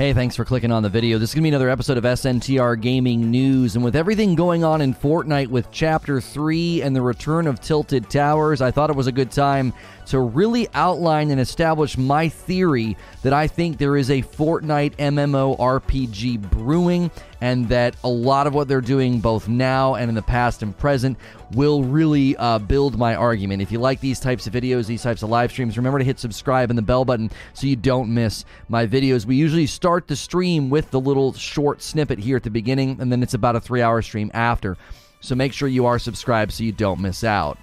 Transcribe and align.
Hey, 0.00 0.14
thanks 0.14 0.34
for 0.34 0.46
clicking 0.46 0.72
on 0.72 0.82
the 0.82 0.88
video. 0.88 1.18
This 1.18 1.28
is 1.28 1.34
going 1.34 1.42
to 1.42 1.44
be 1.44 1.48
another 1.50 1.68
episode 1.68 1.98
of 1.98 2.04
SNTR 2.04 2.80
Gaming 2.80 3.30
News. 3.30 3.74
And 3.74 3.84
with 3.84 3.94
everything 3.94 4.34
going 4.34 4.64
on 4.64 4.80
in 4.80 4.94
Fortnite 4.94 5.48
with 5.48 5.70
Chapter 5.72 6.22
3 6.22 6.80
and 6.80 6.96
the 6.96 7.02
return 7.02 7.46
of 7.46 7.60
Tilted 7.60 8.08
Towers, 8.08 8.62
I 8.62 8.70
thought 8.70 8.88
it 8.88 8.96
was 8.96 9.08
a 9.08 9.12
good 9.12 9.30
time 9.30 9.74
to 10.06 10.20
really 10.20 10.68
outline 10.72 11.30
and 11.30 11.38
establish 11.38 11.98
my 11.98 12.30
theory 12.30 12.96
that 13.22 13.34
I 13.34 13.46
think 13.46 13.76
there 13.76 13.98
is 13.98 14.10
a 14.10 14.22
Fortnite 14.22 14.96
MMO 14.96 15.58
RPG 15.58 16.50
brewing 16.50 17.10
and 17.40 17.68
that 17.68 17.96
a 18.04 18.08
lot 18.08 18.46
of 18.46 18.54
what 18.54 18.68
they're 18.68 18.80
doing 18.80 19.20
both 19.20 19.48
now 19.48 19.94
and 19.94 20.08
in 20.08 20.14
the 20.14 20.22
past 20.22 20.62
and 20.62 20.76
present 20.76 21.18
will 21.52 21.82
really 21.82 22.36
uh, 22.36 22.58
build 22.58 22.98
my 22.98 23.14
argument. 23.14 23.62
If 23.62 23.72
you 23.72 23.78
like 23.78 24.00
these 24.00 24.20
types 24.20 24.46
of 24.46 24.52
videos, 24.52 24.86
these 24.86 25.02
types 25.02 25.22
of 25.22 25.30
live 25.30 25.50
streams, 25.50 25.76
remember 25.76 25.98
to 25.98 26.04
hit 26.04 26.18
subscribe 26.18 26.70
and 26.70 26.78
the 26.78 26.82
bell 26.82 27.04
button 27.04 27.30
so 27.54 27.66
you 27.66 27.76
don't 27.76 28.12
miss 28.12 28.44
my 28.68 28.86
videos. 28.86 29.24
We 29.24 29.36
usually 29.36 29.66
start 29.66 30.06
the 30.06 30.16
stream 30.16 30.70
with 30.70 30.90
the 30.90 31.00
little 31.00 31.32
short 31.32 31.82
snippet 31.82 32.18
here 32.18 32.36
at 32.36 32.42
the 32.42 32.50
beginning, 32.50 32.98
and 33.00 33.10
then 33.10 33.22
it's 33.22 33.34
about 33.34 33.56
a 33.56 33.60
three 33.60 33.82
hour 33.82 34.02
stream 34.02 34.30
after. 34.34 34.76
So 35.20 35.34
make 35.34 35.52
sure 35.52 35.68
you 35.68 35.86
are 35.86 35.98
subscribed 35.98 36.52
so 36.52 36.64
you 36.64 36.72
don't 36.72 37.00
miss 37.00 37.24
out. 37.24 37.58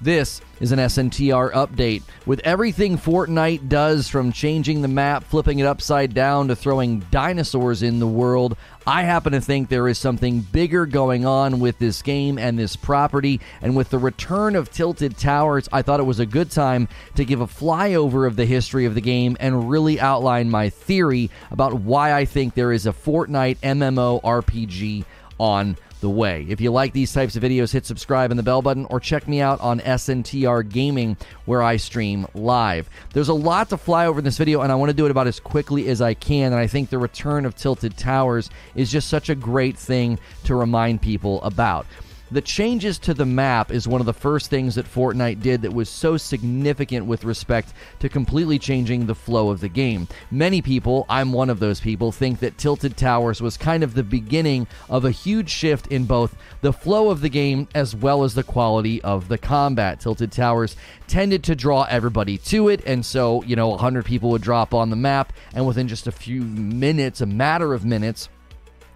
This 0.00 0.40
is 0.60 0.70
an 0.70 0.78
SNTR 0.78 1.52
update. 1.52 2.02
With 2.24 2.40
everything 2.44 2.96
Fortnite 2.96 3.68
does, 3.68 4.08
from 4.08 4.30
changing 4.30 4.80
the 4.80 4.86
map, 4.86 5.24
flipping 5.24 5.58
it 5.58 5.66
upside 5.66 6.14
down, 6.14 6.46
to 6.48 6.56
throwing 6.56 7.00
dinosaurs 7.10 7.82
in 7.82 7.98
the 7.98 8.06
world, 8.06 8.56
I 8.86 9.02
happen 9.02 9.32
to 9.32 9.40
think 9.40 9.68
there 9.68 9.88
is 9.88 9.98
something 9.98 10.40
bigger 10.40 10.86
going 10.86 11.26
on 11.26 11.58
with 11.58 11.80
this 11.80 12.00
game 12.00 12.38
and 12.38 12.56
this 12.56 12.76
property. 12.76 13.40
And 13.60 13.74
with 13.74 13.90
the 13.90 13.98
return 13.98 14.54
of 14.54 14.70
Tilted 14.70 15.18
Towers, 15.18 15.68
I 15.72 15.82
thought 15.82 15.98
it 15.98 16.04
was 16.04 16.20
a 16.20 16.26
good 16.26 16.52
time 16.52 16.88
to 17.16 17.24
give 17.24 17.40
a 17.40 17.48
flyover 17.48 18.24
of 18.24 18.36
the 18.36 18.46
history 18.46 18.84
of 18.84 18.94
the 18.94 19.00
game 19.00 19.36
and 19.40 19.68
really 19.68 19.98
outline 19.98 20.48
my 20.48 20.70
theory 20.70 21.28
about 21.50 21.74
why 21.74 22.12
I 22.12 22.24
think 22.24 22.54
there 22.54 22.72
is 22.72 22.86
a 22.86 22.92
Fortnite 22.92 23.58
MMO 23.58 24.22
RPG 24.22 25.04
on 25.40 25.76
the 26.00 26.10
way. 26.10 26.46
If 26.48 26.60
you 26.60 26.70
like 26.70 26.92
these 26.92 27.12
types 27.12 27.36
of 27.36 27.42
videos, 27.42 27.72
hit 27.72 27.86
subscribe 27.86 28.30
and 28.30 28.38
the 28.38 28.42
bell 28.42 28.62
button 28.62 28.84
or 28.86 29.00
check 29.00 29.26
me 29.26 29.40
out 29.40 29.60
on 29.60 29.80
SNTR 29.80 30.68
Gaming 30.68 31.16
where 31.44 31.62
I 31.62 31.76
stream 31.76 32.26
live. 32.34 32.88
There's 33.12 33.28
a 33.28 33.34
lot 33.34 33.68
to 33.70 33.76
fly 33.76 34.06
over 34.06 34.18
in 34.18 34.24
this 34.24 34.38
video 34.38 34.60
and 34.62 34.70
I 34.70 34.74
want 34.74 34.90
to 34.90 34.96
do 34.96 35.06
it 35.06 35.10
about 35.10 35.26
as 35.26 35.40
quickly 35.40 35.88
as 35.88 36.00
I 36.00 36.14
can 36.14 36.52
and 36.52 36.60
I 36.60 36.66
think 36.66 36.90
the 36.90 36.98
return 36.98 37.44
of 37.44 37.56
Tilted 37.56 37.96
Towers 37.96 38.50
is 38.74 38.90
just 38.90 39.08
such 39.08 39.28
a 39.28 39.34
great 39.34 39.76
thing 39.76 40.18
to 40.44 40.54
remind 40.54 41.02
people 41.02 41.42
about. 41.42 41.86
The 42.30 42.42
changes 42.42 42.98
to 43.00 43.14
the 43.14 43.24
map 43.24 43.72
is 43.72 43.88
one 43.88 44.02
of 44.02 44.06
the 44.06 44.12
first 44.12 44.50
things 44.50 44.74
that 44.74 44.84
Fortnite 44.84 45.40
did 45.40 45.62
that 45.62 45.72
was 45.72 45.88
so 45.88 46.18
significant 46.18 47.06
with 47.06 47.24
respect 47.24 47.72
to 48.00 48.10
completely 48.10 48.58
changing 48.58 49.06
the 49.06 49.14
flow 49.14 49.48
of 49.48 49.60
the 49.60 49.68
game. 49.68 50.06
Many 50.30 50.60
people, 50.60 51.06
I'm 51.08 51.32
one 51.32 51.48
of 51.48 51.58
those 51.58 51.80
people, 51.80 52.12
think 52.12 52.40
that 52.40 52.58
Tilted 52.58 52.98
Towers 52.98 53.40
was 53.40 53.56
kind 53.56 53.82
of 53.82 53.94
the 53.94 54.02
beginning 54.02 54.66
of 54.90 55.06
a 55.06 55.10
huge 55.10 55.48
shift 55.48 55.86
in 55.86 56.04
both 56.04 56.36
the 56.60 56.72
flow 56.72 57.08
of 57.08 57.22
the 57.22 57.30
game 57.30 57.66
as 57.74 57.96
well 57.96 58.22
as 58.24 58.34
the 58.34 58.42
quality 58.42 59.00
of 59.00 59.28
the 59.28 59.38
combat. 59.38 60.00
Tilted 60.00 60.30
Towers 60.30 60.76
tended 61.06 61.42
to 61.44 61.56
draw 61.56 61.84
everybody 61.84 62.36
to 62.36 62.68
it, 62.68 62.82
and 62.84 63.06
so, 63.06 63.42
you 63.44 63.56
know, 63.56 63.68
100 63.68 64.04
people 64.04 64.28
would 64.30 64.42
drop 64.42 64.74
on 64.74 64.90
the 64.90 64.96
map, 64.96 65.32
and 65.54 65.66
within 65.66 65.88
just 65.88 66.06
a 66.06 66.12
few 66.12 66.42
minutes, 66.42 67.22
a 67.22 67.26
matter 67.26 67.72
of 67.72 67.86
minutes, 67.86 68.28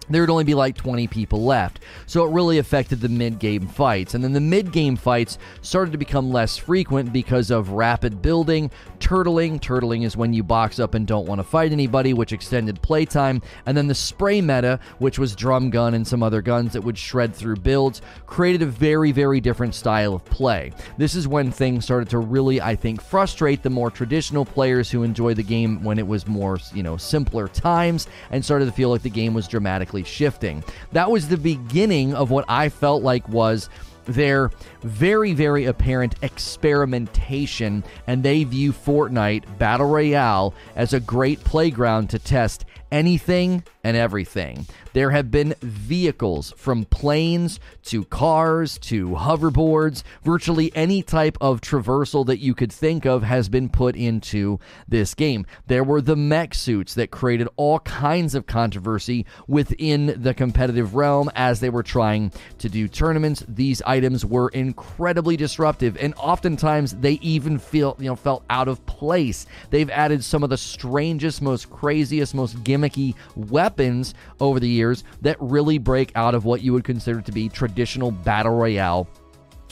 there 0.09 0.21
would 0.21 0.29
only 0.29 0.43
be 0.43 0.53
like 0.53 0.75
20 0.75 1.07
people 1.07 1.43
left. 1.43 1.79
So 2.05 2.25
it 2.25 2.31
really 2.31 2.57
affected 2.57 3.01
the 3.01 3.09
mid 3.09 3.39
game 3.39 3.67
fights. 3.67 4.13
And 4.13 4.23
then 4.23 4.33
the 4.33 4.41
mid 4.41 4.71
game 4.71 4.95
fights 4.95 5.37
started 5.61 5.91
to 5.91 5.97
become 5.97 6.31
less 6.31 6.57
frequent 6.57 7.13
because 7.13 7.51
of 7.51 7.69
rapid 7.69 8.21
building, 8.21 8.71
turtling. 9.03 9.59
Turtling 9.59 10.05
is 10.05 10.15
when 10.15 10.33
you 10.33 10.43
box 10.43 10.79
up 10.79 10.93
and 10.93 11.05
don't 11.05 11.27
want 11.27 11.39
to 11.39 11.43
fight 11.43 11.73
anybody, 11.73 12.13
which 12.13 12.31
extended 12.31 12.81
playtime. 12.81 13.41
And 13.65 13.75
then 13.75 13.87
the 13.87 13.95
spray 13.95 14.39
meta, 14.39 14.79
which 14.99 15.19
was 15.19 15.35
drum 15.35 15.69
gun 15.69 15.93
and 15.93 16.07
some 16.07 16.23
other 16.23 16.41
guns 16.41 16.71
that 16.73 16.81
would 16.81 16.97
shred 16.97 17.35
through 17.35 17.57
builds, 17.57 18.01
created 18.25 18.61
a 18.61 18.65
very, 18.65 19.11
very 19.11 19.41
different 19.41 19.75
style 19.75 20.13
of 20.13 20.23
play. 20.25 20.71
This 20.97 21.15
is 21.15 21.27
when 21.27 21.51
things 21.51 21.83
started 21.83 22.09
to 22.11 22.19
really, 22.19 22.61
I 22.61 22.77
think, 22.77 23.01
frustrate 23.01 23.61
the 23.61 23.69
more 23.69 23.91
traditional 23.91 24.45
players 24.45 24.89
who 24.89 25.03
enjoy 25.03 25.33
the 25.33 25.43
game 25.43 25.83
when 25.83 25.99
it 25.99 26.07
was 26.07 26.25
more, 26.25 26.57
you 26.73 26.83
know, 26.83 26.95
simpler 26.95 27.49
times 27.49 28.07
and 28.31 28.43
started 28.43 28.65
to 28.65 28.71
feel 28.71 28.89
like 28.89 29.01
the 29.01 29.09
game 29.09 29.33
was 29.33 29.49
dramatically 29.49 30.05
shifting. 30.05 30.63
That 30.93 31.11
was 31.11 31.27
the 31.27 31.37
beginning 31.37 32.13
of 32.13 32.31
what 32.31 32.45
I 32.47 32.69
felt 32.69 33.03
like 33.03 33.27
was 33.27 33.69
their 34.05 34.51
very, 34.81 35.33
very 35.33 35.65
apparent 35.65 36.15
experimentation, 36.21 37.83
and 38.07 38.23
they 38.23 38.43
view 38.43 38.73
Fortnite 38.73 39.57
Battle 39.57 39.87
Royale 39.87 40.53
as 40.75 40.93
a 40.93 40.99
great 40.99 41.43
playground 41.43 42.09
to 42.11 42.19
test 42.19 42.65
anything 42.91 43.63
and 43.83 43.97
everything. 43.97 44.65
There 44.93 45.09
have 45.09 45.31
been 45.31 45.55
vehicles 45.59 46.53
from 46.55 46.85
planes 46.85 47.59
to 47.85 48.05
cars 48.05 48.77
to 48.79 49.09
hoverboards. 49.09 50.03
Virtually 50.23 50.71
any 50.75 51.01
type 51.01 51.35
of 51.41 51.61
traversal 51.61 52.25
that 52.27 52.37
you 52.37 52.53
could 52.53 52.71
think 52.71 53.05
of 53.05 53.23
has 53.23 53.49
been 53.49 53.69
put 53.69 53.95
into 53.95 54.59
this 54.87 55.15
game. 55.15 55.47
There 55.65 55.83
were 55.83 55.99
the 55.99 56.15
mech 56.15 56.53
suits 56.53 56.93
that 56.93 57.09
created 57.09 57.49
all 57.55 57.79
kinds 57.79 58.35
of 58.35 58.45
controversy 58.45 59.25
within 59.47 60.21
the 60.21 60.35
competitive 60.35 60.93
realm 60.93 61.31
as 61.35 61.59
they 61.59 61.71
were 61.71 61.83
trying 61.83 62.31
to 62.59 62.69
do 62.69 62.87
tournaments. 62.87 63.43
These 63.47 63.81
items 63.81 64.23
were 64.23 64.49
incredibly 64.49 65.37
disruptive 65.37 65.97
and 65.97 66.13
oftentimes 66.17 66.93
they 66.93 67.13
even 67.13 67.57
feel, 67.57 67.95
you 67.97 68.05
know, 68.05 68.15
felt 68.15 68.43
out 68.49 68.67
of 68.67 68.85
place. 68.85 69.47
They've 69.71 69.89
added 69.89 70.23
some 70.23 70.43
of 70.43 70.51
the 70.51 70.57
strangest, 70.57 71.41
most 71.41 71.71
craziest, 71.71 72.35
most 72.35 72.63
gimmicky 72.63 73.15
weapons 73.35 74.13
over 74.39 74.59
the 74.59 74.69
years 74.69 74.82
that 75.21 75.37
really 75.39 75.77
break 75.77 76.11
out 76.15 76.35
of 76.35 76.45
what 76.45 76.61
you 76.61 76.73
would 76.73 76.83
consider 76.83 77.21
to 77.21 77.31
be 77.31 77.49
traditional 77.49 78.11
battle 78.11 78.55
royale 78.55 79.07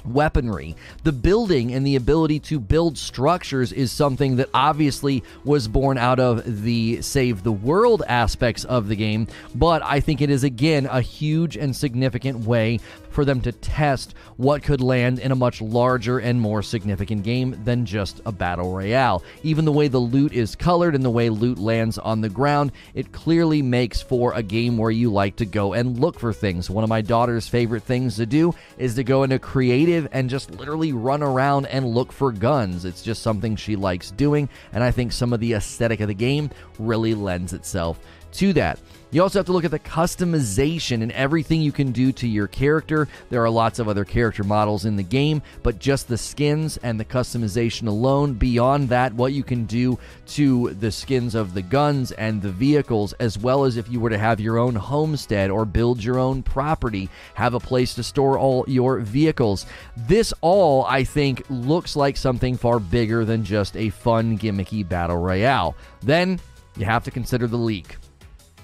weaponry. 0.05 0.75
The 1.03 1.11
building 1.11 1.73
and 1.73 1.85
the 1.85 1.95
ability 1.95 2.39
to 2.41 2.59
build 2.59 2.97
structures 2.97 3.71
is 3.71 3.91
something 3.91 4.37
that 4.37 4.49
obviously 4.53 5.23
was 5.43 5.67
born 5.67 5.97
out 5.97 6.19
of 6.19 6.63
the 6.63 7.01
save 7.01 7.43
the 7.43 7.51
world 7.51 8.03
aspects 8.07 8.63
of 8.65 8.87
the 8.87 8.95
game, 8.95 9.27
but 9.55 9.83
I 9.83 9.99
think 9.99 10.21
it 10.21 10.29
is 10.29 10.43
again 10.43 10.85
a 10.85 11.01
huge 11.01 11.57
and 11.57 11.75
significant 11.75 12.45
way 12.45 12.79
for 13.11 13.25
them 13.25 13.41
to 13.41 13.51
test 13.51 14.15
what 14.37 14.63
could 14.63 14.81
land 14.81 15.19
in 15.19 15.31
a 15.31 15.35
much 15.35 15.61
larger 15.61 16.19
and 16.19 16.41
more 16.41 16.63
significant 16.63 17.23
game 17.23 17.59
than 17.63 17.85
just 17.85 18.21
a 18.25 18.31
battle 18.31 18.73
royale. 18.73 19.23
Even 19.43 19.65
the 19.65 19.71
way 19.71 19.87
the 19.87 19.99
loot 19.99 20.33
is 20.33 20.55
colored 20.55 20.95
and 20.95 21.03
the 21.03 21.09
way 21.09 21.29
loot 21.29 21.59
lands 21.59 21.97
on 21.97 22.21
the 22.21 22.29
ground, 22.29 22.71
it 22.93 23.11
clearly 23.11 23.61
makes 23.61 24.01
for 24.01 24.33
a 24.33 24.43
game 24.43 24.77
where 24.77 24.91
you 24.91 25.11
like 25.11 25.35
to 25.35 25.45
go 25.45 25.73
and 25.73 25.99
look 25.99 26.19
for 26.19 26.33
things. 26.33 26.69
One 26.69 26.83
of 26.83 26.89
my 26.89 27.01
daughter's 27.01 27.47
favorite 27.47 27.83
things 27.83 28.15
to 28.15 28.25
do 28.25 28.55
is 28.77 28.95
to 28.95 29.03
go 29.03 29.23
into 29.23 29.39
creative 29.39 30.07
and 30.11 30.29
just 30.29 30.51
literally 30.51 30.93
run 30.93 31.21
around 31.21 31.67
and 31.67 31.93
look 31.93 32.11
for 32.11 32.31
guns. 32.31 32.85
It's 32.85 33.01
just 33.01 33.21
something 33.21 33.55
she 33.55 33.75
likes 33.75 34.11
doing, 34.11 34.49
and 34.73 34.83
I 34.83 34.91
think 34.91 35.11
some 35.11 35.33
of 35.33 35.39
the 35.39 35.53
aesthetic 35.53 35.99
of 35.99 36.07
the 36.07 36.13
game 36.13 36.49
really 36.79 37.13
lends 37.13 37.53
itself 37.53 37.99
to 38.33 38.53
that. 38.53 38.79
You 39.13 39.21
also 39.21 39.39
have 39.39 39.45
to 39.47 39.51
look 39.51 39.65
at 39.65 39.71
the 39.71 39.79
customization 39.79 41.03
and 41.03 41.11
everything 41.11 41.61
you 41.61 41.73
can 41.73 41.91
do 41.91 42.13
to 42.13 42.25
your 42.25 42.47
character. 42.47 43.09
There 43.29 43.43
are 43.43 43.49
lots 43.49 43.77
of 43.77 43.89
other 43.89 44.05
character 44.05 44.45
models 44.45 44.85
in 44.85 44.95
the 44.95 45.03
game, 45.03 45.41
but 45.63 45.79
just 45.79 46.07
the 46.07 46.17
skins 46.17 46.77
and 46.77 46.97
the 46.97 47.03
customization 47.03 47.89
alone, 47.89 48.35
beyond 48.35 48.87
that, 48.87 49.13
what 49.13 49.33
you 49.33 49.43
can 49.43 49.65
do 49.65 49.99
to 50.27 50.69
the 50.75 50.93
skins 50.93 51.35
of 51.35 51.53
the 51.53 51.61
guns 51.61 52.13
and 52.13 52.41
the 52.41 52.51
vehicles, 52.51 53.11
as 53.13 53.37
well 53.37 53.65
as 53.65 53.75
if 53.75 53.89
you 53.91 53.99
were 53.99 54.09
to 54.09 54.17
have 54.17 54.39
your 54.39 54.57
own 54.57 54.75
homestead 54.75 55.51
or 55.51 55.65
build 55.65 56.01
your 56.01 56.17
own 56.17 56.41
property, 56.41 57.09
have 57.33 57.53
a 57.53 57.59
place 57.59 57.93
to 57.95 58.03
store 58.03 58.39
all 58.39 58.63
your 58.65 58.99
vehicles. 58.99 59.65
This 59.97 60.33
all, 60.39 60.85
I 60.85 61.03
think, 61.03 61.43
looks 61.49 61.97
like 61.97 62.15
something 62.15 62.55
far 62.55 62.79
bigger 62.79 63.25
than 63.25 63.43
just 63.43 63.75
a 63.75 63.89
fun, 63.89 64.37
gimmicky 64.37 64.87
battle 64.87 65.17
royale. 65.17 65.75
Then 66.01 66.39
you 66.77 66.85
have 66.85 67.03
to 67.03 67.11
consider 67.11 67.47
the 67.47 67.57
leak. 67.57 67.97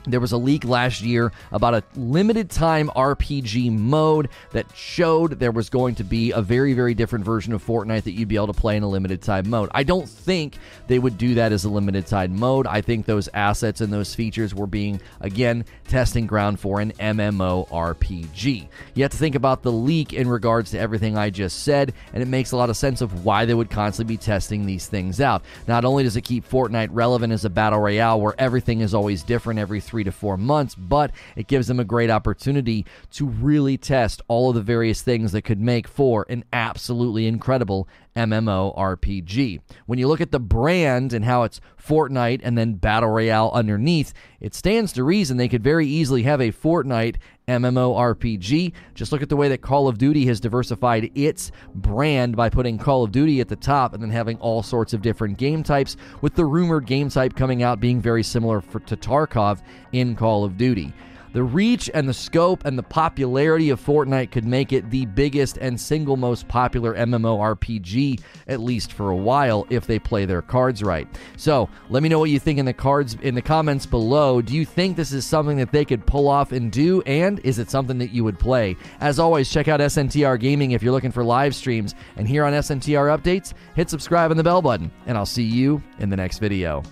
There 0.07 0.19
was 0.19 0.31
a 0.31 0.37
leak 0.37 0.63
last 0.63 1.01
year 1.01 1.31
about 1.51 1.73
a 1.73 1.83
limited 1.95 2.49
time 2.49 2.89
RPG 2.95 3.77
mode 3.77 4.29
that 4.51 4.65
showed 4.75 5.39
there 5.39 5.51
was 5.51 5.69
going 5.69 5.95
to 5.95 6.03
be 6.03 6.31
a 6.31 6.41
very, 6.41 6.73
very 6.73 6.93
different 6.93 7.25
version 7.25 7.53
of 7.53 7.63
Fortnite 7.63 8.03
that 8.03 8.11
you'd 8.11 8.29
be 8.29 8.37
able 8.37 8.47
to 8.47 8.53
play 8.53 8.77
in 8.77 8.83
a 8.83 8.89
limited 8.89 9.21
time 9.21 9.49
mode. 9.49 9.69
I 9.73 9.83
don't 9.83 10.07
think 10.07 10.57
they 10.87 10.97
would 10.97 11.17
do 11.17 11.35
that 11.35 11.51
as 11.51 11.65
a 11.65 11.69
limited 11.69 12.07
time 12.07 12.39
mode. 12.39 12.67
I 12.67 12.81
think 12.81 13.05
those 13.05 13.27
assets 13.33 13.81
and 13.81 13.91
those 13.91 14.15
features 14.15 14.55
were 14.55 14.67
being, 14.67 15.01
again, 15.19 15.65
testing 15.87 16.25
ground 16.25 16.59
for 16.59 16.79
an 16.79 16.93
MMO 16.93 17.67
RPG. 17.69 18.67
You 18.93 19.03
have 19.03 19.11
to 19.11 19.17
think 19.17 19.35
about 19.35 19.61
the 19.63 19.71
leak 19.71 20.13
in 20.13 20.27
regards 20.27 20.71
to 20.71 20.79
everything 20.79 21.17
I 21.17 21.29
just 21.29 21.63
said, 21.63 21.93
and 22.13 22.23
it 22.23 22.27
makes 22.27 22.51
a 22.51 22.57
lot 22.57 22.69
of 22.69 22.77
sense 22.77 23.01
of 23.01 23.25
why 23.25 23.45
they 23.45 23.53
would 23.53 23.69
constantly 23.69 24.15
be 24.15 24.17
testing 24.17 24.65
these 24.65 24.87
things 24.87 25.19
out. 25.19 25.43
Not 25.67 25.85
only 25.85 26.03
does 26.03 26.15
it 26.15 26.21
keep 26.21 26.47
Fortnite 26.47 26.89
relevant 26.91 27.33
as 27.33 27.45
a 27.45 27.49
battle 27.49 27.79
royale 27.79 28.21
where 28.21 28.35
everything 28.37 28.81
is 28.81 28.93
always 28.93 29.23
different 29.23 29.59
every 29.59 29.81
three 29.81 29.96
three 29.97 30.03
to 30.03 30.11
four 30.11 30.37
months, 30.37 30.75
but 30.75 31.09
it 31.35 31.47
gives 31.47 31.65
them 31.65 31.79
a 31.79 31.83
great 31.83 32.11
opportunity 32.11 32.85
to 33.09 33.25
really 33.25 33.79
test 33.79 34.21
all 34.27 34.49
of 34.49 34.55
the 34.55 34.61
various 34.61 35.01
things 35.01 35.31
that 35.31 35.41
could 35.41 35.59
make 35.59 35.87
for 35.87 36.23
an 36.29 36.43
absolutely 36.53 37.25
incredible 37.25 37.87
MMORPG. 38.17 39.61
When 39.85 39.99
you 39.99 40.07
look 40.07 40.21
at 40.21 40.31
the 40.31 40.39
brand 40.39 41.13
and 41.13 41.23
how 41.23 41.43
it's 41.43 41.61
Fortnite 41.81 42.41
and 42.43 42.57
then 42.57 42.73
Battle 42.73 43.09
Royale 43.09 43.51
underneath, 43.53 44.13
it 44.39 44.55
stands 44.55 44.91
to 44.93 45.03
reason 45.03 45.37
they 45.37 45.47
could 45.47 45.63
very 45.63 45.85
easily 45.85 46.23
have 46.23 46.41
a 46.41 46.51
Fortnite 46.51 47.17
MMORPG. 47.47 48.73
Just 48.95 49.11
look 49.11 49.21
at 49.21 49.29
the 49.29 49.35
way 49.35 49.47
that 49.49 49.61
Call 49.61 49.87
of 49.87 49.97
Duty 49.97 50.25
has 50.25 50.39
diversified 50.39 51.11
its 51.15 51.51
brand 51.75 52.35
by 52.35 52.49
putting 52.49 52.77
Call 52.77 53.03
of 53.03 53.11
Duty 53.11 53.39
at 53.39 53.47
the 53.47 53.55
top 53.55 53.93
and 53.93 54.01
then 54.01 54.09
having 54.09 54.37
all 54.39 54.63
sorts 54.63 54.93
of 54.93 55.01
different 55.01 55.37
game 55.37 55.63
types, 55.63 55.95
with 56.21 56.35
the 56.35 56.45
rumored 56.45 56.85
game 56.85 57.09
type 57.09 57.35
coming 57.35 57.63
out 57.63 57.79
being 57.79 58.01
very 58.01 58.23
similar 58.23 58.59
for, 58.59 58.79
to 58.81 58.97
Tarkov 58.97 59.61
in 59.93 60.15
Call 60.15 60.43
of 60.43 60.57
Duty. 60.57 60.91
The 61.33 61.43
reach 61.43 61.89
and 61.93 62.07
the 62.07 62.13
scope 62.13 62.65
and 62.65 62.77
the 62.77 62.83
popularity 62.83 63.69
of 63.69 63.83
Fortnite 63.83 64.31
could 64.31 64.45
make 64.45 64.73
it 64.73 64.89
the 64.89 65.05
biggest 65.05 65.57
and 65.57 65.79
single 65.79 66.17
most 66.17 66.47
popular 66.47 66.95
MMORPG, 66.95 68.21
at 68.47 68.59
least 68.59 68.93
for 68.93 69.11
a 69.11 69.15
while, 69.15 69.67
if 69.69 69.85
they 69.85 69.99
play 69.99 70.25
their 70.25 70.41
cards 70.41 70.83
right. 70.83 71.07
So 71.35 71.69
let 71.89 72.03
me 72.03 72.09
know 72.09 72.19
what 72.19 72.29
you 72.29 72.39
think 72.39 72.59
in 72.59 72.65
the 72.65 72.73
cards 72.73 73.17
in 73.21 73.35
the 73.35 73.41
comments 73.41 73.85
below. 73.85 74.41
Do 74.41 74.55
you 74.55 74.65
think 74.65 74.97
this 74.97 75.11
is 75.11 75.25
something 75.25 75.57
that 75.57 75.71
they 75.71 75.85
could 75.85 76.05
pull 76.05 76.27
off 76.27 76.51
and 76.51 76.71
do? 76.71 77.01
And 77.03 77.39
is 77.39 77.59
it 77.59 77.69
something 77.69 77.97
that 77.99 78.11
you 78.11 78.23
would 78.23 78.39
play? 78.39 78.75
As 78.99 79.19
always, 79.19 79.49
check 79.49 79.67
out 79.67 79.79
SNTR 79.79 80.39
Gaming 80.39 80.71
if 80.71 80.81
you're 80.81 80.93
looking 80.93 81.11
for 81.11 81.23
live 81.23 81.55
streams. 81.55 81.95
And 82.15 82.27
here 82.27 82.45
on 82.45 82.53
SNTR 82.53 83.17
Updates, 83.17 83.53
hit 83.75 83.89
subscribe 83.89 84.31
and 84.31 84.39
the 84.39 84.43
bell 84.43 84.61
button. 84.61 84.91
And 85.05 85.17
I'll 85.17 85.25
see 85.25 85.43
you 85.43 85.81
in 85.99 86.09
the 86.09 86.17
next 86.17 86.39
video. 86.39 86.83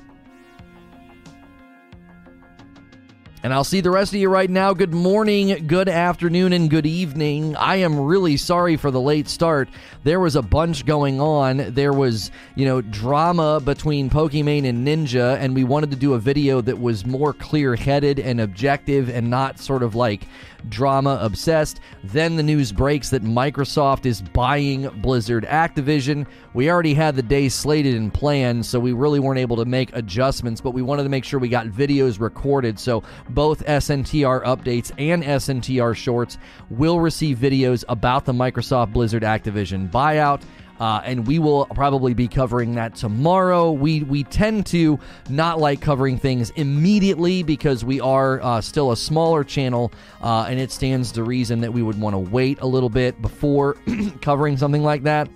And 3.45 3.53
I'll 3.53 3.63
see 3.63 3.80
the 3.80 3.92
rest 3.92 4.12
of 4.12 4.19
you 4.19 4.27
right 4.27 4.50
now. 4.50 4.74
Good 4.74 4.92
morning, 4.92 5.68
good 5.68 5.88
afternoon, 5.88 6.51
and 6.51 6.68
good 6.68 6.88
evening. 6.88 7.56
I 7.56 7.75
am 7.75 8.00
really 8.00 8.38
sorry 8.38 8.75
for 8.75 8.89
the 8.89 9.00
late 9.00 9.27
start. 9.27 9.69
There 10.03 10.19
was 10.19 10.36
a 10.36 10.42
bunch 10.42 10.83
going 10.83 11.21
on. 11.21 11.57
There 11.75 11.94
was, 11.94 12.31
you 12.56 12.65
know, 12.65 12.81
drama 12.81 13.59
between 13.63 14.09
Pokimane 14.09 14.68
and 14.68 14.88
Ninja, 14.88 15.38
and 15.38 15.53
we 15.53 15.63
wanted 15.63 15.92
to 15.92 15.95
do 15.95 16.15
a 16.15 16.19
video 16.19 16.59
that 16.62 16.80
was 16.80 17.06
more 17.06 17.33
clear 17.33 17.75
headed 17.75 18.19
and 18.19 18.42
objective 18.42 19.09
and 19.09 19.30
not 19.30 19.59
sort 19.59 19.83
of 19.83 19.94
like 19.94 20.27
drama 20.69 21.17
obsessed. 21.21 21.79
Then 22.03 22.35
the 22.35 22.44
news 22.44 22.71
breaks 22.71 23.09
that 23.09 23.23
Microsoft 23.23 24.06
is 24.06 24.21
buying 24.21 24.89
Blizzard 25.01 25.45
Activision. 25.45 26.27
We 26.53 26.69
already 26.69 26.94
had 26.94 27.15
the 27.15 27.23
day 27.23 27.50
slated 27.50 27.95
and 27.95 28.13
planned, 28.13 28.65
so 28.65 28.79
we 28.79 28.94
really 28.94 29.19
weren't 29.19 29.39
able 29.39 29.57
to 29.57 29.65
make 29.65 29.95
adjustments, 29.95 30.62
but 30.62 30.71
we 30.71 30.81
wanted 30.81 31.03
to 31.03 31.09
make 31.09 31.23
sure 31.23 31.39
we 31.39 31.50
got 31.50 31.67
videos 31.67 32.19
recorded. 32.19 32.79
So 32.79 33.03
both 33.29 33.65
SNTR 33.65 34.44
updates 34.44 34.91
and 34.97 35.23
SNTR 35.23 35.95
shorts 35.95 36.38
will 36.69 37.00
receive 37.00 37.38
videos 37.38 37.83
about 37.89 38.25
the 38.25 38.33
Microsoft 38.33 38.94
Blizzard 38.94 39.23
Activision 39.23 39.89
buyout. 39.89 40.41
Uh, 40.80 41.01
and 41.06 41.25
we 41.25 41.39
will 41.39 41.66
probably 41.68 42.13
be 42.13 42.27
covering 42.27 42.75
that 42.75 42.95
tomorrow. 42.95 43.72
We 43.72 44.04
we 44.04 44.24
tend 44.24 44.66
to 44.68 45.00
not 45.30 45.60
like 45.60 45.81
covering 45.81 46.18
things 46.18 46.50
immediately 46.51 47.44
because 47.44 47.86
we 47.86 48.01
are 48.01 48.42
uh, 48.42 48.62
still 48.62 48.92
a 48.92 48.98
smaller 48.98 49.44
channel, 49.44 49.92
uh, 50.22 50.48
and 50.50 50.60
it 50.60 50.72
stands 50.72 51.12
to 51.13 51.24
reason 51.24 51.62
that 51.62 51.72
we 51.72 51.81
would 51.81 52.00
want 52.00 52.13
to 52.13 52.19
wait 52.19 52.60
a 52.62 52.68
little 52.68 52.89
bit 52.89 53.22
before 53.22 53.77
covering 54.22 54.57
something 54.57 54.83
like 54.83 55.04
that. 55.04 55.30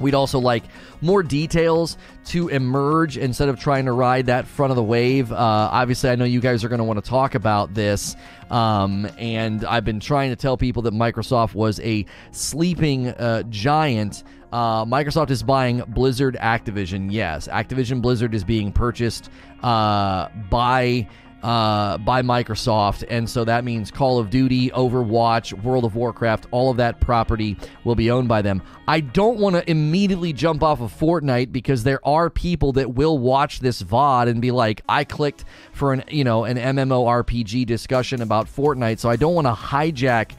We'd 0.00 0.14
also 0.14 0.38
like 0.38 0.64
more 1.00 1.22
details 1.22 1.96
to 2.26 2.48
emerge 2.48 3.16
instead 3.16 3.48
of 3.48 3.58
trying 3.58 3.86
to 3.86 3.92
ride 3.92 4.26
that 4.26 4.46
front 4.46 4.70
of 4.70 4.76
the 4.76 4.82
wave. 4.82 5.32
Uh, 5.32 5.36
obviously, 5.36 6.10
I 6.10 6.16
know 6.16 6.24
you 6.24 6.40
guys 6.40 6.64
are 6.64 6.68
going 6.68 6.78
to 6.78 6.84
want 6.84 7.02
to 7.02 7.08
talk 7.08 7.34
about 7.34 7.74
this. 7.74 8.16
Um, 8.50 9.08
and 9.18 9.64
I've 9.64 9.84
been 9.84 10.00
trying 10.00 10.30
to 10.30 10.36
tell 10.36 10.56
people 10.56 10.82
that 10.82 10.94
Microsoft 10.94 11.54
was 11.54 11.80
a 11.80 12.06
sleeping 12.32 13.08
uh, 13.08 13.42
giant. 13.44 14.24
Uh, 14.52 14.84
Microsoft 14.84 15.30
is 15.30 15.42
buying 15.42 15.82
Blizzard 15.88 16.36
Activision. 16.40 17.12
Yes, 17.12 17.48
Activision 17.48 18.00
Blizzard 18.00 18.34
is 18.34 18.44
being 18.44 18.72
purchased 18.72 19.30
uh, 19.62 20.28
by 20.50 21.06
uh, 21.42 21.98
by 21.98 22.20
Microsoft, 22.22 23.04
and 23.08 23.28
so 23.28 23.44
that 23.44 23.64
means 23.64 23.92
Call 23.92 24.18
of 24.18 24.28
Duty, 24.28 24.70
Overwatch, 24.70 25.52
World 25.62 25.84
of 25.84 25.94
Warcraft, 25.94 26.46
all 26.50 26.70
of 26.70 26.78
that 26.78 27.00
property 27.00 27.56
will 27.84 27.94
be 27.94 28.10
owned 28.10 28.26
by 28.26 28.42
them. 28.42 28.60
I 28.88 29.00
don't 29.00 29.38
want 29.38 29.54
to 29.54 29.70
immediately 29.70 30.32
jump 30.32 30.64
off 30.64 30.80
of 30.80 30.92
Fortnite 30.92 31.52
because 31.52 31.84
there 31.84 32.04
are 32.06 32.28
people 32.28 32.72
that 32.72 32.94
will 32.94 33.18
watch 33.18 33.60
this 33.60 33.82
VOD 33.82 34.28
and 34.28 34.42
be 34.42 34.50
like, 34.50 34.82
I 34.88 35.04
clicked 35.04 35.44
for 35.72 35.92
an 35.92 36.02
you 36.08 36.24
know 36.24 36.44
an 36.44 36.56
MMORPG 36.56 37.66
discussion 37.66 38.22
about 38.22 38.48
Fortnite, 38.48 38.98
so 38.98 39.08
I 39.08 39.16
don't 39.16 39.34
want 39.34 39.46
to 39.46 39.52
hijack 39.52 40.32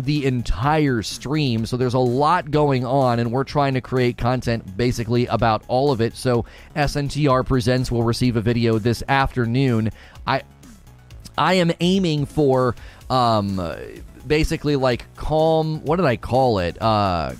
the 0.00 0.26
entire 0.26 1.02
stream. 1.02 1.66
So 1.66 1.76
there's 1.76 1.94
a 1.94 1.98
lot 1.98 2.50
going 2.50 2.84
on, 2.84 3.18
and 3.18 3.30
we're 3.32 3.44
trying 3.44 3.74
to 3.74 3.80
create 3.80 4.16
content 4.16 4.76
basically 4.76 5.26
about 5.26 5.62
all 5.68 5.92
of 5.92 6.00
it. 6.00 6.16
So 6.16 6.44
SNTR 6.76 7.46
Presents 7.46 7.90
will 7.90 8.02
receive 8.02 8.36
a 8.36 8.40
video 8.40 8.78
this 8.78 9.02
afternoon. 9.08 9.90
I 10.26 10.42
I 11.38 11.54
am 11.54 11.72
aiming 11.80 12.26
for 12.26 12.74
um, 13.08 13.60
basically 14.26 14.76
like 14.76 15.06
calm. 15.16 15.82
What 15.84 15.96
did 15.96 16.06
I 16.06 16.16
call 16.16 16.58
it? 16.58 16.80
Uh, 16.80 17.32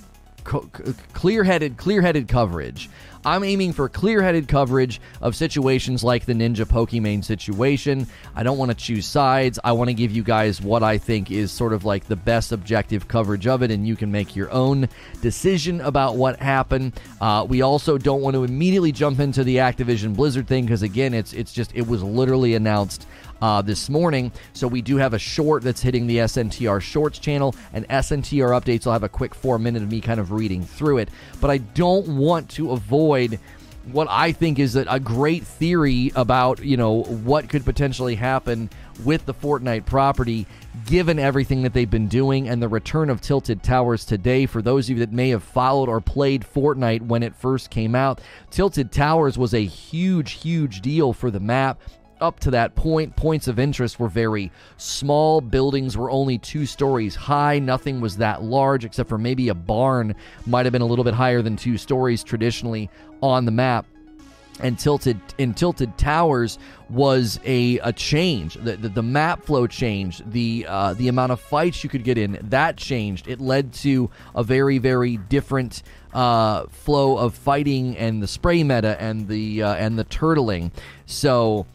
clear-headed, 0.43 1.77
clear-headed 1.77 2.27
coverage. 2.27 2.89
I'm 3.25 3.43
aiming 3.43 3.73
for 3.73 3.87
clear 3.87 4.21
headed 4.21 4.47
coverage 4.47 4.99
of 5.21 5.35
situations 5.35 6.03
like 6.03 6.25
the 6.25 6.33
Ninja 6.33 6.65
Pokimane 6.65 7.23
situation. 7.23 8.07
I 8.35 8.43
don't 8.43 8.57
want 8.57 8.71
to 8.71 8.75
choose 8.75 9.05
sides. 9.05 9.59
I 9.63 9.73
want 9.73 9.89
to 9.89 9.93
give 9.93 10.11
you 10.11 10.23
guys 10.23 10.61
what 10.61 10.81
I 10.81 10.97
think 10.97 11.29
is 11.29 11.51
sort 11.51 11.73
of 11.73 11.85
like 11.85 12.07
the 12.07 12.15
best 12.15 12.51
objective 12.51 13.07
coverage 13.07 13.45
of 13.45 13.61
it, 13.61 13.71
and 13.71 13.87
you 13.87 13.95
can 13.95 14.11
make 14.11 14.35
your 14.35 14.51
own 14.51 14.89
decision 15.21 15.81
about 15.81 16.15
what 16.15 16.39
happened. 16.39 16.99
Uh, 17.19 17.45
we 17.47 17.61
also 17.61 17.97
don't 17.97 18.21
want 18.21 18.35
to 18.35 18.43
immediately 18.43 18.91
jump 18.91 19.19
into 19.19 19.43
the 19.43 19.57
Activision 19.57 20.15
Blizzard 20.15 20.47
thing 20.47 20.65
because, 20.65 20.81
again, 20.81 21.13
it's, 21.13 21.33
it's 21.33 21.53
just, 21.53 21.71
it 21.75 21.87
was 21.87 22.01
literally 22.01 22.55
announced 22.55 23.07
uh, 23.41 23.61
this 23.61 23.89
morning. 23.89 24.31
So 24.53 24.67
we 24.67 24.81
do 24.81 24.97
have 24.97 25.13
a 25.13 25.19
short 25.19 25.63
that's 25.63 25.81
hitting 25.81 26.07
the 26.07 26.17
SNTR 26.17 26.81
Shorts 26.81 27.19
channel, 27.19 27.55
and 27.73 27.87
SNTR 27.89 28.59
updates. 28.59 28.85
I'll 28.85 28.93
have 28.93 29.03
a 29.03 29.09
quick 29.09 29.35
four 29.35 29.59
minute 29.59 29.83
of 29.83 29.91
me 29.91 30.01
kind 30.01 30.19
of 30.19 30.31
reading 30.31 30.63
through 30.63 30.99
it. 30.99 31.09
But 31.39 31.49
I 31.49 31.57
don't 31.57 32.17
want 32.17 32.49
to 32.51 32.71
avoid 32.71 33.39
what 33.85 34.07
I 34.09 34.31
think 34.31 34.59
is 34.59 34.75
a, 34.75 34.99
great 34.99 35.43
theory 35.43 36.11
about 36.15 36.63
you 36.63 36.77
know 36.77 37.01
what 37.03 37.49
could 37.49 37.65
potentially 37.65 38.15
happen 38.15 38.69
with 39.03 39.25
the 39.25 39.33
Fortnite 39.33 39.85
property, 39.85 40.45
given 40.85 41.17
everything 41.17 41.63
that 41.63 41.73
they've 41.73 41.89
been 41.89 42.07
doing 42.07 42.47
and 42.47 42.61
the 42.61 42.67
return 42.67 43.09
of 43.09 43.21
Tilted 43.21 43.63
Towers 43.63 44.05
today. 44.05 44.45
For 44.45 44.61
those 44.61 44.85
of 44.85 44.97
you 44.97 45.05
that 45.05 45.11
may 45.11 45.29
have 45.29 45.43
followed 45.43 45.89
or 45.89 45.99
played 45.99 46.45
Fortnite 46.45 47.01
when 47.01 47.23
it 47.23 47.35
first 47.35 47.71
came 47.71 47.95
out, 47.95 48.21
Tilted 48.51 48.91
Towers 48.91 49.37
was 49.37 49.55
a 49.55 49.65
huge, 49.65 50.33
huge 50.33 50.81
deal 50.81 51.13
for 51.13 51.31
the 51.31 51.39
map 51.39 51.79
up 52.21 52.39
to 52.41 52.51
that 52.51 52.75
point, 52.75 53.15
points 53.15 53.47
of 53.47 53.59
interest 53.59 53.99
were 53.99 54.07
very 54.07 54.51
small. 54.77 55.41
Buildings 55.41 55.97
were 55.97 56.11
only 56.11 56.37
two 56.37 56.65
stories 56.65 57.15
high. 57.15 57.59
Nothing 57.59 57.99
was 57.99 58.17
that 58.17 58.43
large, 58.43 58.85
except 58.85 59.09
for 59.09 59.17
maybe 59.17 59.49
a 59.49 59.55
barn 59.55 60.15
might 60.45 60.65
have 60.65 60.71
been 60.71 60.81
a 60.81 60.85
little 60.85 61.03
bit 61.03 61.13
higher 61.13 61.41
than 61.41 61.55
two 61.55 61.77
stories 61.77 62.23
traditionally 62.23 62.89
on 63.21 63.45
the 63.45 63.51
map. 63.51 63.85
And 64.59 64.77
tilted 64.77 65.19
in 65.39 65.55
tilted 65.55 65.97
towers 65.97 66.59
was 66.87 67.39
a, 67.45 67.79
a 67.79 67.91
change. 67.91 68.55
The, 68.55 68.77
the, 68.77 68.89
the 68.89 69.01
map 69.01 69.43
flow 69.43 69.65
changed. 69.65 70.29
The 70.31 70.67
uh, 70.69 70.93
the 70.93 71.07
amount 71.07 71.31
of 71.31 71.39
fights 71.39 71.83
you 71.83 71.89
could 71.89 72.03
get 72.03 72.19
in 72.19 72.37
that 72.43 72.77
changed. 72.77 73.27
It 73.27 73.41
led 73.41 73.73
to 73.75 74.11
a 74.35 74.43
very 74.43 74.77
very 74.77 75.17
different 75.17 75.81
uh, 76.13 76.67
flow 76.67 77.17
of 77.17 77.33
fighting 77.33 77.97
and 77.97 78.21
the 78.21 78.27
spray 78.27 78.61
meta 78.61 79.01
and 79.01 79.27
the 79.27 79.63
uh, 79.63 79.73
and 79.75 79.97
the 79.97 80.05
turtling. 80.05 80.71
So 81.07 81.65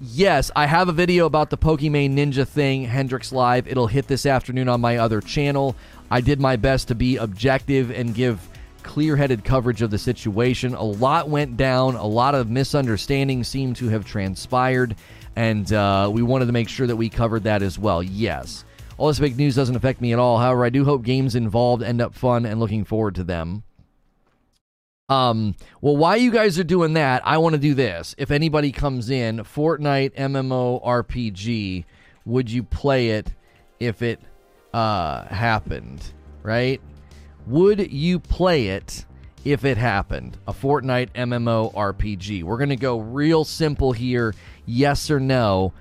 yes, 0.00 0.50
I 0.56 0.66
have 0.66 0.88
a 0.88 0.92
video 0.92 1.26
about 1.26 1.50
the 1.50 1.58
Pokimane 1.58 2.14
Ninja 2.14 2.46
thing, 2.46 2.84
Hendrix 2.84 3.32
Live. 3.32 3.66
It'll 3.68 3.86
hit 3.86 4.06
this 4.06 4.26
afternoon 4.26 4.68
on 4.68 4.80
my 4.80 4.96
other 4.96 5.20
channel. 5.20 5.76
I 6.10 6.20
did 6.20 6.40
my 6.40 6.56
best 6.56 6.88
to 6.88 6.94
be 6.94 7.16
objective 7.16 7.90
and 7.90 8.14
give 8.14 8.46
clear 8.82 9.16
headed 9.16 9.44
coverage 9.44 9.82
of 9.82 9.90
the 9.90 9.98
situation. 9.98 10.74
A 10.74 10.82
lot 10.82 11.28
went 11.28 11.56
down, 11.56 11.94
a 11.94 12.06
lot 12.06 12.34
of 12.34 12.50
misunderstandings 12.50 13.48
seem 13.48 13.74
to 13.74 13.88
have 13.88 14.04
transpired, 14.04 14.96
and 15.36 15.72
uh, 15.72 16.10
we 16.12 16.22
wanted 16.22 16.46
to 16.46 16.52
make 16.52 16.68
sure 16.68 16.86
that 16.86 16.96
we 16.96 17.08
covered 17.08 17.44
that 17.44 17.62
as 17.62 17.78
well. 17.78 18.02
Yes. 18.02 18.64
All 18.98 19.08
this 19.08 19.18
big 19.18 19.36
news 19.36 19.54
doesn't 19.54 19.76
affect 19.76 20.00
me 20.00 20.12
at 20.12 20.18
all. 20.18 20.38
However, 20.38 20.64
I 20.64 20.70
do 20.70 20.84
hope 20.84 21.04
games 21.04 21.34
involved 21.34 21.82
end 21.82 22.00
up 22.00 22.14
fun 22.14 22.44
and 22.44 22.60
looking 22.60 22.84
forward 22.84 23.14
to 23.14 23.24
them. 23.24 23.62
Um, 25.10 25.56
well, 25.80 25.96
while 25.96 26.16
you 26.16 26.30
guys 26.30 26.58
are 26.58 26.64
doing 26.64 26.92
that, 26.92 27.26
I 27.26 27.38
want 27.38 27.54
to 27.54 27.60
do 27.60 27.74
this. 27.74 28.14
If 28.16 28.30
anybody 28.30 28.70
comes 28.70 29.10
in, 29.10 29.38
Fortnite 29.38 30.14
MMO 30.14 30.82
RPG, 30.84 31.84
would 32.24 32.48
you 32.48 32.62
play 32.62 33.10
it 33.10 33.34
if 33.80 34.02
it 34.02 34.20
uh, 34.72 35.24
happened? 35.24 36.12
Right? 36.44 36.80
Would 37.46 37.92
you 37.92 38.20
play 38.20 38.68
it 38.68 39.04
if 39.44 39.64
it 39.64 39.76
happened? 39.76 40.38
A 40.46 40.52
Fortnite 40.52 41.10
MMO 41.14 41.74
RPG. 41.74 42.44
We're 42.44 42.58
going 42.58 42.68
to 42.68 42.76
go 42.76 43.00
real 43.00 43.44
simple 43.44 43.90
here 43.90 44.32
yes 44.64 45.10
or 45.10 45.18
no. 45.18 45.72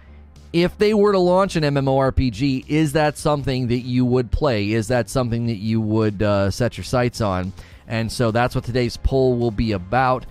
If 0.52 0.76
they 0.80 0.96
were 0.96 1.12
to 1.12 1.20
launch 1.20 1.56
an 1.56 1.64
MMORPG, 1.64 2.66
is 2.68 2.94
that 2.94 3.20
something 3.20 3.68
that 3.68 3.82
you 3.82 4.04
would 4.06 4.32
play? 4.32 4.72
Is 4.72 4.88
that 4.88 5.08
something 5.08 5.46
that 5.46 5.58
you 5.58 5.80
would 5.80 6.24
uh, 6.24 6.50
set 6.50 6.76
your 6.76 6.86
sights 6.86 7.22
on? 7.22 7.54
And 7.90 8.10
so 8.10 8.32
that's 8.32 8.56
what 8.56 8.64
today's 8.64 8.96
poll 8.96 9.38
will 9.38 9.52
be 9.52 9.74
about. 9.74 10.26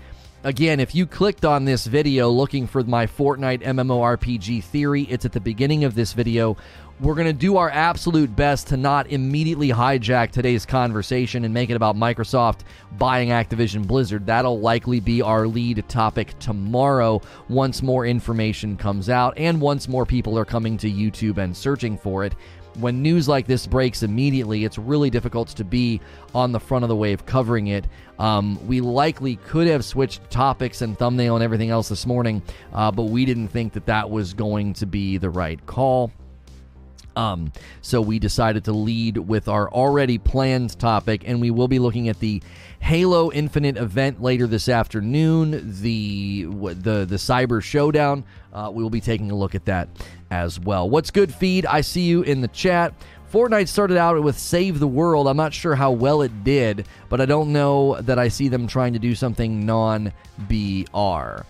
Again, 0.45 0.79
if 0.79 0.95
you 0.95 1.05
clicked 1.05 1.43
on 1.43 1.65
this 1.65 1.85
video 1.85 2.29
looking 2.29 2.65
for 2.65 2.81
my 2.85 3.05
Fortnite 3.05 3.61
MMORPG 3.61 4.63
theory, 4.63 5.03
it's 5.03 5.25
at 5.25 5.33
the 5.33 5.41
beginning 5.41 5.83
of 5.83 5.95
this 5.95 6.13
video. 6.13 6.55
We're 7.01 7.15
going 7.15 7.27
to 7.27 7.33
do 7.33 7.57
our 7.57 7.69
absolute 7.69 8.33
best 8.33 8.67
to 8.67 8.77
not 8.77 9.07
immediately 9.07 9.67
hijack 9.69 10.31
today's 10.31 10.65
conversation 10.65 11.43
and 11.43 11.53
make 11.53 11.69
it 11.69 11.75
about 11.75 11.97
Microsoft 11.97 12.61
buying 12.97 13.29
Activision 13.29 13.85
Blizzard. 13.85 14.25
That'll 14.25 14.61
likely 14.61 15.01
be 15.01 15.21
our 15.21 15.45
lead 15.45 15.83
topic 15.89 16.37
tomorrow 16.39 17.21
once 17.49 17.81
more 17.81 18.05
information 18.05 18.77
comes 18.77 19.09
out 19.09 19.33
and 19.37 19.59
once 19.59 19.89
more 19.89 20.05
people 20.05 20.39
are 20.39 20.45
coming 20.45 20.77
to 20.77 20.89
YouTube 20.89 21.37
and 21.37 21.55
searching 21.55 21.97
for 21.97 22.23
it 22.23 22.33
when 22.79 23.01
news 23.01 23.27
like 23.27 23.47
this 23.47 23.67
breaks 23.67 24.03
immediately, 24.03 24.65
it's 24.65 24.77
really 24.77 25.09
difficult 25.09 25.49
to 25.49 25.63
be 25.63 26.01
on 26.33 26.51
the 26.51 26.59
front 26.59 26.83
of 26.83 26.89
the 26.89 26.95
wave 26.95 27.25
covering 27.25 27.67
it. 27.67 27.85
Um, 28.17 28.65
we 28.67 28.81
likely 28.81 29.37
could 29.37 29.67
have 29.67 29.85
switched 29.85 30.29
topics 30.29 30.81
and 30.81 30.97
thumbnail 30.97 31.35
and 31.35 31.43
everything 31.43 31.69
else 31.69 31.89
this 31.89 32.05
morning, 32.05 32.41
uh, 32.73 32.91
but 32.91 33.03
we 33.03 33.25
didn't 33.25 33.49
think 33.49 33.73
that 33.73 33.85
that 33.85 34.09
was 34.09 34.33
going 34.33 34.73
to 34.73 34.85
be 34.85 35.17
the 35.17 35.29
right 35.29 35.63
call. 35.65 36.11
Um, 37.15 37.51
so 37.81 37.99
we 38.01 38.17
decided 38.19 38.63
to 38.65 38.71
lead 38.71 39.17
with 39.17 39.49
our 39.49 39.69
already 39.69 40.17
planned 40.17 40.79
topic, 40.79 41.23
and 41.25 41.41
we 41.41 41.51
will 41.51 41.67
be 41.67 41.79
looking 41.79 42.07
at 42.07 42.19
the 42.19 42.41
Halo 42.79 43.31
Infinite 43.31 43.75
event 43.77 44.21
later 44.21 44.47
this 44.47 44.69
afternoon. 44.69 45.81
The 45.81 46.45
the 46.45 47.05
the 47.05 47.17
Cyber 47.17 47.61
Showdown. 47.61 48.23
Uh, 48.53 48.71
we 48.73 48.81
will 48.81 48.89
be 48.89 49.01
taking 49.01 49.31
a 49.31 49.35
look 49.35 49.53
at 49.53 49.65
that 49.65 49.89
as 50.31 50.59
well. 50.59 50.89
What's 50.89 51.11
good, 51.11 51.33
feed? 51.33 51.65
I 51.65 51.81
see 51.81 52.01
you 52.01 52.21
in 52.21 52.41
the 52.41 52.47
chat. 52.49 52.93
Fortnite 53.31 53.67
started 53.67 53.97
out 53.97 54.21
with 54.23 54.39
Save 54.39 54.79
the 54.79 54.87
World. 54.87 55.27
I'm 55.27 55.37
not 55.37 55.53
sure 55.53 55.75
how 55.75 55.91
well 55.91 56.23
it 56.23 56.43
did, 56.43 56.87
but 57.09 57.21
I 57.21 57.25
don't 57.25 57.53
know 57.53 58.01
that 58.01 58.17
I 58.17 58.27
see 58.27 58.47
them 58.47 58.65
trying 58.65 58.93
to 58.93 58.99
do 58.99 59.13
something 59.13 59.65
non 59.65 60.11
BR. 60.39 61.43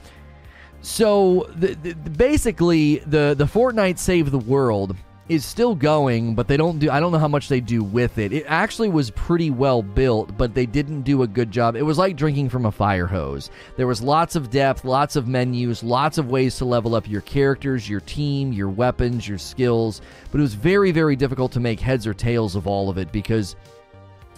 So 0.82 1.50
the, 1.56 1.76
the, 1.76 1.94
basically, 1.94 2.98
the 3.00 3.34
the 3.38 3.46
Fortnite 3.46 3.98
Save 3.98 4.32
the 4.32 4.40
World 4.40 4.96
is 5.30 5.46
still 5.46 5.76
going, 5.76 6.34
but 6.34 6.48
they 6.48 6.58
don't 6.58 6.80
do 6.80 6.90
I 6.90 7.00
don't 7.00 7.12
know 7.12 7.20
how 7.20 7.28
much 7.28 7.48
they 7.48 7.62
do 7.62 7.84
with 7.84 8.18
it. 8.18 8.34
It 8.34 8.46
actually 8.48 8.90
was 8.90 9.12
pretty 9.12 9.52
well 9.52 9.84
built, 9.84 10.36
but 10.38 10.56
they 10.56 10.66
didn't 10.66 11.04
do 11.04 11.22
a 11.22 11.28
good 11.28 11.52
job. 11.52 11.76
It 11.76 11.84
was 11.84 12.00
like 12.00 12.16
drinking 12.16 12.50
from 12.50 12.66
a 12.66 12.72
fire 12.72 13.06
hose. 13.06 13.52
There 13.78 13.88
was 13.88 14.02
lots 14.02 14.36
of 14.36 14.50
depth, 14.50 14.84
lots 14.84 15.16
of 15.16 15.28
menus, 15.28 15.84
lots 15.84 16.18
of 16.18 16.32
ways 16.32 16.58
to 16.58 16.66
level 16.66 16.96
up 16.96 17.08
your 17.08 17.22
characters, 17.22 17.88
your 17.88 18.02
team, 18.02 18.52
your 18.52 18.70
weapons, 18.70 19.28
your 19.28 19.38
skills, 19.38 20.02
but 20.32 20.40
it 20.40 20.42
was 20.42 20.56
very 20.56 20.92
very 20.92 21.16
difficult 21.16 21.52
to 21.52 21.60
make 21.60 21.80
heads 21.80 22.08
or 22.08 22.14
tails 22.14 22.56
of 22.56 22.66
all 22.66 22.90
of 22.90 22.98
it 22.98 23.12
because 23.12 23.56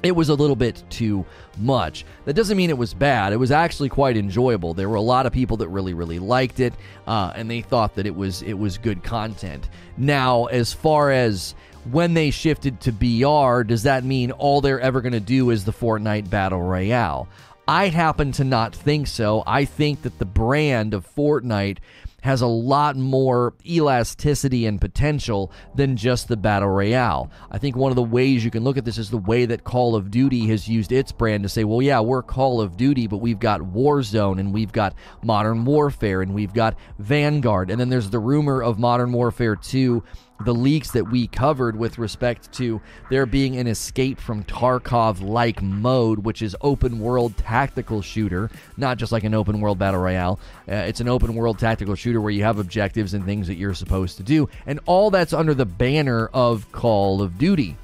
it 0.03 0.15
was 0.15 0.29
a 0.29 0.33
little 0.33 0.55
bit 0.55 0.83
too 0.89 1.25
much. 1.57 2.05
That 2.25 2.33
doesn't 2.33 2.57
mean 2.57 2.69
it 2.69 2.77
was 2.77 2.93
bad. 2.93 3.33
It 3.33 3.37
was 3.37 3.51
actually 3.51 3.89
quite 3.89 4.17
enjoyable. 4.17 4.73
There 4.73 4.89
were 4.89 4.95
a 4.95 5.01
lot 5.01 5.25
of 5.25 5.33
people 5.33 5.57
that 5.57 5.69
really, 5.69 5.93
really 5.93 6.19
liked 6.19 6.59
it, 6.59 6.73
uh, 7.07 7.33
and 7.35 7.49
they 7.49 7.61
thought 7.61 7.95
that 7.95 8.05
it 8.05 8.15
was 8.15 8.41
it 8.41 8.53
was 8.53 8.77
good 8.77 9.03
content. 9.03 9.69
Now, 9.97 10.45
as 10.45 10.73
far 10.73 11.11
as 11.11 11.55
when 11.91 12.13
they 12.13 12.31
shifted 12.31 12.79
to 12.81 12.91
BR, 12.91 13.63
does 13.63 13.83
that 13.83 14.03
mean 14.03 14.31
all 14.31 14.61
they're 14.61 14.79
ever 14.79 15.01
going 15.01 15.13
to 15.13 15.19
do 15.19 15.49
is 15.49 15.65
the 15.65 15.73
Fortnite 15.73 16.29
Battle 16.29 16.61
Royale? 16.61 17.27
I 17.67 17.87
happen 17.87 18.31
to 18.33 18.43
not 18.43 18.75
think 18.75 19.07
so. 19.07 19.43
I 19.45 19.65
think 19.65 20.01
that 20.01 20.19
the 20.19 20.25
brand 20.25 20.93
of 20.93 21.07
Fortnite 21.15 21.77
has 22.21 22.41
a 22.41 22.47
lot 22.47 22.95
more 22.95 23.53
elasticity 23.65 24.65
and 24.65 24.79
potential 24.79 25.51
than 25.75 25.97
just 25.97 26.27
the 26.27 26.37
Battle 26.37 26.69
Royale. 26.69 27.29
I 27.51 27.57
think 27.57 27.75
one 27.75 27.91
of 27.91 27.95
the 27.95 28.03
ways 28.03 28.45
you 28.45 28.51
can 28.51 28.63
look 28.63 28.77
at 28.77 28.85
this 28.85 28.97
is 28.97 29.09
the 29.09 29.17
way 29.17 29.45
that 29.45 29.63
Call 29.63 29.95
of 29.95 30.09
Duty 30.11 30.47
has 30.47 30.67
used 30.67 30.91
its 30.91 31.11
brand 31.11 31.43
to 31.43 31.49
say, 31.49 31.63
well, 31.63 31.81
yeah, 31.81 31.99
we're 31.99 32.23
Call 32.23 32.61
of 32.61 32.77
Duty, 32.77 33.07
but 33.07 33.17
we've 33.17 33.39
got 33.39 33.61
Warzone 33.61 34.39
and 34.39 34.53
we've 34.53 34.71
got 34.71 34.95
Modern 35.23 35.65
Warfare 35.65 36.21
and 36.21 36.33
we've 36.33 36.53
got 36.53 36.77
Vanguard. 36.99 37.69
And 37.69 37.79
then 37.79 37.89
there's 37.89 38.09
the 38.09 38.19
rumor 38.19 38.61
of 38.63 38.79
Modern 38.79 39.11
Warfare 39.11 39.55
2 39.55 40.03
the 40.41 40.53
leaks 40.53 40.91
that 40.91 41.09
we 41.09 41.27
covered 41.27 41.75
with 41.75 41.97
respect 41.97 42.51
to 42.53 42.81
there 43.09 43.25
being 43.25 43.57
an 43.57 43.67
escape 43.67 44.19
from 44.19 44.43
Tarkov 44.43 45.21
like 45.21 45.61
mode, 45.61 46.19
which 46.19 46.41
is 46.41 46.55
open 46.61 46.99
world 46.99 47.37
tactical 47.37 48.01
shooter, 48.01 48.49
not 48.77 48.97
just 48.97 49.11
like 49.11 49.23
an 49.23 49.33
open 49.33 49.61
world 49.61 49.79
battle 49.79 49.99
royale. 49.99 50.39
Uh, 50.67 50.75
it's 50.75 50.99
an 50.99 51.07
open 51.07 51.35
world 51.35 51.59
tactical 51.59 51.95
shooter 51.95 52.21
where 52.21 52.31
you 52.31 52.43
have 52.43 52.59
objectives 52.59 53.13
and 53.13 53.25
things 53.25 53.47
that 53.47 53.55
you're 53.55 53.73
supposed 53.73 54.17
to 54.17 54.23
do, 54.23 54.49
and 54.65 54.79
all 54.85 55.11
that's 55.11 55.33
under 55.33 55.53
the 55.53 55.65
banner 55.65 56.27
of 56.33 56.71
Call 56.71 57.21
of 57.21 57.37
Duty. 57.37 57.77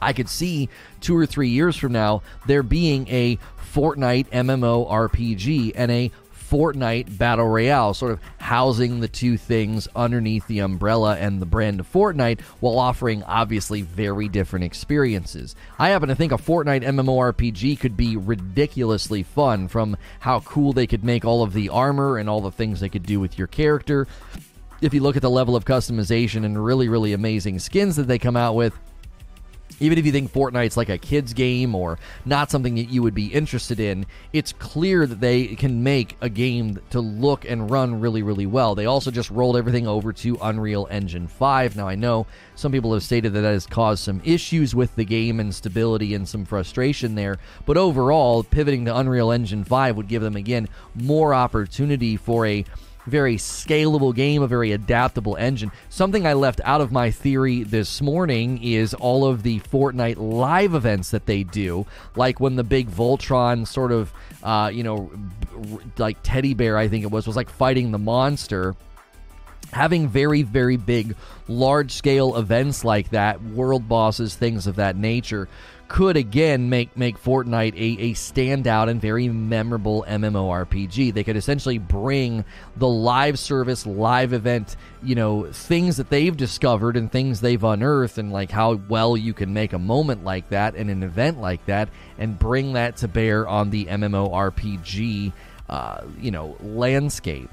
I 0.00 0.12
could 0.12 0.28
see 0.28 0.68
two 1.00 1.16
or 1.16 1.24
three 1.26 1.48
years 1.48 1.76
from 1.76 1.92
now 1.92 2.22
there 2.46 2.62
being 2.62 3.08
a 3.08 3.38
Fortnite 3.74 4.28
MMO 4.28 4.88
RPG 4.88 5.72
and 5.74 5.90
a 5.90 6.12
Fortnite 6.50 7.16
Battle 7.18 7.46
Royale, 7.46 7.94
sort 7.94 8.12
of 8.12 8.20
housing 8.38 9.00
the 9.00 9.08
two 9.08 9.36
things 9.36 9.88
underneath 9.96 10.46
the 10.46 10.60
umbrella 10.60 11.16
and 11.16 11.40
the 11.40 11.46
brand 11.46 11.80
of 11.80 11.90
Fortnite 11.90 12.40
while 12.60 12.78
offering 12.78 13.22
obviously 13.24 13.82
very 13.82 14.28
different 14.28 14.64
experiences. 14.64 15.56
I 15.78 15.88
happen 15.88 16.08
to 16.08 16.14
think 16.14 16.32
a 16.32 16.36
Fortnite 16.36 16.82
MMORPG 16.82 17.80
could 17.80 17.96
be 17.96 18.16
ridiculously 18.16 19.22
fun 19.22 19.68
from 19.68 19.96
how 20.20 20.40
cool 20.40 20.72
they 20.72 20.86
could 20.86 21.04
make 21.04 21.24
all 21.24 21.42
of 21.42 21.52
the 21.52 21.68
armor 21.68 22.18
and 22.18 22.28
all 22.28 22.40
the 22.40 22.50
things 22.50 22.80
they 22.80 22.88
could 22.88 23.06
do 23.06 23.20
with 23.20 23.38
your 23.38 23.46
character. 23.46 24.06
If 24.80 24.92
you 24.92 25.00
look 25.00 25.16
at 25.16 25.22
the 25.22 25.30
level 25.30 25.56
of 25.56 25.64
customization 25.64 26.44
and 26.44 26.62
really, 26.62 26.88
really 26.88 27.12
amazing 27.12 27.58
skins 27.58 27.96
that 27.96 28.06
they 28.06 28.18
come 28.18 28.36
out 28.36 28.54
with, 28.54 28.78
even 29.80 29.98
if 29.98 30.06
you 30.06 30.12
think 30.12 30.32
Fortnite's 30.32 30.76
like 30.76 30.88
a 30.88 30.98
kid's 30.98 31.32
game 31.32 31.74
or 31.74 31.98
not 32.24 32.50
something 32.50 32.76
that 32.76 32.90
you 32.90 33.02
would 33.02 33.14
be 33.14 33.26
interested 33.26 33.80
in, 33.80 34.06
it's 34.32 34.52
clear 34.52 35.06
that 35.06 35.20
they 35.20 35.56
can 35.56 35.82
make 35.82 36.16
a 36.20 36.28
game 36.28 36.78
to 36.90 37.00
look 37.00 37.44
and 37.44 37.70
run 37.70 38.00
really, 38.00 38.22
really 38.22 38.46
well. 38.46 38.74
They 38.74 38.86
also 38.86 39.10
just 39.10 39.30
rolled 39.30 39.56
everything 39.56 39.86
over 39.86 40.12
to 40.12 40.38
Unreal 40.40 40.86
Engine 40.90 41.26
5. 41.26 41.76
Now, 41.76 41.88
I 41.88 41.96
know 41.96 42.26
some 42.54 42.72
people 42.72 42.92
have 42.94 43.02
stated 43.02 43.32
that 43.32 43.40
that 43.40 43.52
has 43.52 43.66
caused 43.66 44.04
some 44.04 44.22
issues 44.24 44.74
with 44.74 44.94
the 44.94 45.04
game 45.04 45.40
and 45.40 45.54
stability 45.54 46.14
and 46.14 46.28
some 46.28 46.44
frustration 46.44 47.14
there, 47.14 47.38
but 47.66 47.76
overall, 47.76 48.44
pivoting 48.44 48.84
to 48.84 48.96
Unreal 48.96 49.32
Engine 49.32 49.64
5 49.64 49.96
would 49.96 50.08
give 50.08 50.22
them, 50.22 50.36
again, 50.36 50.68
more 50.94 51.34
opportunity 51.34 52.16
for 52.16 52.46
a 52.46 52.64
very 53.06 53.36
scalable 53.36 54.14
game, 54.14 54.42
a 54.42 54.46
very 54.46 54.72
adaptable 54.72 55.36
engine. 55.36 55.70
Something 55.88 56.26
I 56.26 56.32
left 56.32 56.60
out 56.64 56.80
of 56.80 56.92
my 56.92 57.10
theory 57.10 57.62
this 57.62 58.00
morning 58.00 58.62
is 58.62 58.94
all 58.94 59.26
of 59.26 59.42
the 59.42 59.60
Fortnite 59.60 60.16
live 60.16 60.74
events 60.74 61.10
that 61.10 61.26
they 61.26 61.42
do, 61.42 61.86
like 62.16 62.40
when 62.40 62.56
the 62.56 62.64
big 62.64 62.90
Voltron 62.90 63.66
sort 63.66 63.92
of, 63.92 64.12
uh, 64.42 64.70
you 64.72 64.82
know, 64.82 65.10
like 65.98 66.18
teddy 66.22 66.54
bear, 66.54 66.76
I 66.78 66.88
think 66.88 67.04
it 67.04 67.10
was, 67.10 67.26
was 67.26 67.36
like 67.36 67.50
fighting 67.50 67.90
the 67.90 67.98
monster 67.98 68.74
having 69.72 70.08
very 70.08 70.42
very 70.42 70.76
big 70.76 71.16
large 71.48 71.90
scale 71.90 72.36
events 72.36 72.84
like 72.84 73.10
that 73.10 73.42
world 73.42 73.88
bosses 73.88 74.36
things 74.36 74.66
of 74.68 74.76
that 74.76 74.96
nature 74.96 75.48
could 75.94 76.16
again 76.16 76.68
make 76.68 76.96
make 76.96 77.16
Fortnite 77.22 77.74
a, 77.74 78.02
a 78.02 78.14
standout 78.14 78.88
and 78.88 79.00
very 79.00 79.28
memorable 79.28 80.04
MMORPG. 80.08 81.14
They 81.14 81.22
could 81.22 81.36
essentially 81.36 81.78
bring 81.78 82.44
the 82.74 82.88
live 82.88 83.38
service, 83.38 83.86
live 83.86 84.32
event, 84.32 84.74
you 85.04 85.14
know, 85.14 85.52
things 85.52 85.96
that 85.98 86.10
they've 86.10 86.36
discovered 86.36 86.96
and 86.96 87.12
things 87.12 87.40
they've 87.40 87.62
unearthed, 87.62 88.18
and 88.18 88.32
like 88.32 88.50
how 88.50 88.80
well 88.88 89.16
you 89.16 89.32
can 89.32 89.54
make 89.54 89.72
a 89.72 89.78
moment 89.78 90.24
like 90.24 90.48
that 90.48 90.74
and 90.74 90.90
an 90.90 91.04
event 91.04 91.40
like 91.40 91.64
that, 91.66 91.90
and 92.18 92.40
bring 92.40 92.72
that 92.72 92.96
to 92.96 93.06
bear 93.06 93.46
on 93.46 93.70
the 93.70 93.84
MMORPG, 93.84 95.32
uh, 95.68 96.00
you 96.20 96.32
know, 96.32 96.56
landscape. 96.60 97.50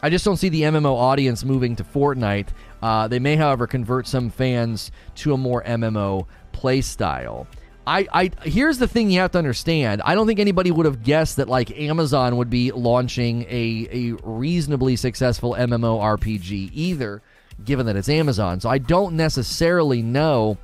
I 0.00 0.10
just 0.10 0.24
don't 0.24 0.36
see 0.36 0.48
the 0.48 0.62
MMO 0.62 0.94
audience 0.94 1.44
moving 1.44 1.74
to 1.74 1.82
Fortnite. 1.82 2.50
Uh, 2.80 3.08
they 3.08 3.18
may, 3.18 3.34
however, 3.34 3.66
convert 3.66 4.06
some 4.06 4.30
fans 4.30 4.92
to 5.16 5.34
a 5.34 5.36
more 5.36 5.64
MMO 5.64 6.26
play 6.52 6.82
style. 6.82 7.48
I, 7.86 8.06
I 8.12 8.30
here's 8.44 8.78
the 8.78 8.86
thing 8.86 9.10
you 9.10 9.20
have 9.20 9.32
to 9.32 9.38
understand. 9.38 10.02
I 10.02 10.14
don't 10.14 10.26
think 10.26 10.38
anybody 10.38 10.70
would 10.70 10.86
have 10.86 11.02
guessed 11.02 11.36
that 11.36 11.48
like 11.48 11.70
Amazon 11.78 12.36
would 12.36 12.50
be 12.50 12.72
launching 12.72 13.42
a, 13.48 13.88
a 13.90 14.12
reasonably 14.22 14.96
successful 14.96 15.54
MMORPG 15.58 16.70
either, 16.72 17.22
given 17.64 17.86
that 17.86 17.96
it's 17.96 18.08
Amazon. 18.08 18.60
So 18.60 18.68
I 18.68 18.78
don't 18.78 19.16
necessarily 19.16 20.02
know 20.02 20.58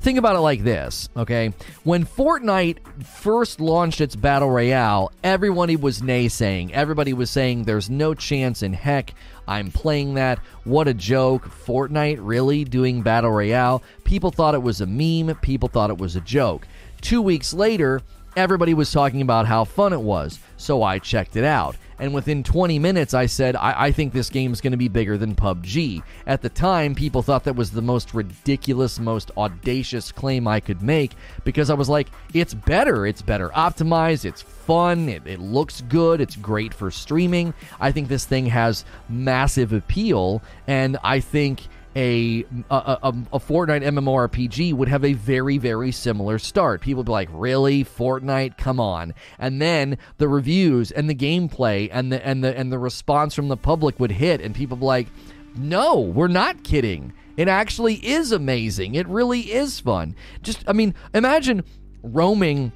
Think 0.00 0.18
about 0.18 0.36
it 0.36 0.40
like 0.40 0.62
this, 0.62 1.08
okay? 1.16 1.52
When 1.82 2.06
Fortnite 2.06 2.78
first 3.04 3.60
launched 3.60 4.00
its 4.00 4.14
Battle 4.14 4.48
Royale, 4.48 5.10
everybody 5.24 5.76
was 5.76 6.00
naysaying. 6.00 6.70
Everybody 6.70 7.12
was 7.12 7.30
saying 7.30 7.64
there's 7.64 7.90
no 7.90 8.14
chance 8.14 8.62
in 8.62 8.72
heck 8.72 9.12
I'm 9.48 9.72
playing 9.72 10.14
that. 10.14 10.38
What 10.64 10.88
a 10.88 10.94
joke. 10.94 11.48
Fortnite 11.48 12.18
really 12.20 12.64
doing 12.64 13.02
Battle 13.02 13.30
Royale? 13.30 13.82
People 14.04 14.30
thought 14.30 14.54
it 14.54 14.62
was 14.62 14.82
a 14.82 14.86
meme, 14.86 15.34
people 15.36 15.70
thought 15.70 15.90
it 15.90 15.98
was 15.98 16.16
a 16.16 16.20
joke. 16.20 16.68
Two 17.00 17.22
weeks 17.22 17.54
later, 17.54 18.02
everybody 18.36 18.74
was 18.74 18.92
talking 18.92 19.22
about 19.22 19.46
how 19.46 19.64
fun 19.64 19.92
it 19.94 20.00
was, 20.00 20.38
so 20.58 20.82
I 20.82 20.98
checked 20.98 21.34
it 21.34 21.44
out. 21.44 21.76
And 21.98 22.14
within 22.14 22.42
20 22.42 22.78
minutes, 22.78 23.14
I 23.14 23.26
said, 23.26 23.56
I, 23.56 23.86
I 23.86 23.92
think 23.92 24.12
this 24.12 24.30
game's 24.30 24.60
going 24.60 24.72
to 24.72 24.76
be 24.76 24.88
bigger 24.88 25.18
than 25.18 25.34
PUBG. 25.34 26.02
At 26.26 26.42
the 26.42 26.48
time, 26.48 26.94
people 26.94 27.22
thought 27.22 27.44
that 27.44 27.56
was 27.56 27.70
the 27.70 27.82
most 27.82 28.14
ridiculous, 28.14 28.98
most 28.98 29.30
audacious 29.36 30.12
claim 30.12 30.46
I 30.46 30.60
could 30.60 30.82
make 30.82 31.12
because 31.44 31.70
I 31.70 31.74
was 31.74 31.88
like, 31.88 32.08
it's 32.34 32.54
better. 32.54 33.06
It's 33.06 33.22
better 33.22 33.48
optimized. 33.50 34.24
It's 34.24 34.42
fun. 34.42 35.08
It, 35.08 35.26
it 35.26 35.40
looks 35.40 35.80
good. 35.82 36.20
It's 36.20 36.36
great 36.36 36.72
for 36.72 36.90
streaming. 36.90 37.54
I 37.80 37.92
think 37.92 38.08
this 38.08 38.24
thing 38.24 38.46
has 38.46 38.84
massive 39.08 39.72
appeal. 39.72 40.42
And 40.66 40.98
I 41.02 41.20
think 41.20 41.62
a, 41.96 42.44
a, 42.70 42.98
a, 43.02 43.14
a 43.32 43.38
Fortnite 43.38 43.82
MMORPG 43.82 44.74
would 44.74 44.88
have 44.88 45.04
a 45.04 45.14
very, 45.14 45.58
very 45.58 45.90
similar 45.90 46.38
start. 46.38 46.80
People 46.80 46.98
would 46.98 47.06
be 47.06 47.12
like, 47.12 47.28
really? 47.32 47.84
Fortnite? 47.84 48.56
Come 48.56 48.78
on. 48.78 49.14
And 49.38 49.60
then 49.60 49.98
the 50.18 50.28
reviews 50.28 50.90
and 50.90 51.08
the 51.08 51.14
gameplay 51.14 51.88
and 51.92 52.12
the, 52.12 52.24
and 52.26 52.44
the, 52.44 52.56
and 52.56 52.72
the 52.72 52.78
response 52.78 53.34
from 53.34 53.48
the 53.48 53.56
public 53.56 53.98
would 53.98 54.12
hit, 54.12 54.40
and 54.40 54.54
people 54.54 54.76
be 54.76 54.84
like, 54.84 55.08
no, 55.56 55.98
we're 55.98 56.28
not 56.28 56.62
kidding. 56.62 57.12
It 57.36 57.48
actually 57.48 57.94
is 57.94 58.32
amazing. 58.32 58.94
It 58.94 59.06
really 59.08 59.52
is 59.52 59.80
fun. 59.80 60.14
Just, 60.42 60.64
I 60.66 60.72
mean, 60.72 60.94
imagine 61.14 61.64
roaming 62.02 62.72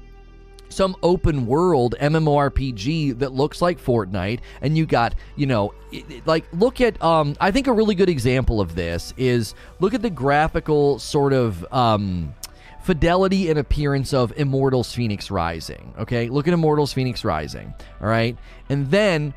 some 0.73 0.95
open 1.03 1.45
world 1.45 1.95
MMORPG 2.01 3.19
that 3.19 3.33
looks 3.33 3.61
like 3.61 3.79
Fortnite, 3.79 4.39
and 4.61 4.77
you 4.77 4.85
got, 4.85 5.15
you 5.35 5.45
know, 5.45 5.73
like 6.25 6.45
look 6.53 6.81
at, 6.81 7.01
um, 7.01 7.35
I 7.39 7.51
think 7.51 7.67
a 7.67 7.73
really 7.73 7.95
good 7.95 8.09
example 8.09 8.59
of 8.59 8.75
this 8.75 9.13
is 9.17 9.55
look 9.79 9.93
at 9.93 10.01
the 10.01 10.09
graphical 10.09 10.99
sort 10.99 11.33
of, 11.33 11.65
um, 11.71 12.33
fidelity 12.81 13.49
and 13.49 13.57
appearance 13.57 14.13
of 14.13 14.33
Immortals 14.37 14.93
Phoenix 14.93 15.31
Rising. 15.31 15.93
Okay, 15.99 16.29
look 16.29 16.47
at 16.47 16.53
Immortals 16.53 16.91
Phoenix 16.91 17.23
Rising. 17.23 17.73
All 18.01 18.07
right, 18.07 18.37
and 18.69 18.91
then 18.91 19.33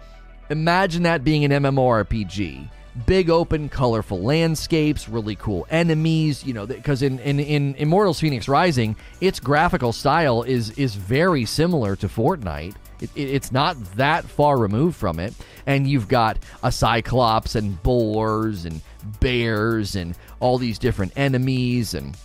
imagine 0.50 1.04
that 1.04 1.24
being 1.24 1.44
an 1.44 1.52
MMORPG 1.52 2.70
big 3.04 3.28
open 3.28 3.68
colorful 3.68 4.22
landscapes 4.22 5.08
really 5.08 5.36
cool 5.36 5.66
enemies 5.70 6.44
you 6.44 6.54
know 6.54 6.66
because 6.66 7.02
in, 7.02 7.18
in 7.18 7.38
in 7.38 7.74
immortals 7.74 8.18
phoenix 8.20 8.48
rising 8.48 8.96
its 9.20 9.40
graphical 9.40 9.92
style 9.92 10.42
is 10.42 10.70
is 10.70 10.94
very 10.94 11.44
similar 11.44 11.96
to 11.96 12.08
fortnite. 12.08 12.74
It, 13.00 13.10
it, 13.14 13.28
it's 13.30 13.52
not 13.52 13.76
that 13.96 14.24
far 14.24 14.56
removed 14.58 14.96
from 14.96 15.18
it. 15.18 15.34
And 15.66 15.88
you've 15.88 16.08
got 16.08 16.38
a 16.62 16.72
cyclops 16.72 17.54
and 17.54 17.82
boars 17.82 18.64
and 18.64 18.80
bears 19.20 19.96
and 19.96 20.16
all 20.40 20.58
these 20.58 20.78
different 20.78 21.12
enemies. 21.16 21.94
And 21.94 22.16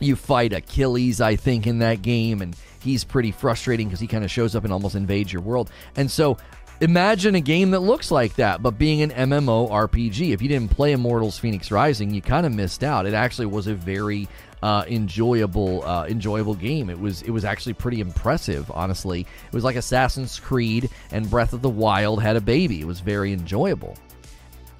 you 0.00 0.16
fight 0.16 0.52
achilles 0.52 1.20
i 1.20 1.36
think 1.36 1.66
in 1.66 1.78
that 1.80 2.02
game. 2.02 2.42
And 2.42 2.56
he's 2.82 3.04
pretty 3.04 3.32
frustrating 3.32 3.88
because 3.88 4.00
he 4.00 4.06
kind 4.06 4.24
of 4.24 4.30
shows 4.30 4.54
up 4.54 4.64
and 4.64 4.72
almost 4.72 4.94
invades 4.94 5.32
your 5.32 5.42
world. 5.42 5.70
And 5.96 6.10
so 6.10 6.38
Imagine 6.82 7.36
a 7.36 7.40
game 7.40 7.70
that 7.70 7.78
looks 7.78 8.10
like 8.10 8.34
that, 8.34 8.60
but 8.60 8.76
being 8.76 9.02
an 9.02 9.10
MMO 9.10 9.70
RPG. 9.70 10.32
If 10.32 10.42
you 10.42 10.48
didn't 10.48 10.72
play 10.72 10.90
Immortals 10.90 11.38
Phoenix 11.38 11.70
Rising, 11.70 12.12
you 12.12 12.20
kind 12.20 12.44
of 12.44 12.52
missed 12.52 12.82
out. 12.82 13.06
It 13.06 13.14
actually 13.14 13.46
was 13.46 13.68
a 13.68 13.74
very 13.74 14.26
uh, 14.64 14.84
enjoyable 14.88 15.84
uh, 15.84 16.06
enjoyable 16.06 16.56
game. 16.56 16.90
It 16.90 16.98
was 16.98 17.22
it 17.22 17.30
was 17.30 17.44
actually 17.44 17.74
pretty 17.74 18.00
impressive, 18.00 18.68
honestly. 18.72 19.20
It 19.20 19.52
was 19.52 19.62
like 19.62 19.76
Assassin's 19.76 20.40
Creed 20.40 20.90
and 21.12 21.30
Breath 21.30 21.52
of 21.52 21.62
the 21.62 21.70
Wild 21.70 22.20
had 22.20 22.34
a 22.34 22.40
baby. 22.40 22.80
It 22.80 22.86
was 22.88 22.98
very 22.98 23.32
enjoyable. 23.32 23.96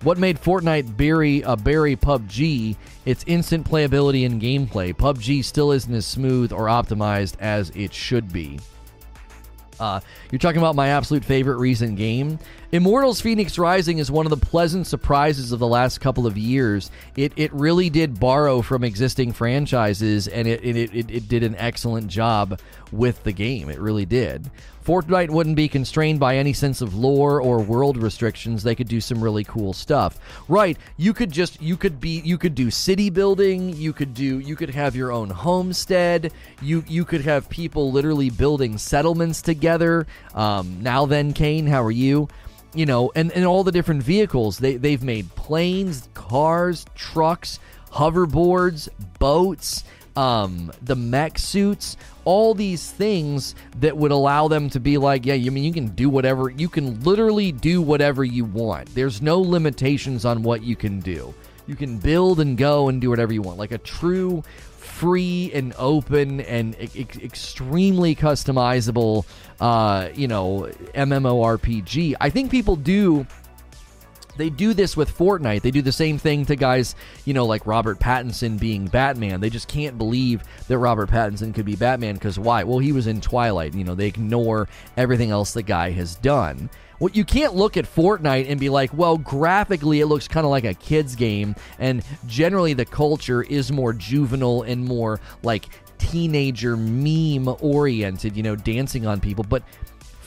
What 0.02 0.18
made 0.18 0.40
Fortnite 0.40 0.96
bury, 0.96 1.44
uh, 1.44 1.54
bury 1.54 1.94
PUBG? 1.94 2.74
Its 3.04 3.22
instant 3.28 3.64
playability 3.64 4.26
and 4.26 4.42
gameplay. 4.42 4.92
PUBG 4.92 5.44
still 5.44 5.70
isn't 5.70 5.94
as 5.94 6.04
smooth 6.04 6.50
or 6.50 6.66
optimized 6.66 7.36
as 7.38 7.70
it 7.76 7.94
should 7.94 8.32
be. 8.32 8.58
Uh, 9.82 10.00
you're 10.30 10.38
talking 10.38 10.60
about 10.60 10.76
my 10.76 10.90
absolute 10.90 11.24
favorite 11.24 11.56
recent 11.56 11.96
game. 11.96 12.38
Immortals 12.70 13.20
Phoenix 13.20 13.58
Rising 13.58 13.98
is 13.98 14.12
one 14.12 14.26
of 14.26 14.30
the 14.30 14.36
pleasant 14.36 14.86
surprises 14.86 15.50
of 15.50 15.58
the 15.58 15.66
last 15.66 16.00
couple 16.00 16.24
of 16.24 16.38
years. 16.38 16.92
It, 17.16 17.32
it 17.34 17.52
really 17.52 17.90
did 17.90 18.20
borrow 18.20 18.62
from 18.62 18.84
existing 18.84 19.32
franchises, 19.32 20.28
and 20.28 20.46
it, 20.46 20.64
it, 20.64 20.94
it, 20.94 21.10
it 21.10 21.28
did 21.28 21.42
an 21.42 21.56
excellent 21.56 22.06
job 22.06 22.60
with 22.92 23.24
the 23.24 23.32
game. 23.32 23.68
It 23.70 23.80
really 23.80 24.06
did. 24.06 24.48
Fortnite 24.84 25.30
wouldn't 25.30 25.56
be 25.56 25.68
constrained 25.68 26.18
by 26.18 26.36
any 26.36 26.52
sense 26.52 26.80
of 26.80 26.94
lore 26.94 27.40
or 27.40 27.60
world 27.60 27.96
restrictions. 27.96 28.62
They 28.62 28.74
could 28.74 28.88
do 28.88 29.00
some 29.00 29.22
really 29.22 29.44
cool 29.44 29.72
stuff. 29.72 30.18
Right, 30.48 30.76
you 30.96 31.12
could 31.12 31.30
just 31.30 31.60
you 31.62 31.76
could 31.76 32.00
be 32.00 32.20
you 32.20 32.36
could 32.36 32.54
do 32.54 32.70
city 32.70 33.08
building, 33.10 33.76
you 33.76 33.92
could 33.92 34.14
do 34.14 34.40
you 34.40 34.56
could 34.56 34.70
have 34.70 34.96
your 34.96 35.12
own 35.12 35.30
homestead, 35.30 36.32
you 36.60 36.84
you 36.88 37.04
could 37.04 37.22
have 37.22 37.48
people 37.48 37.92
literally 37.92 38.30
building 38.30 38.76
settlements 38.78 39.40
together. 39.40 40.06
Um, 40.34 40.82
now 40.82 41.06
then, 41.06 41.32
Kane, 41.32 41.66
how 41.66 41.82
are 41.82 41.90
you? 41.90 42.28
You 42.74 42.86
know, 42.86 43.12
and, 43.14 43.30
and 43.32 43.44
all 43.44 43.64
the 43.64 43.72
different 43.72 44.02
vehicles. 44.02 44.58
They 44.58 44.76
they've 44.76 45.02
made 45.02 45.32
planes, 45.36 46.08
cars, 46.14 46.86
trucks, 46.94 47.60
hoverboards, 47.92 48.88
boats 49.18 49.84
um, 50.16 50.72
the 50.82 50.96
mech 50.96 51.38
suits, 51.38 51.96
all 52.24 52.54
these 52.54 52.90
things 52.90 53.54
that 53.80 53.96
would 53.96 54.10
allow 54.10 54.48
them 54.48 54.70
to 54.70 54.80
be 54.80 54.98
like, 54.98 55.26
yeah, 55.26 55.34
you 55.34 55.50
I 55.50 55.54
mean 55.54 55.64
you 55.64 55.72
can 55.72 55.88
do 55.88 56.08
whatever, 56.08 56.50
you 56.50 56.68
can 56.68 57.02
literally 57.02 57.52
do 57.52 57.82
whatever 57.82 58.24
you 58.24 58.44
want. 58.44 58.94
There's 58.94 59.20
no 59.20 59.40
limitations 59.40 60.24
on 60.24 60.42
what 60.42 60.62
you 60.62 60.76
can 60.76 61.00
do. 61.00 61.34
You 61.66 61.76
can 61.76 61.98
build 61.98 62.40
and 62.40 62.56
go 62.56 62.88
and 62.88 63.00
do 63.00 63.10
whatever 63.10 63.32
you 63.32 63.42
want, 63.42 63.58
like 63.58 63.72
a 63.72 63.78
true 63.78 64.42
free 65.02 65.50
and 65.54 65.74
open 65.78 66.40
and 66.42 66.76
e- 66.94 67.06
extremely 67.22 68.14
customizable, 68.14 69.24
uh, 69.60 70.08
you 70.14 70.28
know, 70.28 70.70
MMORPG. 70.94 72.14
I 72.20 72.30
think 72.30 72.50
people 72.50 72.76
do 72.76 73.26
they 74.36 74.50
do 74.50 74.74
this 74.74 74.96
with 74.96 75.16
Fortnite. 75.16 75.62
They 75.62 75.70
do 75.70 75.82
the 75.82 75.92
same 75.92 76.18
thing 76.18 76.46
to 76.46 76.56
guys, 76.56 76.94
you 77.24 77.34
know, 77.34 77.46
like 77.46 77.66
Robert 77.66 77.98
Pattinson 77.98 78.58
being 78.58 78.86
Batman. 78.86 79.40
They 79.40 79.50
just 79.50 79.68
can't 79.68 79.98
believe 79.98 80.42
that 80.68 80.78
Robert 80.78 81.10
Pattinson 81.10 81.54
could 81.54 81.66
be 81.66 81.76
Batman 81.76 82.14
because 82.14 82.38
why? 82.38 82.64
Well, 82.64 82.78
he 82.78 82.92
was 82.92 83.06
in 83.06 83.20
Twilight. 83.20 83.74
You 83.74 83.84
know, 83.84 83.94
they 83.94 84.06
ignore 84.06 84.68
everything 84.96 85.30
else 85.30 85.52
the 85.52 85.62
guy 85.62 85.90
has 85.90 86.16
done. 86.16 86.70
Well, 86.98 87.10
you 87.12 87.24
can't 87.24 87.56
look 87.56 87.76
at 87.76 87.84
Fortnite 87.84 88.48
and 88.48 88.60
be 88.60 88.68
like, 88.68 88.94
well, 88.94 89.18
graphically 89.18 90.00
it 90.00 90.06
looks 90.06 90.28
kind 90.28 90.44
of 90.44 90.50
like 90.50 90.64
a 90.64 90.74
kid's 90.74 91.16
game, 91.16 91.56
and 91.80 92.04
generally 92.26 92.74
the 92.74 92.84
culture 92.84 93.42
is 93.42 93.72
more 93.72 93.92
juvenile 93.92 94.62
and 94.62 94.84
more 94.84 95.20
like 95.42 95.68
teenager 95.98 96.76
meme 96.76 97.56
oriented, 97.60 98.36
you 98.36 98.42
know, 98.44 98.54
dancing 98.54 99.06
on 99.06 99.20
people. 99.20 99.44
But 99.44 99.64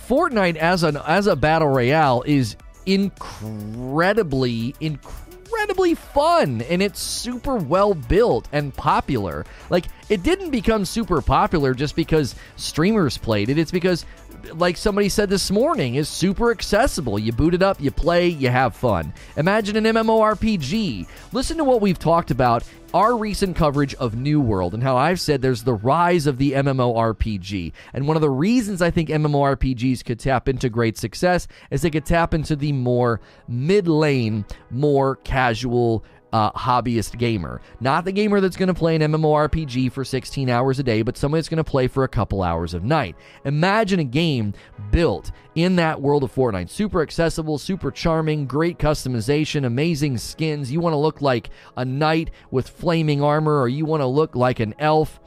Fortnite 0.08 0.58
as 0.58 0.84
an 0.84 0.98
as 0.98 1.28
a 1.28 1.36
battle 1.36 1.70
royale 1.70 2.24
is 2.26 2.58
incredibly, 2.86 4.76
incredibly 4.80 5.96
fun 5.96 6.62
and 6.64 6.82
it's 6.82 7.00
super 7.00 7.56
well 7.56 7.94
built 7.94 8.48
and 8.52 8.74
popular. 8.74 9.46
Like, 9.70 9.86
it 10.10 10.24
didn't 10.24 10.52
become 10.52 10.86
super 10.86 11.22
popular 11.22 11.74
just 11.74 11.96
because 11.96 12.36
streamers 12.58 13.18
played 13.18 13.50
it, 13.50 13.58
it's 13.58 13.72
because 13.72 14.06
like 14.54 14.78
somebody 14.78 15.10
said 15.10 15.30
this 15.30 15.52
morning, 15.52 15.96
is 15.96 16.10
super 16.10 16.52
accessible. 16.52 17.18
You 17.18 17.32
boot 17.32 17.54
it 17.54 17.64
up, 17.64 17.82
you 17.82 17.92
play, 17.92 18.28
you 18.28 18.50
have 18.50 18.76
fun. 18.76 19.14
Imagine 19.38 19.76
an 19.78 19.86
MMORPG. 19.86 21.08
Listen 21.32 21.58
to 21.58 21.64
what 21.64 21.82
we've 21.82 22.00
talked 22.00 22.32
about 22.32 22.64
our 22.96 23.18
recent 23.18 23.58
coverage 23.58 23.94
of 23.96 24.16
New 24.16 24.40
World 24.40 24.74
and 24.74 24.82
how 24.82 24.96
I've 24.96 25.20
said 25.20 25.42
there's 25.42 25.64
the 25.64 25.74
rise 25.74 26.28
of 26.28 26.38
the 26.38 26.54
MMORPG. 26.54 27.74
And 27.92 28.08
one 28.08 28.16
of 28.16 28.22
the 28.22 28.30
reasons 28.30 28.82
I 28.82 28.90
think 28.90 29.10
MMORPGs 29.10 30.06
could 30.06 30.18
tap 30.18 30.48
into 30.48 30.70
great 30.70 30.98
success 30.98 31.46
is 31.70 31.82
they 31.82 31.90
could 31.90 32.06
tap 32.06 32.34
into 32.34 32.56
the 32.56 32.72
more 32.72 33.20
mid 33.50 33.90
lane, 33.90 34.46
more 34.72 35.18
casual, 35.18 36.06
uh, 36.36 36.52
hobbyist 36.52 37.18
gamer. 37.18 37.62
Not 37.80 38.04
the 38.04 38.12
gamer 38.12 38.42
that's 38.42 38.58
going 38.58 38.68
to 38.68 38.74
play 38.74 38.94
an 38.98 39.02
MMORPG 39.02 39.90
for 39.90 40.04
16 40.04 40.50
hours 40.50 40.80
a 40.80 40.84
day, 40.84 41.02
but 41.02 41.16
somebody 41.16 41.40
that's 41.40 41.48
going 41.48 41.64
to 41.64 41.64
play 41.64 41.88
for 41.88 42.04
a 42.04 42.10
couple 42.10 42.44
hours 42.44 42.74
of 42.74 42.84
night. 42.84 43.16
Imagine 43.46 44.02
a 44.02 44.04
game 44.04 44.54
built 44.92 45.32
in 45.56 45.78
that 45.78 46.02
world 46.02 46.26
of 46.26 46.36
Fortnite. 46.36 46.70
Super 46.70 47.02
accessible, 47.02 47.58
super 47.58 47.90
charming, 47.90 48.48
great 48.48 48.78
customization, 48.78 49.66
amazing 49.66 50.18
skins. 50.18 50.70
You 50.70 50.82
want 50.82 50.92
to 50.92 50.98
look 50.98 51.22
like 51.22 51.52
a 51.78 51.86
knight 51.86 52.32
with 52.52 52.68
flaming 52.68 53.24
armor, 53.24 53.62
or 53.62 53.70
you 53.70 53.86
want 53.86 54.02
to 54.02 54.08
look 54.08 54.36
like 54.36 54.60
an 54.60 54.76
elf 54.78 55.22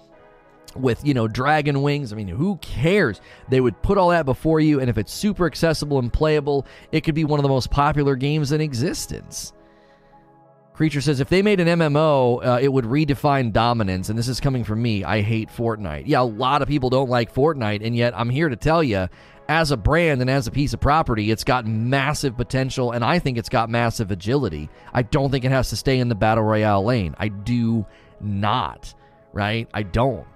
with 0.77 1.03
you 1.05 1.14
know 1.14 1.27
dragon 1.27 1.81
wings 1.81 2.12
i 2.12 2.16
mean 2.16 2.29
who 2.29 2.57
cares 2.59 3.23
they 3.49 3.59
would 3.59 3.81
put 3.81 3.97
all 3.97 4.11
that 4.11 4.27
before 4.27 4.61
you 4.61 4.79
and 4.81 4.90
if 4.90 4.99
it's 4.99 5.12
super 5.12 5.47
accessible 5.47 5.99
and 5.99 6.12
playable 6.12 6.66
it 6.92 7.01
could 7.01 7.14
be 7.14 7.25
one 7.25 7.40
of 7.40 7.42
the 7.42 7.49
most 7.49 7.71
popular 7.71 8.14
games 8.14 8.53
in 8.53 8.61
existence 8.61 9.55
Creature 10.79 11.01
says 11.01 11.19
if 11.19 11.29
they 11.29 11.43
made 11.43 11.59
an 11.59 11.67
MMO, 11.67 12.47
uh, 12.47 12.59
it 12.62 12.73
would 12.73 12.85
redefine 12.85 13.53
dominance. 13.53 14.11
And 14.11 14.17
this 14.17 14.29
is 14.29 14.38
coming 14.38 14.62
from 14.62 14.81
me. 14.81 15.03
I 15.03 15.23
hate 15.23 15.49
Fortnite. 15.49 16.05
Yeah, 16.07 16.21
a 16.21 16.23
lot 16.23 16.62
of 16.62 16.69
people 16.69 16.88
don't 16.88 17.11
like 17.11 17.35
Fortnite, 17.35 17.85
and 17.85 17.97
yet 17.97 18.17
I'm 18.17 18.31
here 18.31 18.49
to 18.49 18.55
tell 18.55 18.81
you, 18.81 19.09
as 19.49 19.73
a 19.73 19.77
brand 19.77 20.21
and 20.21 20.31
as 20.31 20.47
a 20.47 20.53
piece 20.53 20.73
of 20.75 20.79
property, 20.79 21.33
it's 21.33 21.43
got 21.43 21.67
massive 21.67 22.37
potential, 22.37 22.93
and 22.93 23.05
I 23.05 23.19
think 23.19 23.38
it's 23.38 23.49
got 23.49 23.69
massive 23.69 24.12
agility. 24.12 24.71
I 24.95 25.03
don't 25.03 25.33
think 25.33 25.45
it 25.45 25.51
has 25.51 25.69
to 25.71 25.77
stay 25.77 25.99
in 25.99 26.09
the 26.09 26.14
battle 26.14 26.45
royale 26.45 26.85
lane. 26.85 27.17
I 27.19 27.27
do 27.27 27.85
not. 28.21 28.95
Right? 29.33 29.69
I 29.75 29.83
don't. 29.83 30.29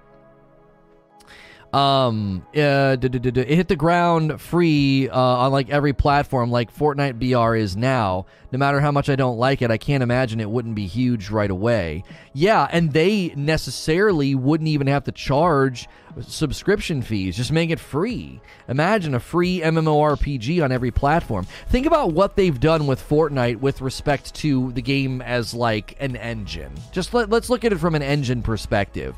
Um 1.73 2.45
uh, 2.55 2.95
it 3.01 3.35
hit 3.35 3.67
the 3.67 3.75
ground 3.75 4.39
free 4.39 5.09
uh, 5.09 5.17
on 5.17 5.51
like 5.51 5.69
every 5.69 5.93
platform 5.93 6.51
like 6.51 6.75
Fortnite 6.75 7.19
BR 7.19 7.55
is 7.55 7.75
now. 7.75 8.25
No 8.51 8.59
matter 8.59 8.79
how 8.79 8.91
much 8.91 9.09
I 9.09 9.15
don't 9.15 9.37
like 9.37 9.63
it 9.63 9.71
I 9.71 9.77
can't 9.77 10.03
imagine 10.03 10.39
it 10.39 10.49
wouldn't 10.49 10.75
be 10.75 10.85
huge 10.85 11.29
right 11.29 11.49
away. 11.49 12.03
Yeah 12.33 12.67
and 12.71 12.93
they 12.93 13.33
necessarily 13.35 14.35
wouldn't 14.35 14.67
even 14.67 14.87
have 14.87 15.05
to 15.05 15.11
charge 15.11 15.87
subscription 16.21 17.01
fees. 17.01 17.35
Just 17.35 17.51
make 17.51 17.71
it 17.71 17.79
free. 17.79 18.39
Imagine 18.67 19.15
a 19.15 19.19
free 19.19 19.61
MMORPG 19.61 20.63
on 20.63 20.71
every 20.71 20.91
platform. 20.91 21.47
Think 21.69 21.87
about 21.87 22.13
what 22.13 22.35
they've 22.35 22.59
done 22.59 22.85
with 22.85 23.07
Fortnite 23.07 23.59
with 23.59 23.81
respect 23.81 24.33
to 24.35 24.71
the 24.73 24.81
game 24.81 25.21
as 25.21 25.53
like 25.53 25.95
an 25.99 26.15
engine. 26.15 26.73
Just 26.91 27.15
let, 27.15 27.31
let's 27.31 27.49
look 27.49 27.65
at 27.65 27.73
it 27.73 27.79
from 27.79 27.95
an 27.95 28.03
engine 28.03 28.43
perspective 28.43 29.15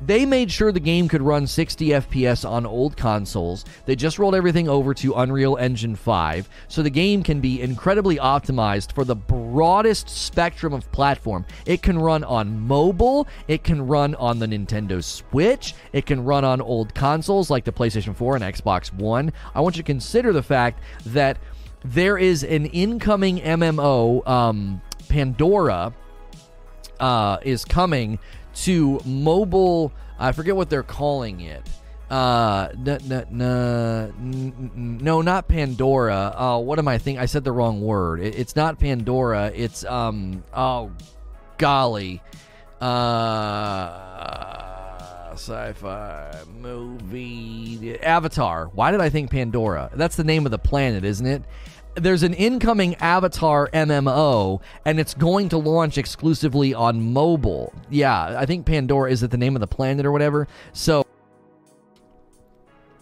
they 0.00 0.26
made 0.26 0.50
sure 0.50 0.72
the 0.72 0.80
game 0.80 1.08
could 1.08 1.22
run 1.22 1.46
60 1.46 1.88
FPS 1.88 2.48
on 2.48 2.66
old 2.66 2.96
consoles. 2.96 3.64
They 3.86 3.96
just 3.96 4.18
rolled 4.18 4.34
everything 4.34 4.68
over 4.68 4.92
to 4.94 5.14
Unreal 5.14 5.56
Engine 5.56 5.96
5, 5.96 6.48
so 6.68 6.82
the 6.82 6.90
game 6.90 7.22
can 7.22 7.40
be 7.40 7.62
incredibly 7.62 8.16
optimized 8.16 8.92
for 8.92 9.04
the 9.04 9.16
broadest 9.16 10.08
spectrum 10.08 10.72
of 10.72 10.90
platform. 10.92 11.46
It 11.64 11.82
can 11.82 11.98
run 11.98 12.24
on 12.24 12.60
mobile, 12.60 13.26
it 13.48 13.64
can 13.64 13.86
run 13.86 14.14
on 14.16 14.38
the 14.38 14.46
Nintendo 14.46 15.02
Switch, 15.02 15.74
it 15.92 16.06
can 16.06 16.24
run 16.24 16.44
on 16.44 16.60
old 16.60 16.94
consoles 16.94 17.50
like 17.50 17.64
the 17.64 17.72
PlayStation 17.72 18.14
4 18.14 18.36
and 18.36 18.44
Xbox 18.44 18.92
One. 18.92 19.32
I 19.54 19.60
want 19.60 19.76
you 19.76 19.82
to 19.82 19.86
consider 19.86 20.32
the 20.32 20.42
fact 20.42 20.80
that 21.06 21.38
there 21.84 22.18
is 22.18 22.42
an 22.42 22.66
incoming 22.66 23.38
MMO, 23.38 24.26
um, 24.26 24.80
Pandora, 25.08 25.94
uh, 27.00 27.38
is 27.42 27.64
coming 27.64 28.18
to 28.56 29.00
mobile. 29.04 29.92
I 30.18 30.32
forget 30.32 30.56
what 30.56 30.70
they're 30.70 30.82
calling 30.82 31.40
it. 31.40 31.68
Uh, 32.10 32.68
n- 32.72 33.00
n- 33.10 33.40
n- 33.40 34.98
no, 35.02 35.22
not 35.22 35.48
Pandora. 35.48 36.34
Oh, 36.36 36.58
what 36.60 36.78
am 36.78 36.86
I 36.86 36.98
thinking? 36.98 37.20
I 37.20 37.26
said 37.26 37.42
the 37.42 37.52
wrong 37.52 37.80
word. 37.80 38.20
It, 38.20 38.38
it's 38.38 38.54
not 38.54 38.78
Pandora. 38.78 39.50
It's 39.54 39.84
um. 39.84 40.44
Oh, 40.54 40.92
golly. 41.58 42.22
Uh, 42.80 43.90
sci-fi 45.32 46.42
movie 46.60 47.98
Avatar. 48.00 48.70
Why 48.72 48.90
did 48.90 49.00
I 49.00 49.10
think 49.10 49.30
Pandora? 49.30 49.90
That's 49.94 50.16
the 50.16 50.24
name 50.24 50.46
of 50.46 50.52
the 50.52 50.58
planet, 50.58 51.04
isn't 51.04 51.26
it? 51.26 51.42
There's 51.96 52.22
an 52.22 52.34
incoming 52.34 52.94
Avatar 52.96 53.68
MMO, 53.72 54.60
and 54.84 55.00
it's 55.00 55.14
going 55.14 55.48
to 55.48 55.58
launch 55.58 55.98
exclusively 55.98 56.74
on 56.74 57.12
mobile. 57.12 57.72
Yeah, 57.90 58.38
I 58.38 58.46
think 58.46 58.66
Pandora 58.66 59.10
is 59.10 59.22
it 59.22 59.30
the 59.30 59.38
name 59.38 59.56
of 59.56 59.60
the 59.60 59.66
planet 59.66 60.06
or 60.06 60.12
whatever. 60.12 60.46
So 60.72 61.04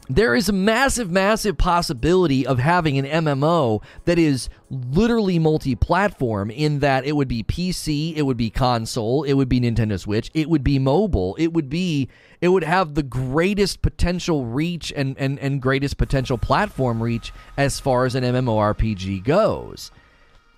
there 0.08 0.34
is 0.34 0.48
a 0.48 0.52
massive, 0.52 1.10
massive 1.10 1.56
possibility 1.56 2.46
of 2.46 2.58
having 2.58 2.98
an 2.98 3.24
MMO 3.24 3.82
that 4.04 4.18
is 4.18 4.50
literally 4.68 5.38
multi 5.38 5.74
platform 5.74 6.50
in 6.50 6.80
that 6.80 7.06
it 7.06 7.12
would 7.12 7.28
be 7.28 7.42
PC, 7.42 8.14
it 8.14 8.22
would 8.22 8.36
be 8.36 8.50
console, 8.50 9.22
it 9.22 9.32
would 9.32 9.48
be 9.48 9.60
Nintendo 9.60 9.98
Switch, 9.98 10.30
it 10.34 10.50
would 10.50 10.62
be 10.62 10.78
mobile, 10.78 11.34
it 11.38 11.52
would 11.54 11.70
be, 11.70 12.08
it 12.42 12.48
would 12.48 12.64
have 12.64 12.94
the 12.94 13.02
greatest 13.02 13.80
potential 13.80 14.44
reach 14.44 14.92
and, 14.94 15.16
and, 15.18 15.38
and 15.38 15.62
greatest 15.62 15.96
potential 15.96 16.36
platform 16.36 17.02
reach 17.02 17.32
as 17.56 17.80
far 17.80 18.04
as 18.04 18.14
an 18.14 18.24
MMORPG 18.24 19.24
goes. 19.24 19.90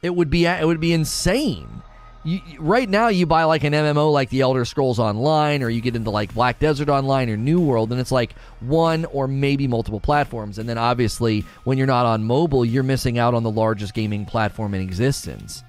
It 0.02 0.14
would 0.14 0.30
be, 0.30 0.46
it 0.46 0.66
would 0.66 0.80
be 0.80 0.92
insane 0.92 1.82
you, 2.26 2.40
right 2.58 2.88
now 2.88 3.08
you 3.08 3.24
buy 3.24 3.44
like 3.44 3.62
an 3.62 3.72
MMO 3.72 4.12
like 4.12 4.30
the 4.30 4.40
Elder 4.40 4.64
Scrolls 4.64 4.98
Online, 4.98 5.62
or 5.62 5.70
you 5.70 5.80
get 5.80 5.94
into 5.94 6.10
like 6.10 6.34
Black 6.34 6.58
Desert 6.58 6.88
Online 6.88 7.30
or 7.30 7.36
New 7.36 7.60
World, 7.60 7.92
and 7.92 8.00
it's 8.00 8.12
like 8.12 8.34
one 8.60 9.04
or 9.06 9.28
maybe 9.28 9.68
multiple 9.68 10.00
platforms. 10.00 10.58
And 10.58 10.68
then 10.68 10.76
obviously, 10.76 11.44
when 11.64 11.78
you're 11.78 11.86
not 11.86 12.04
on 12.04 12.24
mobile, 12.24 12.64
you're 12.64 12.82
missing 12.82 13.18
out 13.18 13.34
on 13.34 13.44
the 13.44 13.50
largest 13.50 13.94
gaming 13.94 14.26
platform 14.26 14.74
in 14.74 14.80
existence. 14.80 15.62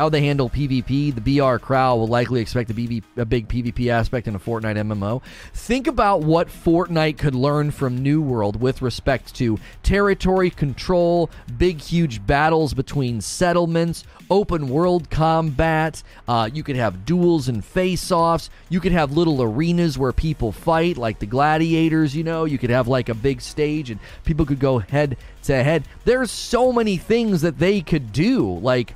How 0.00 0.08
they 0.08 0.22
handle 0.22 0.48
PvP, 0.48 1.14
the 1.14 1.20
BR 1.20 1.58
crowd 1.58 1.96
will 1.96 2.06
likely 2.06 2.40
expect 2.40 2.70
a, 2.70 2.72
BV, 2.72 3.02
a 3.18 3.26
big 3.26 3.48
PvP 3.48 3.88
aspect 3.88 4.26
in 4.26 4.34
a 4.34 4.38
Fortnite 4.38 4.78
MMO. 4.78 5.20
Think 5.52 5.86
about 5.86 6.22
what 6.22 6.48
Fortnite 6.48 7.18
could 7.18 7.34
learn 7.34 7.70
from 7.70 8.02
New 8.02 8.22
World 8.22 8.58
with 8.58 8.80
respect 8.80 9.34
to 9.34 9.58
territory 9.82 10.48
control, 10.48 11.28
big, 11.58 11.82
huge 11.82 12.26
battles 12.26 12.72
between 12.72 13.20
settlements, 13.20 14.04
open 14.30 14.70
world 14.70 15.10
combat. 15.10 16.02
Uh, 16.26 16.48
you 16.50 16.62
could 16.62 16.76
have 16.76 17.04
duels 17.04 17.48
and 17.48 17.62
face 17.62 18.10
offs. 18.10 18.48
You 18.70 18.80
could 18.80 18.92
have 18.92 19.12
little 19.12 19.42
arenas 19.42 19.98
where 19.98 20.12
people 20.12 20.50
fight, 20.50 20.96
like 20.96 21.18
the 21.18 21.26
gladiators, 21.26 22.16
you 22.16 22.24
know. 22.24 22.46
You 22.46 22.56
could 22.56 22.70
have 22.70 22.88
like 22.88 23.10
a 23.10 23.14
big 23.14 23.42
stage 23.42 23.90
and 23.90 24.00
people 24.24 24.46
could 24.46 24.60
go 24.60 24.78
head 24.78 25.18
to 25.42 25.62
head. 25.62 25.84
There's 26.06 26.30
so 26.30 26.72
many 26.72 26.96
things 26.96 27.42
that 27.42 27.58
they 27.58 27.82
could 27.82 28.12
do. 28.12 28.56
Like, 28.60 28.94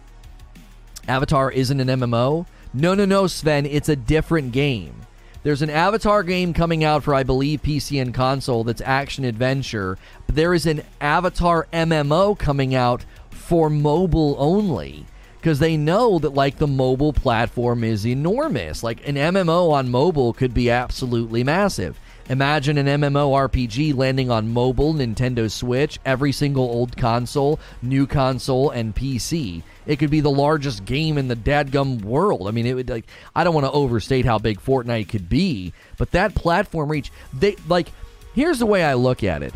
Avatar 1.09 1.51
isn't 1.51 1.81
an 1.81 1.89
MMO. 1.89 2.47
No, 2.73 2.95
no, 2.95 3.05
no, 3.05 3.27
Sven. 3.27 3.67
It's 3.67 3.89
a 3.89 3.97
different 3.97 4.53
game. 4.53 5.07
There's 5.43 5.63
an 5.63 5.71
Avatar 5.71 6.23
game 6.23 6.55
coming 6.55 6.83
out 6.83 7.05
for, 7.05 7.15
I 7.15 7.23
believe, 7.23 7.63
PC 7.63 8.01
and 8.01 8.15
console 8.15 8.65
that's 8.65 8.81
action 8.81 9.25
adventure. 9.25 9.99
But 10.27 10.37
there 10.37 10.55
is 10.55 10.65
an 10.65 10.83
Avatar 11.01 11.69
MMO 11.73 12.39
coming 12.39 12.75
out 12.75 13.05
for 13.31 13.69
mobile 13.69 14.37
only 14.39 15.05
because 15.37 15.59
they 15.59 15.77
know 15.77 16.19
that 16.19 16.31
like 16.31 16.57
the 16.57 16.67
mobile 16.67 17.13
platform 17.13 17.85
is 17.85 18.07
enormous. 18.07 18.83
Like 18.83 19.07
an 19.07 19.17
MMO 19.17 19.71
on 19.71 19.91
mobile 19.91 20.33
could 20.33 20.55
be 20.55 20.71
absolutely 20.71 21.45
massive. 21.45 22.01
Imagine 22.31 22.79
an 22.79 22.87
MMORPG 23.03 23.95
landing 23.95 24.31
on 24.31 24.49
mobile, 24.49 24.95
Nintendo 24.95 25.51
Switch, 25.51 25.99
every 26.07 26.33
single 26.33 26.65
old 26.65 26.97
console, 26.97 27.61
new 27.83 28.07
console, 28.07 28.71
and 28.71 28.97
PC. 28.97 29.63
It 29.87 29.99
could 29.99 30.09
be 30.09 30.21
the 30.21 30.31
largest 30.31 30.87
game 30.87 31.19
in 31.19 31.29
the 31.29 31.37
dadgum 31.37 32.03
world. 32.03 32.49
I 32.49 32.51
mean, 32.51 32.65
it 32.65 32.73
would 32.73 32.89
like 32.89 33.07
I 33.35 33.45
don't 33.45 33.53
want 33.53 33.67
to 33.67 33.73
overstate 33.73 34.25
how 34.25 34.39
big 34.39 34.59
Fortnite 34.59 35.11
could 35.11 35.29
be, 35.29 35.75
but 35.99 36.13
that 36.13 36.35
platform 36.35 36.91
reach, 36.91 37.13
they 37.35 37.57
like 37.69 37.89
here's 38.35 38.59
the 38.59 38.67
way 38.67 38.83
I 38.83 38.95
look 38.95 39.23
at 39.23 39.43
it. 39.43 39.53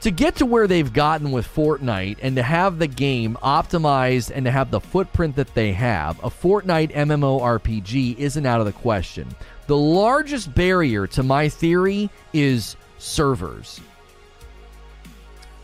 To 0.00 0.10
get 0.10 0.36
to 0.36 0.46
where 0.46 0.66
they've 0.66 0.92
gotten 0.92 1.32
with 1.32 1.46
Fortnite 1.46 2.18
and 2.22 2.36
to 2.36 2.42
have 2.42 2.78
the 2.78 2.86
game 2.86 3.38
optimized 3.42 4.30
and 4.34 4.44
to 4.44 4.50
have 4.50 4.70
the 4.70 4.80
footprint 4.80 5.36
that 5.36 5.54
they 5.54 5.72
have, 5.72 6.18
a 6.22 6.28
Fortnite 6.28 6.92
MMORPG 6.92 8.18
isn't 8.18 8.44
out 8.46 8.60
of 8.60 8.66
the 8.66 8.72
question. 8.72 9.34
The 9.66 9.76
largest 9.76 10.54
barrier 10.54 11.06
to 11.08 11.22
my 11.22 11.48
theory 11.48 12.10
is 12.32 12.76
servers. 12.98 13.80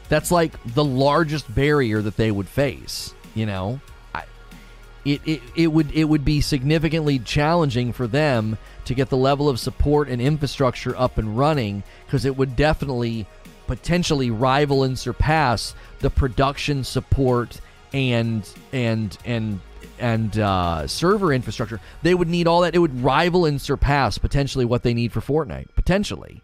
That's 0.09 0.31
like 0.31 0.53
the 0.75 0.85
largest 0.85 1.53
barrier 1.55 2.03
that 2.03 2.17
they 2.17 2.31
would 2.31 2.49
face. 2.49 3.15
You 3.35 3.47
know, 3.47 3.81
it, 5.05 5.21
it 5.25 5.43
it 5.55 5.67
would 5.69 5.93
it 5.93 6.05
would 6.05 6.25
be 6.25 6.41
significantly 6.41 7.19
challenging 7.19 7.93
for 7.93 8.07
them 8.07 8.59
to 8.85 8.95
get 8.95 9.09
the 9.09 9.17
level 9.17 9.49
of 9.49 9.59
support 9.59 10.09
and 10.09 10.21
infrastructure 10.21 10.97
up 10.97 11.17
and 11.17 11.39
running 11.39 11.83
because 12.05 12.25
it 12.25 12.37
would 12.37 12.57
definitely 12.57 13.27
potentially 13.67 14.31
rival 14.31 14.83
and 14.83 14.99
surpass 14.99 15.75
the 16.01 16.11
production 16.11 16.85
support 16.85 17.61
and 17.93 18.49
and 18.73 19.17
and 19.25 19.61
and 20.01 20.39
uh, 20.39 20.87
server 20.87 21.33
infrastructure. 21.33 21.81
They 22.03 22.15
would 22.15 22.29
need 22.29 22.47
all 22.47 22.63
that. 22.63 22.75
It 22.75 22.79
would 22.79 23.03
rival 23.03 23.45
and 23.47 23.61
surpass 23.61 24.19
potentially 24.19 24.65
what 24.65 24.83
they 24.83 24.95
need 24.95 25.13
for 25.13 25.21
Fortnite. 25.21 25.75
Potentially, 25.75 26.43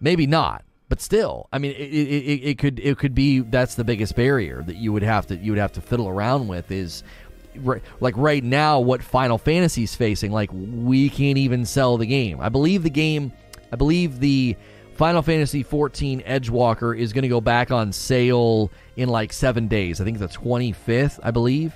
maybe 0.00 0.26
not 0.26 0.64
but 0.92 1.00
still, 1.00 1.48
I 1.50 1.56
mean, 1.56 1.72
it, 1.72 1.84
it, 1.84 2.50
it, 2.50 2.58
could 2.58 2.78
it 2.78 2.98
could 2.98 3.14
be 3.14 3.38
that's 3.38 3.76
the 3.76 3.82
biggest 3.82 4.14
barrier 4.14 4.62
that 4.66 4.76
you 4.76 4.92
would 4.92 5.02
have 5.02 5.26
to 5.28 5.36
you 5.36 5.52
would 5.52 5.58
have 5.58 5.72
to 5.72 5.80
fiddle 5.80 6.06
around 6.06 6.48
with 6.48 6.70
is 6.70 7.02
like 7.98 8.14
right 8.16 8.44
now 8.44 8.78
what 8.78 9.02
Final 9.02 9.38
Fantasy 9.38 9.84
is 9.84 9.94
facing. 9.94 10.32
Like 10.32 10.50
we 10.52 11.08
can't 11.08 11.38
even 11.38 11.64
sell 11.64 11.96
the 11.96 12.04
game. 12.04 12.42
I 12.42 12.50
believe 12.50 12.82
the 12.82 12.90
game. 12.90 13.32
I 13.72 13.76
believe 13.76 14.20
the 14.20 14.54
Final 14.94 15.22
Fantasy 15.22 15.62
14 15.62 16.20
Endwalker 16.22 16.94
is 16.98 17.14
going 17.14 17.22
to 17.22 17.28
go 17.28 17.40
back 17.40 17.70
on 17.70 17.90
sale 17.90 18.70
in 18.96 19.08
like 19.08 19.32
seven 19.32 19.68
days. 19.68 19.98
I 19.98 20.04
think 20.04 20.18
the 20.18 20.28
25th, 20.28 21.20
I 21.22 21.30
believe. 21.30 21.74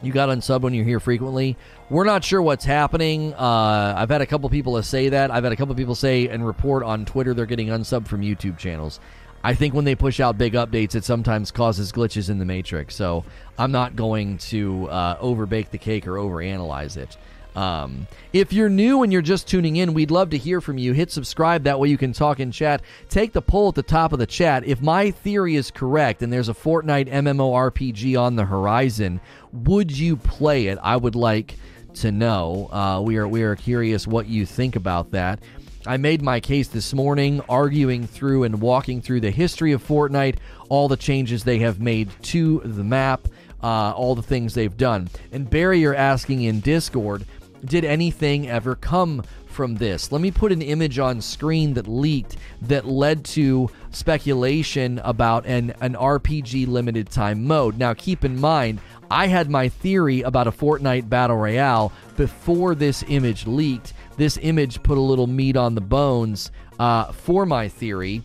You 0.00 0.12
got 0.12 0.28
unsub 0.28 0.60
when 0.60 0.74
you're 0.74 0.84
here 0.84 1.00
frequently. 1.00 1.56
We're 1.90 2.04
not 2.04 2.22
sure 2.22 2.40
what's 2.40 2.64
happening. 2.64 3.34
Uh, 3.34 3.94
I've 3.96 4.10
had 4.10 4.20
a 4.20 4.26
couple 4.26 4.48
people 4.48 4.80
say 4.82 5.08
that. 5.08 5.30
I've 5.30 5.42
had 5.42 5.52
a 5.52 5.56
couple 5.56 5.74
people 5.74 5.94
say 5.94 6.28
and 6.28 6.46
report 6.46 6.84
on 6.84 7.04
Twitter 7.04 7.34
they're 7.34 7.46
getting 7.46 7.68
unsubbed 7.68 8.06
from 8.06 8.20
YouTube 8.20 8.58
channels. 8.58 9.00
I 9.42 9.54
think 9.54 9.74
when 9.74 9.84
they 9.84 9.94
push 9.94 10.20
out 10.20 10.36
big 10.36 10.54
updates, 10.54 10.94
it 10.94 11.04
sometimes 11.04 11.50
causes 11.50 11.92
glitches 11.92 12.28
in 12.28 12.38
the 12.38 12.44
matrix. 12.44 12.94
So 12.94 13.24
I'm 13.56 13.72
not 13.72 13.96
going 13.96 14.38
to 14.38 14.88
uh, 14.88 15.16
overbake 15.20 15.70
the 15.70 15.78
cake 15.78 16.06
or 16.06 16.12
overanalyze 16.12 16.96
it. 16.96 17.16
Um, 17.58 18.06
if 18.32 18.52
you're 18.52 18.68
new 18.68 19.02
and 19.02 19.12
you're 19.12 19.20
just 19.20 19.48
tuning 19.48 19.76
in, 19.76 19.92
we'd 19.92 20.12
love 20.12 20.30
to 20.30 20.38
hear 20.38 20.60
from 20.60 20.78
you. 20.78 20.92
Hit 20.92 21.10
subscribe. 21.10 21.64
That 21.64 21.80
way 21.80 21.88
you 21.88 21.98
can 21.98 22.12
talk 22.12 22.38
in 22.38 22.52
chat. 22.52 22.82
Take 23.08 23.32
the 23.32 23.42
poll 23.42 23.70
at 23.70 23.74
the 23.74 23.82
top 23.82 24.12
of 24.12 24.20
the 24.20 24.26
chat. 24.26 24.64
If 24.64 24.80
my 24.80 25.10
theory 25.10 25.56
is 25.56 25.72
correct 25.72 26.22
and 26.22 26.32
there's 26.32 26.48
a 26.48 26.54
Fortnite 26.54 27.10
MMORPG 27.10 28.16
on 28.16 28.36
the 28.36 28.44
horizon, 28.44 29.20
would 29.52 29.90
you 29.90 30.16
play 30.16 30.68
it? 30.68 30.78
I 30.84 30.96
would 30.96 31.16
like 31.16 31.56
to 31.94 32.12
know. 32.12 32.68
Uh, 32.70 33.00
we 33.04 33.16
are 33.16 33.26
we 33.26 33.42
are 33.42 33.56
curious 33.56 34.06
what 34.06 34.28
you 34.28 34.46
think 34.46 34.76
about 34.76 35.10
that. 35.10 35.40
I 35.84 35.96
made 35.96 36.22
my 36.22 36.38
case 36.38 36.68
this 36.68 36.94
morning, 36.94 37.40
arguing 37.48 38.06
through 38.06 38.44
and 38.44 38.60
walking 38.60 39.00
through 39.02 39.22
the 39.22 39.32
history 39.32 39.72
of 39.72 39.84
Fortnite, 39.84 40.36
all 40.68 40.86
the 40.86 40.96
changes 40.96 41.42
they 41.42 41.58
have 41.58 41.80
made 41.80 42.08
to 42.24 42.60
the 42.60 42.84
map, 42.84 43.26
uh, 43.62 43.92
all 43.96 44.14
the 44.14 44.22
things 44.22 44.54
they've 44.54 44.76
done. 44.76 45.08
And 45.32 45.48
Barry, 45.48 45.80
you're 45.80 45.94
asking 45.94 46.42
in 46.42 46.60
Discord, 46.60 47.24
did 47.64 47.84
anything 47.84 48.48
ever 48.48 48.74
come 48.74 49.22
from 49.46 49.76
this? 49.76 50.12
Let 50.12 50.20
me 50.20 50.30
put 50.30 50.52
an 50.52 50.62
image 50.62 50.98
on 50.98 51.20
screen 51.20 51.74
that 51.74 51.88
leaked 51.88 52.36
that 52.62 52.86
led 52.86 53.24
to 53.26 53.70
speculation 53.90 55.00
about 55.04 55.46
an, 55.46 55.74
an 55.80 55.94
RPG 55.94 56.68
limited 56.68 57.10
time 57.10 57.44
mode. 57.44 57.78
Now, 57.78 57.94
keep 57.94 58.24
in 58.24 58.40
mind, 58.40 58.80
I 59.10 59.26
had 59.26 59.50
my 59.50 59.68
theory 59.68 60.22
about 60.22 60.46
a 60.46 60.52
Fortnite 60.52 61.08
Battle 61.08 61.36
Royale 61.36 61.92
before 62.16 62.74
this 62.74 63.04
image 63.08 63.46
leaked. 63.46 63.94
This 64.16 64.38
image 64.42 64.82
put 64.82 64.98
a 64.98 65.00
little 65.02 65.26
meat 65.26 65.56
on 65.56 65.74
the 65.74 65.80
bones 65.80 66.50
uh, 66.78 67.12
for 67.12 67.46
my 67.46 67.68
theory 67.68 68.22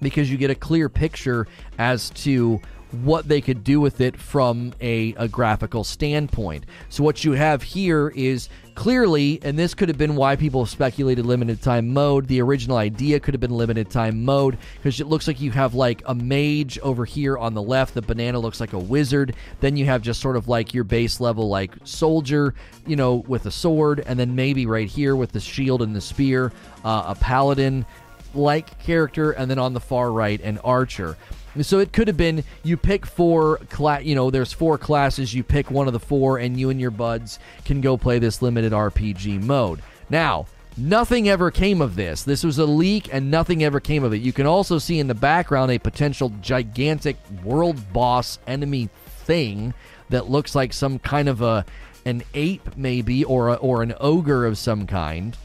because 0.00 0.30
you 0.30 0.36
get 0.36 0.50
a 0.50 0.54
clear 0.54 0.88
picture 0.88 1.46
as 1.78 2.10
to 2.10 2.60
what 2.94 3.28
they 3.28 3.40
could 3.40 3.64
do 3.64 3.80
with 3.80 4.00
it 4.00 4.16
from 4.16 4.72
a, 4.80 5.14
a 5.14 5.28
graphical 5.28 5.84
standpoint. 5.84 6.64
So, 6.88 7.02
what 7.02 7.24
you 7.24 7.32
have 7.32 7.62
here 7.62 8.12
is 8.14 8.48
clearly, 8.74 9.38
and 9.42 9.58
this 9.58 9.74
could 9.74 9.88
have 9.88 9.98
been 9.98 10.16
why 10.16 10.36
people 10.36 10.66
speculated 10.66 11.24
limited 11.24 11.62
time 11.62 11.92
mode. 11.92 12.26
The 12.26 12.40
original 12.40 12.76
idea 12.76 13.20
could 13.20 13.34
have 13.34 13.40
been 13.40 13.56
limited 13.56 13.90
time 13.90 14.24
mode 14.24 14.58
because 14.76 15.00
it 15.00 15.06
looks 15.06 15.26
like 15.26 15.40
you 15.40 15.50
have 15.52 15.74
like 15.74 16.02
a 16.06 16.14
mage 16.14 16.78
over 16.80 17.04
here 17.04 17.38
on 17.38 17.54
the 17.54 17.62
left. 17.62 17.94
The 17.94 18.02
banana 18.02 18.38
looks 18.38 18.60
like 18.60 18.72
a 18.72 18.78
wizard. 18.78 19.34
Then 19.60 19.76
you 19.76 19.84
have 19.86 20.02
just 20.02 20.20
sort 20.20 20.36
of 20.36 20.48
like 20.48 20.74
your 20.74 20.84
base 20.84 21.20
level, 21.20 21.48
like 21.48 21.72
soldier, 21.84 22.54
you 22.86 22.96
know, 22.96 23.16
with 23.26 23.46
a 23.46 23.50
sword. 23.50 24.02
And 24.06 24.18
then 24.18 24.34
maybe 24.34 24.66
right 24.66 24.88
here 24.88 25.16
with 25.16 25.32
the 25.32 25.40
shield 25.40 25.82
and 25.82 25.94
the 25.94 26.00
spear, 26.00 26.52
uh, 26.84 27.04
a 27.08 27.14
paladin 27.14 27.86
like 28.34 28.78
character. 28.80 29.32
And 29.32 29.50
then 29.50 29.58
on 29.58 29.74
the 29.74 29.80
far 29.80 30.10
right, 30.12 30.40
an 30.40 30.58
archer. 30.58 31.16
So 31.62 31.78
it 31.78 31.92
could 31.92 32.08
have 32.08 32.16
been 32.16 32.42
you 32.62 32.76
pick 32.76 33.06
four, 33.06 33.58
cla- 33.70 34.00
you 34.00 34.14
know, 34.14 34.30
there's 34.30 34.52
four 34.52 34.76
classes. 34.76 35.32
You 35.32 35.42
pick 35.42 35.70
one 35.70 35.86
of 35.86 35.92
the 35.92 36.00
four, 36.00 36.38
and 36.38 36.58
you 36.58 36.70
and 36.70 36.80
your 36.80 36.90
buds 36.90 37.38
can 37.64 37.80
go 37.80 37.96
play 37.96 38.18
this 38.18 38.42
limited 38.42 38.72
RPG 38.72 39.40
mode. 39.42 39.80
Now, 40.10 40.46
nothing 40.76 41.28
ever 41.28 41.50
came 41.50 41.80
of 41.80 41.94
this. 41.94 42.24
This 42.24 42.42
was 42.42 42.58
a 42.58 42.66
leak, 42.66 43.08
and 43.12 43.30
nothing 43.30 43.62
ever 43.62 43.78
came 43.78 44.02
of 44.02 44.12
it. 44.12 44.20
You 44.20 44.32
can 44.32 44.46
also 44.46 44.78
see 44.78 44.98
in 44.98 45.06
the 45.06 45.14
background 45.14 45.70
a 45.70 45.78
potential 45.78 46.32
gigantic 46.40 47.16
world 47.44 47.92
boss 47.92 48.38
enemy 48.46 48.88
thing 49.06 49.74
that 50.10 50.28
looks 50.28 50.54
like 50.54 50.72
some 50.72 50.98
kind 50.98 51.28
of 51.28 51.40
a 51.40 51.64
an 52.06 52.22
ape, 52.34 52.76
maybe, 52.76 53.24
or 53.24 53.48
a, 53.48 53.54
or 53.54 53.82
an 53.82 53.94
ogre 53.98 54.44
of 54.44 54.58
some 54.58 54.86
kind. 54.86 55.36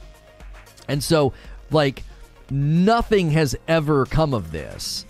And 0.89 1.01
so, 1.03 1.33
like, 1.71 2.03
nothing 2.49 3.31
has 3.31 3.55
ever 3.67 4.05
come 4.05 4.33
of 4.33 4.51
this 4.51 5.05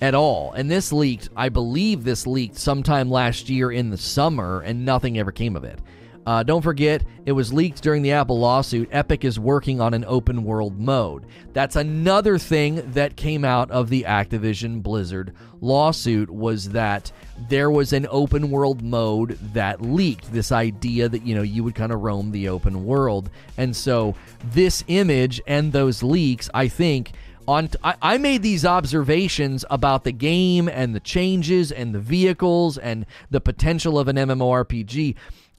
at 0.00 0.14
all. 0.14 0.52
And 0.52 0.70
this 0.70 0.92
leaked, 0.92 1.28
I 1.36 1.48
believe 1.48 2.04
this 2.04 2.26
leaked 2.26 2.56
sometime 2.56 3.10
last 3.10 3.48
year 3.48 3.70
in 3.70 3.90
the 3.90 3.98
summer, 3.98 4.60
and 4.60 4.84
nothing 4.84 5.18
ever 5.18 5.32
came 5.32 5.56
of 5.56 5.64
it. 5.64 5.80
Uh, 6.28 6.42
don't 6.42 6.60
forget, 6.60 7.02
it 7.24 7.32
was 7.32 7.54
leaked 7.54 7.82
during 7.82 8.02
the 8.02 8.12
Apple 8.12 8.38
lawsuit. 8.38 8.86
Epic 8.92 9.24
is 9.24 9.40
working 9.40 9.80
on 9.80 9.94
an 9.94 10.04
open 10.06 10.44
world 10.44 10.78
mode. 10.78 11.24
That's 11.54 11.74
another 11.74 12.36
thing 12.36 12.82
that 12.92 13.16
came 13.16 13.46
out 13.46 13.70
of 13.70 13.88
the 13.88 14.02
Activision 14.06 14.82
Blizzard 14.82 15.32
lawsuit 15.62 16.28
was 16.28 16.68
that 16.68 17.10
there 17.48 17.70
was 17.70 17.94
an 17.94 18.06
open 18.10 18.50
world 18.50 18.82
mode 18.82 19.38
that 19.54 19.80
leaked. 19.80 20.30
This 20.30 20.52
idea 20.52 21.08
that 21.08 21.22
you 21.22 21.34
know 21.34 21.40
you 21.40 21.64
would 21.64 21.74
kind 21.74 21.92
of 21.92 22.02
roam 22.02 22.30
the 22.30 22.50
open 22.50 22.84
world, 22.84 23.30
and 23.56 23.74
so 23.74 24.14
this 24.52 24.84
image 24.88 25.40
and 25.46 25.72
those 25.72 26.02
leaks, 26.02 26.50
I 26.52 26.68
think 26.68 27.12
on 27.48 27.68
t- 27.68 27.78
I, 27.82 27.94
I 28.02 28.18
made 28.18 28.42
these 28.42 28.66
observations 28.66 29.64
about 29.70 30.04
the 30.04 30.12
game 30.12 30.68
and 30.68 30.94
the 30.94 31.00
changes 31.00 31.72
and 31.72 31.94
the 31.94 31.98
vehicles 31.98 32.76
and 32.76 33.06
the 33.30 33.40
potential 33.40 33.98
of 33.98 34.06
an 34.06 34.16
MMORPG. 34.16 35.16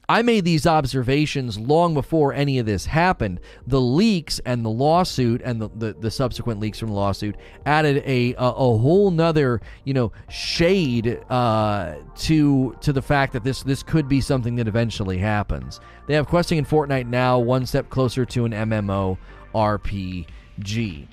I 0.08 0.22
made 0.22 0.44
these 0.44 0.66
observations 0.66 1.58
long 1.58 1.94
before 1.94 2.32
any 2.32 2.58
of 2.60 2.66
this 2.66 2.86
happened. 2.86 3.40
The 3.66 3.80
leaks 3.80 4.40
and 4.44 4.64
the 4.64 4.70
lawsuit 4.70 5.42
and 5.44 5.60
the, 5.60 5.68
the, 5.68 5.92
the 5.92 6.10
subsequent 6.10 6.60
leaks 6.60 6.78
from 6.78 6.88
the 6.88 6.94
lawsuit 6.94 7.36
added 7.66 8.02
a 8.06 8.34
a, 8.34 8.36
a 8.38 8.78
whole 8.78 9.10
nother 9.10 9.60
you 9.84 9.94
know 9.94 10.12
shade 10.28 11.20
uh, 11.28 11.94
to 12.18 12.76
to 12.80 12.92
the 12.92 13.02
fact 13.02 13.32
that 13.32 13.44
this 13.44 13.62
this 13.62 13.82
could 13.82 14.08
be 14.08 14.20
something 14.20 14.56
that 14.56 14.66
eventually 14.68 15.18
happens. 15.18 15.80
They 16.06 16.14
have 16.14 16.26
questing 16.26 16.58
in 16.58 16.64
Fortnite 16.64 17.06
now, 17.06 17.38
one 17.38 17.66
step 17.66 17.88
closer 17.88 18.24
to 18.26 18.44
an 18.44 18.52
MMO 18.52 19.16
RPG. 19.54 21.06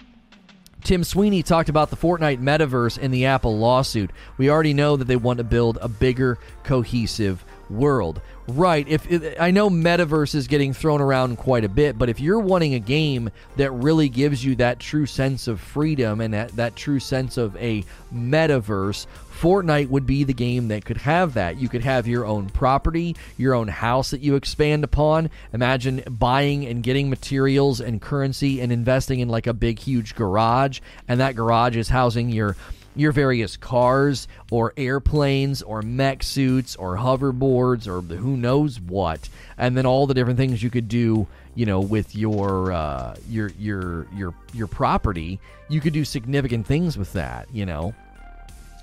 Tim 0.87 1.03
Sweeney 1.03 1.43
talked 1.43 1.67
about 1.67 1.89
the 1.89 1.97
Fortnite 1.97 2.41
metaverse 2.41 2.97
in 2.97 3.11
the 3.11 3.25
Apple 3.25 3.57
lawsuit. 3.57 4.09
We 4.37 4.49
already 4.49 4.73
know 4.73 4.95
that 4.95 5.03
they 5.03 5.17
want 5.17 5.39
to 5.39 5.43
build 5.43 5.77
a 5.81 5.89
bigger, 5.89 6.39
cohesive 6.63 7.43
world. 7.69 8.21
Right. 8.47 8.87
If, 8.87 9.11
if, 9.11 9.35
I 9.37 9.51
know 9.51 9.69
metaverse 9.69 10.33
is 10.33 10.47
getting 10.47 10.71
thrown 10.71 11.01
around 11.01 11.39
quite 11.39 11.65
a 11.65 11.69
bit, 11.69 11.97
but 11.97 12.07
if 12.07 12.21
you're 12.21 12.39
wanting 12.39 12.73
a 12.73 12.79
game 12.79 13.31
that 13.57 13.71
really 13.71 14.07
gives 14.07 14.45
you 14.45 14.55
that 14.55 14.79
true 14.79 15.05
sense 15.05 15.49
of 15.49 15.59
freedom 15.59 16.21
and 16.21 16.33
that, 16.33 16.55
that 16.55 16.77
true 16.77 17.01
sense 17.01 17.35
of 17.35 17.57
a 17.57 17.83
metaverse, 18.13 19.07
Fortnite 19.39 19.89
would 19.89 20.07
be 20.07 20.23
the 20.23 20.33
game 20.33 20.69
that 20.69 20.83
could 20.83 20.97
have 20.97 21.35
that. 21.35 21.57
You 21.59 21.69
could 21.69 21.83
have 21.83 22.07
your 22.07 22.25
own 22.25 22.49
property, 22.49 23.15
your 23.37 23.53
own 23.53 23.67
house 23.67 24.09
that 24.09 24.21
you 24.21 24.35
expand 24.35 24.83
upon. 24.83 25.29
Imagine 25.53 26.03
buying 26.09 26.65
and 26.65 26.81
getting 26.81 27.09
materials 27.09 27.79
and 27.79 28.01
currency 28.01 28.61
and 28.61 28.71
investing 28.71 29.19
in 29.19 29.29
like 29.29 29.45
a 29.45 29.53
big 29.53 29.77
huge 29.77 30.15
garage, 30.15 30.79
and 31.07 31.19
that 31.19 31.35
garage 31.35 31.77
is 31.77 31.89
housing 31.89 32.29
your 32.29 32.55
your 32.95 33.11
various 33.11 33.57
cars 33.57 34.27
or 34.49 34.73
airplanes 34.75 35.61
or 35.61 35.83
mech 35.83 36.23
suits 36.23 36.75
or 36.75 36.97
hoverboards 36.97 37.87
or 37.87 38.01
who 38.15 38.35
knows 38.35 38.79
what, 38.79 39.29
and 39.55 39.77
then 39.77 39.85
all 39.85 40.07
the 40.07 40.15
different 40.15 40.39
things 40.39 40.63
you 40.63 40.71
could 40.71 40.87
do, 40.87 41.27
you 41.53 41.67
know, 41.67 41.79
with 41.79 42.15
your 42.15 42.71
uh, 42.71 43.15
your 43.29 43.51
your 43.59 44.07
your 44.15 44.33
your 44.51 44.67
property. 44.67 45.39
You 45.69 45.79
could 45.79 45.93
do 45.93 46.05
significant 46.05 46.65
things 46.65 46.97
with 46.97 47.13
that, 47.13 47.47
you 47.53 47.67
know. 47.67 47.93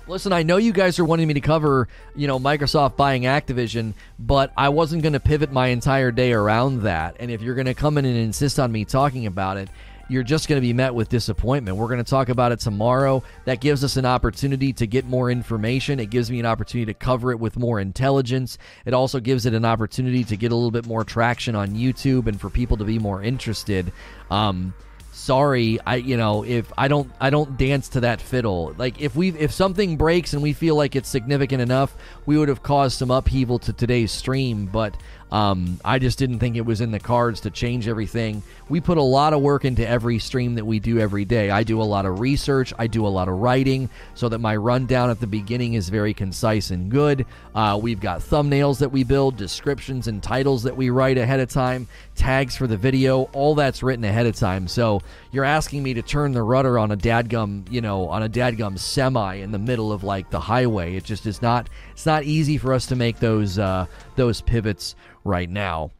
Listen, 0.07 0.33
I 0.33 0.43
know 0.43 0.57
you 0.57 0.71
guys 0.71 0.99
are 0.99 1.05
wanting 1.05 1.27
me 1.27 1.33
to 1.33 1.41
cover, 1.41 1.87
you 2.15 2.27
know, 2.27 2.37
Microsoft 2.37 2.95
buying 2.95 3.23
Activision, 3.23 3.95
but 4.19 4.53
I 4.55 4.69
wasn't 4.69 5.01
going 5.01 5.13
to 5.13 5.19
pivot 5.19 5.51
my 5.51 5.67
entire 5.67 6.11
day 6.11 6.31
around 6.31 6.83
that. 6.83 7.15
And 7.19 7.31
if 7.31 7.41
you're 7.41 7.55
going 7.55 7.65
to 7.65 7.73
come 7.73 7.97
in 7.97 8.05
and 8.05 8.15
insist 8.15 8.59
on 8.59 8.71
me 8.71 8.85
talking 8.85 9.25
about 9.25 9.57
it, 9.57 9.67
you're 10.07 10.21
just 10.21 10.47
going 10.47 10.57
to 10.57 10.61
be 10.61 10.73
met 10.73 10.93
with 10.93 11.09
disappointment. 11.09 11.77
We're 11.77 11.87
going 11.87 12.03
to 12.03 12.09
talk 12.09 12.29
about 12.29 12.51
it 12.51 12.59
tomorrow. 12.59 13.23
That 13.45 13.59
gives 13.59 13.83
us 13.83 13.97
an 13.97 14.05
opportunity 14.05 14.71
to 14.73 14.85
get 14.85 15.05
more 15.05 15.31
information. 15.31 15.99
It 15.99 16.11
gives 16.11 16.29
me 16.29 16.39
an 16.39 16.45
opportunity 16.45 16.93
to 16.93 16.99
cover 16.99 17.31
it 17.31 17.39
with 17.39 17.57
more 17.57 17.79
intelligence. 17.79 18.59
It 18.85 18.93
also 18.93 19.19
gives 19.19 19.47
it 19.47 19.55
an 19.55 19.65
opportunity 19.65 20.23
to 20.25 20.37
get 20.37 20.51
a 20.51 20.55
little 20.55 20.69
bit 20.69 20.85
more 20.85 21.03
traction 21.03 21.55
on 21.55 21.69
YouTube 21.69 22.27
and 22.27 22.39
for 22.39 22.51
people 22.51 22.77
to 22.77 22.85
be 22.85 22.99
more 22.99 23.23
interested. 23.23 23.91
Um, 24.29 24.75
sorry 25.15 25.79
i 25.85 25.95
you 25.95 26.17
know 26.17 26.43
if 26.43 26.73
i 26.77 26.89
don't 26.89 27.09
i 27.21 27.29
don't 27.29 27.57
dance 27.57 27.87
to 27.87 28.01
that 28.01 28.19
fiddle. 28.19 28.75
Like 28.77 28.99
if 28.99 29.15
we 29.15 29.29
if 29.29 29.53
something 29.53 29.95
breaks 29.95 30.33
and 30.33 30.43
we 30.43 30.51
feel 30.51 30.75
like 30.75 30.93
it's 30.93 31.07
significant 31.07 31.61
enough 31.61 31.95
we 32.25 32.37
would 32.37 32.49
have 32.49 32.61
caused 32.61 32.99
some 32.99 33.09
upheaval 33.09 33.57
to 33.59 33.71
today's 33.71 34.11
stream 34.11 34.65
but 34.65 34.97
um, 35.31 35.79
I 35.83 35.99
just 35.99 36.19
didn't 36.19 36.39
think 36.39 36.55
it 36.55 36.65
was 36.65 36.81
in 36.81 36.91
the 36.91 36.99
cards 36.99 37.41
to 37.41 37.49
change 37.49 37.87
everything. 37.87 38.43
We 38.69 38.79
put 38.79 38.97
a 38.97 39.03
lot 39.03 39.33
of 39.33 39.41
work 39.41 39.65
into 39.65 39.87
every 39.87 40.19
stream 40.19 40.55
that 40.55 40.65
we 40.65 40.79
do 40.79 40.99
every 40.99 41.25
day. 41.25 41.49
I 41.49 41.63
do 41.63 41.81
a 41.81 41.83
lot 41.83 42.05
of 42.05 42.19
research, 42.19 42.73
I 42.77 42.87
do 42.87 43.05
a 43.05 43.09
lot 43.09 43.27
of 43.27 43.35
writing 43.35 43.89
so 44.13 44.29
that 44.29 44.39
my 44.39 44.55
rundown 44.55 45.09
at 45.09 45.19
the 45.19 45.27
beginning 45.27 45.73
is 45.73 45.89
very 45.89 46.13
concise 46.13 46.71
and 46.71 46.89
good. 46.89 47.25
Uh, 47.53 47.79
we've 47.81 47.99
got 47.99 48.21
thumbnails 48.21 48.79
that 48.79 48.89
we 48.89 49.03
build, 49.03 49.37
descriptions 49.37 50.07
and 50.07 50.21
titles 50.21 50.63
that 50.63 50.77
we 50.77 50.89
write 50.89 51.17
ahead 51.17 51.39
of 51.39 51.49
time, 51.49 51.87
tags 52.15 52.55
for 52.55 52.67
the 52.67 52.77
video, 52.77 53.23
all 53.33 53.55
that's 53.55 53.83
written 53.83 54.05
ahead 54.05 54.25
of 54.25 54.35
time. 54.35 54.67
So 54.67 55.01
you're 55.35 55.43
asking 55.43 55.83
me 55.83 55.93
to 55.93 56.01
turn 56.01 56.31
the 56.31 56.41
rudder 56.41 56.79
on 56.79 56.91
a 56.91 56.97
dadgum, 56.97 57.69
you 57.69 57.81
know, 57.81 58.07
on 58.07 58.23
a 58.23 58.29
dadgum 58.29 58.79
semi 58.79 59.35
in 59.35 59.51
the 59.51 59.59
middle 59.59 59.91
of 59.91 60.01
like 60.01 60.29
the 60.29 60.39
highway. 60.39 60.95
It 60.95 61.03
just 61.03 61.25
is 61.25 61.41
not. 61.41 61.69
It's 61.91 62.05
not 62.05 62.23
easy 62.23 62.57
for 62.57 62.73
us 62.73 62.85
to 62.87 62.95
make 62.95 63.19
those 63.19 63.59
uh, 63.59 63.87
those 64.15 64.39
pivots 64.39 64.95
right 65.25 65.49
now. 65.49 65.91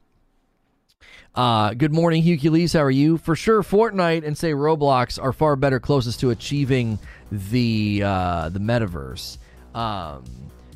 Uh, 1.36 1.74
good 1.74 1.94
morning, 1.94 2.24
Hercules. 2.24 2.72
How 2.72 2.80
are 2.84 2.90
you? 2.90 3.18
For 3.18 3.36
sure, 3.36 3.62
Fortnite 3.62 4.26
and 4.26 4.38
say 4.38 4.54
Roblox 4.54 5.22
are 5.22 5.34
far 5.34 5.58
better, 5.58 5.82
closest 5.82 6.22
to 6.22 6.30
achieving 6.30 6.98
the 7.30 8.04
uh, 8.06 8.50
the 8.50 8.60
metaverse. 8.60 9.38
Um, 9.76 10.24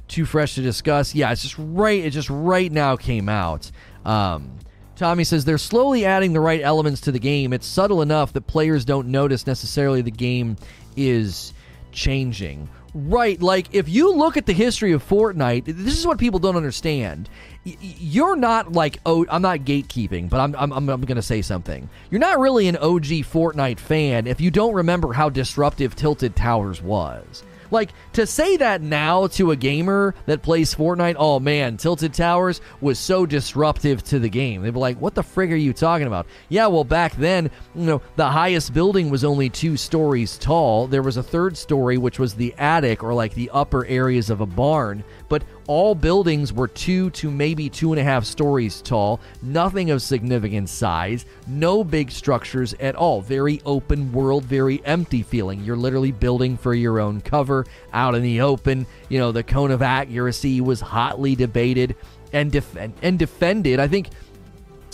too 0.09 0.25
fresh 0.25 0.55
to 0.55 0.61
discuss. 0.61 1.15
Yeah, 1.15 1.31
it's 1.31 1.43
just 1.43 1.55
right. 1.57 2.03
It 2.03 2.09
just 2.09 2.29
right 2.29 2.69
now 2.69 2.97
came 2.97 3.29
out. 3.29 3.71
Um, 4.03 4.59
Tommy 4.99 5.23
says 5.23 5.45
they're 5.45 5.57
slowly 5.57 6.03
adding 6.03 6.33
the 6.33 6.41
right 6.41 6.59
elements 6.61 6.99
to 7.01 7.11
the 7.13 7.19
game. 7.19 7.53
It's 7.53 7.65
subtle 7.65 8.01
enough 8.01 8.33
that 8.33 8.47
players 8.47 8.83
don't 8.83 9.07
notice 9.07 9.47
necessarily 9.47 10.01
the 10.01 10.11
game 10.11 10.57
is 10.97 11.53
changing. 11.93 12.67
Right, 12.93 13.41
like 13.41 13.73
if 13.73 13.87
you 13.87 14.13
look 14.13 14.35
at 14.35 14.45
the 14.45 14.51
history 14.51 14.91
of 14.91 15.07
Fortnite, 15.07 15.63
this 15.67 15.97
is 15.97 16.05
what 16.05 16.17
people 16.17 16.39
don't 16.39 16.57
understand. 16.57 17.29
You're 17.63 18.35
not 18.35 18.73
like 18.73 18.99
oh, 19.05 19.25
I'm 19.29 19.41
not 19.41 19.59
gatekeeping, 19.59 20.29
but 20.29 20.41
I'm 20.41 20.53
I'm 20.57 20.73
I'm, 20.73 20.89
I'm 20.89 21.01
going 21.01 21.15
to 21.15 21.21
say 21.21 21.41
something. 21.41 21.89
You're 22.11 22.19
not 22.19 22.37
really 22.37 22.67
an 22.67 22.75
OG 22.75 23.23
Fortnite 23.23 23.79
fan 23.79 24.27
if 24.27 24.41
you 24.41 24.51
don't 24.51 24.73
remember 24.73 25.13
how 25.13 25.29
disruptive 25.29 25.95
Tilted 25.95 26.35
Towers 26.35 26.81
was. 26.81 27.43
Like 27.71 27.91
to 28.13 28.25
say 28.25 28.57
that 28.57 28.81
now 28.81 29.27
to 29.27 29.51
a 29.51 29.55
gamer 29.55 30.15
that 30.25 30.41
plays 30.41 30.73
Fortnite, 30.73 31.15
oh 31.17 31.39
man, 31.39 31.77
Tilted 31.77 32.13
Towers 32.13 32.61
was 32.81 32.99
so 32.99 33.25
disruptive 33.25 34.03
to 34.05 34.19
the 34.19 34.29
game. 34.29 34.61
They'd 34.61 34.73
be 34.73 34.79
like, 34.79 34.99
"What 34.99 35.15
the 35.15 35.21
frig 35.21 35.51
are 35.51 35.55
you 35.55 35.73
talking 35.73 36.07
about?" 36.07 36.25
Yeah, 36.49 36.67
well 36.67 36.83
back 36.83 37.15
then, 37.15 37.51
you 37.75 37.85
know, 37.85 38.01
the 38.15 38.29
highest 38.29 38.73
building 38.73 39.09
was 39.09 39.23
only 39.23 39.49
2 39.49 39.77
stories 39.77 40.37
tall. 40.37 40.87
There 40.87 41.03
was 41.03 41.17
a 41.17 41.23
third 41.23 41.57
story 41.57 41.97
which 41.97 42.19
was 42.19 42.33
the 42.33 42.53
attic 42.57 43.03
or 43.03 43.13
like 43.13 43.33
the 43.33 43.49
upper 43.53 43.85
areas 43.85 44.29
of 44.29 44.41
a 44.41 44.45
barn, 44.45 45.03
but 45.29 45.43
all 45.67 45.95
buildings 45.95 46.51
were 46.51 46.67
two 46.67 47.11
to 47.11 47.31
maybe 47.31 47.69
two 47.69 47.93
and 47.93 47.99
a 47.99 48.03
half 48.03 48.25
stories 48.25 48.81
tall, 48.81 49.19
nothing 49.41 49.91
of 49.91 50.01
significant 50.01 50.67
size, 50.67 51.25
no 51.47 51.83
big 51.83 52.11
structures 52.11 52.73
at 52.79 52.95
all. 52.95 53.21
Very 53.21 53.61
open 53.65 54.11
world, 54.11 54.43
very 54.43 54.83
empty 54.83 55.23
feeling. 55.23 55.63
You're 55.63 55.77
literally 55.77 56.11
building 56.11 56.57
for 56.57 56.73
your 56.73 56.99
own 56.99 57.21
cover 57.21 57.65
out 57.93 58.15
in 58.15 58.23
the 58.23 58.41
open. 58.41 58.87
You 59.07 59.19
know, 59.19 59.31
the 59.31 59.43
cone 59.43 59.71
of 59.71 59.81
accuracy 59.81 60.59
was 60.59 60.81
hotly 60.81 61.35
debated 61.35 61.95
and, 62.33 62.51
def- 62.51 62.75
and 62.75 63.19
defended. 63.19 63.79
I 63.79 63.87
think 63.87 64.09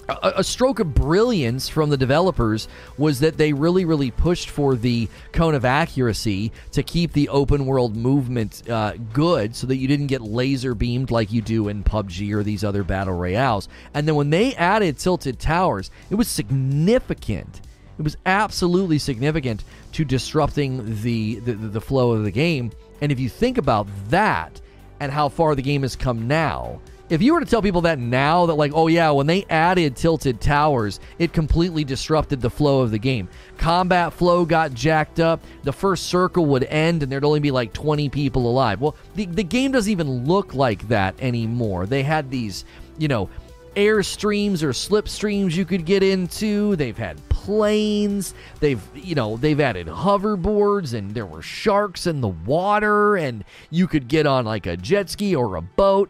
a, 0.07 0.33
a, 0.37 0.43
stroke 0.43 0.79
of 0.79 0.93
brilliance 0.93 1.67
from 1.67 1.89
the 1.89 1.97
developers 1.97 2.67
was 2.97 3.19
that 3.19 3.37
they 3.37 3.53
really, 3.53 3.85
really 3.85 4.11
pushed 4.11 4.49
for 4.49 4.75
the 4.75 5.07
cone 5.31 5.55
of 5.55 5.65
accuracy 5.65 6.51
to 6.71 6.83
keep 6.83 7.13
the 7.13 7.29
open 7.29 7.65
world 7.65 7.95
movement 7.95 8.69
uh, 8.69 8.93
good 9.13 9.55
so 9.55 9.67
that 9.67 9.77
you 9.77 9.87
didn't 9.87 10.07
get 10.07 10.21
laser 10.21 10.75
beamed 10.75 11.11
like 11.11 11.31
you 11.31 11.41
do 11.41 11.67
in 11.67 11.83
PUBG 11.83 12.31
or 12.33 12.43
these 12.43 12.63
other 12.63 12.83
battle 12.83 13.13
royales. 13.13 13.67
And 13.93 14.07
then 14.07 14.15
when 14.15 14.29
they 14.29 14.53
added 14.55 14.97
Tilted 14.97 15.39
Towers, 15.39 15.89
it 16.09 16.15
was 16.15 16.27
significant. 16.27 17.61
It 17.97 18.01
was 18.03 18.17
absolutely 18.25 18.99
significant 18.99 19.63
to 19.93 20.05
disrupting 20.05 21.01
the, 21.01 21.39
the, 21.39 21.53
the 21.53 21.81
flow 21.81 22.11
of 22.11 22.23
the 22.23 22.31
game. 22.31 22.71
And 23.01 23.11
if 23.11 23.19
you 23.19 23.29
think 23.29 23.57
about 23.57 23.87
that 24.09 24.61
and 24.99 25.11
how 25.11 25.29
far 25.29 25.55
the 25.55 25.61
game 25.61 25.81
has 25.81 25.95
come 25.95 26.27
now, 26.27 26.79
if 27.09 27.21
you 27.21 27.33
were 27.33 27.39
to 27.39 27.45
tell 27.45 27.61
people 27.61 27.81
that 27.81 27.99
now, 27.99 28.47
that 28.47 28.55
like, 28.55 28.71
oh 28.73 28.87
yeah, 28.87 29.11
when 29.11 29.27
they 29.27 29.45
added 29.49 29.95
tilted 29.95 30.41
towers, 30.41 30.99
it 31.19 31.33
completely 31.33 31.83
disrupted 31.83 32.41
the 32.41 32.49
flow 32.49 32.81
of 32.81 32.91
the 32.91 32.97
game. 32.97 33.27
Combat 33.57 34.11
flow 34.11 34.45
got 34.45 34.73
jacked 34.73 35.19
up. 35.19 35.43
The 35.63 35.73
first 35.73 36.07
circle 36.07 36.45
would 36.47 36.63
end, 36.63 37.03
and 37.03 37.11
there'd 37.11 37.23
only 37.23 37.39
be 37.39 37.51
like 37.51 37.73
20 37.73 38.09
people 38.09 38.49
alive. 38.49 38.81
Well, 38.81 38.95
the, 39.15 39.25
the 39.25 39.43
game 39.43 39.71
doesn't 39.71 39.91
even 39.91 40.25
look 40.25 40.55
like 40.55 40.87
that 40.87 41.15
anymore. 41.19 41.85
They 41.85 42.01
had 42.01 42.31
these, 42.31 42.65
you 42.97 43.07
know, 43.07 43.29
air 43.75 44.01
streams 44.03 44.63
or 44.63 44.73
slip 44.73 45.07
streams 45.07 45.55
you 45.55 45.65
could 45.65 45.85
get 45.85 46.01
into. 46.01 46.75
They've 46.75 46.97
had 46.97 47.17
planes. 47.29 48.33
They've, 48.59 48.81
you 48.95 49.15
know, 49.15 49.37
they've 49.37 49.59
added 49.59 49.87
hoverboards 49.87 50.93
and 50.93 51.13
there 51.13 51.25
were 51.25 51.41
sharks 51.41 52.07
in 52.07 52.21
the 52.21 52.29
water 52.29 53.17
and 53.17 53.43
you 53.69 53.87
could 53.87 54.07
get 54.07 54.25
on 54.25 54.45
like 54.45 54.65
a 54.65 54.77
jet 54.77 55.09
ski 55.09 55.35
or 55.35 55.55
a 55.55 55.61
boat. 55.61 56.09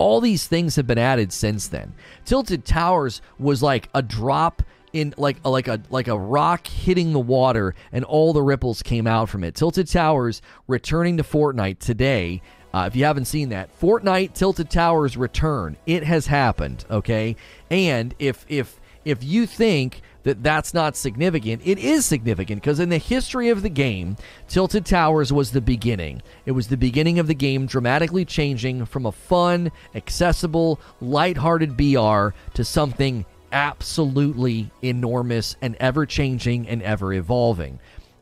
All 0.00 0.22
these 0.22 0.46
things 0.46 0.76
have 0.76 0.86
been 0.86 0.96
added 0.96 1.30
since 1.30 1.68
then. 1.68 1.92
Tilted 2.24 2.64
Towers 2.64 3.20
was 3.38 3.62
like 3.62 3.90
a 3.94 4.00
drop 4.00 4.62
in 4.94 5.12
like 5.18 5.44
like 5.44 5.68
a 5.68 5.82
like 5.90 6.08
a 6.08 6.18
rock 6.18 6.66
hitting 6.66 7.12
the 7.12 7.20
water 7.20 7.74
and 7.92 8.02
all 8.06 8.32
the 8.32 8.42
ripples 8.42 8.82
came 8.82 9.06
out 9.06 9.28
from 9.28 9.44
it. 9.44 9.54
Tilted 9.54 9.88
Towers 9.88 10.40
returning 10.66 11.18
to 11.18 11.22
Fortnite 11.22 11.80
today. 11.80 12.40
Uh, 12.72 12.84
if 12.86 12.96
you 12.96 13.04
haven't 13.04 13.26
seen 13.26 13.50
that, 13.50 13.78
Fortnite 13.78 14.32
Tilted 14.32 14.70
Towers 14.70 15.18
return. 15.18 15.76
It 15.84 16.04
has 16.04 16.28
happened, 16.28 16.86
okay? 16.90 17.36
And 17.70 18.14
if 18.18 18.46
if 18.48 18.80
if 19.04 19.22
you 19.22 19.44
think 19.46 20.00
that 20.22 20.42
that's 20.42 20.74
not 20.74 20.96
significant. 20.96 21.62
It 21.64 21.78
is 21.78 22.04
significant 22.04 22.62
because 22.62 22.80
in 22.80 22.88
the 22.88 22.98
history 22.98 23.48
of 23.48 23.62
the 23.62 23.68
game, 23.68 24.16
Tilted 24.48 24.84
Towers 24.84 25.32
was 25.32 25.50
the 25.50 25.60
beginning. 25.60 26.22
It 26.46 26.52
was 26.52 26.68
the 26.68 26.76
beginning 26.76 27.18
of 27.18 27.26
the 27.26 27.34
game 27.34 27.66
dramatically 27.66 28.24
changing 28.24 28.86
from 28.86 29.06
a 29.06 29.12
fun, 29.12 29.72
accessible, 29.94 30.80
light-hearted 31.00 31.76
BR 31.76 32.28
to 32.54 32.64
something 32.64 33.24
absolutely 33.52 34.70
enormous 34.82 35.56
and 35.60 35.76
ever 35.76 36.06
changing 36.06 36.68
and 36.68 36.82
ever 36.82 37.12
evolving. 37.12 37.80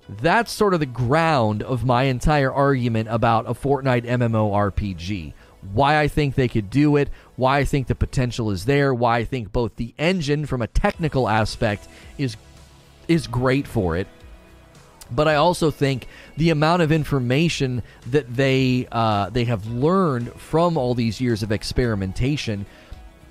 That's 0.08 0.50
sort 0.50 0.72
of 0.72 0.80
the 0.80 0.86
ground 0.86 1.62
of 1.62 1.84
my 1.84 2.04
entire 2.04 2.50
argument 2.50 3.08
about 3.10 3.46
a 3.46 3.52
Fortnite 3.52 4.06
MMORPG 4.06 5.34
why 5.72 6.00
I 6.00 6.08
think 6.08 6.34
they 6.34 6.48
could 6.48 6.70
do 6.70 6.96
it, 6.96 7.08
why 7.36 7.58
I 7.58 7.64
think 7.64 7.86
the 7.86 7.94
potential 7.94 8.50
is 8.50 8.64
there, 8.64 8.94
why 8.94 9.18
I 9.18 9.24
think 9.24 9.52
both 9.52 9.76
the 9.76 9.94
engine 9.98 10.46
from 10.46 10.62
a 10.62 10.66
technical 10.66 11.28
aspect 11.28 11.88
is 12.16 12.36
is 13.06 13.26
great 13.26 13.66
for 13.66 13.96
it. 13.96 14.06
But 15.10 15.26
I 15.26 15.36
also 15.36 15.70
think 15.70 16.06
the 16.36 16.50
amount 16.50 16.82
of 16.82 16.92
information 16.92 17.82
that 18.08 18.34
they 18.34 18.86
uh, 18.92 19.30
they 19.30 19.44
have 19.44 19.66
learned 19.66 20.32
from 20.34 20.76
all 20.76 20.94
these 20.94 21.20
years 21.20 21.42
of 21.42 21.50
experimentation 21.50 22.66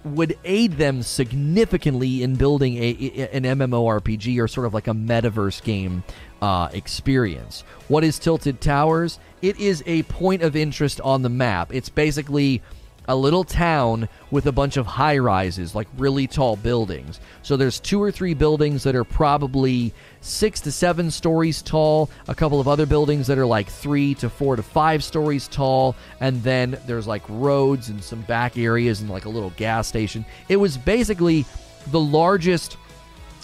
would 0.03 0.37
aid 0.43 0.73
them 0.73 1.03
significantly 1.03 2.23
in 2.23 2.35
building 2.35 2.77
a, 2.77 3.29
an 3.33 3.43
MMORPG 3.43 4.39
or 4.41 4.47
sort 4.47 4.65
of 4.65 4.73
like 4.73 4.87
a 4.87 4.91
metaverse 4.93 5.61
game 5.63 6.03
uh, 6.41 6.69
experience. 6.73 7.63
What 7.87 8.03
is 8.03 8.19
Tilted 8.19 8.61
Towers? 8.61 9.19
It 9.41 9.59
is 9.59 9.83
a 9.85 10.03
point 10.03 10.41
of 10.41 10.55
interest 10.55 11.01
on 11.01 11.21
the 11.21 11.29
map. 11.29 11.73
It's 11.73 11.89
basically 11.89 12.61
a 13.07 13.15
little 13.15 13.43
town 13.43 14.09
with 14.31 14.45
a 14.47 14.51
bunch 14.51 14.75
of 14.75 14.85
high 14.85 15.17
rises, 15.17 15.73
like 15.73 15.87
really 15.97 16.27
tall 16.27 16.57
buildings. 16.57 17.19
So 17.41 17.55
there's 17.55 17.79
two 17.79 18.01
or 18.01 18.11
three 18.11 18.33
buildings 18.33 18.83
that 18.83 18.95
are 18.95 19.05
probably 19.05 19.93
six 20.19 20.59
to 20.61 20.71
seven 20.71 21.09
stories 21.09 21.61
tall, 21.61 22.09
a 22.27 22.35
couple 22.35 22.59
of 22.59 22.67
other 22.67 22.85
buildings 22.85 23.27
that 23.27 23.37
are 23.37 23.45
like 23.45 23.69
three 23.69 24.13
to 24.15 24.29
four 24.29 24.57
to 24.57 24.63
five 24.63 25.03
stories 25.03 25.47
tall, 25.47 25.95
and 26.19 26.43
then 26.43 26.77
there's 26.85 27.07
like 27.07 27.23
roads 27.29 27.87
and 27.89 28.03
some 28.03 28.21
back 28.23 28.57
areas 28.57 28.99
and 28.99 29.09
like 29.09 29.25
a 29.25 29.29
little 29.29 29.51
gas 29.51 29.87
station. 29.87 30.25
It 30.49 30.57
was 30.57 30.77
basically 30.77 31.45
the 31.91 31.99
largest, 32.01 32.75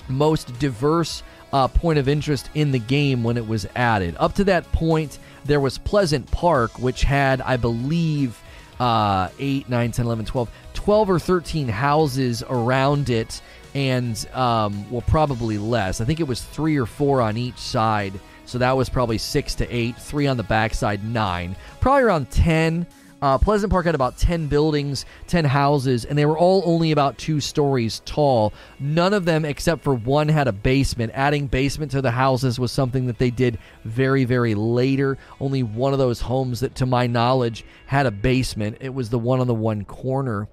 most 0.10 0.60
diverse 0.60 1.24
uh, 1.54 1.68
point 1.68 2.00
of 2.00 2.10
interest 2.10 2.50
in 2.56 2.72
the 2.72 2.80
game 2.80 3.24
when 3.24 3.38
it 3.38 3.48
was 3.48 3.66
added. 3.76 4.16
Up 4.20 4.34
to 4.36 4.44
that 4.46 4.70
point, 4.72 5.20
there 5.46 5.60
was 5.60 5.78
Pleasant 5.78 6.30
Park, 6.32 6.80
which 6.80 7.04
had, 7.04 7.40
I 7.42 7.58
believe, 7.58 8.42
uh, 8.80 9.30
8, 9.38 9.70
9, 9.70 9.92
10, 9.92 10.06
11, 10.06 10.26
12, 10.26 10.50
12 10.74 11.10
or 11.10 11.20
13 11.20 11.68
houses 11.68 12.44
around 12.50 13.10
it, 13.12 13.42
and, 13.76 14.28
um, 14.34 14.90
well, 14.92 15.04
probably 15.04 15.60
less. 15.60 16.02
I 16.02 16.06
think 16.06 16.20
it 16.20 16.28
was 16.28 16.42
three 16.42 16.78
or 16.78 16.88
four 16.88 17.22
on 17.22 17.38
each 17.38 17.60
side. 17.60 18.14
So 18.46 18.58
that 18.58 18.76
was 18.76 18.90
probably 18.90 19.18
six 19.18 19.56
to 19.56 19.70
eight, 19.74 19.96
three 19.96 20.28
on 20.28 20.38
the 20.38 20.44
backside, 20.44 21.04
nine. 21.04 21.56
Probably 21.80 22.04
around 22.04 22.30
10 22.30 22.86
uh, 23.24 23.38
Pleasant 23.38 23.72
Park 23.72 23.86
had 23.86 23.96
about 23.96 24.18
10 24.18 24.48
buildings, 24.48 25.06
10 25.28 25.46
houses, 25.46 26.04
and 26.04 26.18
they 26.18 26.26
were 26.26 26.38
all 26.38 26.62
only 26.66 26.92
about 26.92 27.18
two 27.18 27.40
stories 27.40 28.02
tall. 28.04 28.52
None 28.82 29.14
of 29.14 29.24
them, 29.24 29.46
except 29.46 29.82
for 29.82 29.96
one, 29.96 30.28
had 30.28 30.50
a 30.50 30.52
basement. 30.52 31.14
Adding 31.16 31.48
basement 31.48 31.92
to 31.92 32.02
the 32.02 32.12
houses 32.12 32.60
was 32.60 32.74
something 32.74 33.08
that 33.08 33.20
they 33.20 33.30
did 33.30 33.60
very, 33.86 34.26
very 34.26 34.56
later. 34.56 35.18
Only 35.40 35.64
one 35.64 35.94
of 35.94 36.00
those 36.00 36.20
homes 36.20 36.60
that, 36.60 36.76
to 36.76 36.86
my 36.86 37.08
knowledge, 37.08 37.64
had 37.86 38.08
a 38.08 38.12
basement. 38.12 38.80
It 38.82 38.94
was 38.94 39.10
the 39.10 39.20
one 39.20 39.40
on 39.40 39.48
the 39.48 39.54
one 39.54 39.86
corner. 39.86 40.50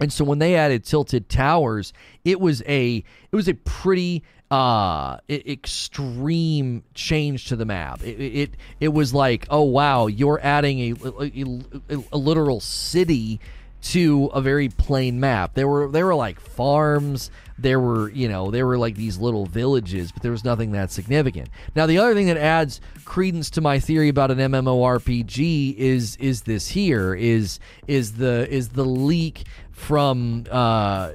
And 0.00 0.12
so 0.12 0.24
when 0.24 0.38
they 0.38 0.56
added 0.56 0.84
tilted 0.84 1.28
towers, 1.28 1.92
it 2.24 2.40
was 2.40 2.62
a 2.66 2.96
it 2.96 3.36
was 3.36 3.48
a 3.48 3.54
pretty 3.54 4.22
uh, 4.50 5.18
extreme 5.30 6.84
change 6.94 7.46
to 7.46 7.56
the 7.56 7.64
map. 7.64 8.02
It, 8.02 8.20
it 8.20 8.50
it 8.80 8.88
was 8.88 9.14
like, 9.14 9.46
oh 9.50 9.62
wow, 9.62 10.06
you're 10.06 10.40
adding 10.42 10.80
a, 10.80 11.08
a, 11.08 11.96
a, 11.96 12.04
a 12.12 12.18
literal 12.18 12.60
city 12.60 13.40
to 13.82 14.26
a 14.26 14.40
very 14.40 14.68
plain 14.68 15.20
map. 15.20 15.54
There 15.54 15.66
were 15.66 15.88
there 15.90 16.06
were 16.06 16.14
like 16.14 16.40
farms, 16.40 17.30
there 17.58 17.80
were, 17.80 18.10
you 18.10 18.28
know, 18.28 18.50
there 18.50 18.66
were 18.66 18.78
like 18.78 18.94
these 18.94 19.18
little 19.18 19.46
villages, 19.46 20.12
but 20.12 20.22
there 20.22 20.30
was 20.30 20.44
nothing 20.44 20.72
that 20.72 20.90
significant. 20.90 21.48
Now 21.74 21.86
the 21.86 21.98
other 21.98 22.14
thing 22.14 22.26
that 22.26 22.36
adds 22.36 22.80
credence 23.04 23.50
to 23.50 23.60
my 23.60 23.78
theory 23.78 24.08
about 24.08 24.30
an 24.30 24.38
MMORPG 24.38 25.76
is 25.76 26.16
is 26.16 26.42
this 26.42 26.68
here 26.68 27.14
is 27.14 27.58
is 27.86 28.14
the 28.14 28.48
is 28.52 28.70
the 28.70 28.84
leak 28.84 29.44
from 29.72 30.44
uh 30.50 31.10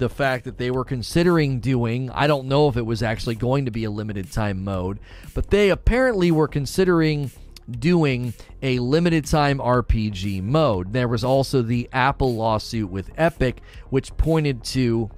the 0.00 0.08
fact 0.08 0.46
that 0.46 0.56
they 0.56 0.70
were 0.70 0.84
considering 0.84 1.60
doing, 1.60 2.10
I 2.10 2.26
don't 2.26 2.48
know 2.48 2.68
if 2.68 2.76
it 2.78 2.86
was 2.86 3.02
actually 3.02 3.34
going 3.34 3.66
to 3.66 3.70
be 3.70 3.84
a 3.84 3.90
limited 3.90 4.32
time 4.32 4.64
mode, 4.64 4.98
but 5.34 5.50
they 5.50 5.68
apparently 5.68 6.30
were 6.32 6.48
considering 6.48 7.30
doing 7.70 8.32
a 8.62 8.78
limited 8.78 9.26
time 9.26 9.58
RPG 9.58 10.42
mode. 10.42 10.92
There 10.92 11.06
was 11.06 11.22
also 11.22 11.62
the 11.62 11.88
Apple 11.92 12.34
lawsuit 12.34 12.90
with 12.90 13.10
Epic, 13.16 13.62
which 13.90 14.16
pointed 14.16 14.64
to 14.64 15.10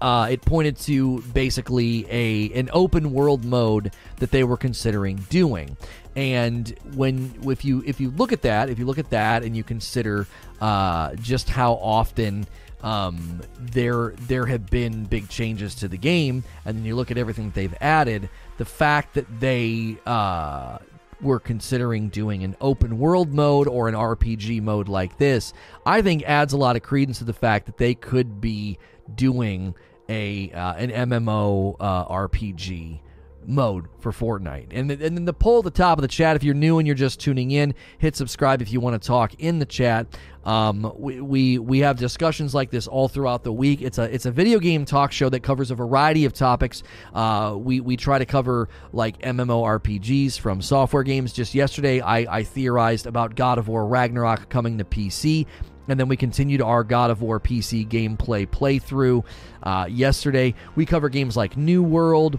uh, 0.00 0.28
it 0.30 0.42
pointed 0.42 0.76
to 0.76 1.22
basically 1.32 2.06
a 2.10 2.52
an 2.58 2.68
open 2.72 3.12
world 3.12 3.44
mode 3.44 3.92
that 4.16 4.30
they 4.30 4.44
were 4.44 4.56
considering 4.56 5.16
doing. 5.30 5.76
And 6.16 6.72
when 6.94 7.34
if 7.44 7.64
you 7.64 7.82
if 7.86 8.00
you 8.00 8.10
look 8.10 8.32
at 8.32 8.42
that, 8.42 8.70
if 8.70 8.78
you 8.78 8.86
look 8.86 8.98
at 8.98 9.10
that, 9.10 9.42
and 9.42 9.56
you 9.56 9.64
consider 9.64 10.26
uh, 10.60 11.14
just 11.16 11.48
how 11.50 11.74
often 11.74 12.46
um, 12.82 13.40
there 13.58 14.14
there 14.28 14.46
have 14.46 14.70
been 14.70 15.04
big 15.04 15.28
changes 15.28 15.74
to 15.76 15.88
the 15.88 15.96
game, 15.96 16.44
and 16.64 16.78
then 16.78 16.84
you 16.84 16.94
look 16.94 17.10
at 17.10 17.18
everything 17.18 17.46
that 17.46 17.54
they've 17.54 17.74
added, 17.80 18.28
the 18.58 18.64
fact 18.64 19.14
that 19.14 19.40
they 19.40 19.96
uh, 20.06 20.78
were 21.20 21.40
considering 21.40 22.10
doing 22.10 22.44
an 22.44 22.54
open 22.60 22.98
world 22.98 23.32
mode 23.32 23.66
or 23.66 23.88
an 23.88 23.94
RPG 23.94 24.62
mode 24.62 24.88
like 24.88 25.16
this, 25.18 25.52
I 25.84 26.02
think 26.02 26.22
adds 26.24 26.52
a 26.52 26.56
lot 26.56 26.76
of 26.76 26.82
credence 26.82 27.18
to 27.18 27.24
the 27.24 27.32
fact 27.32 27.66
that 27.66 27.78
they 27.78 27.94
could 27.94 28.40
be 28.40 28.78
doing 29.14 29.74
a 30.08 30.50
uh, 30.52 30.74
an 30.74 30.90
MMO 30.90 31.76
uh, 31.80 32.04
RPG 32.06 33.00
mode 33.48 33.86
for 34.00 34.12
Fortnite. 34.12 34.68
And, 34.70 34.90
and 34.90 35.16
then 35.16 35.24
the 35.24 35.32
poll 35.32 35.58
at 35.58 35.64
the 35.64 35.70
top 35.70 35.98
of 35.98 36.02
the 36.02 36.08
chat, 36.08 36.36
if 36.36 36.44
you're 36.44 36.54
new 36.54 36.78
and 36.78 36.86
you're 36.86 36.94
just 36.94 37.20
tuning 37.20 37.50
in, 37.50 37.74
hit 37.98 38.16
subscribe 38.16 38.62
if 38.62 38.72
you 38.72 38.80
want 38.80 39.00
to 39.00 39.06
talk 39.06 39.34
in 39.38 39.58
the 39.58 39.66
chat. 39.66 40.06
Um, 40.44 40.92
we, 40.98 41.22
we 41.22 41.58
we 41.58 41.78
have 41.78 41.96
discussions 41.96 42.54
like 42.54 42.70
this 42.70 42.86
all 42.86 43.08
throughout 43.08 43.44
the 43.44 43.52
week. 43.52 43.80
It's 43.80 43.96
a 43.96 44.02
it's 44.02 44.26
a 44.26 44.30
video 44.30 44.58
game 44.58 44.84
talk 44.84 45.10
show 45.10 45.30
that 45.30 45.40
covers 45.40 45.70
a 45.70 45.74
variety 45.74 46.26
of 46.26 46.34
topics. 46.34 46.82
Uh, 47.14 47.54
we 47.56 47.80
we 47.80 47.96
try 47.96 48.18
to 48.18 48.26
cover 48.26 48.68
like 48.92 49.18
MMORPGs 49.20 50.38
FromSoftware 50.38 51.04
games. 51.04 51.32
Just 51.32 51.54
yesterday, 51.54 52.02
I, 52.02 52.18
I 52.38 52.42
theorized 52.42 53.06
about 53.06 53.36
God 53.36 53.56
of 53.56 53.68
War 53.68 53.86
Ragnarok 53.86 54.50
coming 54.50 54.76
to 54.78 54.84
PC 54.84 55.46
and 55.88 56.00
then 56.00 56.08
we 56.08 56.16
continued 56.16 56.62
our 56.62 56.84
God 56.84 57.10
of 57.10 57.22
War 57.22 57.38
PC 57.38 57.86
gameplay 57.88 58.46
playthrough. 58.46 59.24
Uh, 59.62 59.86
yesterday, 59.88 60.54
we 60.76 60.86
cover 60.86 61.08
games 61.08 61.36
like 61.36 61.56
New 61.56 61.82
World, 61.82 62.38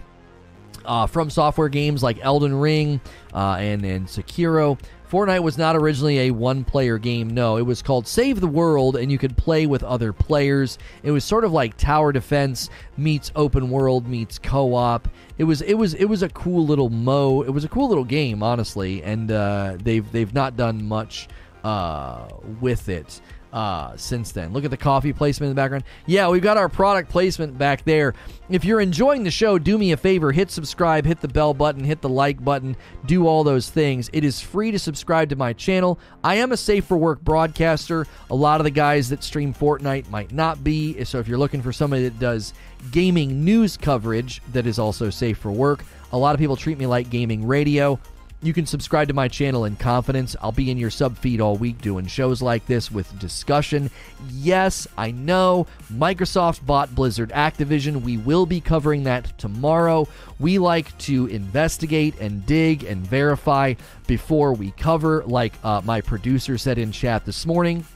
uh, 0.86 1.06
FromSoftware 1.06 1.70
games 1.70 2.02
like 2.02 2.18
Elden 2.22 2.54
Ring 2.54 3.00
uh, 3.34 3.56
and, 3.58 3.84
and 3.84 4.06
Sekiro. 4.06 4.78
Fortnite 5.10 5.42
was 5.42 5.56
not 5.56 5.76
originally 5.76 6.18
a 6.20 6.30
one 6.32 6.64
player 6.64 6.98
game, 6.98 7.28
no. 7.28 7.58
It 7.58 7.62
was 7.62 7.80
called 7.80 8.08
Save 8.08 8.40
the 8.40 8.48
World, 8.48 8.96
and 8.96 9.10
you 9.12 9.18
could 9.18 9.36
play 9.36 9.66
with 9.66 9.84
other 9.84 10.12
players. 10.12 10.78
It 11.04 11.12
was 11.12 11.24
sort 11.24 11.44
of 11.44 11.52
like 11.52 11.76
tower 11.76 12.10
defense 12.10 12.70
meets 12.96 13.30
open 13.36 13.70
world 13.70 14.08
meets 14.08 14.38
co 14.38 14.74
op. 14.74 15.08
It 15.38 15.44
was 15.44 15.62
it 15.62 15.74
was 15.74 15.94
it 15.94 16.06
was 16.06 16.22
a 16.22 16.28
cool 16.30 16.66
little 16.66 16.90
mo. 16.90 17.42
It 17.42 17.50
was 17.50 17.64
a 17.64 17.68
cool 17.68 17.88
little 17.88 18.04
game, 18.04 18.42
honestly, 18.42 19.02
and 19.04 19.30
uh, 19.30 19.76
they've 19.80 20.10
they've 20.10 20.34
not 20.34 20.56
done 20.56 20.84
much 20.84 21.28
uh, 21.62 22.28
with 22.60 22.88
it 22.88 23.20
uh, 23.56 23.96
since 23.96 24.32
then. 24.32 24.52
Look 24.52 24.66
at 24.66 24.70
the 24.70 24.76
coffee 24.76 25.14
placement 25.14 25.48
in 25.48 25.56
the 25.56 25.58
background. 25.58 25.84
Yeah, 26.04 26.28
we've 26.28 26.42
got 26.42 26.58
our 26.58 26.68
product 26.68 27.08
placement 27.08 27.56
back 27.56 27.84
there. 27.84 28.12
If 28.50 28.66
you're 28.66 28.82
enjoying 28.82 29.24
the 29.24 29.30
show, 29.30 29.58
do 29.58 29.78
me 29.78 29.92
a 29.92 29.96
favor 29.96 30.30
hit 30.30 30.50
subscribe, 30.50 31.06
hit 31.06 31.22
the 31.22 31.28
bell 31.28 31.54
button, 31.54 31.82
hit 31.82 32.02
the 32.02 32.08
like 32.10 32.44
button, 32.44 32.76
do 33.06 33.26
all 33.26 33.44
those 33.44 33.70
things. 33.70 34.10
It 34.12 34.24
is 34.24 34.42
free 34.42 34.72
to 34.72 34.78
subscribe 34.78 35.30
to 35.30 35.36
my 35.36 35.54
channel. 35.54 35.98
I 36.22 36.34
am 36.34 36.52
a 36.52 36.56
safe 36.56 36.84
for 36.84 36.98
work 36.98 37.22
broadcaster. 37.22 38.06
A 38.28 38.34
lot 38.34 38.60
of 38.60 38.64
the 38.64 38.70
guys 38.70 39.08
that 39.08 39.24
stream 39.24 39.54
Fortnite 39.54 40.10
might 40.10 40.32
not 40.32 40.62
be. 40.62 41.02
So 41.04 41.18
if 41.18 41.26
you're 41.26 41.38
looking 41.38 41.62
for 41.62 41.72
somebody 41.72 42.02
that 42.02 42.18
does 42.18 42.52
gaming 42.90 43.42
news 43.42 43.78
coverage 43.78 44.42
that 44.52 44.66
is 44.66 44.78
also 44.78 45.08
safe 45.08 45.38
for 45.38 45.50
work, 45.50 45.82
a 46.12 46.18
lot 46.18 46.34
of 46.34 46.38
people 46.38 46.56
treat 46.56 46.76
me 46.76 46.86
like 46.86 47.08
gaming 47.08 47.46
radio. 47.46 47.98
You 48.42 48.52
can 48.52 48.66
subscribe 48.66 49.08
to 49.08 49.14
my 49.14 49.28
channel 49.28 49.64
in 49.64 49.76
confidence. 49.76 50.36
I'll 50.40 50.52
be 50.52 50.70
in 50.70 50.76
your 50.76 50.90
sub 50.90 51.16
feed 51.16 51.40
all 51.40 51.56
week 51.56 51.80
doing 51.80 52.06
shows 52.06 52.42
like 52.42 52.66
this 52.66 52.90
with 52.92 53.18
discussion. 53.18 53.90
Yes, 54.30 54.86
I 54.96 55.10
know 55.10 55.66
Microsoft 55.92 56.64
bought 56.66 56.94
Blizzard 56.94 57.30
Activision. 57.30 58.02
We 58.02 58.18
will 58.18 58.44
be 58.44 58.60
covering 58.60 59.04
that 59.04 59.36
tomorrow. 59.38 60.06
We 60.38 60.58
like 60.58 60.96
to 60.98 61.26
investigate 61.28 62.20
and 62.20 62.44
dig 62.44 62.84
and 62.84 63.06
verify 63.06 63.74
before 64.06 64.52
we 64.52 64.70
cover, 64.72 65.24
like 65.24 65.54
uh, 65.64 65.80
my 65.84 66.02
producer 66.02 66.58
said 66.58 66.76
in 66.76 66.92
chat 66.92 67.24
this 67.24 67.46
morning. 67.46 67.86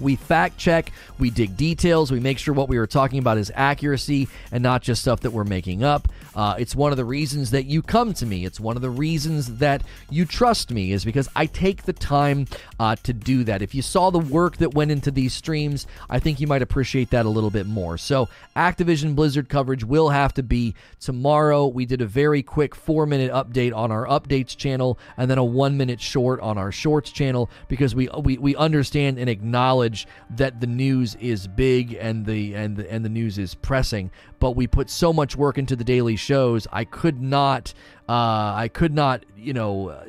We 0.00 0.16
fact 0.16 0.58
check, 0.58 0.92
we 1.18 1.30
dig 1.30 1.56
details, 1.56 2.12
we 2.12 2.20
make 2.20 2.38
sure 2.38 2.54
what 2.54 2.68
we 2.68 2.76
are 2.78 2.86
talking 2.86 3.18
about 3.18 3.38
is 3.38 3.50
accuracy 3.54 4.28
and 4.52 4.62
not 4.62 4.82
just 4.82 5.02
stuff 5.02 5.20
that 5.20 5.32
we're 5.32 5.44
making 5.44 5.82
up. 5.82 6.08
Uh, 6.38 6.54
it's 6.56 6.76
one 6.76 6.92
of 6.92 6.96
the 6.96 7.04
reasons 7.04 7.50
that 7.50 7.64
you 7.64 7.82
come 7.82 8.14
to 8.14 8.24
me. 8.24 8.44
It's 8.44 8.60
one 8.60 8.76
of 8.76 8.82
the 8.82 8.90
reasons 8.90 9.56
that 9.56 9.82
you 10.08 10.24
trust 10.24 10.70
me, 10.70 10.92
is 10.92 11.04
because 11.04 11.28
I 11.34 11.46
take 11.46 11.82
the 11.82 11.92
time 11.92 12.46
uh, 12.78 12.94
to 13.02 13.12
do 13.12 13.42
that. 13.42 13.60
If 13.60 13.74
you 13.74 13.82
saw 13.82 14.10
the 14.10 14.20
work 14.20 14.58
that 14.58 14.72
went 14.72 14.92
into 14.92 15.10
these 15.10 15.34
streams, 15.34 15.88
I 16.08 16.20
think 16.20 16.38
you 16.38 16.46
might 16.46 16.62
appreciate 16.62 17.10
that 17.10 17.26
a 17.26 17.28
little 17.28 17.50
bit 17.50 17.66
more. 17.66 17.98
So, 17.98 18.28
Activision 18.54 19.16
Blizzard 19.16 19.48
coverage 19.48 19.82
will 19.82 20.10
have 20.10 20.32
to 20.34 20.44
be 20.44 20.76
tomorrow. 21.00 21.66
We 21.66 21.86
did 21.86 22.02
a 22.02 22.06
very 22.06 22.44
quick 22.44 22.76
four 22.76 23.04
minute 23.04 23.32
update 23.32 23.74
on 23.74 23.90
our 23.90 24.06
updates 24.06 24.56
channel 24.56 24.96
and 25.16 25.28
then 25.28 25.38
a 25.38 25.44
one 25.44 25.76
minute 25.76 26.00
short 26.00 26.38
on 26.38 26.56
our 26.56 26.70
shorts 26.70 27.10
channel 27.10 27.50
because 27.66 27.96
we, 27.96 28.08
we, 28.16 28.38
we 28.38 28.54
understand 28.54 29.18
and 29.18 29.28
acknowledge 29.28 30.06
that 30.30 30.60
the 30.60 30.68
news 30.68 31.16
is 31.16 31.48
big 31.48 31.94
and 31.94 32.26
the 32.26 32.54
and 32.54 32.76
the, 32.76 32.88
and 32.92 33.04
the 33.04 33.08
news 33.08 33.38
is 33.38 33.56
pressing. 33.56 34.12
But 34.40 34.52
we 34.52 34.66
put 34.66 34.90
so 34.90 35.12
much 35.12 35.36
work 35.36 35.58
into 35.58 35.76
the 35.76 35.84
daily 35.84 36.16
shows. 36.16 36.66
I 36.72 36.84
could 36.84 37.20
not. 37.20 37.74
Uh, 38.08 38.54
I 38.54 38.70
could 38.72 38.94
not. 38.94 39.24
You 39.36 39.52
know. 39.52 40.02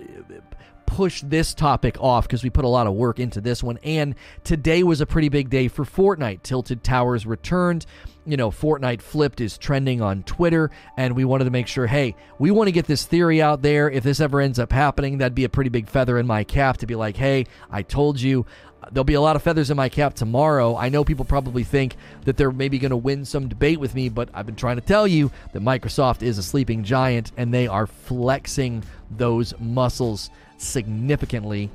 Push 0.85 1.21
this 1.21 1.53
topic 1.53 2.01
off 2.01 2.27
because 2.27 2.43
we 2.43 2.49
put 2.49 2.65
a 2.65 2.67
lot 2.67 2.87
of 2.87 2.93
work 2.93 3.19
into 3.19 3.39
this 3.39 3.61
one. 3.61 3.77
And 3.83 4.15
today 4.43 4.81
was 4.81 5.01
a 5.01 5.05
pretty 5.05 5.29
big 5.29 5.51
day 5.51 5.67
for 5.67 5.85
Fortnite. 5.85 6.41
Tilted 6.41 6.83
Towers 6.83 7.27
returned 7.27 7.85
you 8.29 8.37
know, 8.37 8.51
Fortnite 8.51 9.01
flipped 9.01 9.41
is 9.41 9.57
trending 9.57 10.03
on 10.03 10.21
Twitter, 10.21 10.69
and 10.97 11.15
we 11.15 11.25
wanted 11.25 11.45
to 11.45 11.49
make 11.49 11.65
sure, 11.65 11.87
hey, 11.87 12.15
we 12.37 12.51
want 12.51 12.67
to 12.67 12.71
get 12.71 12.85
this 12.85 13.05
theory 13.05 13.41
out 13.41 13.63
there. 13.63 13.89
If 13.89 14.03
this 14.03 14.19
ever 14.19 14.39
ends 14.39 14.59
up 14.59 14.71
happening, 14.71 15.17
that'd 15.17 15.33
be 15.33 15.45
a 15.45 15.49
pretty 15.49 15.71
big 15.71 15.87
feather 15.87 16.19
in 16.19 16.27
my 16.27 16.43
cap 16.43 16.77
to 16.77 16.85
be 16.85 16.95
like, 16.95 17.17
hey, 17.17 17.47
I 17.71 17.81
told 17.81 18.21
you. 18.21 18.45
There'll 18.91 19.03
be 19.03 19.13
a 19.13 19.21
lot 19.21 19.35
of 19.35 19.43
feathers 19.43 19.69
in 19.69 19.77
my 19.77 19.89
cap 19.89 20.13
tomorrow. 20.13 20.75
I 20.75 20.89
know 20.89 21.03
people 21.03 21.25
probably 21.25 21.63
think 21.63 21.95
that 22.25 22.37
they're 22.37 22.51
maybe 22.51 22.79
going 22.79 22.91
to 22.91 22.97
win 22.97 23.25
some 23.25 23.47
debate 23.47 23.79
with 23.79 23.95
me, 23.95 24.09
but 24.09 24.29
I've 24.33 24.45
been 24.45 24.55
trying 24.55 24.77
to 24.77 24.81
tell 24.81 25.07
you 25.07 25.31
that 25.53 25.61
Microsoft 25.61 26.21
is 26.23 26.37
a 26.37 26.43
sleeping 26.43 26.83
giant 26.83 27.31
and 27.37 27.53
they 27.53 27.67
are 27.67 27.87
flexing 27.87 28.83
those 29.11 29.53
muscles 29.59 30.29
significantly. 30.57 31.69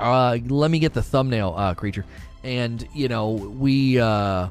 Uh, 0.00 0.38
let 0.48 0.70
me 0.70 0.78
get 0.78 0.94
the 0.94 1.02
thumbnail, 1.02 1.54
uh, 1.56 1.74
creature. 1.74 2.04
And, 2.42 2.86
you 2.94 3.08
know, 3.08 3.30
we. 3.30 3.98
Uh, 3.98 4.48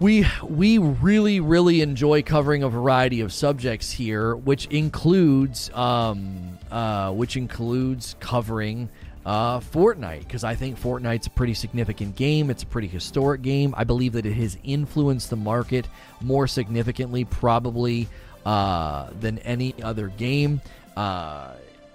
we 0.00 0.24
we 0.44 0.78
really 0.78 1.40
really 1.40 1.80
enjoy 1.80 2.22
covering 2.22 2.62
a 2.62 2.68
variety 2.68 3.20
of 3.20 3.32
subjects 3.32 3.90
here, 3.90 4.36
which 4.36 4.66
includes 4.66 5.70
um, 5.74 6.56
uh, 6.70 7.12
which 7.12 7.36
includes 7.36 8.14
covering 8.20 8.88
uh, 9.28 9.60
Fortnite 9.60 10.20
because 10.20 10.42
I 10.42 10.54
think 10.54 10.80
Fortnite's 10.80 11.26
a 11.26 11.30
pretty 11.30 11.52
significant 11.52 12.16
game. 12.16 12.48
It's 12.48 12.62
a 12.62 12.66
pretty 12.66 12.88
historic 12.88 13.42
game. 13.42 13.74
I 13.76 13.84
believe 13.84 14.14
that 14.14 14.24
it 14.24 14.32
has 14.32 14.56
influenced 14.64 15.28
the 15.28 15.36
market 15.36 15.86
more 16.22 16.46
significantly, 16.46 17.26
probably 17.26 18.08
uh, 18.46 19.10
than 19.20 19.38
any 19.40 19.74
other 19.82 20.08
game. 20.08 20.62
Uh, 20.96 21.52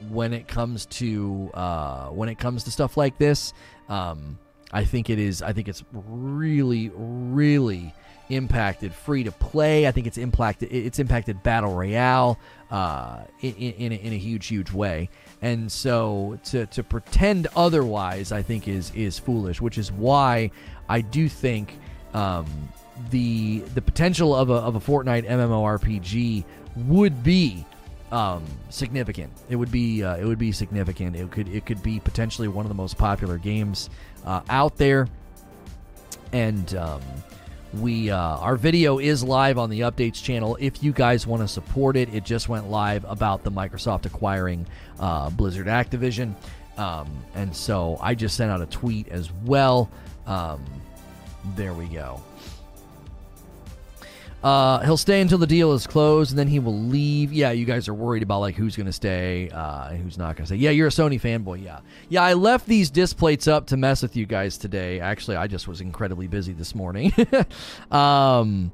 when 0.10 0.32
it 0.32 0.48
comes 0.48 0.86
to 0.86 1.50
uh, 1.56 2.10
when 2.10 2.30
it 2.30 2.38
comes 2.38 2.66
to 2.66 2.72
stuff 2.72 2.98
like 2.98 3.18
this, 3.18 3.54
um, 3.90 4.38
I 4.72 4.86
think 4.86 5.10
it 5.10 5.18
is. 5.18 5.42
I 5.42 5.54
think 5.54 5.68
it's 5.68 5.84
really, 5.92 6.92
really 6.94 7.96
impacted 8.30 8.94
free 8.94 9.24
to 9.24 9.32
play. 9.32 9.88
I 9.88 9.92
think 9.92 10.06
it's 10.06 10.20
impacted. 10.20 10.72
It's 10.72 11.00
impacted 11.00 11.42
battle 11.42 11.74
royale 11.74 12.38
uh, 12.70 13.24
in, 13.42 13.54
in, 13.56 13.92
in 13.92 14.14
a 14.14 14.18
huge, 14.18 14.46
huge 14.48 14.72
way. 14.72 15.10
And 15.44 15.70
so 15.70 16.40
to, 16.46 16.66
to 16.68 16.84
pretend 16.84 17.48
otherwise, 17.56 18.32
I 18.32 18.42
think 18.42 18.68
is 18.70 18.92
is 18.96 19.20
foolish. 19.20 19.60
Which 19.60 19.78
is 19.78 19.92
why 19.92 20.52
I 20.88 21.02
do 21.02 21.28
think 21.28 21.78
um, 22.14 22.48
the 23.10 23.60
the 23.76 23.82
potential 23.82 24.34
of 24.34 24.50
a 24.50 24.54
of 24.54 24.76
a 24.76 24.80
Fortnite 24.80 25.28
MMORPG 25.28 26.46
would 26.88 27.24
be 27.24 27.66
um, 28.14 28.46
significant. 28.70 29.34
It 29.50 29.58
would 29.58 29.72
be 29.72 30.02
uh, 30.02 30.16
it 30.16 30.24
would 30.24 30.40
be 30.40 30.54
significant. 30.54 31.18
It 31.18 31.30
could 31.30 31.50
it 31.50 31.66
could 31.66 31.84
be 31.84 32.00
potentially 32.00 32.48
one 32.48 32.64
of 32.64 32.70
the 32.70 32.76
most 32.76 32.98
popular 32.98 33.38
games 33.38 33.90
uh, 34.26 34.42
out 34.50 34.78
there. 34.78 35.10
And 36.32 36.74
um, 36.76 37.02
we 37.74 38.10
uh, 38.10 38.18
our 38.18 38.56
video 38.56 39.00
is 39.00 39.24
live 39.24 39.58
on 39.58 39.70
the 39.70 39.82
updates 39.82 40.22
channel. 40.22 40.58
If 40.60 40.84
you 40.84 40.92
guys 40.92 41.26
want 41.26 41.42
to 41.42 41.48
support 41.48 41.98
it 41.98 42.14
it 42.14 42.24
just 42.24 42.50
went 42.50 42.70
live 42.70 43.06
about 43.06 43.44
the 43.44 43.52
microsoft 43.52 44.06
acquiring 44.06 44.68
uh, 45.00 45.30
blizzard 45.30 45.68
activision. 45.68 46.36
Um, 46.76 47.24
and 47.36 47.56
so 47.56 48.00
i 48.02 48.16
just 48.16 48.36
sent 48.36 48.52
out 48.52 48.62
a 48.62 48.66
tweet 48.66 49.08
as 49.10 49.32
well. 49.46 49.90
Um, 50.26 50.64
there 51.56 51.74
we 51.74 51.86
go 51.88 52.22
Uh, 54.44 54.80
he'll 54.80 54.98
stay 54.98 55.22
until 55.22 55.38
the 55.38 55.48
deal 55.48 55.72
is 55.74 55.88
closed, 55.88 56.32
and 56.32 56.40
then 56.40 56.48
he 56.48 56.60
will 56.60 56.78
leave. 56.78 57.32
Yeah, 57.32 57.52
you 57.52 57.66
guys 57.66 57.88
are 57.88 57.94
worried 57.94 58.24
about 58.24 58.40
like 58.40 58.56
who's 58.56 58.76
going 58.76 58.88
to 58.88 58.94
stay, 58.94 59.50
uh, 59.50 59.90
and 59.90 60.04
who's 60.04 60.18
not 60.18 60.36
going 60.36 60.44
to 60.44 60.48
stay. 60.48 60.56
Yeah, 60.58 60.72
you're 60.72 60.88
a 60.88 60.92
Sony 60.92 61.20
fanboy. 61.20 61.64
Yeah, 61.64 61.80
yeah. 62.10 62.24
I 62.24 62.34
left 62.34 62.68
these 62.68 62.90
Displates 62.90 63.48
up 63.48 63.68
to 63.68 63.78
mess 63.78 64.02
with 64.02 64.16
you 64.16 64.26
guys 64.26 64.58
today. 64.58 65.00
Actually, 65.00 65.38
I 65.38 65.48
just 65.48 65.68
was 65.68 65.82
incredibly 65.82 66.28
busy 66.28 66.54
this 66.54 66.76
morning. 66.76 67.14
um, 67.92 68.72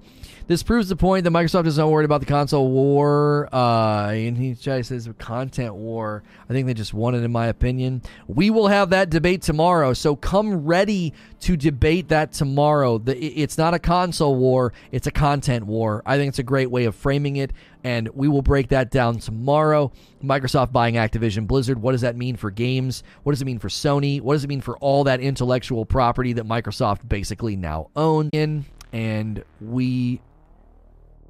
this 0.49 0.63
proves 0.63 0.89
the 0.89 0.95
point 0.95 1.25
that 1.25 1.29
Microsoft 1.29 1.67
is 1.67 1.77
not 1.77 1.91
worried 1.91 2.05
about 2.05 2.21
the 2.21 2.25
console 2.25 2.71
war. 2.71 3.47
Uh, 3.53 4.09
and 4.09 4.35
he 4.35 4.55
says 4.55 5.07
content 5.19 5.75
war. 5.75 6.23
I 6.49 6.53
think 6.53 6.65
they 6.65 6.73
just 6.73 6.91
won 6.91 7.13
it, 7.13 7.23
in 7.23 7.31
my 7.31 7.45
opinion. 7.45 8.01
We 8.27 8.49
will 8.49 8.67
have 8.67 8.89
that 8.89 9.11
debate 9.11 9.43
tomorrow. 9.43 9.93
So 9.93 10.15
come 10.15 10.65
ready 10.65 11.13
to 11.41 11.55
debate 11.55 12.07
that 12.07 12.31
tomorrow. 12.31 12.97
The, 12.97 13.15
it's 13.23 13.59
not 13.59 13.75
a 13.75 13.79
console 13.79 14.37
war, 14.37 14.73
it's 14.91 15.05
a 15.05 15.11
content 15.11 15.67
war. 15.67 16.01
I 16.03 16.17
think 16.17 16.29
it's 16.29 16.39
a 16.39 16.43
great 16.43 16.71
way 16.71 16.85
of 16.85 16.95
framing 16.95 17.35
it. 17.35 17.53
And 17.83 18.09
we 18.09 18.27
will 18.27 18.41
break 18.41 18.69
that 18.69 18.89
down 18.89 19.19
tomorrow. 19.19 19.91
Microsoft 20.23 20.71
buying 20.71 20.95
Activision 20.95 21.45
Blizzard. 21.45 21.79
What 21.79 21.91
does 21.91 22.01
that 22.01 22.17
mean 22.17 22.37
for 22.37 22.49
games? 22.49 23.03
What 23.21 23.33
does 23.33 23.41
it 23.43 23.45
mean 23.45 23.59
for 23.59 23.69
Sony? 23.69 24.19
What 24.19 24.33
does 24.33 24.45
it 24.45 24.47
mean 24.47 24.61
for 24.61 24.79
all 24.79 25.03
that 25.03 25.19
intellectual 25.19 25.85
property 25.85 26.33
that 26.33 26.47
Microsoft 26.47 27.07
basically 27.07 27.55
now 27.55 27.91
owns? 27.95 28.31
In 28.33 28.65
and 28.91 29.43
we 29.61 30.21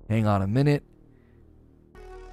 Hang 0.09 0.25
on 0.25 0.41
a 0.41 0.47
minute. 0.47 0.83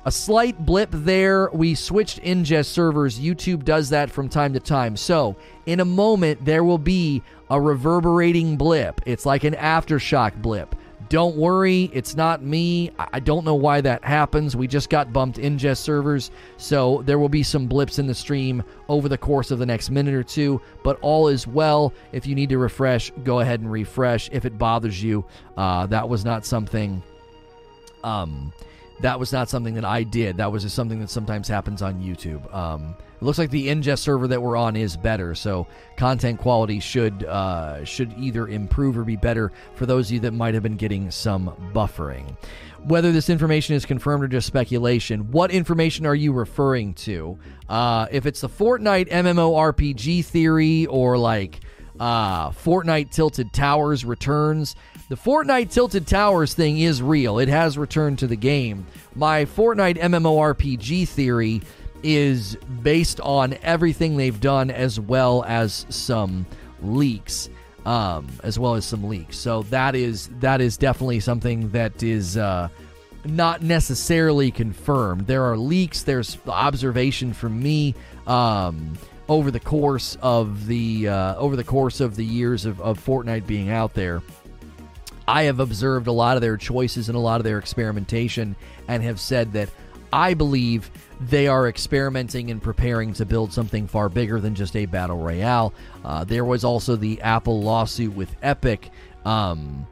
A 0.06 0.10
slight 0.12 0.64
blip 0.64 0.88
there. 0.92 1.50
We 1.52 1.74
switched 1.74 2.22
ingest 2.22 2.66
servers. 2.66 3.18
YouTube 3.18 3.64
does 3.64 3.90
that 3.90 4.10
from 4.10 4.28
time 4.28 4.52
to 4.52 4.60
time. 4.60 4.96
So, 4.96 5.36
in 5.66 5.80
a 5.80 5.84
moment, 5.84 6.44
there 6.44 6.64
will 6.64 6.78
be 6.78 7.22
a 7.50 7.60
reverberating 7.60 8.56
blip. 8.56 9.00
It's 9.04 9.26
like 9.26 9.44
an 9.44 9.54
aftershock 9.54 10.40
blip. 10.40 10.74
Don't 11.08 11.36
worry, 11.36 11.90
it's 11.92 12.16
not 12.16 12.42
me. 12.42 12.90
I 12.98 13.20
don't 13.20 13.44
know 13.44 13.54
why 13.54 13.80
that 13.80 14.04
happens. 14.04 14.56
We 14.56 14.66
just 14.66 14.90
got 14.90 15.12
bumped 15.12 15.38
ingest 15.38 15.78
servers, 15.78 16.32
so 16.56 17.02
there 17.04 17.18
will 17.18 17.28
be 17.28 17.44
some 17.44 17.68
blips 17.68 18.00
in 18.00 18.08
the 18.08 18.14
stream 18.14 18.64
over 18.88 19.08
the 19.08 19.18
course 19.18 19.52
of 19.52 19.60
the 19.60 19.66
next 19.66 19.90
minute 19.90 20.14
or 20.14 20.24
two, 20.24 20.60
but 20.82 20.98
all 21.02 21.28
is 21.28 21.46
well. 21.46 21.92
If 22.10 22.26
you 22.26 22.34
need 22.34 22.48
to 22.48 22.58
refresh, 22.58 23.12
go 23.22 23.38
ahead 23.38 23.60
and 23.60 23.70
refresh. 23.70 24.28
If 24.32 24.44
it 24.44 24.58
bothers 24.58 25.00
you, 25.00 25.24
uh, 25.56 25.86
that 25.86 26.08
was 26.08 26.24
not 26.24 26.44
something 26.44 27.02
um, 28.04 28.52
that 29.00 29.18
was 29.18 29.32
not 29.32 29.48
something 29.48 29.74
that 29.74 29.84
I 29.84 30.02
did. 30.02 30.38
That 30.38 30.50
was 30.50 30.62
just 30.62 30.74
something 30.74 31.00
that 31.00 31.10
sometimes 31.10 31.48
happens 31.48 31.82
on 31.82 32.02
YouTube. 32.02 32.52
Um, 32.54 32.94
it 33.20 33.24
looks 33.24 33.38
like 33.38 33.50
the 33.50 33.68
ingest 33.68 34.00
server 34.00 34.28
that 34.28 34.42
we're 34.42 34.56
on 34.56 34.76
is 34.76 34.96
better, 34.96 35.34
so 35.34 35.66
content 35.96 36.38
quality 36.38 36.80
should 36.80 37.24
uh, 37.24 37.84
should 37.84 38.12
either 38.18 38.46
improve 38.48 38.98
or 38.98 39.04
be 39.04 39.16
better 39.16 39.52
for 39.74 39.86
those 39.86 40.08
of 40.08 40.12
you 40.12 40.20
that 40.20 40.32
might 40.32 40.54
have 40.54 40.62
been 40.62 40.76
getting 40.76 41.10
some 41.10 41.54
buffering. 41.74 42.36
Whether 42.84 43.12
this 43.12 43.30
information 43.30 43.74
is 43.74 43.86
confirmed 43.86 44.22
or 44.22 44.28
just 44.28 44.46
speculation, 44.46 45.30
what 45.32 45.50
information 45.50 46.06
are 46.06 46.14
you 46.14 46.32
referring 46.32 46.94
to? 46.94 47.38
Uh, 47.68 48.06
if 48.12 48.26
it's 48.26 48.42
the 48.42 48.48
Fortnite 48.48 49.08
MMORPG 49.08 50.24
theory 50.24 50.86
or 50.86 51.18
like 51.18 51.60
uh, 51.98 52.50
Fortnite 52.50 53.10
Tilted 53.10 53.52
Towers 53.52 54.04
returns, 54.04 54.76
the 55.08 55.16
Fortnite 55.16 55.70
Tilted 55.70 56.06
Towers 56.06 56.54
thing 56.54 56.78
is 56.78 57.02
real. 57.02 57.38
It 57.38 57.48
has 57.48 57.78
returned 57.78 58.18
to 58.20 58.26
the 58.26 58.36
game. 58.36 58.86
My 59.14 59.44
Fortnite 59.44 59.98
MMORPG 59.98 61.08
theory 61.08 61.62
is 62.02 62.56
based 62.82 63.20
on 63.20 63.56
everything 63.62 64.16
they've 64.16 64.40
done 64.40 64.70
as 64.70 64.98
well 64.98 65.44
as 65.46 65.86
some 65.88 66.46
leaks. 66.82 67.48
Um, 67.84 68.26
as 68.42 68.58
well 68.58 68.74
as 68.74 68.84
some 68.84 69.04
leaks. 69.04 69.38
So 69.38 69.62
that 69.64 69.94
is 69.94 70.28
that 70.40 70.60
is 70.60 70.76
definitely 70.76 71.20
something 71.20 71.70
that 71.70 72.02
is 72.02 72.36
uh, 72.36 72.68
not 73.24 73.62
necessarily 73.62 74.50
confirmed. 74.50 75.28
There 75.28 75.44
are 75.44 75.56
leaks. 75.56 76.02
There's 76.02 76.36
observation 76.48 77.32
from 77.32 77.62
me 77.62 77.94
um, 78.26 78.94
over 79.28 79.52
the 79.52 79.60
course 79.60 80.16
of 80.20 80.66
the 80.66 81.08
uh, 81.08 81.36
over 81.36 81.54
the 81.54 81.62
course 81.62 82.00
of 82.00 82.16
the 82.16 82.24
years 82.24 82.64
of, 82.64 82.80
of 82.80 82.98
Fortnite 82.98 83.46
being 83.46 83.70
out 83.70 83.94
there. 83.94 84.20
I 85.28 85.44
have 85.44 85.60
observed 85.60 86.06
a 86.06 86.12
lot 86.12 86.36
of 86.36 86.40
their 86.40 86.56
choices 86.56 87.08
and 87.08 87.16
a 87.16 87.20
lot 87.20 87.40
of 87.40 87.44
their 87.44 87.58
experimentation 87.58 88.56
and 88.88 89.02
have 89.02 89.20
said 89.20 89.52
that 89.54 89.70
I 90.12 90.34
believe 90.34 90.90
they 91.20 91.48
are 91.48 91.68
experimenting 91.68 92.50
and 92.50 92.62
preparing 92.62 93.12
to 93.14 93.24
build 93.24 93.52
something 93.52 93.86
far 93.86 94.08
bigger 94.08 94.40
than 94.40 94.54
just 94.54 94.76
a 94.76 94.86
battle 94.86 95.18
royale. 95.18 95.74
Uh, 96.04 96.24
there 96.24 96.44
was 96.44 96.64
also 96.64 96.96
the 96.96 97.20
Apple 97.22 97.60
lawsuit 97.60 98.14
with 98.14 98.34
Epic. 98.42 98.90
Um, 99.24 99.86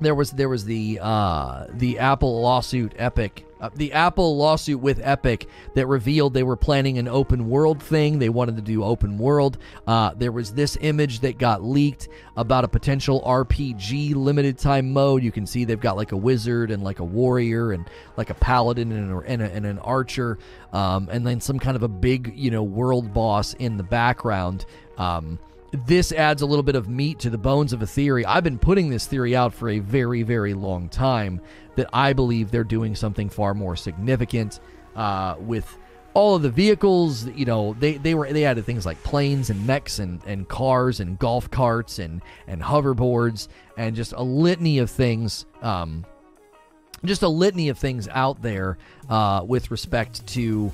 there 0.00 0.14
was 0.14 0.30
there 0.30 0.48
was 0.48 0.64
the 0.64 0.98
uh, 1.02 1.66
the 1.70 1.98
Apple 1.98 2.40
lawsuit, 2.40 2.94
Epic, 2.96 3.44
uh, 3.60 3.70
the 3.74 3.92
Apple 3.92 4.36
lawsuit 4.36 4.80
with 4.80 5.00
Epic 5.02 5.48
that 5.74 5.86
revealed 5.86 6.34
they 6.34 6.42
were 6.42 6.56
planning 6.56 6.98
an 6.98 7.08
open 7.08 7.48
world 7.48 7.82
thing. 7.82 8.18
They 8.18 8.28
wanted 8.28 8.56
to 8.56 8.62
do 8.62 8.82
open 8.84 9.18
world. 9.18 9.58
Uh, 9.86 10.12
there 10.16 10.32
was 10.32 10.52
this 10.52 10.76
image 10.80 11.20
that 11.20 11.38
got 11.38 11.62
leaked 11.62 12.08
about 12.36 12.64
a 12.64 12.68
potential 12.68 13.22
RPG 13.26 14.14
limited 14.14 14.58
time 14.58 14.92
mode. 14.92 15.22
You 15.22 15.32
can 15.32 15.46
see 15.46 15.64
they've 15.64 15.80
got 15.80 15.96
like 15.96 16.12
a 16.12 16.16
wizard 16.16 16.70
and 16.70 16.82
like 16.82 17.00
a 17.00 17.04
warrior 17.04 17.72
and 17.72 17.88
like 18.16 18.30
a 18.30 18.34
paladin 18.34 18.92
and, 18.92 19.24
and, 19.26 19.42
a, 19.42 19.52
and 19.52 19.66
an 19.66 19.78
archer, 19.80 20.38
um, 20.72 21.08
and 21.10 21.26
then 21.26 21.40
some 21.40 21.58
kind 21.58 21.76
of 21.76 21.82
a 21.82 21.88
big 21.88 22.32
you 22.36 22.50
know 22.50 22.62
world 22.62 23.12
boss 23.12 23.54
in 23.54 23.76
the 23.76 23.82
background. 23.82 24.64
Um, 24.96 25.38
this 25.72 26.12
adds 26.12 26.42
a 26.42 26.46
little 26.46 26.62
bit 26.62 26.74
of 26.74 26.88
meat 26.88 27.20
to 27.20 27.30
the 27.30 27.38
bones 27.38 27.72
of 27.72 27.82
a 27.82 27.86
theory. 27.86 28.24
I've 28.24 28.44
been 28.44 28.58
putting 28.58 28.90
this 28.90 29.06
theory 29.06 29.36
out 29.36 29.54
for 29.54 29.68
a 29.68 29.78
very, 29.78 30.22
very 30.22 30.54
long 30.54 30.88
time 30.88 31.40
that 31.76 31.88
I 31.92 32.12
believe 32.12 32.50
they're 32.50 32.64
doing 32.64 32.94
something 32.94 33.28
far 33.28 33.54
more 33.54 33.76
significant 33.76 34.60
uh, 34.96 35.36
with 35.38 35.78
all 36.14 36.34
of 36.34 36.42
the 36.42 36.50
vehicles. 36.50 37.26
You 37.28 37.44
know, 37.44 37.76
they, 37.78 37.94
they 37.94 38.14
were 38.14 38.32
they 38.32 38.44
added 38.44 38.64
things 38.64 38.84
like 38.84 39.00
planes 39.04 39.50
and 39.50 39.64
mechs 39.66 40.00
and, 40.00 40.20
and 40.26 40.48
cars 40.48 40.98
and 40.98 41.18
golf 41.18 41.50
carts 41.50 42.00
and 42.00 42.20
and 42.48 42.60
hoverboards 42.60 43.48
and 43.76 43.94
just 43.94 44.12
a 44.12 44.22
litany 44.22 44.78
of 44.78 44.90
things. 44.90 45.46
Um, 45.62 46.04
just 47.04 47.22
a 47.22 47.28
litany 47.28 47.70
of 47.70 47.78
things 47.78 48.08
out 48.08 48.42
there 48.42 48.76
uh, 49.08 49.42
with 49.46 49.70
respect 49.70 50.26
to 50.26 50.70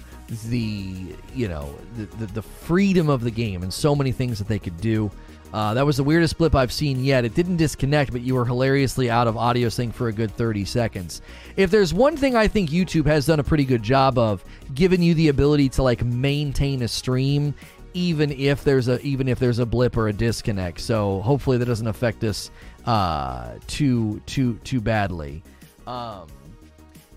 the 0.48 1.14
you 1.34 1.48
know 1.48 1.74
the, 1.96 2.04
the, 2.16 2.26
the 2.26 2.42
freedom 2.42 3.08
of 3.08 3.22
the 3.22 3.30
game 3.30 3.62
and 3.62 3.72
so 3.72 3.94
many 3.94 4.12
things 4.12 4.38
that 4.38 4.48
they 4.48 4.58
could 4.58 4.76
do. 4.80 5.10
Uh, 5.52 5.72
that 5.74 5.86
was 5.86 5.96
the 5.96 6.04
weirdest 6.04 6.36
blip 6.36 6.54
I've 6.54 6.72
seen 6.72 7.02
yet. 7.02 7.24
It 7.24 7.34
didn't 7.34 7.56
disconnect, 7.56 8.12
but 8.12 8.20
you 8.20 8.34
were 8.34 8.44
hilariously 8.44 9.08
out 9.08 9.28
of 9.28 9.36
audio 9.36 9.68
sync 9.68 9.94
for 9.94 10.08
a 10.08 10.12
good 10.12 10.30
30 10.32 10.64
seconds. 10.64 11.22
If 11.56 11.70
there's 11.70 11.94
one 11.94 12.16
thing 12.16 12.34
I 12.34 12.48
think 12.48 12.68
YouTube 12.68 13.06
has 13.06 13.26
done 13.26 13.40
a 13.40 13.44
pretty 13.44 13.64
good 13.64 13.82
job 13.82 14.18
of, 14.18 14.44
giving 14.74 15.00
you 15.00 15.14
the 15.14 15.28
ability 15.28 15.68
to 15.70 15.82
like 15.82 16.04
maintain 16.04 16.82
a 16.82 16.88
stream, 16.88 17.54
even 17.94 18.32
if 18.32 18.64
there's 18.64 18.88
a 18.88 19.00
even 19.00 19.28
if 19.28 19.38
there's 19.38 19.58
a 19.58 19.66
blip 19.66 19.96
or 19.96 20.08
a 20.08 20.12
disconnect. 20.12 20.80
So 20.80 21.22
hopefully 21.22 21.56
that 21.58 21.64
doesn't 21.64 21.86
affect 21.86 22.22
us 22.24 22.50
uh, 22.84 23.54
too 23.66 24.20
too 24.26 24.58
too 24.64 24.80
badly. 24.80 25.42
Um, 25.86 26.26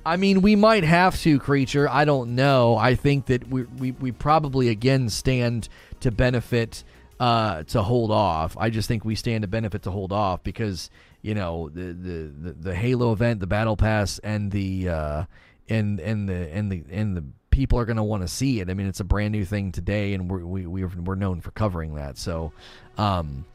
I 0.05 0.17
mean, 0.17 0.41
we 0.41 0.55
might 0.55 0.83
have 0.83 1.19
to, 1.21 1.39
creature. 1.39 1.87
I 1.89 2.05
don't 2.05 2.35
know. 2.35 2.77
I 2.77 2.95
think 2.95 3.27
that 3.27 3.47
we 3.49 3.63
we, 3.63 3.91
we 3.91 4.11
probably 4.11 4.69
again 4.69 5.09
stand 5.09 5.69
to 5.99 6.11
benefit 6.11 6.83
uh, 7.19 7.63
to 7.63 7.81
hold 7.81 8.11
off. 8.11 8.55
I 8.57 8.69
just 8.69 8.87
think 8.87 9.03
we 9.03 9.15
stand 9.15 9.41
to 9.41 9.47
benefit 9.47 9.83
to 9.83 9.91
hold 9.91 10.11
off 10.11 10.43
because 10.43 10.89
you 11.21 11.35
know 11.35 11.69
the 11.69 11.93
the, 11.93 12.33
the, 12.41 12.51
the 12.53 12.75
Halo 12.75 13.11
event, 13.11 13.39
the 13.39 13.47
Battle 13.47 13.75
Pass, 13.75 14.19
and 14.19 14.51
the 14.51 14.89
uh, 14.89 15.23
and 15.67 15.99
and 15.99 16.29
the 16.29 16.53
and 16.53 16.71
the 16.71 16.83
and 16.91 17.17
the 17.17 17.23
people 17.49 17.77
are 17.77 17.85
going 17.85 17.97
to 17.97 18.03
want 18.03 18.23
to 18.23 18.27
see 18.27 18.61
it. 18.61 18.69
I 18.69 18.73
mean, 18.73 18.87
it's 18.87 19.01
a 19.01 19.05
brand 19.05 19.33
new 19.33 19.43
thing 19.43 19.71
today, 19.71 20.13
and 20.13 20.29
we're 20.29 20.45
we, 20.45 20.65
we're, 20.65 20.87
we're 20.87 21.15
known 21.15 21.41
for 21.41 21.51
covering 21.51 21.95
that. 21.95 22.17
So, 22.17 22.53
um, 22.97 23.45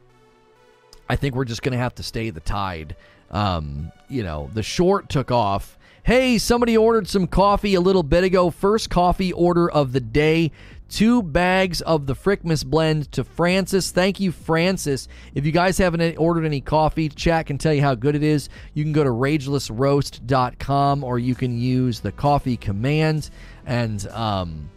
I 1.09 1.15
think 1.15 1.33
we're 1.33 1.45
just 1.45 1.63
going 1.63 1.73
to 1.73 1.79
have 1.79 1.95
to 1.95 2.03
stay 2.03 2.29
the 2.29 2.39
tide. 2.39 2.95
Um, 3.31 3.91
you 4.07 4.23
know, 4.23 4.49
the 4.53 4.61
short 4.61 5.09
took 5.09 5.31
off 5.31 5.79
Hey, 6.05 6.37
somebody 6.37 6.77
ordered 6.77 7.07
some 7.07 7.25
coffee 7.25 7.73
a 7.73 7.81
little 7.81 8.03
bit 8.03 8.23
ago. 8.23 8.51
First 8.51 8.91
coffee 8.91 9.33
order 9.33 9.67
of 9.67 9.91
the 9.91 9.99
day. 9.99 10.51
Two 10.87 11.23
bags 11.23 11.81
of 11.81 12.05
the 12.05 12.13
Frickmas 12.13 12.63
blend 12.63 13.11
to 13.13 13.23
Francis. 13.23 13.89
Thank 13.89 14.19
you, 14.19 14.31
Francis. 14.31 15.07
If 15.33 15.47
you 15.47 15.51
guys 15.51 15.79
haven't 15.79 16.19
ordered 16.19 16.45
any 16.45 16.61
coffee, 16.61 17.09
chat 17.09 17.47
can 17.47 17.57
tell 17.57 17.73
you 17.73 17.81
how 17.81 17.95
good 17.95 18.13
it 18.13 18.21
is. 18.21 18.49
You 18.75 18.83
can 18.83 18.93
go 18.93 19.03
to 19.03 19.09
ragelessroast.com 19.09 21.03
or 21.03 21.17
you 21.17 21.33
can 21.33 21.57
use 21.57 22.01
the 22.01 22.11
coffee 22.11 22.57
command. 22.57 23.31
And 23.65 24.07
um, 24.09 24.69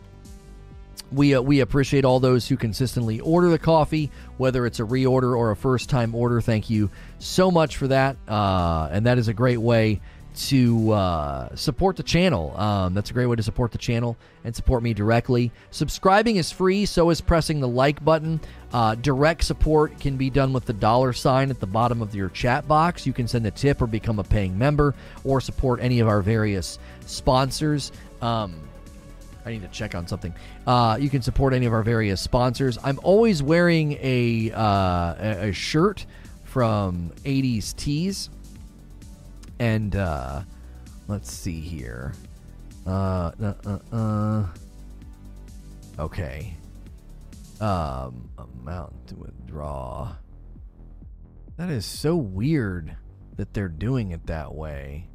we, 1.13 1.35
uh, 1.35 1.43
we 1.43 1.61
appreciate 1.61 2.07
all 2.07 2.21
those 2.21 2.49
who 2.49 2.57
consistently 2.57 3.21
order 3.21 3.51
the 3.51 3.59
coffee, 3.59 4.11
whether 4.39 4.65
it's 4.65 4.81
a 4.81 4.85
reorder 4.85 5.37
or 5.37 5.51
a 5.51 5.57
first 5.57 5.91
time 5.91 6.15
order. 6.15 6.41
Thank 6.41 6.71
you 6.71 6.91
so 7.19 7.51
much 7.51 7.77
for 7.77 7.89
that. 7.89 8.17
Uh, 8.27 8.89
and 8.91 9.05
that 9.05 9.19
is 9.19 9.29
a 9.29 9.35
great 9.35 9.59
way 9.59 10.01
to 10.39 10.93
uh, 10.93 11.55
support 11.57 11.97
the 11.97 12.03
channel. 12.03 12.57
Um, 12.57 12.95
that's 12.95 13.11
a 13.11 13.13
great 13.13 13.27
way 13.27 13.37
to 13.37 13.43
support 13.43 13.73
the 13.73 13.79
channel 13.79 14.17
and 14.45 14.55
support 14.55 14.83
me 14.83 14.95
directly. 14.95 15.51
Subscribing 15.73 16.37
is 16.37 16.53
free, 16.53 16.87
so 16.87 17.11
is 17.11 17.21
pressing 17.21 17.61
the 17.61 17.69
like 17.69 18.05
button. 18.05 18.41
Uh, 18.73 18.95
direct 18.95 19.45
support 19.45 19.99
can 19.99 20.17
be 20.17 20.31
done 20.31 20.53
with 20.53 20.65
the 20.65 20.73
dollar 20.73 21.13
sign 21.13 21.51
at 21.51 21.59
the 21.59 21.67
bottom 21.67 22.01
of 22.01 22.15
your 22.15 22.29
chat 22.29 22.69
box. 22.69 23.07
You 23.07 23.13
can 23.13 23.27
send 23.27 23.47
a 23.47 23.51
tip 23.51 23.83
or 23.83 23.87
become 23.87 24.19
a 24.21 24.25
paying 24.25 24.57
member 24.57 24.95
or 25.25 25.41
support 25.41 25.81
any 25.83 25.99
of 26.01 26.07
our 26.07 26.23
various 26.23 26.79
sponsors. 27.07 27.91
Um, 28.23 28.61
I 29.45 29.53
need 29.53 29.63
to 29.63 29.69
check 29.69 29.95
on 29.95 30.07
something. 30.07 30.35
Uh, 30.67 30.99
you 31.01 31.11
can 31.11 31.23
support 31.23 31.53
any 31.53 31.67
of 31.67 31.73
our 31.73 31.83
various 31.83 32.21
sponsors. 32.21 32.79
I'm 32.85 33.01
always 33.03 33.43
wearing 33.43 33.99
a, 34.01 34.53
uh, 34.53 35.15
a, 35.19 35.49
a 35.49 35.53
shirt 35.53 36.07
from 36.45 37.13
80s 37.25 37.75
Tees. 37.75 38.31
And 39.59 39.97
uh, 39.97 40.43
let's 41.09 41.33
see 41.33 41.61
here. 41.61 42.15
Uh, 42.87 43.33
uh, 43.43 43.55
uh, 43.67 43.97
uh. 43.97 44.47
Okay. 45.99 46.55
Um, 47.61 48.31
amount 48.39 49.09
to 49.09 49.17
withdraw. 49.17 50.15
That 51.57 51.71
is 51.71 51.85
so 51.85 52.15
weird 52.15 52.95
that 53.37 53.53
they're 53.53 53.69
doing 53.69 54.13
it 54.13 54.27
that 54.27 54.55
way. 54.55 55.09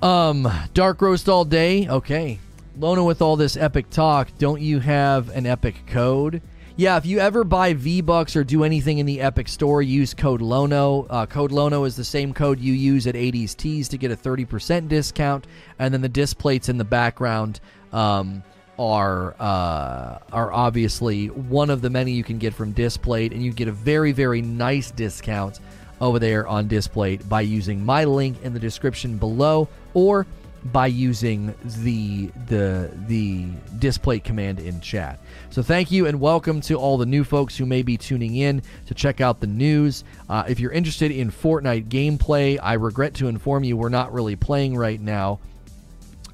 Um, 0.00 0.50
dark 0.74 1.02
roast 1.02 1.28
all 1.28 1.44
day. 1.44 1.88
Okay. 1.88 2.38
Lona, 2.78 3.04
with 3.04 3.22
all 3.22 3.36
this 3.36 3.56
epic 3.56 3.90
talk, 3.90 4.28
don't 4.38 4.60
you 4.60 4.80
have 4.80 5.28
an 5.30 5.46
epic 5.46 5.86
code? 5.86 6.42
Yeah, 6.76 6.96
if 6.96 7.06
you 7.06 7.20
ever 7.20 7.44
buy 7.44 7.74
V 7.74 8.00
Bucks 8.00 8.34
or 8.34 8.42
do 8.42 8.64
anything 8.64 8.98
in 8.98 9.06
the 9.06 9.20
Epic 9.20 9.46
Store, 9.46 9.80
use 9.80 10.12
code 10.12 10.42
LONO. 10.42 11.06
Uh, 11.08 11.24
code 11.24 11.52
LONO 11.52 11.84
is 11.84 11.94
the 11.94 12.02
same 12.02 12.34
code 12.34 12.58
you 12.58 12.72
use 12.72 13.06
at 13.06 13.14
80s 13.14 13.56
Tees 13.56 13.88
to 13.90 13.96
get 13.96 14.10
a 14.10 14.16
30% 14.16 14.88
discount, 14.88 15.46
and 15.78 15.94
then 15.94 16.00
the 16.00 16.08
Displates 16.08 16.68
in 16.68 16.76
the 16.76 16.84
background 16.84 17.60
um, 17.92 18.42
are 18.76 19.36
uh, 19.38 20.18
are 20.32 20.52
obviously 20.52 21.28
one 21.28 21.70
of 21.70 21.80
the 21.80 21.90
many 21.90 22.10
you 22.10 22.24
can 22.24 22.38
get 22.38 22.52
from 22.52 22.72
Displate, 22.72 23.32
and 23.32 23.40
you 23.40 23.52
get 23.52 23.68
a 23.68 23.72
very 23.72 24.10
very 24.10 24.42
nice 24.42 24.90
discount 24.90 25.60
over 26.00 26.18
there 26.18 26.44
on 26.48 26.66
Displate 26.66 27.28
by 27.28 27.42
using 27.42 27.84
my 27.84 28.02
link 28.02 28.42
in 28.42 28.52
the 28.52 28.58
description 28.58 29.16
below 29.16 29.68
or 29.94 30.26
by 30.72 30.88
using 30.88 31.54
the 31.84 32.32
the 32.48 32.90
the 33.06 33.46
Displate 33.78 34.24
command 34.24 34.58
in 34.58 34.80
chat. 34.80 35.20
So 35.54 35.62
thank 35.62 35.92
you 35.92 36.06
and 36.06 36.20
welcome 36.20 36.60
to 36.62 36.74
all 36.74 36.98
the 36.98 37.06
new 37.06 37.22
folks 37.22 37.56
who 37.56 37.64
may 37.64 37.82
be 37.82 37.96
tuning 37.96 38.34
in 38.34 38.60
to 38.86 38.94
check 38.94 39.20
out 39.20 39.38
the 39.38 39.46
news. 39.46 40.02
Uh, 40.28 40.42
if 40.48 40.58
you're 40.58 40.72
interested 40.72 41.12
in 41.12 41.30
Fortnite 41.30 41.86
gameplay, 41.86 42.58
I 42.60 42.72
regret 42.72 43.14
to 43.14 43.28
inform 43.28 43.62
you 43.62 43.76
we're 43.76 43.88
not 43.88 44.12
really 44.12 44.34
playing 44.34 44.76
right 44.76 45.00
now. 45.00 45.38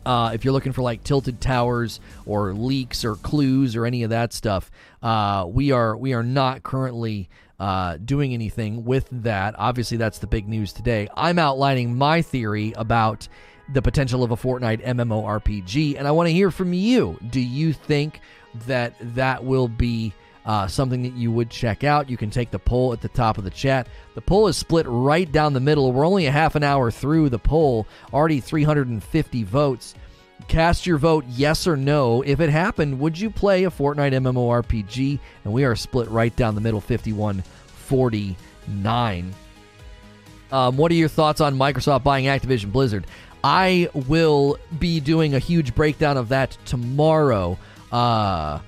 Uh, 0.06 0.30
if 0.32 0.42
you're 0.42 0.54
looking 0.54 0.72
for 0.72 0.80
like 0.80 1.04
tilted 1.04 1.38
towers 1.38 2.00
or 2.24 2.54
leaks 2.54 3.04
or 3.04 3.16
clues 3.16 3.76
or 3.76 3.84
any 3.84 4.04
of 4.04 4.08
that 4.08 4.32
stuff, 4.32 4.70
uh, 5.02 5.44
we 5.46 5.70
are 5.70 5.98
we 5.98 6.14
are 6.14 6.22
not 6.22 6.62
currently 6.62 7.28
uh, 7.58 7.98
doing 8.02 8.32
anything 8.32 8.86
with 8.86 9.06
that. 9.12 9.54
Obviously, 9.58 9.98
that's 9.98 10.18
the 10.20 10.28
big 10.28 10.48
news 10.48 10.72
today. 10.72 11.10
I'm 11.14 11.38
outlining 11.38 11.94
my 11.94 12.22
theory 12.22 12.72
about 12.74 13.28
the 13.72 13.82
potential 13.82 14.24
of 14.24 14.30
a 14.30 14.36
Fortnite 14.36 14.82
MMORPG, 14.82 15.98
and 15.98 16.08
I 16.08 16.10
want 16.10 16.28
to 16.28 16.32
hear 16.32 16.50
from 16.50 16.72
you. 16.72 17.18
Do 17.30 17.38
you 17.38 17.74
think 17.74 18.20
that 18.66 18.94
that 19.14 19.44
will 19.44 19.68
be 19.68 20.12
uh, 20.44 20.66
something 20.66 21.02
that 21.02 21.14
you 21.14 21.30
would 21.30 21.50
check 21.50 21.84
out? 21.84 22.10
You 22.10 22.16
can 22.16 22.30
take 22.30 22.50
the 22.50 22.58
poll 22.58 22.92
at 22.92 23.00
the 23.00 23.08
top 23.08 23.38
of 23.38 23.44
the 23.44 23.50
chat. 23.50 23.88
The 24.14 24.20
poll 24.20 24.48
is 24.48 24.56
split 24.56 24.86
right 24.88 25.30
down 25.30 25.52
the 25.52 25.60
middle. 25.60 25.92
We're 25.92 26.06
only 26.06 26.26
a 26.26 26.32
half 26.32 26.54
an 26.54 26.62
hour 26.62 26.90
through 26.90 27.28
the 27.30 27.38
poll, 27.38 27.86
already 28.12 28.40
350 28.40 29.44
votes. 29.44 29.94
Cast 30.48 30.86
your 30.86 30.98
vote 30.98 31.24
yes 31.28 31.66
or 31.66 31.76
no. 31.76 32.22
If 32.22 32.40
it 32.40 32.50
happened, 32.50 32.98
would 33.00 33.18
you 33.18 33.30
play 33.30 33.64
a 33.64 33.70
Fortnite 33.70 34.12
MMORPG? 34.12 35.18
And 35.44 35.52
we 35.52 35.64
are 35.64 35.76
split 35.76 36.08
right 36.08 36.34
down 36.34 36.54
the 36.54 36.60
middle 36.60 36.80
51 36.80 37.42
49. 37.66 39.34
Um, 40.52 40.76
what 40.76 40.90
are 40.90 40.96
your 40.96 41.08
thoughts 41.08 41.40
on 41.40 41.56
Microsoft 41.56 42.02
buying 42.02 42.24
Activision 42.24 42.72
Blizzard? 42.72 43.06
I 43.42 43.88
will 43.94 44.58
be 44.78 45.00
doing 45.00 45.34
a 45.34 45.38
huge 45.38 45.74
breakdown 45.74 46.16
of 46.16 46.28
that 46.30 46.56
tomorrow. 46.64 47.58
Uh, 47.92 48.60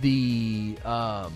the 0.00 0.76
um, 0.84 1.32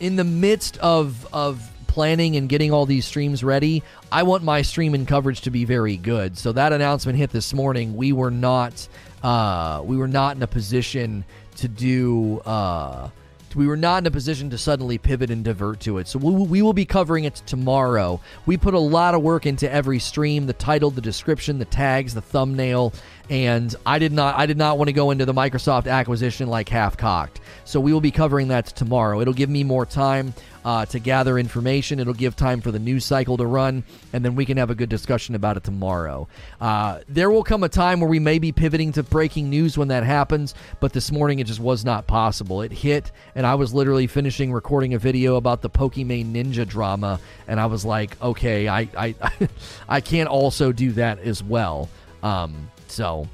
in 0.00 0.16
the 0.16 0.24
midst 0.24 0.78
of 0.78 1.26
of 1.32 1.70
planning 1.86 2.36
and 2.36 2.48
getting 2.48 2.72
all 2.72 2.84
these 2.84 3.06
streams 3.06 3.42
ready, 3.42 3.82
I 4.12 4.22
want 4.22 4.44
my 4.44 4.62
stream 4.62 4.94
and 4.94 5.08
coverage 5.08 5.40
to 5.42 5.50
be 5.50 5.64
very 5.64 5.96
good. 5.96 6.36
So 6.36 6.52
that 6.52 6.72
announcement 6.72 7.16
hit 7.16 7.30
this 7.30 7.54
morning. 7.54 7.96
We 7.96 8.12
were 8.12 8.30
not 8.30 8.86
uh, 9.22 9.82
we 9.84 9.96
were 9.96 10.08
not 10.08 10.36
in 10.36 10.42
a 10.42 10.46
position 10.46 11.24
to 11.56 11.68
do. 11.68 12.40
Uh, 12.40 13.10
we 13.56 13.66
were 13.66 13.76
not 13.76 14.02
in 14.02 14.06
a 14.06 14.10
position 14.10 14.50
to 14.50 14.58
suddenly 14.58 14.98
pivot 14.98 15.30
and 15.30 15.42
divert 15.42 15.80
to 15.80 15.98
it. 15.98 16.06
So 16.06 16.18
we, 16.18 16.30
we 16.30 16.62
will 16.62 16.74
be 16.74 16.84
covering 16.84 17.24
it 17.24 17.36
tomorrow. 17.46 18.20
We 18.44 18.56
put 18.58 18.74
a 18.74 18.78
lot 18.78 19.14
of 19.14 19.22
work 19.22 19.46
into 19.46 19.70
every 19.70 19.98
stream, 19.98 20.46
the 20.46 20.52
title, 20.52 20.90
the 20.90 21.00
description, 21.00 21.58
the 21.58 21.64
tags, 21.64 22.14
the 22.14 22.20
thumbnail, 22.20 22.92
and 23.30 23.74
I 23.84 23.98
did 23.98 24.12
not 24.12 24.36
I 24.36 24.46
did 24.46 24.58
not 24.58 24.78
want 24.78 24.88
to 24.88 24.92
go 24.92 25.10
into 25.10 25.24
the 25.24 25.34
Microsoft 25.34 25.90
acquisition 25.90 26.48
like 26.48 26.68
half 26.68 26.96
cocked. 26.96 27.40
So 27.64 27.80
we 27.80 27.92
will 27.92 28.00
be 28.00 28.10
covering 28.10 28.48
that 28.48 28.66
tomorrow. 28.66 29.20
It'll 29.20 29.34
give 29.34 29.50
me 29.50 29.64
more 29.64 29.86
time 29.86 30.34
uh, 30.66 30.84
to 30.84 30.98
gather 30.98 31.38
information. 31.38 32.00
It'll 32.00 32.12
give 32.12 32.34
time 32.34 32.60
for 32.60 32.72
the 32.72 32.80
news 32.80 33.04
cycle 33.04 33.36
to 33.36 33.46
run, 33.46 33.84
and 34.12 34.24
then 34.24 34.34
we 34.34 34.44
can 34.44 34.56
have 34.56 34.68
a 34.68 34.74
good 34.74 34.88
discussion 34.88 35.36
about 35.36 35.56
it 35.56 35.62
tomorrow. 35.62 36.26
Uh, 36.60 36.98
there 37.08 37.30
will 37.30 37.44
come 37.44 37.62
a 37.62 37.68
time 37.68 38.00
where 38.00 38.10
we 38.10 38.18
may 38.18 38.40
be 38.40 38.50
pivoting 38.50 38.90
to 38.92 39.04
breaking 39.04 39.48
news 39.48 39.78
when 39.78 39.88
that 39.88 40.02
happens, 40.02 40.56
but 40.80 40.92
this 40.92 41.12
morning 41.12 41.38
it 41.38 41.46
just 41.46 41.60
was 41.60 41.84
not 41.84 42.08
possible. 42.08 42.62
It 42.62 42.72
hit, 42.72 43.12
and 43.36 43.46
I 43.46 43.54
was 43.54 43.72
literally 43.72 44.08
finishing 44.08 44.52
recording 44.52 44.94
a 44.94 44.98
video 44.98 45.36
about 45.36 45.62
the 45.62 45.70
Pokimane 45.70 46.32
Ninja 46.32 46.66
drama, 46.66 47.20
and 47.46 47.60
I 47.60 47.66
was 47.66 47.84
like, 47.84 48.20
okay, 48.20 48.66
I 48.66 48.88
I 48.98 49.14
I 49.88 50.00
can't 50.00 50.28
also 50.28 50.72
do 50.72 50.90
that 50.92 51.20
as 51.20 51.44
well. 51.44 51.88
Um, 52.24 52.72
so 52.88 53.28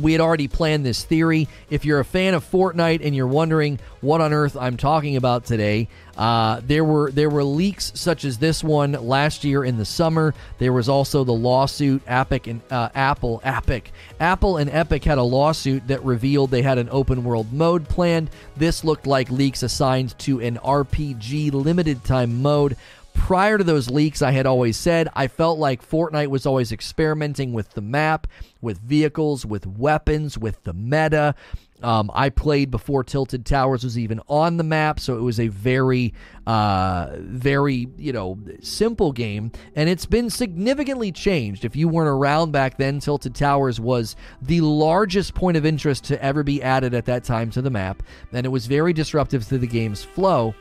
we 0.00 0.12
had 0.12 0.20
already 0.20 0.48
planned 0.48 0.86
this 0.86 1.04
theory. 1.04 1.48
If 1.70 1.84
you're 1.84 2.00
a 2.00 2.04
fan 2.04 2.34
of 2.34 2.48
Fortnite 2.48 3.04
and 3.04 3.14
you're 3.14 3.26
wondering 3.26 3.78
what 4.00 4.20
on 4.20 4.32
earth 4.32 4.56
I'm 4.56 4.76
talking 4.76 5.16
about 5.16 5.44
today, 5.44 5.88
uh, 6.16 6.60
there 6.66 6.84
were 6.84 7.10
there 7.10 7.30
were 7.30 7.44
leaks 7.44 7.92
such 7.94 8.24
as 8.24 8.38
this 8.38 8.62
one 8.62 8.92
last 8.92 9.44
year 9.44 9.64
in 9.64 9.78
the 9.78 9.84
summer. 9.84 10.34
There 10.58 10.72
was 10.72 10.88
also 10.88 11.24
the 11.24 11.32
lawsuit. 11.32 12.02
Epic 12.06 12.46
and 12.46 12.60
uh, 12.70 12.90
Apple, 12.94 13.40
Epic, 13.44 13.92
Apple 14.20 14.56
and 14.58 14.68
Epic 14.70 15.04
had 15.04 15.18
a 15.18 15.22
lawsuit 15.22 15.86
that 15.88 16.04
revealed 16.04 16.50
they 16.50 16.62
had 16.62 16.78
an 16.78 16.88
open 16.90 17.24
world 17.24 17.52
mode 17.52 17.88
planned. 17.88 18.30
This 18.56 18.84
looked 18.84 19.06
like 19.06 19.30
leaks 19.30 19.62
assigned 19.62 20.18
to 20.20 20.40
an 20.40 20.58
RPG 20.58 21.52
limited 21.52 22.04
time 22.04 22.42
mode 22.42 22.76
prior 23.14 23.58
to 23.58 23.64
those 23.64 23.90
leaks, 23.90 24.22
I 24.22 24.30
had 24.30 24.46
always 24.46 24.76
said 24.76 25.08
I 25.14 25.28
felt 25.28 25.58
like 25.58 25.88
Fortnite 25.88 26.28
was 26.28 26.46
always 26.46 26.72
experimenting 26.72 27.52
with 27.52 27.70
the 27.70 27.80
map, 27.80 28.26
with 28.60 28.78
vehicles, 28.78 29.44
with 29.44 29.66
weapons, 29.66 30.38
with 30.38 30.62
the 30.64 30.72
meta. 30.72 31.34
Um, 31.82 32.10
I 32.14 32.28
played 32.28 32.70
before 32.70 33.04
Tilted 33.04 33.44
Towers 33.44 33.84
was 33.84 33.98
even 33.98 34.20
on 34.28 34.56
the 34.56 34.64
map, 34.64 35.00
so 35.00 35.16
it 35.16 35.22
was 35.22 35.40
a 35.40 35.48
very, 35.48 36.14
uh, 36.46 37.10
very, 37.18 37.88
you 37.96 38.12
know, 38.12 38.38
simple 38.60 39.12
game. 39.12 39.52
And 39.74 39.88
it's 39.88 40.06
been 40.06 40.30
significantly 40.30 41.12
changed. 41.12 41.64
If 41.64 41.76
you 41.76 41.88
weren't 41.88 42.08
around 42.08 42.52
back 42.52 42.78
then, 42.78 43.00
Tilted 43.00 43.34
Towers 43.34 43.80
was 43.80 44.16
the 44.40 44.60
largest 44.60 45.34
point 45.34 45.56
of 45.56 45.66
interest 45.66 46.04
to 46.04 46.22
ever 46.22 46.42
be 46.42 46.62
added 46.62 46.94
at 46.94 47.06
that 47.06 47.24
time 47.24 47.50
to 47.50 47.62
the 47.62 47.70
map, 47.70 48.02
and 48.32 48.46
it 48.46 48.50
was 48.50 48.66
very 48.66 48.92
disruptive 48.92 49.46
to 49.48 49.58
the 49.58 49.66
game's 49.66 50.02
flow. 50.04 50.54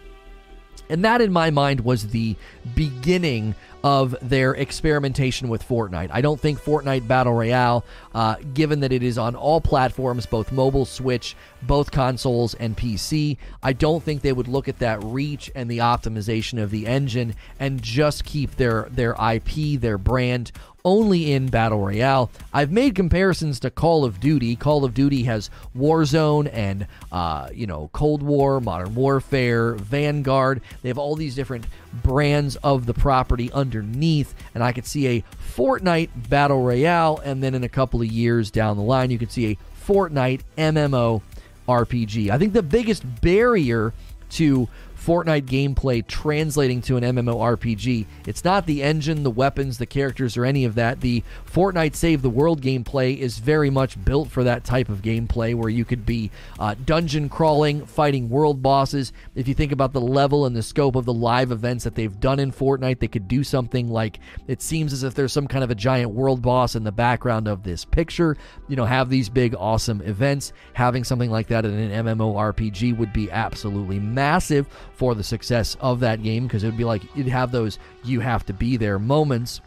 And 0.92 1.06
that, 1.06 1.22
in 1.22 1.32
my 1.32 1.50
mind, 1.50 1.82
was 1.82 2.10
the 2.10 2.36
beginning 2.76 3.56
of 3.84 4.16
their 4.22 4.54
experimentation 4.54 5.50
with 5.50 5.68
Fortnite. 5.68 6.10
I 6.12 6.22
don't 6.22 6.40
think 6.40 6.60
Fortnite 6.60 7.08
Battle 7.08 7.34
Royale, 7.34 7.84
uh, 8.14 8.36
given 8.54 8.82
that 8.82 8.92
it 8.92 9.02
is 9.02 9.18
on 9.18 9.36
all 9.36 9.60
platforms, 9.60 10.26
both 10.26 10.52
mobile, 10.52 10.86
Switch, 10.86 11.36
both 11.64 11.92
consoles, 11.92 12.54
and 12.56 12.78
PC, 12.78 13.38
I 13.64 13.74
don't 13.74 14.04
think 14.04 14.22
they 14.22 14.34
would 14.34 14.48
look 14.48 14.68
at 14.68 14.80
that 14.80 15.04
reach 15.04 15.50
and 15.56 15.70
the 15.70 15.80
optimization 15.80 16.62
of 16.62 16.70
the 16.70 16.86
engine 16.86 17.36
and 17.60 17.82
just 17.82 18.24
keep 18.26 18.58
their 18.58 18.88
their 18.92 19.14
IP, 19.14 19.80
their 19.80 19.98
brand 19.98 20.52
only 20.84 21.32
in 21.32 21.48
Battle 21.48 21.80
Royale. 21.80 22.32
I've 22.54 22.72
made 22.72 22.96
comparisons 22.96 23.60
to 23.62 23.70
Call 23.70 24.06
of 24.06 24.20
Duty. 24.20 24.56
Call 24.56 24.84
of 24.84 24.94
Duty 24.94 25.24
has 25.24 25.50
Warzone 25.78 26.50
and, 26.52 26.88
uh, 27.12 27.50
you 27.54 27.68
know, 27.68 27.90
Cold 27.94 28.24
War, 28.24 28.60
Modern 28.60 28.96
Warfare, 28.96 29.74
Vanguard. 29.76 30.62
They 30.82 30.90
have 30.90 30.98
all 30.98 31.16
these 31.16 31.36
different 31.36 31.66
brands 32.04 32.56
of 32.58 32.86
the 32.86 32.94
property 32.94 33.52
underneath, 33.52 34.34
and 34.54 34.64
I 34.64 34.72
could 34.72 34.86
see 34.86 35.08
a 35.08 35.24
Fortnite 35.56 36.30
Battle 36.30 36.64
Royale, 36.64 37.22
and 37.24 37.44
then 37.44 37.56
in 37.56 37.64
a 37.64 37.70
couple 37.70 38.02
of 38.02 38.08
years 38.08 38.52
down 38.52 38.78
the 38.78 38.84
line, 38.84 39.12
you 39.12 39.20
could 39.20 39.32
see 39.32 39.52
a 39.52 39.58
Fortnite 39.86 40.42
MMO 40.58 41.22
RPG. 41.68 42.30
I 42.30 42.38
think 42.38 42.54
the 42.54 42.64
biggest 42.64 43.04
barrier 43.22 43.94
to 44.32 44.68
Fortnite 45.04 45.46
gameplay 45.46 46.06
translating 46.06 46.82
to 46.84 46.96
an 46.96 47.04
MMORPG. 47.04 48.06
It's 48.28 48.44
not 48.44 48.68
the 48.68 48.84
engine, 48.84 49.24
the 49.24 49.32
weapons, 49.32 49.80
the 49.80 49.88
characters, 49.88 50.38
or 50.38 50.46
any 50.46 50.64
of 50.64 50.76
that. 50.76 51.02
The 51.02 51.24
Fortnite 51.52 51.96
Save 51.96 52.22
the 52.22 52.30
World 52.30 52.62
gameplay 52.62 53.18
is 53.18 53.40
very 53.40 53.72
much 53.72 54.04
built 54.06 54.30
for 54.30 54.44
that 54.44 54.64
type 54.64 54.90
of 54.90 55.02
gameplay 55.02 55.56
where 55.56 55.70
you 55.70 55.86
could 55.86 56.06
be 56.06 56.30
uh, 56.60 56.76
dungeon 56.86 57.30
crawling, 57.30 57.86
fighting 57.88 58.30
world 58.30 58.62
bosses. 58.62 59.12
If 59.34 59.48
you 59.48 59.56
think 59.56 59.72
about 59.72 59.92
the 59.92 60.02
level 60.02 60.46
and 60.46 60.56
the 60.56 60.62
scope 60.62 60.96
of 60.96 61.06
the 61.06 61.14
live 61.14 61.52
events 61.52 61.84
that 61.84 61.96
they've 61.96 62.20
done 62.20 62.40
in 62.40 62.52
Fortnite, 62.52 63.00
they 63.00 63.08
could 63.08 63.28
do 63.28 63.44
something 63.44 63.90
like 63.90 64.20
it 64.48 64.62
seems 64.62 64.94
as 64.94 65.02
if 65.02 65.16
there's 65.16 65.34
some 65.34 65.48
kind 65.48 65.64
of 65.64 65.72
a 65.72 65.76
giant 65.76 66.12
world 66.12 66.44
boss 66.44 66.76
in 66.76 66.84
the 66.84 66.92
background 66.92 67.48
of 67.48 67.64
this 67.64 67.86
picture. 67.86 68.38
You 68.68 68.76
know, 68.76 68.86
have 68.86 69.10
these 69.10 69.30
big, 69.30 69.56
awesome 69.58 70.02
events. 70.02 70.54
Having 70.74 71.06
something 71.06 71.32
like 71.32 71.48
that 71.48 71.66
in 71.66 71.74
an 71.74 72.06
MMORPG 72.06 72.96
would 72.98 73.14
be 73.14 73.32
absolutely 73.32 74.00
massive 74.00 74.68
for 75.02 75.16
the 75.16 75.24
success 75.24 75.76
of 75.82 76.00
that 76.02 76.22
game 76.22 76.44
because 76.46 76.64
it 76.64 76.68
would 76.68 76.78
be 76.78 76.84
like 76.84 77.02
you'd 77.16 77.28
have 77.28 77.52
those 77.52 77.80
you 78.04 78.20
have 78.20 78.46
to 78.46 78.54
be 78.54 78.78
there 78.78 79.00
moments. 79.00 79.60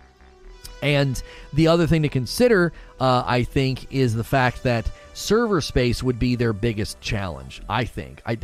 And 0.81 1.21
the 1.53 1.67
other 1.67 1.89
thing 1.89 2.03
to 2.03 2.09
consider, 2.09 2.73
uh, 3.01 3.25
I 3.27 3.43
think, 3.43 3.93
is 3.93 4.15
the 4.15 4.23
fact 4.23 4.63
that 4.63 4.89
server 5.13 5.61
space 5.61 6.05
would 6.05 6.21
be 6.21 6.37
their 6.37 6.53
biggest 6.53 7.01
challenge. 7.01 7.63
I 7.69 7.85
think. 7.85 8.23
I, 8.25 8.39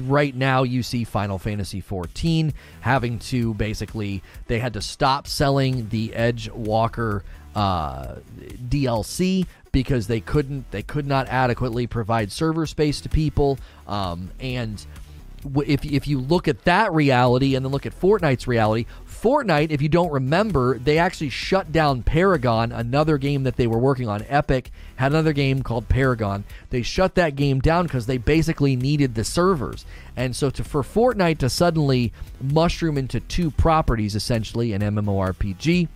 right 0.00 0.34
now, 0.34 0.64
you 0.64 0.82
see 0.82 1.04
Final 1.04 1.38
Fantasy 1.38 1.80
XIV 1.80 2.52
having 2.80 3.20
to 3.30 3.54
basically 3.54 4.20
they 4.48 4.58
had 4.58 4.72
to 4.72 4.82
stop 4.82 5.28
selling 5.28 5.88
the 5.90 6.08
Endwalker 6.08 7.22
uh, 7.54 8.16
DLC 8.68 9.46
because 9.70 10.08
they 10.08 10.18
couldn't 10.18 10.68
they 10.72 10.82
could 10.82 11.06
not 11.06 11.28
adequately 11.28 11.86
provide 11.86 12.32
server 12.32 12.66
space 12.66 13.00
to 13.02 13.08
people 13.08 13.56
um, 13.86 14.32
and 14.40 14.84
if, 15.66 15.84
if 15.84 16.06
you 16.06 16.20
look 16.20 16.48
at 16.48 16.64
that 16.64 16.92
reality 16.92 17.54
and 17.54 17.64
then 17.64 17.72
look 17.72 17.86
at 17.86 17.98
Fortnite's 17.98 18.46
reality, 18.46 18.86
Fortnite, 19.06 19.70
if 19.70 19.80
you 19.80 19.88
don't 19.88 20.12
remember, 20.12 20.78
they 20.78 20.98
actually 20.98 21.30
shut 21.30 21.72
down 21.72 22.02
Paragon, 22.02 22.72
another 22.72 23.16
game 23.16 23.44
that 23.44 23.56
they 23.56 23.66
were 23.66 23.78
working 23.78 24.08
on. 24.08 24.24
Epic 24.28 24.70
had 24.96 25.12
another 25.12 25.32
game 25.32 25.62
called 25.62 25.88
Paragon. 25.88 26.44
They 26.70 26.82
shut 26.82 27.14
that 27.14 27.34
game 27.34 27.60
down 27.60 27.86
because 27.86 28.06
they 28.06 28.18
basically 28.18 28.76
needed 28.76 29.14
the 29.14 29.24
servers. 29.24 29.86
And 30.16 30.36
so 30.36 30.50
to, 30.50 30.62
for 30.62 30.82
Fortnite 30.82 31.38
to 31.38 31.48
suddenly 31.48 32.12
mushroom 32.40 32.98
into 32.98 33.20
two 33.20 33.50
properties, 33.50 34.14
essentially, 34.14 34.72
an 34.72 34.82
MMORPG 34.82 35.88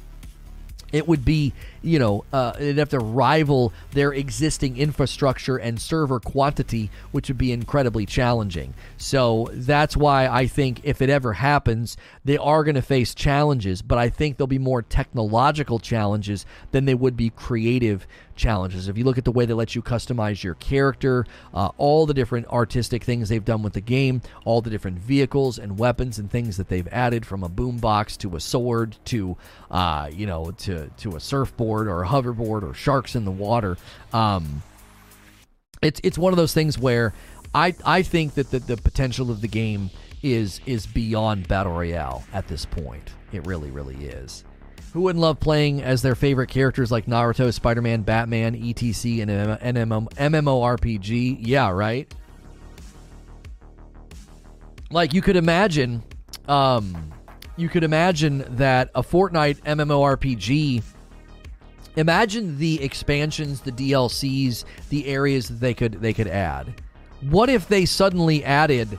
it 0.93 1.07
would 1.07 1.25
be, 1.25 1.53
you 1.83 1.99
know, 1.99 2.25
uh, 2.33 2.53
it'd 2.57 2.79
have 2.79 2.89
to 2.91 2.99
rival 2.99 3.73
their 3.93 4.13
existing 4.13 4.77
infrastructure 4.77 5.57
and 5.57 5.81
server 5.81 6.21
quantity, 6.21 6.91
which 7.13 7.29
would 7.29 7.39
be 7.39 7.53
incredibly 7.53 8.07
challenging. 8.07 8.75
So 8.97 9.49
that's 9.53 9.97
why 9.97 10.27
I 10.27 10.47
think 10.47 10.81
if 10.83 11.01
it 11.01 11.11
ever 11.11 11.35
happens, 11.35 11.97
they 12.25 12.37
are 12.37 12.65
going 12.65 12.75
to 12.75 12.83
face 12.83 13.15
challenges, 13.15 13.83
but 13.83 13.99
I 13.99 14.09
think 14.09 14.37
there'll 14.37 14.49
be 14.49 14.59
more 14.59 14.83
technological 14.83 15.79
challenges 15.79 16.45
than 16.73 16.85
they 16.85 16.95
would 16.95 17.17
be 17.17 17.31
creative 17.31 18.07
challenges. 18.35 18.89
If 18.89 18.97
you 18.97 19.05
look 19.05 19.19
at 19.19 19.25
the 19.25 19.33
way 19.33 19.45
they 19.45 19.53
let 19.53 19.75
you 19.75 19.83
customize 19.83 20.43
your 20.43 20.55
character, 20.55 21.27
uh, 21.53 21.71
all 21.77 22.07
the 22.07 22.15
different 22.15 22.47
artistic 22.47 23.03
things 23.05 23.29
they've 23.29 23.45
done 23.45 23.63
with 23.63 23.73
the 23.75 23.81
game, 23.81 24.23
all 24.45 24.63
the 24.63 24.71
different 24.71 24.99
vehicles 24.99 25.59
and 25.59 25.79
weapons 25.79 26.19
and 26.19 26.31
things 26.31 26.57
that 26.57 26.69
they've 26.69 26.89
added 26.89 27.27
from 27.27 27.43
a 27.43 27.49
boombox 27.49 28.17
to 28.19 28.37
a 28.37 28.41
sword 28.41 28.97
to, 29.07 29.37
uh, 29.71 30.09
you 30.13 30.27
know, 30.27 30.53
to 30.53 30.89
to 30.99 31.17
a 31.17 31.21
surfboard 31.21 31.68
or 31.69 32.03
a 32.03 32.07
hoverboard 32.07 32.63
or 32.63 32.75
sharks 32.75 33.15
in 33.15 33.25
the 33.25 33.31
water. 33.31 33.77
Um, 34.13 34.63
it's 35.83 36.01
it's 36.03 36.19
one 36.19 36.33
of 36.33 36.37
those 36.37 36.55
things 36.55 36.79
where 36.79 37.13
I 37.55 37.75
I 37.85 38.03
think 38.03 38.35
that 38.35 38.51
the, 38.51 38.59
the 38.59 38.77
potential 38.77 39.31
of 39.31 39.41
the 39.41 39.49
game 39.49 39.91
is 40.23 40.61
is 40.67 40.87
beyond 40.87 41.49
battle 41.49 41.73
royale 41.73 42.25
at 42.33 42.49
this 42.49 42.65
point. 42.65 43.11
It 43.33 43.47
really 43.47 43.71
really 43.71 44.07
is. 44.07 44.45
Who 44.93 45.03
wouldn't 45.03 45.21
love 45.21 45.39
playing 45.39 45.83
as 45.83 46.01
their 46.01 46.15
favorite 46.15 46.49
characters 46.49 46.91
like 46.91 47.07
Naruto, 47.07 47.53
Spider 47.53 47.83
Man, 47.83 48.03
Batman, 48.03 48.57
ETC, 48.57 49.21
and 49.21 49.31
MMO, 49.31 50.11
MMORPG? 50.15 51.39
Yeah, 51.41 51.71
right? 51.71 52.13
Like, 54.91 55.13
you 55.13 55.21
could 55.21 55.37
imagine. 55.37 56.03
Um, 56.49 57.13
you 57.57 57.69
could 57.69 57.85
imagine 57.85 58.45
that 58.57 58.91
a 58.95 59.03
Fortnite 59.03 59.61
MMORPG. 59.61 60.83
Imagine 61.99 62.59
the 62.59 62.83
expansions, 62.83 63.61
the 63.61 63.73
DLCs, 63.73 64.65
the 64.89 65.07
areas 65.07 65.49
that 65.49 65.61
they 65.61 65.75
could 65.75 65.95
they 65.95 66.13
could 66.13 66.29
add. 66.29 66.81
What 67.23 67.51
if 67.51 67.67
they 67.67 67.85
suddenly 67.85 68.45
added 68.45 68.99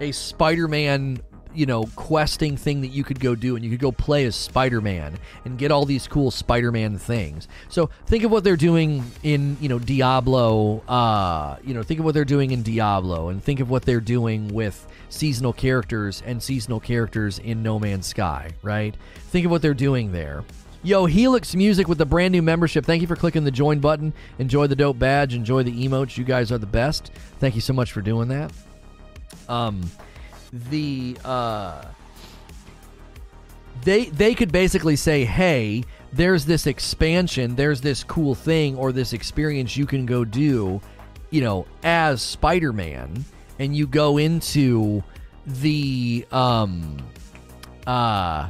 a 0.00 0.12
Spider-Man 0.12 1.20
you 1.56 1.64
know, 1.64 1.84
questing 1.96 2.56
thing 2.56 2.82
that 2.82 2.88
you 2.88 3.02
could 3.02 3.18
go 3.18 3.34
do, 3.34 3.56
and 3.56 3.64
you 3.64 3.70
could 3.70 3.80
go 3.80 3.90
play 3.90 4.26
as 4.26 4.36
Spider 4.36 4.82
Man 4.82 5.18
and 5.46 5.58
get 5.58 5.70
all 5.70 5.86
these 5.86 6.06
cool 6.06 6.30
Spider 6.30 6.70
Man 6.70 6.98
things. 6.98 7.48
So 7.70 7.88
think 8.04 8.24
of 8.24 8.30
what 8.30 8.44
they're 8.44 8.56
doing 8.56 9.02
in, 9.22 9.56
you 9.60 9.70
know, 9.70 9.78
Diablo. 9.78 10.80
Uh, 10.86 11.56
you 11.64 11.72
know, 11.72 11.82
think 11.82 12.00
of 12.00 12.04
what 12.04 12.12
they're 12.12 12.26
doing 12.26 12.50
in 12.50 12.62
Diablo, 12.62 13.30
and 13.30 13.42
think 13.42 13.60
of 13.60 13.70
what 13.70 13.84
they're 13.84 14.00
doing 14.00 14.48
with 14.48 14.86
seasonal 15.08 15.54
characters 15.54 16.22
and 16.26 16.42
seasonal 16.42 16.78
characters 16.78 17.38
in 17.38 17.62
No 17.62 17.78
Man's 17.78 18.06
Sky. 18.06 18.50
Right? 18.62 18.94
Think 19.30 19.46
of 19.46 19.50
what 19.50 19.62
they're 19.62 19.72
doing 19.74 20.12
there. 20.12 20.44
Yo, 20.86 21.04
Helix 21.04 21.52
Music 21.56 21.88
with 21.88 21.98
the 21.98 22.06
brand 22.06 22.30
new 22.30 22.42
membership. 22.42 22.86
Thank 22.86 23.02
you 23.02 23.08
for 23.08 23.16
clicking 23.16 23.42
the 23.42 23.50
join 23.50 23.80
button. 23.80 24.12
Enjoy 24.38 24.68
the 24.68 24.76
dope 24.76 25.00
badge. 25.00 25.34
Enjoy 25.34 25.64
the 25.64 25.72
emotes. 25.84 26.16
You 26.16 26.22
guys 26.22 26.52
are 26.52 26.58
the 26.58 26.66
best. 26.66 27.10
Thank 27.40 27.56
you 27.56 27.60
so 27.60 27.72
much 27.72 27.90
for 27.90 28.00
doing 28.00 28.28
that. 28.28 28.52
Um, 29.48 29.82
the 30.52 31.18
uh, 31.24 31.86
they 33.82 34.04
they 34.10 34.32
could 34.32 34.52
basically 34.52 34.94
say, 34.94 35.24
"Hey, 35.24 35.82
there's 36.12 36.44
this 36.44 36.68
expansion, 36.68 37.56
there's 37.56 37.80
this 37.80 38.04
cool 38.04 38.36
thing 38.36 38.76
or 38.76 38.92
this 38.92 39.12
experience 39.12 39.76
you 39.76 39.86
can 39.86 40.06
go 40.06 40.24
do, 40.24 40.80
you 41.30 41.40
know, 41.40 41.66
as 41.82 42.22
Spider-Man." 42.22 43.24
And 43.58 43.76
you 43.76 43.88
go 43.88 44.18
into 44.18 45.02
the 45.46 46.24
um 46.30 46.98
uh 47.88 48.48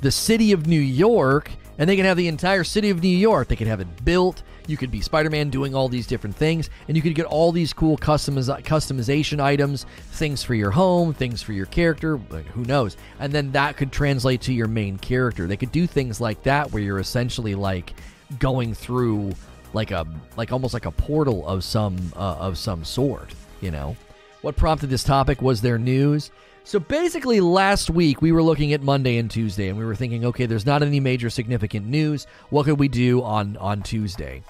the 0.00 0.10
city 0.10 0.52
of 0.52 0.66
New 0.66 0.80
York 0.80 1.50
and 1.78 1.88
they 1.88 1.96
can 1.96 2.04
have 2.04 2.16
the 2.16 2.28
entire 2.28 2.64
city 2.64 2.90
of 2.90 3.02
New 3.02 3.08
York. 3.08 3.48
They 3.48 3.56
could 3.56 3.68
have 3.68 3.80
it 3.80 4.04
built. 4.04 4.42
You 4.66 4.76
could 4.76 4.90
be 4.90 5.00
Spider 5.00 5.30
Man 5.30 5.48
doing 5.48 5.74
all 5.74 5.88
these 5.88 6.06
different 6.06 6.36
things, 6.36 6.68
and 6.88 6.96
you 6.96 7.02
could 7.02 7.14
get 7.14 7.24
all 7.24 7.52
these 7.52 7.72
cool 7.72 7.96
customiz- 7.96 8.62
customization 8.64 9.40
items, 9.40 9.86
things 10.10 10.42
for 10.42 10.54
your 10.54 10.72
home, 10.72 11.14
things 11.14 11.40
for 11.40 11.52
your 11.52 11.66
character, 11.66 12.18
who 12.18 12.64
knows? 12.64 12.96
And 13.18 13.32
then 13.32 13.52
that 13.52 13.76
could 13.76 13.92
translate 13.92 14.42
to 14.42 14.52
your 14.52 14.68
main 14.68 14.98
character. 14.98 15.46
They 15.46 15.56
could 15.56 15.72
do 15.72 15.86
things 15.86 16.20
like 16.20 16.42
that 16.42 16.70
where 16.72 16.82
you're 16.82 16.98
essentially 16.98 17.54
like 17.54 17.94
going 18.38 18.74
through 18.74 19.32
like 19.72 19.90
a 19.90 20.06
like 20.36 20.52
almost 20.52 20.74
like 20.74 20.86
a 20.86 20.90
portal 20.90 21.46
of 21.46 21.64
some 21.64 21.96
uh, 22.16 22.36
of 22.38 22.58
some 22.58 22.84
sort, 22.84 23.34
you 23.60 23.70
know. 23.70 23.96
What 24.42 24.56
prompted 24.56 24.90
this 24.90 25.02
topic 25.02 25.42
was 25.42 25.60
their 25.60 25.78
news. 25.78 26.30
So 26.68 26.78
basically, 26.78 27.40
last 27.40 27.88
week 27.88 28.20
we 28.20 28.30
were 28.30 28.42
looking 28.42 28.74
at 28.74 28.82
Monday 28.82 29.16
and 29.16 29.30
Tuesday, 29.30 29.70
and 29.70 29.78
we 29.78 29.86
were 29.86 29.94
thinking, 29.94 30.26
okay, 30.26 30.44
there's 30.44 30.66
not 30.66 30.82
any 30.82 31.00
major 31.00 31.30
significant 31.30 31.86
news. 31.86 32.26
What 32.50 32.66
could 32.66 32.78
we 32.78 32.88
do 32.88 33.22
on 33.22 33.56
on 33.56 33.80
Tuesday? 33.80 34.42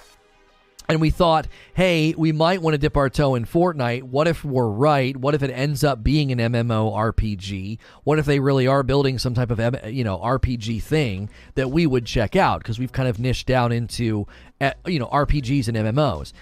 And 0.88 1.00
we 1.00 1.10
thought, 1.10 1.46
hey, 1.74 2.16
we 2.18 2.32
might 2.32 2.60
want 2.60 2.74
to 2.74 2.78
dip 2.78 2.96
our 2.96 3.08
toe 3.08 3.36
in 3.36 3.44
Fortnite. 3.44 4.02
What 4.02 4.26
if 4.26 4.44
we're 4.44 4.66
right? 4.66 5.16
What 5.16 5.36
if 5.36 5.44
it 5.44 5.52
ends 5.52 5.84
up 5.84 6.02
being 6.02 6.32
an 6.32 6.38
MMO 6.40 6.92
RPG? 6.92 7.78
What 8.02 8.18
if 8.18 8.26
they 8.26 8.40
really 8.40 8.66
are 8.66 8.82
building 8.82 9.20
some 9.20 9.34
type 9.34 9.52
of 9.52 9.60
you 9.88 10.02
know 10.02 10.18
RPG 10.18 10.82
thing 10.82 11.30
that 11.54 11.70
we 11.70 11.86
would 11.86 12.04
check 12.04 12.34
out 12.34 12.58
because 12.58 12.80
we've 12.80 12.90
kind 12.90 13.08
of 13.08 13.20
niched 13.20 13.46
down 13.46 13.70
into 13.70 14.26
eh, 14.60 14.72
you 14.86 14.98
know 14.98 15.06
RPGs 15.06 15.68
and 15.68 15.76
MMOs. 15.76 16.32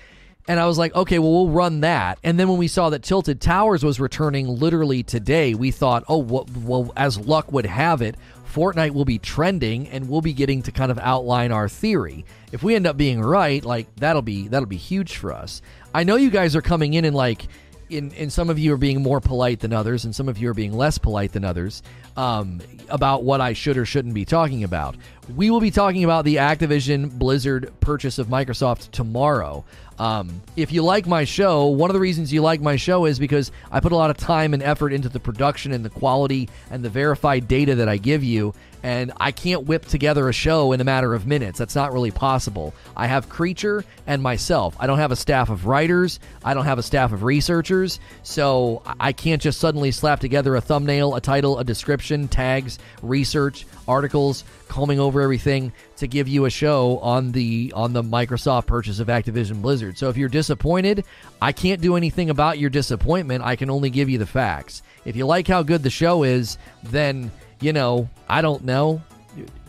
And 0.49 0.61
I 0.61 0.67
was 0.67 0.79
like, 0.79 0.95
okay, 0.95 1.19
well, 1.19 1.33
we'll 1.33 1.51
run 1.51 1.81
that. 1.81 2.19
And 2.23 2.39
then 2.39 2.49
when 2.49 2.59
we 2.59 2.69
saw 2.69 2.91
that 2.91 3.03
Tilted 3.03 3.41
Towers 3.41 3.83
was 3.83 3.99
returning 3.99 4.47
literally 4.47 5.03
today, 5.03 5.55
we 5.55 5.73
thought, 5.73 6.05
oh, 6.09 6.19
well, 6.19 6.47
well, 6.63 6.93
as 6.97 7.19
luck 7.19 7.51
would 7.51 7.67
have 7.67 8.01
it, 8.01 8.17
Fortnite 8.57 8.93
will 8.93 9.05
be 9.05 9.19
trending 9.19 9.89
and 9.89 10.09
we'll 10.09 10.23
be 10.23 10.33
getting 10.33 10.63
to 10.63 10.73
kind 10.73 10.91
of 10.91 10.99
outline 11.01 11.53
our 11.53 11.69
theory. 11.69 12.25
If 12.53 12.63
we 12.63 12.75
end 12.75 12.87
up 12.87 12.97
being 12.97 13.21
right, 13.21 13.63
like 13.63 13.95
that'll 13.97 14.23
be 14.23 14.49
that'll 14.49 14.67
be 14.67 14.79
huge 14.79 15.17
for 15.17 15.33
us. 15.33 15.61
I 15.95 16.05
know 16.05 16.17
you 16.17 16.31
guys 16.31 16.57
are 16.57 16.63
coming 16.63 16.95
in 16.95 17.05
and 17.05 17.15
like 17.15 17.49
in, 17.91 18.13
and 18.13 18.33
some 18.33 18.51
of 18.51 18.59
you 18.59 18.73
are 18.73 18.79
being 18.79 19.03
more 19.03 19.21
polite 19.21 19.61
than 19.61 19.73
others, 19.73 20.05
and 20.05 20.15
some 20.15 20.29
of 20.29 20.39
you 20.39 20.49
are 20.49 20.55
being 20.55 20.73
less 20.73 20.99
polite 20.99 21.33
than 21.33 21.45
others 21.45 21.83
um, 22.17 22.61
about 22.89 23.25
what 23.25 23.41
I 23.41 23.53
should 23.53 23.77
or 23.77 23.85
shouldn't 23.85 24.15
be 24.15 24.25
talking 24.25 24.65
about. 24.65 24.97
We 25.35 25.51
will 25.51 25.61
be 25.61 25.71
talking 25.71 26.05
about 26.05 26.25
the 26.25 26.37
Activision 26.37 27.11
Blizzard 27.11 27.73
purchase 27.81 28.19
of 28.19 28.29
Microsoft 28.29 28.91
tomorrow. 28.93 29.65
Um, 29.99 30.43
if 30.57 30.73
you 30.73 30.83
like 30.83 31.07
my 31.07 31.25
show, 31.25 31.67
one 31.67 31.91
of 31.91 31.95
the 31.95 32.01
reasons 32.01 32.33
you 32.33 32.43
like 32.43 32.61
my 32.61 32.77
show 32.77 33.07
is 33.07 33.19
because 33.19 33.51
I 33.73 33.81
put 33.81 33.93
a 33.93 33.97
lot 33.97 34.11
of 34.11 34.17
time 34.19 34.53
and 34.55 34.63
effort 34.63 34.93
into 34.93 35.09
the 35.09 35.19
production 35.19 35.73
and 35.73 35.85
the 35.85 35.91
quality 35.91 36.49
and 36.71 36.85
the 36.85 36.91
verified 36.91 37.49
data 37.49 37.75
that 37.77 37.89
I 37.89 37.97
give 37.97 38.23
you. 38.23 38.55
And 38.83 39.13
I 39.17 39.33
can't 39.33 39.65
whip 39.65 39.87
together 39.87 40.29
a 40.29 40.33
show 40.33 40.71
in 40.73 40.81
a 40.81 40.85
matter 40.85 41.13
of 41.15 41.27
minutes. 41.27 41.59
That's 41.59 41.75
not 41.75 41.93
really 41.93 42.13
possible. 42.13 42.73
I 42.97 43.07
have 43.09 43.29
Creature 43.29 43.85
and 44.07 44.23
myself. 44.23 44.77
I 44.79 44.87
don't 44.87 44.99
have 44.99 45.11
a 45.11 45.17
staff 45.17 45.49
of 45.49 45.67
writers. 45.67 46.21
I 46.45 46.55
don't 46.55 46.67
have 46.67 46.79
a 46.79 46.85
staff 46.85 47.11
of 47.13 47.25
researchers. 47.25 47.99
So 48.23 48.83
I 49.01 49.13
can't 49.13 49.43
just 49.43 49.59
suddenly 49.59 49.91
slap 49.91 50.21
together 50.21 50.55
a 50.55 50.61
thumbnail, 50.61 51.17
a 51.17 51.21
title, 51.21 51.59
a 51.59 51.65
description, 51.65 52.29
tags, 52.29 52.79
research, 53.03 53.67
articles, 53.89 54.45
combing 54.69 55.01
over 55.01 55.21
everything 55.21 55.73
to 55.97 56.07
give 56.07 56.29
you 56.29 56.45
a 56.45 56.51
show 56.51 56.99
on 56.99 57.33
the 57.33 57.73
on 57.75 57.93
the 57.93 58.03
Microsoft 58.03 58.67
purchase 58.67 58.99
of 58.99 59.09
Activision 59.09 59.63
Blizzard. 59.63 59.97
So 59.99 60.09
if 60.09 60.17
you're 60.17 60.29
disappointed, 60.29 61.05
I 61.41 61.53
can't 61.53 61.81
do 61.81 61.97
anything 61.97 62.31
about 62.31 62.59
your 62.59 62.71
disappointment. 62.71 63.45
I 63.45 63.57
can 63.57 63.71
only 63.71 63.91
give 63.91 64.09
you 64.09 64.19
the 64.19 64.27
facts. 64.27 64.83
If 65.05 65.17
you 65.17 65.27
like 65.27 65.47
how 65.47 65.63
good 65.63 65.83
the 65.83 65.91
show 65.91 66.25
is, 66.25 66.59
then, 66.83 67.31
you 67.61 67.73
know, 67.73 68.09
I 68.29 68.43
don't 68.43 68.65
know, 68.65 69.01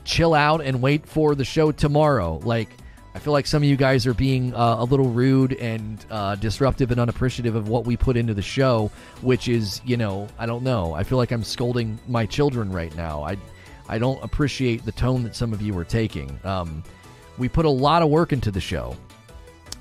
chill 0.03 0.33
out 0.33 0.61
and 0.61 0.81
wait 0.81 1.05
for 1.05 1.35
the 1.35 1.45
show 1.45 1.71
tomorrow. 1.71 2.39
Like 2.43 2.69
I 3.17 3.19
feel 3.19 3.33
like 3.33 3.47
some 3.47 3.63
of 3.63 3.69
you 3.69 3.77
guys 3.77 4.05
are 4.05 4.13
being 4.13 4.53
uh, 4.53 4.75
a 4.77 4.83
little 4.83 5.09
rude 5.09 5.53
and 5.53 6.05
uh, 6.11 6.35
disruptive 6.35 6.91
and 6.91 6.99
unappreciative 6.99 7.55
of 7.55 7.67
what 7.67 7.83
we 7.83 7.97
put 7.97 8.15
into 8.15 8.35
the 8.35 8.43
show, 8.43 8.91
which 9.21 9.47
is, 9.47 9.81
you 9.85 9.97
know, 9.97 10.27
I 10.37 10.45
don't 10.45 10.61
know. 10.61 10.93
I 10.93 11.01
feel 11.01 11.17
like 11.17 11.31
I'm 11.31 11.43
scolding 11.43 11.97
my 12.07 12.27
children 12.27 12.71
right 12.71 12.95
now. 12.95 13.23
I 13.23 13.37
I 13.89 13.97
don't 13.97 14.21
appreciate 14.23 14.85
the 14.85 14.91
tone 14.91 15.23
that 15.23 15.35
some 15.35 15.53
of 15.53 15.61
you 15.61 15.77
are 15.77 15.85
taking. 15.85 16.39
Um, 16.43 16.83
we 17.37 17.47
put 17.47 17.65
a 17.65 17.69
lot 17.69 18.01
of 18.01 18.09
work 18.09 18.33
into 18.33 18.51
the 18.51 18.61
show. 18.61 18.95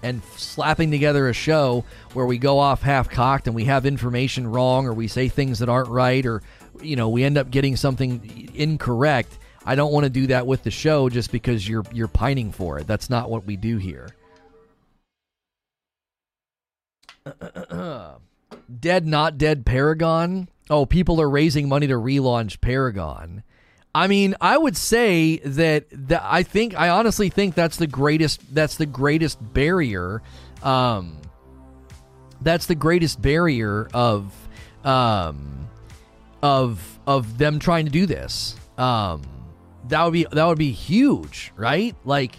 And 0.03 0.23
slapping 0.37 0.91
together 0.91 1.29
a 1.29 1.33
show 1.33 1.85
where 2.13 2.27
we 2.27 2.39
go 2.39 2.59
off 2.59 2.83
half 2.83 3.09
cocked 3.09 3.47
and 3.47 3.57
we 3.57 3.65
have 3.65 3.87
information 3.87 4.47
wrong 4.47 4.87
or 4.87 4.93
we 4.93 5.09
say 5.09 5.29
things 5.29 5.59
that 5.59 5.69
aren't 5.69 5.89
right 5.89 6.25
or, 6.25 6.43
you 6.81 6.95
know, 6.97 7.09
we 7.09 7.25
end 7.25 7.39
up 7.39 7.51
getting 7.51 7.77
something 7.77 8.51
incorrect. 8.55 9.37
I 9.65 9.75
don't 9.75 9.93
want 9.93 10.05
to 10.05 10.11
do 10.11 10.29
that 10.29 10.47
with 10.47 10.63
the 10.63 10.71
show 10.71 11.09
just 11.09 11.33
because 11.33 11.69
you're 11.69 11.83
you're 11.93 12.07
pining 12.07 12.53
for 12.53 12.79
it. 12.79 12.87
That's 12.87 13.11
not 13.11 13.29
what 13.31 13.47
we 13.47 13.57
do 13.57 13.79
here. 13.79 14.09
dead 18.81 19.07
not 19.07 19.39
dead 19.39 19.67
Paragon. 19.67 20.49
Oh, 20.71 20.87
people 20.87 21.21
are 21.21 21.29
raising 21.29 21.69
money 21.69 21.89
to 21.89 21.95
relaunch 21.95 22.61
Paragon. 22.61 23.43
I 23.97 24.09
mean, 24.09 24.35
I 24.43 24.59
would 24.59 24.77
say 24.77 25.39
that 25.39 25.87
that 26.09 26.23
I 26.23 26.43
think 26.43 26.79
I 26.79 26.91
honestly 26.91 27.31
think 27.31 27.55
that's 27.55 27.79
the 27.79 27.87
greatest 27.87 28.55
that's 28.55 28.77
the 28.77 28.85
greatest 28.85 29.39
barrier 29.55 30.21
um 30.63 31.17
that's 32.43 32.67
the 32.67 32.75
greatest 32.75 33.23
barrier 33.23 33.89
of 33.95 34.35
um 34.85 35.67
of 36.43 37.01
of 37.07 37.39
them 37.39 37.59
trying 37.59 37.87
to 37.87 37.91
do 37.91 38.05
this. 38.05 38.55
Um 38.77 39.23
that 39.89 40.05
would 40.05 40.13
be 40.13 40.27
that 40.31 40.45
would 40.45 40.59
be 40.59 40.73
huge, 40.73 41.55
right? 41.57 41.97
Like 42.05 42.37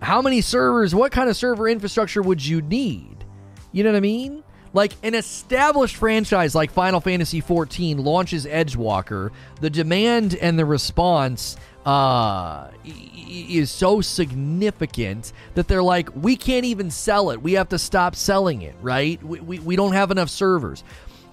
how 0.00 0.22
many 0.22 0.40
servers, 0.40 0.94
what 0.94 1.12
kind 1.12 1.28
of 1.28 1.36
server 1.36 1.68
infrastructure 1.68 2.22
would 2.22 2.44
you 2.44 2.62
need? 2.62 3.22
You 3.70 3.84
know 3.84 3.90
what 3.90 3.98
I 3.98 4.00
mean? 4.00 4.42
Like 4.76 4.92
an 5.02 5.14
established 5.14 5.96
franchise 5.96 6.54
like 6.54 6.70
Final 6.70 7.00
Fantasy 7.00 7.40
XIV 7.40 7.98
launches 7.98 8.44
Endwalker, 8.44 9.30
the 9.62 9.70
demand 9.70 10.34
and 10.34 10.58
the 10.58 10.66
response 10.66 11.56
uh, 11.86 12.68
is 12.84 13.70
so 13.70 14.02
significant 14.02 15.32
that 15.54 15.66
they're 15.66 15.82
like, 15.82 16.14
we 16.14 16.36
can't 16.36 16.66
even 16.66 16.90
sell 16.90 17.30
it. 17.30 17.40
We 17.40 17.54
have 17.54 17.70
to 17.70 17.78
stop 17.78 18.14
selling 18.14 18.60
it, 18.60 18.74
right? 18.82 19.22
We, 19.22 19.40
we, 19.40 19.58
we 19.60 19.76
don't 19.76 19.94
have 19.94 20.10
enough 20.10 20.28
servers. 20.28 20.84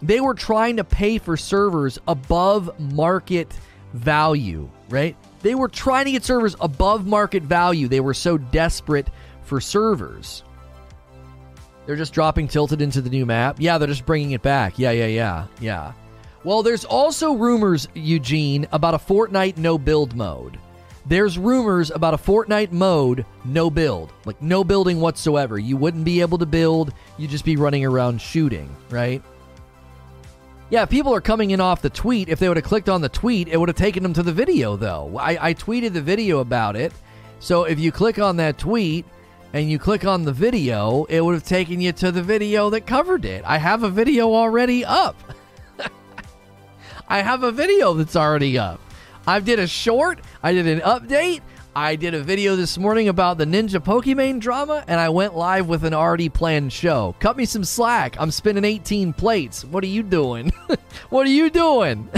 They 0.01 0.21
were 0.21 0.35
trying 0.35 0.77
to 0.77 0.85
pay 0.85 1.17
for 1.17 1.35
servers 1.35 1.99
above 2.07 2.79
market 2.79 3.51
value, 3.93 4.69
right? 4.87 5.17
They 5.41 5.55
were 5.55 5.67
trying 5.67 6.05
to 6.05 6.11
get 6.11 6.23
servers 6.23 6.55
above 6.61 7.05
market 7.05 7.43
value. 7.43 7.89
They 7.89 7.99
were 7.99 8.13
so 8.13 8.37
desperate 8.37 9.09
for 9.41 9.59
servers. 9.59 10.43
They're 11.86 11.95
just 11.95 12.13
dropping 12.13 12.47
Tilted 12.47 12.81
into 12.81 13.01
the 13.01 13.09
new 13.09 13.25
map. 13.25 13.57
Yeah, 13.59 13.77
they're 13.77 13.88
just 13.88 14.05
bringing 14.05 14.31
it 14.31 14.41
back. 14.41 14.79
Yeah, 14.79 14.91
yeah, 14.91 15.07
yeah, 15.07 15.47
yeah. 15.59 15.93
Well, 16.43 16.63
there's 16.63 16.86
also 16.86 17.34
rumors, 17.34 17.88
Eugene, 17.93 18.67
about 18.71 18.93
a 18.93 18.97
Fortnite 18.97 19.57
no 19.57 19.77
build 19.77 20.15
mode. 20.15 20.59
There's 21.05 21.38
rumors 21.38 21.91
about 21.91 22.13
a 22.13 22.17
Fortnite 22.17 22.71
mode 22.71 23.25
no 23.43 23.69
build, 23.69 24.13
like 24.25 24.41
no 24.41 24.63
building 24.63 25.01
whatsoever. 25.01 25.59
You 25.59 25.75
wouldn't 25.75 26.05
be 26.05 26.21
able 26.21 26.38
to 26.38 26.45
build, 26.45 26.93
you'd 27.17 27.31
just 27.31 27.45
be 27.45 27.57
running 27.57 27.86
around 27.86 28.21
shooting, 28.21 28.73
right? 28.89 29.21
Yeah, 30.69 30.86
people 30.86 31.13
are 31.13 31.21
coming 31.21 31.51
in 31.51 31.59
off 31.59 31.81
the 31.81 31.89
tweet. 31.89 32.29
If 32.29 32.39
they 32.39 32.47
would 32.47 32.57
have 32.57 32.65
clicked 32.65 32.89
on 32.89 33.01
the 33.01 33.09
tweet, 33.09 33.49
it 33.49 33.57
would 33.57 33.69
have 33.69 33.75
taken 33.75 34.01
them 34.01 34.13
to 34.13 34.23
the 34.23 34.31
video, 34.31 34.75
though. 34.75 35.17
I, 35.17 35.49
I 35.49 35.53
tweeted 35.53 35.93
the 35.93 36.01
video 36.01 36.39
about 36.39 36.75
it. 36.75 36.93
So 37.39 37.65
if 37.65 37.79
you 37.79 37.91
click 37.91 38.17
on 38.17 38.38
that 38.38 38.57
tweet, 38.57 39.05
and 39.53 39.69
you 39.69 39.77
click 39.77 40.03
on 40.03 40.23
the 40.23 40.33
video, 40.33 41.05
it 41.05 41.21
would 41.21 41.35
have 41.35 41.43
taken 41.43 41.79
you 41.79 41.91
to 41.93 42.11
the 42.11 42.23
video 42.23 42.71
that 42.71 42.87
covered 42.87 43.23
it. 43.23 43.43
I 43.45 43.59
have 43.59 43.83
a 43.83 43.89
video 43.89 44.33
already 44.33 44.83
up. 44.83 45.15
I 47.07 47.21
have 47.21 47.43
a 47.43 47.51
video 47.51 47.93
that's 47.93 48.15
already 48.15 48.57
up. 48.57 48.81
I 49.27 49.39
did 49.39 49.59
a 49.59 49.67
short, 49.67 50.19
I 50.41 50.51
did 50.51 50.67
an 50.67 50.81
update, 50.81 51.41
I 51.75 51.95
did 51.95 52.13
a 52.13 52.21
video 52.21 52.55
this 52.55 52.77
morning 52.77 53.07
about 53.07 53.37
the 53.37 53.45
Ninja 53.45 53.79
Pokimane 53.79 54.39
drama, 54.39 54.83
and 54.87 54.99
I 54.99 55.09
went 55.09 55.35
live 55.35 55.67
with 55.67 55.83
an 55.83 55.93
already 55.93 56.29
planned 56.29 56.73
show. 56.73 57.15
Cut 57.19 57.37
me 57.37 57.45
some 57.45 57.63
slack. 57.63 58.15
I'm 58.19 58.29
spinning 58.29 58.63
18 58.63 59.13
plates. 59.13 59.65
What 59.65 59.83
are 59.83 59.87
you 59.87 60.03
doing? 60.03 60.51
what 61.09 61.25
are 61.25 61.31
you 61.31 61.49
doing? 61.49 62.09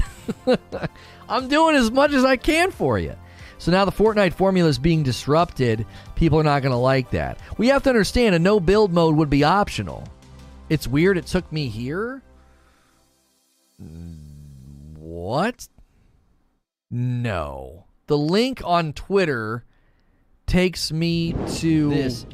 I'm 1.30 1.48
doing 1.48 1.76
as 1.76 1.90
much 1.90 2.12
as 2.12 2.26
I 2.26 2.36
can 2.36 2.72
for 2.72 3.00
you. 3.00 3.16
So 3.66 3.72
now 3.72 3.84
the 3.84 3.92
Fortnite 3.92 4.36
formula 4.36 4.70
is 4.70 4.78
being 4.78 5.02
disrupted. 5.02 5.88
People 6.14 6.40
are 6.40 6.44
not 6.44 6.62
going 6.62 6.72
to 6.72 6.78
like 6.78 7.10
that. 7.10 7.40
We 7.58 7.70
have 7.70 7.82
to 7.82 7.90
understand 7.90 8.36
a 8.36 8.40
no 8.40 8.60
build 8.60 8.94
mode 8.94 9.16
would 9.16 9.32
be 9.32 9.44
optional. 9.44 10.08
It's 10.70 10.88
weird 10.88 11.18
it 11.18 11.26
took 11.26 11.52
me 11.52 11.68
here. 11.68 12.22
What? 15.00 15.68
No. 16.92 17.86
The 18.06 18.20
link 18.20 18.62
on 18.64 18.94
Twitter 18.94 19.66
takes 20.46 20.92
me 20.92 21.34
to 21.56 21.90
This. 21.90 22.28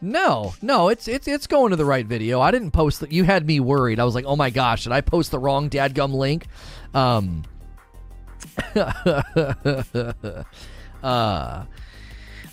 No, 0.00 0.54
no, 0.62 0.90
it's 0.90 1.08
it's 1.08 1.26
it's 1.26 1.48
going 1.48 1.70
to 1.70 1.76
the 1.76 1.84
right 1.84 2.06
video. 2.06 2.40
I 2.40 2.52
didn't 2.52 2.70
post 2.70 3.00
that. 3.00 3.10
You 3.10 3.24
had 3.24 3.44
me 3.44 3.58
worried. 3.58 3.98
I 3.98 4.04
was 4.04 4.14
like, 4.14 4.26
oh 4.26 4.36
my 4.36 4.50
gosh, 4.50 4.84
did 4.84 4.92
I 4.92 5.00
post 5.00 5.32
the 5.32 5.40
wrong 5.40 5.70
dadgum 5.70 6.14
link? 6.14 6.46
Um, 6.94 7.42
uh, 11.02 11.64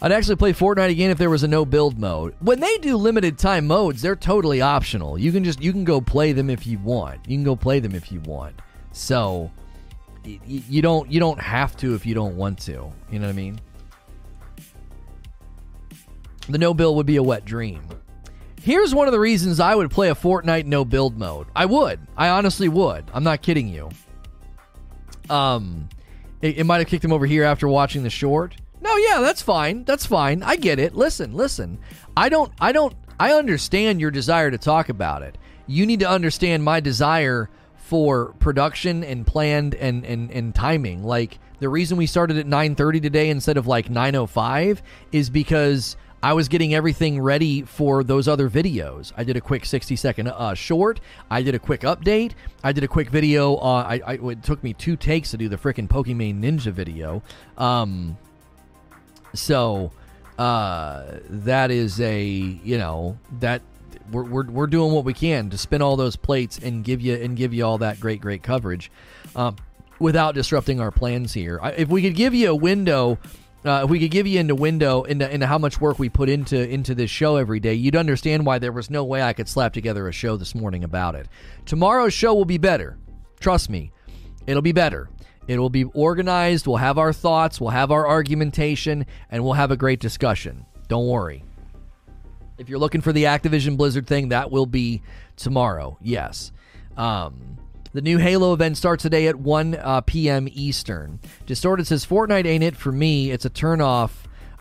I'd 0.01 0.11
actually 0.11 0.35
play 0.35 0.53
Fortnite 0.53 0.89
again 0.89 1.09
if 1.09 1.17
there 1.17 1.29
was 1.29 1.43
a 1.43 1.47
no 1.47 1.65
build 1.65 1.97
mode. 1.97 2.35
When 2.39 2.59
they 2.59 2.77
do 2.77 2.97
limited 2.97 3.37
time 3.37 3.67
modes, 3.67 4.01
they're 4.01 4.15
totally 4.15 4.61
optional. 4.61 5.17
You 5.17 5.31
can 5.31 5.43
just 5.43 5.61
you 5.61 5.71
can 5.71 5.83
go 5.83 6.01
play 6.01 6.31
them 6.31 6.49
if 6.49 6.67
you 6.67 6.77
want. 6.79 7.27
You 7.27 7.37
can 7.37 7.43
go 7.43 7.55
play 7.55 7.79
them 7.79 7.95
if 7.95 8.11
you 8.11 8.19
want. 8.21 8.55
So 8.91 9.51
you 10.23 10.81
don't 10.81 11.11
you 11.11 11.19
don't 11.19 11.39
have 11.39 11.77
to 11.77 11.95
if 11.95 12.05
you 12.05 12.13
don't 12.13 12.35
want 12.35 12.59
to. 12.61 12.91
You 13.11 13.19
know 13.19 13.27
what 13.27 13.33
I 13.33 13.35
mean? 13.35 13.59
The 16.49 16.57
no 16.57 16.73
build 16.73 16.97
would 16.97 17.05
be 17.05 17.15
a 17.15 17.23
wet 17.23 17.45
dream. 17.45 17.81
Here's 18.61 18.95
one 18.95 19.07
of 19.07 19.11
the 19.11 19.19
reasons 19.19 19.59
I 19.59 19.75
would 19.75 19.91
play 19.91 20.09
a 20.09 20.15
Fortnite 20.15 20.65
no 20.65 20.83
build 20.85 21.17
mode. 21.17 21.47
I 21.55 21.65
would. 21.65 21.99
I 22.17 22.29
honestly 22.29 22.67
would. 22.67 23.05
I'm 23.13 23.23
not 23.23 23.41
kidding 23.41 23.67
you. 23.67 23.89
Um, 25.29 25.87
it, 26.45 26.59
it 26.59 26.63
might 26.65 26.77
have 26.77 26.87
kicked 26.87 27.03
him 27.03 27.11
over 27.11 27.25
here 27.25 27.43
after 27.43 27.67
watching 27.67 28.03
the 28.03 28.09
short. 28.09 28.55
No, 28.81 28.95
yeah, 28.97 29.19
that's 29.21 29.41
fine. 29.41 29.83
That's 29.83 30.05
fine. 30.05 30.43
I 30.43 30.55
get 30.57 30.77
it. 30.77 30.95
Listen, 30.95 31.33
listen. 31.33 31.79
I 32.15 32.29
don't. 32.29 32.51
I 32.61 32.71
don't. 32.71 32.95
I 33.19 33.33
understand 33.33 33.99
your 33.99 34.11
desire 34.11 34.51
to 34.51 34.57
talk 34.57 34.89
about 34.89 35.23
it. 35.23 35.37
You 35.65 35.85
need 35.85 36.01
to 36.01 36.09
understand 36.09 36.63
my 36.63 36.79
desire 36.81 37.49
for 37.77 38.33
production 38.39 39.03
and 39.03 39.25
planned 39.25 39.73
and 39.75 40.05
and 40.05 40.29
and 40.29 40.53
timing. 40.53 41.03
Like 41.03 41.39
the 41.59 41.69
reason 41.69 41.97
we 41.97 42.05
started 42.05 42.37
at 42.37 42.45
9:30 42.45 43.01
today 43.01 43.29
instead 43.29 43.57
of 43.57 43.65
like 43.65 43.87
9:05 43.87 44.81
is 45.11 45.31
because 45.31 45.97
I 46.25 46.33
was 46.33 46.47
getting 46.47 46.73
everything 46.73 47.21
ready 47.21 47.61
for 47.61 48.03
those 48.03 48.27
other 48.27 48.49
videos. 48.49 49.13
I 49.15 49.23
did 49.23 49.37
a 49.37 49.41
quick 49.41 49.63
60 49.63 49.95
second 49.95 50.29
uh, 50.29 50.55
short. 50.55 50.99
I 51.29 51.43
did 51.43 51.53
a 51.53 51.59
quick 51.59 51.81
update. 51.81 52.31
I 52.63 52.71
did 52.71 52.83
a 52.83 52.87
quick 52.87 53.11
video. 53.11 53.57
Uh, 53.57 53.85
I, 53.87 54.01
I 54.03 54.13
it 54.31 54.41
took 54.41 54.63
me 54.63 54.73
two 54.73 54.95
takes 54.95 55.29
to 55.29 55.37
do 55.37 55.47
the 55.49 55.55
freaking 55.55 55.87
Pokimane 55.87 56.41
Ninja 56.41 56.71
video. 56.71 57.21
Um, 57.59 58.17
so 59.35 59.91
uh, 60.39 61.19
that 61.29 61.69
is 61.69 62.01
a 62.01 62.23
you 62.23 62.79
know 62.79 63.19
that 63.39 63.61
we're, 64.11 64.23
we're, 64.23 64.49
we're 64.49 64.65
doing 64.65 64.93
what 64.93 65.05
we 65.05 65.13
can 65.13 65.51
to 65.51 65.59
spin 65.59 65.83
all 65.83 65.95
those 65.95 66.15
plates 66.15 66.57
and 66.57 66.83
give 66.83 67.01
you 67.01 67.13
and 67.13 67.37
give 67.37 67.53
you 67.53 67.63
all 67.63 67.77
that 67.77 67.99
great 67.99 68.19
great 68.19 68.41
coverage 68.41 68.89
um, 69.35 69.57
without 69.99 70.33
disrupting 70.33 70.79
our 70.79 70.89
plans 70.89 71.33
here. 71.33 71.59
I, 71.61 71.73
if 71.73 71.89
we 71.89 72.01
could 72.01 72.15
give 72.15 72.33
you 72.33 72.49
a 72.49 72.55
window 72.55 73.19
uh, 73.65 73.81
if 73.83 73.89
we 73.89 73.99
could 73.99 74.11
give 74.11 74.27
you 74.27 74.39
into 74.39 74.55
window 74.55 75.03
into, 75.03 75.29
into 75.29 75.47
how 75.47 75.57
much 75.57 75.81
work 75.81 75.97
we 75.99 76.09
put 76.09 76.29
into 76.29 76.69
into 76.69 76.93
this 76.93 77.09
show 77.09 77.37
every 77.37 77.59
day, 77.59 77.73
you'd 77.73 77.95
understand 77.95 78.45
why 78.45 78.59
there 78.59 78.71
was 78.71 78.89
no 78.89 79.03
way 79.03 79.21
I 79.21 79.33
could 79.33 79.49
slap 79.49 79.73
together 79.73 80.07
a 80.07 80.11
show 80.11 80.37
this 80.37 80.55
morning 80.55 80.83
about 80.83 81.15
it. 81.15 81.27
Tomorrow's 81.65 82.13
show 82.13 82.33
will 82.33 82.45
be 82.45 82.57
better. 82.57 82.97
Trust 83.39 83.69
me, 83.69 83.91
it'll 84.47 84.61
be 84.61 84.71
better. 84.71 85.09
It 85.47 85.59
will 85.59 85.69
be 85.69 85.83
organized. 85.83 86.65
We'll 86.65 86.77
have 86.77 86.97
our 86.97 87.13
thoughts, 87.13 87.61
we'll 87.61 87.69
have 87.71 87.91
our 87.91 88.07
argumentation, 88.07 89.05
and 89.29 89.43
we'll 89.43 89.53
have 89.53 89.71
a 89.71 89.77
great 89.77 89.99
discussion. 89.99 90.65
Don't 90.87 91.07
worry. 91.07 91.43
If 92.57 92.69
you're 92.69 92.79
looking 92.79 93.01
for 93.01 93.11
the 93.11 93.25
Activision 93.25 93.77
Blizzard 93.77 94.07
thing, 94.07 94.29
that 94.29 94.49
will 94.49 94.65
be 94.65 95.01
tomorrow. 95.35 95.97
Yes. 96.01 96.51
Um, 96.95 97.54
the 97.95 98.01
new 98.01 98.17
Halo 98.17 98.51
event 98.51 98.75
starts 98.75 99.03
today 99.03 99.27
at 99.27 99.37
1 99.37 99.75
uh, 99.75 100.01
p.m. 100.01 100.49
Eastern. 100.51 101.17
Distorted 101.45 101.87
says 101.87 102.05
Fortnite 102.05 102.45
ain't 102.45 102.61
it 102.61 102.75
for 102.75 102.91
me. 102.91 103.31
It's 103.31 103.45
a 103.45 103.49
turnoff 103.49 104.11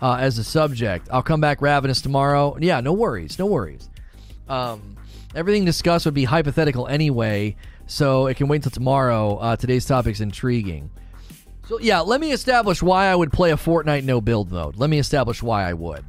uh, 0.00 0.18
as 0.20 0.38
a 0.38 0.44
subject. 0.44 1.08
I'll 1.10 1.24
come 1.24 1.40
back 1.40 1.60
ravenous 1.60 2.00
tomorrow. 2.00 2.56
Yeah, 2.60 2.80
no 2.80 2.92
worries. 2.92 3.36
No 3.36 3.46
worries. 3.46 3.90
Um, 4.48 4.96
everything 5.34 5.64
discussed 5.64 6.04
would 6.04 6.14
be 6.14 6.22
hypothetical 6.22 6.86
anyway, 6.86 7.56
so 7.88 8.28
it 8.28 8.36
can 8.36 8.46
wait 8.46 8.58
until 8.58 8.70
tomorrow. 8.70 9.36
Uh, 9.38 9.56
today's 9.56 9.84
topic's 9.84 10.20
intriguing. 10.20 10.88
So, 11.66 11.80
yeah, 11.80 12.02
let 12.02 12.20
me 12.20 12.30
establish 12.30 12.84
why 12.84 13.06
I 13.06 13.16
would 13.16 13.32
play 13.32 13.50
a 13.50 13.56
Fortnite 13.56 14.04
no 14.04 14.20
build 14.20 14.52
mode. 14.52 14.76
Let 14.76 14.90
me 14.90 15.00
establish 15.00 15.42
why 15.42 15.68
I 15.68 15.72
would. 15.72 16.04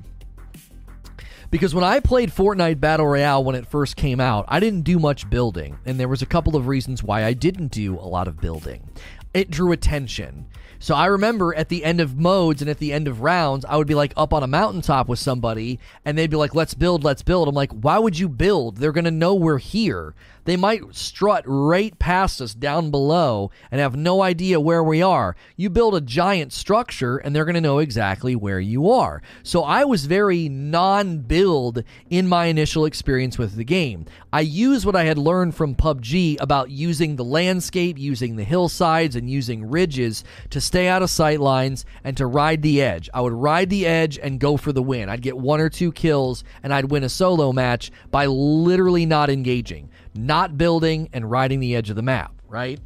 Because 1.56 1.74
when 1.74 1.86
I 1.86 2.01
played 2.01 2.32
Fortnite 2.32 2.82
Battle 2.82 3.08
Royale 3.08 3.41
when 3.41 3.56
it 3.56 3.66
first 3.66 3.95
came 3.95 4.20
out, 4.20 4.43
I 4.49 4.60
didn't 4.60 4.82
do 4.82 4.99
much 4.99 5.30
building, 5.30 5.80
and 5.86 5.97
there 5.97 6.10
was 6.10 6.22
a 6.22 6.26
couple 6.26 6.58
of 6.58 6.68
reasons 6.68 7.01
why 7.01 7.24
I 7.24 7.32
didn't 7.32 7.70
do 7.70 7.95
a 7.95 8.03
lot 8.03 8.28
of 8.28 8.41
building. 8.41 8.89
It 9.34 9.51
drew 9.51 9.72
attention. 9.72 10.47
So 10.80 10.95
I 10.95 11.06
remember 11.06 11.56
at 11.56 11.70
the 11.70 11.86
end 11.86 12.01
of 12.01 12.18
modes 12.18 12.62
and 12.62 12.70
at 12.70 12.80
the 12.80 12.91
end 12.91 13.08
of 13.08 13.22
rounds, 13.22 13.64
I 13.64 13.78
would 13.78 13.88
be 13.88 13.95
like 13.95 14.12
up 14.18 14.34
on 14.34 14.43
a 14.43 14.47
mountaintop 14.47 15.08
with 15.08 15.18
somebody, 15.18 15.80
and 16.03 16.18
they'd 16.18 16.30
be 16.30 16.36
like, 16.36 16.53
"Let's 16.53 16.74
build, 16.74 17.06
let's 17.06 17.22
build." 17.22 17.47
I'm 17.47 17.56
like, 17.56 17.72
"Why 17.72 17.99
would 17.99 18.20
you 18.20 18.28
build? 18.28 18.76
They're 18.76 18.91
gonna 18.91 19.10
know 19.10 19.34
we're 19.34 19.58
here." 19.60 20.14
They 20.46 20.56
might 20.58 20.96
strut 20.96 21.43
right 21.46 21.98
past 21.98 22.39
us 22.39 22.54
down 22.54 22.91
below 22.91 23.52
and 23.72 23.82
have 23.82 23.96
no 23.96 24.22
idea 24.22 24.60
where 24.60 24.84
we 24.84 25.02
are. 25.02 25.36
You 25.58 25.72
build 25.72 25.96
a 25.96 26.02
giant 26.02 26.54
structure 26.54 27.18
and 27.18 27.36
they're 27.36 27.46
going 27.46 27.56
to 27.56 27.62
know 27.62 27.80
exactly 27.80 28.36
where 28.36 28.60
you 28.60 28.89
are. 28.89 29.22
So 29.43 29.64
I 29.64 29.84
was 29.86 30.06
very 30.06 30.48
non 30.48 31.20
build 31.20 31.84
in 32.10 32.28
my 32.28 32.46
initial 32.46 32.86
experience 32.86 33.38
with 33.38 33.56
the 33.56 33.64
game. 33.64 34.06
I 34.32 34.41
used 34.41 34.86
what 34.86 34.96
I 34.96 35.06
had 35.06 35.18
learned 35.18 35.56
from 35.56 35.76
PUBG 35.76 36.38
about 36.39 36.70
using 36.70 37.16
the 37.16 37.24
landscape, 37.24 37.98
using 37.98 38.36
the 38.36 38.43
hillsides, 38.43 39.16
and 39.16 39.30
using 39.30 39.70
ridges 39.70 40.24
to 40.52 40.62
stay 40.62 40.88
out 40.88 41.02
of 41.02 41.10
sight 41.10 41.39
lines 41.39 41.86
and 42.04 42.16
to 42.18 42.28
ride 42.28 42.62
the 42.62 42.82
edge. 42.82 43.10
I 43.14 43.22
would 43.22 43.34
ride 43.34 43.72
the 43.72 43.88
edge 43.88 44.20
and 44.20 44.39
go 44.39 44.58
for 44.58 44.72
the 44.72 44.84
win. 44.84 45.10
I'd 45.10 45.24
get 45.24 45.38
one 45.38 45.60
or 45.60 45.70
two 45.70 45.91
kills 45.91 46.43
and 46.62 46.72
I'd 46.72 46.91
win 46.91 47.04
a 47.04 47.10
solo 47.10 47.52
match 47.52 47.91
by 48.12 48.28
literally 48.28 49.08
not 49.08 49.32
engaging 49.32 49.89
not 50.16 50.57
building 50.57 51.09
and 51.13 51.30
riding 51.30 51.59
the 51.59 51.76
edge 51.76 51.89
of 51.89 51.95
the 51.95 52.01
map, 52.01 52.34
right? 52.47 52.80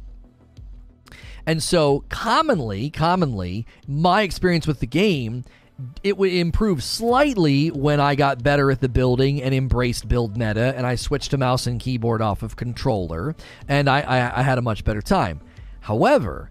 And 1.46 1.62
so 1.62 2.04
commonly, 2.08 2.90
commonly, 2.90 3.66
my 3.86 4.22
experience 4.22 4.66
with 4.66 4.80
the 4.80 4.86
game, 4.86 5.44
it 6.02 6.16
would 6.18 6.32
improve 6.32 6.82
slightly 6.82 7.70
when 7.70 8.00
I 8.00 8.14
got 8.14 8.42
better 8.42 8.70
at 8.70 8.80
the 8.80 8.88
building 8.88 9.42
and 9.42 9.54
embraced 9.54 10.08
build 10.08 10.36
meta, 10.36 10.74
and 10.76 10.86
I 10.86 10.94
switched 10.94 11.30
to 11.30 11.38
mouse 11.38 11.66
and 11.66 11.80
keyboard 11.80 12.20
off 12.20 12.42
of 12.42 12.56
controller, 12.56 13.34
and 13.68 13.88
I, 13.88 14.00
I, 14.00 14.40
I 14.40 14.42
had 14.42 14.58
a 14.58 14.62
much 14.62 14.84
better 14.84 15.00
time. 15.00 15.40
However, 15.80 16.50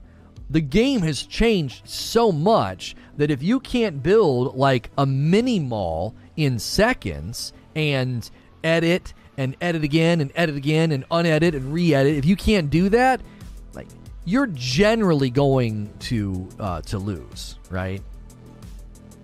the 0.50 0.62
game 0.62 1.02
has 1.02 1.22
changed 1.22 1.88
so 1.88 2.32
much 2.32 2.96
that 3.18 3.30
if 3.30 3.44
you 3.44 3.60
can't 3.60 4.02
build 4.02 4.56
like 4.56 4.90
a 4.98 5.06
mini 5.06 5.60
mall 5.60 6.16
in 6.36 6.58
seconds 6.58 7.54
and 7.76 8.30
edit 8.64 9.14
and 9.40 9.56
edit 9.62 9.86
again 9.86 10.20
and 10.20 10.34
edit 10.36 10.58
again 10.58 10.92
and 10.92 11.06
unedit 11.10 11.56
and 11.56 11.74
re-edit. 11.74 12.18
If 12.18 12.26
you 12.26 12.36
can't 12.36 12.70
do 12.70 12.90
that, 12.90 13.22
like 13.74 13.88
you're 14.26 14.48
generally 14.48 15.30
going 15.30 15.90
to 16.00 16.50
uh, 16.60 16.82
to 16.82 17.00
lose, 17.00 17.58
right? 17.70 18.04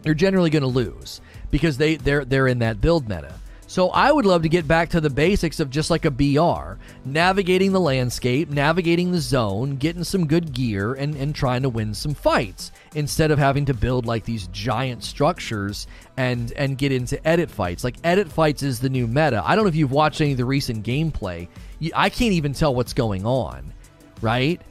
You're 0.05 0.15
generally 0.15 0.49
going 0.49 0.61
to 0.63 0.69
lose 0.69 1.19
because 1.51 1.77
they 1.77 1.97
they're 1.97 2.23
they're 2.23 2.47
in 2.47 2.59
that 2.59 2.79
build 2.79 3.09
meta. 3.09 3.33
So 3.75 3.89
I 3.89 4.09
would 4.09 4.25
love 4.25 4.43
to 4.43 4.47
get 4.47 4.69
back 4.69 4.87
to 4.91 5.01
the 5.01 5.09
basics 5.09 5.59
of 5.59 5.69
just 5.69 5.89
like 5.89 6.05
a 6.05 6.09
BR, 6.09 6.79
navigating 7.03 7.73
the 7.73 7.79
landscape, 7.81 8.49
navigating 8.49 9.11
the 9.11 9.19
zone, 9.19 9.75
getting 9.75 10.05
some 10.05 10.27
good 10.27 10.53
gear, 10.53 10.93
and, 10.93 11.13
and 11.15 11.35
trying 11.35 11.61
to 11.63 11.67
win 11.67 11.93
some 11.93 12.13
fights 12.13 12.71
instead 12.93 13.31
of 13.31 13.37
having 13.37 13.65
to 13.65 13.73
build 13.73 14.05
like 14.05 14.23
these 14.23 14.47
giant 14.53 15.03
structures 15.03 15.87
and 16.15 16.53
and 16.53 16.77
get 16.77 16.93
into 16.93 17.21
edit 17.27 17.51
fights. 17.51 17.83
Like 17.83 17.97
edit 18.05 18.31
fights 18.31 18.63
is 18.63 18.79
the 18.79 18.87
new 18.87 19.07
meta. 19.07 19.43
I 19.45 19.55
don't 19.55 19.65
know 19.65 19.67
if 19.67 19.75
you've 19.75 19.91
watched 19.91 20.21
any 20.21 20.31
of 20.31 20.37
the 20.37 20.45
recent 20.45 20.85
gameplay. 20.85 21.49
I 21.93 22.09
can't 22.09 22.31
even 22.31 22.53
tell 22.53 22.73
what's 22.73 22.93
going 22.93 23.25
on, 23.25 23.73
right? 24.21 24.61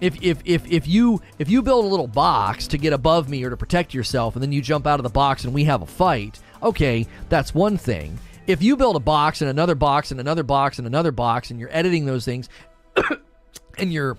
If, 0.00 0.22
if, 0.22 0.38
if, 0.44 0.70
if 0.70 0.86
you 0.86 1.20
if 1.40 1.50
you 1.50 1.62
build 1.62 1.84
a 1.84 1.88
little 1.88 2.06
box 2.06 2.68
to 2.68 2.78
get 2.78 2.92
above 2.92 3.28
me 3.28 3.42
or 3.42 3.50
to 3.50 3.56
protect 3.56 3.92
yourself 3.92 4.36
and 4.36 4.42
then 4.42 4.52
you 4.52 4.62
jump 4.62 4.86
out 4.86 5.00
of 5.00 5.04
the 5.04 5.10
box 5.10 5.42
and 5.42 5.52
we 5.52 5.64
have 5.64 5.82
a 5.82 5.86
fight 5.86 6.38
okay 6.62 7.06
that's 7.30 7.54
one 7.54 7.78
thing 7.78 8.18
if 8.46 8.62
you 8.62 8.76
build 8.76 8.96
a 8.96 9.00
box 9.00 9.40
and 9.40 9.50
another 9.50 9.74
box 9.74 10.10
and 10.10 10.20
another 10.20 10.42
box 10.42 10.78
and 10.78 10.86
another 10.86 11.12
box 11.12 11.50
and 11.50 11.58
you're 11.58 11.72
editing 11.72 12.06
those 12.06 12.24
things 12.24 12.48
and 13.78 13.92
you're 13.92 14.18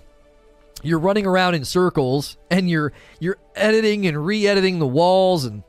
you're 0.83 0.99
running 0.99 1.25
around 1.25 1.55
in 1.55 1.65
circles 1.65 2.37
and 2.51 2.69
you're 2.69 2.93
you're 3.19 3.37
editing 3.55 4.05
and 4.05 4.25
re-editing 4.25 4.79
the 4.79 4.87
walls 4.87 5.45
and 5.45 5.63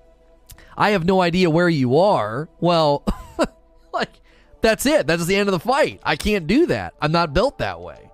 I 0.76 0.90
have 0.90 1.04
no 1.04 1.20
idea 1.20 1.50
where 1.50 1.68
you 1.68 1.98
are. 1.98 2.48
Well, 2.60 3.04
like 3.92 4.20
that's 4.60 4.86
it. 4.86 5.08
That's 5.08 5.26
the 5.26 5.34
end 5.34 5.48
of 5.48 5.52
the 5.52 5.58
fight. 5.58 6.00
I 6.04 6.14
can't 6.14 6.46
do 6.46 6.66
that. 6.66 6.94
I'm 7.02 7.10
not 7.10 7.34
built 7.34 7.58
that 7.58 7.80
way. 7.80 8.10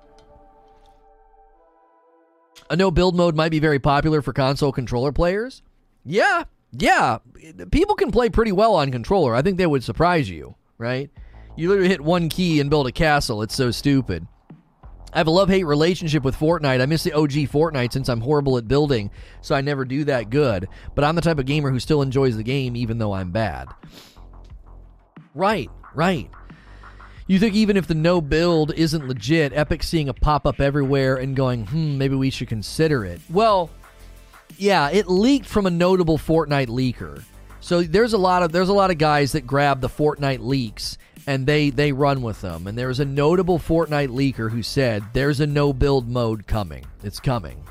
A 2.71 2.77
no 2.77 2.91
build 2.91 3.15
mode 3.15 3.37
might 3.37 3.51
be 3.51 3.59
very 3.59 3.79
popular 3.79 4.23
for 4.23 4.33
console 4.33 4.73
controller 4.73 5.13
players. 5.13 5.63
Yeah, 6.07 6.45
yeah, 6.77 7.18
people 7.70 7.95
can 7.95 8.11
play 8.11 8.29
pretty 8.29 8.53
well 8.53 8.75
on 8.75 8.91
controller. 8.91 9.35
I 9.35 9.43
think 9.43 9.59
they 9.59 9.66
would 9.66 9.85
surprise 9.85 10.29
you, 10.29 10.55
right? 10.79 11.11
You 11.57 11.68
literally 11.68 11.89
hit 11.89 12.01
one 12.01 12.29
key 12.29 12.61
and 12.61 12.70
build 12.70 12.87
a 12.87 12.93
castle. 12.93 13.43
It's 13.43 13.55
so 13.55 13.70
stupid. 13.70 14.27
I 15.12 15.18
have 15.18 15.29
a 15.29 15.31
love 15.31 15.49
hate 15.49 15.64
relationship 15.64 16.25
with 16.25 16.37
Fortnite. 16.37 16.81
I 16.81 16.87
miss 16.87 17.05
the 17.05 17.12
OG 17.12 17.31
Fortnite 17.31 17.93
since 17.93 18.09
I'm 18.09 18.20
horrible 18.20 18.59
at 18.59 18.66
building, 18.66 19.12
so 19.43 19.55
I 19.55 19.61
never 19.61 19.85
do 19.85 20.03
that 20.05 20.29
good. 20.29 20.68
But 20.97 21.05
I'm 21.05 21.14
the 21.14 21.22
type 21.22 21.39
of 21.39 21.47
gamer 21.47 21.70
who 21.70 21.79
still 21.79 22.03
enjoys 22.03 22.37
the 22.37 22.43
game 22.43 22.75
even 22.75 22.99
though 22.99 23.12
I'm 23.12 23.31
bad. 23.31 23.68
Right, 25.33 25.70
right. 25.95 26.29
You 27.29 27.39
think 27.39 27.55
even 27.55 27.77
if 27.77 27.87
the 27.87 27.95
no 27.95 28.20
build 28.20 28.75
isn't 28.75 29.07
legit, 29.07 29.53
Epic 29.55 29.85
seeing 29.85 30.09
a 30.09 30.14
pop 30.14 30.47
up 30.47 30.61
everywhere 30.61 31.16
and 31.16 31.37
going, 31.37 31.66
hmm, 31.66 31.97
maybe 31.97 32.16
we 32.16 32.31
should 32.31 32.49
consider 32.49 33.05
it. 33.05 33.20
Well, 33.31 33.70
yeah, 34.57 34.91
it 34.91 35.09
leaked 35.09 35.47
from 35.47 35.67
a 35.67 35.71
notable 35.71 36.19
Fortnite 36.19 36.69
leaker. 36.69 37.23
So 37.61 37.83
there's 37.83 38.13
a 38.13 38.19
lot 38.19 38.43
of 38.43 38.53
there's 38.53 38.69
a 38.69 38.75
lot 38.75 38.91
of 38.91 38.99
guys 38.99 39.33
that 39.33 39.47
grab 39.47 39.81
the 39.81 39.89
Fortnite 39.89 40.41
leaks 40.41 40.99
and 41.27 41.47
they 41.47 41.71
they 41.71 41.93
run 41.93 42.23
with 42.23 42.41
them. 42.41 42.67
And 42.67 42.77
there 42.77 42.89
was 42.89 43.01
a 43.01 43.05
notable 43.05 43.59
Fortnite 43.59 44.11
leaker 44.11 44.51
who 44.51 44.63
said 44.63 45.03
there's 45.13 45.41
a 45.41 45.47
no 45.47 45.73
build 45.73 46.09
mode 46.09 46.47
coming. 46.47 46.85
It's 47.03 47.21
coming. 47.21 47.65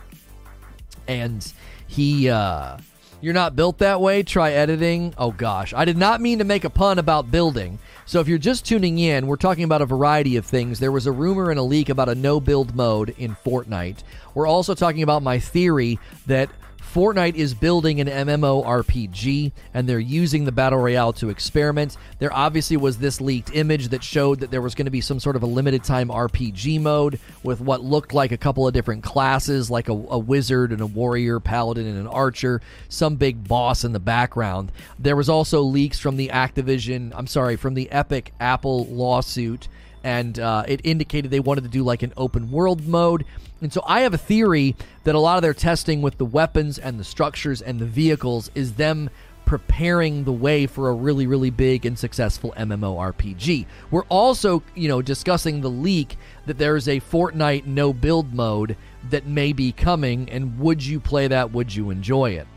And 1.08 1.52
he 1.88 2.30
uh 2.30 2.78
you're 3.22 3.34
not 3.34 3.56
built 3.56 3.78
that 3.78 4.02
way, 4.02 4.22
try 4.24 4.52
editing. 4.52 5.14
Oh 5.18 5.32
gosh, 5.32 5.74
I 5.74 5.86
did 5.86 5.96
not 5.96 6.20
mean 6.20 6.40
to 6.40 6.44
make 6.44 6.66
a 6.66 6.70
pun 6.70 7.00
about 7.00 7.32
building. 7.32 7.80
So 8.06 8.20
if 8.20 8.28
you're 8.28 8.38
just 8.38 8.66
tuning 8.66 9.00
in, 9.00 9.28
we're 9.28 9.38
talking 9.38 9.64
about 9.64 9.82
a 9.82 9.86
variety 9.86 10.36
of 10.36 10.46
things. 10.46 10.80
There 10.80 10.92
was 10.92 11.08
a 11.08 11.12
rumor 11.12 11.50
and 11.50 11.58
a 11.58 11.64
leak 11.64 11.88
about 11.88 12.10
a 12.10 12.16
no 12.16 12.42
build 12.42 12.76
mode 12.76 13.16
in 13.18 13.38
Fortnite. 13.46 14.00
We're 14.34 14.48
also 14.48 14.76
talking 14.76 15.04
about 15.04 15.24
my 15.24 15.40
theory 15.40 16.00
that 16.26 16.50
Fortnite 16.94 17.34
is 17.34 17.56
building 17.56 18.00
an 18.00 18.08
MMORPG 18.08 19.52
and 19.74 19.90
they're 19.90 20.00
using 20.00 20.46
the 20.46 20.52
Battle 20.52 20.78
Royale 20.78 21.12
to 21.14 21.30
experiment. 21.30 21.98
There 22.20 22.32
obviously 22.32 22.78
was 22.78 23.00
this 23.00 23.20
leaked 23.20 23.56
image 23.56 23.88
that 23.88 24.04
showed 24.04 24.42
that 24.42 24.52
there 24.52 24.62
was 24.62 24.76
going 24.76 24.86
to 24.86 24.92
be 24.92 25.02
some 25.02 25.20
sort 25.20 25.36
of 25.36 25.42
a 25.42 25.48
limited 25.48 25.84
time 25.84 26.10
RPG 26.10 26.80
mode 26.80 27.20
with 27.42 27.62
what 27.62 27.82
looked 27.82 28.14
like 28.14 28.32
a 28.32 28.38
couple 28.38 28.68
of 28.68 28.76
different 28.76 29.02
classes, 29.02 29.72
like 29.72 29.90
a, 29.90 29.94
a 29.94 30.20
wizard 30.20 30.72
and 30.72 30.82
a 30.82 30.86
warrior, 30.86 31.40
paladin 31.40 31.88
and 31.88 31.98
an 31.98 32.06
archer, 32.06 32.62
some 32.90 33.16
big 33.16 33.48
boss 33.48 33.84
in 33.84 33.92
the 33.92 34.00
background. 34.00 34.72
There 35.00 35.16
was 35.16 35.30
also 35.30 35.62
leaks 35.62 35.98
from 35.98 36.16
the 36.16 36.28
Activision, 36.28 37.12
I'm 37.16 37.26
sorry, 37.26 37.56
from 37.56 37.74
the 37.74 37.90
Epic 37.92 38.34
Apple 38.40 38.86
lawsuit 38.86 39.68
and 40.04 40.38
uh, 40.38 40.64
it 40.68 40.82
indicated 40.84 41.32
they 41.32 41.40
wanted 41.40 41.64
to 41.64 41.70
do 41.70 41.84
like 41.84 42.04
an 42.04 42.14
open 42.18 42.52
world 42.52 42.86
mode. 42.88 43.26
And 43.64 43.72
so 43.72 43.82
I 43.86 44.02
have 44.02 44.14
a 44.14 44.18
theory 44.18 44.76
that 45.06 45.16
a 45.16 45.20
lot 45.20 45.38
of 45.38 45.42
their 45.42 45.54
testing 45.54 46.02
with 46.02 46.18
the 46.18 46.26
weapons 46.26 46.78
and 46.78 47.00
the 47.00 47.04
structures 47.04 47.62
and 47.62 47.80
the 47.80 47.86
vehicles 47.86 48.52
is 48.54 48.74
them 48.74 49.10
preparing 49.46 50.24
the 50.24 50.32
way 50.32 50.66
for 50.66 50.90
a 50.90 50.94
really 50.94 51.28
really 51.28 51.50
big 51.50 51.86
and 51.86 51.98
successful 51.98 52.54
MMORPG. 52.58 53.66
We're 53.92 54.04
also, 54.04 54.64
you 54.76 54.88
know, 54.88 55.02
discussing 55.02 55.62
the 55.62 55.70
leak 55.70 56.18
that 56.46 56.58
there's 56.58 56.88
a 56.88 57.00
Fortnite 57.00 57.66
no 57.66 57.94
build 57.94 58.34
mode 58.34 58.78
that 59.10 59.28
may 59.28 59.54
be 59.54 59.72
coming 59.72 60.30
and 60.30 60.60
would 60.60 60.86
you 60.86 61.00
play 61.00 61.28
that? 61.28 61.52
Would 61.52 61.74
you 61.74 61.90
enjoy 61.90 62.32
it? 62.32 62.48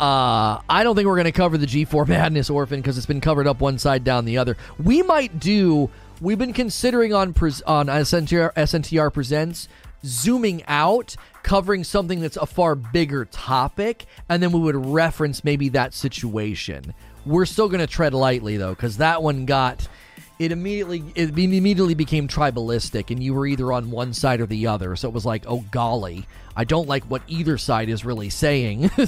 uh, 0.00 0.60
I 0.68 0.84
don't 0.84 0.94
think 0.94 1.06
we're 1.06 1.16
going 1.16 1.24
to 1.24 1.32
cover 1.32 1.58
the 1.58 1.66
G4 1.66 2.06
Madness 2.08 2.50
Orphan 2.50 2.80
because 2.80 2.96
it's 2.96 3.06
been 3.06 3.20
covered 3.20 3.46
up 3.46 3.60
one 3.60 3.78
side, 3.78 4.04
down 4.04 4.24
the 4.24 4.38
other. 4.38 4.56
We 4.82 5.02
might 5.02 5.38
do. 5.40 5.90
We've 6.20 6.38
been 6.38 6.52
considering 6.52 7.14
on 7.14 7.32
pres- 7.32 7.62
on 7.62 7.86
SNTR, 7.86 8.52
SNTR 8.54 9.12
Presents 9.12 9.68
zooming 10.04 10.62
out, 10.66 11.16
covering 11.42 11.84
something 11.84 12.20
that's 12.20 12.36
a 12.36 12.46
far 12.46 12.74
bigger 12.74 13.24
topic, 13.24 14.06
and 14.28 14.42
then 14.42 14.52
we 14.52 14.60
would 14.60 14.76
reference 14.76 15.44
maybe 15.44 15.68
that 15.70 15.94
situation. 15.94 16.94
We're 17.24 17.46
still 17.46 17.68
going 17.68 17.80
to 17.80 17.86
tread 17.86 18.14
lightly 18.14 18.56
though, 18.56 18.74
because 18.74 18.96
that 18.96 19.22
one 19.22 19.46
got 19.46 19.88
it 20.38 20.52
immediately 20.52 21.04
it 21.14 21.30
immediately 21.30 21.94
became 21.94 22.28
tribalistic 22.28 23.10
and 23.10 23.22
you 23.22 23.34
were 23.34 23.46
either 23.46 23.72
on 23.72 23.90
one 23.90 24.12
side 24.12 24.40
or 24.40 24.46
the 24.46 24.66
other. 24.68 24.94
So 24.96 25.08
it 25.08 25.14
was 25.14 25.26
like 25.26 25.44
oh 25.46 25.64
golly 25.70 26.26
i 26.56 26.64
don't 26.64 26.88
like 26.88 27.04
what 27.04 27.22
either 27.28 27.58
side 27.58 27.88
is 27.88 28.04
really 28.04 28.30
saying. 28.30 28.90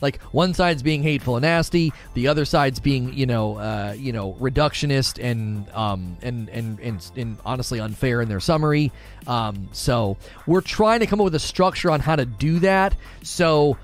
Like 0.00 0.20
one 0.24 0.54
side's 0.54 0.82
being 0.82 1.02
hateful 1.02 1.36
and 1.36 1.42
nasty 1.42 1.92
the 2.14 2.28
other 2.28 2.44
side's 2.44 2.80
being 2.80 3.14
you 3.14 3.26
know 3.26 3.56
uh, 3.56 3.94
you 3.96 4.12
know 4.12 4.34
reductionist 4.34 5.22
and 5.22 5.68
um 5.70 6.16
and, 6.22 6.48
and 6.50 6.78
and 6.80 7.10
and 7.16 7.38
honestly 7.44 7.80
unfair 7.80 8.20
in 8.20 8.28
their 8.28 8.40
summary. 8.40 8.92
Um 9.26 9.68
so 9.72 10.16
we're 10.46 10.60
trying 10.60 11.00
to 11.00 11.06
come 11.06 11.20
up 11.20 11.24
with 11.24 11.34
a 11.34 11.40
structure 11.40 11.90
on 11.90 12.00
how 12.00 12.16
to 12.16 12.26
do 12.26 12.58
that. 12.60 12.94
So 13.22 13.78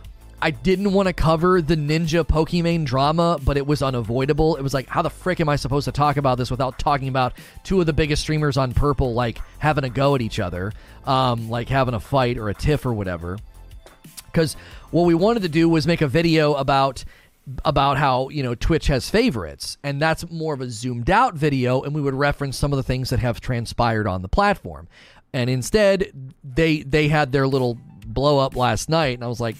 I 0.44 0.50
didn't 0.50 0.92
want 0.92 1.06
to 1.06 1.12
cover 1.12 1.62
the 1.62 1.76
ninja 1.76 2.24
Pokimane 2.24 2.84
drama, 2.84 3.38
but 3.44 3.56
it 3.56 3.64
was 3.64 3.80
unavoidable. 3.80 4.56
It 4.56 4.62
was 4.62 4.74
like, 4.74 4.88
how 4.88 5.00
the 5.00 5.08
frick 5.08 5.38
am 5.38 5.48
I 5.48 5.54
supposed 5.54 5.84
to 5.84 5.92
talk 5.92 6.16
about 6.16 6.36
this 6.36 6.50
without 6.50 6.80
talking 6.80 7.06
about 7.06 7.34
two 7.62 7.78
of 7.78 7.86
the 7.86 7.92
biggest 7.92 8.22
streamers 8.22 8.56
on 8.56 8.72
Purple, 8.74 9.14
like 9.14 9.40
having 9.60 9.84
a 9.84 9.88
go 9.88 10.16
at 10.16 10.20
each 10.20 10.40
other, 10.40 10.72
um, 11.06 11.48
like 11.48 11.68
having 11.68 11.94
a 11.94 12.00
fight 12.00 12.38
or 12.38 12.48
a 12.48 12.54
tiff 12.54 12.84
or 12.84 12.92
whatever? 12.92 13.38
Because 14.26 14.54
what 14.90 15.04
we 15.04 15.14
wanted 15.14 15.42
to 15.42 15.48
do 15.48 15.68
was 15.68 15.86
make 15.86 16.02
a 16.02 16.08
video 16.08 16.54
about 16.54 17.04
about 17.64 17.96
how 17.96 18.28
you 18.28 18.42
know 18.42 18.56
Twitch 18.56 18.88
has 18.88 19.08
favorites, 19.08 19.78
and 19.84 20.02
that's 20.02 20.28
more 20.28 20.54
of 20.54 20.60
a 20.60 20.68
zoomed 20.68 21.08
out 21.08 21.34
video, 21.34 21.82
and 21.82 21.94
we 21.94 22.00
would 22.00 22.14
reference 22.14 22.56
some 22.56 22.72
of 22.72 22.78
the 22.78 22.82
things 22.82 23.10
that 23.10 23.20
have 23.20 23.40
transpired 23.40 24.08
on 24.08 24.22
the 24.22 24.28
platform. 24.28 24.88
And 25.32 25.48
instead, 25.48 26.34
they 26.42 26.82
they 26.82 27.06
had 27.06 27.30
their 27.30 27.46
little 27.46 27.78
blow 28.04 28.40
up 28.40 28.56
last 28.56 28.88
night, 28.88 29.14
and 29.14 29.22
I 29.22 29.28
was 29.28 29.40
like 29.40 29.54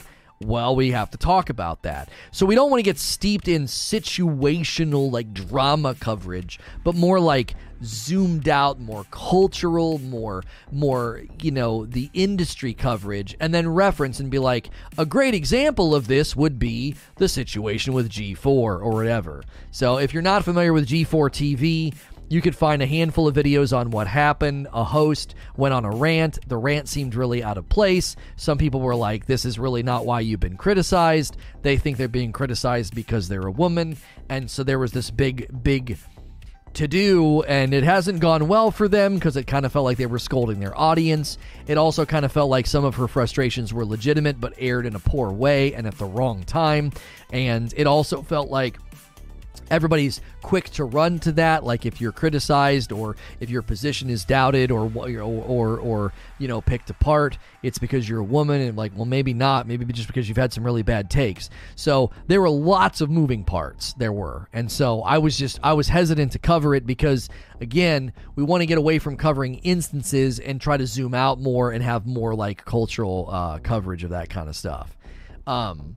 well, 0.44 0.76
we 0.76 0.90
have 0.90 1.10
to 1.10 1.18
talk 1.18 1.50
about 1.50 1.82
that. 1.82 2.08
So 2.30 2.46
we 2.46 2.54
don't 2.54 2.70
want 2.70 2.80
to 2.80 2.84
get 2.84 2.98
steeped 2.98 3.48
in 3.48 3.64
situational 3.64 5.10
like 5.10 5.32
drama 5.32 5.94
coverage, 5.94 6.58
but 6.84 6.94
more 6.94 7.20
like 7.20 7.54
zoomed 7.84 8.48
out, 8.48 8.78
more 8.78 9.04
cultural, 9.10 9.98
more 9.98 10.44
more, 10.70 11.22
you 11.40 11.50
know, 11.50 11.84
the 11.84 12.10
industry 12.14 12.74
coverage 12.74 13.36
and 13.40 13.52
then 13.52 13.68
reference 13.68 14.20
and 14.20 14.30
be 14.30 14.38
like 14.38 14.70
a 14.96 15.06
great 15.06 15.34
example 15.34 15.94
of 15.94 16.06
this 16.06 16.36
would 16.36 16.58
be 16.58 16.94
the 17.16 17.28
situation 17.28 17.92
with 17.92 18.10
G4 18.10 18.46
or 18.46 18.90
whatever. 18.90 19.42
So 19.70 19.98
if 19.98 20.12
you're 20.12 20.22
not 20.22 20.44
familiar 20.44 20.72
with 20.72 20.88
G4 20.88 21.30
TV, 21.30 21.94
you 22.32 22.40
could 22.40 22.56
find 22.56 22.80
a 22.80 22.86
handful 22.86 23.28
of 23.28 23.34
videos 23.34 23.76
on 23.76 23.90
what 23.90 24.06
happened. 24.06 24.66
A 24.72 24.84
host 24.84 25.34
went 25.54 25.74
on 25.74 25.84
a 25.84 25.90
rant. 25.90 26.38
The 26.48 26.56
rant 26.56 26.88
seemed 26.88 27.14
really 27.14 27.44
out 27.44 27.58
of 27.58 27.68
place. 27.68 28.16
Some 28.36 28.56
people 28.56 28.80
were 28.80 28.96
like, 28.96 29.26
this 29.26 29.44
is 29.44 29.58
really 29.58 29.82
not 29.82 30.06
why 30.06 30.20
you've 30.20 30.40
been 30.40 30.56
criticized. 30.56 31.36
They 31.60 31.76
think 31.76 31.98
they're 31.98 32.08
being 32.08 32.32
criticized 32.32 32.94
because 32.94 33.28
they're 33.28 33.46
a 33.46 33.52
woman. 33.52 33.98
And 34.30 34.50
so 34.50 34.64
there 34.64 34.78
was 34.78 34.92
this 34.92 35.10
big, 35.10 35.62
big 35.62 35.98
to 36.72 36.88
do, 36.88 37.42
and 37.42 37.74
it 37.74 37.84
hasn't 37.84 38.20
gone 38.20 38.48
well 38.48 38.70
for 38.70 38.88
them 38.88 39.16
because 39.16 39.36
it 39.36 39.46
kind 39.46 39.66
of 39.66 39.72
felt 39.72 39.84
like 39.84 39.98
they 39.98 40.06
were 40.06 40.18
scolding 40.18 40.58
their 40.58 40.78
audience. 40.78 41.36
It 41.66 41.76
also 41.76 42.06
kind 42.06 42.24
of 42.24 42.32
felt 42.32 42.48
like 42.48 42.66
some 42.66 42.86
of 42.86 42.94
her 42.94 43.08
frustrations 43.08 43.74
were 43.74 43.84
legitimate 43.84 44.40
but 44.40 44.54
aired 44.56 44.86
in 44.86 44.94
a 44.94 44.98
poor 44.98 45.30
way 45.30 45.74
and 45.74 45.86
at 45.86 45.98
the 45.98 46.06
wrong 46.06 46.44
time. 46.44 46.92
And 47.30 47.74
it 47.76 47.86
also 47.86 48.22
felt 48.22 48.48
like 48.48 48.78
everybody's 49.70 50.20
quick 50.42 50.68
to 50.70 50.84
run 50.84 51.18
to 51.18 51.32
that 51.32 51.64
like 51.64 51.86
if 51.86 52.00
you're 52.00 52.12
criticized 52.12 52.92
or 52.92 53.16
if 53.40 53.48
your 53.50 53.62
position 53.62 54.10
is 54.10 54.24
doubted 54.24 54.70
or 54.70 54.90
or 54.94 55.22
or, 55.22 55.78
or 55.78 56.12
you 56.38 56.48
know 56.48 56.60
picked 56.60 56.90
apart 56.90 57.38
it's 57.62 57.78
because 57.78 58.08
you're 58.08 58.20
a 58.20 58.24
woman 58.24 58.60
and 58.60 58.76
like 58.76 58.92
well 58.94 59.04
maybe 59.04 59.32
not 59.32 59.66
maybe 59.66 59.84
just 59.92 60.06
because 60.06 60.28
you've 60.28 60.36
had 60.36 60.52
some 60.52 60.64
really 60.64 60.82
bad 60.82 61.10
takes. 61.10 61.50
So 61.76 62.10
there 62.26 62.40
were 62.40 62.50
lots 62.50 63.00
of 63.00 63.10
moving 63.10 63.44
parts 63.44 63.92
there 63.94 64.12
were. 64.12 64.48
And 64.52 64.70
so 64.70 65.02
i 65.02 65.18
was 65.18 65.36
just 65.36 65.58
i 65.62 65.72
was 65.72 65.88
hesitant 65.88 66.32
to 66.32 66.38
cover 66.38 66.74
it 66.74 66.86
because 66.86 67.28
again 67.60 68.12
we 68.36 68.42
want 68.42 68.60
to 68.62 68.66
get 68.66 68.78
away 68.78 68.98
from 68.98 69.16
covering 69.16 69.54
instances 69.56 70.38
and 70.38 70.60
try 70.60 70.76
to 70.76 70.86
zoom 70.86 71.14
out 71.14 71.40
more 71.40 71.72
and 71.72 71.82
have 71.82 72.06
more 72.06 72.34
like 72.34 72.64
cultural 72.64 73.28
uh, 73.30 73.58
coverage 73.58 74.04
of 74.04 74.10
that 74.10 74.28
kind 74.28 74.48
of 74.48 74.56
stuff. 74.56 74.96
Um 75.46 75.96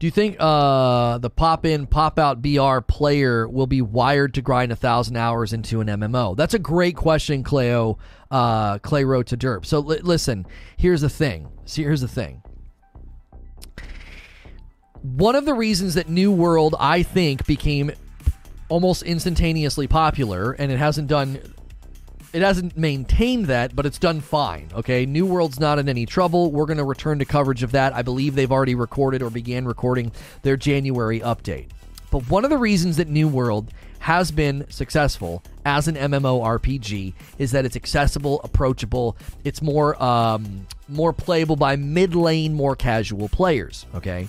do 0.00 0.06
you 0.06 0.10
think 0.10 0.36
uh, 0.40 1.18
the 1.18 1.28
pop 1.28 1.66
in, 1.66 1.86
pop 1.86 2.18
out 2.18 2.40
BR 2.40 2.80
player 2.80 3.46
will 3.46 3.66
be 3.66 3.82
wired 3.82 4.32
to 4.32 4.40
grind 4.40 4.72
a 4.72 4.76
thousand 4.76 5.18
hours 5.18 5.52
into 5.52 5.82
an 5.82 5.88
MMO? 5.88 6.34
That's 6.34 6.54
a 6.54 6.58
great 6.58 6.96
question, 6.96 7.42
Cleo. 7.42 7.98
Uh, 8.30 8.78
Clay 8.78 9.04
wrote 9.04 9.26
to 9.26 9.36
Derp. 9.36 9.66
So 9.66 9.80
li- 9.80 9.98
listen, 9.98 10.46
here's 10.78 11.02
the 11.02 11.10
thing. 11.10 11.50
See, 11.66 11.82
here's 11.82 12.00
the 12.00 12.08
thing. 12.08 12.42
One 15.02 15.36
of 15.36 15.44
the 15.44 15.52
reasons 15.52 15.92
that 15.94 16.08
New 16.08 16.32
World, 16.32 16.74
I 16.80 17.02
think, 17.02 17.44
became 17.44 17.92
almost 18.70 19.02
instantaneously 19.02 19.86
popular, 19.86 20.52
and 20.52 20.72
it 20.72 20.78
hasn't 20.78 21.08
done 21.08 21.40
it 22.32 22.42
hasn't 22.42 22.76
maintained 22.76 23.46
that, 23.46 23.74
but 23.74 23.86
it's 23.86 23.98
done 23.98 24.20
fine. 24.20 24.68
Okay, 24.74 25.06
New 25.06 25.26
World's 25.26 25.58
not 25.58 25.78
in 25.78 25.88
any 25.88 26.06
trouble. 26.06 26.50
We're 26.52 26.66
going 26.66 26.78
to 26.78 26.84
return 26.84 27.18
to 27.18 27.24
coverage 27.24 27.62
of 27.62 27.72
that. 27.72 27.94
I 27.94 28.02
believe 28.02 28.34
they've 28.34 28.50
already 28.50 28.74
recorded 28.74 29.22
or 29.22 29.30
began 29.30 29.64
recording 29.66 30.12
their 30.42 30.56
January 30.56 31.20
update. 31.20 31.68
But 32.10 32.28
one 32.28 32.44
of 32.44 32.50
the 32.50 32.58
reasons 32.58 32.96
that 32.96 33.08
New 33.08 33.28
World 33.28 33.72
has 34.00 34.30
been 34.30 34.66
successful 34.70 35.42
as 35.64 35.86
an 35.86 35.94
MMORPG 35.94 37.12
is 37.38 37.52
that 37.52 37.64
it's 37.64 37.76
accessible, 37.76 38.40
approachable. 38.42 39.16
It's 39.44 39.60
more 39.60 40.00
um, 40.02 40.66
more 40.88 41.12
playable 41.12 41.56
by 41.56 41.76
mid 41.76 42.14
lane, 42.14 42.54
more 42.54 42.74
casual 42.74 43.28
players. 43.28 43.86
Okay, 43.94 44.28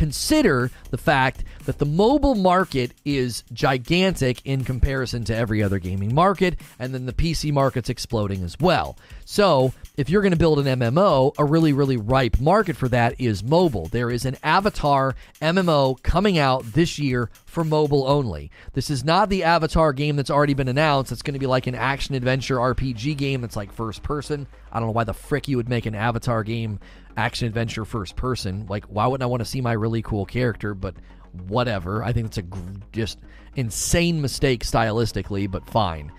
consider 0.00 0.70
the 0.88 0.96
fact 0.96 1.44
that 1.66 1.76
the 1.76 1.84
mobile 1.84 2.34
market 2.34 2.90
is 3.04 3.44
gigantic 3.52 4.40
in 4.46 4.64
comparison 4.64 5.24
to 5.24 5.36
every 5.36 5.62
other 5.62 5.78
gaming 5.78 6.14
market, 6.14 6.58
and 6.78 6.94
then 6.94 7.04
the 7.04 7.12
PC 7.12 7.52
market's 7.52 7.90
exploding 7.90 8.42
as 8.42 8.58
well. 8.58 8.96
So, 9.26 9.74
if 9.98 10.08
you're 10.08 10.22
going 10.22 10.32
to 10.32 10.38
build 10.38 10.58
an 10.58 10.78
MMO, 10.78 11.34
a 11.36 11.44
really, 11.44 11.74
really 11.74 11.98
ripe 11.98 12.40
market 12.40 12.78
for 12.78 12.88
that 12.88 13.20
is 13.20 13.44
mobile. 13.44 13.88
There 13.88 14.10
is 14.10 14.24
an 14.24 14.38
Avatar 14.42 15.14
MMO 15.42 16.02
coming 16.02 16.38
out 16.38 16.64
this 16.72 16.98
year 16.98 17.28
for 17.44 17.62
mobile 17.62 18.08
only. 18.08 18.50
This 18.72 18.88
is 18.88 19.04
not 19.04 19.28
the 19.28 19.44
Avatar 19.44 19.92
game 19.92 20.16
that's 20.16 20.30
already 20.30 20.54
been 20.54 20.68
announced. 20.68 21.12
It's 21.12 21.20
going 21.20 21.34
to 21.34 21.38
be 21.38 21.46
like 21.46 21.66
an 21.66 21.74
action 21.74 22.14
adventure 22.14 22.56
RPG 22.56 23.18
game 23.18 23.42
that's 23.42 23.56
like 23.56 23.70
first 23.70 24.02
person. 24.02 24.46
I 24.72 24.78
don't 24.78 24.88
know 24.88 24.92
why 24.92 25.04
the 25.04 25.12
frick 25.12 25.46
you 25.46 25.58
would 25.58 25.68
make 25.68 25.84
an 25.84 25.94
Avatar 25.94 26.42
game 26.42 26.80
action 27.16 27.46
adventure 27.46 27.84
first 27.84 28.16
person. 28.16 28.66
Like, 28.68 28.84
why 28.86 29.06
wouldn't 29.06 29.22
I 29.22 29.26
want 29.26 29.40
to 29.40 29.48
see 29.48 29.60
my 29.60 29.72
really 29.72 30.02
cool 30.02 30.26
character? 30.26 30.74
But 30.74 30.96
whatever. 31.32 32.02
I 32.02 32.12
think 32.12 32.26
it's 32.26 32.38
a 32.38 32.44
just 32.92 33.18
insane 33.56 34.20
mistake 34.20 34.64
stylistically, 34.64 35.50
but 35.50 35.68
fine. 35.68 36.12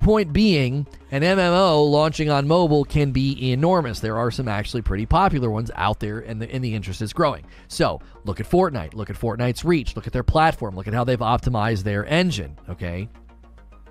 Point 0.00 0.32
being, 0.32 0.84
an 1.12 1.22
MMO 1.22 1.88
launching 1.88 2.28
on 2.28 2.48
mobile 2.48 2.84
can 2.84 3.12
be 3.12 3.52
enormous. 3.52 4.00
There 4.00 4.16
are 4.16 4.32
some 4.32 4.48
actually 4.48 4.82
pretty 4.82 5.06
popular 5.06 5.48
ones 5.48 5.70
out 5.76 6.00
there, 6.00 6.18
and 6.18 6.42
the, 6.42 6.52
and 6.52 6.64
the 6.64 6.74
interest 6.74 7.02
is 7.02 7.12
growing. 7.12 7.46
So, 7.68 8.00
look 8.24 8.40
at 8.40 8.50
Fortnite. 8.50 8.94
Look 8.94 9.10
at 9.10 9.16
Fortnite's 9.16 9.64
reach. 9.64 9.94
Look 9.94 10.08
at 10.08 10.12
their 10.12 10.24
platform. 10.24 10.74
Look 10.74 10.88
at 10.88 10.94
how 10.94 11.04
they've 11.04 11.18
optimized 11.20 11.84
their 11.84 12.04
engine. 12.04 12.58
Okay, 12.68 13.08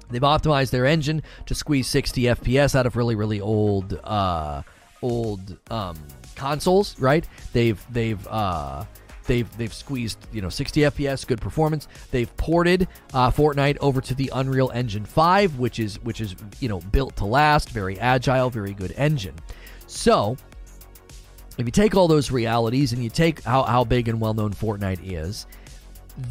they've 0.10 0.22
optimized 0.22 0.72
their 0.72 0.86
engine 0.86 1.24
to 1.46 1.56
squeeze 1.56 1.88
60 1.88 2.24
FPS 2.24 2.76
out 2.76 2.86
of 2.86 2.98
really, 2.98 3.16
really 3.16 3.40
old, 3.40 3.94
uh, 4.04 4.64
old 5.02 5.58
um, 5.70 5.98
consoles. 6.36 7.00
Right? 7.00 7.28
They've 7.54 7.84
they've 7.92 8.26
uh, 8.28 8.86
They've 9.26 9.58
they've 9.58 9.74
squeezed 9.74 10.18
you 10.32 10.42
know 10.42 10.50
60 10.50 10.82
FPS, 10.82 11.26
good 11.26 11.40
performance. 11.40 11.88
They've 12.12 12.36
ported 12.38 12.88
uh, 13.14 13.32
Fortnite 13.32 13.78
over 13.80 14.02
to 14.02 14.16
the 14.16 14.32
Unreal 14.34 14.72
Engine 14.74 15.06
5, 15.06 15.58
which 15.60 15.80
is 15.80 16.02
which 16.04 16.22
is 16.22 16.36
you 16.60 16.68
know 16.68 16.80
built 16.80 17.16
to 17.18 17.26
last, 17.26 17.70
very 17.70 18.00
agile, 18.00 18.50
very 18.50 18.74
good 18.74 18.94
engine. 18.98 19.36
So 19.88 20.38
if 21.58 21.66
you 21.66 21.72
take 21.72 21.96
all 21.96 22.08
those 22.08 22.32
realities 22.32 22.94
and 22.94 23.04
you 23.04 23.10
take 23.10 23.42
how, 23.44 23.64
how 23.64 23.84
big 23.84 24.08
and 24.08 24.20
well 24.20 24.34
known 24.34 24.52
Fortnite 24.52 25.00
is, 25.02 25.46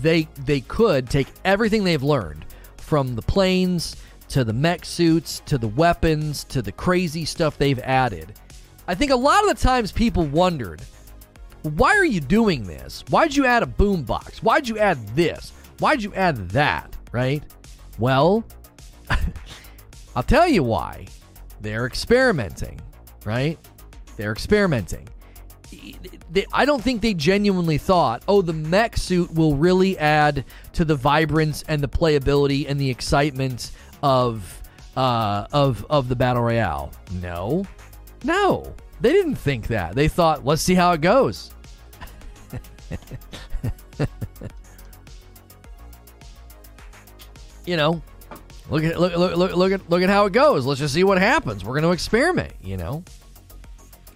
they 0.03 0.29
they 0.45 0.61
could 0.61 1.09
take 1.09 1.29
everything 1.45 1.85
they've 1.85 2.03
learned 2.03 2.45
from 2.77 3.15
the 3.15 3.23
planes 3.23 3.97
to 4.29 4.45
the 4.45 4.53
mech 4.53 4.85
suits 4.85 5.41
to 5.47 5.59
the 5.59 5.69
weapons 5.69 6.45
to 6.45 6.61
the 6.61 6.73
crazy 6.73 7.25
stuff 7.25 7.57
they've 7.57 7.79
added. 7.81 8.35
I 8.91 8.95
think 8.97 9.13
a 9.13 9.17
lot 9.17 9.49
of 9.49 9.57
the 9.57 9.63
times 9.63 9.93
people 9.93 10.27
wondered 10.27 10.83
why 11.63 11.97
are 11.97 12.05
you 12.05 12.21
doing 12.21 12.67
this? 12.67 13.05
Why'd 13.09 13.37
you 13.37 13.47
add 13.47 13.63
a 13.63 13.67
boombox? 13.67 14.39
Why'd 14.39 14.67
you 14.67 14.79
add 14.79 15.07
this? 15.15 15.53
Why'd 15.79 16.03
you 16.03 16.13
add 16.15 16.51
that? 16.51 16.97
Right? 17.13 17.45
Well, 18.01 18.45
I'll 20.17 20.25
tell 20.25 20.49
you 20.49 20.65
why. 20.65 21.07
They're 21.61 21.87
experimenting, 21.87 22.81
right? 23.25 23.61
They're 24.17 24.33
experimenting. 24.33 25.09
I 26.53 26.65
don't 26.65 26.83
think 26.83 27.01
they 27.01 27.15
genuinely 27.15 27.79
thought, 27.79 28.25
oh, 28.27 28.43
the 28.43 28.53
mech 28.53 28.97
suit 28.97 29.33
will 29.33 29.55
really 29.55 29.97
add 29.99 30.45
to 30.73 30.85
the 30.85 30.97
vibrance 30.97 31.63
and 31.69 31.81
the 31.81 31.89
playability 31.89 32.67
and 32.69 32.81
the 32.81 32.91
excitement 32.91 33.71
of 34.03 34.61
uh, 34.97 35.47
of 35.53 35.87
of 35.89 36.09
the 36.09 36.17
battle 36.17 36.43
royale. 36.43 36.91
No, 37.23 37.65
no, 38.25 38.75
they 39.01 39.13
didn't 39.13 39.37
think 39.37 39.69
that. 39.69 39.95
They 39.95 40.09
thought, 40.09 40.45
let's 40.45 40.63
see 40.63 40.75
how 40.75 40.93
it 40.93 41.01
goes. 41.01 41.53
you 47.67 47.77
know, 47.77 48.03
look 48.69 48.83
at 48.85 48.99
look, 48.99 49.17
look 49.17 49.37
look 49.37 49.55
look 49.55 49.73
at 49.73 49.89
look 49.91 50.03
at 50.03 50.11
how 50.11 50.27
it 50.27 50.33
goes. 50.33 50.67
Let's 50.67 50.81
just 50.81 50.95
see 50.95 51.05
what 51.05 51.19
happens. 51.19 51.65
We're 51.65 51.75
going 51.75 51.85
to 51.85 51.93
experiment. 51.93 52.53
You 52.61 52.77
know 52.77 53.05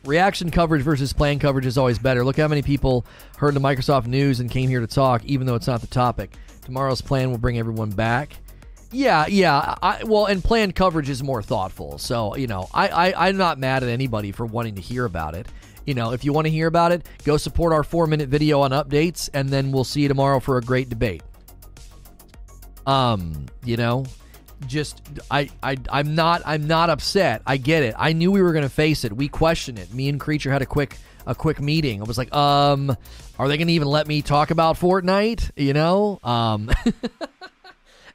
reaction 0.05 0.51
coverage 0.51 0.83
versus 0.83 1.13
plan 1.13 1.39
coverage 1.39 1.67
is 1.67 1.79
always 1.79 1.99
better. 1.99 2.25
Look 2.25 2.37
how 2.37 2.49
many 2.49 2.63
people 2.63 3.05
heard 3.39 3.55
the 3.55 3.61
Microsoft 3.61 4.07
news 4.07 4.41
and 4.41 4.51
came 4.51 4.69
here 4.69 4.81
to 4.81 4.87
talk, 4.87 5.25
even 5.25 5.47
though 5.47 5.55
it's 5.55 5.67
not 5.67 5.81
the 5.81 5.87
topic. 5.87 6.37
Tomorrow's 6.63 7.01
plan 7.01 7.31
will 7.31 7.39
bring 7.39 7.59
everyone 7.59 7.91
back. 7.91 8.37
Yeah, 8.95 9.27
yeah. 9.27 9.75
I, 9.83 10.05
well, 10.05 10.27
and 10.27 10.43
planned 10.43 10.77
coverage 10.77 11.11
is 11.11 11.23
more 11.23 11.43
thoughtful. 11.43 11.99
So, 11.99 12.37
you 12.37 12.47
know, 12.47 12.69
I, 12.73 12.89
I, 12.89 13.29
I'm 13.29 13.37
not 13.37 13.59
mad 13.59 13.83
at 13.83 13.89
anybody 13.89 14.31
for 14.31 14.47
wanting 14.47 14.77
to 14.77 14.81
hear 14.81 15.05
about 15.05 15.35
it. 15.35 15.49
You 15.85 15.95
know, 15.95 16.13
if 16.13 16.25
you 16.25 16.33
want 16.33 16.47
to 16.47 16.51
hear 16.51 16.69
about 16.69 16.93
it, 16.93 17.07
go 17.25 17.37
support 17.37 17.73
our 17.73 17.83
four 17.83 18.07
minute 18.07 18.29
video 18.29 18.61
on 18.61 18.71
updates, 18.71 19.29
and 19.35 19.49
then 19.49 19.73
we'll 19.73 19.85
see 19.85 20.03
you 20.03 20.09
tomorrow 20.09 20.41
for 20.41 20.57
a 20.57 20.63
great 20.63 20.89
debate. 20.89 21.23
Um, 22.87 23.47
you 23.65 23.77
know, 23.77 24.07
just 24.67 25.03
I, 25.31 25.51
I 25.63 25.77
I'm 25.91 26.15
not 26.15 26.43
I'm 26.47 26.67
not 26.67 26.89
upset. 26.89 27.43
I 27.47 27.59
get 27.59 27.83
it. 27.83 27.95
I 27.99 28.13
knew 28.13 28.31
we 28.31 28.41
were 28.41 28.53
going 28.53 28.63
to 28.65 28.71
face 28.71 29.05
it. 29.05 29.15
We 29.15 29.29
questioned 29.29 29.79
it. 29.79 29.93
Me 29.93 30.09
and 30.09 30.19
Creature 30.19 30.53
had 30.53 30.63
a 30.63 30.67
quick 30.67 30.97
a 31.27 31.35
quick 31.35 31.61
meeting. 31.61 32.01
I 32.01 32.05
was 32.05 32.17
like, 32.17 32.35
um, 32.35 32.97
are 33.39 33.49
they 33.49 33.59
going 33.59 33.69
to 33.69 33.73
even 33.75 33.89
let 33.89 34.07
me 34.07 34.23
talk 34.23 34.51
about 34.51 34.77
Fortnite? 34.77 35.51
You 35.57 35.73
know, 35.75 36.21
um. 36.23 36.71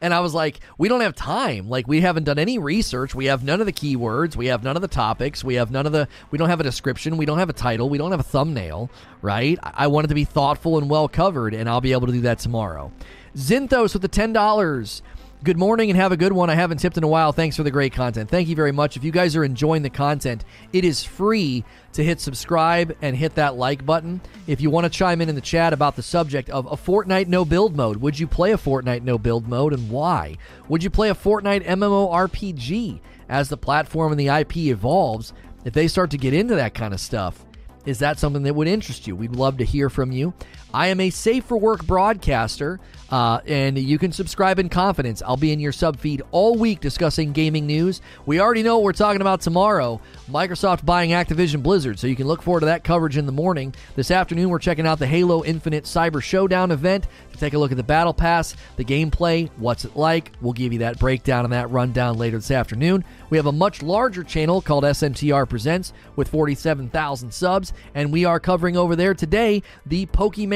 and 0.02 0.14
I 0.14 0.22
was 0.22 0.34
like, 0.34 0.60
we 0.78 0.88
don't 0.88 1.02
have 1.02 1.16
time. 1.16 1.70
Like, 1.70 1.88
we 1.88 2.02
haven't 2.02 2.24
done 2.24 2.40
any 2.40 2.58
research. 2.58 3.14
We 3.14 3.26
have 3.26 3.44
none 3.44 3.60
of 3.60 3.66
the 3.66 3.74
keywords. 3.74 4.36
We 4.36 4.48
have 4.48 4.64
none 4.64 4.76
of 4.76 4.82
the 4.82 4.88
topics. 4.88 5.44
We 5.44 5.56
have 5.56 5.72
none 5.72 5.86
of 5.86 5.92
the. 5.92 6.08
We 6.32 6.38
don't 6.38 6.50
have 6.50 6.60
a 6.60 6.64
description. 6.64 7.18
We 7.18 7.26
don't 7.26 7.40
have 7.40 7.50
a 7.50 7.54
title. 7.54 7.90
We 7.90 7.98
don't 7.98 8.12
have 8.12 8.20
a 8.20 8.24
thumbnail. 8.24 8.90
Right? 9.22 9.60
I 9.62 9.88
want 9.88 10.06
it 10.06 10.08
to 10.10 10.16
be 10.16 10.24
thoughtful 10.24 10.78
and 10.78 10.90
well 10.90 11.10
covered, 11.10 11.54
and 11.54 11.70
I'll 11.70 11.82
be 11.82 11.92
able 11.92 12.08
to 12.08 12.14
do 12.14 12.22
that 12.22 12.40
tomorrow. 12.40 12.92
Zinthos 13.36 13.94
with 13.94 14.02
the 14.02 14.08
ten 14.08 14.32
dollars. 14.32 15.02
Good 15.42 15.58
morning 15.58 15.90
and 15.90 15.96
have 15.98 16.12
a 16.12 16.18
good 16.18 16.34
one. 16.34 16.50
I 16.50 16.56
haven't 16.56 16.80
tipped 16.80 16.98
in 16.98 17.04
a 17.06 17.08
while. 17.08 17.32
Thanks 17.32 17.56
for 17.56 17.64
the 17.64 17.72
great 17.72 17.94
content. 17.94 18.30
Thank 18.30 18.50
you 18.50 18.58
very 18.58 18.74
much. 18.74 18.98
If 18.98 19.06
you 19.06 19.12
guys 19.14 19.38
are 19.38 19.44
enjoying 19.46 19.84
the 19.84 19.90
content, 19.90 20.44
it 20.74 20.84
is 20.84 21.02
free 21.06 21.64
to 21.94 22.04
hit 22.04 22.20
subscribe 22.20 22.98
and 23.02 23.16
hit 23.16 23.36
that 23.36 23.56
like 23.56 23.86
button. 23.86 24.20
If 24.48 24.60
you 24.60 24.70
want 24.70 24.84
to 24.84 24.90
chime 24.90 25.22
in 25.22 25.30
in 25.30 25.36
the 25.36 25.42
chat 25.42 25.72
about 25.72 25.96
the 25.96 26.04
subject 26.04 26.50
of 26.50 26.66
a 26.66 26.76
Fortnite 26.76 27.28
no 27.28 27.46
build 27.46 27.74
mode, 27.74 27.96
would 28.02 28.20
you 28.20 28.28
play 28.28 28.52
a 28.52 28.58
Fortnite 28.58 29.04
no 29.04 29.18
build 29.18 29.48
mode 29.48 29.72
and 29.72 29.90
why? 29.90 30.36
Would 30.68 30.84
you 30.84 30.90
play 30.90 31.10
a 31.10 31.16
Fortnite 31.16 31.66
MMORPG 31.66 33.00
as 33.30 33.48
the 33.48 33.56
platform 33.56 34.12
and 34.12 34.20
the 34.20 34.28
IP 34.28 34.58
evolves? 34.58 35.32
If 35.64 35.74
they 35.74 35.88
start 35.88 36.12
to 36.12 36.18
get 36.18 36.34
into 36.34 36.56
that 36.56 36.74
kind 36.74 36.94
of 36.94 37.00
stuff, 37.00 37.46
is 37.86 38.00
that 38.00 38.20
something 38.20 38.44
that 38.44 38.56
would 38.56 38.68
interest 38.68 39.08
you? 39.08 39.16
We'd 39.16 39.38
love 39.38 39.58
to 39.60 39.64
hear 39.64 39.90
from 39.90 40.12
you. 40.12 40.34
I 40.74 40.88
am 40.88 41.00
a 41.00 41.10
safe 41.10 41.46
for 41.46 41.58
work 41.58 41.86
broadcaster, 41.86 42.80
uh, 43.10 43.40
and 43.48 43.78
you 43.78 43.98
can 43.98 44.12
subscribe 44.12 44.60
in 44.60 44.70
confidence. 44.70 45.24
I'll 45.26 45.38
be 45.38 45.52
in 45.52 45.60
your 45.60 45.72
sub 45.72 45.98
feed 45.98 46.22
all 46.30 46.56
week 46.56 46.80
discussing 46.80 47.32
gaming 47.32 47.66
news. 47.66 48.02
We 48.28 48.40
already 48.40 48.62
know 48.62 48.78
what 48.78 48.84
we're 48.84 48.94
talking 48.94 49.22
about 49.22 49.42
tomorrow 49.42 50.00
Microsoft 50.30 50.86
buying 50.86 51.10
Activision 51.10 51.64
Blizzard, 51.64 51.98
so 51.98 52.06
you 52.06 52.16
can 52.16 52.28
look 52.28 52.44
forward 52.44 52.60
to 52.60 52.68
that 52.68 52.84
coverage 52.84 53.18
in 53.18 53.26
the 53.26 53.32
morning. 53.32 53.74
This 53.96 54.12
afternoon, 54.12 54.50
we're 54.50 54.60
checking 54.60 54.86
out 54.86 55.00
the 55.00 55.08
Halo 55.08 55.44
Infinite 55.44 55.86
Cyber 55.86 56.22
Showdown 56.22 56.70
event 56.70 57.08
to 57.32 57.40
take 57.40 57.54
a 57.54 57.58
look 57.58 57.72
at 57.72 57.78
the 57.78 57.84
Battle 57.84 58.14
Pass, 58.14 58.56
the 58.76 58.86
gameplay, 58.86 59.50
what's 59.58 59.86
it 59.86 59.96
like. 59.96 60.32
We'll 60.40 60.54
give 60.54 60.72
you 60.72 60.80
that 60.80 61.00
breakdown 61.00 61.46
and 61.46 61.54
that 61.54 61.72
rundown 61.72 62.18
later 62.20 62.38
this 62.38 62.52
afternoon. 62.52 63.04
We 63.32 63.38
have 63.38 63.48
a 63.48 63.52
much 63.52 63.82
larger 63.82 64.24
channel 64.24 64.62
called 64.62 64.84
SNTR 64.84 65.50
Presents 65.50 65.94
with 66.16 66.30
47,000 66.30 67.34
subs, 67.34 67.74
and 67.96 68.14
we 68.14 68.26
are 68.26 68.40
covering 68.40 68.78
over 68.78 68.96
there 68.96 69.16
today 69.16 69.64
the 69.86 70.06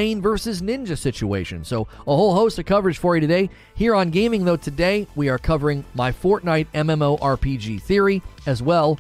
Pokimane 0.04 0.22
versus 0.22 0.62
Ninja 0.62 0.98
situation. 0.98 1.64
So, 1.64 1.88
a 2.02 2.16
whole 2.16 2.34
host 2.34 2.60
of 2.60 2.66
coverage 2.66 2.98
for 2.98 3.16
you 3.16 3.22
today. 3.22 3.50
Here 3.76 3.96
on 3.96 4.10
Gaming, 4.10 4.46
though, 4.46 4.58
today 4.58 5.08
we 5.16 5.30
are 5.30 5.38
covering 5.38 5.86
my 5.94 6.12
Fortnite 6.12 6.68
MMORPG 6.74 7.82
theory 7.82 8.22
as 8.46 8.62
well 8.62 9.00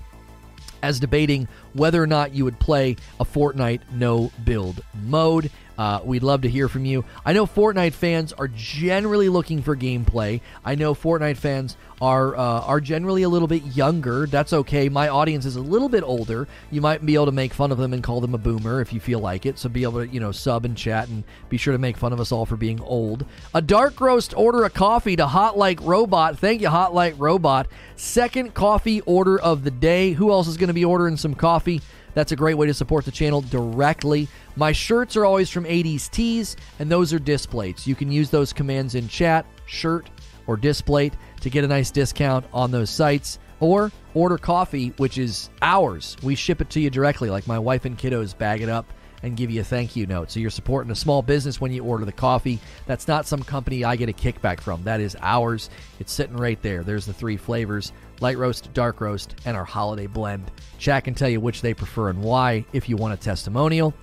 as 0.81 0.99
debating 0.99 1.47
whether 1.73 2.01
or 2.01 2.07
not 2.07 2.33
you 2.33 2.43
would 2.43 2.59
play 2.59 2.95
a 3.19 3.25
Fortnite 3.25 3.81
no 3.91 4.31
build 4.43 4.81
mode. 5.03 5.49
Uh, 5.77 6.01
we'd 6.03 6.23
love 6.23 6.41
to 6.41 6.49
hear 6.49 6.67
from 6.67 6.85
you. 6.85 7.03
I 7.25 7.33
know 7.33 7.45
Fortnite 7.45 7.93
fans 7.93 8.33
are 8.33 8.47
generally 8.47 9.29
looking 9.29 9.61
for 9.61 9.75
gameplay. 9.75 10.41
I 10.63 10.75
know 10.75 10.93
Fortnite 10.93 11.37
fans 11.37 11.77
are 12.01 12.35
uh, 12.35 12.61
are 12.61 12.81
generally 12.81 13.23
a 13.23 13.29
little 13.29 13.47
bit 13.47 13.63
younger. 13.63 14.27
That's 14.27 14.53
okay. 14.53 14.89
My 14.89 15.07
audience 15.07 15.45
is 15.45 15.55
a 15.55 15.61
little 15.61 15.89
bit 15.89 16.03
older. 16.03 16.47
You 16.69 16.81
might 16.81 17.05
be 17.05 17.15
able 17.15 17.27
to 17.27 17.31
make 17.31 17.53
fun 17.53 17.71
of 17.71 17.77
them 17.77 17.93
and 17.93 18.03
call 18.03 18.21
them 18.21 18.33
a 18.33 18.37
boomer 18.37 18.81
if 18.81 18.91
you 18.91 18.99
feel 18.99 19.19
like 19.19 19.45
it. 19.45 19.57
So 19.57 19.69
be 19.69 19.83
able 19.83 20.05
to 20.05 20.07
you 20.07 20.19
know 20.19 20.31
sub 20.31 20.65
and 20.65 20.75
chat 20.75 21.07
and 21.07 21.23
be 21.49 21.57
sure 21.57 21.71
to 21.71 21.77
make 21.77 21.97
fun 21.97 22.13
of 22.13 22.19
us 22.19 22.31
all 22.31 22.45
for 22.45 22.57
being 22.57 22.81
old. 22.81 23.25
A 23.53 23.61
dark 23.61 23.99
roast 24.01 24.35
order 24.35 24.65
a 24.65 24.69
coffee 24.69 25.15
to 25.15 25.25
Hot 25.25 25.57
Like 25.57 25.79
Robot. 25.81 26.37
Thank 26.37 26.61
you, 26.61 26.69
Hot 26.69 26.93
Like 26.93 27.15
Robot. 27.17 27.67
Second 27.95 28.53
coffee 28.53 29.01
order 29.01 29.39
of 29.39 29.63
the 29.63 29.71
day. 29.71 30.11
Who 30.11 30.31
else 30.31 30.47
is 30.47 30.57
going 30.57 30.67
to 30.67 30.73
be 30.73 30.85
ordering 30.85 31.17
some 31.17 31.35
coffee? 31.35 31.81
That's 32.13 32.31
a 32.31 32.35
great 32.35 32.55
way 32.55 32.67
to 32.67 32.73
support 32.73 33.05
the 33.05 33.11
channel 33.11 33.41
directly. 33.41 34.27
My 34.55 34.71
shirts 34.71 35.15
are 35.15 35.25
always 35.25 35.49
from 35.49 35.65
80s 35.65 36.09
Tees, 36.09 36.55
and 36.79 36.91
those 36.91 37.13
are 37.13 37.19
Displates. 37.19 37.87
You 37.87 37.95
can 37.95 38.11
use 38.11 38.29
those 38.29 38.53
commands 38.53 38.95
in 38.95 39.07
chat, 39.07 39.45
shirt, 39.65 40.09
or 40.47 40.57
Displate 40.57 41.13
to 41.41 41.49
get 41.49 41.63
a 41.63 41.67
nice 41.67 41.91
discount 41.91 42.45
on 42.53 42.71
those 42.71 42.89
sites. 42.89 43.39
Or 43.59 43.91
order 44.13 44.37
coffee, 44.37 44.89
which 44.97 45.17
is 45.17 45.49
ours. 45.61 46.17
We 46.21 46.35
ship 46.35 46.59
it 46.61 46.69
to 46.71 46.81
you 46.81 46.89
directly, 46.89 47.29
like 47.29 47.47
my 47.47 47.59
wife 47.59 47.85
and 47.85 47.97
kiddos 47.97 48.37
bag 48.37 48.61
it 48.61 48.69
up 48.69 48.85
and 49.23 49.37
give 49.37 49.49
you 49.49 49.61
a 49.61 49.63
thank 49.63 49.95
you 49.95 50.05
note. 50.05 50.29
So 50.29 50.39
you're 50.41 50.49
supporting 50.49 50.91
a 50.91 50.95
small 50.95 51.21
business 51.21 51.61
when 51.61 51.71
you 51.71 51.83
order 51.83 52.03
the 52.03 52.11
coffee. 52.11 52.59
That's 52.85 53.07
not 53.07 53.25
some 53.25 53.41
company 53.41 53.85
I 53.85 53.95
get 53.95 54.09
a 54.09 54.13
kickback 54.13 54.59
from. 54.59 54.83
That 54.83 54.99
is 54.99 55.15
ours. 55.21 55.69
It's 55.99 56.11
sitting 56.11 56.35
right 56.35 56.61
there. 56.61 56.83
There's 56.83 57.05
the 57.05 57.13
three 57.13 57.37
flavors 57.37 57.93
light 58.23 58.37
roast, 58.37 58.73
dark 58.73 59.01
roast, 59.01 59.35
and 59.45 59.55
our 59.55 59.65
holiday 59.65 60.07
blend. 60.07 60.49
Chat 60.79 61.03
can 61.03 61.13
tell 61.13 61.27
you 61.27 61.41
which 61.41 61.61
they 61.61 61.73
prefer 61.73 62.09
and 62.09 62.23
why 62.23 62.65
if 62.71 62.87
you 62.87 62.95
want 62.95 63.13
a 63.13 63.17
testimonial. 63.17 63.93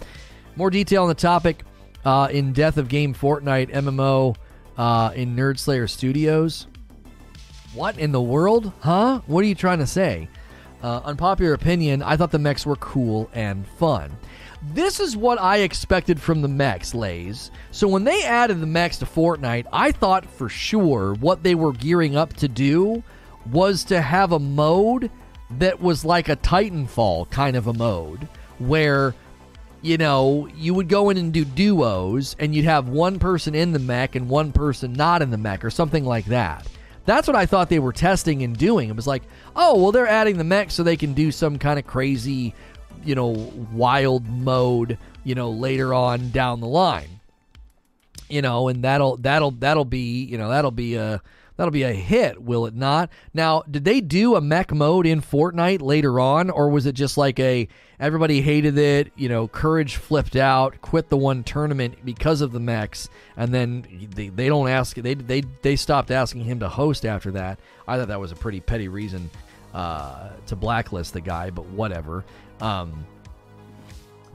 More 0.56 0.70
detail 0.70 1.04
on 1.04 1.08
the 1.08 1.14
topic 1.14 1.64
uh, 2.04 2.28
in 2.30 2.52
Death 2.52 2.76
of 2.76 2.88
Game 2.88 3.14
Fortnite 3.14 3.70
MMO 3.72 4.36
uh, 4.76 5.12
in 5.14 5.34
Nerd 5.34 5.58
Slayer 5.58 5.88
Studios. 5.88 6.66
What 7.72 7.98
in 7.98 8.12
the 8.12 8.20
world? 8.20 8.72
Huh? 8.80 9.22
What 9.26 9.40
are 9.40 9.48
you 9.48 9.54
trying 9.54 9.78
to 9.78 9.86
say? 9.86 10.28
Uh, 10.82 11.00
unpopular 11.04 11.54
opinion, 11.54 12.02
I 12.02 12.16
thought 12.16 12.30
the 12.30 12.38
mechs 12.38 12.66
were 12.66 12.76
cool 12.76 13.30
and 13.32 13.66
fun. 13.66 14.16
This 14.74 15.00
is 15.00 15.16
what 15.16 15.40
I 15.40 15.58
expected 15.58 16.20
from 16.20 16.42
the 16.42 16.48
mechs, 16.48 16.94
Lays. 16.94 17.50
So 17.70 17.88
when 17.88 18.04
they 18.04 18.22
added 18.24 18.60
the 18.60 18.66
mechs 18.66 18.98
to 18.98 19.06
Fortnite, 19.06 19.66
I 19.72 19.92
thought 19.92 20.26
for 20.26 20.50
sure 20.50 21.14
what 21.14 21.42
they 21.42 21.54
were 21.54 21.72
gearing 21.72 22.16
up 22.16 22.34
to 22.34 22.48
do 22.48 23.02
was 23.46 23.84
to 23.84 24.00
have 24.00 24.32
a 24.32 24.38
mode 24.38 25.10
that 25.58 25.80
was 25.80 26.04
like 26.04 26.28
a 26.28 26.36
Titanfall 26.36 27.30
kind 27.30 27.56
of 27.56 27.66
a 27.66 27.72
mode 27.72 28.28
where 28.58 29.14
you 29.82 29.96
know, 29.96 30.48
you 30.54 30.74
would 30.74 30.88
go 30.88 31.10
in 31.10 31.16
and 31.16 31.32
do 31.32 31.44
duos 31.44 32.36
and 32.38 32.54
you'd 32.54 32.64
have 32.64 32.88
one 32.88 33.18
person 33.18 33.54
in 33.54 33.72
the 33.72 33.78
mech 33.78 34.14
and 34.14 34.28
one 34.28 34.52
person 34.52 34.92
not 34.92 35.22
in 35.22 35.30
the 35.30 35.38
mech 35.38 35.64
or 35.64 35.70
something 35.70 36.04
like 36.04 36.26
that. 36.26 36.66
That's 37.06 37.26
what 37.26 37.36
I 37.36 37.46
thought 37.46 37.70
they 37.70 37.78
were 37.78 37.92
testing 37.92 38.42
and 38.42 38.56
doing. 38.56 38.90
It 38.90 38.96
was 38.96 39.06
like, 39.06 39.22
oh, 39.56 39.80
well, 39.80 39.92
they're 39.92 40.06
adding 40.06 40.36
the 40.36 40.44
mech 40.44 40.70
so 40.70 40.82
they 40.82 40.96
can 40.96 41.14
do 41.14 41.32
some 41.32 41.58
kind 41.58 41.78
of 41.78 41.86
crazy, 41.86 42.54
you 43.04 43.14
know, 43.14 43.28
wild 43.72 44.28
mode, 44.28 44.98
you 45.24 45.34
know, 45.34 45.50
later 45.50 45.94
on 45.94 46.30
down 46.30 46.60
the 46.60 46.66
line. 46.66 47.20
You 48.28 48.42
know, 48.42 48.68
and 48.68 48.84
that'll 48.84 49.16
that'll 49.16 49.50
that'll 49.52 49.84
be, 49.84 50.22
you 50.24 50.38
know, 50.38 50.50
that'll 50.50 50.70
be 50.70 50.94
a 50.94 51.20
That'll 51.60 51.72
be 51.72 51.82
a 51.82 51.92
hit, 51.92 52.40
will 52.40 52.64
it 52.64 52.74
not? 52.74 53.10
Now, 53.34 53.64
did 53.70 53.84
they 53.84 54.00
do 54.00 54.34
a 54.34 54.40
mech 54.40 54.72
mode 54.72 55.06
in 55.06 55.20
Fortnite 55.20 55.82
later 55.82 56.18
on, 56.18 56.48
or 56.48 56.70
was 56.70 56.86
it 56.86 56.94
just 56.94 57.18
like 57.18 57.38
a 57.38 57.68
everybody 58.00 58.40
hated 58.40 58.78
it? 58.78 59.12
You 59.14 59.28
know, 59.28 59.46
Courage 59.46 59.96
flipped 59.96 60.36
out, 60.36 60.80
quit 60.80 61.10
the 61.10 61.18
one 61.18 61.44
tournament 61.44 62.02
because 62.02 62.40
of 62.40 62.52
the 62.52 62.60
mechs, 62.60 63.10
and 63.36 63.52
then 63.52 64.08
they, 64.14 64.30
they 64.30 64.48
don't 64.48 64.70
ask 64.70 64.96
they 64.96 65.12
they 65.12 65.42
they 65.60 65.76
stopped 65.76 66.10
asking 66.10 66.44
him 66.44 66.60
to 66.60 66.68
host 66.70 67.04
after 67.04 67.30
that. 67.32 67.60
I 67.86 67.98
thought 67.98 68.08
that 68.08 68.20
was 68.20 68.32
a 68.32 68.36
pretty 68.36 68.60
petty 68.60 68.88
reason 68.88 69.28
uh, 69.74 70.30
to 70.46 70.56
blacklist 70.56 71.12
the 71.12 71.20
guy, 71.20 71.50
but 71.50 71.66
whatever. 71.66 72.24
Um, 72.62 73.04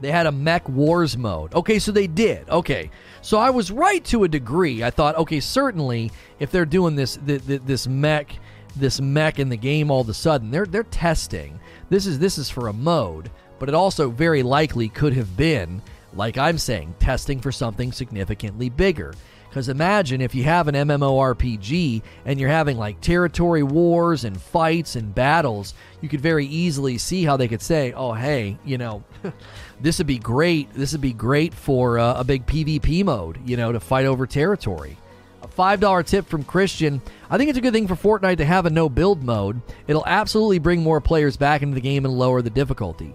they 0.00 0.10
had 0.10 0.26
a 0.26 0.32
mech 0.32 0.68
wars 0.68 1.16
mode. 1.16 1.54
Okay, 1.54 1.78
so 1.78 1.90
they 1.92 2.06
did. 2.06 2.48
Okay, 2.50 2.90
so 3.22 3.38
I 3.38 3.50
was 3.50 3.70
right 3.70 4.04
to 4.06 4.24
a 4.24 4.28
degree. 4.28 4.82
I 4.84 4.90
thought, 4.90 5.16
okay, 5.16 5.40
certainly 5.40 6.10
if 6.38 6.50
they're 6.50 6.66
doing 6.66 6.96
this 6.96 7.18
this 7.22 7.86
mech 7.86 8.36
this 8.76 9.00
mech 9.00 9.38
in 9.38 9.48
the 9.48 9.56
game 9.56 9.90
all 9.90 10.02
of 10.02 10.08
a 10.08 10.14
sudden, 10.14 10.50
they're 10.50 10.66
they're 10.66 10.82
testing. 10.84 11.58
This 11.88 12.06
is 12.06 12.18
this 12.18 12.36
is 12.38 12.50
for 12.50 12.68
a 12.68 12.72
mode. 12.72 13.30
but 13.58 13.70
it 13.70 13.74
also 13.74 14.10
very 14.10 14.42
likely 14.42 14.88
could 14.90 15.14
have 15.14 15.34
been, 15.34 15.80
like 16.12 16.36
I'm 16.36 16.58
saying, 16.58 16.94
testing 16.98 17.40
for 17.40 17.50
something 17.50 17.90
significantly 17.90 18.68
bigger. 18.68 19.14
Because 19.48 19.70
imagine 19.70 20.20
if 20.20 20.34
you 20.34 20.44
have 20.44 20.68
an 20.68 20.74
MMORPG 20.74 22.02
and 22.26 22.38
you're 22.38 22.50
having 22.50 22.76
like 22.76 23.00
territory 23.00 23.62
wars 23.62 24.24
and 24.24 24.38
fights 24.38 24.96
and 24.96 25.14
battles, 25.14 25.72
you 26.02 26.10
could 26.10 26.20
very 26.20 26.44
easily 26.44 26.98
see 26.98 27.24
how 27.24 27.38
they 27.38 27.48
could 27.48 27.62
say, 27.62 27.92
"Oh, 27.92 28.12
hey, 28.12 28.58
you 28.66 28.76
know, 28.76 29.02
this 29.80 29.98
would 29.98 30.06
be 30.06 30.18
great. 30.18 30.72
This 30.72 30.92
would 30.92 31.00
be 31.00 31.12
great 31.12 31.54
for 31.54 31.98
uh, 31.98 32.20
a 32.20 32.24
big 32.24 32.46
PvP 32.46 33.04
mode, 33.04 33.38
you 33.44 33.56
know, 33.56 33.72
to 33.72 33.80
fight 33.80 34.06
over 34.06 34.26
territory." 34.26 34.96
A 35.42 35.48
five 35.48 35.80
dollar 35.80 36.02
tip 36.02 36.26
from 36.26 36.44
Christian. 36.44 37.02
I 37.28 37.36
think 37.36 37.50
it's 37.50 37.58
a 37.58 37.62
good 37.62 37.74
thing 37.74 37.86
for 37.86 37.94
Fortnite 37.94 38.38
to 38.38 38.44
have 38.44 38.66
a 38.66 38.70
no 38.70 38.88
build 38.88 39.22
mode. 39.22 39.60
It'll 39.86 40.06
absolutely 40.06 40.58
bring 40.58 40.82
more 40.82 41.00
players 41.00 41.36
back 41.36 41.62
into 41.62 41.74
the 41.74 41.80
game 41.80 42.04
and 42.04 42.18
lower 42.18 42.42
the 42.42 42.50
difficulty. 42.50 43.14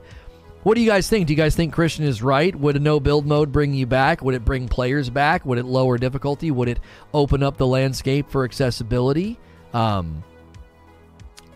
What 0.63 0.75
do 0.75 0.81
you 0.81 0.87
guys 0.87 1.09
think? 1.09 1.25
Do 1.25 1.33
you 1.33 1.37
guys 1.37 1.55
think 1.55 1.73
Christian 1.73 2.05
is 2.05 2.21
right? 2.21 2.55
Would 2.55 2.75
a 2.75 2.79
no 2.79 2.99
build 2.99 3.25
mode 3.25 3.51
bring 3.51 3.73
you 3.73 3.87
back? 3.87 4.21
Would 4.21 4.35
it 4.35 4.45
bring 4.45 4.67
players 4.67 5.09
back? 5.09 5.43
Would 5.43 5.57
it 5.57 5.65
lower 5.65 5.97
difficulty? 5.97 6.51
Would 6.51 6.67
it 6.67 6.79
open 7.15 7.41
up 7.41 7.57
the 7.57 7.65
landscape 7.65 8.29
for 8.29 8.43
accessibility? 8.43 9.39
Um, 9.73 10.23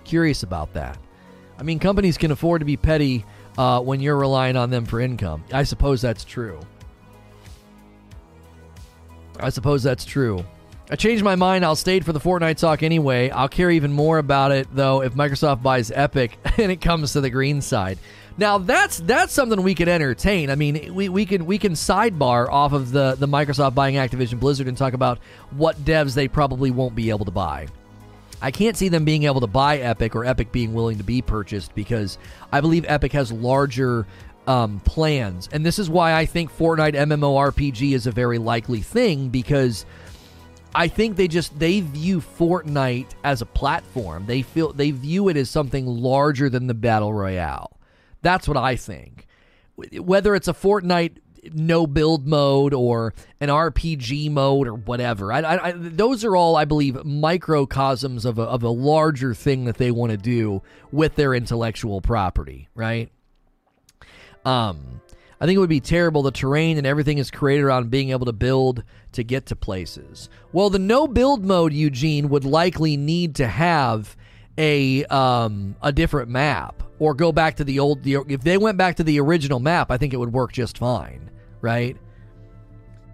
curious 0.04 0.42
about 0.42 0.74
that. 0.74 0.98
I 1.60 1.64
mean, 1.64 1.78
companies 1.78 2.18
can 2.18 2.32
afford 2.32 2.62
to 2.62 2.66
be 2.66 2.78
petty 2.78 3.24
uh, 3.58 3.82
when 3.82 4.00
you're 4.00 4.18
relying 4.18 4.56
on 4.56 4.70
them 4.70 4.86
for 4.86 5.00
income. 5.00 5.44
I 5.52 5.64
suppose 5.64 6.02
that's 6.02 6.24
true. 6.24 6.60
I 9.40 9.50
suppose 9.50 9.84
that's 9.84 10.06
true. 10.06 10.46
I 10.90 10.96
changed 10.96 11.24
my 11.24 11.36
mind. 11.36 11.66
I'll 11.66 11.76
stay 11.76 12.00
for 12.02 12.14
the 12.14 12.20
Fortnite 12.20 12.58
talk 12.58 12.84
anyway. 12.84 13.30
I'll 13.32 13.50
care 13.50 13.72
even 13.72 13.92
more 13.92 14.20
about 14.20 14.52
it 14.52 14.68
though 14.72 15.02
if 15.02 15.14
Microsoft 15.14 15.64
buys 15.64 15.92
Epic 15.92 16.38
and 16.58 16.72
it 16.72 16.80
comes 16.80 17.14
to 17.14 17.22
the 17.22 17.30
green 17.30 17.62
side. 17.62 17.98
Now 18.38 18.58
that's 18.58 19.00
that's 19.00 19.34
something 19.34 19.64
we 19.64 19.76
could 19.76 19.88
entertain. 19.88 20.50
I 20.50 20.56
mean, 20.56 20.94
we, 20.94 21.10
we 21.10 21.26
can 21.26 21.46
we 21.46 21.58
can 21.58 21.74
sidebar 21.74 22.50
off 22.50 22.74
of 22.74 22.92
the 22.92 23.16
the 23.18 23.28
Microsoft 23.28 23.74
buying 23.74 23.96
Activision 23.96 24.40
Blizzard 24.40 24.68
and 24.68 24.78
talk 24.78 24.94
about 24.94 25.20
what 25.52 25.84
devs 25.84 26.14
they 26.14 26.28
probably 26.28 26.70
won't 26.70 26.96
be 26.96 27.10
able 27.10 27.26
to 27.26 27.32
buy. 27.32 27.68
I 28.46 28.52
can't 28.52 28.78
see 28.78 28.90
them 28.90 29.06
being 29.06 29.24
able 29.24 29.42
to 29.42 29.48
buy 29.48 29.80
Epic 29.80 30.16
or 30.16 30.24
Epic 30.24 30.52
being 30.52 30.76
willing 30.76 31.00
to 31.00 31.04
be 31.04 31.20
purchased 31.20 31.74
because 31.74 32.20
I 32.52 32.62
believe 32.62 32.86
Epic 32.88 33.12
has 33.14 33.32
larger 33.32 34.06
um, 34.46 34.82
plans, 34.82 35.50
and 35.52 35.66
this 35.66 35.80
is 35.80 35.90
why 35.90 36.14
I 36.14 36.28
think 36.28 36.56
Fortnite 36.56 36.94
MMORPG 36.94 37.96
is 37.96 38.06
a 38.06 38.12
very 38.12 38.38
likely 38.38 38.82
thing 38.82 39.30
because 39.30 39.88
I 40.76 40.88
think 40.88 41.16
they 41.16 41.28
just 41.28 41.58
they 41.58 41.80
view 41.82 42.22
Fortnite 42.22 43.14
as 43.24 43.42
a 43.42 43.48
platform. 43.48 44.28
They 44.28 44.44
feel 44.44 44.72
they 44.74 44.92
view 44.92 45.28
it 45.30 45.38
as 45.38 45.50
something 45.50 45.88
larger 45.88 46.48
than 46.48 46.68
the 46.68 46.76
battle 46.76 47.16
royale. 47.16 47.80
That's 48.22 48.48
what 48.48 48.58
I 48.58 48.76
think. 48.76 49.26
Whether 49.76 50.36
it's 50.36 50.48
a 50.48 50.54
Fortnite 50.54 51.18
no 51.54 51.88
build 51.88 52.28
mode 52.28 52.74
or 52.74 53.14
an 53.40 53.50
RPG 53.50 54.32
mode 54.32 54.68
or 54.68 54.74
whatever. 54.74 55.32
I, 55.32 55.40
I, 55.40 55.68
I, 55.68 55.72
those 55.76 56.24
are 56.24 56.36
all, 56.36 56.56
I 56.56 56.66
believe, 56.66 57.04
microcosms 57.06 58.26
of 58.26 58.40
a, 58.40 58.44
of 58.44 58.64
a 58.64 58.70
larger 58.70 59.34
thing 59.34 59.66
that 59.66 59.78
they 59.78 59.92
want 59.92 60.12
to 60.12 60.18
do 60.18 60.62
with 60.92 61.16
their 61.16 61.34
intellectual 61.34 62.02
property, 62.02 62.70
right? 62.76 63.10
Um, 64.46 65.02
I 65.40 65.46
think 65.46 65.58
it 65.58 65.60
would 65.60 65.70
be 65.70 65.82
terrible. 65.82 66.24
The 66.24 66.32
terrain 66.32 66.78
and 66.78 66.88
everything 66.88 67.18
is 67.18 67.32
created 67.32 67.64
around 67.64 67.90
being 67.90 68.10
able 68.10 68.26
to 68.26 68.34
build 68.34 68.84
to 69.14 69.24
get 69.24 69.48
to 69.48 69.56
places. 69.56 70.30
Well, 70.54 70.70
the 70.70 70.80
no 70.80 71.08
build 71.08 71.44
mode, 71.44 71.74
Eugene, 71.74 72.30
would 72.30 72.46
likely 72.46 72.98
need 72.98 73.36
to 73.36 73.48
have 73.48 74.16
a 74.58 75.06
um, 75.06 75.76
a 75.82 75.92
different 75.92 76.30
map 76.30 76.84
or 77.00 77.14
go 77.14 77.32
back 77.32 77.56
to 77.58 77.64
the 77.64 77.80
old 77.80 78.04
the, 78.04 78.18
if 78.28 78.42
they 78.42 78.58
went 78.58 78.78
back 78.78 78.96
to 78.96 79.04
the 79.04 79.20
original 79.20 79.60
map 79.60 79.92
i 79.92 79.98
think 79.98 80.14
it 80.14 80.18
would 80.18 80.32
work 80.32 80.52
just 80.52 80.78
fine 80.78 81.30
right? 81.66 81.98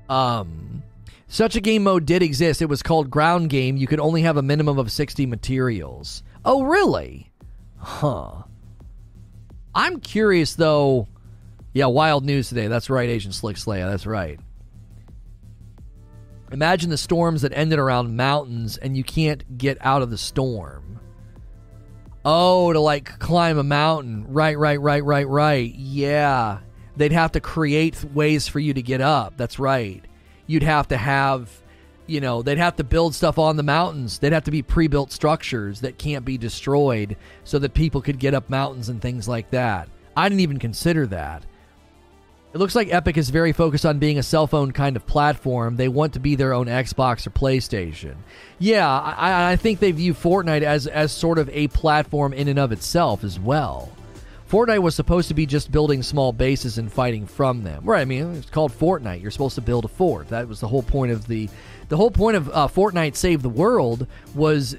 Um 0.10 0.84
such 1.28 1.56
a 1.56 1.62
game 1.62 1.84
mode 1.84 2.06
did 2.06 2.22
exist. 2.22 2.62
It 2.62 2.66
was 2.66 2.84
called 2.84 3.10
ground 3.10 3.50
game. 3.50 3.78
You 3.78 3.88
could 3.88 4.02
only 4.02 4.24
have 4.24 4.36
a 4.36 4.42
minimum 4.42 4.78
of 4.78 4.92
60 4.92 5.26
materials. 5.26 6.24
Oh 6.44 6.64
really? 6.64 7.32
Huh. 7.78 8.44
I'm 9.74 10.02
curious 10.02 10.56
though. 10.56 11.08
Yeah 11.74 11.86
wild 11.86 12.26
news 12.26 12.50
today. 12.50 12.68
That's 12.68 12.90
right 12.90 13.10
agent 13.10 13.34
slick 13.34 13.56
slaya 13.56 13.90
that's 13.90 14.06
right. 14.06 14.40
Imagine 16.52 16.90
the 16.90 16.98
storms 16.98 17.44
that 17.44 17.54
ended 17.56 17.80
around 17.80 18.18
mountains 18.18 18.76
and 18.76 18.98
you 18.98 19.06
can't 19.06 19.58
get 19.58 19.78
out 19.80 20.02
of 20.02 20.10
the 20.10 20.18
storm. 20.18 21.00
Oh, 22.24 22.72
to 22.74 22.80
like 22.80 23.20
climb 23.20 23.58
a 23.58 23.64
mountain. 23.64 24.26
Right, 24.28 24.58
right, 24.58 24.80
right, 24.80 25.04
right, 25.04 25.28
right. 25.28 25.74
Yeah. 25.74 26.60
They'd 27.02 27.14
have 27.14 27.32
to 27.32 27.40
create 27.40 28.04
ways 28.14 28.48
for 28.48 28.60
you 28.60 28.76
to 28.76 28.82
get 28.84 29.02
up. 29.02 29.34
That's 29.36 29.58
right. 29.58 30.06
You'd 30.46 30.62
have 30.62 30.90
to 30.90 30.98
have, 30.98 31.50
you 32.06 32.22
know, 32.22 32.44
they'd 32.44 32.60
have 32.60 32.76
to 32.76 32.84
build 32.84 33.16
stuff 33.16 33.40
on 33.40 33.56
the 33.56 33.64
mountains. 33.64 34.20
They'd 34.20 34.34
have 34.34 34.44
to 34.44 34.52
be 34.52 34.62
pre 34.62 34.86
built 34.86 35.12
structures 35.12 35.82
that 35.82 35.98
can't 35.98 36.24
be 36.24 36.38
destroyed 36.38 37.18
so 37.44 37.58
that 37.58 37.74
people 37.74 38.02
could 38.02 38.20
get 38.20 38.36
up 38.36 38.52
mountains 38.52 38.88
and 38.88 39.02
things 39.02 39.28
like 39.28 39.50
that. 39.50 39.90
I 40.16 40.30
didn't 40.30 40.42
even 40.42 40.60
consider 40.60 41.08
that. 41.08 41.44
It 42.54 42.60
looks 42.60 42.76
like 42.76 42.94
Epic 42.94 43.18
is 43.18 43.32
very 43.32 43.52
focused 43.52 43.88
on 43.88 43.98
being 43.98 44.20
a 44.20 44.24
cell 44.24 44.46
phone 44.46 44.72
kind 44.72 44.96
of 44.96 45.08
platform. 45.08 45.78
They 45.78 45.88
want 45.88 46.14
to 46.14 46.20
be 46.20 46.36
their 46.36 46.54
own 46.54 46.68
Xbox 46.68 47.26
or 47.26 47.32
PlayStation. 47.32 48.18
Yeah, 48.60 48.88
I, 48.88 49.54
I, 49.54 49.56
think 49.56 49.80
they 49.80 49.92
view 49.92 50.14
Fortnite 50.14 50.62
as, 50.62 50.86
as 50.86 51.12
sort 51.12 51.40
of 51.40 51.50
a 51.50 51.68
platform 51.70 52.32
in 52.32 52.48
and 52.48 52.60
of 52.60 52.72
itself 52.72 53.24
as 53.24 53.40
well. 53.40 53.92
Fortnite 54.52 54.80
was 54.80 54.96
supposed 54.96 55.30
to 55.30 55.34
be 55.34 55.46
just 55.46 55.72
building 55.72 56.04
small 56.04 56.34
bases 56.34 56.78
and 56.78 56.92
fighting 56.92 57.26
from 57.26 57.64
them. 57.64 57.86
Right? 57.86 58.02
I 58.02 58.06
mean, 58.06 58.36
it's 58.36 58.50
called 58.50 58.74
Fortnite. 58.74 59.22
You're 59.22 59.32
supposed 59.32 59.56
to 59.56 59.62
build 59.62 59.86
a 59.86 59.88
fort. 59.88 60.28
That 60.28 60.46
was 60.50 60.60
the 60.60 60.68
whole 60.68 60.84
point 60.84 61.14
of 61.14 61.26
the 61.26 61.50
the 61.88 61.96
whole 61.96 62.12
point 62.12 62.36
of 62.36 62.50
uh, 62.50 62.68
Fortnite 62.68 63.16
Save 63.16 63.44
the 63.44 63.50
World 63.50 64.08
was 64.36 64.76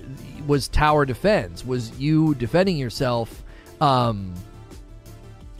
was 0.46 0.68
tower 0.68 1.06
defense. 1.06 1.64
Was 1.64 1.98
you 1.98 2.34
defending 2.34 2.76
yourself. 2.76 3.42
Um, 3.80 4.34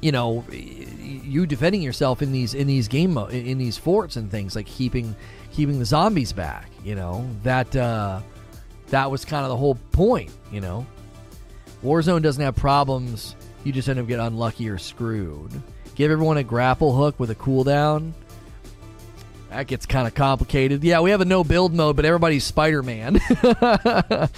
you 0.03 0.13
know, 0.13 0.45
you 0.51 1.47
defending 1.47 1.81
yourself 1.81 2.21
in 2.21 2.33
these 2.33 2.53
in 2.53 2.67
these 2.67 2.89
game 2.89 3.15
mo- 3.15 3.29
in 3.29 3.57
these 3.57 3.79
forts 3.79 4.17
and 4.17 4.31
things 4.31 4.55
like 4.55 4.67
keeping 4.67 5.17
keeping 5.53 5.79
the 5.79 5.87
zombies 5.87 6.35
back. 6.35 6.69
You 6.85 6.97
know 6.97 7.27
that 7.45 7.75
uh, 7.75 8.21
that 8.89 9.11
was 9.11 9.25
kind 9.25 9.45
of 9.45 9.49
the 9.49 9.57
whole 9.57 9.77
point. 9.93 10.31
You 10.51 10.61
know, 10.61 10.87
Warzone 11.83 12.21
doesn't 12.21 12.43
have 12.43 12.57
problems. 12.57 13.37
You 13.65 13.73
just 13.73 13.89
end 13.89 13.99
up 13.99 14.07
getting 14.07 14.25
unlucky 14.25 14.69
or 14.69 14.79
screwed. 14.79 15.51
Give 15.95 16.11
everyone 16.11 16.37
a 16.37 16.43
grapple 16.43 16.97
hook 16.97 17.21
with 17.21 17.31
a 17.31 17.35
cooldown. 17.35 18.13
That 19.51 19.67
gets 19.67 19.85
kind 19.85 20.07
of 20.07 20.15
complicated. 20.15 20.83
Yeah, 20.83 21.01
we 21.01 21.11
have 21.11 21.21
a 21.21 21.27
no 21.27 21.45
build 21.45 21.75
mode, 21.75 21.95
but 21.95 22.07
everybody's 22.07 22.43
Spider 22.43 22.83
Man. 22.83 23.13
the 23.13 24.31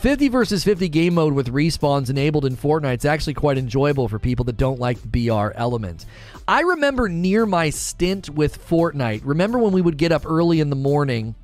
50 0.00 0.26
versus 0.26 0.64
50 0.64 0.88
game 0.88 1.14
mode 1.14 1.34
with 1.34 1.52
respawns 1.52 2.10
enabled 2.10 2.44
in 2.44 2.56
Fortnite 2.56 2.98
is 2.98 3.04
actually 3.04 3.34
quite 3.34 3.58
enjoyable 3.58 4.08
for 4.08 4.18
people 4.18 4.44
that 4.46 4.56
don't 4.56 4.80
like 4.80 4.98
the 5.00 5.28
BR 5.28 5.52
element. 5.54 6.04
I 6.48 6.62
remember 6.62 7.08
near 7.08 7.46
my 7.46 7.70
stint 7.70 8.28
with 8.28 8.68
Fortnite, 8.68 9.22
remember 9.24 9.60
when 9.60 9.72
we 9.72 9.80
would 9.80 9.98
get 9.98 10.10
up 10.10 10.26
early 10.26 10.58
in 10.58 10.68
the 10.70 10.76
morning 10.76 11.36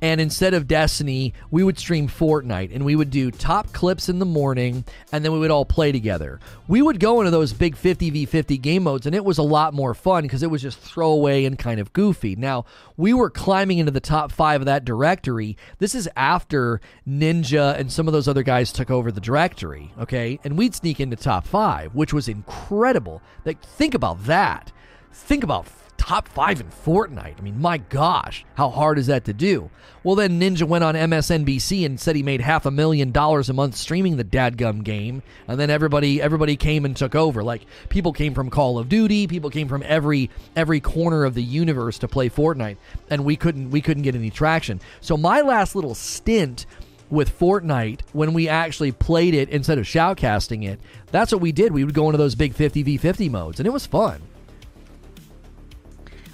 and 0.00 0.20
instead 0.20 0.54
of 0.54 0.68
Destiny, 0.68 1.34
we 1.50 1.64
would 1.64 1.78
stream 1.78 2.08
Fortnite 2.08 2.74
and 2.74 2.84
we 2.84 2.94
would 2.94 3.10
do 3.10 3.30
top 3.30 3.72
clips 3.72 4.08
in 4.08 4.20
the 4.20 4.24
morning 4.24 4.84
and 5.10 5.24
then 5.24 5.32
we 5.32 5.38
would 5.38 5.50
all 5.50 5.64
play 5.64 5.90
together. 5.90 6.38
We 6.68 6.82
would 6.82 7.00
go 7.00 7.20
into 7.20 7.32
those 7.32 7.52
big 7.52 7.76
50v50 7.76 8.60
game 8.60 8.84
modes 8.84 9.06
and 9.06 9.14
it 9.14 9.24
was 9.24 9.38
a 9.38 9.42
lot 9.42 9.74
more 9.74 9.94
fun 9.94 10.22
because 10.22 10.42
it 10.42 10.50
was 10.50 10.62
just 10.62 10.78
throwaway 10.78 11.44
and 11.44 11.58
kind 11.58 11.80
of 11.80 11.92
goofy. 11.92 12.36
Now, 12.36 12.64
we 12.96 13.12
were 13.12 13.30
climbing 13.30 13.78
into 13.78 13.90
the 13.90 14.00
top 14.00 14.30
five 14.30 14.60
of 14.60 14.66
that 14.66 14.84
directory. 14.84 15.56
This 15.78 15.94
is 15.94 16.08
after 16.16 16.80
Ninja 17.06 17.76
and 17.76 17.90
some 17.90 18.06
of 18.06 18.12
those 18.12 18.28
other 18.28 18.44
guys 18.44 18.72
took 18.72 18.90
over 18.90 19.10
the 19.10 19.20
directory, 19.20 19.92
okay? 19.98 20.38
And 20.44 20.56
we'd 20.56 20.74
sneak 20.74 21.00
into 21.00 21.16
top 21.16 21.46
five, 21.46 21.94
which 21.94 22.12
was 22.12 22.28
incredible. 22.28 23.20
Like, 23.44 23.60
think 23.62 23.94
about 23.94 24.24
that. 24.24 24.70
Think 25.12 25.42
about 25.42 25.66
top 25.98 26.28
five 26.28 26.60
in 26.60 26.68
Fortnite. 26.68 27.38
I 27.38 27.42
mean, 27.42 27.60
my 27.60 27.76
gosh, 27.76 28.46
how 28.54 28.70
hard 28.70 28.98
is 28.98 29.08
that 29.08 29.24
to 29.26 29.34
do? 29.34 29.68
Well, 30.02 30.14
then 30.14 30.40
Ninja 30.40 30.62
went 30.62 30.84
on 30.84 30.94
MSNBC 30.94 31.84
and 31.84 32.00
said 32.00 32.16
he 32.16 32.22
made 32.22 32.40
half 32.40 32.64
a 32.64 32.70
million 32.70 33.10
dollars 33.12 33.50
a 33.50 33.52
month 33.52 33.74
streaming 33.74 34.16
the 34.16 34.24
dadgum 34.24 34.82
game, 34.82 35.22
and 35.46 35.60
then 35.60 35.68
everybody 35.68 36.22
everybody 36.22 36.56
came 36.56 36.84
and 36.84 36.96
took 36.96 37.14
over. 37.14 37.42
Like 37.42 37.66
people 37.88 38.12
came 38.12 38.32
from 38.32 38.48
Call 38.48 38.78
of 38.78 38.88
Duty, 38.88 39.26
people 39.26 39.50
came 39.50 39.68
from 39.68 39.82
every 39.84 40.30
every 40.56 40.80
corner 40.80 41.24
of 41.24 41.34
the 41.34 41.42
universe 41.42 41.98
to 41.98 42.08
play 42.08 42.30
Fortnite, 42.30 42.78
and 43.10 43.24
we 43.24 43.36
couldn't 43.36 43.70
we 43.70 43.82
couldn't 43.82 44.04
get 44.04 44.14
any 44.14 44.30
traction. 44.30 44.80
So 45.00 45.16
my 45.16 45.42
last 45.42 45.74
little 45.74 45.94
stint 45.94 46.64
with 47.10 47.38
Fortnite 47.38 48.00
when 48.12 48.32
we 48.34 48.48
actually 48.48 48.92
played 48.92 49.34
it 49.34 49.48
instead 49.48 49.78
of 49.78 49.84
shoutcasting 49.84 50.66
it. 50.66 50.78
That's 51.10 51.32
what 51.32 51.40
we 51.40 51.52
did. 51.52 51.72
We 51.72 51.84
would 51.84 51.94
go 51.94 52.06
into 52.06 52.18
those 52.18 52.34
big 52.34 52.54
50v50 52.54 53.30
modes, 53.30 53.60
and 53.60 53.66
it 53.66 53.72
was 53.72 53.86
fun. 53.86 54.22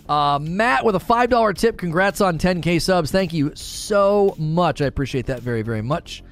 Uh, 0.08 0.38
Matt 0.40 0.84
with 0.84 0.96
a 0.96 1.00
$5 1.00 1.56
tip. 1.56 1.78
Congrats 1.78 2.20
on 2.20 2.38
10K 2.38 2.80
subs. 2.80 3.10
Thank 3.10 3.32
you 3.32 3.52
so 3.54 4.34
much. 4.38 4.82
I 4.82 4.86
appreciate 4.86 5.26
that 5.26 5.40
very, 5.40 5.62
very 5.62 5.82
much. 5.82 6.22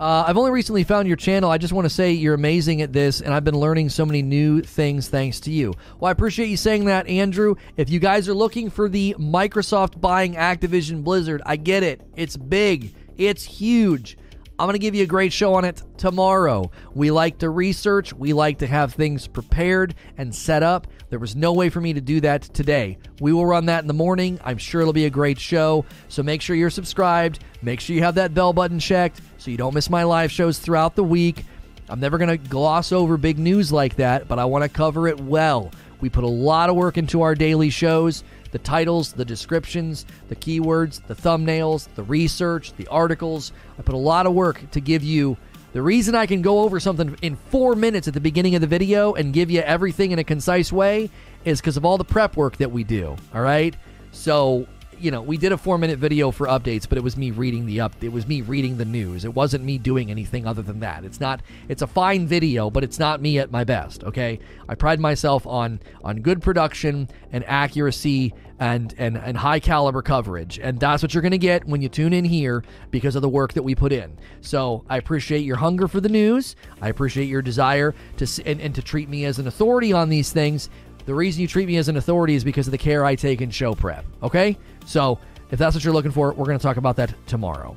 Uh, 0.00 0.24
I've 0.26 0.38
only 0.38 0.50
recently 0.50 0.82
found 0.82 1.06
your 1.06 1.18
channel. 1.18 1.50
I 1.50 1.58
just 1.58 1.74
want 1.74 1.84
to 1.84 1.90
say 1.90 2.12
you're 2.12 2.32
amazing 2.32 2.80
at 2.80 2.90
this, 2.90 3.20
and 3.20 3.34
I've 3.34 3.44
been 3.44 3.58
learning 3.58 3.90
so 3.90 4.06
many 4.06 4.22
new 4.22 4.62
things 4.62 5.08
thanks 5.08 5.40
to 5.40 5.50
you. 5.50 5.74
Well, 5.98 6.08
I 6.08 6.12
appreciate 6.12 6.46
you 6.46 6.56
saying 6.56 6.86
that, 6.86 7.06
Andrew. 7.06 7.56
If 7.76 7.90
you 7.90 8.00
guys 8.00 8.26
are 8.26 8.34
looking 8.34 8.70
for 8.70 8.88
the 8.88 9.14
Microsoft 9.18 10.00
buying 10.00 10.36
Activision 10.36 11.04
Blizzard, 11.04 11.42
I 11.44 11.56
get 11.56 11.82
it. 11.82 12.00
It's 12.16 12.34
big, 12.34 12.94
it's 13.18 13.44
huge. 13.44 14.16
I'm 14.58 14.66
going 14.66 14.74
to 14.74 14.78
give 14.78 14.94
you 14.94 15.04
a 15.04 15.06
great 15.06 15.32
show 15.34 15.54
on 15.54 15.66
it 15.66 15.82
tomorrow. 15.98 16.70
We 16.94 17.10
like 17.10 17.38
to 17.38 17.50
research, 17.50 18.14
we 18.14 18.32
like 18.32 18.58
to 18.58 18.66
have 18.66 18.94
things 18.94 19.26
prepared 19.26 19.94
and 20.16 20.34
set 20.34 20.62
up. 20.62 20.86
There 21.10 21.18
was 21.18 21.34
no 21.34 21.52
way 21.52 21.70
for 21.70 21.80
me 21.80 21.92
to 21.92 22.00
do 22.00 22.20
that 22.20 22.42
today. 22.42 22.96
We 23.20 23.32
will 23.32 23.44
run 23.44 23.66
that 23.66 23.82
in 23.82 23.88
the 23.88 23.92
morning. 23.92 24.38
I'm 24.44 24.58
sure 24.58 24.80
it'll 24.80 24.92
be 24.92 25.06
a 25.06 25.10
great 25.10 25.40
show. 25.40 25.84
So 26.08 26.22
make 26.22 26.40
sure 26.40 26.54
you're 26.54 26.70
subscribed. 26.70 27.40
Make 27.62 27.80
sure 27.80 27.96
you 27.96 28.02
have 28.04 28.14
that 28.14 28.32
bell 28.32 28.52
button 28.52 28.78
checked 28.78 29.20
so 29.36 29.50
you 29.50 29.56
don't 29.56 29.74
miss 29.74 29.90
my 29.90 30.04
live 30.04 30.30
shows 30.30 30.60
throughout 30.60 30.94
the 30.94 31.02
week. 31.02 31.44
I'm 31.88 31.98
never 31.98 32.16
going 32.16 32.28
to 32.28 32.36
gloss 32.36 32.92
over 32.92 33.16
big 33.16 33.40
news 33.40 33.72
like 33.72 33.96
that, 33.96 34.28
but 34.28 34.38
I 34.38 34.44
want 34.44 34.62
to 34.62 34.68
cover 34.68 35.08
it 35.08 35.20
well. 35.20 35.72
We 36.00 36.08
put 36.08 36.22
a 36.22 36.28
lot 36.28 36.70
of 36.70 36.76
work 36.76 36.96
into 36.96 37.22
our 37.22 37.34
daily 37.34 37.70
shows 37.70 38.22
the 38.52 38.58
titles, 38.58 39.12
the 39.12 39.24
descriptions, 39.24 40.06
the 40.28 40.36
keywords, 40.36 41.04
the 41.06 41.14
thumbnails, 41.14 41.88
the 41.94 42.02
research, 42.02 42.72
the 42.74 42.86
articles. 42.88 43.52
I 43.78 43.82
put 43.82 43.94
a 43.94 43.98
lot 43.98 44.26
of 44.26 44.32
work 44.32 44.70
to 44.72 44.80
give 44.80 45.04
you 45.04 45.36
the 45.72 45.82
reason 45.82 46.14
I 46.14 46.26
can 46.26 46.42
go 46.42 46.60
over 46.60 46.80
something 46.80 47.16
in 47.22 47.36
four 47.36 47.76
minutes 47.76 48.08
at 48.08 48.14
the 48.14 48.20
beginning 48.20 48.54
of 48.54 48.60
the 48.60 48.66
video 48.66 49.14
and 49.14 49.32
give 49.32 49.50
you 49.50 49.60
everything 49.60 50.10
in 50.10 50.18
a 50.18 50.24
concise 50.24 50.72
way 50.72 51.10
is 51.44 51.60
because 51.60 51.76
of 51.76 51.84
all 51.84 51.96
the 51.96 52.04
prep 52.04 52.36
work 52.36 52.56
that 52.56 52.72
we 52.72 52.84
do. 52.84 53.16
All 53.34 53.42
right. 53.42 53.74
So 54.12 54.66
you 55.00 55.10
know, 55.10 55.22
we 55.22 55.36
did 55.36 55.52
a 55.52 55.58
four 55.58 55.78
minute 55.78 55.98
video 55.98 56.30
for 56.30 56.46
updates, 56.46 56.88
but 56.88 56.98
it 56.98 57.04
was 57.04 57.16
me 57.16 57.30
reading 57.30 57.66
the 57.66 57.80
up. 57.80 58.02
It 58.02 58.12
was 58.12 58.26
me 58.26 58.42
reading 58.42 58.76
the 58.76 58.84
news. 58.84 59.24
It 59.24 59.34
wasn't 59.34 59.64
me 59.64 59.78
doing 59.78 60.10
anything 60.10 60.46
other 60.46 60.62
than 60.62 60.80
that. 60.80 61.04
It's 61.04 61.20
not. 61.20 61.40
It's 61.68 61.82
a 61.82 61.86
fine 61.86 62.26
video, 62.26 62.70
but 62.70 62.84
it's 62.84 62.98
not 62.98 63.20
me 63.20 63.38
at 63.38 63.50
my 63.50 63.64
best. 63.64 64.04
Okay, 64.04 64.38
I 64.68 64.74
pride 64.74 65.00
myself 65.00 65.46
on 65.46 65.80
on 66.04 66.20
good 66.20 66.42
production 66.42 67.08
and 67.32 67.44
accuracy 67.46 68.34
and 68.60 68.94
and 68.98 69.16
and 69.16 69.36
high 69.38 69.58
caliber 69.58 70.02
coverage, 70.02 70.58
and 70.58 70.78
that's 70.78 71.02
what 71.02 71.14
you're 71.14 71.22
to 71.22 71.38
get 71.38 71.64
when 71.64 71.80
you 71.80 71.88
tune 71.88 72.12
in 72.12 72.24
here 72.24 72.62
because 72.90 73.16
of 73.16 73.22
the 73.22 73.28
work 73.28 73.54
that 73.54 73.62
we 73.62 73.74
put 73.74 73.92
in. 73.92 74.16
So 74.42 74.84
I 74.88 74.98
appreciate 74.98 75.40
your 75.40 75.56
hunger 75.56 75.88
for 75.88 76.00
the 76.00 76.08
news. 76.08 76.56
I 76.80 76.88
appreciate 76.88 77.26
your 77.26 77.42
desire 77.42 77.94
to 78.18 78.42
and, 78.44 78.60
and 78.60 78.74
to 78.74 78.82
treat 78.82 79.08
me 79.08 79.24
as 79.24 79.38
an 79.38 79.46
authority 79.46 79.92
on 79.92 80.10
these 80.10 80.30
things. 80.32 80.68
The 81.06 81.14
reason 81.14 81.42
you 81.42 81.48
treat 81.48 81.66
me 81.66 81.76
as 81.76 81.88
an 81.88 81.96
authority 81.96 82.34
is 82.34 82.44
because 82.44 82.66
of 82.66 82.72
the 82.72 82.78
care 82.78 83.04
I 83.04 83.14
take 83.14 83.40
in 83.40 83.50
show 83.50 83.74
prep. 83.74 84.04
Okay? 84.22 84.56
So 84.86 85.18
if 85.50 85.58
that's 85.58 85.74
what 85.74 85.84
you're 85.84 85.94
looking 85.94 86.12
for, 86.12 86.32
we're 86.32 86.46
going 86.46 86.58
to 86.58 86.62
talk 86.62 86.76
about 86.76 86.96
that 86.96 87.14
tomorrow. 87.26 87.76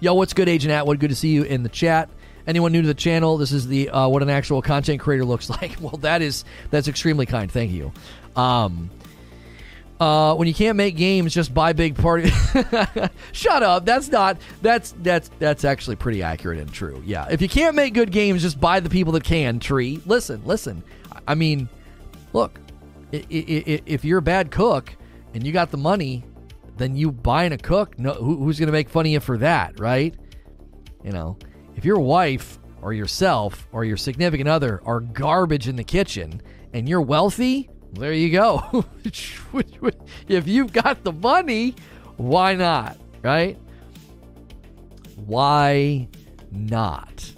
Yo, 0.00 0.14
what's 0.14 0.32
good, 0.32 0.48
Agent 0.48 0.72
Atwood? 0.72 0.98
Good 1.00 1.10
to 1.10 1.16
see 1.16 1.28
you 1.28 1.44
in 1.44 1.62
the 1.62 1.68
chat. 1.68 2.08
Anyone 2.46 2.72
new 2.72 2.82
to 2.82 2.88
the 2.88 2.94
channel, 2.94 3.38
this 3.38 3.52
is 3.52 3.66
the 3.66 3.88
uh, 3.88 4.06
what 4.08 4.22
an 4.22 4.28
actual 4.28 4.60
content 4.60 5.00
creator 5.00 5.24
looks 5.24 5.48
like. 5.62 5.76
Well, 5.80 5.96
that 5.98 6.20
is 6.20 6.44
that's 6.70 6.88
extremely 6.88 7.26
kind. 7.26 7.50
Thank 7.50 7.72
you. 7.72 7.92
Um, 8.36 8.90
uh, 10.00 10.34
when 10.34 10.48
you 10.48 10.54
can't 10.54 10.76
make 10.76 10.96
games, 10.96 11.32
just 11.32 11.54
buy 11.54 11.72
big 11.72 11.96
party. 11.96 12.28
Shut 13.32 13.62
up. 13.62 13.86
That's 13.86 14.08
not. 14.08 14.38
That's 14.60 14.92
that's 15.02 15.30
that's 15.38 15.64
actually 15.64 15.96
pretty 15.96 16.22
accurate 16.22 16.58
and 16.58 16.70
true. 16.72 17.02
Yeah. 17.06 17.28
If 17.30 17.40
you 17.40 17.48
can't 17.48 17.76
make 17.76 17.94
good 17.94 18.10
games, 18.10 18.42
just 18.42 18.60
buy 18.60 18.80
the 18.80 18.90
people 18.90 19.12
that 19.14 19.24
can. 19.24 19.60
Tree. 19.60 20.00
Listen, 20.04 20.42
listen. 20.44 20.82
I 21.26 21.34
mean, 21.34 21.68
look. 22.34 22.60
If 23.12 24.04
you're 24.04 24.18
a 24.18 24.22
bad 24.22 24.50
cook, 24.50 24.94
and 25.34 25.44
you 25.44 25.52
got 25.52 25.70
the 25.70 25.76
money, 25.76 26.24
then 26.76 26.96
you 26.96 27.12
buying 27.12 27.52
a 27.52 27.58
cook. 27.58 27.98
No, 27.98 28.12
who's 28.14 28.58
going 28.58 28.68
to 28.68 28.72
make 28.72 28.88
fun 28.88 29.06
of 29.06 29.12
you 29.12 29.20
for 29.20 29.36
that, 29.38 29.78
right? 29.78 30.14
You 31.02 31.10
know, 31.10 31.36
if 31.76 31.84
your 31.84 31.98
wife 31.98 32.58
or 32.80 32.92
yourself 32.92 33.68
or 33.72 33.84
your 33.84 33.96
significant 33.96 34.48
other 34.48 34.80
are 34.84 35.00
garbage 35.00 35.68
in 35.68 35.76
the 35.76 35.84
kitchen 35.84 36.40
and 36.72 36.88
you're 36.88 37.02
wealthy, 37.02 37.68
there 37.92 38.12
you 38.12 38.30
go. 38.30 38.84
if 40.28 40.48
you've 40.48 40.72
got 40.72 41.02
the 41.04 41.12
money, 41.12 41.74
why 42.16 42.54
not, 42.54 42.96
right? 43.22 43.58
Why 45.16 46.08
not? 46.50 47.32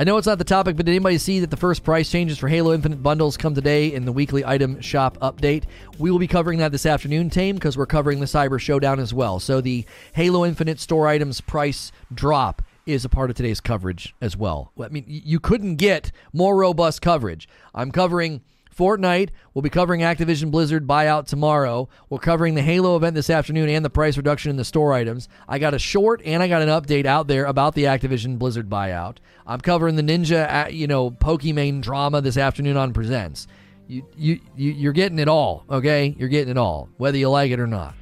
I 0.00 0.04
know 0.04 0.16
it's 0.16 0.26
not 0.26 0.38
the 0.38 0.44
topic, 0.44 0.78
but 0.78 0.86
did 0.86 0.92
anybody 0.92 1.18
see 1.18 1.40
that 1.40 1.50
the 1.50 1.58
first 1.58 1.84
price 1.84 2.10
changes 2.10 2.38
for 2.38 2.48
Halo 2.48 2.72
Infinite 2.72 3.02
bundles 3.02 3.36
come 3.36 3.54
today 3.54 3.92
in 3.92 4.06
the 4.06 4.12
weekly 4.12 4.42
item 4.42 4.80
shop 4.80 5.18
update? 5.18 5.64
We 5.98 6.10
will 6.10 6.18
be 6.18 6.26
covering 6.26 6.58
that 6.60 6.72
this 6.72 6.86
afternoon, 6.86 7.28
Tame, 7.28 7.56
because 7.56 7.76
we're 7.76 7.84
covering 7.84 8.18
the 8.18 8.24
Cyber 8.24 8.58
Showdown 8.58 8.98
as 8.98 9.12
well. 9.12 9.40
So 9.40 9.60
the 9.60 9.84
Halo 10.14 10.46
Infinite 10.46 10.80
store 10.80 11.06
items 11.06 11.42
price 11.42 11.92
drop 12.14 12.62
is 12.86 13.04
a 13.04 13.10
part 13.10 13.28
of 13.28 13.36
today's 13.36 13.60
coverage 13.60 14.14
as 14.22 14.38
well. 14.38 14.72
I 14.82 14.88
mean, 14.88 15.04
you 15.06 15.38
couldn't 15.38 15.76
get 15.76 16.12
more 16.32 16.56
robust 16.56 17.02
coverage. 17.02 17.46
I'm 17.74 17.92
covering 17.92 18.40
Fortnite. 18.80 19.28
We'll 19.52 19.60
be 19.60 19.68
covering 19.68 20.00
Activision 20.00 20.50
Blizzard 20.50 20.86
buyout 20.86 21.26
tomorrow. 21.26 21.90
We're 22.08 22.18
covering 22.18 22.54
the 22.54 22.62
Halo 22.62 22.96
event 22.96 23.14
this 23.14 23.28
afternoon 23.28 23.68
and 23.68 23.84
the 23.84 23.90
price 23.90 24.16
reduction 24.16 24.48
in 24.48 24.56
the 24.56 24.64
store 24.64 24.94
items. 24.94 25.28
I 25.46 25.58
got 25.58 25.74
a 25.74 25.78
short 25.78 26.22
and 26.24 26.42
I 26.42 26.48
got 26.48 26.62
an 26.62 26.70
update 26.70 27.04
out 27.04 27.28
there 27.28 27.44
about 27.44 27.74
the 27.74 27.84
Activision 27.84 28.38
Blizzard 28.38 28.70
buyout. 28.70 29.18
I'm 29.46 29.60
covering 29.60 29.96
the 29.96 30.02
Ninja, 30.02 30.66
uh, 30.66 30.68
you 30.70 30.86
know, 30.86 31.10
Pokimane 31.10 31.82
drama 31.82 32.22
this 32.22 32.38
afternoon 32.38 32.78
on 32.78 32.94
Presents. 32.94 33.46
You, 33.86 34.06
you, 34.16 34.40
you, 34.56 34.72
you're 34.72 34.92
getting 34.94 35.18
it 35.18 35.28
all, 35.28 35.64
okay? 35.68 36.14
You're 36.18 36.30
getting 36.30 36.52
it 36.52 36.56
all, 36.56 36.88
whether 36.96 37.18
you 37.18 37.28
like 37.28 37.50
it 37.50 37.60
or 37.60 37.66
not. 37.66 37.94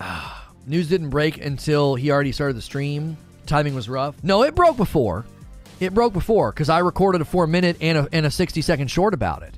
News 0.66 0.88
didn't 0.88 1.10
break 1.10 1.44
until 1.44 1.94
he 1.94 2.10
already 2.10 2.32
started 2.32 2.56
the 2.56 2.62
stream. 2.62 3.16
Timing 3.46 3.76
was 3.76 3.88
rough. 3.88 4.16
No, 4.24 4.42
it 4.42 4.56
broke 4.56 4.76
before. 4.76 5.24
It 5.82 5.92
broke 5.92 6.12
before 6.12 6.52
because 6.52 6.68
I 6.68 6.78
recorded 6.78 7.22
a 7.22 7.24
four 7.24 7.48
minute 7.48 7.76
and 7.80 7.98
a, 7.98 8.08
and 8.12 8.24
a 8.24 8.30
60 8.30 8.62
second 8.62 8.86
short 8.86 9.14
about 9.14 9.42
it. 9.42 9.52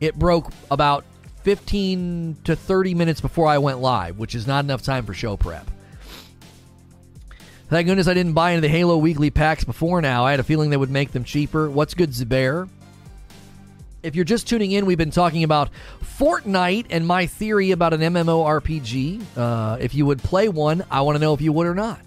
It 0.00 0.14
broke 0.14 0.50
about 0.70 1.04
15 1.42 2.38
to 2.44 2.56
30 2.56 2.94
minutes 2.94 3.20
before 3.20 3.46
I 3.46 3.58
went 3.58 3.80
live, 3.80 4.18
which 4.18 4.34
is 4.34 4.46
not 4.46 4.64
enough 4.64 4.80
time 4.80 5.04
for 5.04 5.12
show 5.12 5.36
prep. 5.36 5.70
Thank 7.68 7.88
goodness 7.88 8.08
I 8.08 8.14
didn't 8.14 8.32
buy 8.32 8.52
into 8.52 8.62
the 8.62 8.68
Halo 8.70 8.96
weekly 8.96 9.28
packs 9.28 9.64
before 9.64 10.00
now. 10.00 10.24
I 10.24 10.30
had 10.30 10.40
a 10.40 10.44
feeling 10.44 10.70
they 10.70 10.78
would 10.78 10.88
make 10.88 11.12
them 11.12 11.24
cheaper. 11.24 11.68
What's 11.68 11.92
good, 11.92 12.08
Zubair? 12.08 12.70
If 14.02 14.16
you're 14.16 14.24
just 14.24 14.48
tuning 14.48 14.72
in, 14.72 14.86
we've 14.86 14.96
been 14.96 15.10
talking 15.10 15.44
about 15.44 15.68
Fortnite 16.02 16.86
and 16.88 17.06
my 17.06 17.26
theory 17.26 17.72
about 17.72 17.92
an 17.92 18.00
MMORPG. 18.00 19.22
Uh, 19.36 19.76
if 19.78 19.94
you 19.94 20.06
would 20.06 20.22
play 20.22 20.48
one, 20.48 20.86
I 20.90 21.02
want 21.02 21.16
to 21.16 21.20
know 21.20 21.34
if 21.34 21.42
you 21.42 21.52
would 21.52 21.66
or 21.66 21.74
not 21.74 22.00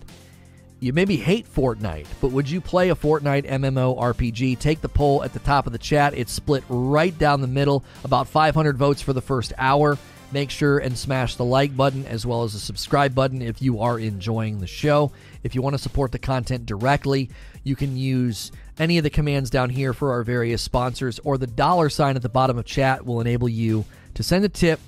you 0.80 0.94
maybe 0.94 1.18
hate 1.18 1.52
Fortnite, 1.52 2.08
but 2.22 2.32
would 2.32 2.50
you 2.50 2.62
play 2.62 2.90
a 2.90 2.96
Fortnite 2.96 3.46
MMO 3.46 4.00
RPG? 4.00 4.60
Take 4.60 4.82
the 4.82 4.90
poll 4.90 5.24
at 5.24 5.34
the 5.34 5.40
top 5.40 5.68
of 5.68 5.74
the 5.74 5.78
chat. 5.78 6.14
It's 6.14 6.32
split 6.32 6.64
right 6.70 7.18
down 7.18 7.42
the 7.42 7.48
middle, 7.48 7.84
about 8.04 8.28
500 8.28 8.78
votes 8.78 9.02
for 9.02 9.12
the 9.12 9.22
first 9.22 9.52
hour. 9.58 9.98
Make 10.32 10.52
sure 10.52 10.78
and 10.78 10.98
smash 10.98 11.36
the 11.36 11.44
like 11.44 11.76
button 11.76 12.06
as 12.06 12.26
well 12.26 12.44
as 12.44 12.54
the 12.54 12.60
subscribe 12.60 13.16
button 13.16 13.42
if 13.42 13.62
you 13.62 13.82
are 13.82 14.00
enjoying 14.00 14.60
the 14.60 14.68
show. 14.68 15.12
If 15.44 15.56
you 15.56 15.62
want 15.62 15.74
to 15.74 15.82
support 15.82 16.12
the 16.12 16.20
content 16.20 16.66
directly, 16.66 17.32
you 17.64 17.76
can 17.76 17.98
use 17.98 18.52
any 18.78 18.98
of 18.98 19.04
the 19.04 19.10
commands 19.10 19.50
down 19.50 19.72
here 19.72 19.92
for 19.92 20.12
our 20.14 20.24
various 20.24 20.62
sponsors, 20.62 21.20
or 21.20 21.38
the 21.38 21.48
dollar 21.48 21.90
sign 21.90 22.16
at 22.16 22.22
the 22.22 22.30
bottom 22.30 22.58
of 22.58 22.66
chat 22.66 23.06
will 23.06 23.20
enable 23.20 23.50
you 23.50 23.86
to 24.14 24.24
send 24.24 24.46
a 24.46 24.50
tip 24.50 24.80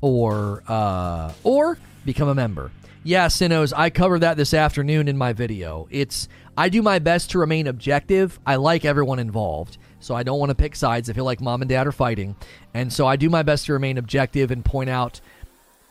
or 0.00 0.62
uh, 0.68 1.32
or 1.42 1.76
become 2.04 2.28
a 2.28 2.34
member. 2.34 2.70
Yeah, 3.06 3.28
Sinos, 3.28 3.74
I 3.76 3.90
covered 3.90 4.20
that 4.20 4.38
this 4.38 4.54
afternoon 4.54 5.08
in 5.08 5.18
my 5.18 5.34
video. 5.34 5.86
It's 5.90 6.26
I 6.56 6.70
do 6.70 6.80
my 6.80 6.98
best 6.98 7.32
to 7.32 7.38
remain 7.38 7.66
objective. 7.66 8.40
I 8.46 8.56
like 8.56 8.86
everyone 8.86 9.18
involved, 9.18 9.76
so 10.00 10.14
I 10.14 10.22
don't 10.22 10.38
want 10.38 10.48
to 10.48 10.54
pick 10.54 10.74
sides. 10.74 11.10
I 11.10 11.12
feel 11.12 11.26
like 11.26 11.42
mom 11.42 11.60
and 11.60 11.68
dad 11.68 11.86
are 11.86 11.92
fighting, 11.92 12.34
and 12.72 12.90
so 12.90 13.06
I 13.06 13.16
do 13.16 13.28
my 13.28 13.42
best 13.42 13.66
to 13.66 13.74
remain 13.74 13.98
objective 13.98 14.50
and 14.50 14.64
point 14.64 14.88
out 14.88 15.20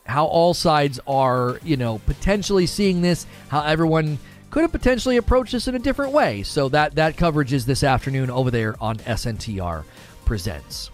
how 0.05 0.25
all 0.25 0.55
sides 0.55 0.99
are, 1.05 1.59
you 1.63 1.77
know, 1.77 2.01
potentially 2.07 2.65
seeing 2.65 3.03
this, 3.03 3.27
how 3.47 3.61
everyone 3.61 4.17
could 4.49 4.63
have 4.63 4.71
potentially 4.71 5.17
approached 5.17 5.51
this 5.51 5.67
in 5.67 5.75
a 5.75 5.79
different 5.79 6.13
way. 6.13 6.41
So 6.41 6.67
that 6.69 6.95
that 6.95 7.15
coverage 7.15 7.53
is 7.53 7.67
this 7.67 7.83
afternoon 7.83 8.31
over 8.31 8.49
there 8.49 8.75
on 8.81 8.97
SNTR 8.97 9.83
Presents. 10.25 10.89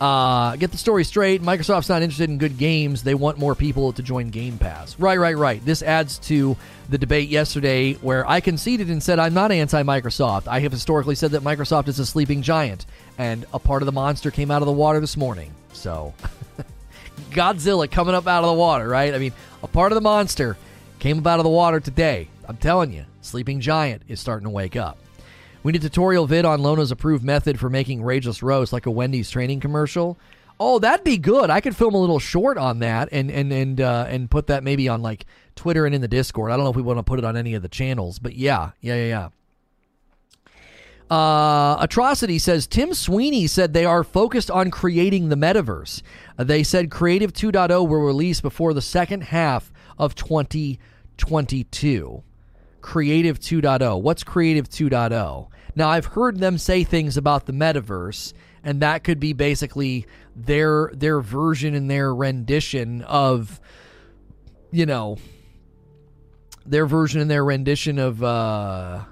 Uh, 0.00 0.56
get 0.56 0.72
the 0.72 0.76
story 0.76 1.04
straight. 1.04 1.40
Microsoft's 1.42 1.88
not 1.88 2.02
interested 2.02 2.28
in 2.28 2.36
good 2.36 2.58
games. 2.58 3.02
They 3.02 3.14
want 3.14 3.38
more 3.38 3.54
people 3.54 3.94
to 3.94 4.02
join 4.02 4.28
Game 4.28 4.58
Pass. 4.58 4.98
Right, 4.98 5.18
right, 5.18 5.36
right. 5.36 5.64
This 5.64 5.82
adds 5.82 6.18
to 6.20 6.56
the 6.90 6.98
debate 6.98 7.30
yesterday 7.30 7.94
where 7.94 8.28
I 8.28 8.40
conceded 8.40 8.90
and 8.90 9.02
said 9.02 9.18
I'm 9.18 9.32
not 9.32 9.52
anti 9.52 9.82
Microsoft. 9.82 10.48
I 10.48 10.60
have 10.60 10.72
historically 10.72 11.14
said 11.14 11.30
that 11.30 11.42
Microsoft 11.42 11.88
is 11.88 11.98
a 11.98 12.04
sleeping 12.04 12.42
giant, 12.42 12.84
and 13.16 13.46
a 13.54 13.58
part 13.58 13.80
of 13.80 13.86
the 13.86 13.92
monster 13.92 14.30
came 14.30 14.50
out 14.50 14.60
of 14.60 14.66
the 14.66 14.72
water 14.72 15.00
this 15.00 15.16
morning. 15.16 15.52
So, 15.72 16.12
Godzilla 17.30 17.90
coming 17.90 18.14
up 18.14 18.26
out 18.26 18.44
of 18.44 18.48
the 18.48 18.60
water, 18.60 18.86
right? 18.86 19.14
I 19.14 19.18
mean, 19.18 19.32
a 19.62 19.68
part 19.68 19.92
of 19.92 19.96
the 19.96 20.02
monster 20.02 20.58
came 20.98 21.18
up 21.18 21.26
out 21.26 21.40
of 21.40 21.44
the 21.44 21.50
water 21.50 21.80
today. 21.80 22.28
I'm 22.46 22.58
telling 22.58 22.92
you, 22.92 23.06
sleeping 23.22 23.60
giant 23.60 24.02
is 24.08 24.20
starting 24.20 24.44
to 24.44 24.50
wake 24.50 24.76
up. 24.76 24.98
We 25.66 25.72
need 25.72 25.82
a 25.82 25.88
tutorial 25.88 26.28
vid 26.28 26.44
on 26.44 26.62
Lono's 26.62 26.92
approved 26.92 27.24
method 27.24 27.58
for 27.58 27.68
making 27.68 28.00
Rageless 28.00 28.40
Roast 28.40 28.72
like 28.72 28.86
a 28.86 28.90
Wendy's 28.92 29.28
training 29.28 29.58
commercial. 29.58 30.16
Oh, 30.60 30.78
that'd 30.78 31.02
be 31.02 31.18
good. 31.18 31.50
I 31.50 31.60
could 31.60 31.74
film 31.74 31.92
a 31.92 31.98
little 31.98 32.20
short 32.20 32.56
on 32.56 32.78
that 32.78 33.08
and 33.10 33.32
and 33.32 33.52
and 33.52 33.80
uh, 33.80 34.06
and 34.08 34.30
put 34.30 34.46
that 34.46 34.62
maybe 34.62 34.88
on 34.88 35.02
like 35.02 35.26
Twitter 35.56 35.84
and 35.84 35.92
in 35.92 36.02
the 36.02 36.06
Discord. 36.06 36.52
I 36.52 36.56
don't 36.56 36.62
know 36.62 36.70
if 36.70 36.76
we 36.76 36.82
want 36.82 37.00
to 37.00 37.02
put 37.02 37.18
it 37.18 37.24
on 37.24 37.36
any 37.36 37.54
of 37.54 37.62
the 37.62 37.68
channels, 37.68 38.20
but 38.20 38.36
yeah, 38.36 38.70
yeah, 38.80 38.94
yeah, 38.94 39.28
yeah. 41.10 41.16
Uh, 41.16 41.78
Atrocity 41.80 42.38
says 42.38 42.68
Tim 42.68 42.94
Sweeney 42.94 43.48
said 43.48 43.72
they 43.72 43.84
are 43.84 44.04
focused 44.04 44.52
on 44.52 44.70
creating 44.70 45.30
the 45.30 45.36
metaverse. 45.36 46.00
They 46.36 46.62
said 46.62 46.92
Creative 46.92 47.32
2.0 47.32 47.88
will 47.88 48.02
release 48.02 48.40
before 48.40 48.72
the 48.72 48.80
second 48.80 49.24
half 49.24 49.72
of 49.98 50.14
2022. 50.14 52.22
Creative 52.82 53.40
2.0. 53.40 54.00
What's 54.00 54.22
Creative 54.22 54.70
2.0? 54.70 55.48
Now, 55.76 55.90
I've 55.90 56.06
heard 56.06 56.38
them 56.40 56.58
say 56.58 56.82
things 56.82 57.16
about 57.16 57.46
the 57.46 57.52
metaverse, 57.52 58.32
and 58.64 58.80
that 58.80 59.04
could 59.04 59.20
be 59.20 59.32
basically 59.34 60.06
their 60.34 60.90
their 60.92 61.20
version 61.20 61.74
and 61.74 61.88
their 61.88 62.12
rendition 62.14 63.02
of, 63.02 63.60
you 64.72 64.86
know, 64.86 65.18
their 66.64 66.86
version 66.86 67.20
and 67.20 67.30
their 67.30 67.44
rendition 67.44 67.98
of. 67.98 68.22
Uh, 68.22 69.04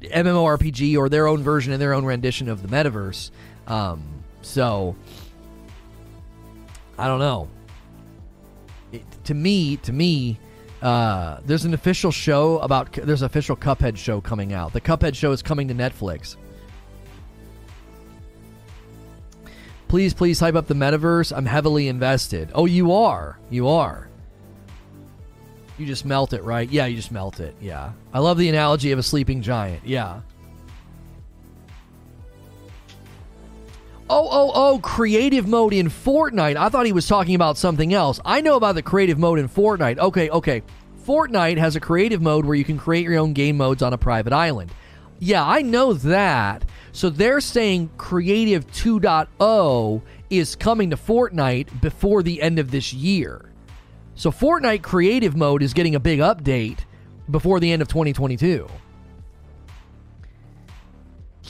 MMORPG 0.00 0.96
or 0.96 1.08
their 1.08 1.26
own 1.26 1.42
version 1.42 1.72
and 1.72 1.80
their 1.80 1.92
own 1.92 2.04
rendition 2.04 2.48
of 2.48 2.62
the 2.62 2.68
metaverse. 2.68 3.30
Um, 3.66 4.02
so 4.42 4.96
I 6.98 7.06
don't 7.06 7.20
know. 7.20 7.48
It, 8.92 9.04
to 9.24 9.34
me, 9.34 9.76
to 9.78 9.92
me, 9.92 10.38
uh, 10.82 11.40
there's 11.44 11.64
an 11.64 11.74
official 11.74 12.10
show 12.10 12.58
about 12.60 12.92
there's 12.92 13.22
an 13.22 13.26
official 13.26 13.56
Cuphead 13.56 13.96
show 13.96 14.20
coming 14.20 14.52
out. 14.52 14.72
The 14.72 14.80
Cuphead 14.80 15.14
show 15.14 15.32
is 15.32 15.42
coming 15.42 15.68
to 15.68 15.74
Netflix. 15.74 16.36
Please, 19.88 20.14
please 20.14 20.38
hype 20.38 20.54
up 20.54 20.68
the 20.68 20.74
metaverse. 20.74 21.36
I'm 21.36 21.46
heavily 21.46 21.88
invested. 21.88 22.52
Oh, 22.54 22.66
you 22.66 22.92
are. 22.92 23.38
You 23.50 23.66
are. 23.66 24.08
You 25.78 25.86
just 25.86 26.04
melt 26.04 26.32
it, 26.32 26.44
right? 26.44 26.70
Yeah, 26.70 26.86
you 26.86 26.94
just 26.94 27.10
melt 27.10 27.40
it. 27.40 27.56
Yeah. 27.60 27.92
I 28.12 28.20
love 28.20 28.38
the 28.38 28.48
analogy 28.48 28.92
of 28.92 28.98
a 28.98 29.02
sleeping 29.02 29.42
giant. 29.42 29.84
Yeah. 29.84 30.20
Oh, 34.12 34.28
oh, 34.28 34.50
oh, 34.52 34.78
creative 34.80 35.46
mode 35.46 35.72
in 35.72 35.88
Fortnite. 35.88 36.56
I 36.56 36.68
thought 36.68 36.84
he 36.84 36.92
was 36.92 37.06
talking 37.06 37.36
about 37.36 37.56
something 37.56 37.94
else. 37.94 38.18
I 38.24 38.40
know 38.40 38.56
about 38.56 38.74
the 38.74 38.82
creative 38.82 39.20
mode 39.20 39.38
in 39.38 39.48
Fortnite. 39.48 39.98
Okay, 39.98 40.28
okay. 40.30 40.64
Fortnite 41.06 41.58
has 41.58 41.76
a 41.76 41.80
creative 41.80 42.20
mode 42.20 42.44
where 42.44 42.56
you 42.56 42.64
can 42.64 42.76
create 42.76 43.04
your 43.04 43.20
own 43.20 43.34
game 43.34 43.56
modes 43.56 43.82
on 43.82 43.92
a 43.92 43.98
private 43.98 44.32
island. 44.32 44.72
Yeah, 45.20 45.46
I 45.46 45.62
know 45.62 45.92
that. 45.92 46.64
So 46.90 47.08
they're 47.08 47.40
saying 47.40 47.88
Creative 47.98 48.66
2.0 48.72 50.02
is 50.28 50.56
coming 50.56 50.90
to 50.90 50.96
Fortnite 50.96 51.80
before 51.80 52.24
the 52.24 52.42
end 52.42 52.58
of 52.58 52.72
this 52.72 52.92
year. 52.92 53.52
So 54.16 54.32
Fortnite 54.32 54.82
creative 54.82 55.36
mode 55.36 55.62
is 55.62 55.72
getting 55.72 55.94
a 55.94 56.00
big 56.00 56.18
update 56.18 56.80
before 57.30 57.60
the 57.60 57.70
end 57.70 57.80
of 57.80 57.86
2022. 57.86 58.68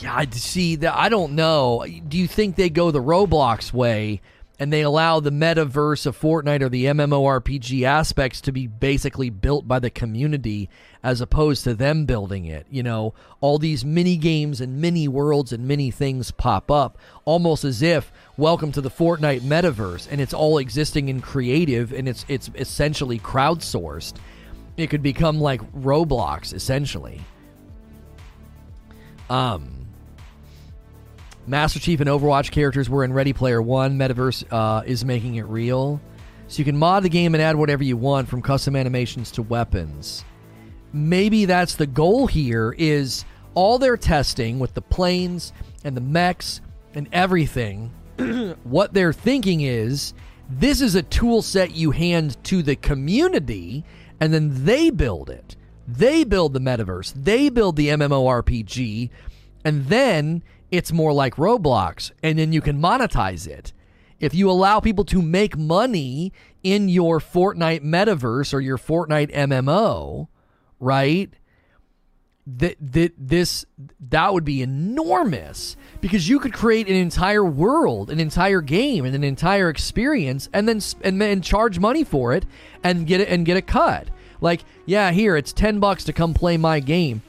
I 0.07 0.27
see 0.31 0.77
that. 0.77 0.95
I 0.97 1.09
don't 1.09 1.35
know. 1.35 1.85
Do 2.09 2.19
you 2.19 2.27
think 2.27 2.57
they 2.57 2.71
go 2.71 2.91
the 2.91 3.03
Roblox 3.03 3.73
way 3.73 4.21
and 4.61 4.71
they 4.71 4.83
allow 4.83 5.21
the 5.21 5.31
metaverse 5.31 6.05
of 6.05 6.21
Fortnite 6.21 6.61
or 6.61 6.69
the 6.69 6.85
MMORPG 6.85 7.83
aspects 7.83 8.43
to 8.43 8.53
be 8.53 8.67
basically 8.67 9.31
built 9.31 9.67
by 9.67 9.79
the 9.79 9.89
community 9.89 10.69
as 11.03 11.23
opposed 11.23 11.65
to 11.65 11.73
them 11.73 12.05
building 12.05 12.45
it. 12.45 12.67
You 12.71 12.83
know, 12.83 13.15
all 13.41 13.59
these 13.59 13.87
mini 13.87 14.19
games 14.19 14.61
and 14.61 14.79
mini 14.79 15.09
worlds 15.09 15.55
and 15.55 15.67
mini 15.67 15.91
things 15.91 16.31
pop 16.31 16.71
up 16.71 16.99
almost 17.25 17.65
as 17.65 17.81
if 17.81 18.13
welcome 18.37 18.71
to 18.73 18.83
the 18.83 18.91
Fortnite 18.91 19.41
metaverse 19.41 20.07
and 20.11 20.21
it's 20.21 20.35
all 20.35 20.59
existing 20.59 21.09
in 21.09 21.23
creative 21.23 21.95
and 21.95 22.07
it's 22.07 22.27
it's 22.29 22.51
essentially 22.55 23.19
crowdsourced. 23.19 24.17
It 24.77 24.89
could 24.89 25.03
become 25.03 25.41
like 25.41 25.63
Roblox 25.73 26.53
essentially. 26.53 27.23
Um 29.31 29.80
Master 31.51 31.81
Chief 31.81 31.99
and 31.99 32.09
Overwatch 32.09 32.53
characters 32.53 32.89
were 32.89 33.03
in 33.03 33.13
Ready 33.13 33.33
Player 33.33 33.61
One. 33.61 33.99
Metaverse 33.99 34.45
uh, 34.53 34.85
is 34.87 35.05
making 35.05 35.35
it 35.35 35.47
real. 35.47 36.01
So 36.47 36.61
you 36.61 36.65
can 36.65 36.77
mod 36.77 37.03
the 37.03 37.09
game 37.09 37.35
and 37.35 37.43
add 37.43 37.57
whatever 37.57 37.83
you 37.83 37.97
want 37.97 38.29
from 38.29 38.41
custom 38.41 38.77
animations 38.77 39.33
to 39.33 39.43
weapons. 39.43 40.25
Maybe 40.93 41.47
that's 41.47 41.75
the 41.75 41.89
goal 41.89 42.29
here 42.29 42.73
is 42.79 43.25
all 43.55 43.81
their 43.81 43.97
testing 43.97 44.61
with 44.61 44.75
the 44.75 44.81
planes 44.81 45.53
and 45.83 45.97
the 45.97 46.01
mechs 46.01 46.61
and 46.95 47.09
everything. 47.13 47.91
what 48.63 48.95
they're 48.95 49.13
thinking 49.13 49.63
is 49.63 50.15
this 50.49 50.81
is 50.81 50.95
a 50.95 51.03
tool 51.03 51.43
set 51.43 51.73
you 51.73 51.91
hand 51.91 52.43
to 52.45 52.63
the 52.63 52.77
community 52.77 53.85
and 54.21 54.33
then 54.33 54.65
they 54.65 54.91
build 54.91 55.29
it. 55.29 55.57
They 55.89 56.23
build 56.23 56.53
the 56.53 56.61
metaverse. 56.61 57.13
They 57.17 57.49
build 57.49 57.75
the 57.75 57.89
MMORPG. 57.89 59.11
And 59.65 59.87
then 59.87 60.43
it's 60.71 60.93
more 60.93 61.13
like 61.13 61.37
Roblox, 61.37 62.13
and 62.23 62.39
then 62.39 62.53
you 62.53 62.61
can 62.61 62.81
monetize 62.81 63.47
it. 63.47 63.73
If 64.19 64.35
you 64.35 64.51
allow 64.51 64.81
people 64.81 65.05
to 65.07 65.23
make 65.23 65.57
money 65.57 66.33
in 66.63 66.89
your 66.89 67.21
Fortnite 67.21 67.83
metaverse 67.83 68.53
or 68.53 68.61
your 68.61 68.79
Fortnite 68.79 69.33
MMO, 69.33 70.29
right? 70.79 71.33
That 72.47 72.77
that 72.81 73.13
this 73.17 73.65
that 74.09 74.33
would 74.33 74.45
be 74.45 74.63
enormous 74.63 75.77
because 76.01 76.29
you 76.29 76.39
could 76.41 76.53
create 76.53 76.89
an 76.89 76.97
entire 76.97 77.45
world, 77.45 78.11
an 78.11 78.19
entire 78.19 78.61
game, 78.61 79.05
and 79.05 79.15
an 79.15 79.25
entire 79.25 79.69
experience, 79.69 80.49
and 80.53 80.69
then 80.69 80.81
and 81.03 81.21
then 81.21 81.43
charge 81.43 81.79
money 81.79 82.03
for 82.03 82.33
it 82.33 82.45
and 82.83 83.07
get 83.07 83.21
it 83.21 83.29
and 83.29 83.47
get 83.47 83.57
a 83.57 83.63
cut. 83.63 84.09
Like, 84.41 84.65
yeah, 84.85 85.13
here 85.13 85.37
it's 85.37 85.53
ten 85.53 85.81
bucks 85.81 86.05
to 86.05 86.13
come 86.13 86.35
play 86.35 86.57
my 86.57 86.81
game 86.81 87.23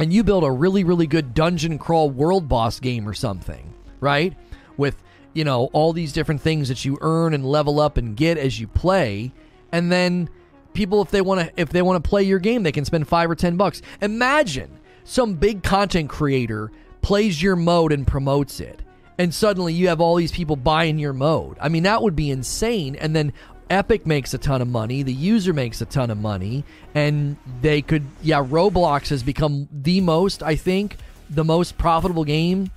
and 0.00 0.12
you 0.12 0.24
build 0.24 0.44
a 0.44 0.50
really, 0.50 0.82
really 0.82 1.06
good 1.06 1.34
dungeon 1.34 1.78
crawl 1.78 2.10
world 2.10 2.48
boss 2.48 2.80
game 2.80 3.06
or 3.06 3.12
something, 3.12 3.72
right? 4.00 4.34
With, 4.78 5.00
you 5.34 5.44
know, 5.44 5.68
all 5.74 5.92
these 5.92 6.12
different 6.12 6.40
things 6.40 6.68
that 6.68 6.84
you 6.86 6.96
earn 7.02 7.34
and 7.34 7.44
level 7.44 7.78
up 7.78 7.98
and 7.98 8.16
get 8.16 8.38
as 8.38 8.58
you 8.58 8.66
play. 8.66 9.30
And 9.70 9.92
then 9.92 10.30
people 10.72 11.02
if 11.02 11.10
they 11.10 11.20
want 11.20 11.40
to 11.40 11.60
if 11.60 11.68
they 11.68 11.82
want 11.82 12.02
to 12.02 12.08
play 12.08 12.22
your 12.22 12.38
game, 12.38 12.62
they 12.62 12.72
can 12.72 12.86
spend 12.86 13.06
5 13.06 13.30
or 13.30 13.34
10 13.34 13.56
bucks. 13.58 13.82
Imagine 14.00 14.80
some 15.04 15.34
big 15.34 15.62
content 15.62 16.08
creator 16.08 16.72
plays 17.02 17.42
your 17.42 17.56
mode 17.56 17.92
and 17.92 18.06
promotes 18.06 18.58
it. 18.58 18.80
And 19.18 19.34
suddenly 19.34 19.74
you 19.74 19.88
have 19.88 20.00
all 20.00 20.14
these 20.14 20.32
people 20.32 20.56
buying 20.56 20.98
your 20.98 21.12
mode. 21.12 21.58
I 21.60 21.68
mean, 21.68 21.82
that 21.82 22.02
would 22.02 22.16
be 22.16 22.30
insane. 22.30 22.96
And 22.96 23.14
then 23.14 23.34
Epic 23.70 24.04
makes 24.04 24.34
a 24.34 24.38
ton 24.38 24.60
of 24.60 24.68
money, 24.68 25.04
the 25.04 25.12
user 25.12 25.52
makes 25.52 25.80
a 25.80 25.86
ton 25.86 26.10
of 26.10 26.18
money, 26.18 26.64
and 26.94 27.36
they 27.60 27.80
could, 27.80 28.04
yeah, 28.20 28.44
Roblox 28.44 29.08
has 29.10 29.22
become 29.22 29.68
the 29.70 30.00
most, 30.00 30.42
I 30.42 30.56
think, 30.56 30.96
the 31.30 31.44
most 31.44 31.78
profitable 31.78 32.24
game. 32.24 32.72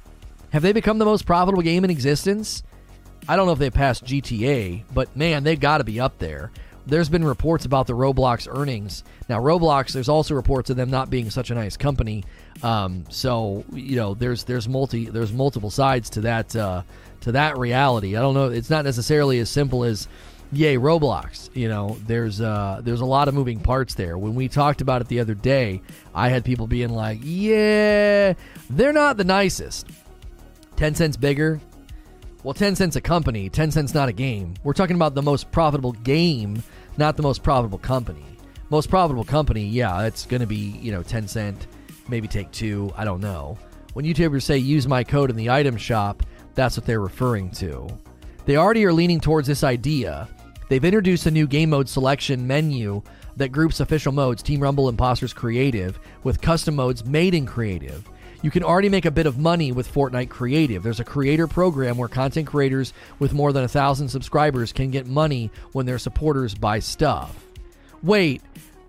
Have 0.52 0.61
they 0.61 0.72
become 0.72 0.99
the 0.99 1.06
most 1.06 1.26
profitable 1.26 1.64
game 1.64 1.84
in 1.84 1.90
existence? 1.90 2.61
I 3.28 3.36
don't 3.36 3.48
know 3.48 3.53
if 3.53 3.60
they 3.60 3.72
passed 3.72 4.06
GTA, 4.06 4.84
but 4.94 5.18
man, 5.18 5.44
they've 5.44 5.60
got 5.60 5.80
to 5.80 5.84
be 5.84 5.99
up 5.99 6.20
there. 6.20 6.52
There's 6.86 7.10
been 7.10 7.24
reports 7.24 7.65
about 7.65 7.88
the 7.88 7.94
Roblox 7.94 8.48
earnings. 8.53 9.03
Now, 9.30 9.40
Roblox, 9.40 9.94
there's 9.94 10.10
also 10.10 10.36
reports 10.36 10.70
of 10.70 10.76
them 10.76 10.91
not 10.91 11.10
being 11.10 11.30
such 11.30 11.49
a 11.49 11.56
nice 11.56 11.78
company. 11.78 12.26
Um, 12.61 13.06
so 13.10 13.64
you 13.72 13.95
know, 13.95 14.14
there's 14.14 14.44
there's 14.44 14.68
multi 14.68 15.06
there's 15.06 15.32
multiple 15.32 15.72
sides 15.72 16.10
to 16.11 16.22
that 16.22 16.53
uh, 16.56 16.84
to 17.22 17.32
that 17.32 17.57
reality. 17.57 18.18
I 18.18 18.22
don't 18.22 18.34
know. 18.34 18.49
It's 18.49 18.70
not 18.70 18.84
necessarily 18.84 19.40
as 19.40 19.49
simple 19.49 19.86
as 19.86 20.10
yay 20.55 20.77
Roblox. 20.77 21.49
You 21.55 21.67
know, 21.67 21.97
there's 22.05 22.41
uh, 22.41 22.81
there's 22.84 23.01
a 23.01 23.05
lot 23.05 23.27
of 23.27 23.34
moving 23.34 23.59
parts 23.59 23.95
there. 23.95 24.17
When 24.17 24.35
we 24.35 24.47
talked 24.47 24.81
about 24.81 25.01
it 25.01 25.07
the 25.07 25.19
other 25.19 25.34
day, 25.34 25.81
I 26.13 26.30
had 26.30 26.45
people 26.45 26.67
being 26.67 26.89
like, 26.89 27.19
"Yeah, 27.21 28.34
they're 28.69 28.93
not 28.93 29.17
the 29.17 29.23
nicest." 29.23 29.88
Tencent's 30.75 31.17
bigger. 31.17 31.61
Well, 32.43 32.53
Tencent's 32.53 32.95
a 32.95 33.01
company. 33.01 33.49
Tencent's 33.49 33.93
not 33.93 34.09
a 34.09 34.13
game. 34.13 34.55
We're 34.63 34.73
talking 34.73 34.95
about 34.95 35.15
the 35.15 35.21
most 35.21 35.51
profitable 35.51 35.93
game, 35.93 36.61
not 36.97 37.15
the 37.15 37.23
most 37.23 37.41
profitable 37.43 37.77
company. 37.77 38.25
Most 38.69 38.89
profitable 38.89 39.23
company, 39.23 39.65
yeah, 39.65 40.03
it's 40.03 40.25
to 40.41 40.47
be 40.47 40.77
you 40.81 40.91
know 40.91 41.03
Tencent, 41.03 41.67
maybe 42.07 42.27
Take-Two. 42.27 42.91
I 42.97 43.05
don't 43.05 43.21
know. 43.21 43.57
When 43.93 44.05
YouTubers 44.05 44.43
say 44.43 44.57
use 44.57 44.88
my 44.88 45.03
code 45.03 45.30
in 45.30 45.35
the 45.35 45.51
item 45.51 45.77
shop, 45.77 46.23
that's 46.55 46.75
what 46.75 46.85
they're 46.85 46.99
referring 46.99 47.51
to. 47.51 47.88
They 48.45 48.57
already 48.57 48.84
are 48.85 48.93
leaning 48.93 49.19
towards 49.19 49.47
this 49.47 49.63
idea 49.63 50.27
They've 50.74 50.84
introduced 50.84 51.28
a 51.28 51.32
new 51.32 51.45
game 51.45 51.70
mode 51.70 51.88
selection 51.88 52.48
menu 52.48 53.04
that 53.38 53.50
groups 53.50 53.80
official 53.80 54.12
modes 54.12 54.41
Team 54.41 54.60
Rumble 54.60 54.90
Imposters 54.90 55.32
Creative 55.32 56.00
with 56.24 56.41
custom 56.41 56.74
modes 56.74 57.06
made 57.06 57.36
in 57.36 57.45
Creative. 57.45 58.04
You 58.41 58.50
can 58.50 58.64
already 58.64 58.90
make 58.90 59.06
a 59.06 59.12
bit 59.12 59.28
of 59.28 59.38
money 59.38 59.72
with 59.72 59.94
Fortnite 59.94 60.30
Creative. 60.30 60.82
There's 60.82 61.00
a 61.00 61.04
creator 61.04 61.45
program 61.45 61.95
where 61.95 62.10
content 62.10 62.48
creators 62.48 62.91
with 63.20 63.34
more 63.36 63.54
than 63.54 63.64
a 63.64 63.68
thousand 63.68 64.10
subscribers 64.10 64.74
can 64.74 64.90
get 64.90 65.06
money 65.06 65.52
when 65.74 65.86
their 65.86 66.00
supporters 66.00 66.56
buy 66.56 66.80
stuff. 66.80 67.45
Wait, 68.02 68.41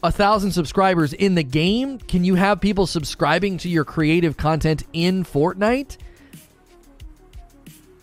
a 0.02 0.10
thousand 0.10 0.52
subscribers 0.52 1.12
in 1.12 1.34
the 1.34 1.44
game? 1.44 1.98
Can 1.98 2.24
you 2.24 2.36
have 2.36 2.62
people 2.62 2.86
subscribing 2.86 3.58
to 3.58 3.68
your 3.68 3.84
creative 3.84 4.38
content 4.38 4.84
in 4.94 5.22
Fortnite? 5.22 5.98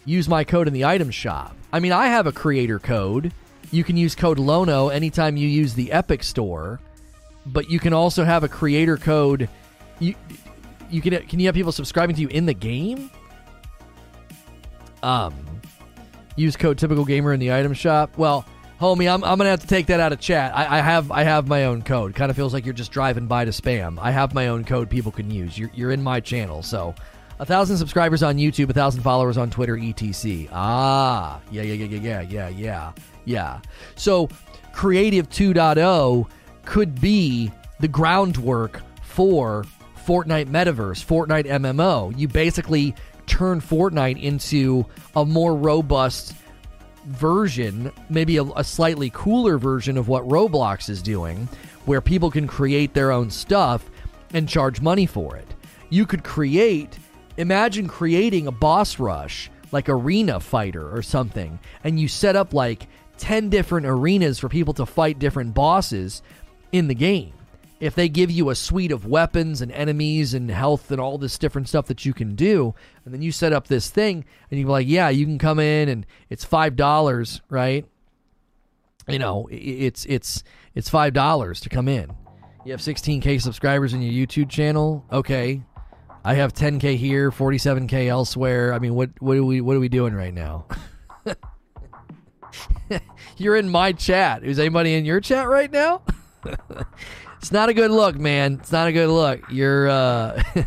use 0.06 0.30
my 0.30 0.44
code 0.44 0.68
in 0.68 0.74
the 0.74 0.86
item 0.86 1.10
shop. 1.10 1.56
I 1.74 1.80
mean, 1.80 1.92
I 1.92 2.08
have 2.08 2.28
a 2.28 2.32
creator 2.32 2.78
code. 2.78 3.34
You 3.72 3.84
can 3.84 3.96
use 3.96 4.16
code 4.16 4.38
Lono 4.38 4.90
anytime 4.90 5.38
you 5.38 5.48
use 5.48 5.74
the 5.74 5.92
Epic 5.92 6.24
Store, 6.24 6.80
but 7.46 7.70
you 7.70 7.80
can 7.80 7.94
also 7.94 8.24
have 8.24 8.44
a 8.44 8.48
creator 8.50 8.98
code. 8.98 9.50
You 10.00 10.14
you 10.90 11.02
can 11.02 11.26
can 11.26 11.40
you 11.40 11.46
have 11.48 11.56
people 11.56 11.72
subscribing 11.72 12.16
to 12.18 12.22
you 12.22 12.28
in 12.28 12.46
the 12.46 12.54
game? 12.54 13.10
Um, 15.02 15.34
use 16.36 16.56
code 16.56 16.78
Typical 16.78 17.06
Gamer 17.06 17.34
in 17.34 17.40
the 17.40 17.54
item 17.54 17.74
shop. 17.74 18.18
Well, 18.18 18.46
homie, 18.80 19.12
I'm, 19.12 19.24
I'm 19.24 19.38
gonna 19.38 19.50
have 19.50 19.62
to 19.62 19.68
take 19.68 19.88
that 19.88 20.00
out 20.00 20.12
of 20.12 20.20
chat. 20.20 20.56
I, 20.56 20.80
I 20.80 20.82
have 20.82 21.12
I 21.12 21.24
have 21.24 21.48
my 21.48 21.66
own 21.66 21.82
code. 21.82 22.14
Kind 22.14 22.30
of 22.30 22.36
feels 22.36 22.54
like 22.54 22.66
you're 22.66 22.74
just 22.74 22.92
driving 22.92 23.28
by 23.28 23.46
to 23.46 23.52
spam. 23.52 23.98
I 24.02 24.12
have 24.12 24.34
my 24.34 24.50
own 24.50 24.66
code 24.66 24.90
people 24.90 25.14
can 25.14 25.32
use. 25.32 25.58
You're 25.58 25.72
you're 25.74 25.92
in 25.92 26.04
my 26.04 26.20
channel, 26.20 26.62
so 26.62 26.94
a 27.40 27.46
thousand 27.46 27.78
subscribers 27.78 28.22
on 28.22 28.38
YouTube, 28.38 28.70
a 28.70 28.74
thousand 28.74 29.02
followers 29.02 29.38
on 29.38 29.50
Twitter, 29.50 29.78
etc. 29.78 30.48
Ah, 30.52 31.40
yeah, 31.52 31.62
yeah, 31.62 31.74
yeah, 31.74 31.86
yeah, 31.86 32.00
yeah, 32.00 32.22
yeah, 32.22 32.50
yeah, 32.50 32.92
yeah. 33.32 33.62
So, 33.96 34.30
Creative 34.74 35.30
2.0 35.30 36.28
could 36.66 37.02
be 37.02 37.52
the 37.80 37.88
groundwork 37.88 38.82
for 39.04 39.66
Fortnite 40.06 40.48
Metaverse, 40.48 41.04
Fortnite 41.06 41.46
MMO. 41.46 42.18
You 42.18 42.28
basically 42.28 42.96
turn 43.28 43.62
Fortnite 43.62 44.22
into 44.22 44.86
a 45.16 45.26
more 45.26 45.56
robust 45.56 46.34
version, 47.06 47.92
maybe 48.10 48.38
a, 48.38 48.44
a, 48.44 48.64
slightly 48.64 49.10
cooler 49.14 49.58
version 49.58 49.98
of 49.98 50.08
what 50.08 50.28
Roblox 50.28 50.90
is 50.90 51.02
doing, 51.02 51.50
where 51.86 52.02
people 52.02 52.30
can 52.30 52.48
create 52.48 52.94
their 52.94 53.12
own 53.12 53.30
stuff 53.30 53.90
and 54.34 54.48
charge 54.48 54.82
money 54.82 55.06
for 55.06 55.36
it. 55.36 55.48
You 55.90 56.06
could 56.06 56.24
create 56.24 56.98
imagine 57.38 57.88
creating 57.88 58.48
a 58.48 58.52
boss 58.52 59.00
rush 59.00 59.50
like 59.72 59.88
arena 59.90 60.40
fighter 60.40 60.96
or 60.96 61.02
something 61.02 61.58
and 61.84 62.00
you 62.00 62.08
set 62.08 62.36
up 62.36 62.54
like 62.54 62.88
10 63.22 63.50
different 63.50 63.86
arenas 63.86 64.40
for 64.40 64.50
people 64.50 64.74
to 64.74 64.86
fight 64.86 65.20
different 65.20 65.54
bosses 65.54 66.24
in 66.72 66.88
the 66.88 66.96
game. 66.96 67.34
If 67.80 67.94
they 67.94 68.10
give 68.10 68.32
you 68.32 68.50
a 68.50 68.56
suite 68.56 68.92
of 68.92 69.06
weapons 69.06 69.62
and 69.62 69.72
enemies 69.72 70.34
and 70.34 70.50
health 70.50 70.90
and 70.90 71.00
all 71.00 71.20
this 71.20 71.38
different 71.38 71.70
stuff 71.70 71.86
that 71.86 72.04
you 72.04 72.14
can 72.14 72.36
do 72.36 72.74
and 73.06 73.14
then 73.14 73.22
you 73.22 73.32
set 73.32 73.54
up 73.54 73.68
this 73.68 73.92
thing 73.92 74.26
and 74.50 74.60
you're 74.60 74.70
like 74.70 74.88
yeah 74.88 75.10
you 75.10 75.26
can 75.26 75.38
come 75.38 75.60
in 75.60 75.88
and 75.88 76.06
it's 76.30 76.44
five 76.44 76.76
dollars 76.76 77.42
right? 77.50 77.86
You 79.08 79.20
know 79.20 79.48
it's 79.52 80.06
it's 80.06 80.44
it's 80.74 80.90
five 80.90 81.14
dollars 81.14 81.60
to 81.62 81.70
come 81.70 81.88
in. 81.88 82.12
You 82.66 82.72
have 82.72 82.82
16k 82.82 83.40
subscribers 83.40 83.94
in 83.94 84.02
your 84.02 84.14
youtube 84.14 84.50
channel? 84.50 85.06
Okay. 85.12 85.62
I 86.24 86.36
have 86.36 86.54
10k 86.54 86.98
here, 86.98 87.32
47k 87.32 88.08
elsewhere. 88.08 88.74
I 88.74 88.80
mean, 88.80 88.94
what 88.96 89.10
what 89.20 89.38
are 89.38 89.44
we 89.44 89.62
what 89.62 89.76
are 89.76 89.80
we 89.80 89.90
doing 89.90 90.14
right 90.14 90.34
now? 90.34 90.66
You're 93.38 93.56
in 93.56 93.70
my 93.70 93.92
chat. 93.92 94.44
Is 94.44 94.60
anybody 94.60 94.96
in 94.96 95.06
your 95.06 95.22
chat 95.22 95.48
right 95.48 95.72
now? 95.72 96.02
it's 97.38 97.52
not 97.52 97.70
a 97.70 97.74
good 97.74 97.92
look, 97.92 98.16
man. 98.18 98.60
It's 98.62 98.72
not 98.72 98.88
a 98.88 98.92
good 98.92 99.10
look. 99.10 99.42
You're 99.50 99.90
uh 99.90 100.44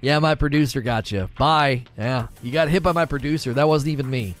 Yeah, 0.00 0.18
my 0.20 0.34
producer 0.36 0.80
got 0.80 1.10
you. 1.10 1.28
Bye. 1.38 1.84
Yeah, 1.96 2.28
you 2.42 2.52
got 2.52 2.68
hit 2.68 2.82
by 2.82 2.92
my 2.92 3.04
producer. 3.04 3.52
That 3.52 3.66
wasn't 3.68 3.92
even 3.92 4.08
me. 4.08 4.36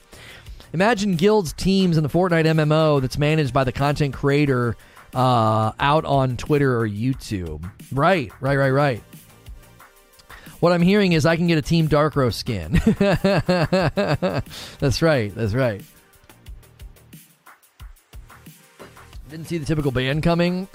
Imagine 0.72 1.16
guilds, 1.16 1.52
teams 1.52 1.96
in 1.96 2.02
the 2.02 2.08
Fortnite 2.08 2.44
MMO 2.44 3.00
that's 3.00 3.18
managed 3.18 3.52
by 3.52 3.64
the 3.64 3.72
content 3.72 4.14
creator 4.14 4.76
uh, 5.14 5.72
out 5.80 6.04
on 6.04 6.36
Twitter 6.36 6.78
or 6.78 6.86
YouTube. 6.86 7.68
Right, 7.90 8.30
right, 8.40 8.56
right, 8.56 8.70
right. 8.70 9.02
What 10.60 10.72
I'm 10.72 10.82
hearing 10.82 11.12
is 11.12 11.24
I 11.24 11.36
can 11.36 11.46
get 11.46 11.56
a 11.56 11.62
Team 11.62 11.88
Darkro 11.88 12.32
skin. 12.32 12.72
that's 14.78 15.02
right. 15.02 15.34
That's 15.34 15.54
right. 15.54 15.82
Didn't 19.28 19.46
see 19.46 19.58
the 19.58 19.66
typical 19.66 19.90
band 19.92 20.22
coming. 20.22 20.68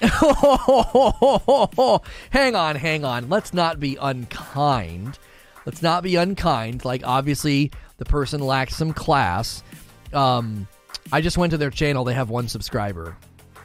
hang 2.30 2.54
on, 2.54 2.76
hang 2.76 3.04
on. 3.04 3.28
Let's 3.28 3.52
not 3.52 3.80
be 3.80 3.96
unkind. 4.00 5.18
Let's 5.66 5.82
not 5.82 6.02
be 6.02 6.16
unkind. 6.16 6.84
Like, 6.84 7.02
obviously, 7.04 7.72
the 7.96 8.04
person 8.04 8.40
lacks 8.40 8.76
some 8.76 8.92
class. 8.92 9.62
Um, 10.12 10.68
I 11.12 11.20
just 11.20 11.36
went 11.36 11.50
to 11.50 11.58
their 11.58 11.70
channel. 11.70 12.04
They 12.04 12.14
have 12.14 12.30
one 12.30 12.48
subscriber. 12.48 13.16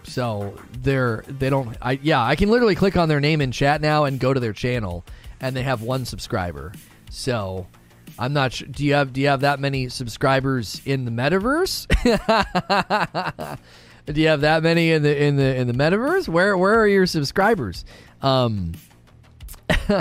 So 0.04 0.56
they're 0.82 1.24
they 1.28 1.50
don't 1.50 1.78
I 1.82 2.00
yeah, 2.02 2.24
I 2.24 2.36
can 2.36 2.50
literally 2.50 2.74
click 2.74 2.98
on 2.98 3.10
their 3.10 3.20
name 3.20 3.42
in 3.42 3.52
chat 3.52 3.82
now 3.82 4.06
and 4.06 4.20
go 4.20 4.34
to 4.34 4.40
their 4.40 4.54
channel 4.54 5.06
and 5.40 5.56
they 5.56 5.64
have 5.64 5.82
one 5.82 6.06
subscriber. 6.06 6.74
So 7.12 7.68
I'm 8.18 8.34
not 8.34 8.54
sure. 8.54 8.68
Do 8.68 8.86
you 8.86 8.94
have 8.94 9.14
do 9.14 9.22
you 9.22 9.28
have 9.28 9.42
that 9.42 9.60
many 9.60 9.90
subscribers 9.90 10.82
in 10.86 11.06
the 11.06 11.12
metaverse? 11.12 11.86
do 14.12 14.22
you 14.22 14.28
have 14.28 14.42
that 14.42 14.64
many 14.64 14.92
in 14.92 15.04
the 15.04 15.24
in 15.24 15.36
the 15.36 15.56
in 15.56 15.68
the 15.68 15.74
metaverse? 15.74 16.28
Where 16.28 16.58
where 16.58 16.80
are 16.80 16.88
your 16.88 17.06
subscribers? 17.06 17.86
Um. 18.22 18.74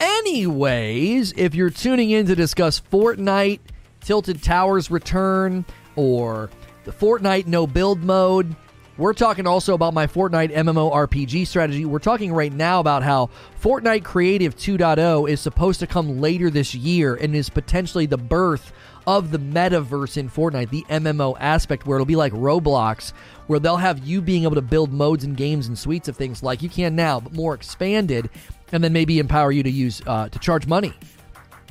Anyways, 0.00 1.32
if 1.36 1.54
you're 1.54 1.70
tuning 1.70 2.10
in 2.10 2.26
to 2.26 2.34
discuss 2.34 2.80
Fortnite, 2.80 3.60
Tilted 4.00 4.42
Towers 4.42 4.90
return, 4.90 5.64
or 5.94 6.50
the 6.84 6.92
Fortnite 6.92 7.46
no 7.46 7.66
build 7.66 8.02
mode, 8.02 8.56
we're 8.96 9.14
talking 9.14 9.46
also 9.46 9.74
about 9.74 9.94
my 9.94 10.06
Fortnite 10.06 10.52
MMORPG 10.54 11.46
strategy. 11.46 11.84
We're 11.84 11.98
talking 11.98 12.32
right 12.32 12.52
now 12.52 12.80
about 12.80 13.02
how 13.02 13.30
Fortnite 13.62 14.04
Creative 14.04 14.56
2.0 14.56 15.28
is 15.28 15.40
supposed 15.40 15.80
to 15.80 15.86
come 15.86 16.20
later 16.20 16.50
this 16.50 16.74
year 16.74 17.14
and 17.14 17.34
is 17.34 17.48
potentially 17.48 18.06
the 18.06 18.18
birth 18.18 18.72
of 19.06 19.30
the 19.30 19.38
metaverse 19.38 20.16
in 20.16 20.28
Fortnite, 20.28 20.70
the 20.70 20.84
MMO 20.88 21.36
aspect, 21.38 21.86
where 21.86 21.96
it'll 21.96 22.06
be 22.06 22.16
like 22.16 22.32
Roblox, 22.32 23.12
where 23.46 23.58
they'll 23.58 23.76
have 23.76 24.06
you 24.06 24.20
being 24.20 24.44
able 24.44 24.54
to 24.54 24.62
build 24.62 24.92
modes 24.92 25.24
and 25.24 25.36
games 25.36 25.66
and 25.66 25.78
suites 25.78 26.08
of 26.08 26.16
things 26.16 26.42
like 26.42 26.62
you 26.62 26.68
can 26.68 26.94
now, 26.94 27.20
but 27.20 27.32
more 27.32 27.54
expanded, 27.54 28.30
and 28.72 28.84
then 28.84 28.92
maybe 28.92 29.18
empower 29.18 29.52
you 29.52 29.62
to 29.62 29.70
use 29.70 30.02
uh, 30.06 30.28
to 30.28 30.38
charge 30.38 30.66
money. 30.66 30.92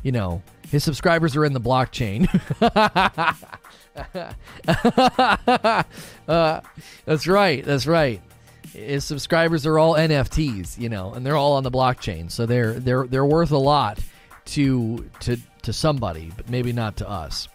You 0.03 0.11
know, 0.11 0.41
his 0.69 0.83
subscribers 0.83 1.35
are 1.35 1.45
in 1.45 1.53
the 1.53 1.61
blockchain. 1.61 2.27
uh, 6.27 6.61
that's 7.05 7.27
right. 7.27 7.65
That's 7.65 7.87
right. 7.87 8.21
His 8.73 9.03
subscribers 9.03 9.65
are 9.65 9.79
all 9.79 9.95
NFTs, 9.95 10.77
you 10.77 10.89
know, 10.89 11.13
and 11.13 11.25
they're 11.25 11.35
all 11.35 11.53
on 11.53 11.63
the 11.63 11.71
blockchain, 11.71 12.29
so 12.29 12.45
they're 12.45 12.73
they're 12.73 13.07
they're 13.07 13.25
worth 13.25 13.51
a 13.51 13.57
lot 13.57 13.99
to 14.53 15.09
to 15.21 15.37
to 15.63 15.73
somebody, 15.73 16.31
but 16.35 16.49
maybe 16.49 16.73
not 16.73 16.97
to 16.97 17.09
us. 17.09 17.47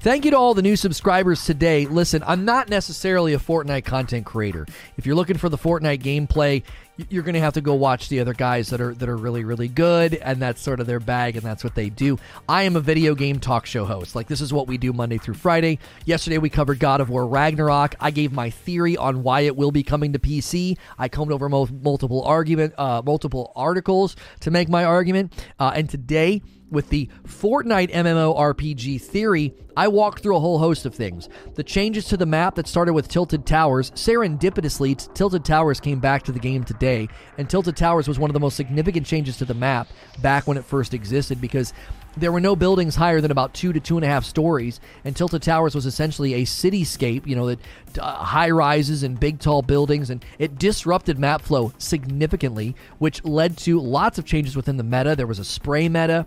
Thank 0.00 0.24
you 0.24 0.30
to 0.30 0.36
all 0.36 0.54
the 0.54 0.62
new 0.62 0.76
subscribers 0.76 1.44
today. 1.44 1.86
Listen, 1.86 2.22
I'm 2.26 2.44
not 2.44 2.68
necessarily 2.68 3.34
a 3.34 3.38
Fortnite 3.38 3.84
content 3.84 4.26
creator. 4.26 4.66
If 4.96 5.06
you're 5.06 5.16
looking 5.16 5.38
for 5.38 5.48
the 5.48 5.58
Fortnite 5.58 6.00
gameplay, 6.00 6.62
you're 7.08 7.22
going 7.22 7.34
to 7.34 7.40
have 7.40 7.54
to 7.54 7.60
go 7.60 7.74
watch 7.74 8.08
the 8.08 8.20
other 8.20 8.32
guys 8.32 8.70
that 8.70 8.80
are 8.80 8.94
that 8.94 9.08
are 9.08 9.16
really 9.16 9.44
really 9.44 9.68
good 9.68 10.14
and 10.14 10.40
that's 10.40 10.60
sort 10.60 10.80
of 10.80 10.86
their 10.86 11.00
bag 11.00 11.36
and 11.36 11.44
that's 11.44 11.62
what 11.62 11.74
they 11.74 11.90
do. 11.90 12.18
I 12.48 12.62
am 12.62 12.76
a 12.76 12.80
video 12.80 13.14
game 13.14 13.38
talk 13.38 13.66
show 13.66 13.84
host. 13.84 14.14
Like 14.14 14.28
this 14.28 14.40
is 14.40 14.52
what 14.52 14.66
we 14.66 14.78
do 14.78 14.92
Monday 14.92 15.18
through 15.18 15.34
Friday. 15.34 15.78
Yesterday 16.04 16.38
we 16.38 16.50
covered 16.50 16.78
God 16.78 17.00
of 17.00 17.10
War 17.10 17.26
Ragnarok. 17.26 17.94
I 18.00 18.10
gave 18.10 18.32
my 18.32 18.50
theory 18.50 18.96
on 18.96 19.22
why 19.22 19.40
it 19.40 19.56
will 19.56 19.72
be 19.72 19.82
coming 19.82 20.12
to 20.14 20.18
PC. 20.18 20.78
I 20.98 21.08
combed 21.08 21.32
over 21.32 21.48
mo- 21.48 21.68
multiple 21.82 22.22
argument 22.22 22.74
uh, 22.78 23.02
multiple 23.04 23.52
articles 23.54 24.16
to 24.40 24.50
make 24.50 24.68
my 24.68 24.84
argument. 24.84 25.32
Uh, 25.58 25.72
and 25.74 25.88
today 25.88 26.42
with 26.70 26.88
the 26.88 27.08
Fortnite 27.24 27.92
MMORPG 27.92 29.00
theory, 29.00 29.54
I 29.76 29.88
walked 29.88 30.22
through 30.22 30.36
a 30.36 30.40
whole 30.40 30.58
host 30.58 30.86
of 30.86 30.94
things. 30.94 31.28
The 31.54 31.62
changes 31.62 32.06
to 32.06 32.16
the 32.16 32.26
map 32.26 32.54
that 32.54 32.66
started 32.66 32.92
with 32.92 33.08
Tilted 33.08 33.46
Towers, 33.46 33.90
serendipitously, 33.92 35.12
Tilted 35.14 35.44
Towers 35.44 35.80
came 35.80 36.00
back 36.00 36.22
to 36.24 36.32
the 36.32 36.38
game 36.38 36.64
today, 36.64 37.08
and 37.38 37.48
Tilted 37.48 37.76
Towers 37.76 38.08
was 38.08 38.18
one 38.18 38.30
of 38.30 38.34
the 38.34 38.40
most 38.40 38.56
significant 38.56 39.06
changes 39.06 39.36
to 39.38 39.44
the 39.44 39.54
map 39.54 39.88
back 40.22 40.46
when 40.46 40.56
it 40.56 40.64
first 40.64 40.94
existed 40.94 41.40
because 41.40 41.72
there 42.16 42.32
were 42.32 42.40
no 42.40 42.56
buildings 42.56 42.94
higher 42.94 43.20
than 43.20 43.30
about 43.30 43.52
two 43.52 43.72
to 43.74 43.80
two 43.80 43.96
and 43.96 44.04
a 44.04 44.08
half 44.08 44.24
stories, 44.24 44.80
and 45.04 45.14
Tilted 45.14 45.42
Towers 45.42 45.74
was 45.74 45.84
essentially 45.84 46.34
a 46.34 46.42
cityscape, 46.42 47.26
you 47.26 47.36
know, 47.36 47.46
that 47.46 47.58
uh, 47.98 48.24
high 48.24 48.50
rises 48.50 49.02
and 49.02 49.20
big 49.20 49.38
tall 49.38 49.60
buildings, 49.60 50.08
and 50.08 50.24
it 50.38 50.58
disrupted 50.58 51.18
map 51.18 51.42
flow 51.42 51.72
significantly, 51.78 52.74
which 52.98 53.22
led 53.24 53.58
to 53.58 53.78
lots 53.78 54.18
of 54.18 54.24
changes 54.24 54.56
within 54.56 54.78
the 54.78 54.82
meta. 54.82 55.14
There 55.14 55.26
was 55.26 55.38
a 55.38 55.44
spray 55.44 55.88
meta 55.88 56.26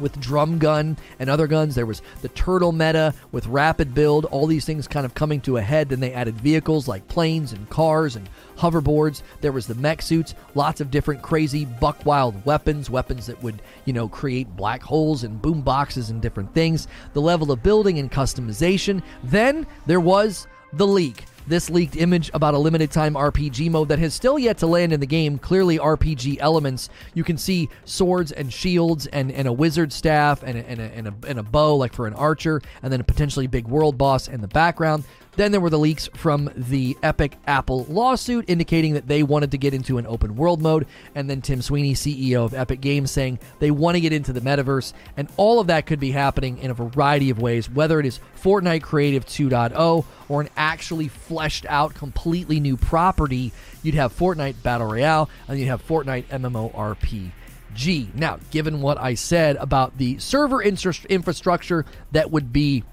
with 0.00 0.20
drum 0.20 0.58
gun 0.58 0.96
and 1.18 1.30
other 1.30 1.46
guns. 1.46 1.74
There 1.74 1.86
was 1.86 2.02
the 2.22 2.28
turtle 2.30 2.72
meta 2.72 3.14
with 3.32 3.46
rapid 3.46 3.94
build. 3.94 4.24
All 4.26 4.46
these 4.46 4.64
things 4.64 4.88
kind 4.88 5.06
of 5.06 5.14
coming 5.14 5.40
to 5.42 5.56
a 5.56 5.62
head. 5.62 5.88
Then 5.88 6.00
they 6.00 6.12
added 6.12 6.40
vehicles 6.40 6.88
like 6.88 7.06
planes 7.08 7.52
and 7.52 7.68
cars 7.70 8.16
and 8.16 8.28
hoverboards. 8.58 9.22
There 9.40 9.52
was 9.52 9.66
the 9.66 9.74
mech 9.74 10.02
suits. 10.02 10.34
Lots 10.54 10.80
of 10.80 10.90
different 10.90 11.22
crazy 11.22 11.64
buck 11.64 12.04
wild 12.04 12.44
weapons. 12.44 12.90
Weapons 12.90 13.26
that 13.26 13.42
would 13.42 13.62
you 13.84 13.92
know 13.92 14.08
create 14.08 14.56
black 14.56 14.82
holes 14.82 15.24
and 15.24 15.40
boom 15.40 15.62
boxes 15.62 16.10
and 16.10 16.20
different 16.20 16.52
things. 16.54 16.88
The 17.12 17.20
level 17.20 17.52
of 17.52 17.62
building 17.62 17.98
and 17.98 18.10
customization. 18.10 19.02
Then 19.24 19.66
there 19.86 20.00
was 20.00 20.46
the 20.72 20.86
leak. 20.86 21.24
This 21.46 21.70
leaked 21.70 21.96
image 21.96 22.30
about 22.34 22.54
a 22.54 22.58
limited 22.58 22.90
time 22.90 23.14
RPG 23.14 23.70
mode 23.70 23.88
that 23.88 23.98
has 23.98 24.14
still 24.14 24.38
yet 24.38 24.58
to 24.58 24.66
land 24.66 24.92
in 24.92 25.00
the 25.00 25.06
game. 25.06 25.38
Clearly, 25.38 25.78
RPG 25.78 26.38
elements. 26.40 26.88
You 27.14 27.24
can 27.24 27.38
see 27.38 27.68
swords 27.84 28.32
and 28.32 28.52
shields 28.52 29.06
and, 29.06 29.32
and 29.32 29.48
a 29.48 29.52
wizard 29.52 29.92
staff 29.92 30.42
and 30.42 30.58
a, 30.58 30.68
and, 30.68 30.80
a, 30.80 30.84
and, 30.84 31.08
a, 31.08 31.14
and 31.26 31.38
a 31.38 31.42
bow, 31.42 31.76
like 31.76 31.92
for 31.92 32.06
an 32.06 32.14
archer, 32.14 32.60
and 32.82 32.92
then 32.92 33.00
a 33.00 33.04
potentially 33.04 33.46
big 33.46 33.66
world 33.66 33.98
boss 33.98 34.28
in 34.28 34.40
the 34.40 34.48
background. 34.48 35.04
Then 35.40 35.52
there 35.52 35.60
were 35.62 35.70
the 35.70 35.78
leaks 35.78 36.06
from 36.12 36.50
the 36.54 36.98
Epic 37.02 37.38
Apple 37.46 37.86
lawsuit 37.88 38.44
indicating 38.46 38.92
that 38.92 39.06
they 39.08 39.22
wanted 39.22 39.52
to 39.52 39.56
get 39.56 39.72
into 39.72 39.96
an 39.96 40.06
open 40.06 40.36
world 40.36 40.60
mode. 40.60 40.86
And 41.14 41.30
then 41.30 41.40
Tim 41.40 41.62
Sweeney, 41.62 41.94
CEO 41.94 42.44
of 42.44 42.52
Epic 42.52 42.82
Games, 42.82 43.10
saying 43.10 43.38
they 43.58 43.70
want 43.70 43.94
to 43.94 44.02
get 44.02 44.12
into 44.12 44.34
the 44.34 44.42
metaverse. 44.42 44.92
And 45.16 45.30
all 45.38 45.58
of 45.58 45.68
that 45.68 45.86
could 45.86 45.98
be 45.98 46.10
happening 46.10 46.58
in 46.58 46.70
a 46.70 46.74
variety 46.74 47.30
of 47.30 47.40
ways, 47.40 47.70
whether 47.70 47.98
it 47.98 48.04
is 48.04 48.20
Fortnite 48.38 48.82
Creative 48.82 49.24
2.0 49.24 50.04
or 50.28 50.42
an 50.42 50.50
actually 50.58 51.08
fleshed 51.08 51.64
out, 51.70 51.94
completely 51.94 52.60
new 52.60 52.76
property. 52.76 53.50
You'd 53.82 53.94
have 53.94 54.14
Fortnite 54.14 54.62
Battle 54.62 54.88
Royale 54.88 55.30
and 55.48 55.58
you'd 55.58 55.68
have 55.68 55.82
Fortnite 55.88 56.26
MMORPG. 56.26 58.14
Now, 58.14 58.40
given 58.50 58.82
what 58.82 58.98
I 58.98 59.14
said 59.14 59.56
about 59.56 59.96
the 59.96 60.18
server 60.18 60.62
infrastructure 60.62 61.86
that 62.12 62.30
would 62.30 62.52
be 62.52 62.84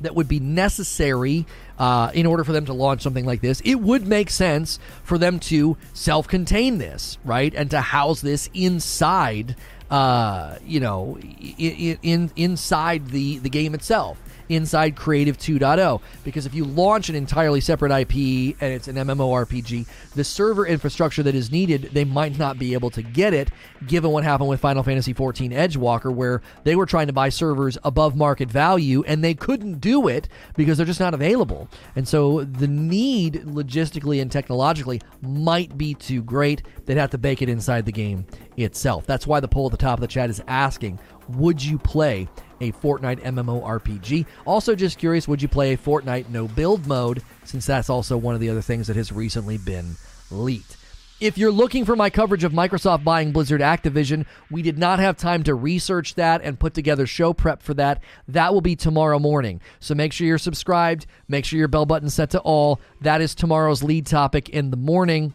that 0.00 0.14
would 0.14 0.28
be 0.28 0.40
necessary 0.40 1.46
uh, 1.78 2.10
in 2.14 2.26
order 2.26 2.44
for 2.44 2.52
them 2.52 2.64
to 2.66 2.72
launch 2.72 3.02
something 3.02 3.24
like 3.24 3.40
this, 3.40 3.60
it 3.60 3.76
would 3.76 4.06
make 4.06 4.30
sense 4.30 4.78
for 5.02 5.18
them 5.18 5.38
to 5.38 5.76
self 5.92 6.26
contain 6.26 6.78
this, 6.78 7.18
right? 7.24 7.54
And 7.54 7.70
to 7.70 7.80
house 7.80 8.20
this 8.20 8.48
inside, 8.54 9.56
uh, 9.90 10.56
you 10.64 10.80
know, 10.80 11.18
in, 11.18 11.98
in, 12.02 12.30
inside 12.36 13.08
the, 13.08 13.38
the 13.38 13.50
game 13.50 13.74
itself 13.74 14.18
inside 14.48 14.96
Creative 14.96 15.36
2.0. 15.36 16.00
Because 16.24 16.46
if 16.46 16.54
you 16.54 16.64
launch 16.64 17.08
an 17.08 17.14
entirely 17.14 17.60
separate 17.60 17.92
IP 17.92 18.56
and 18.60 18.72
it's 18.72 18.88
an 18.88 18.96
MMORPG, 18.96 19.86
the 20.14 20.24
server 20.24 20.66
infrastructure 20.66 21.22
that 21.22 21.34
is 21.34 21.50
needed, 21.50 21.90
they 21.92 22.04
might 22.04 22.38
not 22.38 22.58
be 22.58 22.74
able 22.74 22.90
to 22.90 23.02
get 23.02 23.34
it, 23.34 23.50
given 23.86 24.10
what 24.10 24.24
happened 24.24 24.48
with 24.48 24.60
Final 24.60 24.82
Fantasy 24.82 25.14
XIV 25.14 25.52
Edgewalker, 25.52 26.14
where 26.14 26.42
they 26.64 26.76
were 26.76 26.86
trying 26.86 27.06
to 27.06 27.12
buy 27.12 27.28
servers 27.28 27.78
above 27.84 28.16
market 28.16 28.50
value 28.50 29.02
and 29.06 29.22
they 29.22 29.34
couldn't 29.34 29.80
do 29.80 30.08
it 30.08 30.28
because 30.56 30.76
they're 30.76 30.86
just 30.86 31.00
not 31.00 31.14
available. 31.14 31.68
And 31.94 32.06
so 32.06 32.44
the 32.44 32.68
need 32.68 33.42
logistically 33.46 34.20
and 34.20 34.30
technologically 34.30 35.00
might 35.22 35.76
be 35.76 35.94
too 35.94 36.22
great. 36.22 36.62
They'd 36.84 36.96
have 36.96 37.10
to 37.10 37.18
bake 37.18 37.42
it 37.42 37.48
inside 37.48 37.86
the 37.86 37.92
game 37.92 38.26
itself. 38.56 39.06
That's 39.06 39.26
why 39.26 39.40
the 39.40 39.48
poll 39.48 39.66
at 39.66 39.72
the 39.72 39.78
top 39.78 39.98
of 39.98 40.00
the 40.00 40.06
chat 40.06 40.30
is 40.30 40.42
asking 40.46 40.98
Would 41.28 41.62
you 41.62 41.78
play 41.78 42.28
a 42.60 42.72
Fortnite 42.72 43.22
MMORPG. 43.22 44.26
Also, 44.44 44.74
just 44.74 44.98
curious, 44.98 45.28
would 45.28 45.42
you 45.42 45.48
play 45.48 45.72
a 45.72 45.78
Fortnite 45.78 46.28
no 46.28 46.48
build 46.48 46.86
mode, 46.86 47.22
since 47.44 47.66
that's 47.66 47.90
also 47.90 48.16
one 48.16 48.34
of 48.34 48.40
the 48.40 48.50
other 48.50 48.62
things 48.62 48.86
that 48.86 48.96
has 48.96 49.12
recently 49.12 49.58
been 49.58 49.96
leaked? 50.30 50.76
If 51.18 51.38
you're 51.38 51.50
looking 51.50 51.86
for 51.86 51.96
my 51.96 52.10
coverage 52.10 52.44
of 52.44 52.52
Microsoft 52.52 53.02
buying 53.02 53.32
Blizzard 53.32 53.62
Activision, 53.62 54.26
we 54.50 54.60
did 54.60 54.76
not 54.76 54.98
have 54.98 55.16
time 55.16 55.42
to 55.44 55.54
research 55.54 56.14
that 56.16 56.42
and 56.42 56.60
put 56.60 56.74
together 56.74 57.06
show 57.06 57.32
prep 57.32 57.62
for 57.62 57.72
that. 57.74 58.02
That 58.28 58.52
will 58.52 58.60
be 58.60 58.76
tomorrow 58.76 59.18
morning. 59.18 59.62
So 59.80 59.94
make 59.94 60.12
sure 60.12 60.26
you're 60.26 60.36
subscribed, 60.36 61.06
make 61.26 61.46
sure 61.46 61.58
your 61.58 61.68
bell 61.68 61.86
button 61.86 62.10
set 62.10 62.28
to 62.30 62.40
all. 62.40 62.80
That 63.00 63.22
is 63.22 63.34
tomorrow's 63.34 63.82
lead 63.82 64.04
topic 64.04 64.50
in 64.50 64.70
the 64.70 64.76
morning 64.76 65.34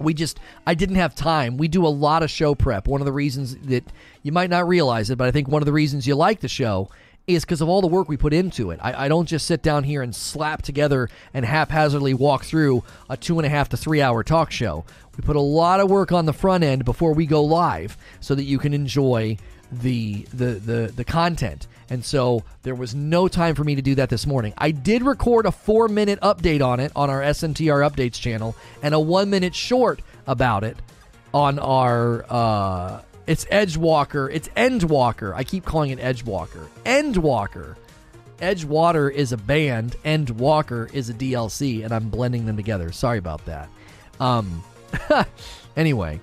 we 0.00 0.14
just 0.14 0.40
i 0.66 0.74
didn't 0.74 0.96
have 0.96 1.14
time. 1.14 1.56
We 1.56 1.68
do 1.68 1.86
a 1.86 1.88
lot 1.88 2.22
of 2.22 2.30
show 2.30 2.54
prep. 2.54 2.88
One 2.88 3.00
of 3.00 3.04
the 3.04 3.12
reasons 3.12 3.56
that 3.56 3.84
you 4.22 4.32
might 4.32 4.50
not 4.50 4.66
realize 4.66 5.10
it 5.10 5.16
but 5.16 5.28
i 5.28 5.30
think 5.30 5.48
one 5.48 5.62
of 5.62 5.66
the 5.66 5.72
reasons 5.72 6.06
you 6.06 6.14
like 6.14 6.40
the 6.40 6.48
show 6.48 6.88
is 7.26 7.44
because 7.44 7.60
of 7.60 7.68
all 7.68 7.80
the 7.80 7.86
work 7.86 8.08
we 8.08 8.16
put 8.16 8.32
into 8.32 8.70
it. 8.70 8.80
I, 8.82 9.04
I, 9.04 9.08
don't 9.08 9.26
just 9.26 9.46
sit 9.46 9.62
down 9.62 9.84
here 9.84 10.02
and 10.02 10.14
slap 10.14 10.62
together 10.62 11.08
and 11.32 11.44
haphazardly 11.44 12.14
walk 12.14 12.44
through 12.44 12.82
a 13.08 13.16
two 13.16 13.38
and 13.38 13.46
a 13.46 13.48
half 13.48 13.68
to 13.70 13.76
three 13.76 14.02
hour 14.02 14.22
talk 14.22 14.50
show. 14.50 14.84
We 15.16 15.22
put 15.22 15.36
a 15.36 15.40
lot 15.40 15.80
of 15.80 15.90
work 15.90 16.12
on 16.12 16.26
the 16.26 16.32
front 16.32 16.64
end 16.64 16.84
before 16.84 17.12
we 17.12 17.26
go 17.26 17.42
live 17.42 17.96
so 18.20 18.34
that 18.34 18.44
you 18.44 18.58
can 18.58 18.74
enjoy 18.74 19.36
the 19.70 20.26
the 20.32 20.54
the, 20.54 20.92
the 20.94 21.04
content 21.04 21.66
and 21.90 22.04
so 22.04 22.44
there 22.62 22.74
was 22.74 22.94
no 22.94 23.28
time 23.28 23.54
for 23.54 23.64
me 23.64 23.74
to 23.74 23.82
do 23.82 23.96
that 23.96 24.08
this 24.08 24.26
morning. 24.26 24.54
I 24.56 24.70
did 24.70 25.02
record 25.02 25.44
a 25.44 25.52
four 25.52 25.88
minute 25.88 26.20
update 26.20 26.64
on 26.64 26.80
it 26.80 26.92
on 26.96 27.10
our 27.10 27.20
SNTR 27.20 27.88
updates 27.88 28.14
channel 28.14 28.56
and 28.82 28.94
a 28.94 29.00
one 29.00 29.28
minute 29.28 29.54
short 29.54 30.00
about 30.26 30.64
it 30.64 30.76
on 31.34 31.58
our 31.58 32.24
uh 32.30 33.02
it's 33.26 33.44
Edgewalker. 33.44 34.28
It's 34.32 34.48
Endwalker. 34.50 35.32
I 35.34 35.44
keep 35.44 35.64
calling 35.64 35.90
it 35.90 36.00
Edgewalker. 36.00 36.66
Endwalker. 36.84 37.76
Edgewater 38.38 39.12
is 39.12 39.30
a 39.30 39.36
band. 39.36 39.94
Endwalker 40.04 40.92
is 40.92 41.10
a 41.10 41.14
DLC, 41.14 41.84
and 41.84 41.92
I'm 41.92 42.08
blending 42.08 42.46
them 42.46 42.56
together. 42.56 42.90
Sorry 42.90 43.18
about 43.18 43.44
that. 43.44 43.68
Um, 44.18 44.64
anyway, 45.76 46.18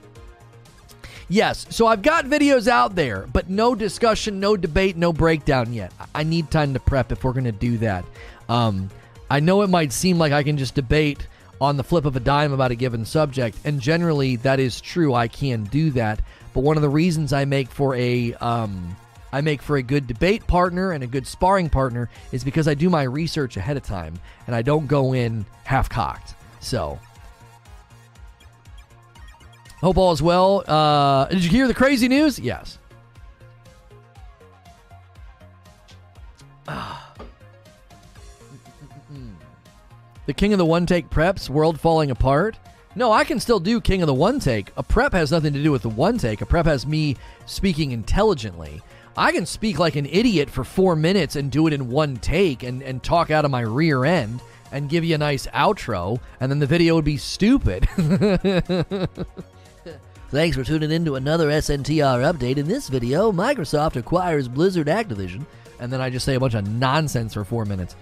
Yes, 1.29 1.65
so 1.69 1.87
I've 1.87 2.01
got 2.01 2.25
videos 2.25 2.67
out 2.67 2.95
there, 2.95 3.27
but 3.33 3.49
no 3.49 3.75
discussion, 3.75 4.39
no 4.39 4.55
debate, 4.55 4.95
no 4.95 5.11
breakdown 5.11 5.73
yet. 5.73 5.91
I 6.15 6.23
need 6.23 6.49
time 6.49 6.73
to 6.73 6.79
prep 6.79 7.11
if 7.11 7.23
we're 7.23 7.33
going 7.33 7.43
to 7.43 7.51
do 7.51 7.77
that. 7.79 8.05
Um, 8.47 8.89
I 9.29 9.41
know 9.41 9.61
it 9.61 9.69
might 9.69 9.91
seem 9.91 10.17
like 10.17 10.31
I 10.31 10.43
can 10.43 10.57
just 10.57 10.73
debate 10.73 11.27
on 11.59 11.75
the 11.75 11.83
flip 11.83 12.05
of 12.05 12.15
a 12.15 12.21
dime 12.21 12.53
about 12.53 12.71
a 12.71 12.75
given 12.75 13.03
subject, 13.03 13.57
and 13.65 13.81
generally 13.81 14.37
that 14.37 14.61
is 14.61 14.79
true. 14.79 15.13
I 15.13 15.27
can 15.27 15.65
do 15.65 15.91
that, 15.91 16.21
but 16.53 16.61
one 16.61 16.77
of 16.77 16.81
the 16.81 16.89
reasons 16.89 17.33
I 17.33 17.43
make 17.43 17.69
for 17.69 17.93
a 17.95 18.33
um, 18.35 18.95
I 19.33 19.41
make 19.41 19.61
for 19.61 19.75
a 19.75 19.83
good 19.83 20.07
debate 20.07 20.47
partner 20.47 20.91
and 20.91 21.03
a 21.03 21.07
good 21.07 21.27
sparring 21.27 21.69
partner 21.69 22.09
is 22.31 22.43
because 22.43 22.69
I 22.69 22.73
do 22.73 22.89
my 22.89 23.03
research 23.03 23.57
ahead 23.57 23.75
of 23.75 23.83
time 23.83 24.17
and 24.45 24.55
I 24.55 24.61
don't 24.61 24.87
go 24.87 25.13
in 25.13 25.45
half 25.65 25.89
cocked. 25.89 26.35
So 26.61 26.97
Hope 29.79 29.97
all 29.97 30.11
is 30.11 30.21
well. 30.21 30.63
Uh, 30.67 31.25
did 31.25 31.43
you 31.43 31.49
hear 31.49 31.67
the 31.67 31.73
crazy 31.73 32.07
news? 32.07 32.39
Yes. 32.39 32.79
the 40.25 40.33
King 40.35 40.53
of 40.53 40.57
the 40.57 40.65
One 40.65 40.85
Take 40.85 41.09
preps, 41.09 41.49
world 41.49 41.79
falling 41.79 42.11
apart. 42.11 42.57
No, 42.95 43.11
I 43.11 43.23
can 43.23 43.39
still 43.39 43.59
do 43.59 43.79
King 43.79 44.01
of 44.01 44.07
the 44.07 44.13
One 44.15 44.39
Take. 44.39 44.71
A 44.75 44.81
prep 44.81 45.13
has 45.13 45.31
nothing 45.31 45.53
to 45.53 45.61
do 45.61 45.71
with 45.71 45.83
the 45.83 45.89
one 45.89 46.17
take. 46.17 46.41
A 46.41 46.47
prep 46.47 46.65
has 46.65 46.87
me 46.87 47.15
speaking 47.45 47.91
intelligently. 47.91 48.81
I 49.15 49.31
can 49.31 49.45
speak 49.45 49.77
like 49.77 49.95
an 49.95 50.07
idiot 50.07 50.49
for 50.49 50.63
four 50.63 50.95
minutes 50.95 51.35
and 51.35 51.51
do 51.51 51.67
it 51.67 51.73
in 51.73 51.89
one 51.89 52.17
take 52.17 52.63
and, 52.63 52.81
and 52.81 53.03
talk 53.03 53.29
out 53.29 53.45
of 53.45 53.51
my 53.51 53.61
rear 53.61 54.05
end 54.05 54.41
and 54.71 54.89
give 54.89 55.03
you 55.03 55.13
a 55.15 55.19
nice 55.19 55.47
outro, 55.47 56.19
and 56.39 56.51
then 56.51 56.59
the 56.59 56.65
video 56.65 56.95
would 56.95 57.05
be 57.05 57.17
stupid. 57.17 57.87
Thanks 60.29 60.57
for 60.57 60.63
tuning 60.65 60.91
in 60.91 61.05
to 61.05 61.15
another 61.15 61.47
SNTR 61.47 62.33
update. 62.33 62.57
In 62.57 62.67
this 62.67 62.89
video, 62.89 63.31
Microsoft 63.31 63.95
acquires 63.95 64.49
Blizzard 64.49 64.87
Activision, 64.87 65.45
and 65.79 65.89
then 65.91 66.01
I 66.01 66.09
just 66.09 66.25
say 66.25 66.35
a 66.35 66.39
bunch 66.39 66.53
of 66.53 66.67
nonsense 66.67 67.33
for 67.33 67.45
four 67.45 67.63
minutes. 67.63 67.95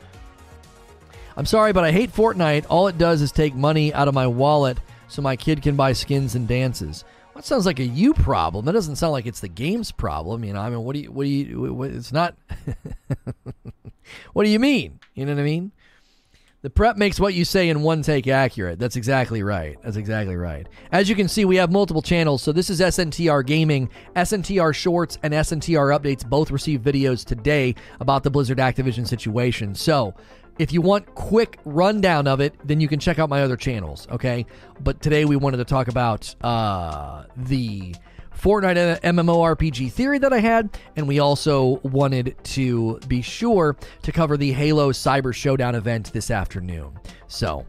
I'm 1.37 1.45
sorry, 1.45 1.71
but 1.71 1.83
I 1.83 1.91
hate 1.91 2.11
Fortnite. 2.11 2.65
All 2.67 2.87
it 2.87 2.97
does 2.97 3.21
is 3.21 3.31
take 3.31 3.53
money 3.53 3.93
out 3.93 4.07
of 4.07 4.15
my 4.15 4.25
wallet 4.25 4.79
so 5.07 5.21
my 5.21 5.35
kid 5.35 5.61
can 5.61 5.75
buy 5.75 5.93
skins 5.93 6.33
and 6.33 6.47
dances. 6.47 7.03
That 7.35 7.45
sounds 7.45 7.67
like 7.67 7.79
a 7.79 7.85
you 7.85 8.15
problem. 8.15 8.65
That 8.65 8.71
doesn't 8.71 8.95
sound 8.95 9.11
like 9.11 9.27
it's 9.27 9.41
the 9.41 9.47
game's 9.47 9.91
problem. 9.91 10.43
You 10.43 10.53
know, 10.53 10.61
I 10.61 10.71
mean, 10.71 10.83
what 10.83 10.95
do 10.95 11.01
you, 11.01 11.11
what 11.11 11.25
do 11.25 11.29
you, 11.29 11.73
what, 11.75 11.91
it's 11.91 12.11
not. 12.11 12.35
what 14.33 14.45
do 14.45 14.49
you 14.49 14.59
mean? 14.59 14.99
You 15.13 15.27
know 15.27 15.33
what 15.35 15.41
I 15.41 15.43
mean? 15.43 15.71
The 16.65 16.71
prep 16.71 16.97
makes 16.97 17.19
what 17.19 17.35
you 17.35 17.45
say 17.45 17.69
in 17.69 17.83
one 17.83 18.01
take 18.01 18.25
accurate. 18.25 18.79
That's 18.79 18.95
exactly 18.95 19.43
right. 19.43 19.77
That's 19.83 19.97
exactly 19.97 20.35
right. 20.35 20.67
As 20.91 21.07
you 21.07 21.15
can 21.15 21.27
see, 21.27 21.45
we 21.45 21.57
have 21.57 21.71
multiple 21.71 22.01
channels. 22.01 22.41
So 22.41 22.51
this 22.51 22.71
is 22.71 22.81
SNTR 22.81 23.45
Gaming, 23.45 23.87
SNTR 24.15 24.73
Shorts, 24.73 25.19
and 25.21 25.31
SNTR 25.31 25.95
Updates 25.95 26.27
both 26.27 26.49
received 26.49 26.83
videos 26.83 27.23
today 27.23 27.75
about 27.99 28.23
the 28.23 28.31
Blizzard 28.31 28.57
Activision 28.57 29.07
situation. 29.07 29.75
So 29.75 30.15
if 30.57 30.73
you 30.73 30.81
want 30.81 31.05
quick 31.13 31.59
rundown 31.65 32.25
of 32.25 32.39
it, 32.39 32.55
then 32.63 32.81
you 32.81 32.87
can 32.87 32.99
check 32.99 33.19
out 33.19 33.29
my 33.29 33.43
other 33.43 33.57
channels. 33.57 34.07
Okay, 34.09 34.47
but 34.79 35.03
today 35.03 35.23
we 35.25 35.35
wanted 35.35 35.57
to 35.57 35.65
talk 35.65 35.87
about 35.87 36.33
uh, 36.43 37.25
the 37.37 37.93
Fortnite 38.45 39.01
MMORPG 39.01 39.91
theory 39.91 40.19
that 40.19 40.31
I 40.31 40.37
had, 40.37 40.77
and 40.95 41.07
we 41.07 41.17
also 41.17 41.79
wanted 41.81 42.35
to 42.43 42.99
be 43.07 43.23
sure 43.23 43.75
to 44.03 44.11
cover 44.11 44.37
the 44.37 44.51
Halo 44.51 44.91
Cyber 44.91 45.33
Showdown 45.33 45.73
event 45.73 46.13
this 46.13 46.29
afternoon. 46.29 46.91
So, 47.25 47.65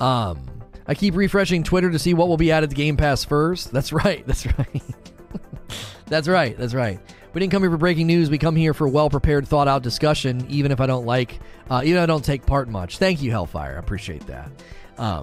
um, 0.00 0.44
I 0.88 0.94
keep 0.94 1.14
refreshing 1.14 1.62
Twitter 1.62 1.92
to 1.92 1.98
see 2.00 2.12
what 2.12 2.26
will 2.26 2.38
be 2.38 2.50
added 2.50 2.70
to 2.70 2.76
Game 2.76 2.96
Pass 2.96 3.22
first. 3.22 3.70
That's 3.70 3.92
right. 3.92 4.26
That's 4.26 4.46
right. 4.46 4.82
that's 6.06 6.26
right. 6.26 6.58
That's 6.58 6.74
right. 6.74 6.98
We 7.32 7.38
didn't 7.38 7.52
come 7.52 7.62
here 7.62 7.70
for 7.70 7.76
breaking 7.76 8.08
news. 8.08 8.30
We 8.30 8.38
come 8.38 8.56
here 8.56 8.74
for 8.74 8.88
well 8.88 9.10
prepared, 9.10 9.46
thought 9.46 9.68
out 9.68 9.84
discussion, 9.84 10.44
even 10.48 10.72
if 10.72 10.80
I 10.80 10.86
don't 10.86 11.06
like, 11.06 11.38
uh, 11.70 11.82
even 11.84 11.98
if 11.98 12.02
I 12.02 12.06
don't 12.06 12.24
take 12.24 12.44
part 12.46 12.68
much. 12.68 12.98
Thank 12.98 13.22
you, 13.22 13.30
Hellfire. 13.30 13.76
I 13.76 13.78
appreciate 13.78 14.26
that. 14.26 14.50
Um, 14.98 15.22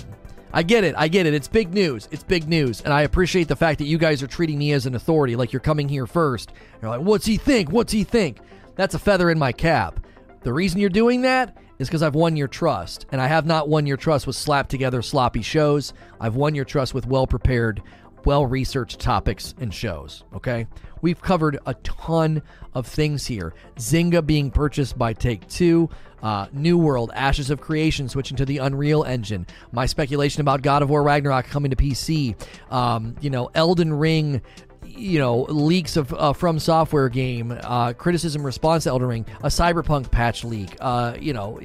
I 0.53 0.64
get 0.64 0.84
it. 0.84 0.95
I 0.98 1.07
get 1.07 1.26
it. 1.26 1.34
It's 1.34 1.48
big 1.48 1.74
news. 1.74 2.07
It's 2.11 2.24
big 2.24 2.48
news. 2.48 2.82
And 2.82 2.94
I 2.94 3.02
appreciate 3.02 3.48
the 3.48 3.56
fact 3.56 3.80
that 3.80 3.86
you 3.86 3.98
guys 3.98 4.24
are 4.24 4.28
treating 4.28 4.57
me 4.57 4.72
as 4.72 4.86
an 4.86 4.95
authority, 4.95 5.36
like 5.36 5.53
you're 5.53 5.60
coming 5.60 5.90
here 5.90 6.07
first. 6.07 6.53
You're 6.82 6.91
like, 6.91 7.02
what's 7.02 7.26
he 7.26 7.38
think? 7.38 7.72
What's 7.72 7.91
he 7.91 8.03
think? 8.03 8.40
That's 8.76 8.95
a 8.95 8.99
feather 8.99 9.30
in 9.30 9.40
my 9.40 9.52
cap. 9.52 9.99
The 10.41 10.53
reason 10.53 10.80
you're 10.80 10.90
doing 10.90 11.22
that 11.24 11.57
is 11.80 11.88
because 11.88 12.02
I've 12.02 12.15
won 12.15 12.36
your 12.36 12.48
trust. 12.48 13.06
And 13.11 13.22
I 13.22 13.28
have 13.28 13.45
not 13.45 13.69
won 13.69 13.86
your 13.86 13.98
trust 13.98 14.26
with 14.26 14.36
slapped 14.36 14.69
together 14.69 15.02
sloppy 15.02 15.41
shows. 15.41 15.94
I've 16.19 16.36
won 16.36 16.56
your 16.56 16.65
trust 16.65 16.94
with 16.94 17.06
well 17.06 17.28
prepared, 17.28 17.82
well 18.26 18.45
researched 18.45 18.99
topics 18.99 19.53
and 19.60 19.74
shows. 19.74 20.24
Okay? 20.34 20.68
We've 21.02 21.22
covered 21.22 21.60
a 21.65 21.74
ton 21.76 22.41
of 22.74 22.88
things 22.88 23.28
here. 23.28 23.53
Zynga 23.76 24.26
being 24.26 24.49
purchased 24.49 24.98
by 24.98 25.14
Take-Two, 25.14 25.90
uh, 26.22 26.48
New 26.52 26.77
World, 26.77 27.11
Ashes 27.14 27.49
of 27.49 27.61
Creation 27.61 28.10
switching 28.10 28.38
to 28.38 28.45
the 28.45 28.60
Unreal 28.60 29.03
Engine, 29.03 29.45
my 29.72 29.85
speculation 29.85 30.41
about 30.41 30.61
God 30.61 30.81
of 30.81 30.89
War 30.89 31.03
Ragnarok 31.03 31.45
coming 31.45 31.72
to 31.72 31.77
PC, 31.77 32.35
um, 32.72 33.15
you 33.22 33.30
know, 33.30 33.49
Elden 33.53 33.94
Ring 33.94 34.41
you 34.85 35.19
know 35.19 35.41
leaks 35.41 35.98
of 35.98 36.14
uh, 36.14 36.34
FromSoftware 36.34 37.11
game 37.11 37.57
uh, 37.64 37.94
criticism 37.94 38.44
response 38.44 38.85
to 38.85 38.89
Elden 38.89 39.07
Ring, 39.07 39.26
a 39.41 39.48
Cyberpunk 39.48 40.11
patch 40.11 40.44
leak, 40.44 40.76
uh, 40.80 41.15
you 41.19 41.34
know. 41.34 41.60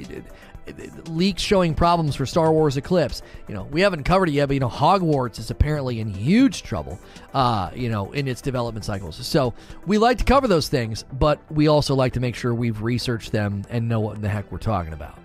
Leaks 1.09 1.43
showing 1.43 1.75
problems 1.75 2.15
for 2.15 2.27
Star 2.27 2.53
Wars 2.53 2.77
Eclipse. 2.77 3.23
You 3.49 3.55
know, 3.55 3.65
we 3.65 3.81
haven't 3.81 4.05
covered 4.05 4.29
it 4.29 4.33
yet, 4.33 4.47
but 4.47 4.55
you 4.55 4.61
know, 4.61 4.69
Hogwarts 4.69 5.39
is 5.39 5.51
apparently 5.51 6.01
in 6.01 6.09
huge 6.09 6.63
trouble. 6.63 6.99
Uh, 7.35 7.71
you 7.75 7.89
know, 7.89 8.13
in 8.13 8.29
its 8.29 8.41
development 8.41 8.85
cycles. 8.85 9.25
So 9.27 9.55
we 9.87 9.99
like 9.99 10.19
to 10.19 10.25
cover 10.25 10.47
those 10.47 10.69
things, 10.69 11.05
but 11.13 11.41
we 11.51 11.69
also 11.69 11.95
like 11.95 12.13
to 12.15 12.21
make 12.21 12.35
sure 12.35 12.55
we've 12.55 12.83
researched 12.83 13.33
them 13.33 13.63
and 13.71 13.89
know 13.89 14.01
what 14.01 14.17
in 14.17 14.23
the 14.23 14.29
heck 14.29 14.51
we're 14.53 14.59
talking 14.59 14.93
about. 14.93 15.19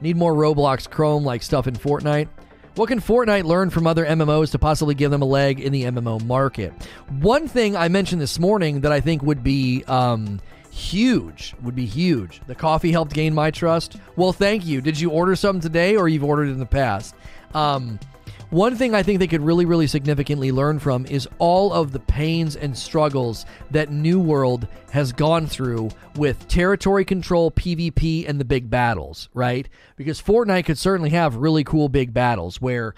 Need 0.00 0.16
more 0.16 0.34
Roblox 0.34 0.88
Chrome 0.90 1.24
like 1.24 1.42
stuff 1.42 1.66
in 1.66 1.74
Fortnite? 1.74 2.28
What 2.74 2.88
can 2.88 3.00
Fortnite 3.00 3.44
learn 3.44 3.68
from 3.68 3.86
other 3.86 4.06
MMOs 4.06 4.52
to 4.52 4.58
possibly 4.58 4.94
give 4.94 5.10
them 5.10 5.20
a 5.20 5.26
leg 5.26 5.60
in 5.60 5.72
the 5.72 5.84
MMO 5.84 6.24
market? 6.24 6.72
One 7.20 7.46
thing 7.46 7.76
I 7.76 7.88
mentioned 7.88 8.22
this 8.22 8.38
morning 8.38 8.80
that 8.80 8.92
I 8.92 9.00
think 9.00 9.22
would 9.22 9.44
be 9.44 9.84
um, 9.86 10.40
huge, 10.72 11.54
would 11.62 11.76
be 11.76 11.84
huge. 11.84 12.40
The 12.46 12.54
coffee 12.54 12.90
helped 12.90 13.12
gain 13.12 13.34
my 13.34 13.50
trust. 13.50 13.96
Well, 14.16 14.32
thank 14.32 14.64
you. 14.64 14.80
Did 14.80 14.98
you 14.98 15.10
order 15.10 15.36
some 15.36 15.60
today 15.60 15.96
or 15.96 16.08
you've 16.08 16.24
ordered 16.24 16.48
in 16.48 16.58
the 16.58 16.66
past? 16.66 17.14
Um, 17.54 18.00
one 18.48 18.76
thing 18.76 18.94
I 18.94 19.02
think 19.02 19.18
they 19.18 19.26
could 19.26 19.42
really, 19.42 19.66
really 19.66 19.86
significantly 19.86 20.50
learn 20.50 20.78
from 20.78 21.04
is 21.06 21.28
all 21.38 21.72
of 21.72 21.92
the 21.92 22.00
pains 22.00 22.56
and 22.56 22.76
struggles 22.76 23.44
that 23.70 23.90
New 23.90 24.18
World 24.18 24.66
has 24.90 25.12
gone 25.12 25.46
through 25.46 25.90
with 26.16 26.48
territory 26.48 27.04
control, 27.04 27.50
PvP, 27.50 28.28
and 28.28 28.40
the 28.40 28.44
big 28.44 28.70
battles, 28.70 29.28
right? 29.34 29.68
Because 29.96 30.20
Fortnite 30.22 30.64
could 30.64 30.78
certainly 30.78 31.10
have 31.10 31.36
really 31.36 31.64
cool 31.64 31.88
big 31.90 32.14
battles 32.14 32.60
where 32.60 32.94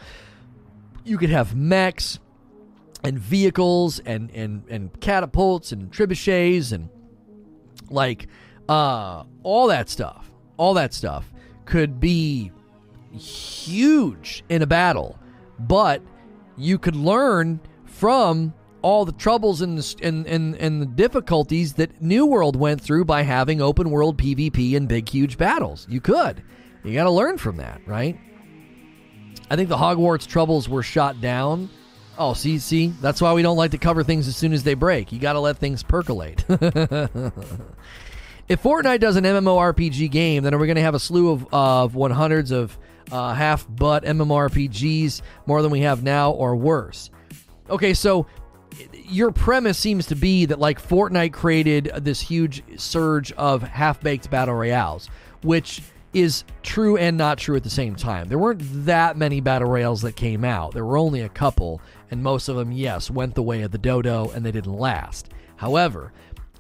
you 1.05 1.19
could 1.19 1.31
have 1.31 1.57
mechs 1.57 2.21
and 3.03 3.19
vehicles 3.19 3.99
and, 4.01 4.31
and, 4.31 4.65
and 4.69 5.01
catapults 5.01 5.73
and 5.73 5.91
trebuchets 5.93 6.73
and 6.73 6.89
like 7.91 8.29
uh, 8.69 9.25
all 9.43 9.69
that 9.69 9.89
stuff. 9.89 10.31
All 10.57 10.75
that 10.75 10.95
stuff 10.95 11.33
could 11.65 11.99
be 11.99 12.53
huge 13.13 14.45
in 14.49 14.63
a 14.63 14.67
battle 14.67 15.19
but 15.59 16.03
you 16.57 16.79
could 16.79 16.97
learn 16.97 17.61
from 17.85 18.55
all 18.83 19.05
the 19.05 19.13
troubles 19.13 19.61
and 19.61 19.79
the, 19.79 19.97
and, 20.03 20.27
and, 20.27 20.57
and 20.57 20.83
the 20.83 20.87
difficulties 20.87 21.75
that 21.75 22.03
New 22.03 22.27
World 22.27 22.57
went 22.57 22.81
through 22.81 23.05
by 23.07 23.23
having 23.23 23.61
open 23.61 23.91
world 23.91 24.19
PvP 24.19 24.77
and 24.77 24.89
big, 24.89 25.09
huge 25.09 25.39
battles. 25.39 25.87
You 25.89 26.01
could. 26.01 26.43
You 26.85 26.93
got 26.93 27.05
to 27.05 27.11
learn 27.11 27.39
from 27.39 27.57
that, 27.57 27.81
right? 27.87 28.19
I 29.51 29.57
think 29.57 29.69
the 29.69 29.77
Hogwarts 29.77 30.27
troubles 30.27 30.69
were 30.69 30.83
shot 30.83 31.21
down. 31.21 31.71
Oh, 32.17 32.35
see, 32.35 32.59
see, 32.59 32.93
that's 33.01 33.21
why 33.21 33.33
we 33.33 33.43
don't 33.43 33.57
like 33.57 33.73
to 33.73 33.79
cover 33.79 34.05
things 34.05 34.29
as 34.29 34.37
soon 34.37 34.53
as 34.53 34.63
they 34.63 34.75
break. 34.75 35.11
You 35.11 35.19
got 35.19 35.33
to 35.33 35.41
let 35.41 35.59
things 35.59 35.83
percolate. 35.83 36.45
if 36.49 36.61
Fortnite 38.63 39.01
does 39.01 39.17
an 39.17 39.25
MMORPG 39.25 40.09
game, 40.11 40.45
then 40.45 40.55
are 40.55 40.59
we 40.59 40.69
going 40.69 40.77
to 40.77 40.83
have 40.83 40.95
a 40.95 41.01
slew 41.01 41.31
of, 41.31 41.49
of 41.53 41.95
100s 41.95 42.53
of 42.53 42.79
uh, 43.11 43.35
half 43.35 43.67
butt 43.69 44.05
MMORPGs 44.05 45.23
more 45.47 45.63
than 45.63 45.71
we 45.71 45.81
have 45.81 46.03
now 46.03 46.31
or 46.33 46.57
worse. 46.57 47.11
Okay, 47.71 47.95
so 47.95 48.27
your 49.05 49.31
premise 49.31 49.79
seems 49.79 50.07
to 50.07 50.15
be 50.15 50.47
that 50.47 50.59
like 50.59 50.83
Fortnite 50.83 51.33
created 51.33 51.91
this 51.97 52.21
huge 52.21 52.63
surge 52.77 53.33
of 53.33 53.63
half 53.63 54.01
baked 54.01 54.31
battle 54.31 54.55
royales, 54.55 55.09
which 55.43 55.83
is 56.13 56.45
true 56.63 56.97
and 56.97 57.17
not 57.17 57.39
true 57.39 57.57
at 57.57 57.65
the 57.65 57.71
same 57.71 57.97
time. 57.97 58.29
There 58.29 58.39
weren't 58.39 58.61
that 58.87 59.17
many 59.17 59.41
battle 59.41 59.69
royales 59.69 60.03
that 60.03 60.15
came 60.15 60.45
out. 60.45 60.73
There 60.73 60.85
were 60.85 60.99
only 60.99 61.23
a 61.23 61.29
couple, 61.29 61.81
and 62.11 62.23
most 62.23 62.49
of 62.49 62.57
them, 62.57 62.73
yes, 62.73 63.11
went 63.11 63.35
the 63.35 63.43
way 63.43 63.63
of 63.63 63.71
the 63.71 63.79
dodo 63.79 64.31
and 64.35 64.45
they 64.45 64.53
didn't 64.53 64.77
last. 64.77 65.31
However, 65.57 66.13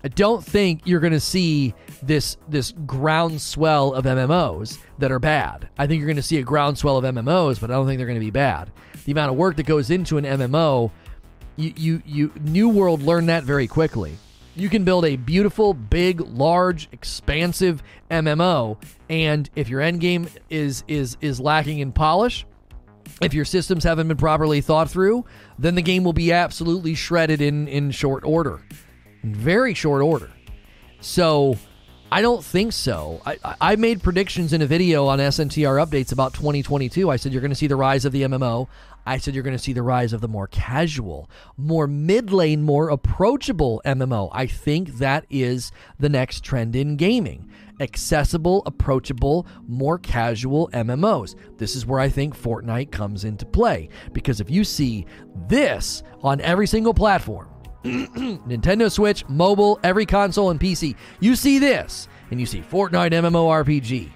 I 0.04 0.08
don't 0.08 0.44
think 0.44 0.82
you're 0.84 1.00
going 1.00 1.14
to 1.14 1.20
see 1.20 1.72
this 2.02 2.36
this 2.46 2.74
groundswell 2.84 3.94
of 3.94 4.04
MMOs 4.04 4.78
that 4.98 5.10
are 5.10 5.18
bad. 5.18 5.70
I 5.78 5.86
think 5.86 5.98
you're 5.98 6.06
going 6.06 6.16
to 6.16 6.22
see 6.22 6.36
a 6.36 6.42
groundswell 6.42 6.98
of 6.98 7.04
MMOs, 7.04 7.58
but 7.58 7.70
I 7.70 7.74
don't 7.74 7.86
think 7.86 7.96
they're 7.96 8.06
going 8.06 8.20
to 8.20 8.24
be 8.24 8.30
bad. 8.30 8.70
The 9.06 9.12
amount 9.12 9.30
of 9.30 9.38
work 9.38 9.56
that 9.56 9.66
goes 9.66 9.90
into 9.90 10.18
an 10.18 10.24
MMO, 10.24 10.90
you 11.56 11.72
you, 11.74 12.02
you 12.04 12.32
New 12.42 12.68
World 12.68 13.00
learned 13.02 13.30
that 13.30 13.44
very 13.44 13.66
quickly. 13.66 14.18
You 14.54 14.68
can 14.68 14.84
build 14.84 15.06
a 15.06 15.16
beautiful, 15.16 15.72
big, 15.72 16.20
large, 16.20 16.88
expansive 16.92 17.82
MMO, 18.10 18.76
and 19.08 19.48
if 19.56 19.70
your 19.70 19.80
end 19.80 20.00
game 20.00 20.28
is 20.50 20.84
is 20.86 21.16
is 21.22 21.40
lacking 21.40 21.78
in 21.78 21.92
polish, 21.92 22.44
if 23.20 23.35
your 23.35 23.44
systems 23.44 23.85
haven't 23.85 24.09
been 24.09 24.16
properly 24.16 24.60
thought 24.60 24.90
through, 24.90 25.24
then 25.59 25.74
the 25.74 25.82
game 25.82 26.05
will 26.05 26.12
be 26.12 26.32
absolutely 26.32 26.94
shredded 26.94 27.40
in 27.40 27.68
in 27.68 27.90
short 27.90 28.24
order 28.24 28.62
very 29.24 29.74
short 29.74 30.02
order. 30.02 30.31
So 31.01 31.56
I 32.12 32.22
don't 32.22 32.44
think 32.44 32.72
so. 32.72 33.20
I, 33.26 33.39
I 33.60 33.76
made 33.76 34.02
predictions 34.02 34.52
in 34.52 34.62
a 34.62 34.66
video 34.66 35.06
on 35.06 35.18
SNTR 35.18 35.85
updates 35.85 36.12
about 36.12 36.35
2022. 36.35 37.10
I 37.10 37.16
said 37.16 37.32
you're 37.32 37.40
going 37.40 37.51
to 37.51 37.56
see 37.56 37.66
the 37.66 37.76
rise 37.76 38.05
of 38.05 38.12
the 38.12 38.22
MMO. 38.22 38.68
I 39.06 39.18
said 39.18 39.35
you're 39.35 39.44
going 39.44 39.56
to 39.56 39.62
see 39.62 39.72
the 39.72 39.82
rise 39.82 40.12
of 40.12 40.20
the 40.20 40.28
more 40.28 40.47
casual, 40.47 41.28
more 41.56 41.86
mid 41.86 42.32
lane, 42.32 42.62
more 42.62 42.89
approachable 42.89 43.82
MMO. 43.85 44.31
I 44.32 44.47
think 44.47 44.98
that 44.98 45.26
is 45.28 45.72
the 45.98 46.09
next 46.09 46.43
trend 46.43 46.74
in 46.76 46.97
gaming. 46.97 47.51
Accessible, 47.80 48.62
approachable, 48.66 49.46
more 49.66 49.98
casual 49.98 50.68
MMOs. 50.72 51.34
This 51.59 51.74
is 51.74 51.86
where 51.86 52.01
I 52.01 52.09
think 52.09 52.36
Fortnite 52.36 52.90
comes 52.90 53.24
into 53.24 53.44
play. 53.44 53.88
Because 54.12 54.40
if 54.40 54.51
you 54.51 54.64
see 54.64 55.06
this 55.48 56.02
on 56.22 56.40
every 56.40 56.66
single 56.66 56.94
platform, 56.94 57.48
Nintendo 57.84 58.90
Switch, 58.90 59.28
mobile, 59.28 59.78
every 59.82 60.06
console, 60.06 60.51
and 60.51 60.59
PC. 60.59 60.96
You 61.20 61.36
see 61.36 61.59
this, 61.59 62.09
and 62.30 62.40
you 62.40 62.46
see 62.46 62.60
Fortnite 62.62 63.12
MMORPG. 63.12 64.10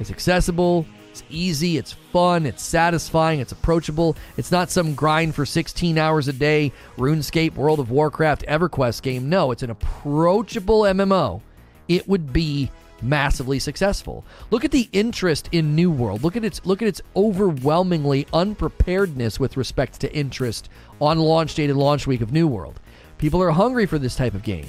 It's 0.00 0.10
accessible, 0.10 0.84
it's 1.10 1.22
easy, 1.30 1.78
it's 1.78 1.92
fun, 1.92 2.44
it's 2.44 2.62
satisfying, 2.62 3.40
it's 3.40 3.52
approachable. 3.52 4.16
It's 4.36 4.52
not 4.52 4.70
some 4.70 4.94
grind 4.94 5.34
for 5.34 5.46
16 5.46 5.96
hours 5.96 6.28
a 6.28 6.32
day, 6.32 6.72
RuneScape, 6.98 7.54
World 7.54 7.80
of 7.80 7.90
Warcraft, 7.90 8.44
EverQuest 8.46 9.00
game. 9.02 9.28
No, 9.28 9.50
it's 9.50 9.62
an 9.62 9.70
approachable 9.70 10.82
MMO. 10.82 11.40
It 11.88 12.06
would 12.08 12.32
be 12.32 12.70
massively 13.02 13.58
successful. 13.58 14.24
Look 14.50 14.64
at 14.64 14.70
the 14.70 14.88
interest 14.92 15.48
in 15.52 15.74
New 15.74 15.90
World. 15.90 16.22
Look 16.22 16.36
at 16.36 16.44
its 16.44 16.64
look 16.64 16.82
at 16.82 16.88
its 16.88 17.02
overwhelmingly 17.14 18.26
unpreparedness 18.32 19.38
with 19.38 19.56
respect 19.56 20.00
to 20.00 20.14
interest 20.14 20.68
on 21.00 21.18
launch 21.18 21.54
date 21.54 21.70
and 21.70 21.78
launch 21.78 22.06
week 22.06 22.20
of 22.20 22.32
New 22.32 22.48
World. 22.48 22.80
People 23.18 23.42
are 23.42 23.50
hungry 23.50 23.86
for 23.86 23.98
this 23.98 24.16
type 24.16 24.34
of 24.34 24.42
game. 24.42 24.66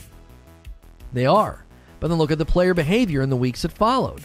They 1.14 1.26
are. 1.26 1.66
But 2.00 2.10
then 2.10 2.18
look 2.18 2.32
at 2.32 2.38
the 2.38 2.46
player 2.46 2.74
behavior 2.74 3.22
in 3.22 3.30
the 3.30 3.36
weeks 3.36 3.64
that 3.64 3.72
followed. 3.72 4.22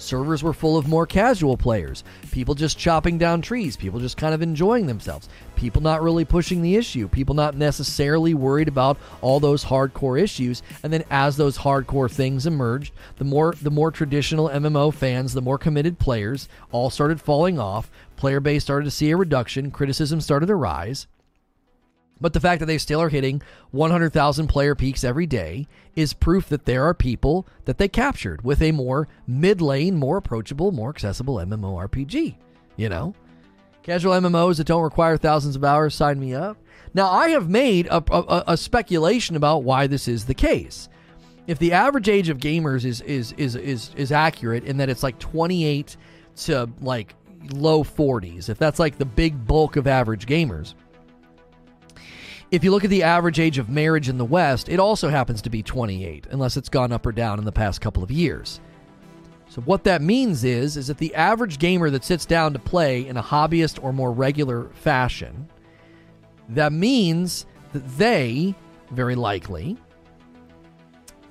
Servers 0.00 0.42
were 0.42 0.52
full 0.52 0.76
of 0.76 0.88
more 0.88 1.06
casual 1.06 1.56
players, 1.56 2.04
people 2.30 2.54
just 2.54 2.78
chopping 2.78 3.18
down 3.18 3.42
trees, 3.42 3.76
people 3.76 4.00
just 4.00 4.16
kind 4.16 4.34
of 4.34 4.42
enjoying 4.42 4.86
themselves, 4.86 5.28
people 5.56 5.82
not 5.82 6.02
really 6.02 6.24
pushing 6.24 6.62
the 6.62 6.76
issue, 6.76 7.06
people 7.06 7.34
not 7.34 7.54
necessarily 7.54 8.32
worried 8.32 8.68
about 8.68 8.96
all 9.20 9.40
those 9.40 9.64
hardcore 9.64 10.20
issues. 10.20 10.62
And 10.82 10.92
then 10.92 11.04
as 11.10 11.36
those 11.36 11.58
hardcore 11.58 12.10
things 12.10 12.46
emerged, 12.46 12.94
the 13.18 13.24
more 13.24 13.54
the 13.60 13.70
more 13.70 13.90
traditional 13.90 14.48
MMO 14.48 14.92
fans, 14.92 15.34
the 15.34 15.42
more 15.42 15.58
committed 15.58 15.98
players 15.98 16.48
all 16.72 16.90
started 16.90 17.20
falling 17.20 17.58
off, 17.58 17.90
player 18.16 18.40
base 18.40 18.62
started 18.62 18.84
to 18.84 18.90
see 18.90 19.10
a 19.10 19.16
reduction, 19.16 19.70
criticism 19.70 20.20
started 20.20 20.46
to 20.46 20.54
rise. 20.54 21.06
But 22.20 22.34
the 22.34 22.40
fact 22.40 22.60
that 22.60 22.66
they 22.66 22.78
still 22.78 23.00
are 23.00 23.08
hitting 23.08 23.42
100,000 23.70 24.46
player 24.46 24.74
peaks 24.74 25.04
every 25.04 25.26
day 25.26 25.66
is 25.96 26.12
proof 26.12 26.48
that 26.50 26.66
there 26.66 26.84
are 26.84 26.94
people 26.94 27.46
that 27.64 27.78
they 27.78 27.88
captured 27.88 28.42
with 28.42 28.60
a 28.60 28.72
more 28.72 29.08
mid 29.26 29.60
lane, 29.60 29.96
more 29.96 30.18
approachable, 30.18 30.70
more 30.72 30.90
accessible 30.90 31.36
MMORPG. 31.36 32.34
You 32.76 32.88
know? 32.88 33.14
Casual 33.82 34.12
MMOs 34.12 34.58
that 34.58 34.66
don't 34.66 34.82
require 34.82 35.16
thousands 35.16 35.56
of 35.56 35.64
hours, 35.64 35.94
sign 35.94 36.20
me 36.20 36.34
up. 36.34 36.58
Now, 36.92 37.10
I 37.10 37.30
have 37.30 37.48
made 37.48 37.86
a, 37.86 38.02
a, 38.12 38.44
a 38.48 38.56
speculation 38.56 39.36
about 39.36 39.62
why 39.62 39.86
this 39.86 40.06
is 40.06 40.26
the 40.26 40.34
case. 40.34 40.88
If 41.46 41.58
the 41.58 41.72
average 41.72 42.08
age 42.08 42.28
of 42.28 42.38
gamers 42.38 42.84
is, 42.84 43.00
is, 43.02 43.32
is, 43.32 43.56
is, 43.56 43.90
is 43.96 44.12
accurate 44.12 44.64
in 44.64 44.76
that 44.76 44.90
it's 44.90 45.02
like 45.02 45.18
28 45.18 45.96
to 46.36 46.68
like 46.80 47.14
low 47.54 47.82
40s, 47.82 48.50
if 48.50 48.58
that's 48.58 48.78
like 48.78 48.98
the 48.98 49.06
big 49.06 49.46
bulk 49.46 49.76
of 49.76 49.86
average 49.86 50.26
gamers, 50.26 50.74
if 52.50 52.64
you 52.64 52.70
look 52.70 52.84
at 52.84 52.90
the 52.90 53.02
average 53.02 53.38
age 53.38 53.58
of 53.58 53.68
marriage 53.68 54.08
in 54.08 54.18
the 54.18 54.24
West, 54.24 54.68
it 54.68 54.80
also 54.80 55.08
happens 55.08 55.40
to 55.42 55.50
be 55.50 55.62
28, 55.62 56.26
unless 56.30 56.56
it's 56.56 56.68
gone 56.68 56.92
up 56.92 57.06
or 57.06 57.12
down 57.12 57.38
in 57.38 57.44
the 57.44 57.52
past 57.52 57.80
couple 57.80 58.02
of 58.02 58.10
years. 58.10 58.60
So 59.48 59.60
what 59.62 59.84
that 59.84 60.00
means 60.00 60.44
is 60.44 60.76
is 60.76 60.86
that 60.86 60.98
the 60.98 61.14
average 61.14 61.58
gamer 61.58 61.90
that 61.90 62.04
sits 62.04 62.24
down 62.24 62.52
to 62.52 62.58
play 62.58 63.06
in 63.06 63.16
a 63.16 63.22
hobbyist 63.22 63.82
or 63.82 63.92
more 63.92 64.12
regular 64.12 64.68
fashion, 64.74 65.48
that 66.50 66.72
means 66.72 67.46
that 67.72 67.86
they 67.98 68.54
very 68.90 69.14
likely 69.14 69.76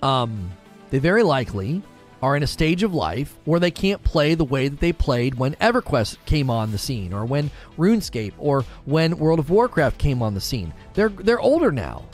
um 0.02 0.50
they 0.92 1.00
very 1.00 1.24
likely 1.24 1.82
are 2.22 2.36
in 2.36 2.44
a 2.44 2.48
stage 2.48 2.84
of 2.84 2.94
life 2.94 3.38
where 3.46 3.60
they 3.60 3.72
can't 3.72 4.04
play 4.04 4.36
the 4.36 4.44
way 4.44 4.68
that 4.68 4.80
they 4.80 4.94
played 4.94 5.36
when 5.36 5.56
EverQuest 5.56 6.18
came 6.26 6.50
on 6.50 6.72
the 6.72 6.78
scene 6.78 7.14
or 7.14 7.26
when 7.26 7.50
RuneScape 7.78 8.34
or 8.38 8.66
when 8.86 9.18
World 9.18 9.40
of 9.40 9.50
Warcraft 9.50 9.98
came 9.98 10.22
on 10.22 10.34
the 10.34 10.42
scene. 10.42 10.74
They're 10.94 11.10
they're 11.10 11.40
older 11.40 11.72
now. 11.72 12.06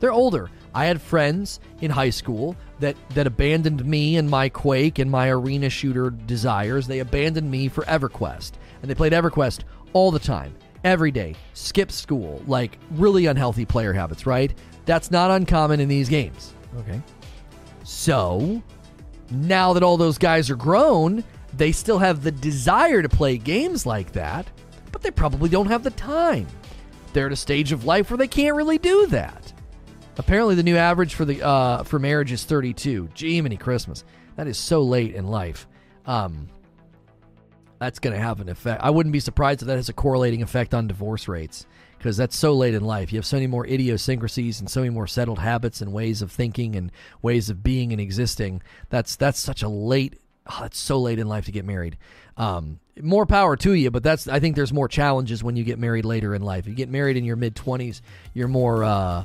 They're 0.00 0.12
older. 0.12 0.50
I 0.74 0.86
had 0.86 1.00
friends 1.00 1.60
in 1.80 1.90
high 1.90 2.10
school 2.10 2.56
that 2.80 2.96
that 3.10 3.26
abandoned 3.26 3.84
me 3.84 4.16
and 4.16 4.28
my 4.28 4.48
Quake 4.48 4.98
and 4.98 5.10
my 5.10 5.28
arena 5.30 5.70
shooter 5.70 6.10
desires. 6.10 6.86
They 6.86 6.98
abandoned 6.98 7.50
me 7.50 7.68
for 7.68 7.84
EverQuest. 7.84 8.52
And 8.82 8.90
they 8.90 8.94
played 8.94 9.12
EverQuest 9.12 9.60
all 9.94 10.10
the 10.10 10.18
time, 10.18 10.54
every 10.82 11.10
day, 11.10 11.34
skip 11.54 11.90
school, 11.90 12.42
like 12.46 12.78
really 12.92 13.26
unhealthy 13.26 13.64
player 13.64 13.92
habits, 13.92 14.26
right? 14.26 14.52
That's 14.84 15.10
not 15.10 15.30
uncommon 15.30 15.80
in 15.80 15.88
these 15.88 16.08
games. 16.08 16.52
Okay. 16.80 17.00
So, 17.84 18.62
now 19.30 19.72
that 19.72 19.82
all 19.82 19.96
those 19.96 20.18
guys 20.18 20.50
are 20.50 20.56
grown, 20.56 21.24
they 21.56 21.72
still 21.72 21.98
have 21.98 22.22
the 22.22 22.32
desire 22.32 23.02
to 23.02 23.08
play 23.08 23.38
games 23.38 23.86
like 23.86 24.12
that, 24.12 24.50
but 24.92 25.02
they 25.02 25.10
probably 25.10 25.48
don't 25.48 25.66
have 25.66 25.82
the 25.82 25.90
time. 25.90 26.46
They're 27.12 27.26
at 27.26 27.32
a 27.32 27.36
stage 27.36 27.72
of 27.72 27.84
life 27.84 28.10
where 28.10 28.18
they 28.18 28.28
can't 28.28 28.56
really 28.56 28.78
do 28.78 29.06
that. 29.06 29.52
Apparently, 30.16 30.54
the 30.54 30.62
new 30.62 30.76
average 30.76 31.14
for 31.14 31.24
the 31.24 31.42
uh, 31.42 31.82
for 31.82 31.98
marriage 31.98 32.32
is 32.32 32.44
32. 32.44 33.08
Gee, 33.14 33.40
many 33.40 33.56
Christmas. 33.56 34.04
That 34.36 34.46
is 34.46 34.58
so 34.58 34.82
late 34.82 35.14
in 35.14 35.26
life. 35.26 35.66
Um, 36.06 36.48
that's 37.78 37.98
going 37.98 38.14
to 38.14 38.22
have 38.22 38.40
an 38.40 38.48
effect. 38.48 38.82
I 38.82 38.90
wouldn't 38.90 39.12
be 39.12 39.20
surprised 39.20 39.62
if 39.62 39.68
that 39.68 39.76
has 39.76 39.88
a 39.88 39.92
correlating 39.92 40.42
effect 40.42 40.74
on 40.74 40.86
divorce 40.86 41.28
rates 41.28 41.66
because 42.04 42.18
that's 42.18 42.36
so 42.36 42.52
late 42.52 42.74
in 42.74 42.84
life. 42.84 43.14
You 43.14 43.18
have 43.18 43.24
so 43.24 43.36
many 43.36 43.46
more 43.46 43.66
idiosyncrasies 43.66 44.60
and 44.60 44.68
so 44.68 44.80
many 44.80 44.90
more 44.90 45.06
settled 45.06 45.38
habits 45.38 45.80
and 45.80 45.90
ways 45.90 46.20
of 46.20 46.30
thinking 46.30 46.76
and 46.76 46.92
ways 47.22 47.48
of 47.48 47.62
being 47.62 47.92
and 47.92 48.00
existing. 48.00 48.60
That's 48.90 49.16
that's 49.16 49.38
such 49.38 49.62
a 49.62 49.68
late. 49.68 50.20
Oh, 50.46 50.64
it's 50.64 50.78
so 50.78 51.00
late 51.00 51.18
in 51.18 51.28
life 51.28 51.46
to 51.46 51.52
get 51.52 51.64
married. 51.64 51.96
Um, 52.36 52.78
more 53.00 53.24
power 53.24 53.56
to 53.56 53.72
you, 53.72 53.90
but 53.90 54.02
that's 54.02 54.28
I 54.28 54.38
think 54.38 54.54
there's 54.54 54.70
more 54.70 54.86
challenges 54.86 55.42
when 55.42 55.56
you 55.56 55.64
get 55.64 55.78
married 55.78 56.04
later 56.04 56.34
in 56.34 56.42
life. 56.42 56.66
You 56.66 56.74
get 56.74 56.90
married 56.90 57.16
in 57.16 57.24
your 57.24 57.36
mid 57.36 57.56
20s, 57.56 58.02
you're 58.34 58.48
more. 58.48 58.84
Uh, 58.84 59.24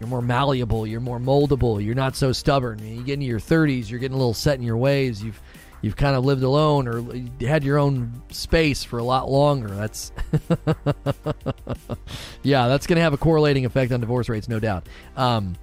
you're 0.00 0.08
more 0.08 0.22
malleable. 0.22 0.84
You're 0.84 1.00
more 1.00 1.20
moldable. 1.20 1.84
You're 1.84 1.94
not 1.94 2.16
so 2.16 2.32
stubborn. 2.32 2.80
You 2.80 3.04
get 3.04 3.12
into 3.12 3.26
your 3.26 3.38
30s, 3.38 3.88
you're 3.88 4.00
getting 4.00 4.16
a 4.16 4.18
little 4.18 4.34
set 4.34 4.58
in 4.58 4.64
your 4.64 4.76
ways. 4.76 5.22
You've 5.22 5.40
you've 5.82 5.96
kind 5.96 6.16
of 6.16 6.24
lived 6.24 6.42
alone 6.42 6.88
or 6.88 7.04
had 7.46 7.64
your 7.64 7.78
own 7.78 8.22
space 8.30 8.82
for 8.84 8.98
a 8.98 9.04
lot 9.04 9.30
longer. 9.30 9.68
That's 9.68 10.12
yeah, 12.42 12.68
that's 12.68 12.86
going 12.86 12.96
to 12.96 13.02
have 13.02 13.12
a 13.12 13.18
correlating 13.18 13.66
effect 13.66 13.92
on 13.92 14.00
divorce 14.00 14.28
rates, 14.28 14.48
no 14.48 14.58
doubt. 14.58 14.88
Um, 15.16 15.56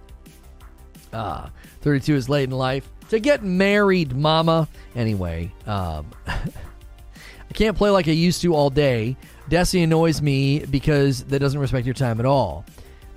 uh, 1.12 1.50
32 1.82 2.16
is 2.16 2.30
late 2.30 2.44
in 2.44 2.52
life 2.52 2.88
to 3.10 3.20
get 3.20 3.44
married, 3.44 4.16
mama. 4.16 4.68
Anyway, 4.96 5.52
um, 5.66 6.06
I 6.28 7.54
can't 7.54 7.76
play 7.78 7.90
like 7.90 8.08
I 8.08 8.12
used 8.12 8.42
to 8.44 8.54
all 8.54 8.70
day. 8.70 9.18
Destiny 9.48 9.84
annoys 9.84 10.22
me 10.22 10.60
because 10.66 11.24
that 11.26 11.40
doesn't 11.40 11.60
respect 11.60 11.86
your 11.88 11.96
time 11.96 12.20
at 12.20 12.26
all. 12.26 12.66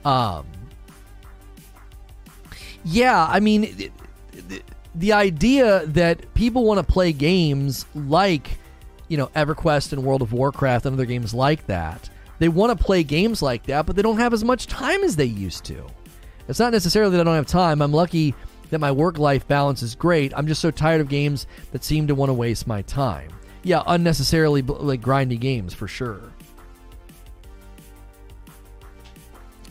Um, 0.05 0.47
yeah, 2.85 3.27
I 3.29 3.41
mean, 3.41 3.77
the, 3.77 3.91
the 4.95 5.13
idea 5.13 5.87
that 5.87 6.35
people 6.35 6.65
want 6.65 6.79
to 6.79 6.93
play 6.93 7.13
games 7.13 7.87
like, 7.95 8.59
you 9.09 9.17
know, 9.17 9.29
EverQuest 9.29 9.93
and 9.93 10.05
World 10.05 10.23
of 10.23 10.33
Warcraft 10.33 10.87
and 10.87 10.95
other 10.95 11.07
games 11.07 11.33
like 11.33 11.67
that, 11.67 12.11
they 12.39 12.49
want 12.49 12.77
to 12.77 12.85
play 12.85 13.03
games 13.03 13.41
like 13.41 13.65
that, 13.65 13.87
but 13.87 13.97
they 13.97 14.03
don't 14.03 14.19
have 14.19 14.33
as 14.33 14.45
much 14.45 14.67
time 14.67 15.03
as 15.05 15.17
they 15.17 15.25
used 15.25 15.65
to. 15.65 15.87
It's 16.49 16.59
not 16.59 16.73
necessarily 16.73 17.13
that 17.13 17.21
I 17.21 17.25
don't 17.25 17.37
have 17.37 17.47
time. 17.47 17.81
I'm 17.81 17.93
lucky 17.93 18.35
that 18.71 18.81
my 18.81 18.91
work 18.91 19.19
life 19.19 19.47
balance 19.47 19.83
is 19.83 19.95
great. 19.95 20.33
I'm 20.37 20.47
just 20.47 20.61
so 20.61 20.71
tired 20.71 21.01
of 21.01 21.09
games 21.09 21.47
that 21.71 21.85
seem 21.85 22.07
to 22.09 22.15
want 22.15 22.31
to 22.31 22.35
waste 22.35 22.67
my 22.67 22.83
time. 22.83 23.31
Yeah, 23.63 23.83
unnecessarily 23.87 24.63
like 24.63 25.01
grindy 25.01 25.39
games 25.39 25.73
for 25.73 25.87
sure. 25.87 26.33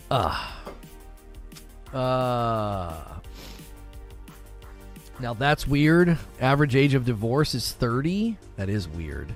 Ah. 0.10 0.57
Uh, 1.93 3.11
now 5.22 5.34
that's 5.34 5.68
weird. 5.68 6.18
Average 6.39 6.76
age 6.76 6.93
of 6.93 7.06
divorce 7.06 7.53
is 7.56 7.72
30. 7.73 8.38
That 8.57 8.69
is 8.69 8.88
weird. 8.88 9.34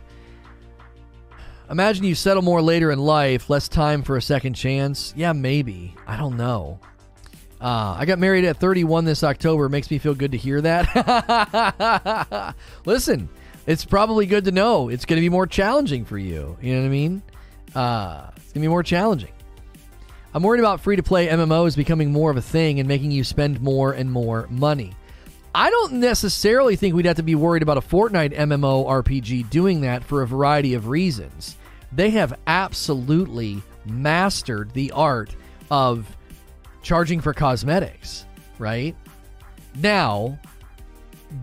Imagine 1.69 2.03
you 2.03 2.15
settle 2.15 2.43
more 2.43 2.61
later 2.61 2.91
in 2.91 2.99
life, 2.99 3.49
less 3.49 3.67
time 3.67 4.03
for 4.03 4.17
a 4.17 4.21
second 4.21 4.53
chance. 4.53 5.13
Yeah, 5.15 5.33
maybe. 5.33 5.95
I 6.05 6.17
don't 6.17 6.37
know. 6.37 6.79
Uh, 7.59 7.95
I 7.97 8.05
got 8.05 8.19
married 8.19 8.45
at 8.45 8.57
31 8.57 9.05
this 9.05 9.23
October. 9.23 9.69
Makes 9.69 9.89
me 9.89 9.97
feel 9.97 10.13
good 10.13 10.33
to 10.33 10.37
hear 10.37 10.61
that. 10.61 12.55
Listen, 12.85 13.29
it's 13.65 13.85
probably 13.85 14.27
good 14.27 14.45
to 14.45 14.51
know 14.51 14.89
it's 14.89 15.05
going 15.05 15.17
to 15.17 15.21
be 15.21 15.29
more 15.29 15.47
challenging 15.47 16.05
for 16.05 16.17
you. 16.17 16.57
You 16.61 16.73
know 16.75 16.81
what 16.81 16.85
I 16.85 16.89
mean? 16.89 17.23
Uh, 17.73 18.29
it's 18.35 18.53
going 18.53 18.53
to 18.53 18.59
be 18.59 18.67
more 18.67 18.83
challenging. 18.83 19.31
I'm 20.35 20.43
worried 20.43 20.59
about 20.59 20.81
free 20.81 20.97
to 20.97 21.03
play 21.03 21.27
MMOs 21.27 21.75
becoming 21.75 22.11
more 22.11 22.29
of 22.29 22.37
a 22.37 22.41
thing 22.41 22.79
and 22.79 22.87
making 22.87 23.11
you 23.11 23.23
spend 23.23 23.61
more 23.61 23.93
and 23.93 24.11
more 24.11 24.47
money. 24.49 24.93
I 25.56 25.69
don't 25.69 25.94
necessarily 25.94 26.76
think 26.76 26.95
we'd 26.95 27.06
have 27.06 27.15
to 27.15 27.23
be 27.23 27.34
worried 27.34 27.64
about 27.64 27.77
a 27.77 27.82
Fortnite 27.82 28.36
MMO 28.36 28.86
RPG 28.86 29.49
doing 29.49 29.80
that 29.82 30.03
for 30.03 30.22
a 30.22 30.27
variety 30.27 30.73
of 30.73 30.90
reasons. 30.90 31.56
They 31.94 32.10
have 32.10 32.38
absolutely 32.45 33.64
mastered 33.86 34.73
the 34.73 34.91
art 34.91 35.34
of 35.72 36.14
charging 36.82 37.22
for 37.22 37.34
cosmetics, 37.34 38.26
right? 38.60 38.98
Now, 39.76 40.38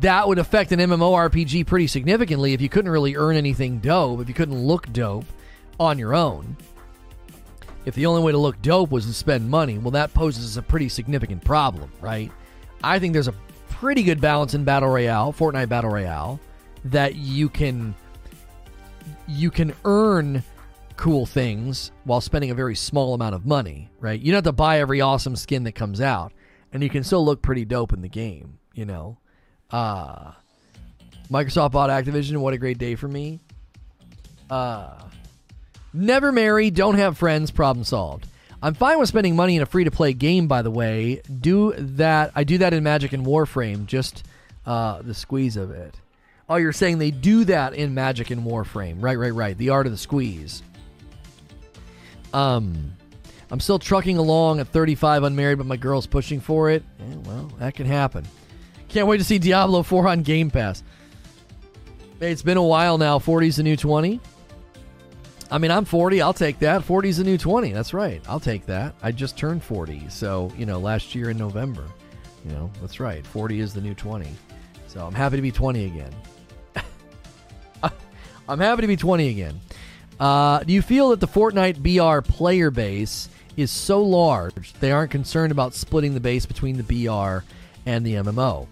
that 0.01 0.29
would 0.29 0.39
affect 0.39 0.73
an 0.73 0.81
MMORPG 0.81 1.67
pretty 1.67 1.87
significantly 1.87 2.53
if 2.53 2.61
you 2.61 2.69
couldn't 2.69 2.91
really 2.91 3.17
earn 3.17 3.37
anything 3.37 3.79
dope, 3.79 4.21
if 4.21 4.29
you 4.29 4.35
couldn't 4.35 4.63
look 4.63 4.93
dope 4.93 5.25
on 5.81 5.99
your 5.99 6.15
own 6.15 6.55
if 7.85 7.95
the 7.95 8.07
only 8.07 8.23
way 8.23 8.31
to 8.31 8.39
look 8.39 8.61
dope 8.63 8.93
was 8.93 9.07
to 9.07 9.13
spend 9.13 9.49
money, 9.49 9.77
well, 9.79 9.91
that 9.91 10.15
poses 10.15 10.57
a 10.57 10.63
pretty 10.63 10.89
significant 10.89 11.45
problem, 11.45 11.91
right? 12.01 12.31
I 12.85 13.01
think 13.01 13.13
there's 13.13 13.27
a 13.27 13.35
pretty 13.83 14.05
good 14.05 14.21
balance 14.21 14.55
in 14.55 14.63
Battle 14.63 14.91
Royale, 14.91 15.33
Fortnite 15.33 15.69
Battle 15.69 15.91
Royale, 15.91 16.39
that 16.85 17.17
you 17.17 17.49
can 17.49 17.97
you 19.27 19.51
can 19.51 19.75
earn 19.85 20.45
cool 20.97 21.27
things 21.27 21.91
while 22.05 22.21
spending 22.21 22.53
a 22.53 22.55
very 22.55 22.77
small 22.77 23.13
amount 23.13 23.35
of 23.35 23.45
money, 23.45 23.91
right? 23.99 24.21
You 24.21 24.31
don't 24.31 24.37
have 24.37 24.45
to 24.45 24.53
buy 24.53 24.79
every 24.79 25.01
awesome 25.01 25.35
skin 25.35 25.65
that 25.65 25.73
comes 25.73 26.01
out, 26.01 26.33
and 26.73 26.81
you 26.81 26.89
can 26.89 27.03
still 27.03 27.25
look 27.25 27.43
pretty 27.43 27.65
dope 27.65 27.93
in 27.93 28.03
the 28.03 28.09
game, 28.09 28.61
you 28.73 28.85
know. 28.85 29.19
Uh 29.69 30.31
Microsoft 31.29 31.73
bought 31.73 31.91
Activision. 31.91 32.37
What 32.37 32.55
a 32.55 32.59
great 32.59 32.79
day 32.79 32.95
for 32.95 33.09
me. 33.09 33.41
Uh 34.49 34.95
Never 35.93 36.31
marry, 36.31 36.71
don't 36.71 36.95
have 36.95 37.19
friends, 37.19 37.51
problem 37.51 37.83
solved. 37.83 38.29
I'm 38.63 38.75
fine 38.75 39.01
with 39.01 39.09
spending 39.09 39.35
money 39.35 39.57
in 39.57 39.63
a 39.63 39.67
free 39.67 39.85
to 39.85 39.91
play 39.91 40.13
game, 40.13 40.47
by 40.47 40.63
the 40.63 40.71
way. 40.71 41.21
Do 41.41 41.73
that. 41.73 42.31
I 42.35 42.45
do 42.45 42.59
that 42.59 42.73
in 42.73 42.85
Magic 42.85 43.13
and 43.13 43.27
Warframe, 43.27 43.87
just 43.87 44.25
uh, 44.65 45.03
the 45.03 45.15
squeeze 45.15 45.57
of 45.57 45.73
it. 45.73 45.97
Oh, 46.49 46.57
you're 46.57 46.73
saying 46.73 46.99
they 46.99 47.11
do 47.11 47.45
that 47.47 47.75
in 47.75 47.95
Magic 47.95 48.31
and 48.31 48.45
Warframe. 48.47 48.97
Right, 49.01 49.19
right, 49.19 49.35
right. 49.35 49.59
The 49.59 49.71
art 49.71 49.87
of 49.87 49.93
the 49.93 49.99
squeeze. 49.99 50.63
Um, 52.33 52.93
I'm 53.51 53.61
still 53.61 53.79
trucking 53.79 54.17
along 54.17 54.61
at 54.61 54.69
35 54.69 55.25
unmarried, 55.25 55.59
but 55.59 55.67
my 55.67 55.77
girl's 55.77 56.07
pushing 56.07 56.41
for 56.41 56.71
it. 56.71 56.85
Yeah, 56.99 57.17
well, 57.25 57.51
that 57.59 57.75
can 57.75 57.87
happen. 57.87 58.27
Can't 58.89 59.09
wait 59.09 59.19
to 59.19 59.25
see 59.25 59.39
Diablo 59.39 59.83
4 59.83 60.09
on 60.09 60.23
Game 60.23 60.51
Pass. 60.51 60.83
Hey, 62.21 62.31
it's 62.31 62.43
been 62.43 62.57
a 62.57 62.63
while 62.63 62.99
now. 62.99 63.19
40's 63.19 63.57
the 63.57 63.63
new 63.63 63.77
20. 63.77 64.21
I 65.53 65.59
mean, 65.59 65.71
I'm 65.71 65.85
40. 65.85 66.23
I'll 66.23 66.33
take 66.33 66.59
that. 66.61 66.83
40 66.83 67.11
is 67.11 67.19
the 67.19 67.25
new 67.25 67.37
20. 67.37 67.73
That's 67.73 67.93
right. 67.93 68.23
I'll 68.27 68.41
take 68.41 68.65
that. 68.67 68.95
I 69.03 69.13
just 69.13 69.37
turned 69.37 69.63
40. 69.63 70.09
So, 70.09 70.51
you 70.57 70.65
know, 70.65 70.79
last 70.79 71.15
year 71.15 71.29
in 71.29 71.37
November. 71.37 71.85
You 72.47 72.53
know, 72.53 72.71
that's 72.81 72.99
right. 72.99 73.25
40 73.27 73.61
is 73.61 73.75
the 73.75 73.83
new 73.83 73.93
20. 73.93 74.27
So 74.87 75.07
I'm 75.07 75.13
happy 75.13 75.37
to 75.37 75.43
be 75.43 75.53
20 75.53 75.85
again. 75.85 76.15
I'm 78.49 78.61
happy 78.61 78.81
to 78.81 78.87
be 78.87 78.97
20 78.97 79.29
again. 79.29 79.61
Uh, 80.19 80.61
do 80.61 80.73
you 80.73 80.81
feel 80.81 81.11
that 81.11 81.21
the 81.21 81.29
Fortnite 81.29 81.83
BR 81.83 82.27
player 82.27 82.71
base 82.71 83.29
is 83.55 83.71
so 83.71 84.03
large 84.03 84.73
they 84.81 84.91
aren't 84.91 85.11
concerned 85.11 85.53
about 85.53 85.75
splitting 85.75 86.15
the 86.15 86.21
base 86.21 86.47
between 86.47 86.79
the 86.79 86.83
BR 86.83 87.45
and 87.85 88.07
the 88.07 88.15
MMO? 88.15 88.69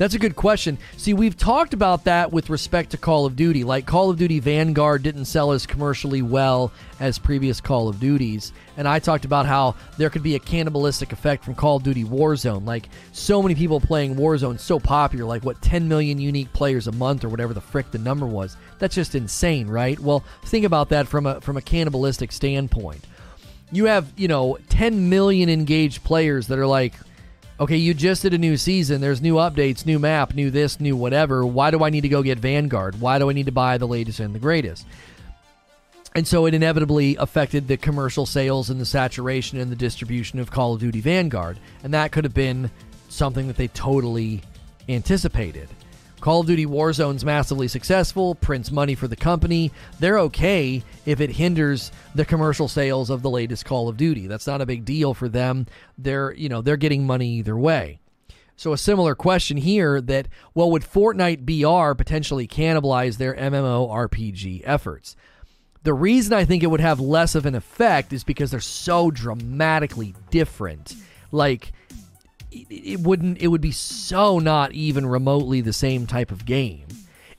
That's 0.00 0.14
a 0.14 0.18
good 0.18 0.34
question. 0.34 0.78
See, 0.96 1.12
we've 1.12 1.36
talked 1.36 1.74
about 1.74 2.04
that 2.04 2.32
with 2.32 2.48
respect 2.48 2.92
to 2.92 2.96
Call 2.96 3.26
of 3.26 3.36
Duty. 3.36 3.64
Like, 3.64 3.84
Call 3.84 4.08
of 4.08 4.16
Duty 4.16 4.40
Vanguard 4.40 5.02
didn't 5.02 5.26
sell 5.26 5.52
as 5.52 5.66
commercially 5.66 6.22
well 6.22 6.72
as 7.00 7.18
previous 7.18 7.60
Call 7.60 7.86
of 7.86 8.00
Duties. 8.00 8.54
And 8.78 8.88
I 8.88 8.98
talked 8.98 9.26
about 9.26 9.44
how 9.44 9.74
there 9.98 10.08
could 10.08 10.22
be 10.22 10.36
a 10.36 10.38
cannibalistic 10.38 11.12
effect 11.12 11.44
from 11.44 11.54
Call 11.54 11.76
of 11.76 11.82
Duty 11.82 12.04
Warzone. 12.04 12.64
Like, 12.64 12.88
so 13.12 13.42
many 13.42 13.54
people 13.54 13.78
playing 13.78 14.14
Warzone, 14.14 14.58
so 14.58 14.80
popular, 14.80 15.26
like, 15.26 15.44
what, 15.44 15.60
10 15.60 15.86
million 15.86 16.18
unique 16.18 16.50
players 16.54 16.86
a 16.86 16.92
month 16.92 17.22
or 17.22 17.28
whatever 17.28 17.52
the 17.52 17.60
frick 17.60 17.90
the 17.90 17.98
number 17.98 18.24
was. 18.24 18.56
That's 18.78 18.94
just 18.94 19.14
insane, 19.14 19.68
right? 19.68 20.00
Well, 20.00 20.24
think 20.46 20.64
about 20.64 20.88
that 20.88 21.08
from 21.08 21.26
a, 21.26 21.42
from 21.42 21.58
a 21.58 21.62
cannibalistic 21.62 22.32
standpoint. 22.32 23.04
You 23.70 23.84
have, 23.84 24.10
you 24.16 24.28
know, 24.28 24.56
10 24.70 25.10
million 25.10 25.50
engaged 25.50 26.04
players 26.04 26.46
that 26.46 26.58
are 26.58 26.66
like, 26.66 26.94
okay, 27.60 27.76
you 27.76 27.92
just 27.92 28.22
did 28.22 28.32
a 28.32 28.38
new 28.38 28.56
season. 28.56 29.00
There's 29.00 29.20
new 29.20 29.34
updates, 29.34 29.84
new 29.84 29.98
map, 29.98 30.34
new 30.34 30.50
this, 30.50 30.80
new 30.80 30.96
whatever. 30.96 31.44
Why 31.44 31.70
do 31.70 31.84
I 31.84 31.90
need 31.90 32.00
to 32.00 32.08
go 32.08 32.22
get 32.22 32.38
Vanguard? 32.38 33.00
Why 33.00 33.18
do 33.18 33.28
I 33.28 33.34
need 33.34 33.46
to 33.46 33.52
buy 33.52 33.76
the 33.76 33.86
latest 33.86 34.18
and 34.18 34.34
the 34.34 34.38
greatest? 34.38 34.86
And 36.14 36.26
so 36.26 36.46
it 36.46 36.54
inevitably 36.54 37.16
affected 37.16 37.68
the 37.68 37.76
commercial 37.76 38.26
sales 38.26 38.70
and 38.70 38.80
the 38.80 38.86
saturation 38.86 39.60
and 39.60 39.70
the 39.70 39.76
distribution 39.76 40.40
of 40.40 40.50
Call 40.50 40.74
of 40.74 40.80
Duty 40.80 41.00
Vanguard. 41.00 41.58
And 41.84 41.94
that 41.94 42.10
could 42.10 42.24
have 42.24 42.34
been 42.34 42.70
something 43.08 43.46
that 43.46 43.56
they 43.56 43.68
totally 43.68 44.42
anticipated. 44.88 45.68
Call 46.20 46.40
of 46.40 46.46
Duty 46.46 46.66
Warzone's 46.66 47.24
massively 47.24 47.66
successful, 47.66 48.34
prints 48.34 48.70
money 48.70 48.94
for 48.94 49.08
the 49.08 49.16
company. 49.16 49.72
They're 49.98 50.18
okay 50.18 50.82
if 51.06 51.20
it 51.20 51.30
hinders 51.30 51.90
the 52.14 52.26
commercial 52.26 52.68
sales 52.68 53.08
of 53.08 53.22
the 53.22 53.30
latest 53.30 53.64
Call 53.64 53.88
of 53.88 53.96
Duty. 53.96 54.26
That's 54.26 54.46
not 54.46 54.60
a 54.60 54.66
big 54.66 54.84
deal 54.84 55.14
for 55.14 55.28
them. 55.28 55.66
They're, 55.96 56.34
you 56.34 56.50
know, 56.50 56.60
they're 56.60 56.76
getting 56.76 57.06
money 57.06 57.28
either 57.36 57.56
way. 57.56 58.00
So 58.54 58.74
a 58.74 58.78
similar 58.78 59.14
question 59.14 59.56
here 59.56 60.02
that 60.02 60.28
well 60.54 60.70
would 60.70 60.82
Fortnite 60.82 61.46
BR 61.46 61.94
potentially 61.94 62.46
cannibalize 62.46 63.16
their 63.16 63.34
MMO 63.34 63.88
RPG 63.88 64.60
efforts? 64.66 65.16
The 65.82 65.94
reason 65.94 66.34
I 66.34 66.44
think 66.44 66.62
it 66.62 66.66
would 66.66 66.82
have 66.82 67.00
less 67.00 67.34
of 67.34 67.46
an 67.46 67.54
effect 67.54 68.12
is 68.12 68.22
because 68.22 68.50
they're 68.50 68.60
so 68.60 69.10
dramatically 69.10 70.14
different. 70.28 70.94
Like 71.32 71.72
it 72.52 73.00
wouldn't 73.00 73.38
it 73.38 73.48
would 73.48 73.60
be 73.60 73.72
so 73.72 74.38
not 74.38 74.72
even 74.72 75.06
remotely 75.06 75.60
the 75.60 75.72
same 75.72 76.06
type 76.06 76.30
of 76.30 76.44
game. 76.44 76.86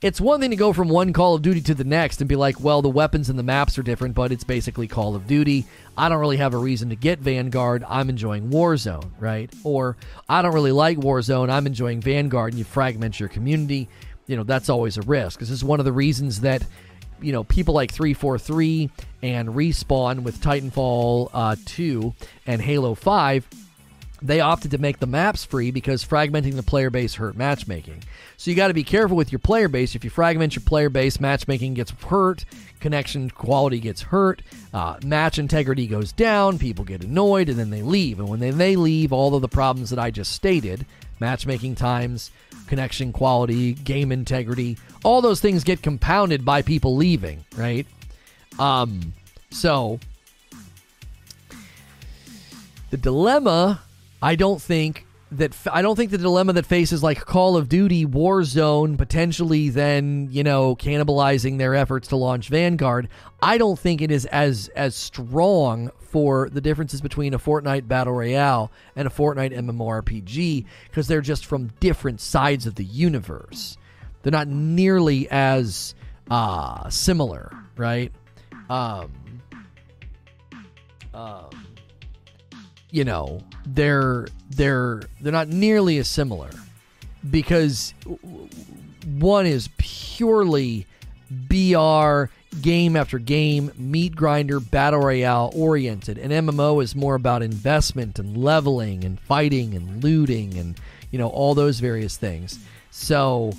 It's 0.02 0.20
one 0.20 0.40
thing 0.40 0.50
to 0.50 0.56
go 0.56 0.72
from 0.72 0.88
one 0.88 1.12
Call 1.12 1.36
of 1.36 1.42
Duty 1.42 1.60
to 1.60 1.74
the 1.76 1.84
next 1.84 2.20
and 2.20 2.28
be 2.28 2.34
like, 2.34 2.58
well, 2.58 2.82
the 2.82 2.88
weapons 2.88 3.30
and 3.30 3.38
the 3.38 3.44
maps 3.44 3.78
are 3.78 3.84
different, 3.84 4.16
but 4.16 4.32
it's 4.32 4.42
basically 4.42 4.88
Call 4.88 5.14
of 5.14 5.28
Duty. 5.28 5.64
I 5.96 6.08
don't 6.08 6.18
really 6.18 6.38
have 6.38 6.54
a 6.54 6.58
reason 6.58 6.88
to 6.88 6.96
get 6.96 7.20
Vanguard. 7.20 7.84
I'm 7.88 8.10
enjoying 8.10 8.50
Warzone, 8.50 9.08
right? 9.20 9.48
Or 9.62 9.96
I 10.28 10.42
don't 10.42 10.54
really 10.54 10.72
like 10.72 10.98
Warzone. 10.98 11.50
I'm 11.50 11.68
enjoying 11.68 12.00
Vanguard, 12.00 12.52
and 12.52 12.58
you 12.58 12.64
fragment 12.64 13.20
your 13.20 13.28
community. 13.28 13.88
You 14.26 14.36
know, 14.36 14.42
that's 14.42 14.68
always 14.68 14.96
a 14.96 15.02
risk. 15.02 15.38
This 15.38 15.50
is 15.50 15.62
one 15.62 15.78
of 15.78 15.84
the 15.84 15.92
reasons 15.92 16.40
that 16.40 16.66
you 17.20 17.32
know 17.32 17.44
people 17.44 17.72
like 17.72 17.92
343 17.92 18.90
and 19.22 19.50
respawn 19.50 20.24
with 20.24 20.40
titanfall 20.40 21.30
uh, 21.32 21.54
2 21.64 22.12
and 22.46 22.60
halo 22.60 22.96
5 22.96 23.46
they 24.22 24.40
opted 24.40 24.70
to 24.70 24.78
make 24.78 25.00
the 25.00 25.06
maps 25.06 25.44
free 25.44 25.70
because 25.70 26.04
fragmenting 26.04 26.56
the 26.56 26.62
player 26.62 26.90
base 26.90 27.14
hurt 27.14 27.36
matchmaking. 27.36 28.02
So 28.36 28.50
you 28.50 28.56
got 28.56 28.68
to 28.68 28.74
be 28.74 28.84
careful 28.84 29.16
with 29.16 29.32
your 29.32 29.38
player 29.38 29.68
base. 29.68 29.94
If 29.94 30.04
you 30.04 30.10
fragment 30.10 30.54
your 30.54 30.62
player 30.62 30.88
base, 30.88 31.20
matchmaking 31.20 31.74
gets 31.74 31.90
hurt, 31.90 32.44
connection 32.80 33.30
quality 33.30 33.80
gets 33.80 34.02
hurt, 34.02 34.42
uh, 34.72 34.98
match 35.04 35.38
integrity 35.38 35.86
goes 35.86 36.12
down, 36.12 36.58
people 36.58 36.84
get 36.84 37.04
annoyed, 37.04 37.48
and 37.48 37.58
then 37.58 37.70
they 37.70 37.82
leave. 37.82 38.18
And 38.18 38.28
when 38.28 38.40
they, 38.40 38.50
they 38.50 38.76
leave, 38.76 39.12
all 39.12 39.34
of 39.34 39.42
the 39.42 39.48
problems 39.48 39.90
that 39.90 39.98
I 39.98 40.10
just 40.10 40.32
stated 40.32 40.86
matchmaking 41.20 41.76
times, 41.76 42.32
connection 42.66 43.12
quality, 43.12 43.74
game 43.74 44.10
integrity 44.10 44.76
all 45.04 45.20
those 45.20 45.40
things 45.40 45.64
get 45.64 45.82
compounded 45.82 46.44
by 46.44 46.62
people 46.62 46.96
leaving, 46.96 47.44
right? 47.56 47.86
Um, 48.58 49.12
so 49.50 49.98
the 52.90 52.96
dilemma 52.96 53.80
I 54.22 54.36
don't 54.36 54.62
think 54.62 55.04
that 55.32 55.56
I 55.70 55.82
don't 55.82 55.96
think 55.96 56.10
the 56.10 56.18
dilemma 56.18 56.52
that 56.52 56.66
faces 56.66 57.02
like 57.02 57.24
Call 57.24 57.56
of 57.56 57.68
Duty 57.68 58.06
Warzone 58.06 58.98
potentially 58.98 59.70
then 59.70 60.28
you 60.30 60.44
know 60.44 60.76
cannibalizing 60.76 61.58
their 61.58 61.74
efforts 61.74 62.08
to 62.08 62.16
launch 62.16 62.48
Vanguard. 62.48 63.08
I 63.40 63.58
don't 63.58 63.78
think 63.78 64.00
it 64.00 64.10
is 64.10 64.26
as 64.26 64.68
as 64.76 64.94
strong 64.94 65.90
for 65.98 66.50
the 66.50 66.60
differences 66.60 67.00
between 67.00 67.32
a 67.32 67.38
Fortnite 67.38 67.88
battle 67.88 68.12
royale 68.12 68.70
and 68.94 69.08
a 69.08 69.10
Fortnite 69.10 69.56
MMORPG 69.56 70.66
because 70.88 71.08
they're 71.08 71.22
just 71.22 71.46
from 71.46 71.68
different 71.80 72.20
sides 72.20 72.66
of 72.66 72.74
the 72.74 72.84
universe. 72.84 73.78
They're 74.22 74.30
not 74.30 74.48
nearly 74.48 75.28
as 75.30 75.94
uh, 76.30 76.90
similar, 76.90 77.50
right? 77.76 78.12
Um, 78.68 79.10
um, 81.14 81.50
you 82.92 83.04
know, 83.04 83.42
they're 83.66 84.28
they're 84.50 85.02
they're 85.20 85.32
not 85.32 85.48
nearly 85.48 85.98
as 85.98 86.06
similar 86.06 86.50
because 87.28 87.94
one 89.18 89.46
is 89.46 89.68
purely 89.78 90.86
BR 91.30 92.24
game 92.60 92.96
after 92.96 93.18
game, 93.18 93.72
meat 93.76 94.14
grinder, 94.14 94.60
battle 94.60 95.00
royale 95.00 95.50
oriented. 95.56 96.18
And 96.18 96.32
MMO 96.32 96.82
is 96.82 96.94
more 96.94 97.14
about 97.14 97.42
investment 97.42 98.18
and 98.18 98.36
leveling 98.36 99.04
and 99.04 99.18
fighting 99.18 99.74
and 99.74 100.04
looting 100.04 100.56
and 100.58 100.78
you 101.10 101.18
know 101.18 101.28
all 101.28 101.54
those 101.54 101.80
various 101.80 102.16
things. 102.18 102.58
So 102.90 103.52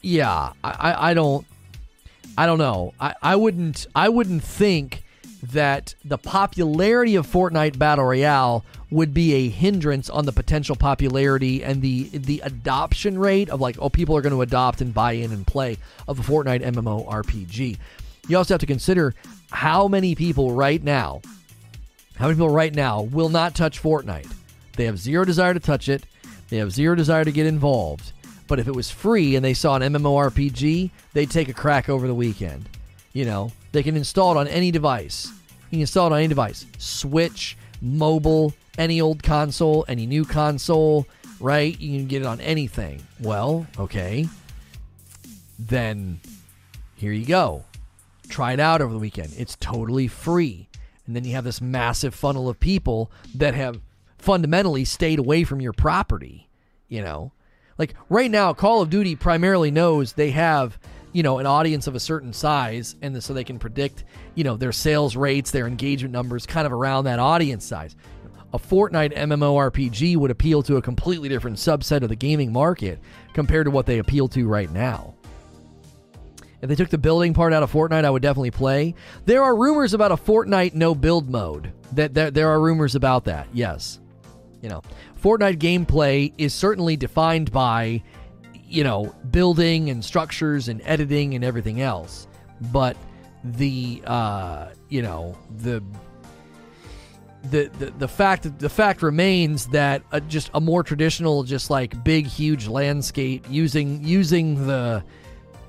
yeah, 0.00 0.54
I, 0.64 1.10
I 1.10 1.14
don't 1.14 1.46
I 2.38 2.46
don't 2.46 2.58
know. 2.58 2.94
I, 2.98 3.14
I 3.22 3.36
wouldn't 3.36 3.86
I 3.94 4.08
wouldn't 4.08 4.42
think 4.42 5.03
that 5.52 5.94
the 6.04 6.18
popularity 6.18 7.16
of 7.16 7.26
Fortnite 7.26 7.78
Battle 7.78 8.04
Royale 8.04 8.64
would 8.90 9.12
be 9.12 9.34
a 9.34 9.48
hindrance 9.48 10.08
on 10.08 10.24
the 10.24 10.32
potential 10.32 10.76
popularity 10.76 11.64
and 11.64 11.82
the 11.82 12.04
the 12.12 12.40
adoption 12.44 13.18
rate 13.18 13.50
of 13.50 13.60
like 13.60 13.76
oh 13.78 13.90
people 13.90 14.16
are 14.16 14.22
going 14.22 14.34
to 14.34 14.42
adopt 14.42 14.80
and 14.80 14.94
buy 14.94 15.12
in 15.12 15.32
and 15.32 15.46
play 15.46 15.76
of 16.06 16.18
a 16.18 16.22
Fortnite 16.22 16.62
MMO 16.62 17.06
RPG. 17.08 17.78
You 18.28 18.36
also 18.38 18.54
have 18.54 18.60
to 18.60 18.66
consider 18.66 19.14
how 19.50 19.88
many 19.88 20.14
people 20.14 20.52
right 20.52 20.82
now 20.82 21.20
how 22.16 22.26
many 22.26 22.36
people 22.36 22.50
right 22.50 22.74
now 22.74 23.02
will 23.02 23.28
not 23.28 23.54
touch 23.54 23.82
Fortnite. 23.82 24.32
They 24.76 24.84
have 24.84 24.98
zero 24.98 25.24
desire 25.24 25.54
to 25.54 25.60
touch 25.60 25.88
it. 25.88 26.04
They 26.48 26.58
have 26.58 26.72
zero 26.72 26.94
desire 26.94 27.24
to 27.24 27.32
get 27.32 27.46
involved. 27.46 28.12
But 28.46 28.60
if 28.60 28.68
it 28.68 28.74
was 28.74 28.90
free 28.90 29.36
and 29.36 29.44
they 29.44 29.54
saw 29.54 29.76
an 29.76 29.82
MMORPG, 29.82 30.90
they'd 31.12 31.30
take 31.30 31.48
a 31.48 31.54
crack 31.54 31.88
over 31.88 32.06
the 32.06 32.14
weekend. 32.14 32.68
You 33.12 33.24
know, 33.24 33.52
they 33.72 33.82
can 33.82 33.96
install 33.96 34.36
it 34.36 34.40
on 34.40 34.48
any 34.48 34.70
device. 34.70 35.32
You 35.74 35.78
can 35.78 35.82
install 35.82 36.06
it 36.06 36.12
on 36.12 36.18
any 36.20 36.28
device 36.28 36.66
Switch, 36.78 37.56
mobile, 37.80 38.54
any 38.78 39.00
old 39.00 39.24
console, 39.24 39.84
any 39.88 40.06
new 40.06 40.24
console, 40.24 41.06
right? 41.40 41.78
You 41.80 41.98
can 41.98 42.06
get 42.06 42.22
it 42.22 42.26
on 42.26 42.40
anything. 42.40 43.02
Well, 43.20 43.66
okay. 43.76 44.28
Then 45.58 46.20
here 46.94 47.10
you 47.10 47.26
go. 47.26 47.64
Try 48.28 48.52
it 48.52 48.60
out 48.60 48.80
over 48.80 48.92
the 48.92 49.00
weekend. 49.00 49.34
It's 49.36 49.56
totally 49.56 50.06
free. 50.06 50.68
And 51.06 51.16
then 51.16 51.24
you 51.24 51.32
have 51.32 51.44
this 51.44 51.60
massive 51.60 52.14
funnel 52.14 52.48
of 52.48 52.60
people 52.60 53.10
that 53.34 53.54
have 53.54 53.80
fundamentally 54.16 54.84
stayed 54.84 55.18
away 55.18 55.42
from 55.42 55.60
your 55.60 55.72
property, 55.72 56.48
you 56.88 57.02
know? 57.02 57.32
Like 57.78 57.94
right 58.08 58.30
now, 58.30 58.52
Call 58.52 58.80
of 58.80 58.90
Duty 58.90 59.16
primarily 59.16 59.72
knows 59.72 60.12
they 60.12 60.30
have 60.30 60.78
you 61.14 61.22
know 61.22 61.38
an 61.38 61.46
audience 61.46 61.86
of 61.86 61.94
a 61.94 62.00
certain 62.00 62.34
size, 62.34 62.96
and 63.00 63.22
so 63.22 63.32
they 63.32 63.44
can 63.44 63.58
predict 63.58 64.04
you 64.34 64.44
know 64.44 64.58
their 64.58 64.72
sales 64.72 65.16
rates, 65.16 65.50
their 65.50 65.66
engagement 65.66 66.12
numbers, 66.12 66.44
kind 66.44 66.66
of 66.66 66.72
around 66.72 67.04
that 67.04 67.18
audience 67.18 67.64
size. 67.64 67.96
A 68.52 68.58
Fortnite 68.58 69.16
MMORPG 69.16 70.16
would 70.16 70.30
appeal 70.30 70.62
to 70.64 70.76
a 70.76 70.82
completely 70.82 71.28
different 71.28 71.56
subset 71.56 72.02
of 72.02 72.08
the 72.08 72.16
gaming 72.16 72.52
market 72.52 73.00
compared 73.32 73.64
to 73.64 73.70
what 73.70 73.86
they 73.86 73.98
appeal 73.98 74.28
to 74.28 74.46
right 74.46 74.70
now. 74.70 75.14
If 76.60 76.68
they 76.68 76.76
took 76.76 76.88
the 76.88 76.98
building 76.98 77.34
part 77.34 77.52
out 77.52 77.62
of 77.62 77.72
Fortnite, 77.72 78.04
I 78.04 78.10
would 78.10 78.22
definitely 78.22 78.52
play. 78.52 78.94
There 79.26 79.42
are 79.42 79.56
rumors 79.56 79.92
about 79.92 80.12
a 80.12 80.16
Fortnite 80.16 80.74
no 80.74 80.94
build 80.94 81.28
mode. 81.28 81.72
That 81.92 82.14
there, 82.14 82.30
there 82.30 82.48
are 82.48 82.60
rumors 82.60 82.94
about 82.94 83.24
that. 83.24 83.48
Yes, 83.52 84.00
you 84.62 84.68
know, 84.68 84.82
Fortnite 85.22 85.58
gameplay 85.58 86.32
is 86.38 86.54
certainly 86.54 86.96
defined 86.96 87.52
by, 87.52 88.02
you 88.74 88.82
know, 88.82 89.14
building 89.30 89.88
and 89.88 90.04
structures 90.04 90.68
and 90.68 90.82
editing 90.84 91.34
and 91.34 91.44
everything 91.44 91.80
else. 91.80 92.26
But 92.72 92.96
the, 93.44 94.02
uh, 94.04 94.70
you 94.88 95.00
know, 95.00 95.38
the 95.58 95.82
the, 97.50 97.70
the, 97.78 97.90
the 97.98 98.08
fact 98.08 98.58
the 98.58 98.70
fact 98.70 99.02
remains 99.02 99.66
that 99.66 100.02
uh, 100.12 100.20
just 100.20 100.50
a 100.54 100.60
more 100.60 100.82
traditional 100.82 101.42
just 101.42 101.68
like 101.68 102.02
big 102.02 102.26
huge 102.26 102.66
landscape 102.66 103.44
using 103.50 104.02
using 104.02 104.66
the 104.66 105.04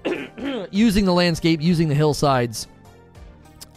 using 0.72 1.04
the 1.04 1.12
landscape 1.12 1.62
using 1.62 1.90
the 1.90 1.94
hillsides 1.94 2.68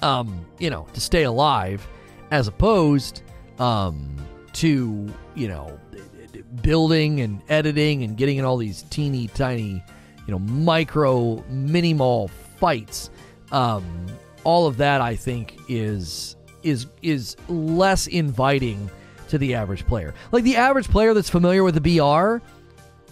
um 0.02 0.46
you 0.60 0.70
know 0.70 0.86
to 0.92 1.00
stay 1.00 1.24
alive 1.24 1.88
as 2.30 2.46
opposed 2.46 3.22
um 3.58 4.14
to 4.52 5.12
you 5.34 5.48
know 5.48 5.76
building 6.62 7.20
and 7.20 7.42
editing 7.48 8.02
and 8.02 8.16
getting 8.16 8.38
in 8.38 8.44
all 8.44 8.56
these 8.56 8.82
teeny 8.82 9.28
tiny, 9.28 9.82
you 10.26 10.32
know, 10.32 10.38
micro 10.38 11.42
mini 11.48 11.94
mall 11.94 12.28
fights. 12.28 13.10
Um, 13.52 14.06
all 14.44 14.66
of 14.66 14.76
that, 14.78 15.00
I 15.00 15.16
think, 15.16 15.58
is 15.68 16.36
is 16.62 16.86
is 17.02 17.36
less 17.48 18.06
inviting 18.06 18.90
to 19.28 19.38
the 19.38 19.54
average 19.54 19.86
player. 19.86 20.14
Like 20.32 20.44
the 20.44 20.56
average 20.56 20.88
player 20.88 21.14
that's 21.14 21.30
familiar 21.30 21.62
with 21.62 21.74
the 21.74 21.98
BR 21.98 22.42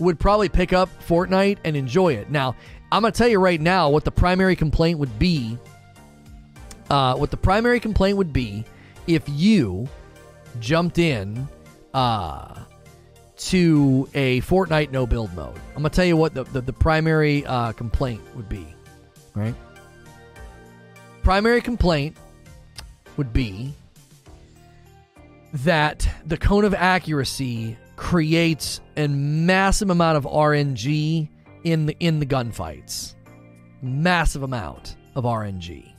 would 0.03 0.19
probably 0.19 0.49
pick 0.49 0.73
up 0.73 0.89
Fortnite 1.07 1.59
and 1.65 1.77
enjoy 1.77 2.15
it. 2.15 2.31
Now, 2.31 2.57
I'm 2.93 3.03
gonna 3.03 3.13
tell 3.13 3.29
you 3.29 3.39
right 3.39 3.61
now 3.61 3.91
what 3.91 4.05
the 4.05 4.11
primary 4.11 4.57
complaint 4.57 4.99
would 4.99 5.19
be. 5.19 5.59
Uh, 6.89 7.17
what 7.17 7.33
the 7.33 7.37
primary 7.37 7.81
complaint 7.81 8.17
would 8.17 8.33
be 8.33 8.65
if 9.09 9.25
you 9.29 9.89
jumped 10.61 10.99
in 10.99 11.49
uh, 11.95 12.61
to 13.37 14.09
a 14.15 14.41
Fortnite 14.43 14.91
no 14.91 15.07
build 15.07 15.35
mode. 15.35 15.57
I'm 15.71 15.77
gonna 15.77 15.91
tell 15.91 16.05
you 16.05 16.17
what 16.17 16.35
the 16.35 16.45
the, 16.45 16.61
the 16.61 16.73
primary 16.73 17.45
uh, 17.47 17.73
complaint 17.73 18.23
would 18.35 18.49
be. 18.49 18.67
Right. 19.35 19.55
Primary 21.23 21.61
complaint 21.61 22.17
would 23.17 23.33
be 23.33 23.75
that 25.53 26.09
the 26.27 26.37
cone 26.37 26.65
of 26.65 26.75
accuracy 26.75 27.77
creates 27.97 28.81
a 28.97 29.09
massive 29.09 29.91
amount 29.91 30.17
of 30.17 30.25
RNG 30.25 31.29
in 31.65 31.87
the 31.87 31.97
in 32.01 32.21
the 32.21 32.27
gunfights. 32.27 33.15
Massive 33.83 34.43
amount 34.43 34.97
of 35.15 35.25
RNG. 35.25 35.93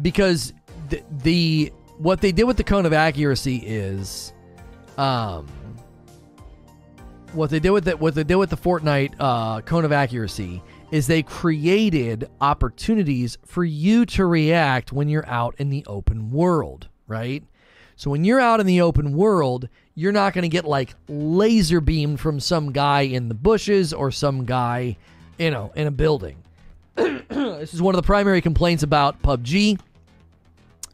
Because 0.00 0.52
the, 0.88 1.02
the 1.22 1.72
what 1.98 2.20
they 2.20 2.32
did 2.32 2.44
with 2.44 2.56
the 2.56 2.64
cone 2.64 2.86
of 2.86 2.92
accuracy 2.92 3.56
is 3.56 4.32
um 4.98 5.46
what 7.32 7.50
they 7.50 7.60
did 7.60 7.70
with 7.70 7.84
the, 7.84 7.96
what 7.96 8.14
they 8.14 8.24
did 8.24 8.36
with 8.36 8.50
the 8.50 8.56
Fortnite 8.56 9.14
uh, 9.18 9.60
cone 9.62 9.84
of 9.84 9.92
accuracy 9.92 10.62
is 10.90 11.06
they 11.06 11.22
created 11.22 12.28
opportunities 12.40 13.36
for 13.44 13.64
you 13.64 14.06
to 14.06 14.24
react 14.24 14.92
when 14.92 15.08
you're 15.08 15.28
out 15.28 15.54
in 15.58 15.68
the 15.68 15.84
open 15.86 16.30
world, 16.30 16.88
right? 17.06 17.42
So 17.96 18.10
when 18.10 18.24
you're 18.24 18.40
out 18.40 18.60
in 18.60 18.66
the 18.66 18.80
open 18.80 19.12
world, 19.12 19.68
you're 19.94 20.12
not 20.12 20.32
going 20.32 20.42
to 20.42 20.48
get 20.48 20.64
like 20.64 20.94
laser 21.08 21.80
beamed 21.80 22.20
from 22.20 22.40
some 22.40 22.72
guy 22.72 23.02
in 23.02 23.28
the 23.28 23.34
bushes 23.34 23.92
or 23.92 24.10
some 24.10 24.44
guy, 24.44 24.96
you 25.38 25.50
know, 25.50 25.72
in 25.74 25.86
a 25.86 25.90
building. 25.90 26.36
this 26.94 27.74
is 27.74 27.82
one 27.82 27.94
of 27.94 28.00
the 28.00 28.06
primary 28.06 28.40
complaints 28.40 28.82
about 28.82 29.20
PUBG 29.22 29.78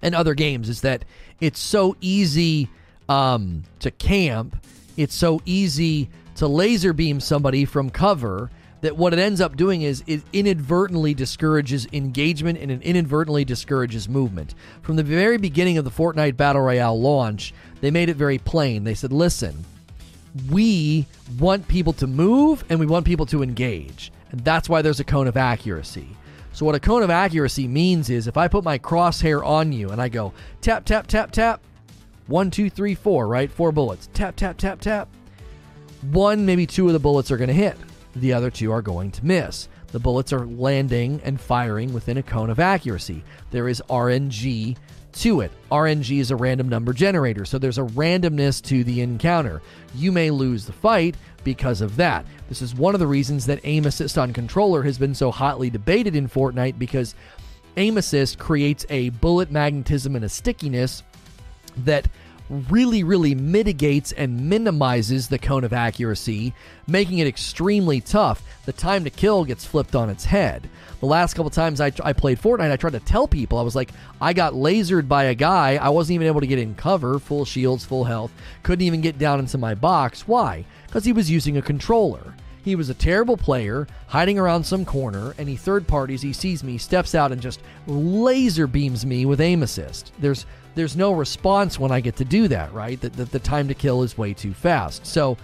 and 0.02 0.14
other 0.14 0.34
games 0.34 0.68
is 0.68 0.80
that 0.80 1.04
it's 1.40 1.60
so 1.60 1.96
easy 2.00 2.68
um, 3.08 3.64
to 3.80 3.90
camp. 3.90 4.56
It's 4.96 5.14
so 5.14 5.40
easy 5.44 6.08
to 6.36 6.48
laser 6.48 6.92
beam 6.92 7.20
somebody 7.20 7.64
from 7.64 7.90
cover 7.90 8.50
that 8.84 8.96
what 8.98 9.14
it 9.14 9.18
ends 9.18 9.40
up 9.40 9.56
doing 9.56 9.80
is 9.80 10.04
it 10.06 10.22
inadvertently 10.34 11.14
discourages 11.14 11.86
engagement 11.94 12.58
and 12.58 12.70
it 12.70 12.82
inadvertently 12.82 13.42
discourages 13.42 14.10
movement. 14.10 14.54
From 14.82 14.96
the 14.96 15.02
very 15.02 15.38
beginning 15.38 15.78
of 15.78 15.86
the 15.86 15.90
Fortnite 15.90 16.36
Battle 16.36 16.60
Royale 16.60 17.00
launch, 17.00 17.54
they 17.80 17.90
made 17.90 18.10
it 18.10 18.16
very 18.16 18.36
plain. 18.36 18.84
They 18.84 18.92
said, 18.92 19.10
listen, 19.10 19.64
we 20.50 21.06
want 21.38 21.66
people 21.66 21.94
to 21.94 22.06
move 22.06 22.62
and 22.68 22.78
we 22.78 22.84
want 22.84 23.06
people 23.06 23.24
to 23.26 23.42
engage. 23.42 24.12
And 24.32 24.44
that's 24.44 24.68
why 24.68 24.82
there's 24.82 25.00
a 25.00 25.04
cone 25.04 25.28
of 25.28 25.36
accuracy. 25.38 26.08
So, 26.52 26.66
what 26.66 26.74
a 26.74 26.80
cone 26.80 27.02
of 27.02 27.10
accuracy 27.10 27.66
means 27.66 28.10
is 28.10 28.26
if 28.26 28.36
I 28.36 28.48
put 28.48 28.64
my 28.64 28.78
crosshair 28.78 29.44
on 29.44 29.72
you 29.72 29.90
and 29.90 30.00
I 30.00 30.08
go 30.08 30.32
tap, 30.60 30.84
tap, 30.84 31.06
tap, 31.06 31.32
tap, 31.32 31.60
one, 32.26 32.50
two, 32.50 32.70
three, 32.70 32.94
four, 32.94 33.26
right? 33.28 33.50
Four 33.50 33.72
bullets. 33.72 34.08
Tap, 34.14 34.36
tap, 34.36 34.56
tap, 34.56 34.80
tap. 34.80 35.08
One, 36.10 36.44
maybe 36.44 36.66
two 36.66 36.86
of 36.86 36.92
the 36.92 36.98
bullets 36.98 37.30
are 37.30 37.36
going 37.36 37.48
to 37.48 37.54
hit 37.54 37.76
the 38.16 38.32
other 38.32 38.50
two 38.50 38.72
are 38.72 38.82
going 38.82 39.10
to 39.12 39.26
miss. 39.26 39.68
The 39.88 39.98
bullets 39.98 40.32
are 40.32 40.46
landing 40.46 41.20
and 41.24 41.40
firing 41.40 41.92
within 41.92 42.18
a 42.18 42.22
cone 42.22 42.50
of 42.50 42.60
accuracy. 42.60 43.22
There 43.50 43.68
is 43.68 43.82
RNG 43.88 44.76
to 45.12 45.40
it. 45.40 45.52
RNG 45.70 46.18
is 46.18 46.30
a 46.30 46.36
random 46.36 46.68
number 46.68 46.92
generator, 46.92 47.44
so 47.44 47.58
there's 47.58 47.78
a 47.78 47.82
randomness 47.82 48.60
to 48.62 48.82
the 48.82 49.00
encounter. 49.00 49.62
You 49.94 50.10
may 50.10 50.30
lose 50.30 50.66
the 50.66 50.72
fight 50.72 51.16
because 51.44 51.80
of 51.80 51.96
that. 51.96 52.26
This 52.48 52.62
is 52.62 52.74
one 52.74 52.94
of 52.94 53.00
the 53.00 53.06
reasons 53.06 53.46
that 53.46 53.60
aim 53.64 53.86
assist 53.86 54.18
on 54.18 54.32
controller 54.32 54.82
has 54.82 54.98
been 54.98 55.14
so 55.14 55.30
hotly 55.30 55.70
debated 55.70 56.16
in 56.16 56.28
Fortnite 56.28 56.78
because 56.78 57.14
aim 57.76 57.96
assist 57.96 58.38
creates 58.38 58.84
a 58.88 59.10
bullet 59.10 59.52
magnetism 59.52 60.16
and 60.16 60.24
a 60.24 60.28
stickiness 60.28 61.04
that 61.78 62.08
really, 62.50 63.02
really 63.02 63.34
mitigates 63.34 64.12
and 64.12 64.48
minimizes 64.48 65.28
the 65.28 65.38
cone 65.38 65.64
of 65.64 65.72
accuracy, 65.72 66.54
making 66.86 67.18
it 67.18 67.26
extremely 67.26 68.00
tough. 68.00 68.42
The 68.66 68.72
time 68.72 69.04
to 69.04 69.10
kill 69.10 69.44
gets 69.44 69.64
flipped 69.64 69.94
on 69.94 70.10
its 70.10 70.26
head. 70.26 70.68
The 71.00 71.06
last 71.06 71.34
couple 71.34 71.50
times 71.50 71.80
I, 71.80 71.92
I 72.02 72.12
played 72.12 72.40
Fortnite, 72.40 72.70
I 72.70 72.76
tried 72.76 72.92
to 72.92 73.00
tell 73.00 73.26
people, 73.26 73.58
I 73.58 73.62
was 73.62 73.76
like, 73.76 73.90
I 74.20 74.32
got 74.32 74.52
lasered 74.54 75.08
by 75.08 75.24
a 75.24 75.34
guy. 75.34 75.76
I 75.76 75.88
wasn't 75.88 76.16
even 76.16 76.26
able 76.26 76.40
to 76.40 76.46
get 76.46 76.58
in 76.58 76.74
cover, 76.74 77.18
full 77.18 77.44
shields, 77.44 77.84
full 77.84 78.04
health, 78.04 78.32
couldn't 78.62 78.86
even 78.86 79.00
get 79.00 79.18
down 79.18 79.40
into 79.40 79.58
my 79.58 79.74
box. 79.74 80.28
Why? 80.28 80.64
Because 80.86 81.04
he 81.04 81.12
was 81.12 81.30
using 81.30 81.56
a 81.56 81.62
controller. 81.62 82.34
He 82.62 82.76
was 82.76 82.88
a 82.88 82.94
terrible 82.94 83.36
player, 83.36 83.86
hiding 84.06 84.38
around 84.38 84.64
some 84.64 84.86
corner, 84.86 85.34
and 85.36 85.46
he 85.46 85.56
third 85.56 85.86
parties, 85.86 86.22
he 86.22 86.32
sees 86.32 86.64
me, 86.64 86.78
steps 86.78 87.14
out, 87.14 87.30
and 87.30 87.42
just 87.42 87.60
laser 87.86 88.66
beams 88.66 89.04
me 89.04 89.26
with 89.26 89.42
aim 89.42 89.62
assist. 89.62 90.12
There's 90.18 90.46
there's 90.74 90.96
no 90.96 91.12
response 91.12 91.78
when 91.78 91.92
I 91.92 92.00
get 92.00 92.16
to 92.16 92.24
do 92.24 92.48
that, 92.48 92.72
right? 92.72 93.00
That 93.00 93.12
the, 93.14 93.24
the, 93.24 93.38
time 93.38 93.68
to 93.68 93.74
kill 93.74 94.02
is 94.02 94.18
way 94.18 94.34
too 94.34 94.52
fast. 94.52 95.06
So 95.06 95.36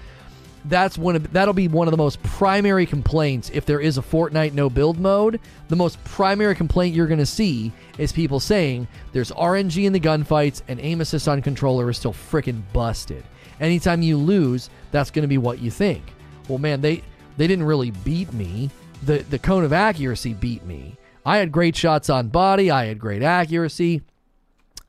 that's 0.66 0.98
one 0.98 1.16
of 1.16 1.32
that'll 1.32 1.54
be 1.54 1.68
one 1.68 1.86
of 1.86 1.92
the 1.92 1.96
most 1.96 2.22
primary 2.22 2.84
complaints 2.84 3.50
if 3.54 3.64
there 3.64 3.80
is 3.80 3.96
a 3.96 4.02
Fortnite 4.02 4.52
no 4.52 4.68
build 4.68 4.98
mode. 4.98 5.40
The 5.68 5.76
most 5.76 6.02
primary 6.04 6.54
complaint 6.54 6.94
you're 6.94 7.06
going 7.06 7.18
to 7.18 7.26
see 7.26 7.72
is 7.98 8.12
people 8.12 8.40
saying 8.40 8.86
there's 9.12 9.30
RNG 9.32 9.84
in 9.84 9.92
the 9.92 10.00
gunfights 10.00 10.62
and 10.68 10.80
aim 10.80 11.00
assist 11.00 11.28
on 11.28 11.40
controller 11.42 11.88
is 11.90 11.98
still 11.98 12.12
freaking 12.12 12.62
busted. 12.72 13.24
Anytime 13.60 14.02
you 14.02 14.16
lose, 14.16 14.70
that's 14.90 15.10
going 15.10 15.22
to 15.22 15.28
be 15.28 15.38
what 15.38 15.60
you 15.60 15.70
think. 15.70 16.02
Well, 16.48 16.58
man, 16.58 16.80
they 16.80 17.02
they 17.36 17.46
didn't 17.46 17.64
really 17.64 17.90
beat 17.90 18.32
me. 18.32 18.70
The 19.04 19.18
the 19.18 19.38
cone 19.38 19.64
of 19.64 19.72
accuracy 19.72 20.34
beat 20.34 20.64
me. 20.64 20.96
I 21.24 21.38
had 21.38 21.52
great 21.52 21.76
shots 21.76 22.10
on 22.10 22.28
body. 22.28 22.70
I 22.70 22.86
had 22.86 22.98
great 22.98 23.22
accuracy. 23.22 24.02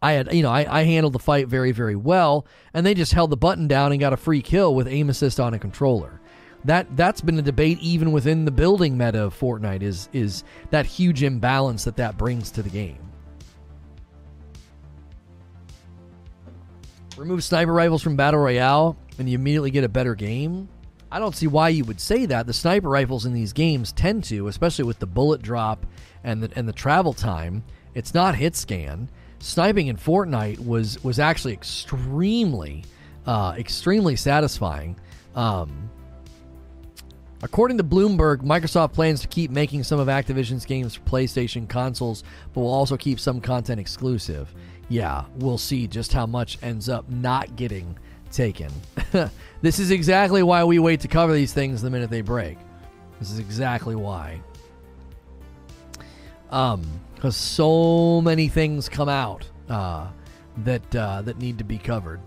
I 0.01 0.13
had, 0.13 0.33
you 0.33 0.41
know, 0.41 0.49
I, 0.49 0.79
I 0.79 0.83
handled 0.83 1.13
the 1.13 1.19
fight 1.19 1.47
very, 1.47 1.71
very 1.71 1.95
well, 1.95 2.47
and 2.73 2.85
they 2.85 2.95
just 2.95 3.13
held 3.13 3.29
the 3.29 3.37
button 3.37 3.67
down 3.67 3.91
and 3.91 3.99
got 3.99 4.13
a 4.13 4.17
free 4.17 4.41
kill 4.41 4.73
with 4.73 4.87
aim 4.87 5.09
assist 5.09 5.39
on 5.39 5.53
a 5.53 5.59
controller. 5.59 6.19
That 6.65 6.95
that's 6.95 7.21
been 7.21 7.37
a 7.39 7.43
debate 7.43 7.79
even 7.79 8.11
within 8.11 8.45
the 8.45 8.51
building 8.51 8.97
meta 8.97 9.23
of 9.23 9.39
Fortnite 9.39 9.81
is 9.81 10.09
is 10.13 10.43
that 10.69 10.85
huge 10.85 11.23
imbalance 11.23 11.83
that 11.85 11.95
that 11.97 12.17
brings 12.17 12.51
to 12.51 12.61
the 12.61 12.69
game. 12.69 12.99
Remove 17.17 17.43
sniper 17.43 17.73
rifles 17.73 18.01
from 18.01 18.15
battle 18.15 18.39
royale 18.39 18.95
and 19.17 19.27
you 19.27 19.35
immediately 19.35 19.71
get 19.71 19.83
a 19.83 19.89
better 19.89 20.15
game. 20.15 20.69
I 21.11 21.19
don't 21.19 21.35
see 21.35 21.47
why 21.47 21.69
you 21.69 21.83
would 21.85 21.99
say 21.99 22.25
that. 22.27 22.47
The 22.47 22.53
sniper 22.53 22.89
rifles 22.89 23.25
in 23.25 23.33
these 23.33 23.53
games 23.53 23.91
tend 23.91 24.23
to, 24.25 24.47
especially 24.47 24.85
with 24.85 24.99
the 24.99 25.07
bullet 25.07 25.41
drop 25.41 25.85
and 26.23 26.43
the 26.43 26.51
and 26.55 26.67
the 26.67 26.73
travel 26.73 27.13
time. 27.13 27.63
It's 27.95 28.13
not 28.13 28.35
hit 28.35 28.55
scan 28.55 29.09
sniping 29.41 29.87
in 29.87 29.97
Fortnite 29.97 30.65
was 30.65 31.03
was 31.03 31.19
actually 31.19 31.53
extremely, 31.53 32.83
uh, 33.25 33.55
extremely 33.57 34.15
satisfying. 34.15 34.95
Um, 35.35 35.89
according 37.43 37.77
to 37.77 37.83
Bloomberg, 37.83 38.37
Microsoft 38.37 38.93
plans 38.93 39.21
to 39.21 39.27
keep 39.27 39.51
making 39.51 39.83
some 39.83 39.99
of 39.99 40.07
Activision's 40.07 40.65
games 40.65 40.95
for 40.95 41.01
PlayStation 41.01 41.67
consoles, 41.67 42.23
but 42.53 42.61
will 42.61 42.73
also 42.73 42.97
keep 42.97 43.19
some 43.19 43.41
content 43.41 43.79
exclusive. 43.79 44.53
Yeah, 44.89 45.25
we'll 45.37 45.57
see 45.57 45.87
just 45.87 46.13
how 46.13 46.25
much 46.25 46.57
ends 46.61 46.89
up 46.89 47.09
not 47.09 47.55
getting 47.55 47.97
taken. 48.31 48.71
this 49.61 49.79
is 49.79 49.91
exactly 49.91 50.43
why 50.43 50.63
we 50.63 50.79
wait 50.79 50.99
to 51.01 51.07
cover 51.07 51.33
these 51.33 51.53
things 51.53 51.81
the 51.81 51.89
minute 51.89 52.09
they 52.09 52.21
break. 52.21 52.57
This 53.19 53.31
is 53.31 53.39
exactly 53.39 53.95
why. 53.95 54.41
Um, 56.49 56.85
because 57.21 57.35
so 57.35 58.19
many 58.19 58.47
things 58.47 58.89
come 58.89 59.07
out 59.07 59.47
uh, 59.69 60.07
that 60.63 60.95
uh, 60.95 61.21
that 61.21 61.37
need 61.37 61.59
to 61.59 61.63
be 61.63 61.77
covered 61.77 62.19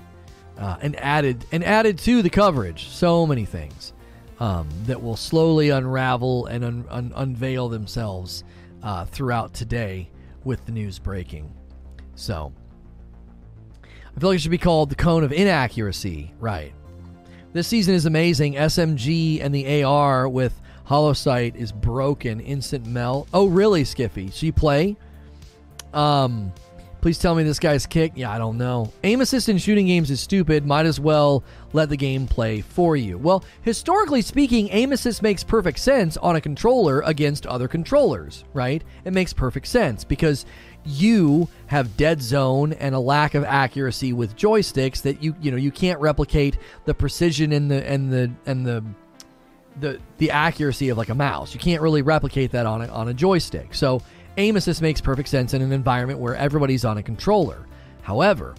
uh, 0.57 0.77
and 0.83 0.95
added 1.01 1.45
and 1.51 1.65
added 1.65 1.99
to 1.99 2.23
the 2.23 2.31
coverage. 2.31 2.87
So 2.87 3.27
many 3.27 3.45
things 3.45 3.93
um, 4.39 4.69
that 4.85 5.03
will 5.03 5.17
slowly 5.17 5.71
unravel 5.71 6.47
and 6.47 6.65
un- 6.65 6.85
un- 6.91 7.13
unveil 7.17 7.69
themselves 7.69 8.45
uh, 8.85 9.05
throughout 9.07 9.53
today 9.53 10.09
with 10.45 10.65
the 10.65 10.71
news 10.71 11.01
breaking. 11.01 11.53
So 12.15 12.53
I 13.83 14.21
feel 14.21 14.29
like 14.29 14.37
it 14.37 14.43
should 14.43 14.53
be 14.53 14.59
called 14.59 14.91
the 14.91 14.95
cone 14.95 15.25
of 15.25 15.33
inaccuracy, 15.33 16.33
right? 16.39 16.73
This 17.53 17.67
season 17.67 17.97
is 17.97 18.07
amazing. 18.07 18.55
SMG 18.55 19.43
and 19.43 19.53
the 19.53 19.83
AR 19.83 20.29
with 20.29 20.61
Holo 20.85 21.13
Sight 21.13 21.57
is 21.57 21.73
broken. 21.73 22.41
Instant 22.41 22.87
melt. 22.87 23.29
Oh, 23.33 23.47
really, 23.47 23.85
Skiffy? 23.85 24.33
So 24.33 24.47
you 24.47 24.53
play? 24.53 24.97
Um, 25.93 26.53
Please 27.05 27.19
tell 27.19 27.35
me 27.35 27.43
this 27.43 27.59
guy's 27.59 27.85
kick. 27.85 28.13
Yeah, 28.15 28.31
I 28.31 28.39
don't 28.39 28.57
know. 28.57 28.91
Aim 29.03 29.21
assist 29.21 29.51
in 29.51 29.59
shooting 29.59 29.87
games 29.87 30.11
is 30.11 30.23
stupid. 30.23 30.65
Might 30.65 30.87
as 30.87 30.99
well 30.99 31.45
let 31.75 31.91
the 31.91 31.99
game 31.99 32.27
play 32.27 32.63
for 32.63 32.97
you. 32.97 33.19
Well, 33.19 33.45
historically 33.61 34.23
speaking, 34.23 34.71
aim 34.71 34.91
assist 34.91 35.21
makes 35.21 35.45
perfect 35.45 35.81
sense 35.81 36.17
on 36.17 36.37
a 36.37 36.41
controller 36.41 37.03
against 37.03 37.47
other 37.47 37.69
controllers, 37.69 38.45
right? 38.55 38.83
It 39.05 39.13
makes 39.13 39.35
perfect 39.35 39.67
sense 39.67 40.03
because 40.03 40.47
you 40.87 41.47
have 41.67 41.95
dead 41.99 42.23
zone 42.23 42.73
and 42.73 42.95
a 42.95 43.01
lack 43.01 43.35
of 43.35 43.45
accuracy 43.45 44.15
with 44.15 44.35
joysticks 44.35 45.03
that 45.03 45.23
you 45.23 45.37
you 45.43 45.51
know 45.51 45.59
you 45.59 45.71
can't 45.71 46.01
replicate 46.01 46.57
the 46.87 46.95
precision 46.95 47.53
and 47.53 47.71
the 47.71 47.87
and 47.87 48.11
the 48.11 48.33
and 48.47 48.67
the 48.67 48.83
the 49.81 50.01
the 50.19 50.31
accuracy 50.31 50.89
of 50.89 50.99
like 50.99 51.09
a 51.09 51.15
mouse. 51.15 51.55
You 51.55 51.61
can't 51.61 51.83
really 51.83 52.03
replicate 52.03 52.53
that 52.53 52.67
on 52.67 52.83
a, 52.83 52.89
on 52.89 53.09
a 53.09 53.15
joystick. 53.15 53.75
So 53.75 54.03
aim 54.37 54.57
assist 54.57 54.83
makes 54.83 55.01
perfect 55.01 55.29
sense 55.29 55.55
in 55.55 55.63
an 55.63 55.73
environment 55.73 56.19
where 56.19 56.37
everybody's 56.37 56.85
on 56.85 56.99
a 56.99 57.03
controller. 57.03 57.67
However, 58.03 58.55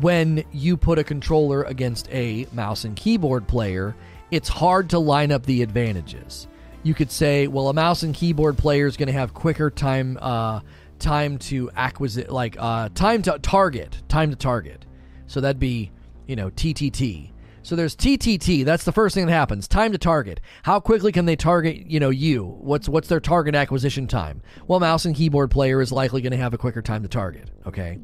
when 0.00 0.44
you 0.52 0.76
put 0.76 0.98
a 0.98 1.04
controller 1.04 1.62
against 1.62 2.08
a 2.10 2.46
mouse 2.52 2.84
and 2.84 2.96
keyboard 2.96 3.46
player, 3.46 3.94
it's 4.30 4.48
hard 4.48 4.90
to 4.90 4.98
line 4.98 5.30
up 5.30 5.44
the 5.46 5.62
advantages. 5.62 6.48
You 6.82 6.94
could 6.94 7.10
say, 7.10 7.46
well, 7.46 7.68
a 7.68 7.72
mouse 7.72 8.02
and 8.02 8.14
keyboard 8.14 8.58
player 8.58 8.86
is 8.86 8.96
going 8.96 9.06
to 9.06 9.12
have 9.12 9.32
quicker 9.32 9.70
time 9.70 10.18
uh, 10.20 10.60
time 10.98 11.38
to 11.38 11.70
acquisite, 11.74 12.30
like 12.30 12.56
uh, 12.58 12.88
time 12.94 13.22
to 13.22 13.38
target, 13.38 14.02
time 14.08 14.30
to 14.30 14.36
target. 14.36 14.84
So 15.26 15.40
that'd 15.40 15.60
be, 15.60 15.90
you 16.26 16.36
know, 16.36 16.50
TTT. 16.50 17.30
So 17.64 17.76
there's 17.76 17.96
TTT. 17.96 18.62
That's 18.62 18.84
the 18.84 18.92
first 18.92 19.14
thing 19.14 19.24
that 19.24 19.32
happens. 19.32 19.66
Time 19.66 19.92
to 19.92 19.98
target. 19.98 20.38
How 20.64 20.80
quickly 20.80 21.12
can 21.12 21.24
they 21.24 21.34
target, 21.34 21.86
you 21.86 21.98
know, 21.98 22.10
you? 22.10 22.44
What's 22.44 22.90
what's 22.90 23.08
their 23.08 23.20
target 23.20 23.54
acquisition 23.54 24.06
time? 24.06 24.42
Well, 24.68 24.80
mouse 24.80 25.06
and 25.06 25.16
keyboard 25.16 25.50
player 25.50 25.80
is 25.80 25.90
likely 25.90 26.20
going 26.20 26.32
to 26.32 26.36
have 26.36 26.52
a 26.52 26.58
quicker 26.58 26.82
time 26.82 27.02
to 27.02 27.08
target, 27.08 27.50
okay? 27.66 27.98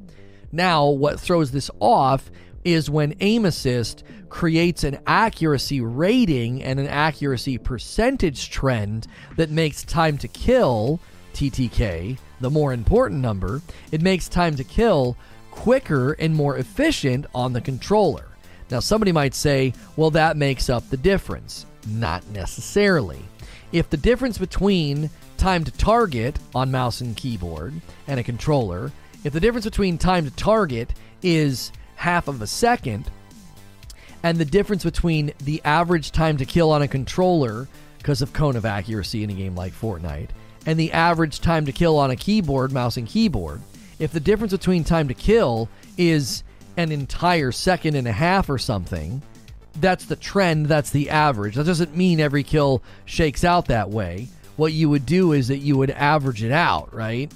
Now, 0.51 0.89
what 0.89 1.21
throws 1.21 1.51
this 1.51 1.71
off 1.79 2.31
is 2.65 2.89
when 2.89 3.15
aim 3.21 3.45
assist 3.45 4.03
creates 4.31 4.83
an 4.83 4.99
accuracy 5.07 5.83
rating 5.83 6.63
and 6.63 6.81
an 6.81 6.87
accuracy 6.87 7.59
percentage 7.59 8.49
trend 8.49 9.07
that 9.37 9.51
makes 9.51 9.85
time 9.85 10.17
to 10.19 10.29
kill 10.29 11.01
TTK 11.35 12.19
the 12.41 12.51
more 12.51 12.73
important 12.73 13.21
number, 13.21 13.61
it 13.93 14.01
makes 14.01 14.27
time 14.27 14.57
to 14.57 14.65
kill 14.65 15.19
quicker 15.51 16.13
and 16.13 16.35
more 16.35 16.57
efficient 16.57 17.27
on 17.35 17.53
the 17.53 17.61
controller. 17.61 18.30
Now, 18.71 18.81
somebody 18.81 19.13
might 19.13 19.35
say, 19.35 19.73
well, 19.97 20.11
that 20.13 20.37
makes 20.37 20.71
up 20.71 20.89
the 20.89 20.97
difference. 20.97 21.67
Not 21.87 22.27
necessarily. 22.31 23.21
If 23.73 23.91
the 23.91 23.97
difference 23.97 24.39
between 24.39 25.11
time 25.37 25.65
to 25.65 25.71
target 25.73 26.39
on 26.55 26.71
mouse 26.71 27.01
and 27.01 27.17
keyboard 27.17 27.75
and 28.07 28.21
a 28.21 28.25
controller, 28.25 28.93
if 29.25 29.33
the 29.33 29.41
difference 29.41 29.65
between 29.65 29.99
time 29.99 30.25
to 30.25 30.31
target 30.33 30.93
is 31.23 31.73
half 31.97 32.29
of 32.29 32.43
a 32.43 32.47
second, 32.47 33.11
and 34.23 34.39
the 34.39 34.45
difference 34.45 34.85
between 34.85 35.33
the 35.45 35.63
average 35.65 36.13
time 36.13 36.37
to 36.37 36.45
kill 36.45 36.71
on 36.71 36.83
a 36.83 36.89
controller, 36.89 37.69
because 37.99 38.23
of 38.23 38.33
cone 38.33 38.57
of 38.57 38.65
accuracy 38.65 39.23
in 39.23 39.31
a 39.31 39.35
game 39.35 39.55
like 39.55 39.73
Fortnite, 39.73 40.31
and 40.67 40.79
the 40.79 40.93
average 40.93 41.41
time 41.41 41.65
to 41.67 41.73
kill 41.73 41.99
on 41.99 42.11
a 42.11 42.17
keyboard, 42.17 42.73
mouse 42.73 42.97
and 42.97 43.07
keyboard, 43.07 43.61
if 43.99 44.13
the 44.13 44.21
difference 44.21 44.53
between 44.53 44.85
time 44.85 45.09
to 45.09 45.15
kill 45.15 45.69
is 45.97 46.43
an 46.77 46.93
entire 46.93 47.53
second 47.53 47.95
and 47.95 48.09
a 48.09 48.13
half 48.13 48.49
or 48.49 48.59
something, 48.59 49.23
that's 49.77 50.05
the 50.07 50.17
trend, 50.17 50.67
that's 50.67 50.91
the 50.91 51.11
average. 51.11 51.55
That 51.55 51.67
doesn't 51.67 51.97
mean 51.97 52.21
every 52.21 52.43
kill 52.43 52.83
shakes 53.05 53.45
out 53.45 53.67
that 53.67 53.91
way. 53.91 54.29
What 54.57 54.73
you 54.73 54.91
would 54.91 55.07
do 55.07 55.33
is 55.33 55.49
that 55.49 55.59
you 55.59 55.77
would 55.77 55.91
average 55.91 56.43
it 56.43 56.53
out, 56.53 56.95
right? 56.95 57.33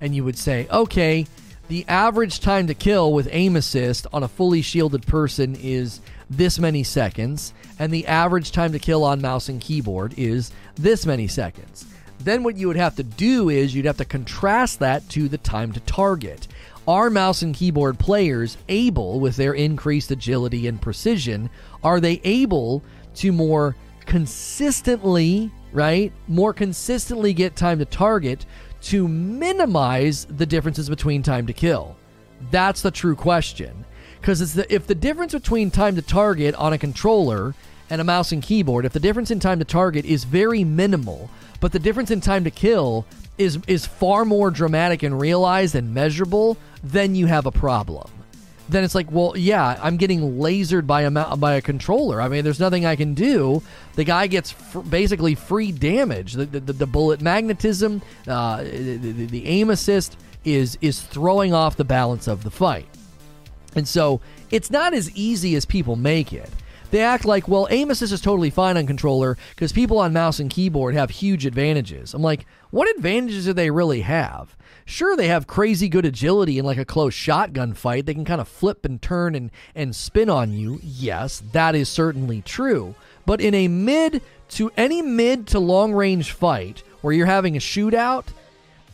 And 0.00 0.14
you 0.14 0.24
would 0.24 0.38
say, 0.38 0.66
okay, 0.70 1.26
the 1.68 1.84
average 1.86 2.40
time 2.40 2.66
to 2.68 2.74
kill 2.74 3.12
with 3.12 3.28
aim 3.30 3.54
assist 3.54 4.06
on 4.12 4.22
a 4.22 4.28
fully 4.28 4.62
shielded 4.62 5.06
person 5.06 5.56
is 5.60 6.00
this 6.30 6.58
many 6.58 6.82
seconds, 6.82 7.52
and 7.78 7.92
the 7.92 8.06
average 8.06 8.52
time 8.52 8.72
to 8.72 8.78
kill 8.78 9.04
on 9.04 9.20
mouse 9.20 9.48
and 9.48 9.60
keyboard 9.60 10.14
is 10.16 10.50
this 10.76 11.06
many 11.06 11.28
seconds. 11.28 11.86
Then 12.20 12.42
what 12.42 12.56
you 12.56 12.66
would 12.66 12.76
have 12.76 12.96
to 12.96 13.02
do 13.02 13.48
is 13.48 13.74
you'd 13.74 13.84
have 13.84 13.98
to 13.98 14.04
contrast 14.04 14.80
that 14.80 15.08
to 15.10 15.28
the 15.28 15.38
time 15.38 15.72
to 15.72 15.80
target. 15.80 16.48
Are 16.88 17.10
mouse 17.10 17.42
and 17.42 17.54
keyboard 17.54 17.98
players 17.98 18.56
able, 18.70 19.20
with 19.20 19.36
their 19.36 19.52
increased 19.52 20.10
agility 20.10 20.66
and 20.68 20.80
precision, 20.80 21.50
are 21.84 22.00
they 22.00 22.18
able 22.24 22.82
to 23.16 23.30
more 23.30 23.76
consistently, 24.06 25.52
right? 25.70 26.14
More 26.28 26.54
consistently 26.54 27.34
get 27.34 27.56
time 27.56 27.78
to 27.80 27.84
target 27.84 28.46
to 28.84 29.06
minimize 29.06 30.24
the 30.24 30.46
differences 30.46 30.88
between 30.88 31.22
time 31.22 31.46
to 31.46 31.52
kill? 31.52 31.94
That's 32.50 32.80
the 32.80 32.90
true 32.90 33.16
question. 33.16 33.84
Because 34.18 34.40
it's 34.40 34.54
the, 34.54 34.74
if 34.74 34.86
the 34.86 34.94
difference 34.94 35.34
between 35.34 35.70
time 35.70 35.94
to 35.94 36.02
target 36.02 36.54
on 36.54 36.72
a 36.72 36.78
controller 36.78 37.54
and 37.90 38.00
a 38.00 38.04
mouse 38.04 38.32
and 38.32 38.42
keyboard, 38.42 38.86
if 38.86 38.94
the 38.94 39.00
difference 39.00 39.30
in 39.30 39.40
time 39.40 39.58
to 39.58 39.64
target 39.66 40.06
is 40.06 40.24
very 40.24 40.64
minimal, 40.64 41.28
but 41.60 41.72
the 41.72 41.78
difference 41.78 42.10
in 42.10 42.22
time 42.22 42.44
to 42.44 42.50
kill 42.50 43.04
is 43.38 43.58
is 43.66 43.86
far 43.86 44.24
more 44.24 44.50
dramatic 44.50 45.02
and 45.02 45.20
realized 45.20 45.74
and 45.74 45.94
measurable, 45.94 46.56
then 46.82 47.14
you 47.14 47.26
have 47.26 47.46
a 47.46 47.52
problem. 47.52 48.10
Then 48.68 48.84
it's 48.84 48.94
like, 48.94 49.10
well, 49.10 49.34
yeah, 49.34 49.78
I'm 49.82 49.96
getting 49.96 50.38
lasered 50.38 50.86
by 50.86 51.02
a 51.02 51.36
by 51.36 51.54
a 51.54 51.62
controller. 51.62 52.20
I 52.20 52.28
mean, 52.28 52.44
there's 52.44 52.60
nothing 52.60 52.84
I 52.84 52.96
can 52.96 53.14
do. 53.14 53.62
The 53.94 54.04
guy 54.04 54.26
gets 54.26 54.50
fr- 54.50 54.80
basically 54.80 55.34
free 55.34 55.72
damage. 55.72 56.34
The, 56.34 56.44
the, 56.44 56.60
the 56.60 56.86
bullet 56.86 57.22
magnetism, 57.22 58.02
uh, 58.26 58.62
the, 58.62 58.96
the, 58.96 59.26
the 59.26 59.46
aim 59.46 59.70
assist 59.70 60.18
is 60.44 60.76
is 60.82 61.00
throwing 61.00 61.54
off 61.54 61.76
the 61.76 61.84
balance 61.84 62.28
of 62.28 62.44
the 62.44 62.50
fight. 62.50 62.86
And 63.74 63.88
so 63.88 64.20
it's 64.50 64.70
not 64.70 64.92
as 64.92 65.10
easy 65.12 65.54
as 65.56 65.64
people 65.64 65.96
make 65.96 66.32
it. 66.32 66.50
They 66.90 67.00
act 67.02 67.24
like, 67.24 67.48
well, 67.48 67.68
aim 67.70 67.90
assist 67.90 68.12
is 68.12 68.20
totally 68.20 68.50
fine 68.50 68.76
on 68.76 68.86
controller 68.86 69.36
because 69.50 69.72
people 69.72 69.98
on 69.98 70.12
mouse 70.12 70.40
and 70.40 70.48
keyboard 70.48 70.94
have 70.94 71.10
huge 71.10 71.44
advantages. 71.44 72.14
I'm 72.14 72.22
like, 72.22 72.46
what 72.70 72.88
advantages 72.96 73.44
do 73.44 73.52
they 73.52 73.70
really 73.70 74.00
have? 74.02 74.56
Sure, 74.86 75.14
they 75.14 75.28
have 75.28 75.46
crazy 75.46 75.90
good 75.90 76.06
agility 76.06 76.58
in 76.58 76.64
like 76.64 76.78
a 76.78 76.84
close 76.84 77.12
shotgun 77.12 77.74
fight. 77.74 78.06
They 78.06 78.14
can 78.14 78.24
kind 78.24 78.40
of 78.40 78.48
flip 78.48 78.86
and 78.86 79.02
turn 79.02 79.34
and, 79.34 79.50
and 79.74 79.94
spin 79.94 80.30
on 80.30 80.52
you. 80.54 80.80
Yes, 80.82 81.42
that 81.52 81.74
is 81.74 81.90
certainly 81.90 82.40
true. 82.40 82.94
But 83.26 83.42
in 83.42 83.52
a 83.52 83.68
mid 83.68 84.22
to 84.50 84.72
any 84.78 85.02
mid 85.02 85.46
to 85.48 85.58
long 85.58 85.92
range 85.92 86.32
fight 86.32 86.82
where 87.02 87.12
you're 87.12 87.26
having 87.26 87.54
a 87.54 87.60
shootout, 87.60 88.24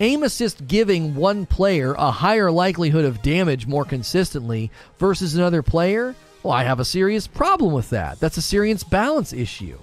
aim 0.01 0.25
assist 0.25 0.67
giving 0.67 1.15
one 1.15 1.47
player 1.47 1.95
a 1.95 2.11
higher 2.11 2.51
likelihood 2.51 3.05
of 3.05 3.23
damage 3.23 3.69
more 3.69 3.85
consistently 3.85 4.73
versus 4.99 5.37
another 5.37 5.63
player 5.63 6.17
well, 6.45 6.53
I 6.53 6.65
have 6.65 6.79
a 6.79 6.85
serious 6.85 7.27
problem 7.27 7.73
with 7.73 7.91
that. 7.91 8.21
That's 8.21 8.37
a 8.37 8.43
serious 8.43 8.85
balance 8.85 9.33
issue. 9.33 9.79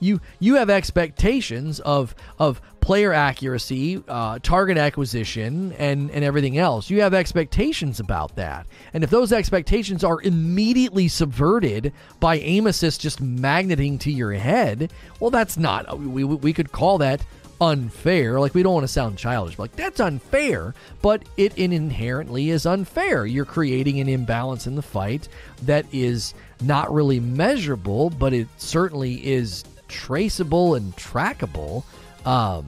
You 0.00 0.20
you 0.38 0.54
have 0.54 0.70
expectations 0.70 1.80
of 1.80 2.14
of 2.38 2.60
player 2.80 3.12
accuracy, 3.12 4.00
uh, 4.06 4.38
target 4.40 4.78
acquisition, 4.78 5.72
and 5.72 6.08
and 6.12 6.24
everything 6.24 6.56
else. 6.56 6.88
You 6.88 7.00
have 7.00 7.14
expectations 7.14 7.98
about 7.98 8.36
that, 8.36 8.68
and 8.94 9.02
if 9.02 9.10
those 9.10 9.32
expectations 9.32 10.04
are 10.04 10.22
immediately 10.22 11.08
subverted 11.08 11.92
by 12.20 12.38
aim 12.38 12.68
assist 12.68 13.00
just 13.00 13.20
magneting 13.20 13.98
to 14.00 14.12
your 14.12 14.32
head, 14.34 14.92
well, 15.18 15.30
that's 15.30 15.58
not. 15.58 15.98
We 15.98 16.22
we 16.22 16.52
could 16.52 16.70
call 16.70 16.98
that 16.98 17.20
unfair. 17.60 18.38
Like 18.40 18.54
we 18.54 18.62
don't 18.62 18.74
want 18.74 18.84
to 18.84 18.88
sound 18.92 19.18
childish, 19.18 19.56
but 19.56 19.64
like 19.64 19.76
that's 19.76 20.00
unfair. 20.00 20.74
But 21.02 21.22
it, 21.36 21.56
inherently 21.58 22.50
is 22.50 22.66
unfair. 22.66 23.26
You're 23.26 23.44
creating 23.44 24.00
an 24.00 24.08
imbalance 24.08 24.66
in 24.66 24.74
the 24.74 24.82
fight 24.82 25.28
that 25.62 25.86
is 25.92 26.34
not 26.60 26.92
really 26.92 27.20
measurable, 27.20 28.10
but 28.10 28.32
it 28.32 28.48
certainly 28.58 29.26
is 29.26 29.64
traceable 29.88 30.74
and 30.74 30.94
trackable. 30.96 31.84
Um, 32.24 32.66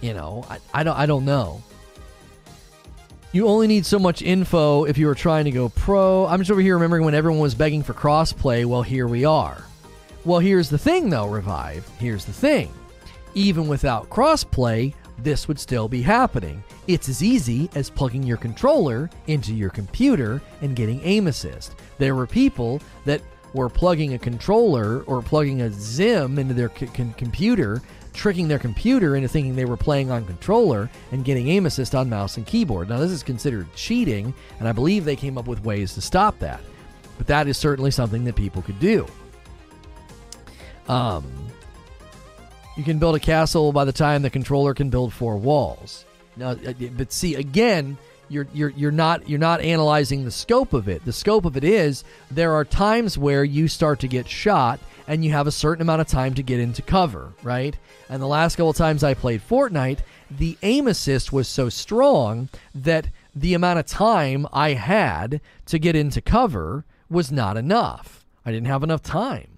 you 0.00 0.14
know, 0.14 0.44
I, 0.48 0.58
I 0.72 0.82
don't 0.82 0.96
I 0.96 1.06
don't 1.06 1.24
know. 1.24 1.62
You 3.30 3.46
only 3.46 3.66
need 3.66 3.84
so 3.84 3.98
much 3.98 4.22
info 4.22 4.84
if 4.84 4.96
you 4.96 5.06
are 5.10 5.14
trying 5.14 5.44
to 5.44 5.50
go 5.50 5.68
pro. 5.68 6.26
I'm 6.26 6.38
just 6.38 6.50
over 6.50 6.62
here 6.62 6.74
remembering 6.74 7.04
when 7.04 7.14
everyone 7.14 7.40
was 7.40 7.54
begging 7.54 7.82
for 7.82 7.92
crossplay. 7.92 8.64
Well, 8.64 8.82
here 8.82 9.06
we 9.06 9.26
are. 9.26 9.62
Well, 10.24 10.38
here's 10.38 10.70
the 10.70 10.78
thing, 10.78 11.10
though, 11.10 11.26
Revive. 11.26 11.86
Here's 11.98 12.24
the 12.24 12.32
thing 12.32 12.72
even 13.34 13.68
without 13.68 14.08
crossplay, 14.10 14.94
this 15.18 15.48
would 15.48 15.58
still 15.58 15.88
be 15.88 16.02
happening. 16.02 16.62
It's 16.86 17.08
as 17.08 17.22
easy 17.22 17.68
as 17.74 17.90
plugging 17.90 18.22
your 18.22 18.36
controller 18.36 19.10
into 19.26 19.54
your 19.54 19.70
computer 19.70 20.40
and 20.62 20.76
getting 20.76 21.00
aim 21.02 21.26
assist. 21.26 21.74
There 21.98 22.14
were 22.14 22.26
people 22.26 22.80
that 23.04 23.20
were 23.54 23.68
plugging 23.68 24.14
a 24.14 24.18
controller 24.18 25.02
or 25.02 25.22
plugging 25.22 25.62
a 25.62 25.70
XIM 25.70 26.38
into 26.38 26.54
their 26.54 26.70
c- 26.76 26.86
c- 26.86 27.14
computer, 27.16 27.82
tricking 28.12 28.48
their 28.48 28.58
computer 28.58 29.16
into 29.16 29.28
thinking 29.28 29.56
they 29.56 29.64
were 29.64 29.76
playing 29.76 30.10
on 30.10 30.24
controller 30.24 30.90
and 31.12 31.24
getting 31.24 31.48
aim 31.48 31.66
assist 31.66 31.94
on 31.94 32.08
mouse 32.08 32.36
and 32.36 32.46
keyboard. 32.46 32.88
Now, 32.88 32.98
this 32.98 33.10
is 33.10 33.22
considered 33.22 33.72
cheating, 33.74 34.34
and 34.58 34.68
I 34.68 34.72
believe 34.72 35.04
they 35.04 35.16
came 35.16 35.38
up 35.38 35.46
with 35.46 35.64
ways 35.64 35.94
to 35.94 36.00
stop 36.00 36.38
that. 36.40 36.60
But 37.16 37.26
that 37.26 37.48
is 37.48 37.56
certainly 37.56 37.90
something 37.90 38.24
that 38.24 38.36
people 38.36 38.62
could 38.62 38.78
do. 38.78 39.06
Um, 40.88 41.30
you 42.78 42.84
can 42.84 43.00
build 43.00 43.16
a 43.16 43.20
castle 43.20 43.72
by 43.72 43.84
the 43.84 43.92
time 43.92 44.22
the 44.22 44.30
controller 44.30 44.72
can 44.72 44.88
build 44.88 45.12
four 45.12 45.36
walls. 45.36 46.04
uh, 46.40 46.54
but 46.96 47.12
see 47.12 47.34
again, 47.34 47.98
you're 48.28 48.46
you're 48.54 48.70
you're 48.70 48.92
not 48.92 49.28
you're 49.28 49.38
not 49.38 49.60
analyzing 49.60 50.24
the 50.24 50.30
scope 50.30 50.72
of 50.72 50.88
it. 50.88 51.04
The 51.04 51.12
scope 51.12 51.44
of 51.44 51.56
it 51.56 51.64
is 51.64 52.04
there 52.30 52.52
are 52.54 52.64
times 52.64 53.18
where 53.18 53.42
you 53.42 53.66
start 53.66 53.98
to 54.00 54.08
get 54.08 54.28
shot 54.28 54.78
and 55.08 55.24
you 55.24 55.32
have 55.32 55.48
a 55.48 55.52
certain 55.52 55.82
amount 55.82 56.02
of 56.02 56.06
time 56.06 56.34
to 56.34 56.42
get 56.42 56.60
into 56.60 56.80
cover, 56.80 57.32
right? 57.42 57.76
And 58.08 58.22
the 58.22 58.26
last 58.26 58.56
couple 58.56 58.72
times 58.72 59.02
I 59.02 59.14
played 59.14 59.42
Fortnite, 59.46 60.00
the 60.30 60.56
aim 60.62 60.86
assist 60.86 61.32
was 61.32 61.48
so 61.48 61.68
strong 61.68 62.48
that 62.74 63.08
the 63.34 63.54
amount 63.54 63.80
of 63.80 63.86
time 63.86 64.46
I 64.52 64.74
had 64.74 65.40
to 65.66 65.78
get 65.78 65.96
into 65.96 66.20
cover 66.20 66.84
was 67.10 67.32
not 67.32 67.56
enough. 67.56 68.24
I 68.46 68.52
didn't 68.52 68.68
have 68.68 68.84
enough 68.84 69.02
time. 69.02 69.57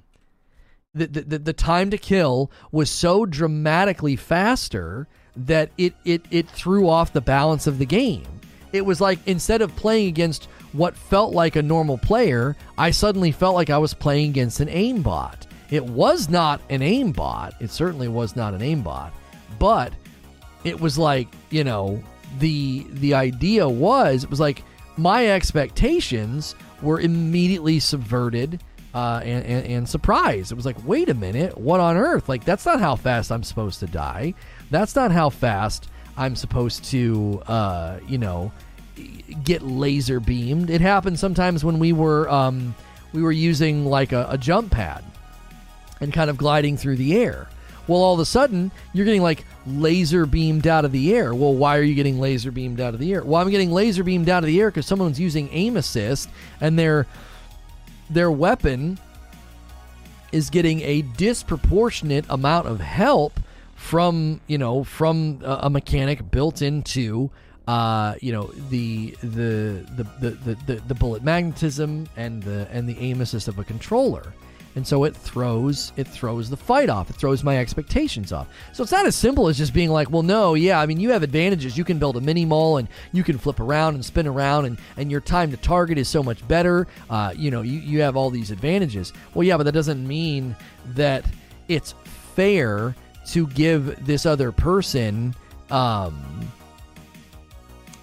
The, 0.93 1.07
the, 1.07 1.39
the 1.39 1.53
time 1.53 1.91
to 1.91 1.99
kill 1.99 2.51
was 2.73 2.91
so 2.91 3.25
dramatically 3.25 4.17
faster 4.17 5.07
that 5.37 5.71
it, 5.79 5.95
it, 6.05 6.23
it 6.33 6.49
threw 6.49 6.89
off 6.89 7.13
the 7.13 7.21
balance 7.21 7.69
of 7.69 7.79
the 7.79 7.87
game. 7.87 8.27
It 8.73 8.85
was 8.85 9.01
like 9.01 9.21
instead 9.27 9.63
of 9.63 9.75
playing 9.77 10.09
against 10.09 10.47
what 10.73 10.97
felt 10.97 11.33
like 11.33 11.55
a 11.55 11.63
normal 11.63 11.97
player, 11.97 12.57
I 12.77 12.91
suddenly 12.91 13.31
felt 13.31 13.55
like 13.55 13.71
I 13.71 13.79
was 13.79 13.95
playing 13.95 14.31
against 14.31 14.59
an 14.59 14.69
aimbot. 14.69 15.47
It 15.71 15.85
was 15.85 16.29
not 16.29 16.61
an 16.71 16.81
aimbot. 16.81 17.53
It 17.61 17.71
certainly 17.71 18.09
was 18.09 18.35
not 18.35 18.55
an 18.55 18.61
aimbot. 18.61 19.13
But 19.61 19.93
it 20.65 20.81
was 20.81 20.99
like, 20.99 21.29
you 21.51 21.63
know, 21.63 22.03
the 22.41 22.87
the 22.91 23.15
idea 23.15 23.69
was 23.69 24.25
it 24.25 24.31
was 24.31 24.41
like 24.41 24.63
my 24.97 25.29
expectations 25.29 26.55
were 26.83 27.01
immediately 27.01 27.79
subverted 27.79 28.61
uh, 28.95 29.21
and, 29.23 29.45
and, 29.45 29.67
and 29.67 29.89
surprised. 29.89 30.53
It 30.53 30.55
was 30.55 30.67
like, 30.67 30.77
wait 30.87 31.09
a 31.09 31.15
minute, 31.15 31.57
what 31.59 31.81
on 31.81 31.97
earth? 31.97 32.29
Like, 32.29 32.45
that's 32.45 32.67
not 32.67 32.81
how 32.81 32.97
fast 32.97 33.31
I'm 33.31 33.43
supposed 33.43 33.81
to 33.81 33.87
die. 33.87 34.35
That's 34.71 34.97
not 34.97 35.13
how 35.13 35.31
fast 35.31 35.89
I'm 36.17 36.37
supposed 36.37 36.85
to, 36.87 37.43
uh, 37.47 38.01
you 38.07 38.19
know, 38.19 38.53
get 39.45 39.63
laser 39.63 40.21
beamed. 40.21 40.71
It 40.71 40.81
happened 40.81 41.19
sometimes 41.19 41.65
when 41.65 41.79
we 41.79 41.93
were 41.93 42.29
um, 42.29 42.75
we 43.13 43.23
were 43.23 43.33
using 43.33 43.87
like 43.87 44.13
a, 44.13 44.27
a 44.31 44.39
jump 44.39 44.73
pad 44.73 45.05
and 46.01 46.13
kind 46.13 46.31
of 46.31 46.37
gliding 46.37 46.77
through 46.77 46.97
the 46.97 47.17
air. 47.17 47.49
Well, 47.87 48.03
all 48.03 48.15
of 48.15 48.21
a 48.21 48.25
sudden, 48.25 48.71
you're 48.93 49.05
getting 49.05 49.23
like 49.23 49.45
laser 49.67 50.27
beamed 50.27 50.67
out 50.67 50.85
of 50.85 50.93
the 50.93 51.15
air. 51.15 51.35
Well, 51.35 51.55
why 51.55 51.77
are 51.77 51.83
you 51.83 51.95
getting 51.95 52.21
laser 52.21 52.51
beamed 52.51 52.81
out 52.81 52.95
of 52.95 53.01
the 53.01 53.13
air? 53.13 53.25
Well, 53.25 53.41
I'm 53.41 53.51
getting 53.51 53.73
laser 53.73 54.05
beamed 54.05 54.29
out 54.29 54.45
of 54.45 54.47
the 54.47 54.61
air 54.61 54.71
because 54.71 54.87
someone's 54.87 55.19
using 55.19 55.49
aim 55.53 55.77
assist 55.77 56.29
and 56.61 56.79
their 56.79 57.07
their 58.11 58.31
weapon 58.31 58.99
is 60.33 60.51
getting 60.51 60.81
a 60.83 61.03
disproportionate 61.03 62.25
amount 62.29 62.67
of 62.67 62.81
help 62.81 63.41
from 63.75 64.41
you 64.47 64.59
know 64.59 64.85
from 64.85 65.41
a, 65.43 65.61
a 65.63 65.71
mechanic 65.71 66.31
built 66.31 66.61
into 66.61 67.31
uh, 67.67 68.15
you 68.21 68.33
know 68.33 68.51
the 68.69 69.17
the, 69.23 69.87
the 69.97 70.05
the, 70.21 70.57
the 70.67 70.75
the 70.87 70.95
bullet 70.95 71.23
magnetism 71.23 72.09
and 72.17 72.43
the 72.43 72.69
and 72.71 72.89
the 72.89 72.99
aim 72.99 73.21
assist 73.21 73.49
of 73.49 73.59
a 73.59 73.65
controller 73.65 74.35
and 74.77 74.87
so 74.87 75.05
it 75.05 75.17
throws 75.17 75.93
it 75.97 76.07
throws 76.07 76.49
the 76.49 76.57
fight 76.57 76.89
off. 76.89 77.11
It 77.11 77.17
throws 77.17 77.43
my 77.43 77.59
expectations 77.59 78.33
off. 78.33 78.49
So 78.73 78.83
it's 78.83 78.93
not 78.93 79.07
as 79.07 79.17
simple 79.17 79.49
as 79.49 79.59
just 79.59 79.75
being 79.75 79.91
like 79.91 80.11
well 80.11 80.23
no 80.23 80.55
yeah 80.55 80.81
i 80.81 80.87
mean 80.87 81.01
you 81.01 81.11
have 81.11 81.23
advantages. 81.23 81.77
You 81.77 81.85
can 81.85 81.99
build 81.99 82.17
a 82.17 82.21
mini 82.21 82.45
mall 82.45 82.77
and 82.77 82.89
you 83.13 83.25
can 83.25 83.39
flip 83.39 83.61
around 83.61 83.95
and 83.95 84.05
spin 84.05 84.27
around 84.27 84.67
and, 84.67 84.79
and 84.97 85.11
your 85.11 85.21
time 85.21 85.51
to 85.51 85.57
target 85.57 85.99
is 85.99 86.09
so 86.09 86.23
much 86.23 86.47
better. 86.47 86.87
Uh, 87.09 87.33
you 87.37 87.51
know 87.51 87.63
you, 87.63 87.81
you 87.81 88.01
have 88.01 88.17
all 88.17 88.31
these 88.31 88.51
advantages. 88.51 89.13
Well 89.35 89.45
yeah 89.45 89.57
but 89.57 89.65
that 89.65 89.73
doesn't 89.73 90.07
mean 90.07 90.55
that 90.95 91.25
it's 91.69 91.95
fair 92.35 92.95
to 93.27 93.47
give 93.49 94.05
this 94.07 94.27
other 94.27 94.53
person 94.53 95.35
um, 95.71 96.51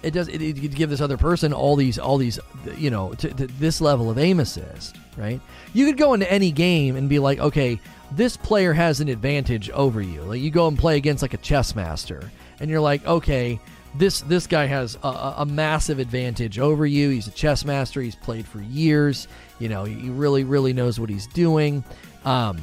it 0.02 0.12
does 0.12 0.28
it, 0.28 0.40
it 0.40 0.74
give 0.74 0.90
this 0.90 1.00
other 1.00 1.16
person 1.16 1.52
all 1.52 1.76
these 1.76 1.98
all 1.98 2.18
these 2.18 2.38
you 2.76 2.90
know 2.90 3.12
to, 3.14 3.28
to 3.34 3.46
this 3.46 3.80
level 3.80 4.10
of 4.10 4.18
aim 4.18 4.40
assist 4.40 4.96
right? 5.18 5.40
You 5.72 5.86
could 5.86 5.98
go 5.98 6.14
into 6.14 6.30
any 6.30 6.52
game 6.52 6.96
and 6.96 7.08
be 7.08 7.18
like 7.18 7.38
okay 7.38 7.80
this 8.10 8.36
player 8.38 8.72
has 8.72 9.00
an 9.00 9.08
advantage 9.08 9.68
over 9.70 10.00
you. 10.00 10.22
Like 10.22 10.40
you 10.40 10.50
go 10.50 10.66
and 10.66 10.78
play 10.78 10.96
against 10.96 11.20
like 11.20 11.34
a 11.34 11.38
chess 11.38 11.74
master 11.74 12.30
and 12.60 12.70
you're 12.70 12.80
like 12.80 13.06
okay 13.06 13.60
this 13.94 14.20
this 14.22 14.46
guy 14.46 14.66
has 14.66 14.96
a, 15.02 15.34
a 15.38 15.46
massive 15.46 15.98
advantage 15.98 16.58
over 16.58 16.86
you. 16.86 17.10
He's 17.10 17.26
a 17.26 17.32
chess 17.32 17.64
master. 17.64 18.00
He's 18.00 18.14
played 18.14 18.46
for 18.46 18.60
years. 18.62 19.28
You 19.58 19.68
know 19.68 19.84
he 19.84 20.08
really 20.10 20.44
really 20.44 20.72
knows 20.72 21.00
what 21.00 21.10
he's 21.10 21.26
doing. 21.26 21.84
Um, 22.24 22.60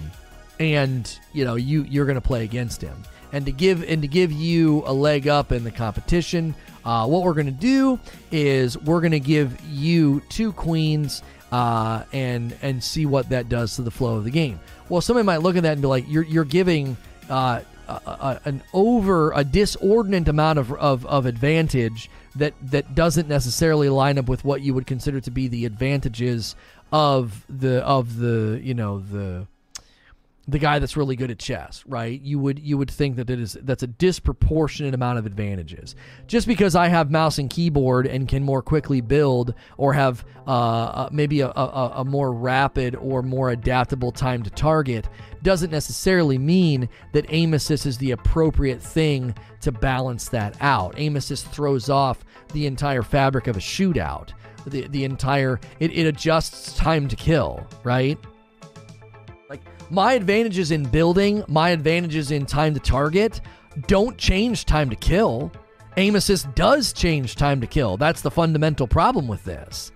and 0.59 1.19
you 1.33 1.45
know 1.45 1.55
you 1.55 1.83
you're 1.83 2.05
to 2.15 2.21
play 2.21 2.43
against 2.43 2.81
him. 2.81 3.03
And 3.31 3.45
to 3.47 3.51
give 3.51 3.83
and 3.83 4.01
to 4.01 4.07
give 4.07 4.31
you 4.31 4.83
a 4.85 4.93
leg 4.93 5.27
up 5.27 5.51
in 5.51 5.63
the 5.63 5.71
competition 5.71 6.55
uh, 6.85 7.07
what 7.07 7.23
we're 7.23 7.33
to 7.47 7.51
do 7.51 7.99
is 8.31 8.77
we're 8.77 9.01
to 9.11 9.19
give 9.19 9.59
you 9.65 10.21
two 10.29 10.53
queens 10.53 11.23
uh, 11.55 12.03
and 12.11 12.53
and 12.61 12.83
see 12.83 13.05
what 13.05 13.29
that 13.29 13.47
does 13.47 13.77
to 13.77 13.81
the 13.81 13.91
flow 13.91 14.17
of 14.17 14.25
the 14.25 14.29
game. 14.29 14.59
Well, 14.89 14.99
somebody 14.99 15.25
might 15.25 15.41
look 15.41 15.55
at 15.55 15.63
that 15.63 15.71
and 15.73 15.81
be 15.81 15.87
like, 15.87 16.03
"You're 16.05 16.23
you're 16.23 16.43
giving 16.43 16.97
uh, 17.29 17.61
a, 17.87 17.93
a, 17.93 18.41
an 18.43 18.61
over 18.73 19.31
a 19.31 19.45
disordinate 19.45 20.27
amount 20.27 20.59
of, 20.59 20.73
of, 20.73 21.05
of 21.05 21.25
advantage 21.25 22.09
that 22.35 22.53
that 22.61 22.93
doesn't 22.93 23.29
necessarily 23.29 23.87
line 23.87 24.17
up 24.17 24.27
with 24.27 24.43
what 24.43 24.63
you 24.63 24.73
would 24.73 24.85
consider 24.85 25.21
to 25.21 25.31
be 25.31 25.47
the 25.47 25.63
advantages 25.63 26.57
of 26.91 27.45
the 27.47 27.81
of 27.85 28.17
the 28.17 28.59
you 28.61 28.73
know 28.73 28.99
the 28.99 29.47
the 30.47 30.59
guy 30.59 30.77
that's 30.77 30.95
really 30.95 31.15
good 31.15 31.31
at 31.31 31.39
chess, 31.39 31.83
right? 31.87 32.21
You 32.21 32.37
would 32.39 32.59
you 32.59 32.77
would 32.77 32.91
think 32.91 33.15
that 33.15 33.29
it 33.29 33.39
is 33.39 33.57
that's 33.63 33.81
a 33.81 33.87
disproportionate 33.87 34.93
amount 34.93 35.17
of 35.17 35.25
advantages. 35.25 35.95
Just 36.27 36.47
because 36.47 36.75
I 36.75 36.87
have 36.87 37.09
mouse 37.09 37.39
and 37.39 37.49
keyboard 37.49 38.05
and 38.05 38.27
can 38.27 38.43
more 38.43 38.61
quickly 38.61 39.01
build, 39.01 39.55
or 39.77 39.93
have 39.93 40.23
uh, 40.45 40.51
uh, 40.51 41.09
maybe 41.11 41.41
a, 41.41 41.47
a, 41.49 41.93
a 41.97 42.05
more 42.05 42.31
rapid 42.31 42.95
or 42.95 43.23
more 43.23 43.49
adaptable 43.49 44.11
time 44.11 44.43
to 44.43 44.51
target, 44.51 45.09
doesn't 45.41 45.71
necessarily 45.71 46.37
mean 46.37 46.89
that 47.13 47.25
aim 47.29 47.55
assist 47.55 47.87
is 47.87 47.97
the 47.97 48.11
appropriate 48.11 48.81
thing 48.81 49.33
to 49.61 49.71
balance 49.71 50.29
that 50.29 50.55
out. 50.61 50.93
Aim 50.97 51.15
assist 51.15 51.47
throws 51.47 51.89
off 51.89 52.23
the 52.53 52.67
entire 52.67 53.01
fabric 53.01 53.47
of 53.47 53.57
a 53.57 53.59
shootout. 53.59 54.29
The 54.67 54.87
the 54.89 55.05
entire 55.05 55.59
it, 55.79 55.91
it 55.91 56.05
adjusts 56.05 56.75
time 56.75 57.07
to 57.07 57.15
kill, 57.15 57.65
right? 57.83 58.19
My 59.89 60.13
advantages 60.13 60.71
in 60.71 60.83
building, 60.83 61.43
my 61.47 61.69
advantages 61.69 62.31
in 62.31 62.45
time 62.45 62.73
to 62.73 62.79
target 62.79 63.41
don't 63.87 64.17
change 64.17 64.65
time 64.65 64.89
to 64.89 64.95
kill. 64.95 65.51
Aim 65.97 66.15
assist 66.15 66.53
does 66.55 66.91
change 66.91 67.35
time 67.35 67.61
to 67.61 67.67
kill. 67.67 67.97
That's 67.97 68.21
the 68.21 68.31
fundamental 68.31 68.87
problem 68.87 69.27
with 69.27 69.43
this. 69.43 69.91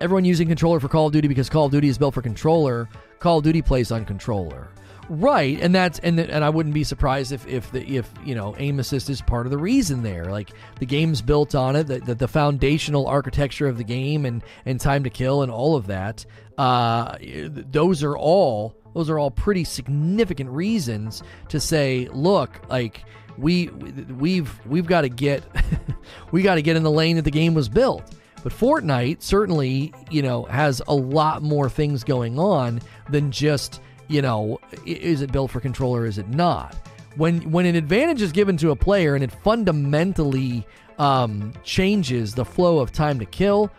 Everyone 0.00 0.24
using 0.24 0.48
controller 0.48 0.80
for 0.80 0.88
Call 0.88 1.06
of 1.06 1.12
Duty 1.12 1.28
because 1.28 1.48
Call 1.48 1.66
of 1.66 1.72
Duty 1.72 1.88
is 1.88 1.96
built 1.96 2.14
for 2.14 2.22
controller. 2.22 2.88
Call 3.18 3.38
of 3.38 3.44
Duty 3.44 3.62
plays 3.62 3.90
on 3.90 4.04
controller. 4.04 4.68
Right, 5.08 5.60
and 5.60 5.72
that's 5.72 6.00
and 6.00 6.18
and 6.18 6.44
I 6.44 6.50
wouldn't 6.50 6.74
be 6.74 6.82
surprised 6.82 7.30
if 7.30 7.46
if 7.46 7.70
the 7.70 7.96
if 7.96 8.12
you 8.24 8.34
know 8.34 8.56
aim 8.58 8.80
assist 8.80 9.08
is 9.08 9.22
part 9.22 9.46
of 9.46 9.52
the 9.52 9.58
reason 9.58 10.02
there. 10.02 10.24
Like 10.24 10.50
the 10.80 10.86
game's 10.86 11.22
built 11.22 11.54
on 11.54 11.76
it, 11.76 11.84
the, 11.84 12.00
the, 12.00 12.14
the 12.16 12.28
foundational 12.28 13.06
architecture 13.06 13.68
of 13.68 13.78
the 13.78 13.84
game 13.84 14.26
and 14.26 14.42
and 14.64 14.80
time 14.80 15.04
to 15.04 15.10
kill 15.10 15.42
and 15.42 15.52
all 15.52 15.76
of 15.76 15.86
that. 15.86 16.26
Uh, 16.58 17.16
those 17.20 18.02
are 18.02 18.16
all 18.16 18.76
those 18.94 19.08
are 19.08 19.18
all 19.18 19.30
pretty 19.30 19.62
significant 19.62 20.50
reasons 20.50 21.22
to 21.50 21.60
say, 21.60 22.08
look, 22.10 22.68
like 22.68 23.04
we 23.38 23.68
we've 23.68 24.58
we've 24.66 24.86
got 24.86 25.02
to 25.02 25.08
get 25.08 25.44
we 26.32 26.42
got 26.42 26.56
to 26.56 26.62
get 26.62 26.76
in 26.76 26.82
the 26.82 26.90
lane 26.90 27.14
that 27.16 27.22
the 27.22 27.30
game 27.30 27.54
was 27.54 27.68
built. 27.68 28.14
But 28.42 28.52
Fortnite 28.52 29.22
certainly, 29.22 29.92
you 30.10 30.22
know, 30.22 30.44
has 30.44 30.82
a 30.88 30.94
lot 30.94 31.42
more 31.42 31.68
things 31.68 32.02
going 32.02 32.38
on 32.38 32.80
than 33.08 33.30
just 33.30 33.80
you 34.08 34.22
know, 34.22 34.60
is 34.84 35.22
it 35.22 35.32
built 35.32 35.50
for 35.50 35.60
control 35.60 35.94
or 35.94 36.06
Is 36.06 36.18
it 36.18 36.28
not? 36.28 36.74
When 37.16 37.50
when 37.50 37.66
an 37.66 37.76
advantage 37.76 38.22
is 38.22 38.32
given 38.32 38.56
to 38.58 38.70
a 38.70 38.76
player 38.76 39.14
and 39.14 39.24
it 39.24 39.32
fundamentally 39.42 40.66
um, 40.98 41.52
changes 41.64 42.34
the 42.34 42.44
flow 42.44 42.78
of 42.78 42.92
time 42.92 43.18
to 43.18 43.26
kill, 43.26 43.70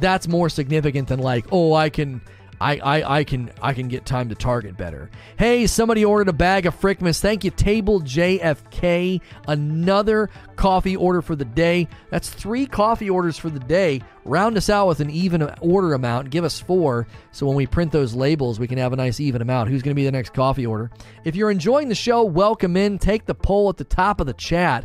that's 0.00 0.28
more 0.28 0.48
significant 0.48 1.08
than 1.08 1.18
like, 1.18 1.46
oh, 1.52 1.74
I 1.74 1.90
can 1.90 2.20
I, 2.62 2.76
I, 2.76 3.18
I 3.18 3.24
can 3.24 3.50
I 3.60 3.74
can 3.74 3.88
get 3.88 4.06
time 4.06 4.28
to 4.28 4.36
target 4.36 4.76
better. 4.76 5.10
Hey, 5.36 5.66
somebody 5.66 6.04
ordered 6.04 6.28
a 6.28 6.32
bag 6.32 6.66
of 6.66 6.80
Frickmas. 6.80 7.18
Thank 7.18 7.42
you, 7.42 7.50
Table 7.50 8.00
JFK. 8.00 9.20
Another 9.48 10.30
coffee 10.54 10.94
order 10.94 11.22
for 11.22 11.34
the 11.34 11.44
day. 11.44 11.88
That's 12.10 12.30
three 12.30 12.66
coffee 12.66 13.10
orders 13.10 13.36
for 13.36 13.50
the 13.50 13.58
day. 13.58 14.00
Round 14.24 14.56
us 14.56 14.70
out 14.70 14.86
with 14.86 15.00
an 15.00 15.10
even 15.10 15.42
order 15.60 15.94
amount. 15.94 16.30
Give 16.30 16.44
us 16.44 16.60
four, 16.60 17.08
so 17.32 17.46
when 17.46 17.56
we 17.56 17.66
print 17.66 17.90
those 17.90 18.14
labels, 18.14 18.60
we 18.60 18.68
can 18.68 18.78
have 18.78 18.92
a 18.92 18.96
nice 18.96 19.18
even 19.18 19.42
amount. 19.42 19.68
Who's 19.68 19.82
going 19.82 19.96
to 19.96 20.00
be 20.00 20.04
the 20.04 20.12
next 20.12 20.32
coffee 20.32 20.64
order? 20.64 20.92
If 21.24 21.34
you're 21.34 21.50
enjoying 21.50 21.88
the 21.88 21.96
show, 21.96 22.22
welcome 22.22 22.76
in. 22.76 23.00
Take 23.00 23.26
the 23.26 23.34
poll 23.34 23.68
at 23.70 23.76
the 23.76 23.84
top 23.84 24.20
of 24.20 24.28
the 24.28 24.34
chat. 24.34 24.84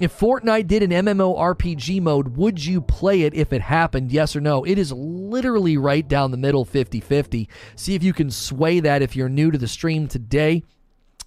If 0.00 0.18
Fortnite 0.18 0.66
did 0.66 0.82
an 0.82 0.92
MMORPG 0.92 2.00
mode, 2.00 2.28
would 2.38 2.64
you 2.64 2.80
play 2.80 3.20
it 3.24 3.34
if 3.34 3.52
it 3.52 3.60
happened? 3.60 4.10
Yes 4.10 4.34
or 4.34 4.40
no? 4.40 4.64
It 4.64 4.78
is 4.78 4.92
literally 4.92 5.76
right 5.76 6.08
down 6.08 6.30
the 6.30 6.38
middle 6.38 6.64
50 6.64 7.00
50. 7.00 7.46
See 7.76 7.94
if 7.94 8.02
you 8.02 8.14
can 8.14 8.30
sway 8.30 8.80
that 8.80 9.02
if 9.02 9.14
you're 9.14 9.28
new 9.28 9.50
to 9.50 9.58
the 9.58 9.68
stream 9.68 10.08
today. 10.08 10.62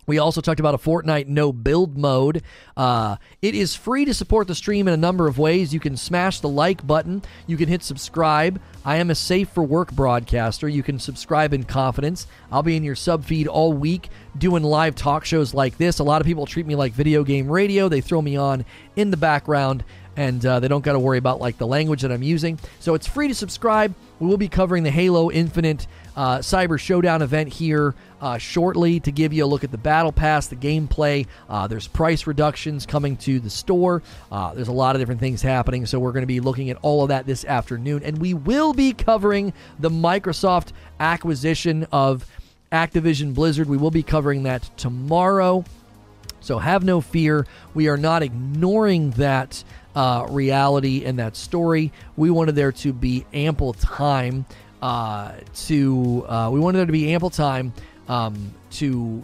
We 0.05 0.17
also 0.17 0.41
talked 0.41 0.59
about 0.59 0.75
a 0.75 0.77
Fortnite 0.77 1.27
no 1.27 1.53
build 1.53 1.97
mode. 1.97 2.43
Uh, 2.75 3.17
it 3.41 3.55
is 3.55 3.75
free 3.75 4.05
to 4.05 4.13
support 4.13 4.47
the 4.47 4.55
stream 4.55 4.87
in 4.87 4.93
a 4.93 4.97
number 4.97 5.27
of 5.27 5.37
ways. 5.37 5.73
You 5.73 5.79
can 5.79 5.97
smash 5.97 6.39
the 6.39 6.49
like 6.49 6.85
button. 6.85 7.21
You 7.47 7.57
can 7.57 7.69
hit 7.69 7.83
subscribe. 7.83 8.61
I 8.85 8.97
am 8.97 9.09
a 9.09 9.15
safe 9.15 9.49
for 9.49 9.63
work 9.63 9.91
broadcaster. 9.91 10.67
You 10.67 10.83
can 10.83 10.99
subscribe 10.99 11.53
in 11.53 11.63
confidence. 11.63 12.27
I'll 12.51 12.63
be 12.63 12.75
in 12.75 12.83
your 12.83 12.95
sub 12.95 13.23
feed 13.23 13.47
all 13.47 13.73
week 13.73 14.09
doing 14.37 14.63
live 14.63 14.95
talk 14.95 15.25
shows 15.25 15.53
like 15.53 15.77
this. 15.77 15.99
A 15.99 16.03
lot 16.03 16.21
of 16.21 16.27
people 16.27 16.45
treat 16.45 16.65
me 16.65 16.75
like 16.75 16.93
video 16.93 17.23
game 17.23 17.49
radio. 17.49 17.87
They 17.87 18.01
throw 18.01 18.21
me 18.21 18.35
on 18.35 18.65
in 18.95 19.11
the 19.11 19.17
background 19.17 19.83
and 20.15 20.45
uh, 20.45 20.59
they 20.59 20.67
don't 20.67 20.83
got 20.83 20.93
to 20.93 20.99
worry 20.99 21.17
about 21.17 21.39
like 21.39 21.57
the 21.57 21.67
language 21.67 22.01
that 22.01 22.11
I'm 22.11 22.23
using. 22.23 22.59
So 22.79 22.93
it's 22.93 23.07
free 23.07 23.27
to 23.27 23.35
subscribe. 23.35 23.93
We 24.19 24.27
will 24.27 24.37
be 24.37 24.47
covering 24.47 24.83
the 24.83 24.91
Halo 24.91 25.31
Infinite 25.31 25.87
uh, 26.15 26.39
Cyber 26.39 26.79
Showdown 26.79 27.21
event 27.21 27.51
here 27.51 27.95
uh, 28.21 28.37
shortly 28.37 28.99
to 29.01 29.11
give 29.11 29.33
you 29.33 29.45
a 29.45 29.47
look 29.47 29.63
at 29.63 29.71
the 29.71 29.77
battle 29.77 30.11
pass, 30.11 30.47
the 30.47 30.55
gameplay. 30.55 31.27
Uh, 31.49 31.67
there's 31.67 31.87
price 31.87 32.27
reductions 32.27 32.85
coming 32.85 33.17
to 33.17 33.39
the 33.39 33.49
store. 33.49 34.01
Uh, 34.31 34.53
there's 34.53 34.67
a 34.67 34.73
lot 34.73 34.95
of 34.95 35.01
different 35.01 35.19
things 35.19 35.41
happening, 35.41 35.85
so 35.85 35.99
we're 35.99 36.11
going 36.11 36.23
to 36.23 36.27
be 36.27 36.39
looking 36.39 36.69
at 36.69 36.77
all 36.81 37.03
of 37.03 37.09
that 37.09 37.25
this 37.25 37.45
afternoon, 37.45 38.03
and 38.03 38.19
we 38.19 38.33
will 38.33 38.73
be 38.73 38.93
covering 38.93 39.53
the 39.79 39.89
Microsoft 39.89 40.71
acquisition 40.99 41.87
of 41.91 42.25
Activision 42.71 43.33
Blizzard. 43.33 43.67
We 43.67 43.77
will 43.77 43.91
be 43.91 44.03
covering 44.03 44.43
that 44.43 44.69
tomorrow. 44.77 45.63
So 46.39 46.57
have 46.59 46.83
no 46.83 46.99
fear. 46.99 47.47
We 47.73 47.87
are 47.87 47.97
not 47.97 48.21
ignoring 48.21 49.11
that 49.11 49.63
uh, 49.95 50.27
reality 50.29 51.05
and 51.05 51.19
that 51.19 51.35
story. 51.35 51.91
We 52.17 52.31
wanted 52.31 52.55
there 52.55 52.71
to 52.71 52.91
be 52.91 53.25
ample 53.33 53.73
time 53.73 54.45
uh, 54.83 55.31
to. 55.55 56.25
Uh, 56.27 56.49
we 56.51 56.59
wanted 56.59 56.79
there 56.79 56.85
to 56.85 56.91
be 56.91 57.13
ample 57.13 57.29
time 57.29 57.73
um, 58.09 58.53
to 58.71 59.23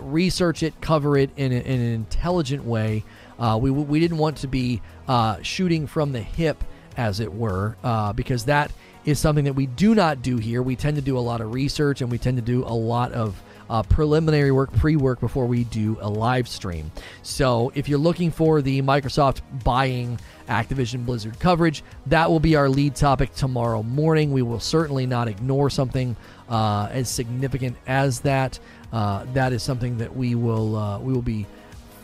research 0.00 0.64
it, 0.64 0.78
cover 0.80 1.16
it 1.16 1.30
in, 1.36 1.52
a, 1.52 1.56
in 1.56 1.80
an 1.80 1.94
intelligent 1.94 2.64
way. 2.64 3.04
Uh, 3.38 3.56
we 3.60 3.70
we 3.70 4.00
didn't 4.00 4.18
want 4.18 4.38
to 4.38 4.48
be 4.48 4.82
uh, 5.06 5.40
shooting 5.42 5.86
from 5.86 6.12
the 6.12 6.20
hip, 6.20 6.62
as 6.96 7.20
it 7.20 7.32
were, 7.32 7.76
uh, 7.84 8.12
because 8.12 8.46
that 8.46 8.72
is 9.04 9.20
something 9.20 9.44
that 9.44 9.52
we 9.52 9.66
do 9.66 9.94
not 9.94 10.22
do 10.22 10.38
here. 10.38 10.60
We 10.60 10.74
tend 10.74 10.96
to 10.96 11.02
do 11.02 11.16
a 11.16 11.20
lot 11.20 11.40
of 11.40 11.54
research 11.54 12.00
and 12.00 12.10
we 12.10 12.18
tend 12.18 12.36
to 12.38 12.42
do 12.42 12.64
a 12.64 12.74
lot 12.74 13.12
of 13.12 13.40
uh, 13.70 13.82
preliminary 13.82 14.50
work, 14.50 14.72
pre 14.72 14.96
work 14.96 15.20
before 15.20 15.46
we 15.46 15.64
do 15.64 15.96
a 16.00 16.08
live 16.08 16.48
stream. 16.48 16.90
So 17.22 17.72
if 17.74 17.88
you're 17.88 17.98
looking 17.98 18.30
for 18.30 18.62
the 18.62 18.82
Microsoft 18.82 19.40
buying 19.64 20.18
Activision 20.48 21.06
Blizzard 21.06 21.38
coverage, 21.38 21.82
that 22.06 22.30
will 22.30 22.40
be 22.40 22.56
our 22.56 22.68
lead 22.68 22.94
topic 22.94 23.34
tomorrow 23.34 23.82
morning. 23.82 24.32
We 24.32 24.42
will 24.42 24.60
certainly 24.60 25.06
not 25.06 25.28
ignore 25.28 25.70
something 25.70 26.16
uh, 26.48 26.88
as 26.90 27.08
significant 27.08 27.76
as 27.86 28.20
that. 28.20 28.58
Uh, 28.92 29.24
that 29.32 29.52
is 29.52 29.62
something 29.62 29.98
that 29.98 30.14
we 30.14 30.34
will 30.34 30.76
uh, 30.76 30.98
we 30.98 31.12
will 31.12 31.22
be 31.22 31.46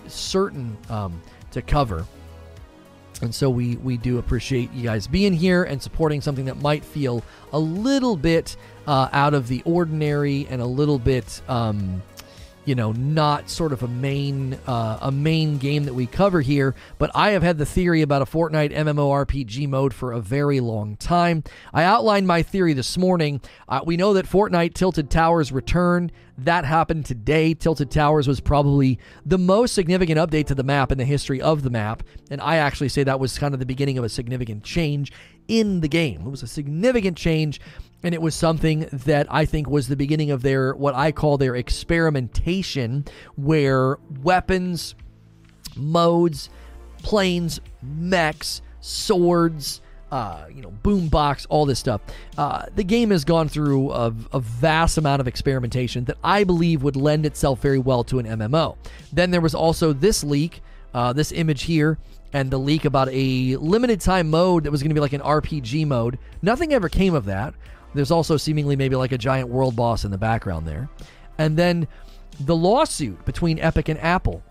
certain 0.09 0.77
um, 0.89 1.21
to 1.53 1.63
cover. 1.63 2.07
And 3.23 3.35
so 3.35 3.51
we, 3.51 3.77
we 3.77 3.97
do 3.97 4.19
appreciate 4.19 4.73
you 4.73 4.83
guys 4.83 5.07
being 5.07 5.33
here 5.33 5.65
and 5.65 5.83
supporting 5.83 6.21
something 6.21 6.47
that 6.47 6.61
might 6.61 6.85
feel 6.85 7.23
a 7.53 7.59
little 7.59 8.17
bit 8.17 8.57
uh, 8.87 9.09
out 9.13 9.35
of 9.35 9.49
the 9.49 9.63
ordinary 9.65 10.47
and 10.51 10.61
a 10.63 10.67
little 10.67 10.99
bit, 10.99 11.43
um, 11.49 12.03
you 12.65 12.75
know, 12.75 12.93
not 12.93 13.49
sort 13.49 13.73
of 13.73 13.83
a 13.83 13.89
main 13.89 14.55
uh, 14.67 14.99
a 15.03 15.11
main 15.11 15.59
game 15.59 15.85
that 15.85 15.95
we 15.95 16.07
cover 16.07 16.41
here. 16.41 16.75
But 16.99 17.11
I 17.15 17.31
have 17.31 17.43
had 17.43 17.59
the 17.59 17.67
theory 17.67 18.03
about 18.03 18.23
a 18.23 18.27
Fortnite 18.27 18.75
MMORPG 18.75 19.69
mode 19.69 19.95
for 19.95 20.13
a 20.13 20.21
very 20.21 20.61
long 20.61 20.97
time. 20.97 21.43
I 21.73 21.85
outlined 21.85 22.27
my 22.27 22.43
theory 22.43 22.75
this 22.75 22.99
morning. 22.99 23.41
Uh, 23.69 23.81
we 23.85 23.97
know 23.97 24.13
that 24.15 24.27
Fortnite 24.27 24.75
Tilted 24.75 25.11
Towers 25.11 25.53
return. 25.53 26.11
That 26.37 26.65
happened 26.65 27.05
today. 27.05 27.55
Tilted 27.55 27.91
Towers 27.91 28.27
was 28.27 28.41
probably 28.41 28.99
the 29.27 29.39
most 29.39 29.75
significant 29.75 30.19
update 30.19 30.47
to 30.47 30.55
the 30.55 30.63
map 30.63 30.91
in 30.91 30.99
the 30.99 31.05
history 31.05 31.41
of 31.41 31.63
the 31.63 31.71
map. 31.71 32.03
And 32.31 32.41
I 32.41 32.57
actually 32.57 32.89
say 32.89 33.05
that 33.05 33.21
was 33.21 33.39
kind 33.39 33.53
of 33.53 33.61
the 33.61 33.67
beginning 33.67 33.99
of 33.99 34.05
a 34.05 34.09
significant 34.09 34.65
change 34.65 35.13
in 35.49 35.81
the 35.81 35.89
game. 35.89 36.23
It 36.23 36.31
was 36.31 36.43
a 36.43 36.47
significant 36.47 37.17
change, 37.17 37.61
and 38.03 38.15
it 38.15 38.23
was 38.23 38.35
something 38.35 38.89
that 38.93 39.27
I 39.31 39.45
think 39.45 39.69
was 39.69 39.89
the 39.89 39.97
beginning 39.97 40.31
of 40.31 40.43
their, 40.43 40.75
what 40.75 40.95
I 40.95 41.13
call 41.13 41.39
their 41.39 41.57
experimentation, 41.57 43.05
where 43.37 43.99
weapons, 44.23 44.95
modes, 45.77 46.49
planes, 47.03 47.61
mechs, 47.83 48.63
swords, 48.81 49.81
uh, 50.11 50.47
you 50.53 50.61
know, 50.61 50.73
boombox, 50.83 51.47
all 51.49 51.67
this 51.67 51.79
stuff. 51.79 52.01
Uh, 52.37 52.67
the 52.75 52.83
game 52.83 53.11
has 53.11 53.25
gone 53.25 53.49
through 53.49 53.93
a, 53.93 54.13
a, 54.33 54.41
vast 54.41 54.99
amount 54.99 55.21
of 55.21 55.29
experimentation 55.29 56.05
that 56.07 56.17
I 56.25 56.43
believe 56.43 56.83
would 56.83 56.97
lend 56.97 57.27
itself 57.27 57.61
very 57.61 57.79
well 57.79 58.03
to 58.05 58.19
an 58.19 58.27
MMO. 58.27 58.77
Then 59.13 59.31
there 59.31 59.41
was 59.41 59.55
also 59.55 59.93
this 59.93 60.25
leak, 60.25 60.63
uh, 60.95 61.13
this 61.13 61.31
image 61.31 61.63
here, 61.63 61.99
and 62.33 62.51
the 62.51 62.59
leak 62.59 62.85
about 62.85 63.09
a 63.13 63.57
limited 63.57 64.01
time 64.01 64.31
mode 64.31 64.65
that 64.65 64.71
was 64.71 64.83
going 64.83 64.91
to 64.91 64.95
be 64.95 65.01
like 65.01 65.13
an 65.13 65.21
RPG 65.21 65.87
mode. 65.87 66.19
Nothing 66.43 66.73
ever 66.73 66.89
came 66.89 67.15
of 67.15 67.27
that. 67.27 67.55
There's 67.95 68.11
also 68.11 68.37
seemingly 68.37 68.77
maybe 68.77 68.97
like 68.97 69.13
a 69.13 69.19
giant 69.19 69.49
world 69.49 69.77
boss 69.77 70.05
in 70.05 70.11
the 70.11 70.19
background 70.19 70.67
there. 70.67 70.89
And 71.39 71.57
then 71.57 71.89
the 72.39 72.57
lawsuit 72.57 73.25
between 73.25 73.59
Epic 73.59 73.89
and 73.89 73.99
Apple 74.01 74.43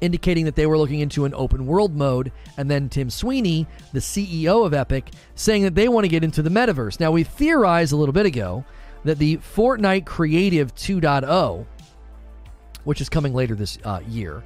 indicating 0.00 0.44
that 0.44 0.56
they 0.56 0.66
were 0.66 0.78
looking 0.78 1.00
into 1.00 1.24
an 1.24 1.34
open 1.34 1.66
world 1.66 1.94
mode, 1.94 2.32
and 2.56 2.70
then 2.70 2.88
Tim 2.88 3.10
Sweeney, 3.10 3.66
the 3.92 4.00
CEO 4.00 4.64
of 4.64 4.74
Epic, 4.74 5.10
saying 5.34 5.62
that 5.62 5.74
they 5.74 5.88
want 5.88 6.04
to 6.04 6.08
get 6.08 6.24
into 6.24 6.42
the 6.42 6.50
metaverse. 6.50 7.00
Now, 7.00 7.10
we 7.10 7.24
theorized 7.24 7.92
a 7.92 7.96
little 7.96 8.12
bit 8.12 8.26
ago 8.26 8.64
that 9.04 9.18
the 9.18 9.38
Fortnite 9.38 10.06
Creative 10.06 10.74
2.0, 10.74 11.66
which 12.84 13.00
is 13.00 13.08
coming 13.08 13.34
later 13.34 13.54
this 13.54 13.78
uh, 13.84 14.00
year, 14.08 14.42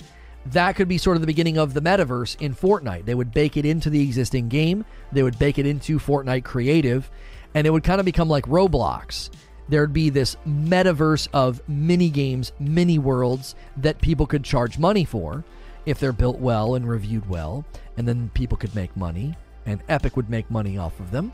that 0.47 0.77
could 0.77 0.89
be 0.89 0.99
sort 0.99 1.17
of 1.17 1.23
the 1.23 1.27
beginning 1.27 1.57
of 1.57 1.73
the 1.73 1.81
metaverse 1.81 2.41
in 2.41 2.55
Fortnite. 2.55 3.07
They 3.07 3.15
would 3.15 3.33
bake 3.33 3.57
it 3.57 3.65
into 3.65 3.89
the 3.89 4.03
existing 4.03 4.49
game, 4.49 4.85
they 5.13 5.23
would 5.23 5.39
bake 5.39 5.59
it 5.59 5.67
into 5.67 5.99
Fortnite 5.99 6.45
Creative, 6.45 7.11
and 7.55 7.67
it 7.67 7.71
would 7.71 7.85
kind 7.85 8.01
of 8.01 8.05
become 8.05 8.29
like 8.29 8.45
Roblox 8.47 9.31
there'd 9.69 9.93
be 9.93 10.11
this 10.11 10.37
metaverse 10.47 11.29
of 11.33 11.67
mini 11.69 12.11
games, 12.11 12.53
mini 12.59 12.99
worlds 12.99 13.55
that 13.77 14.01
people 14.01 14.27
could 14.27 14.45
charge 14.45 14.79
money 14.79 15.05
for 15.05 15.45
if 15.87 15.99
they're 15.99 16.13
built 16.13 16.39
well 16.39 16.75
and 16.75 16.89
reviewed 16.89 17.29
well, 17.29 17.65
and 17.97 18.09
then 18.09 18.31
people 18.35 18.57
could 18.57 18.75
make 18.75 18.97
money, 18.97 19.37
and 19.67 19.83
Epic 19.89 20.17
would 20.17 20.31
make 20.31 20.51
money 20.51 20.79
off 20.79 20.99
of 21.01 21.11
them. 21.11 21.31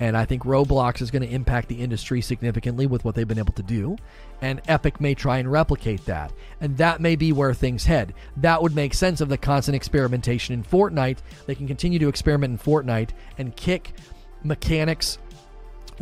And 0.00 0.16
I 0.16 0.24
think 0.24 0.42
Roblox 0.42 1.00
is 1.00 1.10
going 1.10 1.22
to 1.22 1.32
impact 1.32 1.68
the 1.68 1.80
industry 1.80 2.20
significantly 2.22 2.86
with 2.86 3.04
what 3.04 3.14
they've 3.14 3.28
been 3.28 3.38
able 3.38 3.52
to 3.52 3.62
do. 3.62 3.96
And 4.40 4.60
Epic 4.66 5.00
may 5.00 5.14
try 5.14 5.38
and 5.38 5.52
replicate 5.52 6.04
that. 6.06 6.32
And 6.60 6.76
that 6.78 7.00
may 7.00 7.14
be 7.14 7.30
where 7.30 7.54
things 7.54 7.84
head. 7.84 8.14
That 8.38 8.62
would 8.62 8.74
make 8.74 8.94
sense 8.94 9.20
of 9.20 9.28
the 9.28 9.38
constant 9.38 9.76
experimentation 9.76 10.54
in 10.54 10.64
Fortnite. 10.64 11.18
They 11.46 11.54
can 11.54 11.68
continue 11.68 12.00
to 12.00 12.08
experiment 12.08 12.52
in 12.52 12.58
Fortnite 12.58 13.10
and 13.38 13.54
kick 13.54 13.92
mechanics, 14.42 15.18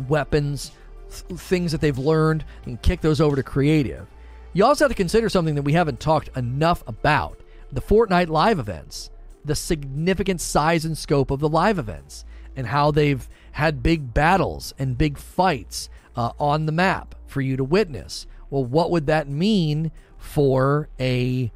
weapons, 0.07 0.71
things 1.09 1.71
that 1.71 1.81
they've 1.81 1.97
learned 1.97 2.45
and 2.65 2.81
kick 2.81 3.01
those 3.01 3.21
over 3.21 3.35
to 3.35 3.43
creative. 3.43 4.07
You 4.53 4.65
also 4.65 4.85
have 4.85 4.91
to 4.91 4.95
consider 4.95 5.29
something 5.29 5.55
that 5.55 5.61
we 5.61 5.73
haven't 5.73 5.99
talked 5.99 6.35
enough 6.35 6.83
about 6.87 7.39
the 7.71 7.81
Fortnite 7.81 8.27
live 8.27 8.59
events, 8.59 9.09
the 9.45 9.55
significant 9.55 10.41
size 10.41 10.83
and 10.85 10.97
scope 10.97 11.31
of 11.31 11.39
the 11.39 11.49
live 11.49 11.79
events, 11.79 12.25
and 12.55 12.67
how 12.67 12.91
they've 12.91 13.27
had 13.53 13.81
big 13.81 14.13
battles 14.13 14.73
and 14.77 14.97
big 14.97 15.17
fights 15.17 15.89
uh, 16.15 16.31
on 16.39 16.65
the 16.65 16.71
map 16.71 17.15
for 17.27 17.41
you 17.41 17.55
to 17.57 17.63
witness. 17.63 18.27
Well, 18.49 18.65
what 18.65 18.91
would 18.91 19.07
that 19.07 19.29
mean 19.29 19.91
for 20.17 20.89
a 20.99 21.51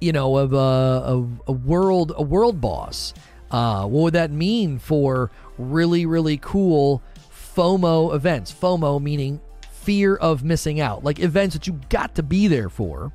you 0.00 0.12
know 0.12 0.36
of 0.36 0.52
a, 0.52 0.56
a, 0.56 1.26
a 1.46 1.52
world 1.52 2.12
a 2.16 2.22
world 2.22 2.60
boss? 2.60 3.14
Uh, 3.50 3.84
what 3.84 4.02
would 4.02 4.14
that 4.14 4.30
mean 4.30 4.78
for 4.78 5.30
really 5.60 6.06
really 6.06 6.38
cool 6.38 7.02
FOMO 7.30 8.14
events. 8.14 8.52
FOMO 8.52 9.02
meaning 9.02 9.40
fear 9.70 10.16
of 10.16 10.44
missing 10.44 10.80
out, 10.80 11.04
like 11.04 11.18
events 11.18 11.54
that 11.54 11.66
you 11.66 11.80
got 11.88 12.14
to 12.14 12.22
be 12.22 12.46
there 12.46 12.68
for. 12.68 13.12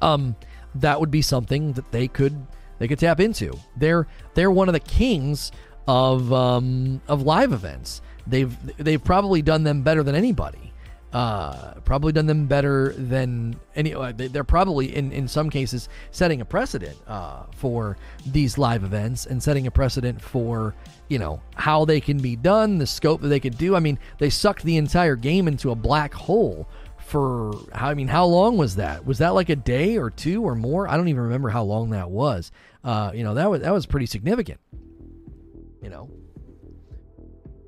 Um, 0.00 0.36
that 0.76 1.00
would 1.00 1.10
be 1.10 1.22
something 1.22 1.72
that 1.72 1.90
they 1.92 2.08
could 2.08 2.46
they 2.78 2.88
could 2.88 2.98
tap 2.98 3.20
into. 3.20 3.52
They're 3.76 4.06
they're 4.34 4.50
one 4.50 4.68
of 4.68 4.72
the 4.72 4.80
kings 4.80 5.52
of 5.86 6.32
um, 6.32 7.00
of 7.08 7.22
live 7.22 7.52
events. 7.52 8.00
They've 8.26 8.56
they've 8.76 9.02
probably 9.02 9.42
done 9.42 9.64
them 9.64 9.82
better 9.82 10.02
than 10.02 10.14
anybody. 10.14 10.69
Uh, 11.12 11.74
probably 11.80 12.12
done 12.12 12.26
them 12.26 12.46
better 12.46 12.92
than 12.96 13.58
any. 13.74 13.92
Uh, 13.94 14.12
they're 14.14 14.44
probably 14.44 14.94
in 14.94 15.10
in 15.10 15.26
some 15.26 15.50
cases 15.50 15.88
setting 16.12 16.40
a 16.40 16.44
precedent 16.44 16.96
uh, 17.08 17.42
for 17.56 17.96
these 18.26 18.56
live 18.56 18.84
events 18.84 19.26
and 19.26 19.42
setting 19.42 19.66
a 19.66 19.70
precedent 19.72 20.20
for 20.20 20.72
you 21.08 21.18
know 21.18 21.42
how 21.56 21.84
they 21.84 22.00
can 22.00 22.18
be 22.18 22.36
done, 22.36 22.78
the 22.78 22.86
scope 22.86 23.22
that 23.22 23.28
they 23.28 23.40
could 23.40 23.58
do. 23.58 23.74
I 23.74 23.80
mean, 23.80 23.98
they 24.18 24.30
sucked 24.30 24.62
the 24.62 24.76
entire 24.76 25.16
game 25.16 25.48
into 25.48 25.72
a 25.72 25.74
black 25.74 26.14
hole 26.14 26.68
for 27.10 27.54
how 27.72 27.88
I 27.88 27.94
mean, 27.94 28.06
how 28.06 28.26
long 28.26 28.56
was 28.56 28.76
that? 28.76 29.04
Was 29.04 29.18
that 29.18 29.30
like 29.30 29.48
a 29.48 29.56
day 29.56 29.98
or 29.98 30.10
two 30.10 30.44
or 30.44 30.54
more? 30.54 30.86
I 30.86 30.96
don't 30.96 31.08
even 31.08 31.22
remember 31.22 31.48
how 31.48 31.64
long 31.64 31.90
that 31.90 32.08
was. 32.08 32.52
Uh, 32.84 33.10
you 33.12 33.24
know, 33.24 33.34
that 33.34 33.50
was 33.50 33.62
that 33.62 33.72
was 33.72 33.84
pretty 33.84 34.06
significant. 34.06 34.60
You 35.82 35.90
know, 35.90 36.08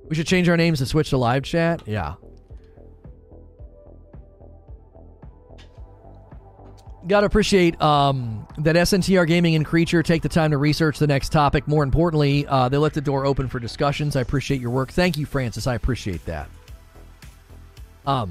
we 0.08 0.14
should 0.14 0.28
change 0.28 0.48
our 0.48 0.56
names 0.56 0.78
to 0.78 0.86
switch 0.86 1.10
to 1.10 1.16
live 1.16 1.42
chat. 1.42 1.82
Yeah, 1.86 2.14
Gotta 7.08 7.26
appreciate 7.26 7.80
um, 7.82 8.46
that 8.58 8.76
SNTR 8.76 9.26
Gaming 9.26 9.56
and 9.56 9.66
Creature 9.66 10.04
take 10.04 10.22
the 10.22 10.28
time 10.28 10.52
to 10.52 10.58
research 10.58 11.00
the 11.00 11.08
next 11.08 11.30
topic. 11.30 11.66
More 11.66 11.82
importantly, 11.82 12.46
uh, 12.46 12.68
they 12.68 12.76
left 12.76 12.94
the 12.94 13.00
door 13.00 13.26
open 13.26 13.48
for 13.48 13.58
discussions. 13.58 14.14
I 14.14 14.20
appreciate 14.20 14.60
your 14.60 14.70
work. 14.70 14.92
Thank 14.92 15.16
you, 15.16 15.26
Francis. 15.26 15.66
I 15.66 15.74
appreciate 15.74 16.24
that. 16.26 16.48
Um, 18.06 18.30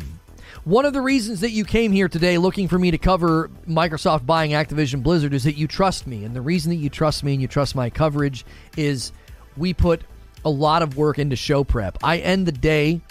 one 0.63 0.85
of 0.85 0.93
the 0.93 1.01
reasons 1.01 1.41
that 1.41 1.51
you 1.51 1.65
came 1.65 1.91
here 1.91 2.07
today 2.07 2.37
looking 2.37 2.69
for 2.69 2.79
me 2.79 2.91
to 2.91 2.97
cover 2.97 3.49
Microsoft 3.67 4.25
buying 4.25 4.51
Activision 4.51 5.03
Blizzard 5.03 5.33
is 5.33 5.43
that 5.43 5.55
you 5.55 5.67
trust 5.67 6.07
me. 6.07 6.23
And 6.23 6.33
the 6.33 6.41
reason 6.41 6.69
that 6.69 6.77
you 6.77 6.89
trust 6.89 7.23
me 7.23 7.33
and 7.33 7.41
you 7.41 7.49
trust 7.49 7.75
my 7.75 7.89
coverage 7.89 8.45
is 8.77 9.11
we 9.57 9.73
put 9.73 10.01
a 10.45 10.49
lot 10.49 10.81
of 10.81 10.95
work 10.95 11.19
into 11.19 11.35
show 11.35 11.63
prep. 11.63 11.97
I 12.03 12.19
end 12.19 12.45
the 12.47 12.51
day, 12.51 13.01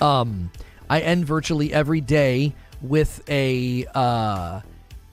um, 0.00 0.50
I 0.90 1.00
end 1.00 1.24
virtually 1.24 1.72
every 1.72 2.00
day 2.00 2.54
with 2.82 3.22
a 3.28 3.86
uh, 3.94 4.60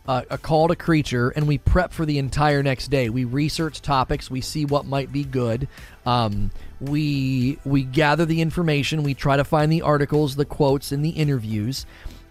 a, 0.08 0.26
a 0.32 0.38
call 0.38 0.68
to 0.68 0.76
creature, 0.76 1.30
and 1.30 1.48
we 1.48 1.58
prep 1.60 1.94
for 1.94 2.06
the 2.06 2.18
entire 2.18 2.64
next 2.64 2.88
day. 2.90 3.10
We 3.10 3.26
research 3.26 3.82
topics, 3.82 4.30
we 4.30 4.41
see 4.41 4.66
what 4.66 4.86
might 4.86 5.12
be 5.12 5.24
good. 5.24 5.68
Um, 6.06 6.52
we 6.82 7.60
we 7.64 7.84
gather 7.84 8.26
the 8.26 8.41
information, 8.41 9.04
we 9.04 9.14
try 9.14 9.38
to 9.38 9.44
find 9.44 9.72
the 9.72 9.84
articles, 9.84 10.36
the 10.36 10.46
quotes, 10.46 10.91
and 10.91 11.06
the 11.06 11.12
interviews. 11.12 11.86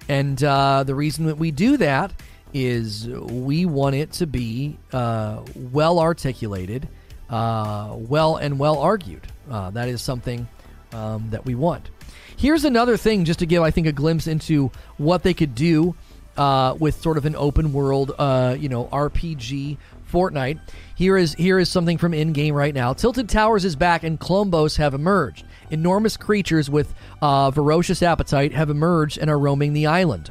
And 0.08 0.42
uh, 0.42 0.84
the 0.84 0.94
reason 0.94 1.26
that 1.26 1.36
we 1.36 1.50
do 1.50 1.76
that 1.76 2.12
is 2.54 3.06
we 3.06 3.66
want 3.66 3.94
it 3.94 4.10
to 4.12 4.26
be 4.26 4.78
uh, 4.92 5.42
well 5.54 6.00
articulated, 6.00 6.88
uh, 7.28 7.94
well 7.94 8.36
and 8.36 8.58
well 8.58 8.78
argued. 8.78 9.26
Uh, 9.50 9.70
that 9.70 9.88
is 9.88 10.02
something 10.02 10.48
um, 10.92 11.28
that 11.30 11.44
we 11.44 11.54
want. 11.54 11.90
Here's 12.38 12.64
another 12.64 12.96
thing, 12.96 13.24
just 13.24 13.40
to 13.40 13.46
give, 13.46 13.64
I 13.64 13.72
think, 13.72 13.88
a 13.88 13.92
glimpse 13.92 14.28
into 14.28 14.70
what 14.96 15.24
they 15.24 15.34
could 15.34 15.56
do 15.56 15.96
uh, 16.36 16.76
with 16.78 17.02
sort 17.02 17.18
of 17.18 17.26
an 17.26 17.34
open 17.34 17.72
world, 17.72 18.12
uh, 18.16 18.56
you 18.56 18.68
know, 18.68 18.84
RPG 18.86 19.76
Fortnite. 20.08 20.60
Here 20.94 21.16
is 21.16 21.34
here 21.34 21.58
is 21.58 21.68
something 21.68 21.98
from 21.98 22.14
in 22.14 22.32
game 22.32 22.54
right 22.54 22.72
now. 22.72 22.92
Tilted 22.92 23.28
Towers 23.28 23.64
is 23.64 23.74
back, 23.74 24.04
and 24.04 24.20
Klombos 24.20 24.76
have 24.76 24.94
emerged. 24.94 25.44
Enormous 25.70 26.16
creatures 26.16 26.70
with 26.70 26.94
uh, 27.20 27.50
ferocious 27.50 28.04
appetite 28.04 28.52
have 28.52 28.70
emerged 28.70 29.18
and 29.18 29.28
are 29.28 29.38
roaming 29.38 29.72
the 29.72 29.86
island. 29.86 30.30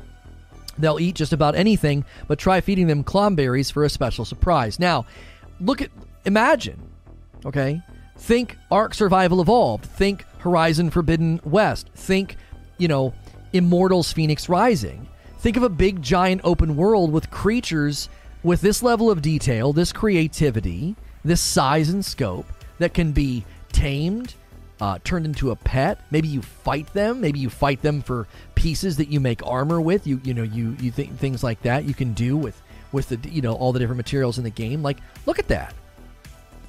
They'll 0.78 1.02
eat 1.02 1.16
just 1.16 1.34
about 1.34 1.56
anything, 1.56 2.06
but 2.30 2.40
try 2.40 2.62
feeding 2.62 2.88
them 2.88 3.04
Klomberries 3.04 3.70
for 3.70 3.84
a 3.84 3.90
special 3.90 4.24
surprise. 4.24 4.80
Now, 4.80 5.06
look 5.60 5.82
at 5.82 5.90
imagine, 6.24 6.80
okay? 7.46 7.82
Think 8.18 8.58
Ark 8.72 8.94
Survival 8.94 9.42
Evolved. 9.42 9.86
Think 9.86 10.26
Horizon 10.40 10.90
Forbidden 10.90 11.40
West. 11.44 11.90
Think, 11.96 12.38
you 12.78 12.88
know, 12.88 13.14
Immortals 13.54 14.12
Phoenix 14.12 14.50
Rising. 14.50 15.08
Think 15.40 15.58
of 15.58 15.64
a 15.64 15.70
big, 15.70 16.02
giant 16.02 16.42
open 16.44 16.76
world 16.76 17.12
with 17.12 17.30
creatures 17.32 18.10
with 18.44 18.62
this 18.62 18.82
level 18.82 19.10
of 19.12 19.22
detail, 19.22 19.74
this 19.74 19.92
creativity, 19.92 20.96
this 21.24 21.42
size 21.42 21.90
and 21.90 22.04
scope 22.04 22.46
that 22.80 22.94
can 22.94 23.12
be 23.12 23.46
tamed, 23.72 24.36
uh, 24.80 25.00
turned 25.04 25.26
into 25.26 25.52
a 25.52 25.56
pet. 25.56 26.00
Maybe 26.12 26.28
you 26.28 26.42
fight 26.42 26.92
them. 26.94 27.20
Maybe 27.22 27.40
you 27.40 27.50
fight 27.50 27.82
them 27.82 28.02
for 28.02 28.28
pieces 28.56 28.98
that 28.98 29.10
you 29.10 29.20
make 29.20 29.46
armor 29.46 29.82
with. 29.82 30.06
You 30.08 30.22
you 30.24 30.34
know 30.34 30.44
you 30.44 30.76
you 30.80 30.92
think 30.92 31.18
things 31.18 31.44
like 31.44 31.62
that 31.64 31.86
you 31.86 31.94
can 31.94 32.14
do 32.14 32.38
with 32.38 32.62
with 32.92 33.10
the 33.10 33.30
you 33.30 33.42
know 33.42 33.54
all 33.54 33.74
the 33.74 33.80
different 33.80 33.98
materials 33.98 34.38
in 34.38 34.44
the 34.44 34.50
game. 34.50 34.84
Like 34.84 34.98
look 35.26 35.40
at 35.40 35.48
that. 35.48 35.74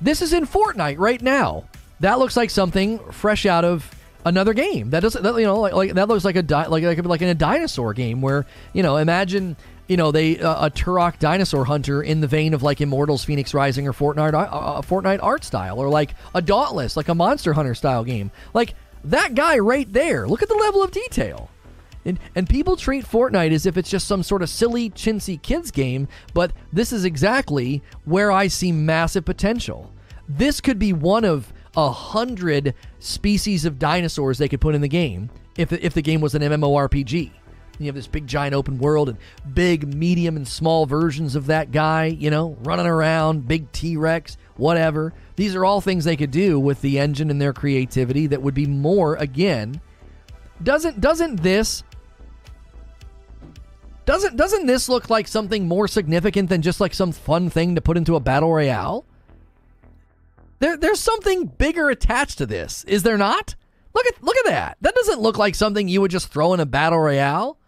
This 0.00 0.22
is 0.22 0.32
in 0.32 0.46
Fortnite 0.46 0.98
right 0.98 1.20
now. 1.20 1.64
That 2.00 2.18
looks 2.18 2.36
like 2.36 2.50
something 2.50 2.98
fresh 3.10 3.46
out 3.46 3.64
of 3.64 3.90
another 4.24 4.54
game. 4.54 4.90
That 4.90 5.00
doesn't, 5.00 5.22
that, 5.22 5.34
you 5.36 5.44
know, 5.44 5.58
like, 5.60 5.72
like 5.72 5.94
that 5.94 6.08
looks 6.08 6.24
like 6.24 6.36
a 6.36 6.42
di- 6.42 6.66
like 6.66 6.84
like 6.84 7.04
like 7.04 7.22
in 7.22 7.28
a 7.28 7.34
dinosaur 7.34 7.94
game 7.94 8.20
where 8.20 8.46
you 8.72 8.82
know, 8.82 8.96
imagine 8.96 9.56
you 9.88 9.96
know 9.96 10.12
they 10.12 10.38
uh, 10.38 10.66
a 10.66 10.70
Turok 10.70 11.18
dinosaur 11.18 11.64
hunter 11.64 12.02
in 12.02 12.20
the 12.20 12.26
vein 12.26 12.54
of 12.54 12.62
like 12.62 12.80
Immortals, 12.80 13.24
Phoenix 13.24 13.54
Rising, 13.54 13.88
or 13.88 13.92
Fortnite 13.92 14.34
uh, 14.34 14.38
uh, 14.38 14.82
Fortnite 14.82 15.20
art 15.22 15.44
style, 15.44 15.78
or 15.78 15.88
like 15.88 16.14
a 16.34 16.42
Dauntless, 16.42 16.96
like 16.96 17.08
a 17.08 17.14
Monster 17.14 17.52
Hunter 17.52 17.74
style 17.74 18.04
game. 18.04 18.30
Like 18.54 18.74
that 19.04 19.34
guy 19.34 19.58
right 19.58 19.90
there. 19.92 20.28
Look 20.28 20.42
at 20.42 20.48
the 20.48 20.54
level 20.54 20.82
of 20.82 20.90
detail. 20.90 21.50
And, 22.04 22.18
and 22.34 22.48
people 22.48 22.76
treat 22.76 23.04
Fortnite 23.04 23.52
as 23.52 23.66
if 23.66 23.76
it's 23.76 23.90
just 23.90 24.06
some 24.06 24.22
sort 24.22 24.42
of 24.42 24.48
silly, 24.48 24.88
chintzy 24.88 25.40
kids 25.42 25.70
game, 25.70 26.08
but 26.32 26.52
this 26.72 26.92
is 26.92 27.04
exactly 27.04 27.82
where 28.04 28.32
I 28.32 28.46
see 28.46 28.72
massive 28.72 29.26
potential. 29.26 29.92
This 30.26 30.60
could 30.60 30.78
be 30.78 30.92
one 30.92 31.24
of 31.24 31.52
a 31.78 31.92
hundred 31.92 32.74
species 32.98 33.64
of 33.64 33.78
dinosaurs 33.78 34.36
they 34.36 34.48
could 34.48 34.60
put 34.60 34.74
in 34.74 34.80
the 34.80 34.88
game 34.88 35.30
if, 35.56 35.72
if 35.72 35.94
the 35.94 36.02
game 36.02 36.20
was 36.20 36.34
an 36.34 36.42
MMORPG. 36.42 37.30
You 37.78 37.86
have 37.86 37.94
this 37.94 38.08
big 38.08 38.26
giant 38.26 38.56
open 38.56 38.78
world 38.78 39.08
and 39.08 39.18
big, 39.54 39.94
medium, 39.94 40.36
and 40.36 40.46
small 40.46 40.86
versions 40.86 41.36
of 41.36 41.46
that 41.46 41.70
guy, 41.70 42.06
you 42.06 42.30
know, 42.30 42.56
running 42.64 42.88
around, 42.88 43.46
big 43.46 43.70
T 43.70 43.96
Rex, 43.96 44.36
whatever. 44.56 45.14
These 45.36 45.54
are 45.54 45.64
all 45.64 45.80
things 45.80 46.04
they 46.04 46.16
could 46.16 46.32
do 46.32 46.58
with 46.58 46.80
the 46.80 46.98
engine 46.98 47.30
and 47.30 47.40
their 47.40 47.52
creativity 47.52 48.26
that 48.26 48.42
would 48.42 48.54
be 48.54 48.66
more 48.66 49.14
again. 49.14 49.80
Doesn't 50.60 51.00
doesn't 51.00 51.40
this 51.44 51.84
doesn't 54.04 54.36
doesn't 54.36 54.66
this 54.66 54.88
look 54.88 55.08
like 55.08 55.28
something 55.28 55.68
more 55.68 55.86
significant 55.86 56.48
than 56.48 56.60
just 56.60 56.80
like 56.80 56.92
some 56.92 57.12
fun 57.12 57.48
thing 57.48 57.76
to 57.76 57.80
put 57.80 57.96
into 57.96 58.16
a 58.16 58.20
battle 58.20 58.52
royale? 58.52 59.04
There, 60.58 60.76
there's 60.76 61.00
something 61.00 61.46
bigger 61.46 61.88
attached 61.90 62.38
to 62.38 62.46
this, 62.46 62.84
is 62.84 63.02
there 63.02 63.18
not? 63.18 63.54
Look 63.94 64.06
at 64.06 64.22
look 64.22 64.36
at 64.36 64.46
that. 64.46 64.76
That 64.80 64.94
doesn't 64.94 65.20
look 65.20 65.38
like 65.38 65.54
something 65.54 65.88
you 65.88 66.00
would 66.00 66.10
just 66.10 66.28
throw 66.28 66.54
in 66.54 66.60
a 66.60 66.66
battle 66.66 66.98
royale. 66.98 67.58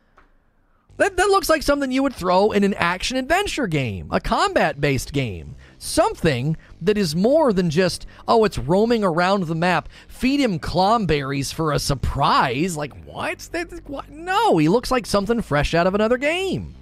That, 0.96 1.16
that 1.16 1.28
looks 1.28 1.48
like 1.48 1.62
something 1.62 1.90
you 1.90 2.02
would 2.02 2.14
throw 2.14 2.50
in 2.50 2.62
an 2.62 2.74
action 2.74 3.16
adventure 3.16 3.66
game, 3.66 4.08
a 4.10 4.20
combat 4.20 4.82
based 4.82 5.14
game. 5.14 5.56
Something 5.78 6.58
that 6.82 6.98
is 6.98 7.16
more 7.16 7.54
than 7.54 7.70
just, 7.70 8.06
oh, 8.28 8.44
it's 8.44 8.58
roaming 8.58 9.02
around 9.02 9.44
the 9.44 9.54
map. 9.54 9.88
Feed 10.08 10.40
him 10.40 10.58
Klomberries 10.58 11.54
for 11.54 11.72
a 11.72 11.78
surprise. 11.78 12.76
Like, 12.76 12.92
what? 13.06 13.48
That, 13.52 13.72
what? 13.88 14.10
No, 14.10 14.58
he 14.58 14.68
looks 14.68 14.90
like 14.90 15.06
something 15.06 15.40
fresh 15.40 15.72
out 15.72 15.86
of 15.86 15.94
another 15.94 16.18
game. 16.18 16.74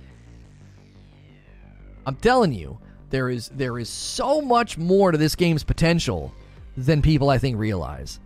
I'm 2.04 2.16
telling 2.16 2.52
you, 2.52 2.80
there 3.10 3.30
is 3.30 3.48
there 3.48 3.78
is 3.78 3.88
so 3.88 4.40
much 4.40 4.78
more 4.78 5.12
to 5.12 5.18
this 5.18 5.34
game's 5.34 5.64
potential 5.64 6.32
than 6.76 7.02
people 7.02 7.30
I 7.30 7.38
think 7.38 7.58
realize. 7.58 8.20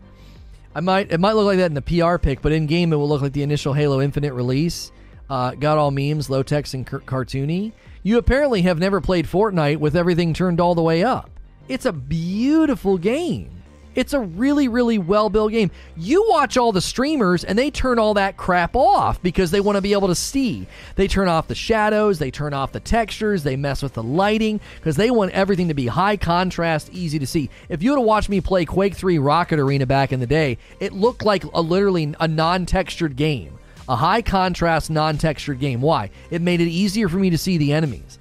I 0.74 0.80
might 0.80 1.12
it 1.12 1.20
might 1.20 1.32
look 1.32 1.46
like 1.46 1.58
that 1.58 1.70
in 1.70 1.74
the 1.74 1.82
PR 1.82 2.16
pick, 2.18 2.42
but 2.42 2.52
in 2.52 2.66
game 2.66 2.92
it 2.92 2.96
will 2.96 3.08
look 3.08 3.22
like 3.22 3.32
the 3.32 3.42
initial 3.42 3.74
Halo 3.74 4.00
Infinite 4.00 4.32
release. 4.32 4.92
Uh, 5.30 5.52
got 5.52 5.78
all 5.78 5.90
memes, 5.90 6.28
low 6.28 6.42
text, 6.42 6.74
and 6.74 6.86
cartoony. 6.86 7.72
You 8.02 8.18
apparently 8.18 8.62
have 8.62 8.78
never 8.78 9.00
played 9.00 9.26
Fortnite 9.26 9.78
with 9.78 9.96
everything 9.96 10.34
turned 10.34 10.60
all 10.60 10.74
the 10.74 10.82
way 10.82 11.04
up. 11.04 11.30
It's 11.68 11.86
a 11.86 11.92
beautiful 11.92 12.98
game. 12.98 13.61
It's 13.94 14.14
a 14.14 14.20
really, 14.20 14.68
really 14.68 14.98
well 14.98 15.28
built 15.28 15.52
game. 15.52 15.70
You 15.96 16.26
watch 16.28 16.56
all 16.56 16.72
the 16.72 16.80
streamers 16.80 17.44
and 17.44 17.58
they 17.58 17.70
turn 17.70 17.98
all 17.98 18.14
that 18.14 18.36
crap 18.36 18.74
off 18.74 19.22
because 19.22 19.50
they 19.50 19.60
want 19.60 19.76
to 19.76 19.82
be 19.82 19.92
able 19.92 20.08
to 20.08 20.14
see. 20.14 20.66
They 20.96 21.08
turn 21.08 21.28
off 21.28 21.48
the 21.48 21.54
shadows, 21.54 22.18
they 22.18 22.30
turn 22.30 22.54
off 22.54 22.72
the 22.72 22.80
textures, 22.80 23.42
they 23.42 23.56
mess 23.56 23.82
with 23.82 23.94
the 23.94 24.02
lighting 24.02 24.60
because 24.76 24.96
they 24.96 25.10
want 25.10 25.32
everything 25.32 25.68
to 25.68 25.74
be 25.74 25.86
high 25.86 26.16
contrast, 26.16 26.90
easy 26.92 27.18
to 27.18 27.26
see. 27.26 27.50
If 27.68 27.82
you 27.82 27.90
would 27.90 27.98
have 27.98 28.06
watched 28.06 28.28
me 28.28 28.40
play 28.40 28.64
Quake 28.64 28.94
3 28.94 29.18
Rocket 29.18 29.58
Arena 29.58 29.86
back 29.86 30.12
in 30.12 30.20
the 30.20 30.26
day, 30.26 30.58
it 30.80 30.92
looked 30.92 31.24
like 31.24 31.44
a 31.44 31.60
literally 31.60 32.14
a 32.18 32.28
non 32.28 32.64
textured 32.66 33.16
game. 33.16 33.58
A 33.88 33.96
high 33.96 34.22
contrast, 34.22 34.90
non 34.90 35.18
textured 35.18 35.58
game. 35.58 35.80
Why? 35.80 36.10
It 36.30 36.40
made 36.40 36.60
it 36.60 36.68
easier 36.68 37.08
for 37.08 37.18
me 37.18 37.30
to 37.30 37.38
see 37.38 37.58
the 37.58 37.72
enemies. 37.72 38.18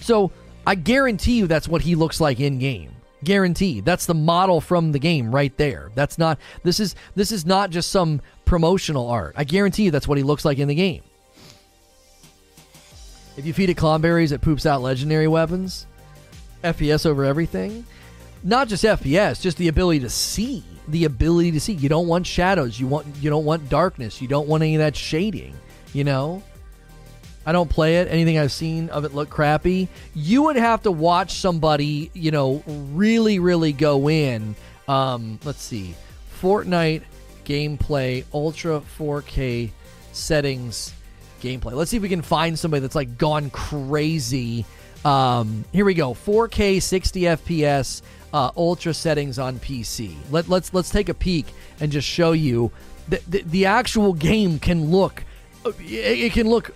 So 0.00 0.32
I 0.66 0.74
guarantee 0.74 1.38
you 1.38 1.46
that's 1.46 1.68
what 1.68 1.82
he 1.82 1.94
looks 1.94 2.20
like 2.20 2.40
in 2.40 2.58
game 2.58 2.95
guaranteed. 3.26 3.84
That's 3.84 4.06
the 4.06 4.14
model 4.14 4.62
from 4.62 4.92
the 4.92 4.98
game 4.98 5.34
right 5.34 5.54
there. 5.58 5.90
That's 5.94 6.16
not 6.16 6.38
this 6.62 6.80
is 6.80 6.94
this 7.14 7.30
is 7.30 7.44
not 7.44 7.68
just 7.70 7.90
some 7.90 8.22
promotional 8.46 9.08
art. 9.08 9.34
I 9.36 9.44
guarantee 9.44 9.84
you 9.84 9.90
that's 9.90 10.08
what 10.08 10.16
he 10.16 10.24
looks 10.24 10.46
like 10.46 10.58
in 10.58 10.68
the 10.68 10.74
game. 10.74 11.02
If 13.36 13.44
you 13.44 13.52
feed 13.52 13.68
it 13.68 13.76
Klomberries 13.76 14.32
it 14.32 14.40
poops 14.40 14.64
out 14.64 14.80
legendary 14.80 15.28
weapons. 15.28 15.86
Fps 16.64 17.04
over 17.04 17.24
everything. 17.24 17.84
Not 18.42 18.68
just 18.68 18.84
fps 18.84 19.42
just 19.42 19.58
the 19.58 19.68
ability 19.68 20.00
to 20.00 20.10
see. 20.10 20.64
The 20.88 21.04
ability 21.04 21.52
to 21.52 21.60
see. 21.60 21.74
You 21.74 21.90
don't 21.90 22.08
want 22.08 22.26
shadows. 22.26 22.80
You 22.80 22.86
want 22.86 23.06
you 23.20 23.28
don't 23.28 23.44
want 23.44 23.68
darkness. 23.68 24.22
You 24.22 24.28
don't 24.28 24.48
want 24.48 24.62
any 24.62 24.76
of 24.76 24.78
that 24.78 24.96
shading 24.96 25.54
you 25.96 26.04
know 26.04 26.42
I 27.46 27.52
don't 27.52 27.70
play 27.70 27.98
it. 27.98 28.08
Anything 28.08 28.38
I've 28.38 28.52
seen 28.52 28.88
of 28.90 29.04
it 29.04 29.14
look 29.14 29.30
crappy. 29.30 29.88
You 30.14 30.42
would 30.42 30.56
have 30.56 30.82
to 30.82 30.90
watch 30.90 31.34
somebody, 31.34 32.10
you 32.12 32.32
know, 32.32 32.62
really, 32.66 33.38
really 33.38 33.72
go 33.72 34.10
in. 34.10 34.56
Um, 34.88 35.38
let's 35.44 35.62
see, 35.62 35.94
Fortnite 36.42 37.02
gameplay, 37.44 38.24
Ultra 38.34 38.82
4K 38.98 39.70
settings 40.12 40.92
gameplay. 41.40 41.72
Let's 41.72 41.90
see 41.90 41.96
if 41.96 42.02
we 42.02 42.08
can 42.08 42.22
find 42.22 42.58
somebody 42.58 42.80
that's 42.80 42.94
like 42.94 43.16
gone 43.16 43.50
crazy. 43.50 44.64
Um, 45.04 45.64
here 45.72 45.84
we 45.84 45.94
go, 45.94 46.14
4K 46.14 46.82
60 46.82 47.20
FPS, 47.20 48.02
uh, 48.32 48.50
Ultra 48.56 48.92
settings 48.92 49.38
on 49.38 49.58
PC. 49.60 50.16
Let, 50.30 50.48
let's 50.48 50.74
let's 50.74 50.90
take 50.90 51.08
a 51.08 51.14
peek 51.14 51.46
and 51.80 51.92
just 51.92 52.08
show 52.08 52.32
you 52.32 52.72
that 53.08 53.28
the, 53.30 53.42
the 53.42 53.66
actual 53.66 54.12
game 54.12 54.58
can 54.58 54.90
look. 54.90 55.24
It 55.80 56.32
can 56.32 56.48
look 56.48 56.72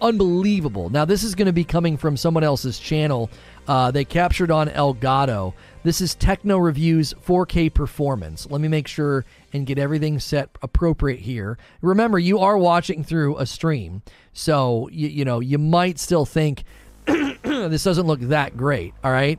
unbelievable. 0.00 0.90
Now, 0.90 1.04
this 1.04 1.22
is 1.22 1.34
going 1.34 1.46
to 1.46 1.52
be 1.52 1.64
coming 1.64 1.96
from 1.96 2.16
someone 2.16 2.44
else's 2.44 2.78
channel. 2.78 3.30
Uh, 3.66 3.90
they 3.90 4.04
captured 4.04 4.50
on 4.50 4.68
Elgato. 4.68 5.54
This 5.82 6.00
is 6.00 6.14
Techno 6.14 6.58
Reviews 6.58 7.14
4K 7.26 7.72
performance. 7.72 8.46
Let 8.50 8.60
me 8.60 8.68
make 8.68 8.88
sure 8.88 9.24
and 9.52 9.66
get 9.66 9.78
everything 9.78 10.18
set 10.18 10.50
appropriate 10.62 11.20
here. 11.20 11.58
Remember, 11.80 12.18
you 12.18 12.38
are 12.40 12.58
watching 12.58 13.04
through 13.04 13.38
a 13.38 13.46
stream, 13.46 14.02
so 14.32 14.88
you, 14.92 15.08
you 15.08 15.24
know 15.24 15.40
you 15.40 15.58
might 15.58 15.98
still 15.98 16.24
think 16.24 16.64
this 17.06 17.84
doesn't 17.84 18.06
look 18.06 18.20
that 18.20 18.56
great. 18.56 18.94
All 19.02 19.12
right, 19.12 19.38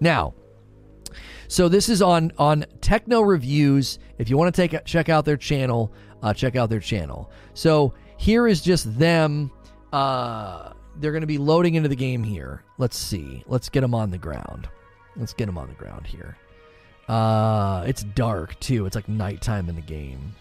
now. 0.00 0.34
So 1.48 1.68
this 1.68 1.88
is 1.88 2.00
on 2.00 2.32
on 2.38 2.64
Techno 2.80 3.20
Reviews. 3.20 3.98
If 4.18 4.30
you 4.30 4.36
want 4.36 4.54
to 4.54 4.68
take 4.68 4.84
check 4.84 5.08
out 5.08 5.24
their 5.24 5.36
channel, 5.36 5.92
uh, 6.22 6.32
check 6.32 6.54
out 6.54 6.70
their 6.70 6.80
channel. 6.80 7.30
So 7.54 7.94
here 8.16 8.46
is 8.46 8.60
just 8.60 8.98
them. 8.98 9.50
Uh, 9.92 10.72
they're 10.96 11.12
going 11.12 11.22
to 11.22 11.26
be 11.26 11.38
loading 11.38 11.74
into 11.74 11.88
the 11.88 11.96
game 11.96 12.22
here. 12.22 12.62
Let's 12.78 12.98
see. 12.98 13.42
Let's 13.46 13.68
get 13.68 13.80
them 13.80 13.94
on 13.94 14.10
the 14.10 14.18
ground. 14.18 14.68
Let's 15.16 15.32
get 15.32 15.46
them 15.46 15.58
on 15.58 15.68
the 15.68 15.74
ground 15.74 16.06
here. 16.06 16.36
Uh, 17.08 17.84
it's 17.86 18.04
dark 18.04 18.58
too. 18.60 18.86
It's 18.86 18.94
like 18.94 19.08
nighttime 19.08 19.68
in 19.68 19.74
the 19.74 19.82
game. 19.82 20.34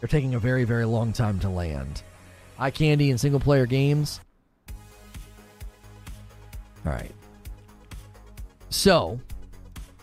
They're 0.00 0.08
taking 0.08 0.34
a 0.34 0.38
very, 0.38 0.64
very 0.64 0.84
long 0.84 1.12
time 1.12 1.40
to 1.40 1.48
land. 1.48 2.02
Eye 2.58 2.70
candy 2.70 3.10
in 3.10 3.18
single 3.18 3.40
player 3.40 3.66
games. 3.66 4.20
All 6.84 6.92
right. 6.92 7.12
So, 8.70 9.18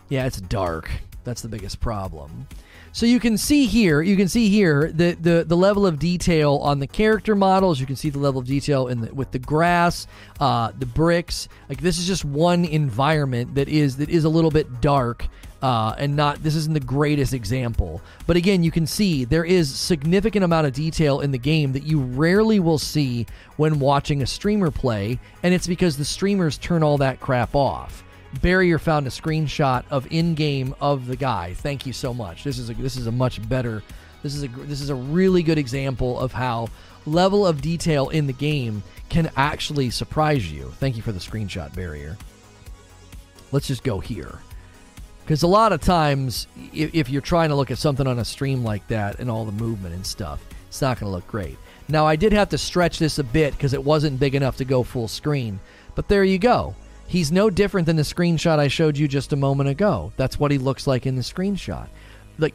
yeah, 0.08 0.26
it's 0.26 0.40
dark. 0.40 0.90
That's 1.24 1.42
the 1.42 1.48
biggest 1.48 1.80
problem. 1.80 2.46
So 2.94 3.06
you 3.06 3.18
can 3.18 3.36
see 3.36 3.66
here, 3.66 4.02
you 4.02 4.16
can 4.16 4.28
see 4.28 4.48
here 4.48 4.88
the, 4.94 5.16
the, 5.20 5.42
the 5.44 5.56
level 5.56 5.84
of 5.84 5.98
detail 5.98 6.58
on 6.62 6.78
the 6.78 6.86
character 6.86 7.34
models. 7.34 7.80
You 7.80 7.86
can 7.86 7.96
see 7.96 8.08
the 8.08 8.20
level 8.20 8.40
of 8.40 8.46
detail 8.46 8.86
in 8.86 9.00
the, 9.00 9.12
with 9.12 9.32
the 9.32 9.40
grass, 9.40 10.06
uh, 10.38 10.70
the 10.78 10.86
bricks. 10.86 11.48
Like 11.68 11.80
this 11.80 11.98
is 11.98 12.06
just 12.06 12.24
one 12.24 12.64
environment 12.64 13.56
that 13.56 13.68
is 13.68 13.96
that 13.96 14.10
is 14.10 14.22
a 14.22 14.28
little 14.28 14.52
bit 14.52 14.80
dark. 14.80 15.26
Uh, 15.60 15.96
and 15.98 16.14
not 16.14 16.40
this 16.44 16.54
isn't 16.54 16.74
the 16.74 16.80
greatest 16.80 17.32
example 17.32 18.02
but 18.26 18.36
again 18.36 18.62
you 18.62 18.70
can 18.70 18.86
see 18.86 19.24
there 19.24 19.46
is 19.46 19.74
significant 19.74 20.44
amount 20.44 20.66
of 20.66 20.74
detail 20.74 21.20
in 21.20 21.30
the 21.30 21.38
game 21.38 21.72
that 21.72 21.84
you 21.84 22.00
rarely 22.02 22.60
will 22.60 22.76
see 22.76 23.24
when 23.56 23.78
watching 23.78 24.20
a 24.20 24.26
streamer 24.26 24.70
play 24.70 25.18
and 25.42 25.54
it's 25.54 25.66
because 25.66 25.96
the 25.96 26.04
streamers 26.04 26.58
turn 26.58 26.82
all 26.82 26.98
that 26.98 27.18
crap 27.18 27.54
off 27.54 28.03
Barrier 28.40 28.78
found 28.78 29.06
a 29.06 29.10
screenshot 29.10 29.84
of 29.90 30.06
in-game 30.10 30.74
of 30.80 31.06
the 31.06 31.16
guy. 31.16 31.54
Thank 31.54 31.86
you 31.86 31.92
so 31.92 32.14
much. 32.14 32.44
This 32.44 32.58
is 32.58 32.70
a 32.70 32.74
this 32.74 32.96
is 32.96 33.06
a 33.06 33.12
much 33.12 33.46
better. 33.48 33.82
This 34.22 34.34
is 34.34 34.44
a 34.44 34.48
this 34.48 34.80
is 34.80 34.90
a 34.90 34.94
really 34.94 35.42
good 35.42 35.58
example 35.58 36.18
of 36.18 36.32
how 36.32 36.68
level 37.06 37.46
of 37.46 37.60
detail 37.60 38.08
in 38.08 38.26
the 38.26 38.32
game 38.32 38.82
can 39.08 39.30
actually 39.36 39.90
surprise 39.90 40.50
you. 40.50 40.72
Thank 40.78 40.96
you 40.96 41.02
for 41.02 41.12
the 41.12 41.20
screenshot, 41.20 41.74
Barrier. 41.74 42.16
Let's 43.52 43.68
just 43.68 43.84
go 43.84 44.00
here. 44.00 44.38
Because 45.22 45.42
a 45.42 45.46
lot 45.46 45.72
of 45.72 45.80
times, 45.80 46.46
if, 46.72 46.94
if, 46.94 47.08
you're 47.08 47.22
trying 47.22 47.48
to 47.48 47.54
look 47.54 47.70
at 47.70 47.78
something 47.78 48.06
on 48.06 48.18
a 48.18 48.24
stream 48.24 48.62
like 48.62 48.86
that 48.88 49.20
and 49.20 49.30
all 49.30 49.46
the 49.46 49.52
movement 49.52 49.94
and 49.94 50.06
stuff, 50.06 50.44
it's 50.68 50.82
not 50.82 51.00
going 51.00 51.10
to 51.10 51.14
look 51.14 51.26
great. 51.26 51.56
Now, 51.88 52.06
I 52.06 52.16
did 52.16 52.32
have 52.32 52.50
to 52.50 52.58
stretch 52.58 52.98
this 52.98 53.18
a 53.18 53.24
bit 53.24 53.52
because 53.52 53.72
it 53.72 53.82
wasn't 53.82 54.20
big 54.20 54.34
enough 54.34 54.58
to 54.58 54.64
go 54.64 54.82
full 54.82 55.08
screen. 55.08 55.60
But 55.94 56.08
there 56.08 56.24
you 56.24 56.38
go. 56.38 56.74
He's 57.06 57.30
no 57.30 57.50
different 57.50 57.86
than 57.86 57.96
the 57.96 58.02
screenshot 58.02 58.58
I 58.58 58.68
showed 58.68 58.96
you 58.96 59.06
just 59.06 59.32
a 59.32 59.36
moment 59.36 59.68
ago. 59.68 60.12
That's 60.16 60.38
what 60.38 60.50
he 60.50 60.58
looks 60.58 60.86
like 60.86 61.06
in 61.06 61.16
the 61.16 61.22
screenshot. 61.22 61.88
Like, 62.38 62.54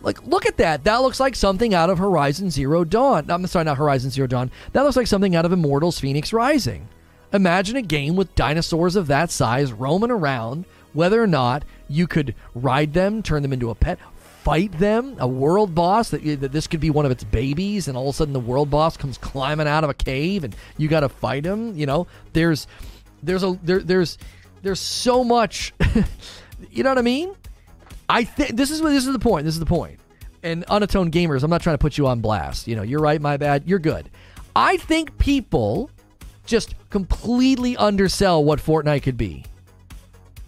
like 0.00 0.24
look 0.26 0.46
at 0.46 0.56
that. 0.58 0.84
That 0.84 1.02
looks 1.02 1.20
like 1.20 1.34
something 1.34 1.74
out 1.74 1.90
of 1.90 1.98
Horizon 1.98 2.50
Zero 2.50 2.84
Dawn. 2.84 3.30
I'm 3.30 3.46
sorry, 3.46 3.64
not 3.64 3.78
Horizon 3.78 4.10
Zero 4.10 4.26
Dawn. 4.26 4.50
That 4.72 4.82
looks 4.82 4.96
like 4.96 5.06
something 5.06 5.36
out 5.36 5.44
of 5.44 5.52
Immortals 5.52 5.98
Phoenix 5.98 6.32
Rising. 6.32 6.88
Imagine 7.32 7.76
a 7.76 7.82
game 7.82 8.14
with 8.14 8.34
dinosaurs 8.34 8.94
of 8.94 9.06
that 9.06 9.30
size 9.30 9.72
roaming 9.72 10.10
around, 10.10 10.66
whether 10.92 11.22
or 11.22 11.26
not 11.26 11.64
you 11.88 12.06
could 12.06 12.34
ride 12.54 12.92
them, 12.92 13.22
turn 13.22 13.42
them 13.42 13.54
into 13.54 13.70
a 13.70 13.74
pet, 13.74 13.98
fight 14.42 14.72
them, 14.78 15.16
a 15.18 15.26
world 15.26 15.74
boss 15.74 16.10
that, 16.10 16.22
that 16.40 16.52
this 16.52 16.66
could 16.66 16.80
be 16.80 16.90
one 16.90 17.06
of 17.06 17.12
its 17.12 17.24
babies, 17.24 17.88
and 17.88 17.96
all 17.96 18.08
of 18.08 18.14
a 18.14 18.16
sudden 18.16 18.34
the 18.34 18.40
world 18.40 18.70
boss 18.70 18.96
comes 18.96 19.16
climbing 19.16 19.66
out 19.66 19.84
of 19.84 19.88
a 19.90 19.94
cave 19.94 20.44
and 20.44 20.54
you 20.76 20.88
got 20.88 21.00
to 21.00 21.08
fight 21.08 21.44
him. 21.44 21.76
You 21.76 21.86
know, 21.86 22.06
there's 22.32 22.66
there's 23.22 23.42
a 23.42 23.58
there, 23.62 23.80
there's 23.80 24.18
there's 24.62 24.80
so 24.80 25.24
much. 25.24 25.72
you 26.70 26.82
know 26.82 26.90
what 26.90 26.98
I 26.98 27.02
mean? 27.02 27.34
I 28.08 28.24
think 28.24 28.56
this 28.56 28.70
is 28.70 28.82
what 28.82 28.90
this 28.90 29.06
is 29.06 29.12
the 29.12 29.18
point. 29.18 29.44
This 29.44 29.54
is 29.54 29.60
the 29.60 29.66
point. 29.66 29.98
And 30.42 30.66
unatone 30.66 31.10
gamers, 31.10 31.42
I'm 31.42 31.50
not 31.50 31.62
trying 31.62 31.74
to 31.74 31.78
put 31.78 31.96
you 31.96 32.06
on 32.06 32.20
blast. 32.20 32.66
You 32.66 32.76
know, 32.76 32.82
you're 32.82 33.00
right, 33.00 33.20
my 33.20 33.36
bad. 33.36 33.62
You're 33.66 33.78
good. 33.78 34.10
I 34.56 34.76
think 34.76 35.16
people 35.18 35.90
just 36.44 36.74
completely 36.90 37.76
undersell 37.76 38.44
what 38.44 38.58
Fortnite 38.58 39.02
could 39.02 39.16
be. 39.16 39.44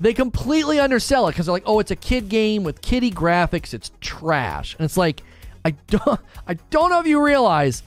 They 0.01 0.13
completely 0.13 0.81
undersell 0.81 1.29
it 1.29 1.33
because 1.33 1.47
they're 1.47 1.53
like, 1.53 1.63
oh, 1.67 1.79
it's 1.79 1.93
a 1.93 1.97
kid 1.97 2.29
game 2.29 2.65
with 2.65 2.83
kiddie 2.83 3.13
graphics. 3.13 3.73
It's 3.73 3.93
trash. 4.01 4.75
And 4.77 4.85
it's 4.85 4.97
like, 4.97 5.23
I 5.65 5.71
don't, 5.87 6.21
I 6.47 6.55
don't 6.71 6.91
know 6.91 7.01
if 7.01 7.07
you 7.07 7.25
realize 7.25 7.83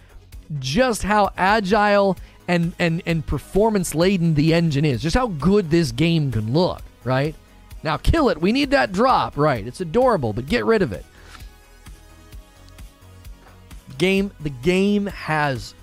just 0.60 1.04
how 1.04 1.32
agile 1.36 2.18
and 2.48 2.74
and 2.80 3.02
and 3.06 3.26
performance 3.26 3.94
laden 3.94 4.34
the 4.34 4.54
engine 4.54 4.86
is. 4.86 5.02
Just 5.02 5.16
how 5.16 5.28
good 5.28 5.70
this 5.70 5.92
game 5.92 6.32
can 6.32 6.54
look, 6.54 6.82
right? 7.04 7.36
Now 7.84 7.98
kill 7.98 8.30
it. 8.30 8.40
We 8.40 8.52
need 8.52 8.72
that 8.72 8.92
drop, 8.92 9.38
right? 9.38 9.66
It's 9.66 9.82
adorable, 9.82 10.34
but 10.34 10.48
get 10.48 10.66
rid 10.66 10.82
of 10.82 10.92
it. 10.94 11.06
Game 13.98 14.32
the 14.40 14.50
game 14.50 15.08
has 15.08 15.74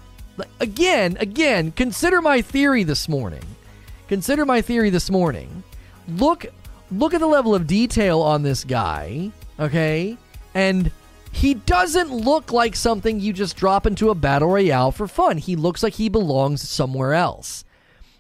again, 0.61 1.17
again, 1.21 1.73
consider 1.73 2.21
my 2.21 2.43
theory 2.43 2.83
this 2.83 3.09
morning. 3.09 3.45
Consider 4.09 4.45
my 4.45 4.61
theory 4.63 4.91
this 4.91 5.11
morning. 5.11 5.63
Look 6.09 6.47
look 6.91 7.15
at 7.15 7.21
the 7.21 7.27
level 7.27 7.55
of 7.55 7.67
detail 7.67 8.21
on 8.21 8.43
this 8.43 8.65
guy, 8.65 9.31
okay? 9.59 10.17
And 10.55 10.91
he 11.35 11.55
doesn't 11.55 12.13
look 12.13 12.53
like 12.53 12.77
something 12.77 13.19
you 13.19 13.33
just 13.33 13.57
drop 13.57 13.87
into 13.87 14.09
a 14.09 14.15
battle 14.15 14.49
royale 14.49 14.93
for 14.93 15.09
fun. 15.09 15.37
He 15.37 15.57
looks 15.57 15.83
like 15.83 15.95
he 15.95 16.09
belongs 16.09 16.67
somewhere 16.67 17.13
else. 17.13 17.65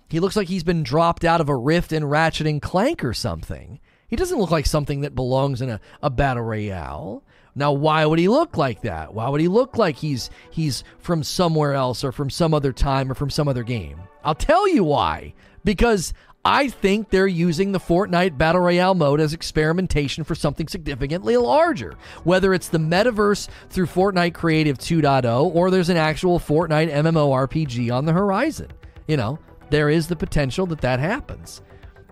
He 0.09 0.19
looks 0.19 0.35
like 0.35 0.49
he's 0.49 0.65
been 0.65 0.83
dropped 0.83 1.25
out 1.25 1.41
of 1.41 1.49
a 1.49 1.55
rift 1.55 1.93
in 1.93 2.05
Ratchet 2.05 2.49
and 2.49 2.61
Clank 2.61 3.05
or 3.05 3.15
something. 3.15 3.79
He 4.09 4.17
doesn't 4.17 4.39
look 4.39 4.51
like 4.51 4.67
something 4.67 5.03
that 5.03 5.15
belongs 5.15 5.63
in 5.63 5.71
a, 5.71 5.81
a 6.03 6.11
battle 6.11 6.43
royale. 6.43 7.23
Now, 7.55 7.73
why 7.73 8.05
would 8.05 8.19
he 8.19 8.29
look 8.29 8.57
like 8.57 8.83
that? 8.83 9.15
Why 9.15 9.29
would 9.29 9.41
he 9.41 9.47
look 9.47 9.79
like 9.79 9.95
he's 9.95 10.29
he's 10.51 10.83
from 10.99 11.23
somewhere 11.23 11.73
else 11.73 12.03
or 12.03 12.11
from 12.11 12.31
some 12.31 12.53
other 12.53 12.73
time 12.73 13.13
or 13.13 13.15
from 13.15 13.31
some 13.31 13.47
other 13.47 13.63
game? 13.63 14.01
I'll 14.25 14.35
tell 14.35 14.69
you 14.69 14.83
why. 14.83 15.35
Because 15.63 16.13
I 16.47 16.69
think 16.69 17.09
they're 17.09 17.27
using 17.27 17.73
the 17.73 17.81
Fortnite 17.81 18.37
Battle 18.37 18.61
Royale 18.61 18.95
mode 18.95 19.19
as 19.19 19.33
experimentation 19.33 20.25
for 20.25 20.35
something 20.35 20.69
significantly 20.69 21.39
larger. 21.39 21.95
Whether 22.25 22.53
it's 22.53 22.69
the 22.69 22.79
metaverse 22.79 23.49
through 23.71 23.87
Fortnite 23.87 24.35
Creative 24.35 24.77
2.0 24.77 25.55
or 25.55 25.71
there's 25.71 25.89
an 25.89 25.97
actual 25.97 26.39
Fortnite 26.39 26.93
MMORPG 26.93 27.91
on 27.91 28.05
the 28.05 28.13
horizon. 28.13 28.69
You 29.07 29.17
know, 29.17 29.39
there 29.71 29.89
is 29.89 30.07
the 30.07 30.17
potential 30.17 30.67
that 30.67 30.83
that 30.83 31.01
happens. 31.01 31.63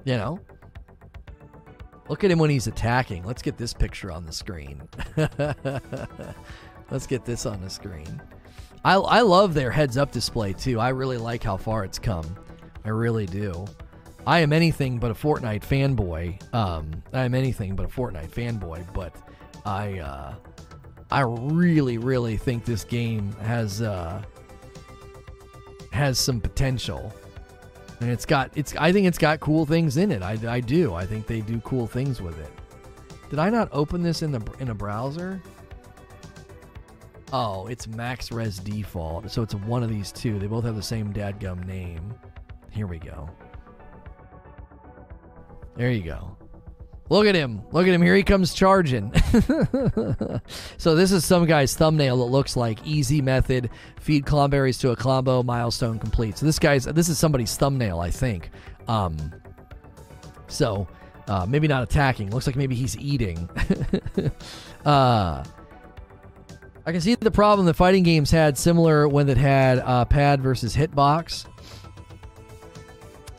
You 0.05 0.17
know? 0.17 0.41
Look 2.09 2.25
at 2.25 2.31
him 2.31 2.39
when 2.39 2.51
he's 2.51 2.67
attacking. 2.67 3.25
Let's 3.25 3.43
get 3.43 3.59
this 3.59 3.75
picture 3.75 4.11
on 4.11 4.25
the 4.25 4.33
screen. 4.33 4.83
Let's 6.91 7.07
get 7.07 7.25
this 7.27 7.45
on 7.45 7.61
the 7.61 7.71
screen. 7.71 8.21
I, 8.85 8.95
I 8.95 9.21
love 9.21 9.53
their 9.53 9.71
heads 9.71 9.97
up 9.99 10.11
display 10.11 10.55
too. 10.55 10.81
I 10.81 10.89
really 10.89 11.19
like 11.19 11.43
how 11.43 11.59
far 11.59 11.85
it's 11.85 11.99
come. 11.99 12.35
I 12.85 12.89
really 12.89 13.27
do. 13.27 13.67
I 14.27 14.41
am 14.41 14.53
anything 14.53 14.99
but 14.99 15.11
a 15.11 15.15
Fortnite 15.15 15.63
fanboy. 15.63 16.55
Um, 16.55 17.03
I 17.13 17.25
am 17.25 17.35
anything 17.35 17.75
but 17.75 17.87
a 17.87 17.89
Fortnite 17.89 18.31
fanboy, 18.31 18.93
but 18.93 19.15
I 19.65 19.99
uh, 19.99 20.35
I 21.11 21.21
really, 21.21 21.99
really 21.99 22.37
think 22.37 22.65
this 22.65 22.85
game 22.85 23.33
has 23.43 23.83
uh, 23.83 24.23
has 25.93 26.19
some 26.19 26.41
potential, 26.41 27.13
and 28.01 28.11
it's 28.11 28.25
got 28.25 28.51
it's. 28.55 28.75
I 28.77 28.93
think 28.93 29.07
it's 29.07 29.19
got 29.19 29.41
cool 29.41 29.67
things 29.67 29.97
in 29.97 30.13
it. 30.13 30.23
I, 30.23 30.39
I 30.49 30.61
do. 30.61 30.95
I 30.95 31.05
think 31.05 31.27
they 31.27 31.41
do 31.41 31.61
cool 31.61 31.87
things 31.87 32.23
with 32.23 32.39
it. 32.39 32.51
Did 33.29 33.39
I 33.39 33.51
not 33.51 33.69
open 33.73 34.03
this 34.03 34.23
in 34.23 34.31
the 34.31 34.41
in 34.61 34.71
a 34.71 34.75
browser? 34.75 35.43
Oh, 37.33 37.67
it's 37.67 37.89
Max 37.89 38.31
Res 38.31 38.59
default, 38.59 39.31
so 39.31 39.43
it's 39.43 39.55
one 39.55 39.83
of 39.83 39.89
these 39.89 40.13
two. 40.13 40.39
They 40.39 40.47
both 40.47 40.65
have 40.65 40.77
the 40.77 40.83
same 40.83 41.13
dadgum 41.13 41.65
name. 41.67 42.15
Here 42.71 42.87
we 42.87 42.99
go. 42.99 43.29
There 45.77 45.91
you 45.91 46.03
go. 46.03 46.37
Look 47.09 47.27
at 47.27 47.35
him. 47.35 47.63
Look 47.73 47.87
at 47.87 47.93
him. 47.93 48.01
Here 48.01 48.15
he 48.15 48.23
comes 48.23 48.55
charging. 48.55 49.13
so 50.79 50.95
this 50.95 51.13
is 51.13 51.27
some 51.27 51.45
guy's 51.45 51.75
thumbnail 51.75 52.17
that 52.19 52.33
looks 52.33 52.57
like 52.57 52.79
easy 52.87 53.21
method, 53.21 53.69
feed 54.01 54.25
Klomberries 54.25 54.81
to 54.81 54.93
a 54.93 54.97
Klombo, 54.97 55.45
milestone 55.45 55.99
complete. 55.99 56.39
So 56.39 56.47
this 56.47 56.59
guy's 56.59 56.85
this 56.87 57.11
is 57.11 57.19
somebody's 57.19 57.55
thumbnail, 57.55 58.01
I 58.01 58.11
think. 58.11 58.51
Um 58.89 59.17
so 60.47 60.89
uh, 61.29 61.45
maybe 61.47 61.69
not 61.69 61.83
attacking. 61.83 62.31
Looks 62.31 62.47
like 62.47 62.57
maybe 62.57 62.75
he's 62.75 62.97
eating. 62.97 63.47
uh 64.87 65.45
I 66.85 66.93
can 66.93 67.01
see 67.01 67.15
the 67.15 67.31
problem 67.31 67.67
the 67.67 67.75
fighting 67.75 68.03
games 68.05 68.31
had 68.31 68.57
similar 68.57 69.07
when 69.07 69.29
it 69.29 69.37
had 69.37 69.79
uh, 69.81 70.05
pad 70.05 70.41
versus 70.41 70.75
hitbox. 70.75 71.47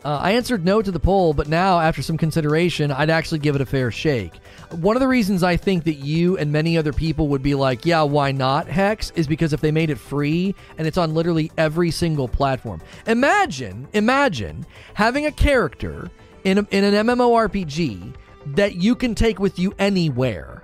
Uh, 0.04 0.18
I 0.22 0.32
answered 0.32 0.66
no 0.66 0.82
to 0.82 0.92
the 0.92 1.00
poll, 1.00 1.34
but 1.34 1.48
now, 1.48 1.80
after 1.80 2.02
some 2.02 2.18
consideration, 2.18 2.92
I'd 2.92 3.10
actually 3.10 3.40
give 3.40 3.56
it 3.56 3.62
a 3.62 3.66
fair 3.66 3.90
shake. 3.90 4.36
One 4.72 4.98
of 4.98 5.00
the 5.00 5.08
reasons 5.08 5.44
I 5.44 5.56
think 5.56 5.86
that 5.86 5.94
you 5.94 6.38
and 6.38 6.52
many 6.52 6.78
other 6.78 6.92
people 6.92 7.30
would 7.30 7.42
be 7.42 7.56
like, 7.56 7.86
yeah, 7.86 8.02
why 8.02 8.34
not 8.34 8.68
Hex, 8.68 9.12
is 9.16 9.28
because 9.28 9.54
if 9.54 9.62
they 9.62 9.72
made 9.72 9.90
it 9.90 9.98
free 9.98 10.56
and 10.78 10.86
it's 10.86 10.98
on 10.98 11.14
literally 11.14 11.52
every 11.58 11.90
single 11.90 12.28
platform. 12.28 12.82
Imagine, 13.08 13.88
imagine 13.94 14.66
having 14.94 15.26
a 15.26 15.32
character 15.32 16.12
in, 16.44 16.58
a, 16.58 16.68
in 16.72 16.84
an 16.84 17.08
MMORPG 17.08 18.14
that 18.48 18.76
you 18.76 18.96
can 18.96 19.16
take 19.16 19.40
with 19.40 19.58
you 19.58 19.74
anywhere 19.80 20.63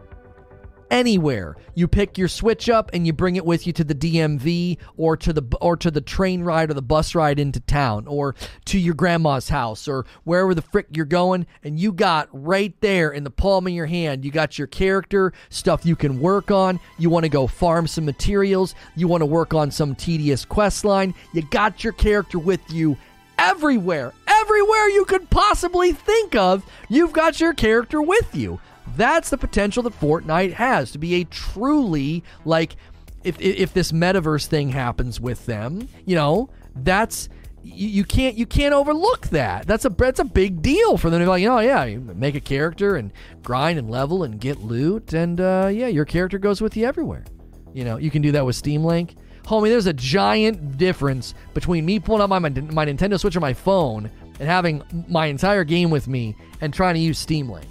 anywhere. 0.90 1.56
You 1.76 1.88
pick 1.88 2.18
your 2.18 2.27
switch 2.27 2.69
up 2.69 2.90
and 2.93 3.06
you 3.06 3.14
bring 3.14 3.35
it 3.35 3.45
with 3.45 3.66
you 3.66 3.74
to 3.74 3.84
the 3.84 3.95
DMV 3.95 4.77
or 4.98 5.16
to 5.18 5.34
the 5.34 5.58
or 5.61 5.77
to 5.77 5.92
the 5.92 6.01
train 6.01 6.42
ride 6.42 6.69
or 6.69 6.74
the 6.74 6.82
bus 6.82 7.16
ride 7.16 7.40
into 7.40 7.59
town 7.61 8.08
or 8.08 8.35
to 8.66 8.80
your 8.80 8.93
grandma's 8.93 9.50
house 9.50 9.88
or 9.88 10.06
wherever 10.24 10.53
the 10.53 10.61
frick 10.61 10.88
you're 10.92 11.06
going 11.06 11.45
and 11.64 11.80
you 11.80 11.92
got 11.92 12.27
right 12.32 12.74
there 12.82 13.11
in 13.11 13.24
the 13.24 13.30
palm 13.30 13.68
of 13.68 13.74
your 13.74 13.85
hand 13.85 14.26
you 14.26 14.32
got 14.32 14.58
your 14.58 14.68
character 14.68 15.34
stuff 15.50 15.85
you 15.85 15.95
can 15.95 16.19
work 16.19 16.51
on. 16.51 16.80
You 16.98 17.09
want 17.09 17.24
to 17.24 17.30
go 17.30 17.48
farm 17.48 17.88
some 17.88 18.06
materials, 18.06 18.76
you 18.95 19.08
want 19.08 19.22
to 19.22 19.26
work 19.26 19.53
on 19.53 19.72
some 19.72 19.95
tedious 19.95 20.45
quest 20.45 20.85
line. 20.85 21.14
You 21.34 21.42
got 21.43 21.84
your 21.84 21.93
character 21.93 22.40
with 22.40 22.61
you 22.72 22.98
everywhere. 23.38 24.14
Everywhere 24.27 24.90
you 24.90 25.06
could 25.06 25.30
possibly 25.30 25.93
think 25.93 26.35
of, 26.35 26.66
you've 26.90 27.14
got 27.14 27.40
your 27.40 27.53
character 27.53 28.01
with 28.01 28.35
you. 28.35 28.59
That's 28.95 29.30
the 29.30 29.38
potential 29.38 29.84
that 29.84 30.00
Fortnite 30.00 30.53
has 30.53 30.92
to 30.92 30.98
be 30.98 31.16
a 31.16 31.24
truly 31.26 32.24
like 32.45 32.76
if 33.24 33.40
if 33.40 33.74
this 33.74 33.92
metaverse 33.92 34.48
thing 34.48 34.69
happens 34.69 35.19
with 35.19 35.45
them, 35.45 35.88
you 36.06 36.16
know, 36.16 36.50
that's 36.76 37.30
you, 37.61 38.03
can't 38.03 38.38
you 38.38 38.45
can't 38.45 38.74
overlook 38.74 39.27
that. 39.27 39.68
That's 39.68 39.85
a 39.85 39.90
that's 39.90 40.19
a 40.19 40.26
big 40.26 40.61
deal 40.61 40.98
for 40.98 41.09
them 41.09 41.19
to 41.19 41.26
be 41.26 41.30
like, 41.30 41.43
oh 41.45 41.59
yeah, 41.59 41.84
you 41.85 42.00
make 42.00 42.35
a 42.35 42.40
character 42.40 42.95
and 42.95 43.11
grind 43.43 43.77
and 43.77 43.90
level 43.90 44.24
and 44.24 44.40
get 44.40 44.61
loot, 44.61 45.14
and 45.14 45.40
uh, 45.42 45.69
yeah, 45.72 45.88
your 45.88 46.06
character 46.06 46.40
goes 46.40 46.61
with 46.61 46.77
you 46.77 46.85
everywhere. 46.85 47.26
You 47.74 47.84
know, 47.84 47.98
you 47.98 48.09
can 48.09 48.22
do 48.22 48.32
that 48.32 48.45
with 48.45 48.56
Steam 48.56 48.84
Link. 48.84 49.16
Homie, 49.43 49.69
there's 49.69 49.88
a 49.88 49.93
giant 49.93 50.77
difference 50.77 51.34
between 51.53 51.85
me 51.85 52.00
pulling 52.00 52.22
out 52.22 52.30
my, 52.30 52.40
my, 52.40 52.50
my 52.50 52.85
Nintendo 52.85 53.19
Switch 53.19 53.35
or 53.35 53.40
my 53.40 53.53
phone 53.53 54.09
and 54.40 54.48
having 54.48 54.84
my 55.08 55.26
entire 55.26 55.64
game 55.64 55.90
with 55.90 56.08
me 56.08 56.35
and 56.61 56.74
trying 56.74 56.95
to 56.95 57.00
use 57.00 57.18
Steam 57.18 57.50
Link. 57.50 57.68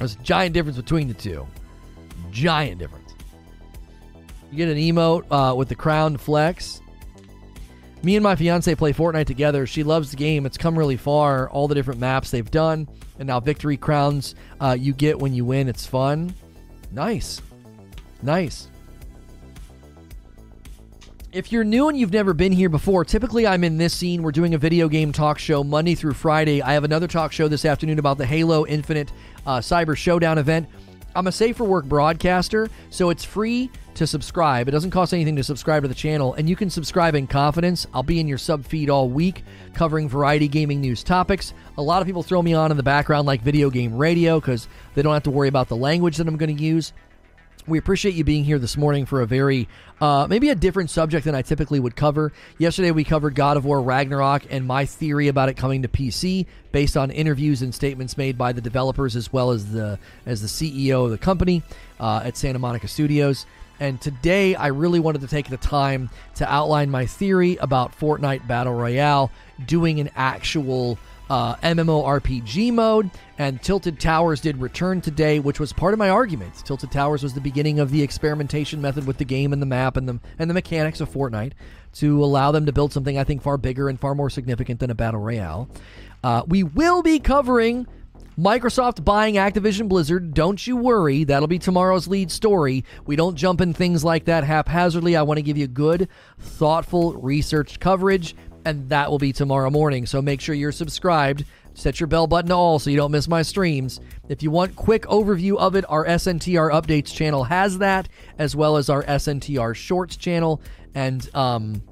There's 0.00 0.14
a 0.14 0.18
giant 0.20 0.54
difference 0.54 0.78
between 0.78 1.08
the 1.08 1.14
two. 1.14 1.46
Giant 2.30 2.78
difference. 2.78 3.12
You 4.50 4.56
get 4.56 4.70
an 4.70 4.78
emote 4.78 5.26
uh, 5.30 5.54
with 5.54 5.68
the 5.68 5.74
crown 5.74 6.16
flex. 6.16 6.80
Me 8.02 8.16
and 8.16 8.22
my 8.22 8.34
fiance 8.34 8.74
play 8.76 8.94
Fortnite 8.94 9.26
together. 9.26 9.66
She 9.66 9.82
loves 9.82 10.10
the 10.10 10.16
game. 10.16 10.46
It's 10.46 10.56
come 10.56 10.78
really 10.78 10.96
far. 10.96 11.50
All 11.50 11.68
the 11.68 11.74
different 11.74 12.00
maps 12.00 12.30
they've 12.30 12.50
done, 12.50 12.88
and 13.18 13.26
now 13.26 13.40
victory 13.40 13.76
crowns 13.76 14.34
uh, 14.58 14.74
you 14.78 14.94
get 14.94 15.18
when 15.18 15.34
you 15.34 15.44
win. 15.44 15.68
It's 15.68 15.84
fun. 15.84 16.34
Nice, 16.90 17.42
nice. 18.22 18.68
If 21.32 21.52
you're 21.52 21.62
new 21.62 21.88
and 21.88 21.96
you've 21.96 22.12
never 22.12 22.34
been 22.34 22.50
here 22.50 22.68
before, 22.68 23.04
typically 23.04 23.46
I'm 23.46 23.62
in 23.62 23.76
this 23.76 23.94
scene. 23.94 24.24
We're 24.24 24.32
doing 24.32 24.54
a 24.54 24.58
video 24.58 24.88
game 24.88 25.12
talk 25.12 25.38
show 25.38 25.62
Monday 25.62 25.94
through 25.94 26.14
Friday. 26.14 26.60
I 26.60 26.72
have 26.72 26.82
another 26.82 27.06
talk 27.06 27.30
show 27.30 27.46
this 27.46 27.64
afternoon 27.64 28.00
about 28.00 28.18
the 28.18 28.26
Halo 28.26 28.66
Infinite 28.66 29.12
uh, 29.46 29.60
Cyber 29.60 29.96
Showdown 29.96 30.38
event. 30.38 30.68
I'm 31.14 31.28
a 31.28 31.32
safe 31.32 31.56
for 31.56 31.62
work 31.62 31.84
broadcaster, 31.84 32.68
so 32.88 33.10
it's 33.10 33.22
free 33.24 33.70
to 33.94 34.08
subscribe. 34.08 34.66
It 34.66 34.72
doesn't 34.72 34.90
cost 34.90 35.14
anything 35.14 35.36
to 35.36 35.44
subscribe 35.44 35.82
to 35.82 35.88
the 35.88 35.94
channel, 35.94 36.34
and 36.34 36.48
you 36.48 36.56
can 36.56 36.68
subscribe 36.68 37.14
in 37.14 37.28
confidence. 37.28 37.86
I'll 37.94 38.02
be 38.02 38.18
in 38.18 38.26
your 38.26 38.38
sub 38.38 38.64
feed 38.64 38.90
all 38.90 39.08
week 39.08 39.44
covering 39.72 40.08
variety 40.08 40.48
gaming 40.48 40.80
news 40.80 41.04
topics. 41.04 41.54
A 41.78 41.82
lot 41.82 42.02
of 42.02 42.06
people 42.06 42.24
throw 42.24 42.42
me 42.42 42.54
on 42.54 42.72
in 42.72 42.76
the 42.76 42.82
background 42.82 43.28
like 43.28 43.40
video 43.42 43.70
game 43.70 43.96
radio 43.96 44.40
because 44.40 44.66
they 44.96 45.02
don't 45.02 45.14
have 45.14 45.22
to 45.24 45.30
worry 45.30 45.48
about 45.48 45.68
the 45.68 45.76
language 45.76 46.16
that 46.16 46.26
I'm 46.26 46.36
going 46.36 46.56
to 46.56 46.60
use. 46.60 46.92
We 47.66 47.78
appreciate 47.78 48.14
you 48.14 48.24
being 48.24 48.44
here 48.44 48.58
this 48.58 48.76
morning 48.76 49.06
for 49.06 49.20
a 49.20 49.26
very, 49.26 49.68
uh, 50.00 50.26
maybe 50.28 50.48
a 50.48 50.54
different 50.54 50.90
subject 50.90 51.24
than 51.24 51.34
I 51.34 51.42
typically 51.42 51.78
would 51.78 51.94
cover. 51.94 52.32
Yesterday 52.58 52.90
we 52.90 53.04
covered 53.04 53.34
God 53.34 53.56
of 53.56 53.64
War 53.64 53.80
Ragnarok 53.80 54.44
and 54.50 54.66
my 54.66 54.86
theory 54.86 55.28
about 55.28 55.48
it 55.48 55.56
coming 55.56 55.82
to 55.82 55.88
PC 55.88 56.46
based 56.72 56.96
on 56.96 57.10
interviews 57.10 57.62
and 57.62 57.74
statements 57.74 58.16
made 58.16 58.38
by 58.38 58.52
the 58.52 58.60
developers 58.60 59.16
as 59.16 59.32
well 59.32 59.50
as 59.50 59.72
the 59.72 59.98
as 60.26 60.40
the 60.42 60.48
CEO 60.48 61.04
of 61.04 61.10
the 61.10 61.18
company 61.18 61.62
uh, 61.98 62.22
at 62.24 62.36
Santa 62.36 62.58
Monica 62.58 62.88
Studios. 62.88 63.46
And 63.78 64.00
today 64.00 64.54
I 64.54 64.68
really 64.68 65.00
wanted 65.00 65.22
to 65.22 65.26
take 65.26 65.48
the 65.48 65.56
time 65.56 66.10
to 66.36 66.52
outline 66.52 66.90
my 66.90 67.06
theory 67.06 67.56
about 67.56 67.98
Fortnite 67.98 68.46
Battle 68.46 68.74
Royale 68.74 69.30
doing 69.66 70.00
an 70.00 70.10
actual 70.16 70.98
uh, 71.30 71.54
MMORPG 71.56 72.72
mode, 72.72 73.08
and 73.38 73.62
Tilted 73.62 74.00
Towers 74.00 74.40
did 74.40 74.60
return 74.60 75.00
today, 75.00 75.38
which 75.38 75.60
was 75.60 75.72
part 75.72 75.94
of 75.94 75.98
my 75.98 76.10
argument. 76.10 76.52
Tilted 76.64 76.90
Towers 76.90 77.22
was 77.22 77.32
the 77.32 77.40
beginning 77.40 77.78
of 77.78 77.92
the 77.92 78.02
experimentation 78.02 78.82
method 78.82 79.06
with 79.06 79.16
the 79.16 79.24
game 79.24 79.52
and 79.52 79.62
the 79.62 79.66
map 79.66 79.96
and 79.96 80.08
the 80.08 80.18
and 80.38 80.50
the 80.50 80.54
mechanics 80.54 81.00
of 81.00 81.08
Fortnite 81.08 81.52
to 81.94 82.22
allow 82.22 82.50
them 82.50 82.66
to 82.66 82.72
build 82.72 82.92
something 82.92 83.16
I 83.16 83.24
think 83.24 83.42
far 83.42 83.56
bigger 83.56 83.88
and 83.88 83.98
far 83.98 84.14
more 84.14 84.28
significant 84.28 84.80
than 84.80 84.90
a 84.90 84.94
battle 84.94 85.20
royale. 85.20 85.70
Uh, 86.22 86.42
we 86.46 86.64
will 86.64 87.02
be 87.02 87.18
covering 87.20 87.86
Microsoft 88.38 89.04
buying 89.04 89.34
Activision 89.36 89.88
Blizzard. 89.88 90.34
Don't 90.34 90.66
you 90.66 90.76
worry, 90.76 91.24
that'll 91.24 91.48
be 91.48 91.58
tomorrow's 91.58 92.08
lead 92.08 92.30
story. 92.32 92.84
We 93.06 93.14
don't 93.14 93.36
jump 93.36 93.60
in 93.60 93.72
things 93.72 94.02
like 94.02 94.24
that 94.24 94.44
haphazardly. 94.44 95.16
I 95.16 95.22
want 95.22 95.38
to 95.38 95.42
give 95.42 95.56
you 95.56 95.68
good, 95.68 96.08
thoughtful, 96.38 97.14
researched 97.14 97.80
coverage 97.80 98.34
and 98.64 98.88
that 98.90 99.10
will 99.10 99.18
be 99.18 99.32
tomorrow 99.32 99.70
morning. 99.70 100.06
So 100.06 100.20
make 100.20 100.40
sure 100.40 100.54
you're 100.54 100.72
subscribed. 100.72 101.44
Set 101.74 102.00
your 102.00 102.08
bell 102.08 102.26
button 102.26 102.48
to 102.48 102.54
all 102.54 102.78
so 102.78 102.90
you 102.90 102.96
don't 102.96 103.12
miss 103.12 103.28
my 103.28 103.42
streams. 103.42 104.00
If 104.28 104.42
you 104.42 104.50
want 104.50 104.76
quick 104.76 105.02
overview 105.02 105.56
of 105.56 105.76
it, 105.76 105.84
our 105.88 106.04
SNTR 106.04 106.70
updates 106.72 107.14
channel 107.14 107.44
has 107.44 107.78
that, 107.78 108.08
as 108.38 108.56
well 108.56 108.76
as 108.76 108.90
our 108.90 109.04
SNTR 109.04 109.74
shorts 109.74 110.16
channel. 110.16 110.60
And 110.94 111.28
um, 111.34 111.82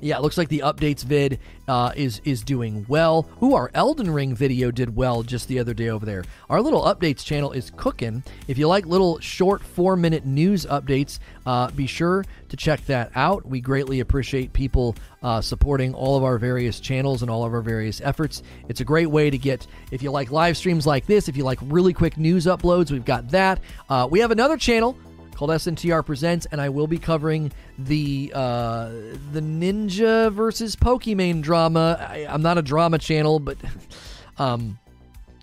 yeah, 0.00 0.16
it 0.16 0.22
looks 0.22 0.38
like 0.38 0.48
the 0.48 0.60
updates 0.60 1.04
vid 1.04 1.38
uh, 1.68 1.92
is 1.96 2.20
is 2.24 2.42
doing 2.42 2.84
well. 2.88 3.28
Ooh, 3.42 3.54
our 3.54 3.70
Elden 3.74 4.10
Ring 4.10 4.34
video 4.34 4.70
did 4.70 4.96
well 4.96 5.22
just 5.22 5.48
the 5.48 5.58
other 5.58 5.74
day 5.74 5.88
over 5.88 6.04
there. 6.06 6.24
Our 6.48 6.60
little 6.60 6.82
updates 6.82 7.24
channel 7.24 7.52
is 7.52 7.70
cooking. 7.76 8.22
If 8.48 8.58
you 8.58 8.66
like 8.68 8.86
little 8.86 9.20
short 9.20 9.62
four 9.62 9.96
minute 9.96 10.24
news 10.24 10.66
updates, 10.66 11.18
uh, 11.46 11.70
be 11.70 11.86
sure 11.86 12.24
to 12.48 12.56
check 12.56 12.84
that 12.86 13.12
out. 13.14 13.46
We 13.46 13.60
greatly 13.60 14.00
appreciate 14.00 14.52
people 14.52 14.96
uh, 15.22 15.40
supporting 15.40 15.94
all 15.94 16.16
of 16.16 16.24
our 16.24 16.38
various 16.38 16.80
channels 16.80 17.22
and 17.22 17.30
all 17.30 17.44
of 17.44 17.52
our 17.52 17.60
various 17.60 18.00
efforts. 18.00 18.42
It's 18.68 18.80
a 18.80 18.84
great 18.84 19.06
way 19.06 19.30
to 19.30 19.38
get, 19.38 19.66
if 19.90 20.02
you 20.02 20.10
like 20.10 20.30
live 20.30 20.56
streams 20.56 20.86
like 20.86 21.06
this, 21.06 21.28
if 21.28 21.36
you 21.36 21.44
like 21.44 21.58
really 21.62 21.92
quick 21.92 22.16
news 22.16 22.46
uploads, 22.46 22.90
we've 22.90 23.04
got 23.04 23.28
that. 23.30 23.60
Uh, 23.88 24.08
we 24.10 24.20
have 24.20 24.30
another 24.30 24.56
channel 24.56 24.96
called 25.40 25.52
SNTR 25.52 26.04
Presents, 26.04 26.46
and 26.52 26.60
I 26.60 26.68
will 26.68 26.86
be 26.86 26.98
covering 26.98 27.50
the 27.78 28.30
uh, 28.34 28.90
the 29.32 29.40
Ninja 29.40 30.30
versus 30.30 30.76
Pokimane 30.76 31.40
drama. 31.40 31.96
I, 32.10 32.26
am 32.28 32.42
not 32.42 32.58
a 32.58 32.62
drama 32.62 32.98
channel, 32.98 33.38
but 33.38 33.56
um, 34.36 34.78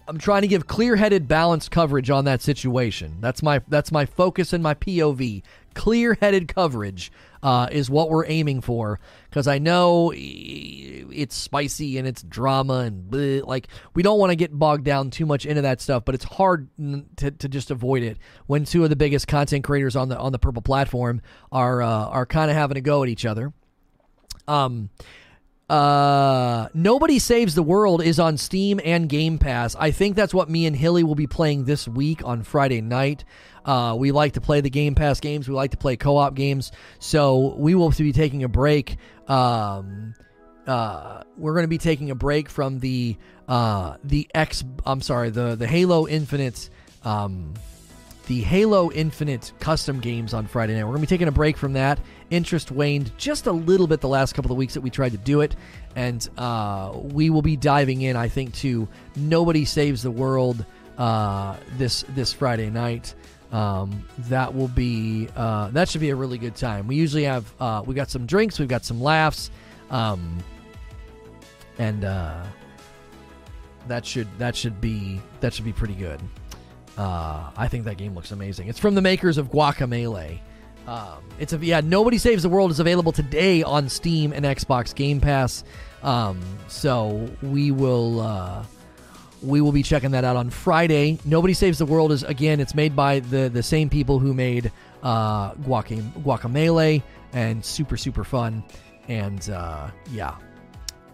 I'm 0.07 0.19
trying 0.19 0.43
to 0.43 0.47
give 0.47 0.67
clear-headed, 0.67 1.27
balanced 1.27 1.71
coverage 1.71 2.11
on 2.11 2.25
that 2.25 2.43
situation. 2.43 3.17
That's 3.21 3.41
my 3.41 3.61
that's 3.69 3.91
my 3.91 4.05
focus 4.05 4.53
and 4.53 4.61
my 4.61 4.75
POV. 4.75 5.41
Clear-headed 5.73 6.47
coverage 6.47 7.11
uh, 7.43 7.67
is 7.71 7.89
what 7.89 8.09
we're 8.09 8.25
aiming 8.25 8.61
for 8.61 8.99
because 9.29 9.47
I 9.47 9.59
know 9.59 10.11
it's 10.15 11.35
spicy 11.35 11.97
and 11.97 12.07
it's 12.07 12.23
drama 12.23 12.79
and 12.79 13.11
bleh, 13.11 13.45
like 13.45 13.67
we 13.93 14.03
don't 14.03 14.19
want 14.19 14.31
to 14.31 14.35
get 14.35 14.57
bogged 14.57 14.83
down 14.83 15.09
too 15.09 15.25
much 15.25 15.45
into 15.45 15.61
that 15.63 15.81
stuff, 15.81 16.05
but 16.05 16.15
it's 16.15 16.25
hard 16.25 16.69
to, 17.17 17.31
to 17.31 17.49
just 17.49 17.71
avoid 17.71 18.03
it 18.03 18.17
when 18.45 18.65
two 18.65 18.83
of 18.83 18.89
the 18.89 18.95
biggest 18.95 19.27
content 19.27 19.63
creators 19.63 19.95
on 19.95 20.09
the 20.09 20.17
on 20.17 20.31
the 20.31 20.39
purple 20.39 20.61
platform 20.61 21.21
are 21.51 21.81
uh, 21.81 21.87
are 21.87 22.25
kind 22.25 22.49
of 22.49 22.57
having 22.57 22.77
a 22.77 22.81
go 22.81 23.03
at 23.03 23.09
each 23.09 23.25
other. 23.25 23.53
Um, 24.47 24.89
uh, 25.69 26.69
Nobody 26.73 27.19
Saves 27.19 27.55
the 27.55 27.63
World 27.63 28.01
is 28.01 28.19
on 28.19 28.37
Steam 28.37 28.79
and 28.83 29.09
Game 29.09 29.37
Pass. 29.37 29.75
I 29.75 29.91
think 29.91 30.15
that's 30.15 30.33
what 30.33 30.49
me 30.49 30.65
and 30.65 30.75
Hilly 30.75 31.03
will 31.03 31.15
be 31.15 31.27
playing 31.27 31.65
this 31.65 31.87
week 31.87 32.23
on 32.23 32.43
Friday 32.43 32.81
night. 32.81 33.25
Uh, 33.67 33.95
we 33.95 34.11
like 34.11 34.33
to 34.33 34.41
play 34.41 34.61
the 34.61 34.69
Game 34.69 34.95
Pass 34.95 35.19
games. 35.19 35.47
We 35.47 35.53
like 35.53 35.71
to 35.71 35.77
play 35.77 35.97
co-op 35.97 36.33
games. 36.33 36.71
So 36.99 37.53
we 37.57 37.75
will 37.75 37.91
be 37.91 38.13
taking 38.13 38.43
a 38.43 38.47
break. 38.47 38.97
Um, 39.27 40.15
uh, 40.65 41.23
we're 41.37 41.53
going 41.53 41.65
to 41.65 41.69
be 41.69 41.77
taking 41.77 42.09
a 42.09 42.15
break 42.15 42.49
from 42.49 42.79
the 42.79 43.17
uh, 43.47 43.97
the 44.03 44.29
X. 44.33 44.63
I'm 44.85 45.01
sorry, 45.01 45.29
the 45.29 45.55
the 45.55 45.67
Halo 45.67 46.07
Infinite. 46.07 46.69
Um, 47.03 47.53
the 48.27 48.41
Halo 48.41 48.91
Infinite 48.91 49.53
custom 49.59 50.01
games 50.01 50.33
on 50.33 50.47
Friday 50.47 50.75
night. 50.75 50.83
We're 50.83 50.91
going 50.91 51.01
to 51.01 51.07
be 51.07 51.15
taking 51.15 51.29
a 51.29 51.31
break 51.31 51.55
from 51.55 51.73
that. 51.73 51.97
Interest 52.29 52.71
waned 52.71 53.17
just 53.17 53.47
a 53.47 53.53
little 53.53 53.87
bit 53.87 54.01
the 54.01 54.09
last 54.09 54.33
couple 54.33 54.51
of 54.51 54.57
weeks 54.57 54.73
that 54.73 54.81
we 54.81 54.89
tried 54.89 55.13
to 55.13 55.17
do 55.17 55.39
it. 55.39 55.55
And 55.95 56.27
uh, 56.37 56.91
we 56.93 57.29
will 57.29 57.41
be 57.41 57.55
diving 57.55 58.01
in, 58.01 58.17
I 58.17 58.27
think, 58.27 58.53
to 58.55 58.89
Nobody 59.15 59.63
Saves 59.63 60.03
the 60.03 60.11
World 60.11 60.65
uh, 60.97 61.55
this 61.77 62.03
this 62.09 62.33
Friday 62.33 62.69
night. 62.69 63.15
Um, 63.51 64.03
that 64.29 64.53
will 64.53 64.67
be 64.67 65.29
uh, 65.35 65.69
that 65.69 65.87
should 65.87 66.01
be 66.01 66.09
a 66.09 66.15
really 66.15 66.37
good 66.37 66.55
time. 66.55 66.87
We 66.87 66.95
usually 66.95 67.23
have 67.23 67.53
uh, 67.59 67.81
we 67.85 67.95
got 67.95 68.09
some 68.09 68.25
drinks, 68.25 68.59
we've 68.59 68.67
got 68.67 68.83
some 68.83 69.01
laughs, 69.01 69.51
um, 69.89 70.37
and 71.77 72.03
uh, 72.03 72.43
that 73.87 74.05
should 74.05 74.27
that 74.37 74.55
should 74.55 74.81
be 74.81 75.21
that 75.39 75.53
should 75.53 75.65
be 75.65 75.73
pretty 75.73 75.95
good. 75.95 76.19
Uh, 76.97 77.51
I 77.55 77.67
think 77.67 77.85
that 77.85 77.97
game 77.97 78.15
looks 78.15 78.31
amazing. 78.31 78.67
It's 78.67 78.79
from 78.79 78.95
the 78.95 79.01
makers 79.01 79.37
of 79.37 79.49
Guacamelee. 79.49 80.39
Um, 80.87 81.23
it's 81.39 81.53
a 81.53 81.57
yeah. 81.57 81.81
Nobody 81.81 82.17
Saves 82.17 82.43
the 82.43 82.49
World 82.49 82.71
is 82.71 82.79
available 82.79 83.11
today 83.11 83.61
on 83.63 83.87
Steam 83.87 84.33
and 84.33 84.45
Xbox 84.45 84.95
Game 84.95 85.21
Pass. 85.21 85.63
Um, 86.03 86.39
so 86.67 87.29
we 87.41 87.71
will 87.71 88.21
uh, 88.21 88.63
we 89.41 89.61
will 89.61 89.71
be 89.71 89.83
checking 89.83 90.11
that 90.11 90.23
out 90.23 90.35
on 90.35 90.49
Friday. 90.49 91.19
Nobody 91.25 91.53
Saves 91.53 91.77
the 91.77 91.85
World 91.85 92.11
is 92.11 92.23
again. 92.23 92.59
It's 92.59 92.75
made 92.75 92.95
by 92.95 93.19
the 93.19 93.49
the 93.49 93.63
same 93.63 93.89
people 93.89 94.19
who 94.19 94.33
made 94.33 94.71
uh, 95.03 95.53
Guacamelee 95.53 97.01
and 97.33 97.63
super 97.63 97.97
super 97.97 98.23
fun. 98.23 98.63
And 99.07 99.49
uh, 99.49 99.89
yeah, 100.11 100.35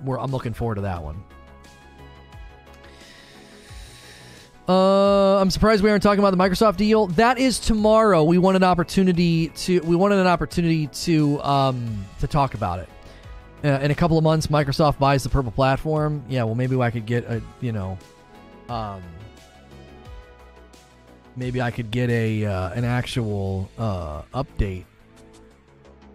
we're, 0.03 0.19
I'm 0.19 0.31
looking 0.31 0.53
forward 0.53 0.75
to 0.75 0.81
that 0.81 1.03
one. 1.03 1.23
Uh, 4.67 5.41
I'm 5.41 5.49
surprised 5.49 5.83
we 5.83 5.89
aren't 5.89 6.03
talking 6.03 6.19
about 6.19 6.31
the 6.31 6.37
Microsoft 6.37 6.77
deal. 6.77 7.07
That 7.07 7.37
is 7.37 7.59
tomorrow. 7.59 8.23
We 8.23 8.37
want 8.37 8.55
an 8.55 8.63
opportunity 8.63 9.49
to. 9.49 9.81
We 9.81 9.95
wanted 9.95 10.19
an 10.19 10.27
opportunity 10.27 10.87
to 10.87 11.41
um 11.43 12.05
to 12.19 12.27
talk 12.27 12.53
about 12.53 12.79
it. 12.79 12.89
Uh, 13.63 13.79
in 13.81 13.91
a 13.91 13.95
couple 13.95 14.17
of 14.17 14.23
months, 14.23 14.47
Microsoft 14.47 14.99
buys 14.99 15.23
the 15.23 15.29
Purple 15.29 15.51
Platform. 15.51 16.23
Yeah, 16.27 16.43
well, 16.43 16.55
maybe 16.55 16.79
I 16.79 16.91
could 16.91 17.05
get 17.05 17.25
a 17.25 17.41
you 17.59 17.71
know, 17.71 17.97
um, 18.73 19.03
maybe 21.35 21.61
I 21.61 21.69
could 21.69 21.91
get 21.91 22.09
a 22.09 22.45
uh, 22.45 22.71
an 22.71 22.83
actual 22.83 23.69
uh, 23.77 24.23
update 24.33 24.85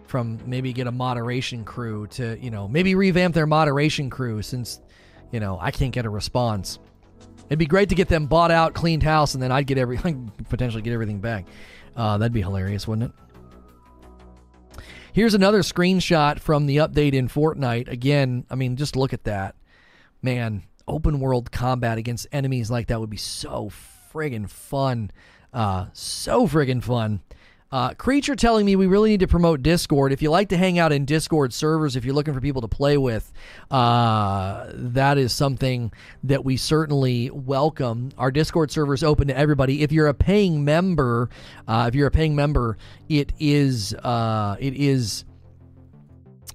from 0.07 0.39
maybe 0.45 0.73
get 0.73 0.87
a 0.87 0.91
moderation 0.91 1.63
crew 1.63 2.07
to 2.07 2.37
you 2.39 2.51
know 2.51 2.67
maybe 2.67 2.95
revamp 2.95 3.33
their 3.33 3.47
moderation 3.47 4.09
crew 4.09 4.41
since 4.41 4.81
you 5.31 5.39
know 5.39 5.57
I 5.61 5.71
can't 5.71 5.93
get 5.93 6.05
a 6.05 6.09
response. 6.09 6.79
It'd 7.47 7.59
be 7.59 7.65
great 7.65 7.89
to 7.89 7.95
get 7.95 8.09
them 8.09 8.27
bought 8.27 8.51
out, 8.51 8.73
cleaned 8.75 9.03
house, 9.03 9.33
and 9.33 9.41
then 9.41 9.51
I'd 9.51 9.65
get 9.65 9.77
every 9.77 9.97
potentially 10.49 10.81
get 10.81 10.93
everything 10.93 11.19
back. 11.19 11.47
Uh, 11.95 12.17
that'd 12.17 12.33
be 12.33 12.41
hilarious, 12.41 12.87
wouldn't 12.87 13.11
it? 13.11 14.83
Here's 15.13 15.33
another 15.33 15.61
screenshot 15.61 16.39
from 16.39 16.67
the 16.67 16.77
update 16.77 17.13
in 17.13 17.27
Fortnite. 17.27 17.87
Again, 17.89 18.45
I 18.49 18.55
mean, 18.55 18.75
just 18.75 18.95
look 18.95 19.13
at 19.13 19.23
that, 19.23 19.55
man. 20.21 20.63
Open 20.89 21.19
world 21.19 21.51
combat 21.51 21.97
against 21.97 22.27
enemies 22.31 22.71
like 22.71 22.87
that 22.87 22.99
would 22.99 23.09
be 23.09 23.17
so 23.17 23.71
friggin' 24.11 24.49
fun. 24.49 25.11
Uh, 25.53 25.85
so 25.93 26.47
friggin' 26.47 26.83
fun. 26.83 27.21
Uh, 27.71 27.93
Creature 27.93 28.35
telling 28.35 28.65
me 28.65 28.75
we 28.75 28.87
really 28.87 29.11
need 29.11 29.19
to 29.19 29.27
promote 29.27 29.61
Discord. 29.61 30.11
If 30.11 30.23
you 30.23 30.31
like 30.31 30.49
to 30.49 30.57
hang 30.57 30.79
out 30.79 30.91
in 30.91 31.05
Discord 31.05 31.53
servers, 31.53 31.95
if 31.95 32.03
you're 32.03 32.15
looking 32.15 32.33
for 32.33 32.41
people 32.41 32.61
to 32.61 32.67
play 32.67 32.97
with, 32.97 33.31
uh, 33.69 34.65
that 34.73 35.19
is 35.19 35.31
something 35.31 35.93
that 36.23 36.43
we 36.43 36.57
certainly 36.57 37.29
welcome. 37.29 38.11
Our 38.17 38.31
Discord 38.31 38.71
server 38.71 38.95
is 38.95 39.03
open 39.03 39.27
to 39.27 39.37
everybody. 39.37 39.83
If 39.83 39.91
you're 39.91 40.07
a 40.07 40.15
paying 40.15 40.65
member, 40.65 41.29
uh, 41.67 41.85
if 41.87 41.93
you're 41.93 42.07
a 42.07 42.11
paying 42.11 42.35
member, 42.35 42.79
it 43.07 43.31
is 43.39 43.93
uh, 43.93 44.55
it 44.59 44.73
is 44.73 45.25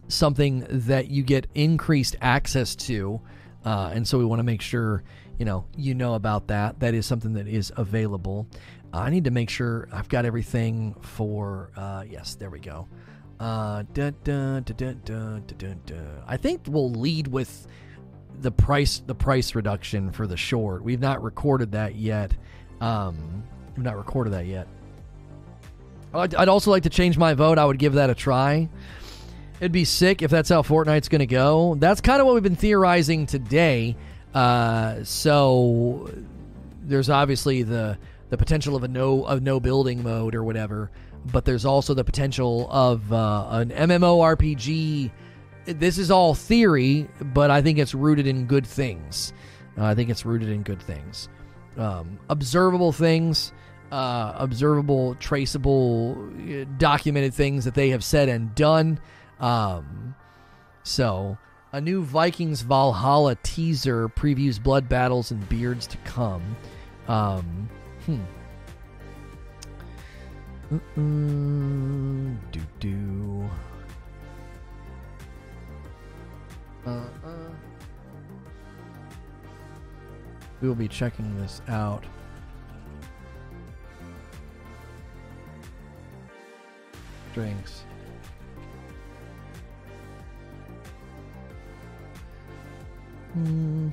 something 0.08 0.66
that 0.68 1.10
you 1.10 1.22
get 1.22 1.46
increased 1.54 2.16
access 2.20 2.74
to, 2.74 3.20
uh, 3.64 3.90
and 3.92 4.06
so 4.06 4.18
we 4.18 4.24
want 4.24 4.40
to 4.40 4.44
make 4.44 4.60
sure 4.60 5.02
you 5.38 5.44
know 5.44 5.64
you 5.76 5.94
know 5.94 6.14
about 6.14 6.48
that. 6.48 6.80
That 6.80 6.94
is 6.94 7.06
something 7.06 7.34
that 7.34 7.48
is 7.48 7.72
available. 7.76 8.46
I 8.92 9.10
need 9.10 9.24
to 9.24 9.30
make 9.32 9.50
sure 9.50 9.88
I've 9.92 10.08
got 10.08 10.24
everything 10.24 10.94
for. 11.00 11.70
Uh, 11.76 12.04
yes, 12.08 12.34
there 12.36 12.50
we 12.50 12.60
go. 12.60 12.86
Uh, 13.40 13.82
dun, 13.92 14.14
dun, 14.22 14.62
dun, 14.62 16.22
I 16.26 16.36
think 16.36 16.62
we'll 16.68 16.92
lead 16.92 17.26
with 17.26 17.66
the 18.40 18.52
price 18.52 19.02
the 19.06 19.14
price 19.14 19.54
reduction 19.54 20.12
for 20.12 20.26
the 20.26 20.36
short. 20.36 20.84
We've 20.84 21.00
not 21.00 21.22
recorded 21.22 21.72
that 21.72 21.96
yet. 21.96 22.32
Um, 22.80 23.42
we've 23.76 23.84
not 23.84 23.96
recorded 23.96 24.32
that 24.34 24.46
yet. 24.46 24.68
I'd, 26.12 26.34
I'd 26.36 26.48
also 26.48 26.70
like 26.70 26.84
to 26.84 26.90
change 26.90 27.18
my 27.18 27.34
vote. 27.34 27.58
I 27.58 27.64
would 27.64 27.78
give 27.78 27.94
that 27.94 28.08
a 28.08 28.14
try. 28.14 28.68
It'd 29.60 29.72
be 29.72 29.84
sick 29.84 30.22
if 30.22 30.30
that's 30.30 30.48
how 30.48 30.62
Fortnite's 30.62 31.08
going 31.08 31.20
to 31.20 31.26
go. 31.26 31.76
That's 31.78 32.00
kind 32.00 32.20
of 32.20 32.26
what 32.26 32.34
we've 32.34 32.42
been 32.42 32.56
theorizing 32.56 33.26
today. 33.26 33.96
Uh, 34.34 35.04
so 35.04 36.10
there's 36.82 37.08
obviously 37.08 37.62
the 37.62 37.96
the 38.30 38.36
potential 38.36 38.74
of 38.74 38.82
a 38.82 38.88
no 38.88 39.24
of 39.24 39.42
no 39.42 39.60
building 39.60 40.02
mode 40.02 40.34
or 40.34 40.42
whatever, 40.42 40.90
but 41.32 41.44
there's 41.44 41.64
also 41.64 41.94
the 41.94 42.02
potential 42.02 42.68
of 42.70 43.12
uh, 43.12 43.46
an 43.50 43.70
MMORPG. 43.70 45.10
This 45.66 45.98
is 45.98 46.10
all 46.10 46.34
theory, 46.34 47.08
but 47.20 47.50
I 47.50 47.62
think 47.62 47.78
it's 47.78 47.94
rooted 47.94 48.26
in 48.26 48.46
good 48.46 48.66
things. 48.66 49.32
Uh, 49.78 49.84
I 49.84 49.94
think 49.94 50.10
it's 50.10 50.26
rooted 50.26 50.48
in 50.48 50.62
good 50.62 50.82
things, 50.82 51.28
um, 51.78 52.18
observable 52.28 52.92
things, 52.92 53.52
uh, 53.92 54.34
observable, 54.36 55.14
traceable, 55.16 56.16
uh, 56.50 56.64
documented 56.78 57.34
things 57.34 57.64
that 57.64 57.74
they 57.74 57.90
have 57.90 58.02
said 58.02 58.28
and 58.28 58.54
done. 58.54 58.98
Um, 59.44 60.14
so, 60.84 61.36
a 61.70 61.80
new 61.80 62.02
Vikings 62.02 62.62
Valhalla 62.62 63.36
teaser 63.42 64.08
previews 64.08 64.62
blood 64.62 64.88
battles 64.88 65.30
and 65.30 65.46
beards 65.48 65.86
to 65.88 65.98
come. 65.98 66.56
Um, 67.08 67.68
Hmm. 70.94 72.34
Do 72.50 72.60
do. 72.80 73.50
Uh 76.86 76.90
uh. 76.90 77.04
We 80.60 80.68
will 80.68 80.74
be 80.74 80.88
checking 80.88 81.36
this 81.38 81.60
out. 81.68 82.04
Drinks. 87.34 87.83
Hmm. 93.34 93.90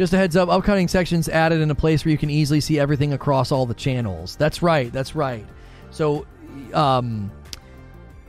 Just 0.00 0.14
a 0.14 0.16
heads 0.16 0.34
up, 0.34 0.48
upcoming 0.48 0.88
sections 0.88 1.28
added 1.28 1.60
in 1.60 1.70
a 1.70 1.74
place 1.74 2.06
where 2.06 2.12
you 2.12 2.16
can 2.16 2.30
easily 2.30 2.62
see 2.62 2.78
everything 2.78 3.12
across 3.12 3.52
all 3.52 3.66
the 3.66 3.74
channels. 3.74 4.34
That's 4.36 4.62
right, 4.62 4.90
that's 4.90 5.14
right. 5.14 5.44
So, 5.90 6.26
um, 6.72 7.30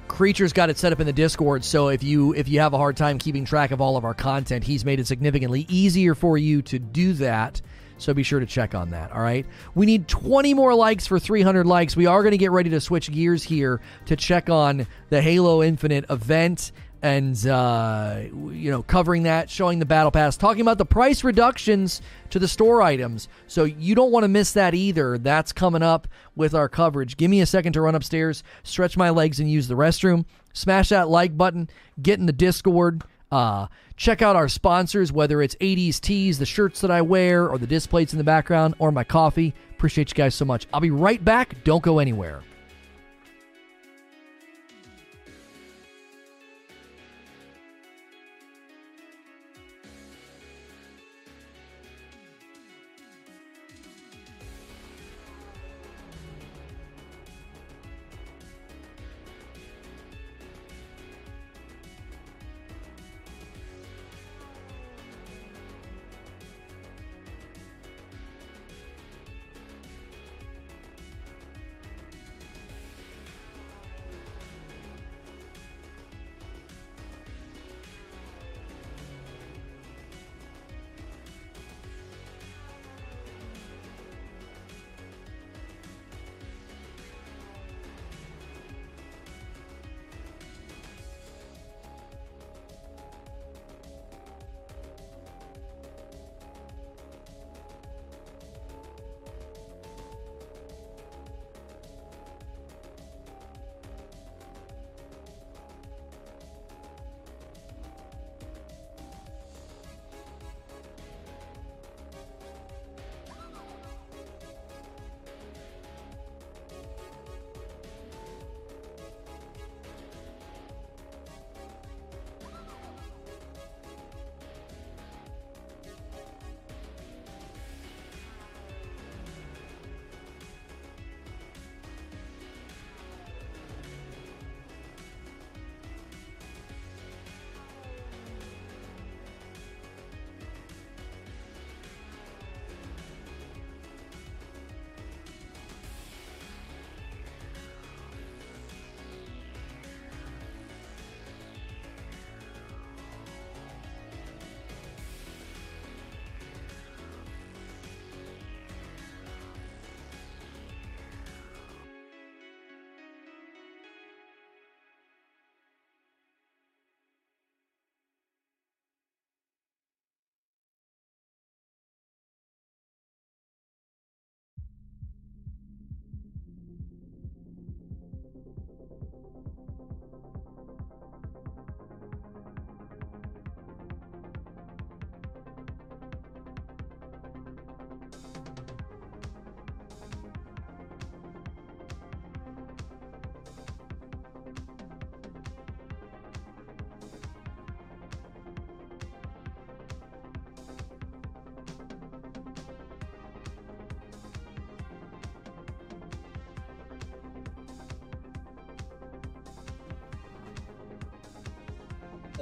Creature's 0.09 0.51
got 0.51 0.69
it 0.69 0.77
set 0.77 0.91
up 0.91 0.99
in 0.99 1.05
the 1.05 1.13
Discord, 1.13 1.63
so 1.63 1.87
if 1.87 2.03
you 2.03 2.33
if 2.33 2.49
you 2.49 2.59
have 2.59 2.73
a 2.73 2.77
hard 2.77 2.97
time 2.97 3.17
keeping 3.17 3.45
track 3.45 3.71
of 3.71 3.79
all 3.79 3.95
of 3.95 4.03
our 4.03 4.13
content, 4.13 4.65
he's 4.65 4.83
made 4.83 4.99
it 4.99 5.07
significantly 5.07 5.65
easier 5.69 6.13
for 6.13 6.37
you 6.37 6.61
to 6.63 6.77
do 6.77 7.13
that. 7.13 7.61
So 7.97 8.13
be 8.13 8.23
sure 8.23 8.41
to 8.41 8.45
check 8.45 8.75
on 8.75 8.89
that. 8.89 9.13
All 9.13 9.21
right. 9.21 9.45
We 9.73 9.85
need 9.85 10.09
20 10.09 10.53
more 10.53 10.75
likes 10.75 11.07
for 11.07 11.19
300 11.19 11.65
likes. 11.65 11.95
We 11.95 12.07
are 12.07 12.21
going 12.21 12.31
to 12.31 12.37
get 12.37 12.51
ready 12.51 12.71
to 12.71 12.81
switch 12.81 13.09
gears 13.09 13.43
here 13.43 13.79
to 14.07 14.17
check 14.17 14.49
on 14.49 14.87
the 15.09 15.21
Halo 15.21 15.63
Infinite 15.63 16.05
event 16.09 16.73
and 17.01 17.47
uh, 17.47 18.21
you 18.51 18.69
know 18.69 18.83
covering 18.83 19.23
that 19.23 19.49
showing 19.49 19.79
the 19.79 19.85
battle 19.85 20.11
pass 20.11 20.37
talking 20.37 20.61
about 20.61 20.77
the 20.77 20.85
price 20.85 21.23
reductions 21.23 22.01
to 22.29 22.39
the 22.39 22.47
store 22.47 22.81
items. 22.81 23.27
So 23.47 23.63
you 23.63 23.95
don't 23.95 24.11
want 24.11 24.23
to 24.23 24.27
miss 24.27 24.53
that 24.53 24.73
either. 24.73 25.17
That's 25.17 25.51
coming 25.51 25.81
up 25.81 26.07
with 26.35 26.53
our 26.53 26.69
coverage. 26.69 27.17
Give 27.17 27.31
me 27.31 27.41
a 27.41 27.45
second 27.45 27.73
to 27.73 27.81
run 27.81 27.95
upstairs 27.95 28.43
stretch 28.63 28.97
my 28.97 29.09
legs 29.09 29.39
and 29.39 29.49
use 29.49 29.67
the 29.67 29.75
restroom. 29.75 30.25
Smash 30.53 30.89
that 30.89 31.09
like 31.09 31.37
button. 31.37 31.69
Get 32.01 32.19
in 32.19 32.25
the 32.25 32.33
discord. 32.33 33.03
Uh, 33.31 33.67
check 33.95 34.21
out 34.21 34.35
our 34.35 34.49
sponsors 34.49 35.11
whether 35.11 35.41
it's 35.41 35.55
80s 35.55 36.01
tees 36.01 36.37
the 36.37 36.45
shirts 36.45 36.81
that 36.81 36.91
i 36.91 37.01
wear 37.01 37.47
or 37.47 37.57
the 37.57 37.67
Displates 37.67 38.11
in 38.11 38.17
the 38.17 38.23
background 38.23 38.75
or 38.77 38.91
my 38.91 39.03
coffee. 39.05 39.53
Appreciate 39.71 40.09
you 40.09 40.15
guys 40.15 40.35
so 40.35 40.45
much. 40.45 40.67
I'll 40.73 40.81
be 40.81 40.91
right 40.91 41.23
back. 41.23 41.63
Don't 41.63 41.81
go 41.81 41.99
anywhere 41.99 42.43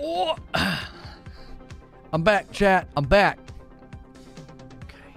Oh. 0.01 0.35
I'm 2.13 2.23
back, 2.23 2.51
chat. 2.51 2.87
I'm 2.97 3.05
back. 3.05 3.37
Okay. 4.85 5.15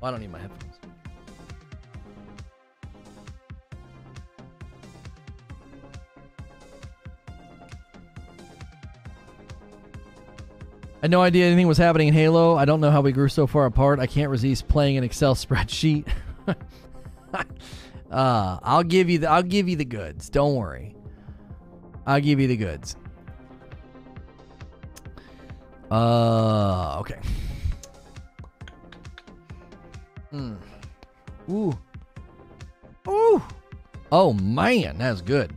Well, 0.00 0.08
I 0.08 0.10
don't 0.12 0.20
need 0.20 0.30
my 0.30 0.38
headphones. 0.38 0.62
I 10.96 11.00
had 11.02 11.10
no 11.10 11.20
idea 11.20 11.46
anything 11.46 11.66
was 11.66 11.78
happening 11.78 12.08
in 12.08 12.14
Halo. 12.14 12.56
I 12.56 12.64
don't 12.64 12.80
know 12.80 12.90
how 12.90 13.00
we 13.00 13.12
grew 13.12 13.28
so 13.28 13.46
far 13.46 13.66
apart. 13.66 14.00
I 14.00 14.06
can't 14.06 14.30
resist 14.30 14.66
playing 14.68 14.96
an 14.96 15.04
Excel 15.04 15.34
spreadsheet. 15.36 16.06
uh, 18.10 18.58
I'll 18.62 18.82
give 18.82 19.10
you 19.10 19.18
the 19.18 19.30
I'll 19.30 19.42
give 19.42 19.68
you 19.68 19.76
the 19.76 19.84
goods. 19.84 20.30
Don't 20.30 20.54
worry. 20.54 20.94
I'll 22.06 22.20
give 22.20 22.40
you 22.40 22.46
the 22.46 22.56
goods. 22.56 22.96
Uh, 25.90 26.98
okay. 27.00 27.18
Mm. 30.32 30.56
Ooh. 31.50 31.78
Ooh. 33.08 33.42
Oh 34.10 34.32
man, 34.32 34.98
that's 34.98 35.20
good. 35.20 35.52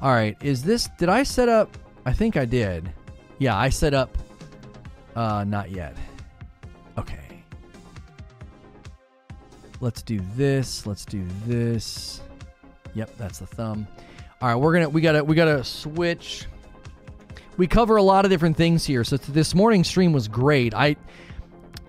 All 0.00 0.12
right, 0.12 0.36
is 0.42 0.62
this 0.62 0.88
did 0.98 1.08
I 1.08 1.22
set 1.22 1.48
up 1.48 1.76
I 2.04 2.12
think 2.12 2.36
I 2.36 2.44
did. 2.44 2.92
Yeah, 3.38 3.56
I 3.56 3.68
set 3.68 3.94
up 3.94 4.16
uh 5.14 5.44
not 5.44 5.70
yet. 5.70 5.96
Okay. 6.98 7.42
Let's 9.80 10.02
do 10.02 10.20
this. 10.36 10.86
Let's 10.86 11.04
do 11.04 11.24
this. 11.46 12.20
Yep, 12.94 13.16
that's 13.18 13.40
the 13.40 13.46
thumb. 13.46 13.86
All 14.40 14.48
right, 14.48 14.54
we're 14.54 14.80
to 14.80 14.88
we 14.88 15.00
got 15.00 15.12
to 15.12 15.24
we 15.24 15.34
got 15.34 15.46
to 15.46 15.64
switch 15.64 16.46
we 17.56 17.66
cover 17.66 17.96
a 17.96 18.02
lot 18.02 18.24
of 18.24 18.30
different 18.30 18.56
things 18.56 18.84
here. 18.84 19.04
So 19.04 19.16
this 19.16 19.54
morning's 19.54 19.88
stream 19.88 20.12
was 20.12 20.28
great. 20.28 20.74
I 20.74 20.96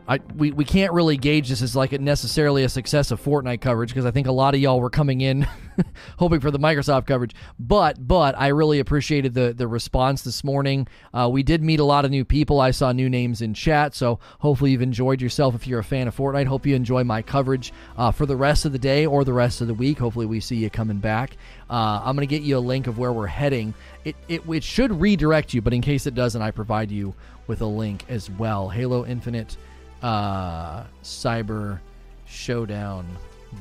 I, 0.08 0.20
we, 0.36 0.52
we 0.52 0.64
can't 0.64 0.94
really 0.94 1.18
gauge 1.18 1.50
this 1.50 1.62
as 1.62 1.76
like 1.76 1.92
a 1.92 1.98
necessarily 1.98 2.64
a 2.64 2.70
success 2.70 3.12
of 3.12 3.22
Fortnite 3.22 3.60
coverage 3.60 3.90
because 3.90 4.06
I 4.06 4.12
think 4.12 4.28
a 4.28 4.32
lot 4.32 4.56
of 4.56 4.62
y'all 4.62 4.80
were 4.80 4.90
coming 4.90 5.20
in 5.20 5.46
hoping 6.18 6.40
for 6.40 6.52
the 6.52 6.60
Microsoft 6.60 7.06
coverage. 7.08 7.36
But 7.60 8.08
but 8.08 8.36
I 8.38 8.48
really 8.48 8.80
appreciated 8.80 9.34
the 9.34 9.54
the 9.54 9.68
response 9.68 10.22
this 10.22 10.44
morning. 10.44 10.88
Uh, 11.14 11.30
we 11.32 11.44
did 11.44 11.64
meet 11.64 11.80
a 11.80 11.84
lot 11.84 12.06
of 12.06 12.12
new 12.12 12.26
people. 12.26 12.60
I 12.60 12.72
saw 12.72 12.92
new 12.92 13.10
names 13.10 13.42
in 13.42 13.54
chat, 13.54 13.96
so 13.96 14.20
hopefully 14.40 14.72
you've 14.72 14.82
enjoyed 14.82 15.22
yourself. 15.22 15.56
If 15.56 15.68
you're 15.68 15.80
a 15.80 15.84
fan 15.84 16.08
of 16.08 16.16
Fortnite, 16.16 16.48
hope 16.48 16.66
you 16.66 16.76
enjoy 16.76 17.04
my 17.04 17.22
coverage 17.22 17.74
uh, 17.98 18.12
for 18.12 18.26
the 18.26 18.36
rest 18.36 18.66
of 18.66 18.72
the 18.72 18.80
day 18.80 19.06
or 19.06 19.24
the 19.24 19.34
rest 19.34 19.62
of 19.62 19.68
the 19.68 19.74
week. 19.74 20.00
Hopefully 20.00 20.26
we 20.26 20.40
see 20.40 20.56
you 20.56 20.70
coming 20.70 20.98
back. 20.98 21.38
Uh, 21.70 22.02
I'm 22.04 22.16
gonna 22.16 22.26
get 22.26 22.42
you 22.42 22.58
a 22.58 22.60
link 22.60 22.88
of 22.88 22.98
where 22.98 23.14
we're 23.14 23.28
heading. 23.28 23.74
It, 24.06 24.16
it 24.28 24.42
it 24.48 24.64
should 24.64 25.00
redirect 25.00 25.54
you, 25.54 25.62
but 25.62 25.74
in 25.74 25.82
case 25.82 26.08
it 26.08 26.16
doesn't, 26.16 26.42
I 26.42 26.52
provide 26.52 26.92
you 26.92 27.14
with 27.48 27.62
a 27.62 27.66
link 27.66 28.06
as 28.10 28.30
well. 28.30 28.70
Halo 28.70 29.06
Infinite 29.06 29.58
uh, 30.02 30.84
Cyber 31.04 31.80
Showdown 32.26 33.06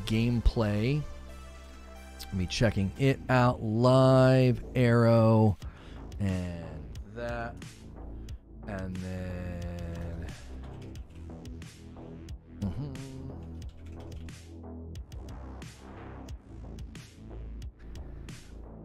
gameplay. 0.06 1.02
Me 2.32 2.46
checking 2.46 2.92
it 2.98 3.18
out 3.28 3.62
live. 3.62 4.62
Arrow 4.74 5.56
and 6.20 6.64
that, 7.14 7.54
and 8.68 8.96
then. 8.96 10.26
mhm. 12.60 12.94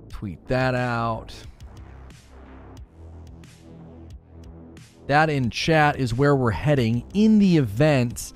Tweet 0.10 0.48
that 0.48 0.76
out. 0.76 1.34
that 5.08 5.30
in 5.30 5.50
chat 5.50 5.98
is 5.98 6.14
where 6.14 6.34
we're 6.34 6.52
heading 6.52 7.04
in 7.14 7.38
the 7.38 7.58
event 7.58 8.32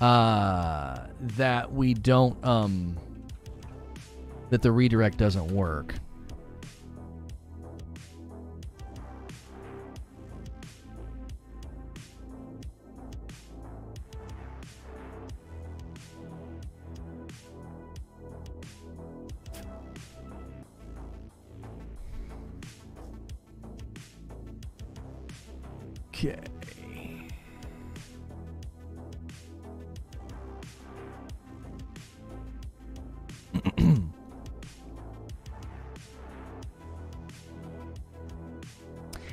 uh, 0.00 1.06
that 1.20 1.72
we 1.72 1.92
don't 1.92 2.42
um, 2.44 2.96
that 4.50 4.62
the 4.62 4.70
redirect 4.70 5.16
doesn't 5.16 5.48
work. 5.48 5.94
Okay. 26.08 26.38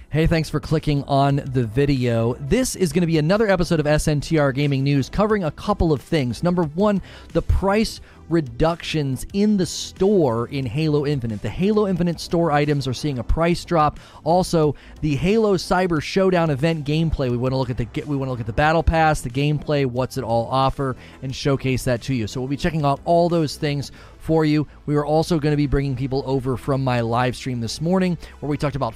Hey, 0.09 0.25
thanks 0.25 0.49
for 0.49 0.61
clicking 0.61 1.03
on 1.03 1.35
the 1.35 1.65
video. 1.65 2.35
This 2.35 2.77
is 2.77 2.93
going 2.93 3.01
to 3.01 3.07
be 3.07 3.17
another 3.17 3.49
episode 3.49 3.81
of 3.81 3.85
SNTR 3.85 4.55
Gaming 4.55 4.81
News 4.81 5.09
covering 5.09 5.43
a 5.43 5.51
couple 5.51 5.91
of 5.91 6.01
things. 6.01 6.41
Number 6.41 6.63
one, 6.63 7.01
the 7.33 7.41
price 7.41 7.99
reductions 8.29 9.25
in 9.33 9.57
the 9.57 9.65
store 9.65 10.47
in 10.47 10.65
Halo 10.65 11.05
Infinite. 11.05 11.41
The 11.41 11.49
Halo 11.49 11.87
Infinite 11.87 12.21
store 12.21 12.51
items 12.51 12.87
are 12.87 12.93
seeing 12.93 13.19
a 13.19 13.23
price 13.23 13.65
drop. 13.65 13.99
Also, 14.23 14.75
the 15.01 15.15
Halo 15.17 15.55
Cyber 15.55 16.01
Showdown 16.01 16.51
event 16.51 16.85
gameplay. 16.85 17.29
We 17.29 17.37
want 17.37 17.51
to 17.51 17.57
look 17.57 17.69
at 17.69 17.77
the 17.77 17.87
we 18.05 18.15
want 18.15 18.27
to 18.27 18.31
look 18.31 18.39
at 18.39 18.45
the 18.45 18.53
battle 18.53 18.83
pass, 18.83 19.19
the 19.19 19.29
gameplay, 19.29 19.85
what's 19.85 20.17
it 20.17 20.23
all 20.23 20.47
offer, 20.47 20.95
and 21.21 21.35
showcase 21.35 21.83
that 21.83 22.01
to 22.03 22.13
you. 22.13 22.27
So 22.27 22.39
we'll 22.39 22.47
be 22.47 22.57
checking 22.57 22.85
out 22.85 23.01
all 23.03 23.27
those 23.27 23.57
things 23.57 23.91
for 24.19 24.43
you. 24.43 24.67
We 24.85 24.95
are 24.97 25.05
also 25.05 25.39
going 25.39 25.53
to 25.53 25.57
be 25.57 25.67
bringing 25.67 25.95
people 25.95 26.21
over 26.25 26.57
from 26.57 26.83
my 26.83 26.99
live 26.99 27.35
stream 27.35 27.61
this 27.61 27.79
morning 27.79 28.17
where 28.39 28.49
we 28.49 28.57
talked 28.57 28.75
about 28.75 28.93